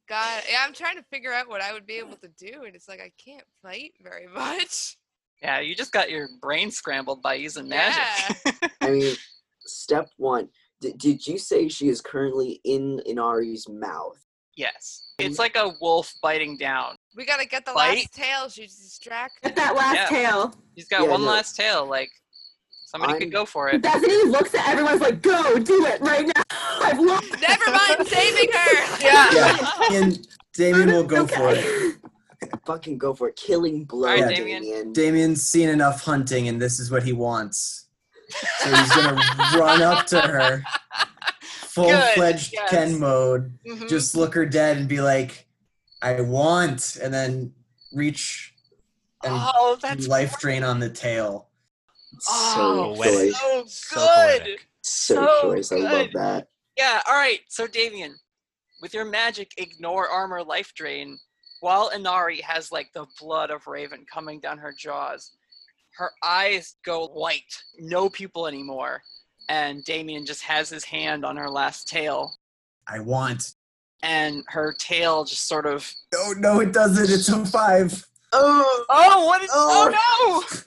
God, 0.09 0.43
yeah, 0.51 0.65
I'm 0.66 0.73
trying 0.73 0.97
to 0.97 1.05
figure 1.12 1.32
out 1.32 1.49
what 1.49 1.61
I 1.61 1.73
would 1.73 1.87
be 1.87 1.95
able 1.95 2.16
to 2.16 2.28
do, 2.37 2.65
and 2.65 2.74
it's 2.74 2.89
like 2.89 3.01
I 3.01 3.12
can't 3.23 3.45
fight 3.62 3.93
very 4.03 4.27
much. 4.35 4.97
Yeah, 5.43 5.61
you 5.61 5.74
just 5.74 5.93
got 5.93 6.11
your 6.11 6.28
brain 6.43 6.70
scrambled 6.70 7.23
by 7.23 7.35
using 7.35 7.69
magic. 7.69 8.03
Yeah. 8.45 8.69
I 8.81 8.91
mean, 8.91 9.15
step 9.61 10.09
one. 10.16 10.49
D- 10.81 10.95
did 10.97 11.27
you 11.27 11.39
say 11.39 11.69
she 11.69 11.89
is 11.89 12.01
currently 12.01 12.61
in 12.65 13.01
Inari's 13.07 13.69
mouth? 13.69 14.19
yes. 14.57 15.15
It's 15.19 15.39
like 15.39 15.57
a 15.57 15.73
wolf 15.81 16.12
biting 16.23 16.57
down. 16.57 16.97
We 17.16 17.24
gotta 17.24 17.45
get 17.47 17.65
the 17.65 17.73
Fight? 17.73 17.97
last 17.99 18.15
tail. 18.15 18.49
She's 18.49 18.77
distracted. 18.77 19.43
Get 19.43 19.57
that 19.57 19.74
last 19.74 19.95
Yeah. 19.97 20.07
tail. 20.09 20.55
He's 20.74 20.89
got 20.89 21.03
Yeah, 21.03 21.09
one 21.09 21.23
no. 21.23 21.28
last 21.28 21.57
tail. 21.57 21.87
Like, 21.87 22.11
somebody 22.87 23.12
I'm- 23.15 23.20
could 23.20 23.32
go 23.32 23.45
for 23.45 23.69
it. 23.69 23.82
Bethany 23.82 24.24
looks 24.27 24.55
at 24.55 24.69
everyone's 24.69 25.01
like, 25.01 25.20
go, 25.23 25.59
do 25.59 25.87
it 25.87 26.01
right 26.01 26.27
now. 26.27 26.43
I've 26.82 26.99
lost. 27.01 27.31
Never 27.41 27.70
mind 27.70 28.07
saving 28.09 28.51
her. 28.53 28.97
Yeah, 29.03 29.93
and 29.93 30.27
Damien 30.55 30.89
will 30.93 31.05
go 31.05 31.27
for 31.27 31.51
it. 31.55 31.97
Fucking 32.66 32.99
go 32.99 33.12
for 33.15 33.28
it. 33.28 33.37
Killing 33.37 33.85
blow, 33.85 34.09
Alright, 34.09 34.35
Damien. 34.37 34.62
Damien. 34.62 34.93
Damien's 34.93 35.43
seen 35.43 35.69
enough 35.69 36.03
hunting, 36.03 36.49
and 36.49 36.61
this 36.61 36.78
is 36.81 36.91
what 36.91 37.03
he 37.03 37.12
wants. 37.12 37.87
So 38.61 38.74
he's 38.74 38.95
gonna 38.95 39.20
run 39.59 39.82
up 39.82 40.07
to 40.09 40.20
her, 40.20 40.62
full 41.43 41.91
fledged 42.15 42.53
yes. 42.53 42.70
Ken 42.70 42.99
mode, 43.01 43.59
Mhm. 43.66 43.89
just 43.89 44.15
look 44.16 44.35
her 44.35 44.47
dead 44.47 44.77
and 44.78 44.89
be 44.89 45.01
like, 45.01 45.47
"I 46.03 46.21
want," 46.21 46.97
and 47.03 47.13
then 47.13 47.53
reach 47.93 48.55
and 49.23 49.35
Oh, 49.37 49.75
do 49.77 49.81
that's 49.83 50.09
life 50.09 50.39
drain 50.39 50.65
on 50.65 50.81
the 50.81 50.89
tail. 50.91 51.49
Oh, 52.29 52.95
so 52.97 53.03
choice. 53.05 53.39
so 53.39 53.65
So 53.67 54.01
good. 54.01 54.41
poetic. 54.41 54.69
So, 54.83 55.15
so 55.15 55.41
choice. 55.43 55.73
I 55.73 55.77
love 55.77 55.91
good. 56.07 56.11
that. 56.15 56.49
Yeah, 56.77 57.03
all 57.07 57.15
right. 57.15 57.41
So, 57.49 57.67
Damien, 57.67 58.17
with 58.81 58.95
your 58.95 59.05
magic, 59.05 59.53
ignore 59.59 60.09
armor 60.09 60.43
life 60.43 60.73
drain. 60.75 61.19
While 61.61 61.91
Inari 61.91 62.41
has 62.41 62.73
like 62.73 62.91
the 62.95 63.07
blood 63.21 63.51
of 63.51 63.67
Raven 63.67 64.07
coming 64.11 64.41
down 64.41 64.57
her 64.57 64.73
jaws, 64.73 65.33
her 65.99 66.11
eyes 66.25 66.77
go 66.87 67.09
white, 67.09 67.55
no 67.79 68.09
pupil 68.09 68.47
anymore, 68.47 69.03
and 69.51 69.85
Damien 69.85 70.25
just 70.25 70.43
has 70.45 70.71
his 70.71 70.85
hand 70.85 71.23
on 71.23 71.37
her 71.37 71.51
last 71.51 71.87
tail, 71.87 72.35
I 72.87 73.01
want. 73.01 73.53
And 74.03 74.45
her 74.49 74.73
tail 74.79 75.25
just 75.25 75.47
sort 75.49 75.67
of. 75.67 75.93
No, 76.13 76.33
no, 76.33 76.61
it 76.61 76.73
doesn't. 76.73 77.11
It's 77.11 77.29
a 77.29 77.45
five. 77.45 78.07
Oh, 78.33 78.85
Oh, 78.89 79.27
what 79.27 79.43
is? 79.43 79.51
Oh, 79.53 79.93
Oh. 79.93 80.45
no! 80.51 80.59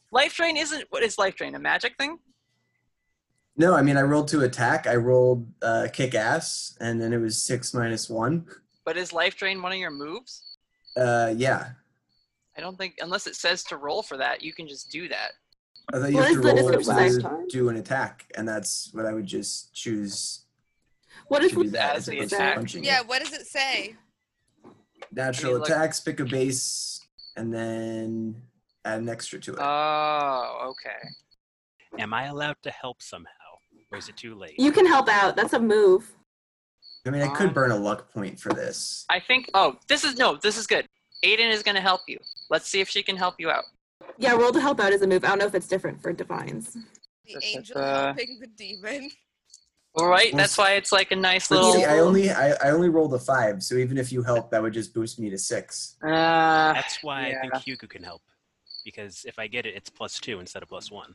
Life 0.10 0.34
drain 0.36 0.56
isn't. 0.56 0.84
What 0.90 1.02
is 1.02 1.18
life 1.18 1.36
drain? 1.36 1.54
A 1.54 1.58
magic 1.58 1.96
thing? 1.98 2.18
No, 3.56 3.74
I 3.74 3.82
mean 3.82 3.96
I 3.98 4.02
rolled 4.02 4.28
to 4.28 4.40
attack. 4.40 4.86
I 4.86 4.94
rolled 4.96 5.46
uh, 5.62 5.88
kick 5.92 6.14
ass, 6.14 6.76
and 6.80 7.00
then 7.00 7.12
it 7.12 7.18
was 7.18 7.42
six 7.42 7.74
minus 7.74 8.08
one. 8.08 8.46
But 8.86 8.96
is 8.96 9.12
life 9.12 9.36
drain 9.36 9.60
one 9.60 9.72
of 9.72 9.78
your 9.78 9.90
moves? 9.90 10.42
Uh, 10.96 11.34
yeah. 11.36 11.70
I 12.56 12.60
don't 12.60 12.78
think 12.78 12.94
unless 13.00 13.26
it 13.26 13.36
says 13.36 13.62
to 13.64 13.76
roll 13.76 14.02
for 14.02 14.16
that, 14.16 14.42
you 14.42 14.52
can 14.54 14.66
just 14.66 14.90
do 14.90 15.08
that. 15.08 15.32
I 15.92 15.98
thought 15.98 16.10
you 16.10 16.16
What 16.16 16.28
have 16.28 16.40
to 16.42 16.48
roll 16.48 16.70
description? 16.78 17.20
to 17.22 17.46
do 17.50 17.68
an 17.68 17.76
attack, 17.76 18.24
and 18.36 18.48
that's 18.48 18.88
what 18.92 19.04
I 19.06 19.12
would 19.12 19.26
just 19.26 19.74
choose 19.74 20.44
What 21.28 21.40
to 21.40 21.60
is 21.62 21.72
that 21.72 21.96
As 21.96 21.96
as 21.96 22.06
the 22.06 22.18
attack? 22.20 22.74
Yeah, 22.74 23.02
what 23.06 23.22
does 23.22 23.32
it 23.32 23.46
say? 23.46 23.94
Natural 25.12 25.50
I 25.50 25.54
mean, 25.54 25.60
like- 25.62 25.70
attacks, 25.70 26.00
pick 26.00 26.20
a 26.20 26.24
base, 26.24 27.06
and 27.36 27.52
then 27.52 28.42
add 28.84 29.00
an 29.00 29.08
extra 29.08 29.38
to 29.40 29.52
it. 29.52 29.58
Oh, 29.60 30.70
okay. 30.72 32.02
Am 32.02 32.12
I 32.12 32.26
allowed 32.26 32.56
to 32.62 32.70
help 32.70 33.00
somehow, 33.02 33.30
or 33.90 33.98
is 33.98 34.08
it 34.08 34.16
too 34.16 34.34
late? 34.34 34.58
You 34.58 34.72
can 34.72 34.86
help 34.86 35.08
out. 35.08 35.36
That's 35.36 35.52
a 35.54 35.60
move. 35.60 36.10
I 37.06 37.10
mean, 37.10 37.22
I 37.22 37.28
could 37.28 37.48
um, 37.48 37.54
burn 37.54 37.70
a 37.70 37.76
luck 37.76 38.12
point 38.12 38.38
for 38.38 38.52
this. 38.52 39.06
I 39.08 39.20
think. 39.20 39.48
Oh, 39.54 39.76
this 39.88 40.04
is 40.04 40.16
no. 40.18 40.36
This 40.36 40.58
is 40.58 40.66
good. 40.66 40.86
Aiden 41.24 41.50
is 41.50 41.62
going 41.62 41.74
to 41.74 41.80
help 41.80 42.02
you. 42.06 42.18
Let's 42.50 42.68
see 42.68 42.80
if 42.80 42.88
she 42.88 43.02
can 43.02 43.16
help 43.16 43.36
you 43.38 43.50
out. 43.50 43.64
Yeah, 44.18 44.32
roll 44.32 44.52
to 44.52 44.60
help 44.60 44.80
out 44.80 44.92
is 44.92 45.02
a 45.02 45.06
move. 45.06 45.24
I 45.24 45.28
don't 45.28 45.38
know 45.38 45.46
if 45.46 45.54
it's 45.54 45.66
different 45.68 46.00
for 46.02 46.12
divines. 46.12 46.74
The 47.26 47.32
Da, 47.34 47.40
da, 47.40 47.46
angel 47.56 47.74
da. 47.76 48.04
helping 48.06 48.38
the 48.40 48.46
demon. 48.48 49.10
All 49.94 50.06
right. 50.06 50.32
Well, 50.32 50.38
That's 50.38 50.56
why 50.56 50.72
it's 50.72 50.92
like 50.92 51.10
a 51.10 51.16
nice 51.16 51.48
But 51.48 51.56
little. 51.56 51.72
see, 51.72 51.84
I 51.84 51.98
only 51.98 52.30
I, 52.30 52.52
I 52.62 52.70
only 52.70 52.88
rolled 52.88 53.12
a 53.14 53.18
five, 53.18 53.62
so 53.62 53.74
even 53.76 53.98
if 53.98 54.12
you 54.12 54.22
help, 54.22 54.50
that 54.50 54.62
would 54.62 54.72
just 54.74 54.94
boost 54.94 55.18
me 55.18 55.28
to 55.30 55.38
six. 55.38 55.96
Uh, 56.02 56.08
That's 56.74 57.02
why 57.02 57.28
I 57.30 57.40
think. 57.40 57.56
Hugo 57.64 57.86
can 57.86 58.02
help, 58.04 58.22
because 58.84 59.24
if 59.26 59.38
I 59.38 59.46
get 59.48 59.66
it, 59.66 59.74
it's 59.74 59.90
plus 59.90 60.20
two 60.20 60.38
instead 60.40 60.62
of 60.62 60.68
plus 60.68 60.90
one. 60.90 61.14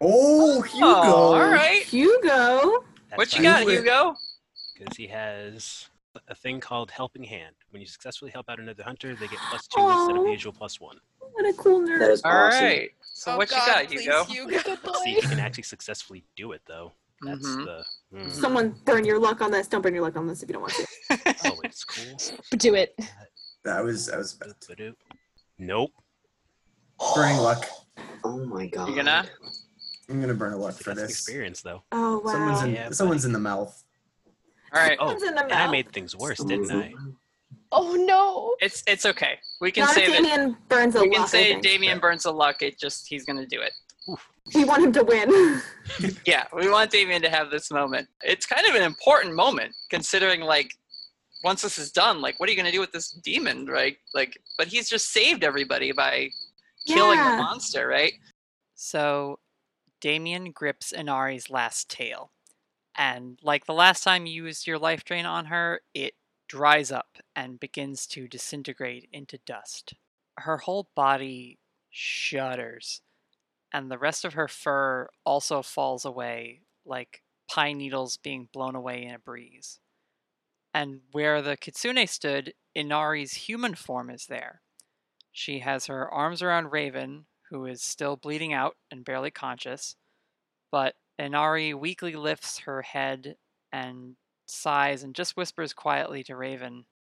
Oh, 0.00 0.62
Hugo! 0.62 0.86
Oh, 0.86 1.34
all 1.34 1.50
right. 1.50 1.82
Hugo. 1.82 2.84
What 3.14 3.30
you 3.32 3.36
fine. 3.38 3.42
got, 3.42 3.60
Hugo- 3.60 3.72
Hugo? 3.82 4.16
Because 4.78 4.96
he 4.96 5.06
has 5.08 5.88
a 6.28 6.34
thing 6.34 6.58
called 6.60 6.90
Helping 6.90 7.22
Hand. 7.24 7.54
When 7.70 7.80
you 7.82 7.86
successfully 7.86 8.30
help 8.30 8.48
out 8.48 8.58
another 8.58 8.82
hunter, 8.82 9.14
they 9.14 9.28
get 9.28 9.38
plus 9.50 9.66
two 9.66 9.80
instead 9.80 10.16
of 10.16 10.22
the 10.22 10.28
Aw. 10.28 10.32
usual 10.32 10.52
plus 10.52 10.80
one. 10.80 10.98
What 11.18 11.46
a 11.48 11.52
cool 11.54 11.80
nerd. 11.82 11.98
That 12.00 12.10
is 12.10 12.22
All 12.24 12.32
awesome. 12.32 12.64
right. 12.64 12.90
So 13.02 13.32
oh 13.32 13.36
what 13.36 13.50
God, 13.50 13.56
you 13.56 13.72
got, 13.72 13.86
please, 13.88 14.00
Hugo? 14.02 14.24
Hugo. 14.24 14.76
See 15.04 15.10
if 15.12 15.22
you 15.24 15.28
can 15.28 15.38
actually 15.40 15.62
successfully 15.64 16.24
do 16.36 16.52
it, 16.52 16.62
though. 16.66 16.92
That's 17.22 17.46
Mhm. 17.46 17.64
the. 17.64 17.84
mm. 18.18 18.30
Someone 18.32 18.70
burn 18.84 19.04
your 19.04 19.18
luck 19.18 19.40
on 19.40 19.50
this. 19.50 19.68
Don't 19.68 19.80
burn 19.82 19.94
your 19.94 20.02
luck 20.02 20.16
on 20.16 20.26
this 20.26 20.42
if 20.42 20.48
you 20.48 20.54
don't 20.54 20.62
want 20.62 20.74
to. 20.74 20.86
Oh, 21.44 21.60
it's 21.64 21.84
cool. 21.84 22.16
But 22.50 22.58
do 22.66 22.74
it. 22.74 22.98
That 23.64 23.84
was 23.84 24.06
that 24.06 24.18
was 24.18 24.34
bad. 24.34 24.54
Ba-doop. 24.68 24.94
Nope. 25.58 25.90
burning 27.14 27.38
luck. 27.38 27.66
Oh 28.24 28.44
my 28.46 28.66
god. 28.66 28.88
You're 28.88 28.96
gonna? 28.96 29.26
I'm 30.08 30.20
gonna 30.20 30.34
burn 30.34 30.52
a 30.52 30.56
luck 30.56 30.74
for 30.74 30.94
this. 30.94 31.10
experience, 31.10 31.62
though. 31.62 31.82
Oh 31.92 32.18
wow. 32.24 32.32
Someone's 32.32 32.62
in 32.62 32.72
Yeah, 32.74 32.82
buddy. 32.84 32.94
someone's 32.94 33.24
in 33.24 33.32
the 33.32 33.38
mouth. 33.38 33.82
All 34.74 34.80
right. 34.82 34.96
Oh, 35.00 35.10
in 35.10 35.18
the 35.34 35.42
and 35.44 35.52
I 35.52 35.70
made 35.70 35.92
things 35.92 36.16
worse, 36.16 36.38
didn't 36.42 36.70
I? 36.70 36.94
Oh 37.70 37.92
no. 37.94 38.54
It's 38.60 38.82
it's 38.86 39.04
okay. 39.06 39.38
We 39.60 39.70
can 39.70 39.84
Not 39.84 39.94
say 39.94 40.04
if 40.04 40.10
that. 40.10 40.16
Damien 40.22 40.56
burns 40.68 40.94
a 40.96 41.00
We 41.02 41.06
luck. 41.08 41.14
can 41.16 41.22
I 41.24 41.26
say. 41.26 41.60
Damien 41.60 41.98
burns 42.00 42.24
a 42.24 42.30
luck. 42.30 42.62
It 42.62 42.78
just 42.78 43.06
he's 43.08 43.24
gonna 43.24 43.46
do 43.46 43.60
it. 43.60 43.72
We 44.54 44.64
want 44.64 44.84
him 44.84 44.92
to 44.92 45.04
win. 45.04 45.62
Yeah, 46.24 46.44
we 46.54 46.70
want 46.70 46.92
Damien 46.92 47.20
to 47.22 47.28
have 47.28 47.50
this 47.50 47.70
moment. 47.70 48.08
It's 48.22 48.46
kind 48.46 48.66
of 48.68 48.74
an 48.76 48.82
important 48.82 49.34
moment, 49.34 49.74
considering 49.90 50.40
like 50.40 50.70
once 51.42 51.60
this 51.62 51.76
is 51.76 51.90
done, 51.90 52.20
like 52.20 52.38
what 52.38 52.48
are 52.48 52.52
you 52.52 52.56
gonna 52.56 52.70
do 52.72 52.80
with 52.80 52.92
this 52.92 53.10
demon, 53.10 53.66
right? 53.66 53.96
Like, 54.14 54.38
but 54.56 54.68
he's 54.68 54.88
just 54.88 55.10
saved 55.12 55.42
everybody 55.42 55.90
by 55.90 56.30
killing 56.86 57.18
Yeah. 57.18 57.32
the 57.32 57.36
monster, 57.42 57.88
right? 57.88 58.12
So, 58.76 59.40
Damien 60.00 60.52
grips 60.52 60.92
Inari's 60.92 61.50
last 61.50 61.90
tail, 61.90 62.30
and 62.94 63.38
like 63.42 63.66
the 63.66 63.74
last 63.74 64.04
time 64.04 64.24
you 64.24 64.44
used 64.46 64.66
your 64.68 64.78
life 64.78 65.04
drain 65.04 65.26
on 65.26 65.46
her, 65.46 65.80
it 65.94 66.14
dries 66.48 66.92
up 66.92 67.18
and 67.34 67.58
begins 67.60 68.06
to 68.08 68.28
disintegrate 68.28 69.08
into 69.12 69.38
dust. 69.38 69.94
Her 70.38 70.58
whole 70.58 70.88
body 70.94 71.58
shudders, 71.90 73.02
and 73.72 73.90
the 73.90 73.98
rest 73.98 74.24
of 74.24 74.34
her 74.34 74.48
fur 74.48 75.08
also 75.24 75.62
falls 75.62 76.04
away 76.04 76.60
like 76.84 77.22
pine 77.48 77.78
needles 77.78 78.16
being 78.16 78.48
blown 78.52 78.74
away 78.74 79.04
in 79.04 79.14
a 79.14 79.18
breeze. 79.18 79.80
And 80.74 81.00
where 81.12 81.42
the 81.42 81.56
kitsune 81.56 82.06
stood, 82.06 82.54
Inari's 82.74 83.34
human 83.34 83.74
form 83.74 84.10
is 84.10 84.26
there. 84.26 84.62
She 85.30 85.60
has 85.60 85.86
her 85.86 86.10
arms 86.10 86.42
around 86.42 86.72
Raven, 86.72 87.26
who 87.50 87.66
is 87.66 87.82
still 87.82 88.16
bleeding 88.16 88.52
out 88.52 88.76
and 88.90 89.04
barely 89.04 89.30
conscious, 89.30 89.96
but 90.70 90.94
Inari 91.18 91.74
weakly 91.74 92.14
lifts 92.14 92.60
her 92.60 92.82
head 92.82 93.36
and 93.70 94.16
sighs 94.46 95.02
and 95.02 95.14
just 95.14 95.36
whispers 95.36 95.72
quietly 95.72 96.22
to 96.24 96.36
Raven. 96.36 96.84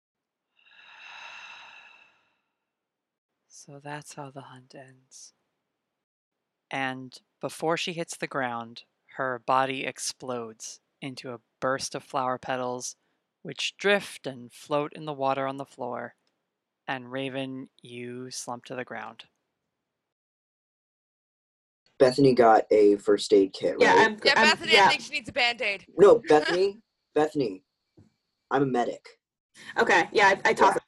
So 3.51 3.81
that's 3.83 4.15
how 4.15 4.31
the 4.31 4.43
hunt 4.43 4.75
ends. 4.75 5.35
And 6.71 7.17
before 7.41 7.77
she 7.77 7.93
hits 7.93 8.17
the 8.17 8.27
ground, 8.27 8.83
her 9.17 9.41
body 9.47 9.85
explodes 9.85 10.81
into 11.01 11.31
a 11.33 11.41
burst 11.61 11.95
of 11.95 12.05
flower 12.05 12.39
petals, 12.39 12.97
which 13.43 13.77
drift 13.77 14.27
and 14.27 14.53
float 14.53 14.93
in 14.95 15.05
the 15.05 15.13
water 15.13 15.47
on 15.47 15.57
the 15.57 15.65
floor. 15.65 16.15
And 16.87 17.11
Raven, 17.13 17.69
you 17.83 18.31
slump 18.31 18.65
to 18.67 18.75
the 18.75 18.85
ground. 18.85 19.25
Bethany 21.99 22.33
got 22.33 22.65
a 22.71 22.97
first 22.97 23.33
aid 23.33 23.53
kit, 23.53 23.73
right? 23.73 23.81
Yeah, 23.81 23.95
I'm, 23.97 24.17
Yeah, 24.25 24.35
I'm- 24.37 24.49
Bethany, 24.51 24.73
yeah. 24.73 24.85
I 24.87 24.89
think 24.89 25.03
she 25.03 25.13
needs 25.15 25.29
a 25.29 25.33
band 25.33 25.61
aid. 25.61 25.85
No, 25.97 26.23
Bethany. 26.29 26.79
Bethany. 27.15 27.65
I'm 28.51 28.63
a 28.63 28.67
medic. 28.67 29.05
Okay, 29.79 30.09
yeah, 30.13 30.29
I, 30.45 30.51
I 30.51 30.53
toss 30.55 30.77
it 30.77 30.79
to 30.81 30.85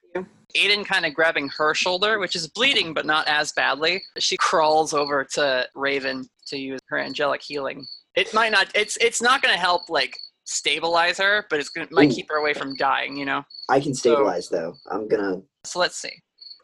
Aiden 0.51 0.85
kind 0.85 1.05
of 1.05 1.13
grabbing 1.13 1.49
her 1.49 1.73
shoulder, 1.73 2.19
which 2.19 2.35
is 2.35 2.47
bleeding 2.47 2.93
but 2.93 3.05
not 3.05 3.27
as 3.27 3.51
badly. 3.51 4.03
She 4.19 4.37
crawls 4.37 4.93
over 4.93 5.23
to 5.33 5.67
Raven 5.75 6.27
to 6.47 6.57
use 6.57 6.79
her 6.87 6.99
angelic 6.99 7.41
healing. 7.41 7.85
It 8.15 8.33
might 8.33 8.51
not. 8.51 8.67
It's 8.75 8.97
it's 8.97 9.21
not 9.21 9.41
going 9.41 9.53
to 9.53 9.59
help 9.59 9.89
like 9.89 10.17
stabilize 10.43 11.17
her, 11.17 11.45
but 11.49 11.59
it's 11.59 11.69
gonna 11.69 11.87
might 11.91 12.11
Ooh. 12.11 12.15
keep 12.15 12.29
her 12.29 12.37
away 12.37 12.53
from 12.53 12.75
dying. 12.75 13.15
You 13.15 13.25
know. 13.25 13.43
I 13.69 13.79
can 13.79 13.93
stabilize 13.93 14.49
though. 14.49 14.75
I'm 14.89 15.07
gonna. 15.07 15.41
So 15.63 15.79
let's 15.79 15.97
see. 15.97 16.13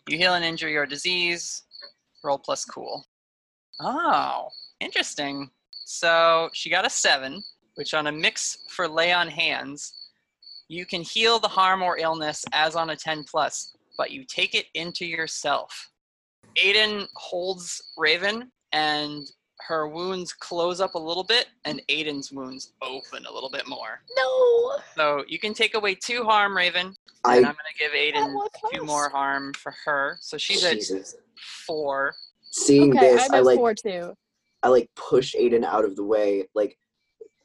You 0.07 0.17
heal 0.17 0.33
an 0.33 0.43
injury 0.43 0.75
or 0.75 0.85
disease. 0.85 1.63
Roll 2.23 2.39
plus 2.39 2.65
cool. 2.65 3.05
Oh, 3.79 4.47
interesting. 4.79 5.49
So 5.85 6.49
she 6.53 6.69
got 6.69 6.85
a 6.85 6.89
seven, 6.89 7.43
which 7.75 7.93
on 7.93 8.07
a 8.07 8.11
mix 8.11 8.57
for 8.69 8.87
lay 8.87 9.13
on 9.13 9.27
hands, 9.27 9.93
you 10.69 10.85
can 10.85 11.01
heal 11.01 11.39
the 11.39 11.47
harm 11.47 11.81
or 11.81 11.97
illness 11.97 12.43
as 12.53 12.75
on 12.75 12.89
a 12.89 12.95
10 12.95 13.23
plus, 13.23 13.75
but 13.97 14.11
you 14.11 14.23
take 14.27 14.53
it 14.53 14.65
into 14.73 15.05
yourself. 15.05 15.89
Aiden 16.61 17.07
holds 17.15 17.81
Raven 17.97 18.51
and 18.73 19.25
her 19.67 19.87
wounds 19.87 20.33
close 20.33 20.79
up 20.81 20.95
a 20.95 20.99
little 20.99 21.23
bit 21.23 21.47
and 21.65 21.81
Aiden's 21.89 22.31
wounds 22.31 22.73
open 22.81 23.25
a 23.25 23.31
little 23.31 23.49
bit 23.49 23.67
more. 23.67 24.01
No. 24.17 24.77
So 24.95 25.23
you 25.27 25.39
can 25.39 25.53
take 25.53 25.73
away 25.75 25.95
two 25.95 26.23
harm, 26.23 26.55
Raven. 26.55 26.93
I- 27.23 27.37
and 27.37 27.45
I'm 27.45 27.53
gonna 27.53 27.77
give 27.77 27.91
Aiden 27.91 28.35
two 28.73 28.83
more 28.83 29.09
harm 29.09 29.53
for 29.53 29.73
her. 29.85 30.17
So 30.21 30.37
she's 30.37 30.63
at 30.63 30.75
Jesus. 30.75 31.15
four. 31.65 32.13
Seeing 32.51 32.91
okay, 32.97 33.13
this, 33.15 33.25
I'm 33.25 33.35
I 33.35 33.37
at 33.39 33.45
like 33.45 33.57
four 33.57 33.73
too. 33.73 34.13
I 34.63 34.69
like 34.69 34.89
push 34.95 35.35
Aiden 35.35 35.63
out 35.63 35.85
of 35.85 35.95
the 35.95 36.03
way. 36.03 36.47
Like, 36.55 36.77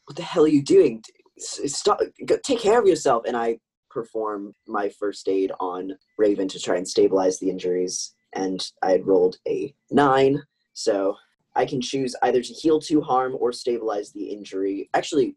what 0.06 0.16
the 0.16 0.22
hell 0.22 0.44
are 0.44 0.48
you 0.48 0.62
doing? 0.62 1.02
S- 1.38 1.60
Stop! 1.74 2.00
Take 2.44 2.60
care 2.60 2.80
of 2.80 2.86
yourself. 2.86 3.24
And 3.26 3.36
I 3.36 3.58
perform 3.90 4.54
my 4.66 4.88
first 4.88 5.28
aid 5.28 5.52
on 5.60 5.92
Raven 6.18 6.48
to 6.48 6.58
try 6.58 6.76
and 6.76 6.88
stabilize 6.88 7.38
the 7.38 7.50
injuries. 7.50 8.14
And 8.34 8.64
I 8.82 8.92
had 8.92 9.06
rolled 9.06 9.36
a 9.46 9.74
nine, 9.90 10.42
so 10.72 11.16
I 11.54 11.66
can 11.66 11.80
choose 11.80 12.16
either 12.22 12.40
to 12.40 12.52
heal 12.54 12.80
two 12.80 13.02
harm 13.02 13.36
or 13.38 13.52
stabilize 13.52 14.10
the 14.12 14.24
injury. 14.24 14.88
Actually, 14.94 15.36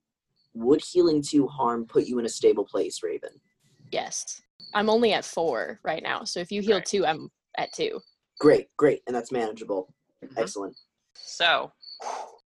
would 0.53 0.81
healing 0.81 1.21
two 1.21 1.47
harm 1.47 1.85
put 1.85 2.05
you 2.05 2.19
in 2.19 2.25
a 2.25 2.29
stable 2.29 2.63
place, 2.63 3.03
Raven? 3.03 3.41
Yes. 3.91 4.41
I'm 4.73 4.89
only 4.89 5.13
at 5.13 5.25
four 5.25 5.79
right 5.83 6.01
now. 6.01 6.23
So 6.23 6.39
if 6.39 6.51
you 6.51 6.61
heal 6.61 6.81
two, 6.81 7.05
I'm 7.05 7.29
at 7.57 7.73
two. 7.73 7.99
Great, 8.39 8.67
great, 8.77 9.01
and 9.07 9.15
that's 9.15 9.31
manageable. 9.31 9.93
Mm-hmm. 10.23 10.39
Excellent. 10.39 10.75
So, 11.13 11.71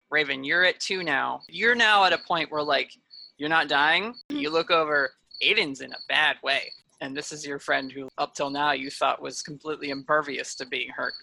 Raven, 0.09 0.43
you're 0.43 0.65
at 0.65 0.79
two 0.79 1.03
now. 1.03 1.41
You're 1.47 1.75
now 1.75 2.05
at 2.05 2.13
a 2.13 2.17
point 2.17 2.51
where, 2.51 2.63
like, 2.63 2.91
you're 3.37 3.49
not 3.49 3.67
dying. 3.67 4.13
Mm-hmm. 4.13 4.37
You 4.37 4.49
look 4.49 4.71
over, 4.71 5.11
Aiden's 5.43 5.81
in 5.81 5.93
a 5.93 5.97
bad 6.07 6.37
way. 6.43 6.71
And 6.99 7.15
this 7.15 7.31
is 7.31 7.45
your 7.45 7.59
friend 7.59 7.91
who, 7.91 8.09
up 8.17 8.33
till 8.33 8.49
now, 8.49 8.71
you 8.71 8.89
thought 8.89 9.21
was 9.21 9.41
completely 9.41 9.91
impervious 9.91 10.55
to 10.55 10.65
being 10.65 10.89
hurt. 10.89 11.13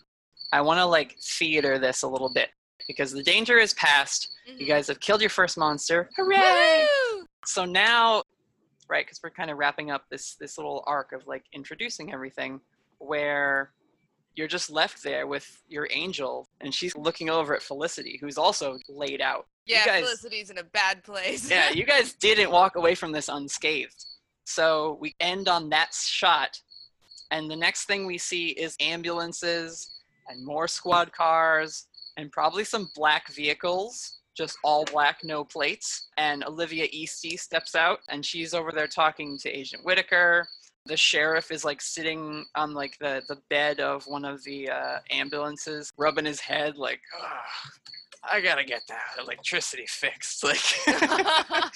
I 0.53 0.61
want 0.61 0.79
to, 0.79 0.85
like, 0.87 1.17
theater 1.21 1.79
this 1.79 2.03
a 2.03 2.09
little 2.09 2.33
bit 2.33 2.51
because 2.87 3.13
the 3.13 3.23
danger 3.23 3.59
is 3.59 3.75
past. 3.75 4.29
You 4.47 4.55
mm-hmm. 4.55 4.67
guys 4.67 4.87
have 4.87 5.01
killed 5.01 5.21
your 5.21 5.31
first 5.31 5.59
monster. 5.59 6.11
Hooray! 6.17 6.87
So 7.45 7.65
now, 7.65 8.23
right, 8.89 9.05
because 9.05 9.21
we're 9.23 9.31
kind 9.31 9.51
of 9.51 9.59
wrapping 9.59 9.91
up 9.91 10.05
this 10.11 10.37
this 10.37 10.57
little 10.59 10.85
arc 10.87 11.13
of 11.13 11.27
like 11.27 11.45
introducing 11.53 12.13
everything, 12.13 12.61
where 12.99 13.73
you're 14.35 14.49
just 14.49 14.71
left 14.71 15.03
there 15.03 15.27
with 15.27 15.63
your 15.69 15.89
angel, 15.91 16.44
and 16.61 16.73
she's 16.75 16.97
looking 16.97 17.31
over 17.31 17.55
at 17.55 17.63
Felicity, 17.63 18.19
who's 18.21 18.39
also 18.39 18.79
laid 18.89 19.21
out. 19.21 19.47
Yeah, 19.67 19.85
guys- 19.87 20.05
Felicity's 20.05 20.51
in 20.51 20.59
a 20.59 20.65
bad 20.65 21.03
place. 21.05 21.51
yeah, 21.51 21.71
you 21.75 21.85
guys 21.85 22.13
didn't 22.15 22.51
walk 22.51 22.77
away 22.77 22.95
from 22.95 23.13
this 23.13 23.29
unscathed. 23.29 24.05
So 24.45 24.99
we 25.01 25.15
end 25.21 25.49
on 25.49 25.71
that 25.71 25.95
shot, 25.95 26.61
and 27.31 27.51
the 27.51 27.57
next 27.57 27.87
thing 27.87 28.07
we 28.07 28.19
see 28.19 28.49
is 28.49 28.77
ambulances 28.81 29.91
and 30.29 30.45
more 30.45 30.69
squad 30.69 31.13
cars 31.13 31.87
and 32.17 32.31
probably 32.31 32.63
some 32.65 32.89
black 32.95 33.33
vehicles, 33.33 34.19
just 34.37 34.57
all 34.63 34.85
black, 34.85 35.19
no 35.25 35.45
plates. 35.45 36.09
And 36.19 36.45
Olivia 36.45 36.87
Easty 36.89 37.39
steps 37.39 37.75
out, 37.75 38.01
and 38.09 38.25
she's 38.25 38.53
over 38.55 38.71
there 38.71 38.87
talking 38.87 39.39
to 39.39 39.49
Agent 39.51 39.85
Whitaker. 39.85 40.47
The 40.87 40.97
sheriff 40.97 41.51
is 41.51 41.65
like 41.65 41.81
sitting 41.81 42.45
on 42.55 42.75
like 42.75 42.99
the 42.99 43.23
the 43.29 43.39
bed 43.49 43.81
of 43.81 44.07
one 44.07 44.25
of 44.25 44.43
the 44.45 44.71
uh, 44.71 44.99
ambulances, 45.11 45.91
rubbing 45.97 46.27
his 46.27 46.41
head 46.41 46.77
like, 46.77 47.01
I 48.31 48.41
gotta 48.41 48.65
get 48.65 48.83
that 48.89 49.23
electricity 49.23 49.87
fixed. 49.87 50.45
Like, 50.45 50.63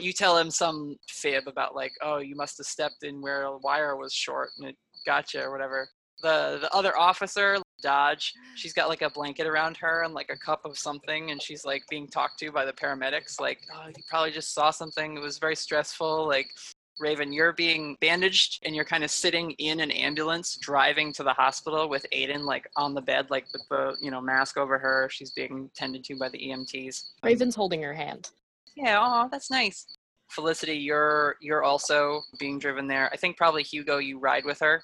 you 0.00 0.12
tell 0.12 0.36
him 0.36 0.50
some 0.50 0.96
fib 1.08 1.46
about 1.46 1.74
like, 1.74 1.92
oh, 2.02 2.18
you 2.18 2.36
must 2.36 2.58
have 2.58 2.66
stepped 2.66 3.02
in 3.02 3.20
where 3.20 3.44
a 3.44 3.58
wire 3.58 3.96
was 3.96 4.12
short 4.12 4.50
and 4.58 4.68
it 4.68 4.76
got 5.06 5.34
you 5.34 5.40
or 5.40 5.50
whatever. 5.50 5.88
The 6.22 6.58
the 6.60 6.74
other 6.74 6.96
officer, 6.96 7.58
Dodge, 7.82 8.32
she's 8.56 8.72
got 8.72 8.88
like 8.88 9.02
a 9.02 9.10
blanket 9.10 9.46
around 9.46 9.76
her 9.78 10.02
and 10.02 10.14
like 10.14 10.30
a 10.30 10.36
cup 10.36 10.64
of 10.64 10.78
something, 10.78 11.30
and 11.30 11.40
she's 11.40 11.64
like 11.64 11.82
being 11.88 12.08
talked 12.08 12.38
to 12.40 12.50
by 12.50 12.64
the 12.64 12.72
paramedics. 12.72 13.40
Like, 13.40 13.60
oh, 13.72 13.86
you 13.86 14.02
probably 14.08 14.32
just 14.32 14.52
saw 14.52 14.70
something. 14.70 15.16
It 15.16 15.20
was 15.20 15.38
very 15.38 15.56
stressful. 15.56 16.26
Like, 16.26 16.50
Raven, 16.98 17.32
you're 17.32 17.52
being 17.52 17.96
bandaged 18.00 18.60
and 18.64 18.74
you're 18.74 18.84
kind 18.84 19.04
of 19.04 19.10
sitting 19.10 19.52
in 19.52 19.80
an 19.80 19.90
ambulance 19.90 20.56
driving 20.56 21.12
to 21.14 21.22
the 21.22 21.32
hospital 21.32 21.88
with 21.88 22.04
Aiden 22.12 22.42
like 22.42 22.68
on 22.76 22.94
the 22.94 23.00
bed, 23.00 23.30
like 23.30 23.46
with 23.52 23.62
the 23.68 23.96
you 24.00 24.10
know 24.10 24.20
mask 24.20 24.56
over 24.56 24.78
her. 24.78 25.08
She's 25.10 25.30
being 25.30 25.70
tended 25.74 26.04
to 26.04 26.16
by 26.16 26.28
the 26.28 26.38
EMTs. 26.38 27.10
Raven's 27.22 27.54
holding 27.54 27.82
her 27.82 27.94
hand. 27.94 28.30
Yeah, 28.76 28.98
oh, 29.00 29.28
that's 29.30 29.50
nice. 29.50 29.86
Felicity, 30.30 30.76
you're 30.76 31.36
you're 31.40 31.62
also 31.62 32.22
being 32.38 32.58
driven 32.58 32.86
there. 32.86 33.08
I 33.12 33.16
think 33.16 33.36
probably 33.36 33.62
Hugo, 33.62 33.98
you 33.98 34.18
ride 34.18 34.44
with 34.44 34.60
her. 34.60 34.82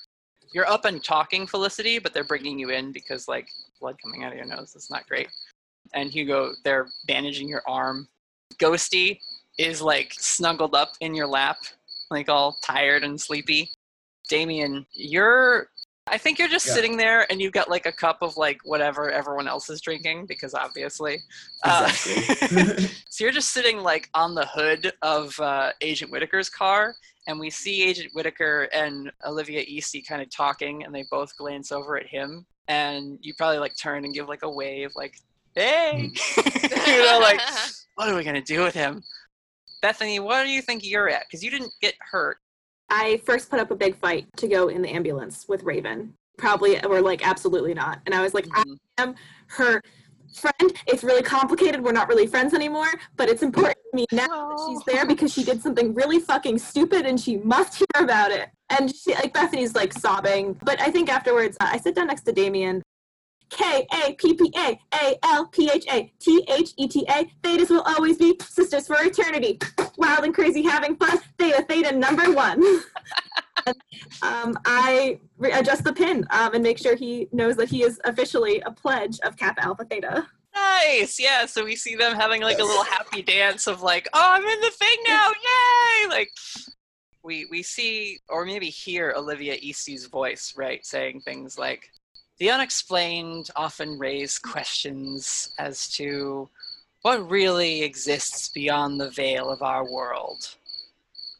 You're 0.52 0.68
up 0.68 0.84
and 0.84 1.02
talking, 1.02 1.46
Felicity, 1.46 1.98
but 1.98 2.14
they're 2.14 2.24
bringing 2.24 2.58
you 2.58 2.70
in 2.70 2.92
because 2.92 3.28
like 3.28 3.48
blood 3.80 3.96
coming 4.02 4.24
out 4.24 4.32
of 4.32 4.38
your 4.38 4.46
nose. 4.46 4.72
That's 4.72 4.90
not 4.90 5.06
great. 5.08 5.28
And 5.94 6.10
Hugo, 6.10 6.52
they're 6.64 6.88
bandaging 7.06 7.48
your 7.48 7.62
arm. 7.66 8.08
Ghosty 8.58 9.18
is 9.58 9.82
like 9.82 10.12
snuggled 10.12 10.74
up 10.74 10.92
in 11.00 11.14
your 11.14 11.26
lap, 11.26 11.58
like 12.10 12.28
all 12.28 12.58
tired 12.62 13.04
and 13.04 13.20
sleepy. 13.20 13.70
Damien, 14.28 14.86
you're 14.92 15.68
I 16.06 16.18
think 16.18 16.38
you're 16.38 16.48
just 16.48 16.66
Yeah. 16.66 16.74
sitting 16.74 16.96
there 16.98 17.26
and 17.30 17.40
you've 17.40 17.52
got 17.52 17.70
like 17.70 17.86
a 17.86 17.92
cup 17.92 18.18
of 18.20 18.36
like 18.36 18.58
whatever 18.64 19.10
everyone 19.10 19.48
else 19.48 19.70
is 19.70 19.80
drinking 19.80 20.26
because 20.26 20.54
obviously. 20.54 21.18
Uh, 21.62 21.88
so 23.08 23.24
you're 23.24 23.32
just 23.32 23.52
sitting 23.52 23.78
like 23.78 24.10
on 24.12 24.34
the 24.34 24.46
hood 24.46 24.92
of 25.00 25.38
uh, 25.40 25.70
Agent 25.80 26.10
Whitaker's 26.10 26.50
car, 26.50 26.94
and 27.26 27.40
we 27.40 27.48
see 27.48 27.82
Agent 27.84 28.10
Whitaker 28.12 28.68
and 28.74 29.10
Olivia 29.26 29.64
Easty 29.64 30.06
kind 30.06 30.20
of 30.20 30.30
talking, 30.30 30.84
and 30.84 30.94
they 30.94 31.04
both 31.10 31.34
glance 31.38 31.72
over 31.72 31.96
at 31.96 32.06
him, 32.06 32.44
and 32.68 33.18
you 33.22 33.32
probably 33.38 33.58
like 33.58 33.74
turn 33.80 34.04
and 34.04 34.12
give 34.12 34.28
like 34.28 34.42
a 34.42 34.50
wave, 34.50 34.90
like, 34.94 35.16
"Hey," 35.54 36.10
you 36.36 36.98
know, 37.04 37.18
like, 37.22 37.40
what 37.94 38.10
are 38.10 38.14
we 38.14 38.24
gonna 38.24 38.42
do 38.42 38.62
with 38.62 38.74
him? 38.74 39.02
Bethany, 39.84 40.18
what 40.18 40.44
do 40.44 40.50
you 40.50 40.62
think 40.62 40.82
you're 40.82 41.10
at? 41.10 41.24
Because 41.28 41.44
you 41.44 41.50
didn't 41.50 41.70
get 41.82 41.92
hurt. 42.00 42.38
I 42.88 43.20
first 43.26 43.50
put 43.50 43.60
up 43.60 43.70
a 43.70 43.76
big 43.76 43.94
fight 43.94 44.26
to 44.38 44.48
go 44.48 44.68
in 44.68 44.80
the 44.80 44.88
ambulance 44.88 45.44
with 45.46 45.62
Raven. 45.62 46.14
Probably, 46.38 46.82
or 46.86 47.02
like, 47.02 47.26
absolutely 47.26 47.74
not. 47.74 48.00
And 48.06 48.14
I 48.14 48.22
was 48.22 48.32
like, 48.32 48.46
mm-hmm. 48.46 48.72
I 48.96 49.02
am 49.02 49.14
her 49.48 49.82
friend. 50.34 50.72
It's 50.86 51.04
really 51.04 51.22
complicated. 51.22 51.84
We're 51.84 51.92
not 51.92 52.08
really 52.08 52.26
friends 52.26 52.54
anymore, 52.54 52.88
but 53.18 53.28
it's 53.28 53.42
important 53.42 53.76
to 53.90 53.96
me 53.96 54.06
now 54.10 54.48
that 54.48 54.66
she's 54.66 54.82
there 54.86 55.04
because 55.04 55.30
she 55.30 55.44
did 55.44 55.60
something 55.60 55.92
really 55.92 56.18
fucking 56.18 56.60
stupid 56.60 57.04
and 57.04 57.20
she 57.20 57.36
must 57.36 57.74
hear 57.76 57.86
about 57.96 58.30
it. 58.30 58.48
And 58.70 58.90
she, 58.90 59.12
like, 59.12 59.34
Bethany's 59.34 59.74
like 59.74 59.92
sobbing. 59.92 60.58
But 60.62 60.80
I 60.80 60.90
think 60.90 61.10
afterwards, 61.10 61.58
I 61.60 61.76
sit 61.76 61.94
down 61.94 62.06
next 62.06 62.22
to 62.22 62.32
Damien. 62.32 62.82
K 63.50 63.86
A 63.92 64.14
P 64.14 64.34
P 64.34 64.52
A 64.56 64.78
A 64.94 65.18
L 65.24 65.46
P 65.46 65.70
H 65.72 65.86
A 65.90 66.12
T 66.18 66.44
H 66.48 66.70
E 66.76 66.88
T 66.88 67.06
A. 67.08 67.30
Thetas 67.42 67.70
will 67.70 67.82
always 67.82 68.18
be 68.18 68.36
sisters 68.42 68.86
for 68.86 68.96
eternity. 69.00 69.58
Wild 69.96 70.24
and 70.24 70.34
crazy, 70.34 70.62
having 70.62 70.96
fun. 70.96 71.18
Theta, 71.38 71.64
theta, 71.68 71.92
number 71.92 72.32
one. 72.32 72.62
um, 74.22 74.58
I 74.64 75.18
re- 75.38 75.52
adjust 75.52 75.84
the 75.84 75.92
pin 75.92 76.26
um, 76.30 76.54
and 76.54 76.62
make 76.62 76.78
sure 76.78 76.96
he 76.96 77.28
knows 77.32 77.56
that 77.56 77.68
he 77.68 77.82
is 77.82 78.00
officially 78.04 78.60
a 78.60 78.70
pledge 78.70 79.20
of 79.20 79.36
Kappa 79.36 79.64
Alpha 79.64 79.84
Theta. 79.84 80.26
Nice, 80.54 81.18
yeah. 81.18 81.46
So 81.46 81.64
we 81.64 81.76
see 81.76 81.96
them 81.96 82.14
having 82.14 82.42
like 82.42 82.58
a 82.58 82.64
little 82.64 82.84
happy 82.84 83.22
dance 83.22 83.66
of 83.66 83.82
like, 83.82 84.08
oh, 84.12 84.28
I'm 84.32 84.44
in 84.44 84.60
the 84.60 84.70
thing 84.70 84.96
now, 85.06 85.28
yay! 85.30 86.08
Like, 86.08 86.30
we 87.24 87.46
we 87.50 87.62
see 87.62 88.18
or 88.28 88.44
maybe 88.44 88.66
hear 88.66 89.14
Olivia 89.16 89.56
Easty's 89.60 90.06
voice, 90.06 90.54
right, 90.56 90.84
saying 90.84 91.22
things 91.22 91.58
like, 91.58 91.90
the 92.38 92.50
unexplained 92.50 93.50
often 93.54 93.98
raise 93.98 94.38
questions 94.38 95.52
as 95.58 95.88
to 95.96 96.48
what 97.02 97.30
really 97.30 97.82
exists 97.82 98.48
beyond 98.48 99.00
the 99.00 99.10
veil 99.10 99.50
of 99.50 99.62
our 99.62 99.90
world. 99.90 100.56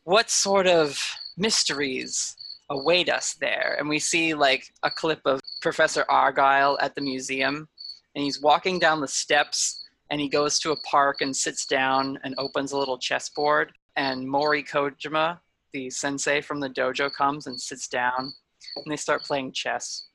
What 0.05 0.31
sort 0.31 0.67
of 0.67 0.99
mysteries 1.37 2.37
await 2.71 3.09
us 3.09 3.35
there? 3.35 3.77
And 3.79 3.89
we 3.89 3.99
see 3.99 4.35
like 4.35 4.73
a 4.83 4.91
clip 4.91 5.21
of 5.25 5.41
Professor 5.63 6.05
Argyle 6.09 6.79
at 6.81 6.95
the 6.95 7.01
museum, 7.01 7.69
and 8.15 8.25
he's 8.25 8.43
walking 8.43 8.79
down 8.79 9.01
the 9.01 9.09
steps 9.09 9.85
and 10.11 10.21
he 10.21 10.29
goes 10.29 10.59
to 10.61 10.73
a 10.73 10.81
park 10.83 11.23
and 11.23 11.35
sits 11.35 11.67
down 11.67 12.19
and 12.23 12.35
opens 12.39 12.73
a 12.73 12.79
little 12.79 12.99
chessboard. 12.99 13.73
And 13.97 14.29
Mori 14.29 14.63
Kojima, 14.63 15.41
the 15.73 15.91
sensei 15.91 16.41
from 16.41 16.61
the 16.61 16.69
dojo, 16.69 17.13
comes 17.13 17.47
and 17.47 17.61
sits 17.61 17.89
down 17.89 18.33
and 18.77 18.93
they 18.93 18.97
start 18.97 19.25
playing 19.25 19.53
chess. 19.53 20.09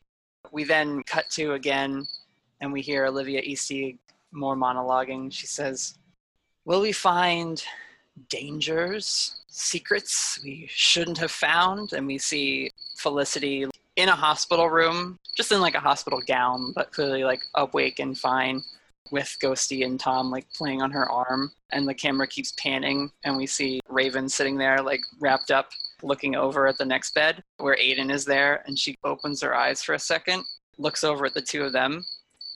We 0.51 0.63
then 0.63 1.03
cut 1.03 1.29
to 1.31 1.53
again, 1.53 2.07
and 2.61 2.71
we 2.71 2.81
hear 2.81 3.05
Olivia 3.05 3.41
Easty 3.41 3.97
more 4.31 4.55
monologuing. 4.55 5.31
She 5.31 5.47
says, 5.47 5.97
Will 6.65 6.81
we 6.81 6.91
find 6.91 7.63
dangers, 8.29 9.41
secrets 9.47 10.39
we 10.43 10.67
shouldn't 10.69 11.17
have 11.17 11.31
found? 11.31 11.93
And 11.93 12.05
we 12.05 12.17
see 12.17 12.71
Felicity 12.97 13.65
in 13.95 14.09
a 14.09 14.15
hospital 14.15 14.69
room, 14.69 15.19
just 15.35 15.51
in 15.51 15.61
like 15.61 15.75
a 15.75 15.79
hospital 15.79 16.21
gown, 16.25 16.73
but 16.73 16.91
clearly 16.91 17.23
like 17.23 17.41
awake 17.55 17.99
and 17.99 18.17
fine 18.17 18.63
with 19.11 19.35
Ghosty 19.41 19.85
and 19.85 19.99
Tom 19.99 20.31
like 20.31 20.47
playing 20.53 20.81
on 20.81 20.91
her 20.91 21.09
arm. 21.09 21.51
And 21.71 21.87
the 21.87 21.93
camera 21.93 22.27
keeps 22.27 22.53
panning, 22.53 23.11
and 23.23 23.37
we 23.37 23.45
see 23.45 23.79
Raven 23.87 24.27
sitting 24.27 24.57
there, 24.57 24.81
like 24.81 25.01
wrapped 25.19 25.51
up, 25.51 25.69
looking 26.01 26.35
over 26.35 26.67
at 26.67 26.77
the 26.77 26.85
next 26.85 27.13
bed 27.13 27.43
where 27.57 27.75
Aiden 27.75 28.11
is 28.11 28.25
there. 28.25 28.63
And 28.65 28.77
she 28.77 28.95
opens 29.03 29.41
her 29.41 29.55
eyes 29.55 29.83
for 29.83 29.93
a 29.93 29.99
second, 29.99 30.43
looks 30.77 31.03
over 31.03 31.25
at 31.25 31.33
the 31.33 31.41
two 31.41 31.63
of 31.63 31.73
them, 31.73 32.05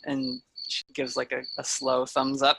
and 0.05 0.41
she 0.67 0.83
gives 0.93 1.15
like 1.15 1.31
a, 1.31 1.43
a 1.59 1.63
slow 1.63 2.05
thumbs 2.05 2.41
up. 2.41 2.57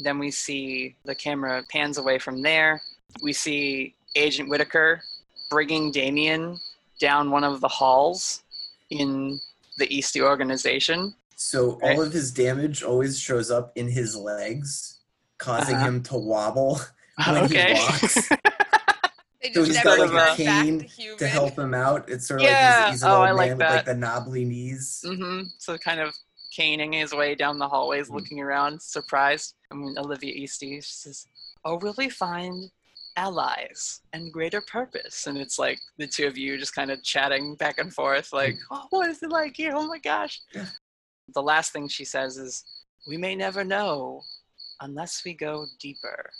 Then 0.00 0.18
we 0.18 0.30
see 0.30 0.96
the 1.04 1.14
camera 1.14 1.62
pans 1.70 1.98
away 1.98 2.18
from 2.18 2.42
there. 2.42 2.80
We 3.22 3.32
see 3.32 3.94
Agent 4.16 4.48
Whitaker 4.48 5.02
bringing 5.50 5.90
Damien 5.90 6.58
down 7.00 7.30
one 7.30 7.44
of 7.44 7.60
the 7.60 7.68
halls 7.68 8.42
in 8.90 9.40
the 9.78 9.92
Eastie 9.94 10.22
organization. 10.22 11.14
So 11.42 11.78
all 11.82 12.02
of 12.02 12.12
his 12.12 12.30
damage 12.32 12.82
always 12.82 13.18
shows 13.18 13.50
up 13.50 13.72
in 13.74 13.88
his 13.88 14.14
legs, 14.14 15.00
causing 15.38 15.76
Uh-huh. 15.76 15.86
him 15.86 16.02
to 16.04 16.16
wobble 16.18 16.80
when 17.26 17.44
Okay. 17.44 17.72
he 17.72 17.72
walks. 17.72 18.28
So 18.28 19.48
just 19.54 19.66
he's 19.68 19.76
never 19.76 19.96
got 19.96 19.98
like 20.12 20.32
a 20.32 20.36
cane 20.36 20.80
to 20.80 21.16
to, 21.16 21.26
help 21.26 21.58
him 21.58 21.72
out. 21.72 22.10
It's 22.10 22.28
sort 22.28 22.40
of 22.40 22.44
Yeah. 22.46 22.50
like 22.52 22.60
he's, 22.60 23.00
he's 23.00 23.02
an 23.04 23.10
Oh, 23.10 23.16
old 23.16 23.24
I 23.28 23.32
like 23.32 23.48
man 23.48 23.58
with 23.58 23.68
like 23.70 23.84
the 23.86 23.94
knobbly 23.94 24.44
knees. 24.44 25.02
hmm 25.02 25.44
So 25.56 25.78
kind 25.78 25.98
of 26.00 26.14
caning 26.54 26.92
his 26.92 27.14
way 27.14 27.34
down 27.34 27.58
the 27.58 27.68
hallways, 27.68 28.08
Mm-hmm. 28.08 28.16
looking 28.16 28.40
around, 28.40 28.82
surprised. 28.82 29.54
I 29.72 29.76
mean, 29.76 29.96
Olivia 29.96 30.34
Eastie 30.34 30.76
she 30.82 30.92
says, 30.92 31.26
"Or 31.64 31.78
will 31.78 31.94
we 31.96 32.10
find 32.10 32.70
allies 33.16 34.02
and 34.12 34.30
greater 34.30 34.60
purpose?" 34.60 35.26
And 35.26 35.38
it's 35.38 35.58
like 35.58 35.78
the 35.96 36.06
two 36.06 36.26
of 36.26 36.36
you 36.36 36.58
just 36.58 36.74
kind 36.74 36.90
of 36.90 37.02
chatting 37.02 37.54
back 37.56 37.78
and 37.78 37.92
forth, 37.94 38.30
like, 38.32 38.58
oh, 38.70 38.86
"What 38.90 39.08
is 39.08 39.22
it 39.22 39.30
like 39.30 39.56
here? 39.56 39.72
Oh 39.74 39.86
my 39.86 39.98
gosh!" 39.98 40.42
The 41.34 41.42
last 41.42 41.72
thing 41.72 41.88
she 41.88 42.04
says 42.04 42.36
is, 42.36 42.64
"We 43.06 43.16
may 43.16 43.34
never 43.34 43.64
know 43.64 44.24
unless 44.80 45.24
we 45.24 45.34
go 45.34 45.66
deeper." 45.78 46.32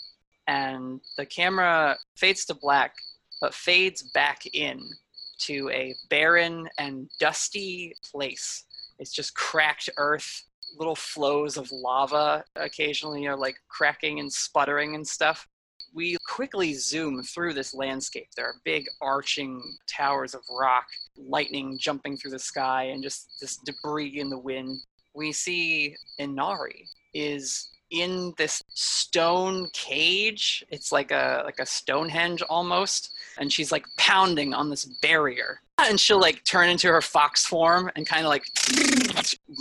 And 0.47 1.01
the 1.17 1.27
camera 1.27 1.99
fades 2.17 2.45
to 2.47 2.55
black, 2.55 2.95
but 3.41 3.55
fades 3.55 4.03
back 4.03 4.47
in 4.47 4.99
to 5.41 5.71
a 5.71 5.95
barren 6.09 6.69
and 6.79 7.11
dusty 7.19 7.95
place. 8.11 8.65
It's 8.99 9.13
just 9.13 9.35
cracked 9.35 9.89
earth, 9.97 10.43
little 10.77 10.97
flows 10.97 11.57
of 11.57 11.73
lava 11.73 12.45
occasionally 12.57 13.27
are 13.27 13.37
like 13.37 13.57
cracking 13.69 14.21
and 14.21 14.33
sputtering 14.33 14.95
and 14.95 15.07
stuff. 15.07 15.49
We 15.93 16.17
quickly 16.27 16.75
zoom 16.75 17.23
through 17.23 17.55
this 17.55 17.75
landscape. 17.75 18.29
There 18.37 18.47
are 18.47 18.55
big 18.65 18.87
arching 19.01 19.63
towers 19.89 20.35
of 20.35 20.43
rock, 20.51 20.87
lightning 21.17 21.79
jumping 21.79 22.17
through 22.17 22.31
the 22.33 22.39
sky, 22.39 22.85
and 22.85 23.03
just 23.03 23.29
this 23.41 23.57
debris 23.59 24.21
in 24.21 24.31
the 24.31 24.39
wind. 24.39 24.79
We 25.15 25.33
see 25.33 25.97
Inari 26.19 26.87
is 27.13 27.69
in 27.91 28.33
this 28.39 28.63
stone 28.69 29.69
cage. 29.73 30.65
It's 30.71 30.93
like 30.93 31.11
a 31.11 31.43
like 31.45 31.59
a 31.59 31.67
Stonehenge 31.67 32.43
almost, 32.43 33.11
and 33.39 33.53
she's 33.53 33.73
like 33.73 33.85
pounding 33.99 34.55
on 34.55 34.71
this 34.71 34.85
barrier. 35.03 35.61
And 35.79 35.99
she'll 35.99 36.21
like 36.21 36.45
turn 36.45 36.69
into 36.69 36.89
her 36.89 37.01
fox 37.01 37.47
form 37.47 37.91
and 37.97 38.07
kind 38.07 38.27
of 38.27 38.29
like 38.29 38.45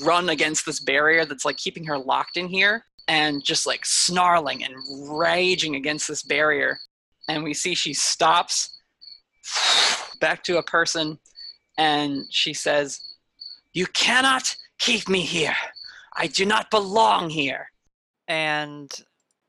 run 0.04 0.30
against 0.30 0.66
this 0.66 0.80
barrier 0.80 1.26
that's 1.26 1.46
like 1.46 1.58
keeping 1.58 1.86
her 1.86 1.98
locked 1.98 2.38
in 2.38 2.48
here 2.48 2.86
and 3.10 3.44
just 3.44 3.66
like 3.66 3.86
snarling 3.88 4.64
and 4.64 4.76
raging 5.20 5.76
against 5.76 6.08
this 6.08 6.22
barrier. 6.22 6.78
And 7.28 7.44
we 7.44 7.56
see 7.56 7.74
she 7.74 7.94
stops 7.94 8.78
back 10.22 10.44
to 10.44 10.60
a 10.60 10.64
person 10.64 11.18
and 11.78 12.26
she 12.30 12.54
says, 12.54 13.02
You 13.74 13.88
cannot 13.88 14.56
keep 14.78 15.10
me 15.10 15.22
here. 15.22 15.56
I 16.16 16.28
do 16.28 16.46
not 16.46 16.70
belong 16.70 17.32
here. 17.32 17.72
And 18.28 18.92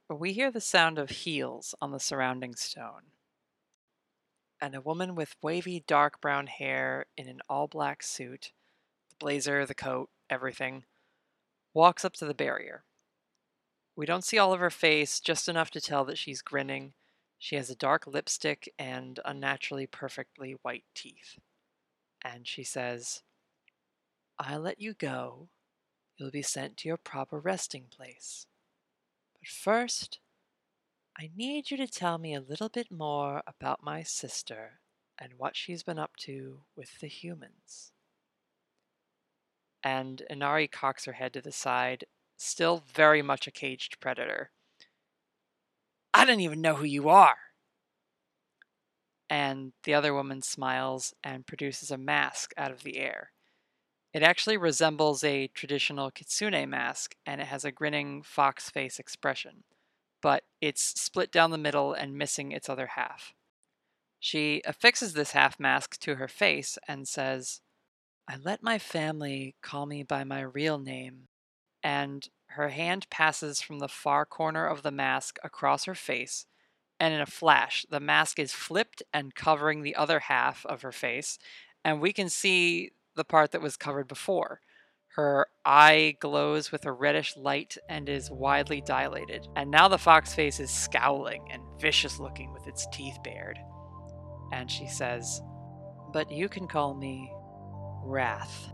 we 0.08 0.32
hear 0.32 0.50
the 0.50 0.60
sound 0.60 0.98
of 0.98 1.10
heels 1.10 1.74
on 1.82 1.92
the 1.92 2.00
surrounding 2.00 2.54
stone. 2.54 3.12
And 4.62 4.74
a 4.74 4.80
woman 4.80 5.14
with 5.14 5.36
wavy 5.42 5.84
dark 5.86 6.20
brown 6.22 6.46
hair 6.46 7.06
in 7.16 7.28
an 7.28 7.40
all 7.46 7.68
black 7.68 8.02
suit, 8.02 8.52
the 9.10 9.16
blazer, 9.18 9.66
the 9.66 9.74
coat, 9.74 10.08
everything, 10.30 10.84
walks 11.74 12.06
up 12.06 12.14
to 12.14 12.24
the 12.24 12.34
barrier. 12.34 12.84
We 13.96 14.06
don't 14.06 14.24
see 14.24 14.38
all 14.38 14.52
of 14.52 14.60
her 14.60 14.70
face, 14.70 15.20
just 15.20 15.48
enough 15.48 15.70
to 15.72 15.80
tell 15.80 16.04
that 16.06 16.18
she's 16.18 16.42
grinning. 16.42 16.94
She 17.38 17.56
has 17.56 17.70
a 17.70 17.74
dark 17.74 18.06
lipstick 18.06 18.72
and 18.78 19.18
unnaturally 19.24 19.86
perfectly 19.86 20.56
white 20.62 20.84
teeth. 20.94 21.38
And 22.22 22.46
she 22.46 22.64
says, 22.64 23.22
I'll 24.38 24.60
let 24.60 24.80
you 24.80 24.94
go. 24.94 25.48
You'll 26.16 26.30
be 26.30 26.42
sent 26.42 26.76
to 26.78 26.88
your 26.88 26.96
proper 26.96 27.38
resting 27.38 27.84
place. 27.90 28.46
But 29.38 29.48
first, 29.48 30.18
I 31.18 31.30
need 31.36 31.70
you 31.70 31.76
to 31.78 31.86
tell 31.86 32.18
me 32.18 32.34
a 32.34 32.40
little 32.40 32.68
bit 32.68 32.90
more 32.90 33.42
about 33.46 33.82
my 33.82 34.02
sister 34.02 34.80
and 35.18 35.32
what 35.36 35.56
she's 35.56 35.82
been 35.82 35.98
up 35.98 36.16
to 36.18 36.60
with 36.76 37.00
the 37.00 37.06
humans. 37.06 37.92
And 39.82 40.22
Inari 40.30 40.68
cocks 40.68 41.04
her 41.06 41.12
head 41.12 41.32
to 41.34 41.40
the 41.40 41.52
side, 41.52 42.04
still 42.40 42.82
very 42.94 43.22
much 43.22 43.46
a 43.46 43.50
caged 43.50 44.00
predator. 44.00 44.50
I 46.14 46.24
don't 46.24 46.40
even 46.40 46.60
know 46.60 46.74
who 46.74 46.84
you 46.84 47.08
are. 47.08 47.36
And 49.28 49.72
the 49.84 49.94
other 49.94 50.12
woman 50.12 50.42
smiles 50.42 51.14
and 51.22 51.46
produces 51.46 51.90
a 51.90 51.98
mask 51.98 52.52
out 52.56 52.70
of 52.70 52.82
the 52.82 52.98
air. 52.98 53.32
It 54.12 54.22
actually 54.22 54.56
resembles 54.56 55.22
a 55.22 55.48
traditional 55.48 56.10
kitsune 56.10 56.68
mask 56.68 57.14
and 57.24 57.40
it 57.40 57.46
has 57.46 57.64
a 57.64 57.70
grinning 57.70 58.22
fox 58.22 58.68
face 58.68 58.98
expression, 58.98 59.62
but 60.20 60.42
it's 60.60 61.00
split 61.00 61.30
down 61.30 61.52
the 61.52 61.58
middle 61.58 61.92
and 61.92 62.18
missing 62.18 62.50
its 62.50 62.68
other 62.68 62.88
half. 62.96 63.34
She 64.18 64.62
affixes 64.66 65.12
this 65.12 65.32
half 65.32 65.60
mask 65.60 65.98
to 66.00 66.16
her 66.16 66.28
face 66.28 66.76
and 66.88 67.06
says, 67.06 67.60
I 68.26 68.36
let 68.36 68.62
my 68.62 68.78
family 68.78 69.54
call 69.62 69.86
me 69.86 70.02
by 70.02 70.24
my 70.24 70.40
real 70.40 70.78
name. 70.78 71.28
And 71.82 72.28
her 72.48 72.70
hand 72.70 73.08
passes 73.10 73.60
from 73.60 73.78
the 73.78 73.88
far 73.88 74.24
corner 74.24 74.66
of 74.66 74.82
the 74.82 74.90
mask 74.90 75.38
across 75.42 75.84
her 75.84 75.94
face, 75.94 76.46
and 76.98 77.14
in 77.14 77.20
a 77.20 77.26
flash, 77.26 77.86
the 77.88 78.00
mask 78.00 78.38
is 78.38 78.52
flipped 78.52 79.02
and 79.14 79.34
covering 79.34 79.82
the 79.82 79.94
other 79.94 80.20
half 80.20 80.66
of 80.66 80.82
her 80.82 80.92
face, 80.92 81.38
and 81.84 82.00
we 82.00 82.12
can 82.12 82.28
see 82.28 82.90
the 83.14 83.24
part 83.24 83.52
that 83.52 83.62
was 83.62 83.76
covered 83.76 84.08
before. 84.08 84.60
Her 85.14 85.46
eye 85.64 86.16
glows 86.20 86.70
with 86.70 86.84
a 86.84 86.92
reddish 86.92 87.36
light 87.36 87.76
and 87.88 88.08
is 88.08 88.30
widely 88.30 88.80
dilated, 88.80 89.46
and 89.56 89.70
now 89.70 89.88
the 89.88 89.98
fox 89.98 90.34
face 90.34 90.60
is 90.60 90.70
scowling 90.70 91.48
and 91.50 91.62
vicious 91.80 92.18
looking 92.20 92.52
with 92.52 92.66
its 92.66 92.86
teeth 92.92 93.18
bared. 93.24 93.58
And 94.52 94.70
she 94.70 94.86
says, 94.86 95.40
But 96.12 96.30
you 96.30 96.48
can 96.48 96.68
call 96.68 96.94
me 96.94 97.32
Wrath. 98.04 98.72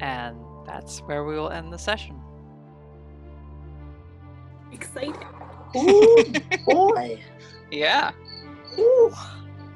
And 0.00 0.38
that's 0.66 1.00
where 1.00 1.24
we 1.24 1.34
will 1.34 1.50
end 1.50 1.72
the 1.72 1.78
session. 1.78 2.20
Excited. 4.72 5.16
Ooh, 5.76 6.24
boy. 6.66 7.20
Yeah. 7.70 8.10
Ooh. 8.78 9.12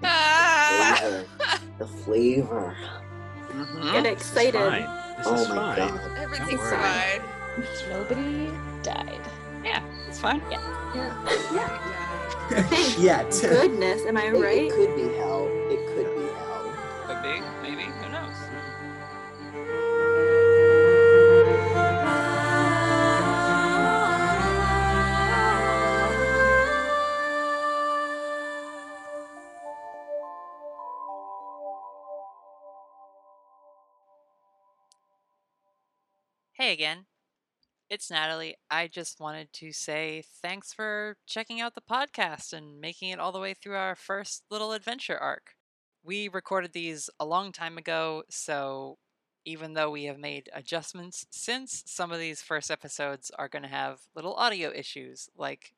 Ah! 0.02 0.97
Flavor. 0.98 1.26
the 1.78 1.86
flavor. 1.86 2.76
Mm-hmm. 3.48 3.92
Get 3.92 4.06
excited. 4.06 4.55
This 5.18 5.26
oh 5.26 5.34
is 5.34 5.48
my 5.48 5.55
fine. 5.55 5.89
god. 5.89 6.18
Everything's 6.18 6.60
worry. 6.60 6.76
fine. 6.76 7.23
Nobody 7.89 8.50
died. 8.82 9.20
Yeah, 9.65 9.82
it's 10.08 10.20
fine. 10.20 10.42
Yeah. 10.50 10.60
Yeah. 10.94 11.24
yeah. 11.55 12.62
Thank 12.68 12.98
Yet. 12.98 13.31
goodness, 13.40 14.05
am 14.06 14.16
I 14.18 14.28
right? 14.31 14.65
it 14.65 14.73
could 14.73 14.94
be 14.94 15.16
hell. 15.16 15.48
It 15.70 15.81
could 15.94 15.95
Hey 36.66 36.72
again. 36.72 37.06
It's 37.88 38.10
Natalie. 38.10 38.56
I 38.68 38.88
just 38.88 39.20
wanted 39.20 39.52
to 39.52 39.70
say 39.70 40.24
thanks 40.42 40.72
for 40.72 41.16
checking 41.24 41.60
out 41.60 41.76
the 41.76 41.80
podcast 41.80 42.52
and 42.52 42.80
making 42.80 43.10
it 43.10 43.20
all 43.20 43.30
the 43.30 43.38
way 43.38 43.54
through 43.54 43.76
our 43.76 43.94
first 43.94 44.42
little 44.50 44.72
adventure 44.72 45.16
arc. 45.16 45.54
We 46.02 46.26
recorded 46.26 46.72
these 46.72 47.08
a 47.20 47.24
long 47.24 47.52
time 47.52 47.78
ago, 47.78 48.24
so 48.28 48.98
even 49.44 49.74
though 49.74 49.92
we 49.92 50.06
have 50.06 50.18
made 50.18 50.50
adjustments 50.52 51.24
since, 51.30 51.84
some 51.86 52.10
of 52.10 52.18
these 52.18 52.42
first 52.42 52.68
episodes 52.68 53.30
are 53.38 53.48
going 53.48 53.62
to 53.62 53.68
have 53.68 54.00
little 54.16 54.34
audio 54.34 54.72
issues, 54.74 55.28
like 55.38 55.72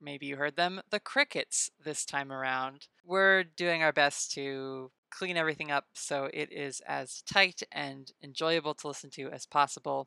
maybe 0.00 0.26
you 0.26 0.36
heard 0.36 0.54
them, 0.54 0.82
the 0.90 1.00
crickets 1.00 1.68
this 1.84 2.04
time 2.04 2.30
around. 2.30 2.86
We're 3.04 3.42
doing 3.42 3.82
our 3.82 3.92
best 3.92 4.30
to 4.34 4.92
clean 5.10 5.36
everything 5.36 5.72
up 5.72 5.86
so 5.94 6.28
it 6.32 6.52
is 6.52 6.80
as 6.86 7.22
tight 7.22 7.62
and 7.72 8.12
enjoyable 8.22 8.74
to 8.74 8.86
listen 8.86 9.10
to 9.10 9.30
as 9.30 9.44
possible. 9.44 10.06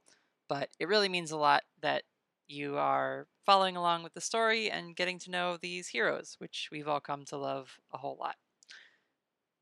But 0.51 0.67
it 0.81 0.89
really 0.89 1.07
means 1.07 1.31
a 1.31 1.37
lot 1.37 1.63
that 1.81 2.03
you 2.49 2.77
are 2.77 3.27
following 3.45 3.77
along 3.77 4.03
with 4.03 4.13
the 4.13 4.19
story 4.19 4.69
and 4.69 4.97
getting 4.97 5.17
to 5.19 5.31
know 5.31 5.55
these 5.55 5.87
heroes, 5.87 6.35
which 6.39 6.67
we've 6.69 6.89
all 6.89 6.99
come 6.99 7.23
to 7.27 7.37
love 7.37 7.79
a 7.93 7.97
whole 7.99 8.17
lot. 8.19 8.35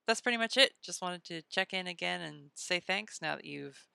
That's 0.08 0.20
pretty 0.20 0.40
much 0.40 0.58
it. 0.58 0.74
Just 0.82 1.00
wanted 1.00 1.24
to 1.26 1.44
check 1.44 1.74
in 1.74 1.86
again 1.86 2.22
and 2.22 2.50
say 2.56 2.80
thanks 2.80 3.22
now 3.22 3.36
that 3.36 3.46
you've 3.46 3.86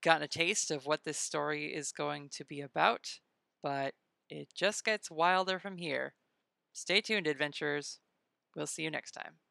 gotten 0.00 0.22
a 0.22 0.28
taste 0.28 0.70
of 0.70 0.86
what 0.86 1.02
this 1.02 1.18
story 1.18 1.74
is 1.74 1.90
going 1.90 2.28
to 2.34 2.44
be 2.44 2.60
about. 2.60 3.18
But 3.60 3.94
it 4.30 4.46
just 4.54 4.84
gets 4.84 5.10
wilder 5.10 5.58
from 5.58 5.78
here. 5.78 6.14
Stay 6.72 7.00
tuned, 7.00 7.26
adventurers. 7.26 7.98
We'll 8.54 8.68
see 8.68 8.84
you 8.84 8.92
next 8.92 9.10
time. 9.10 9.41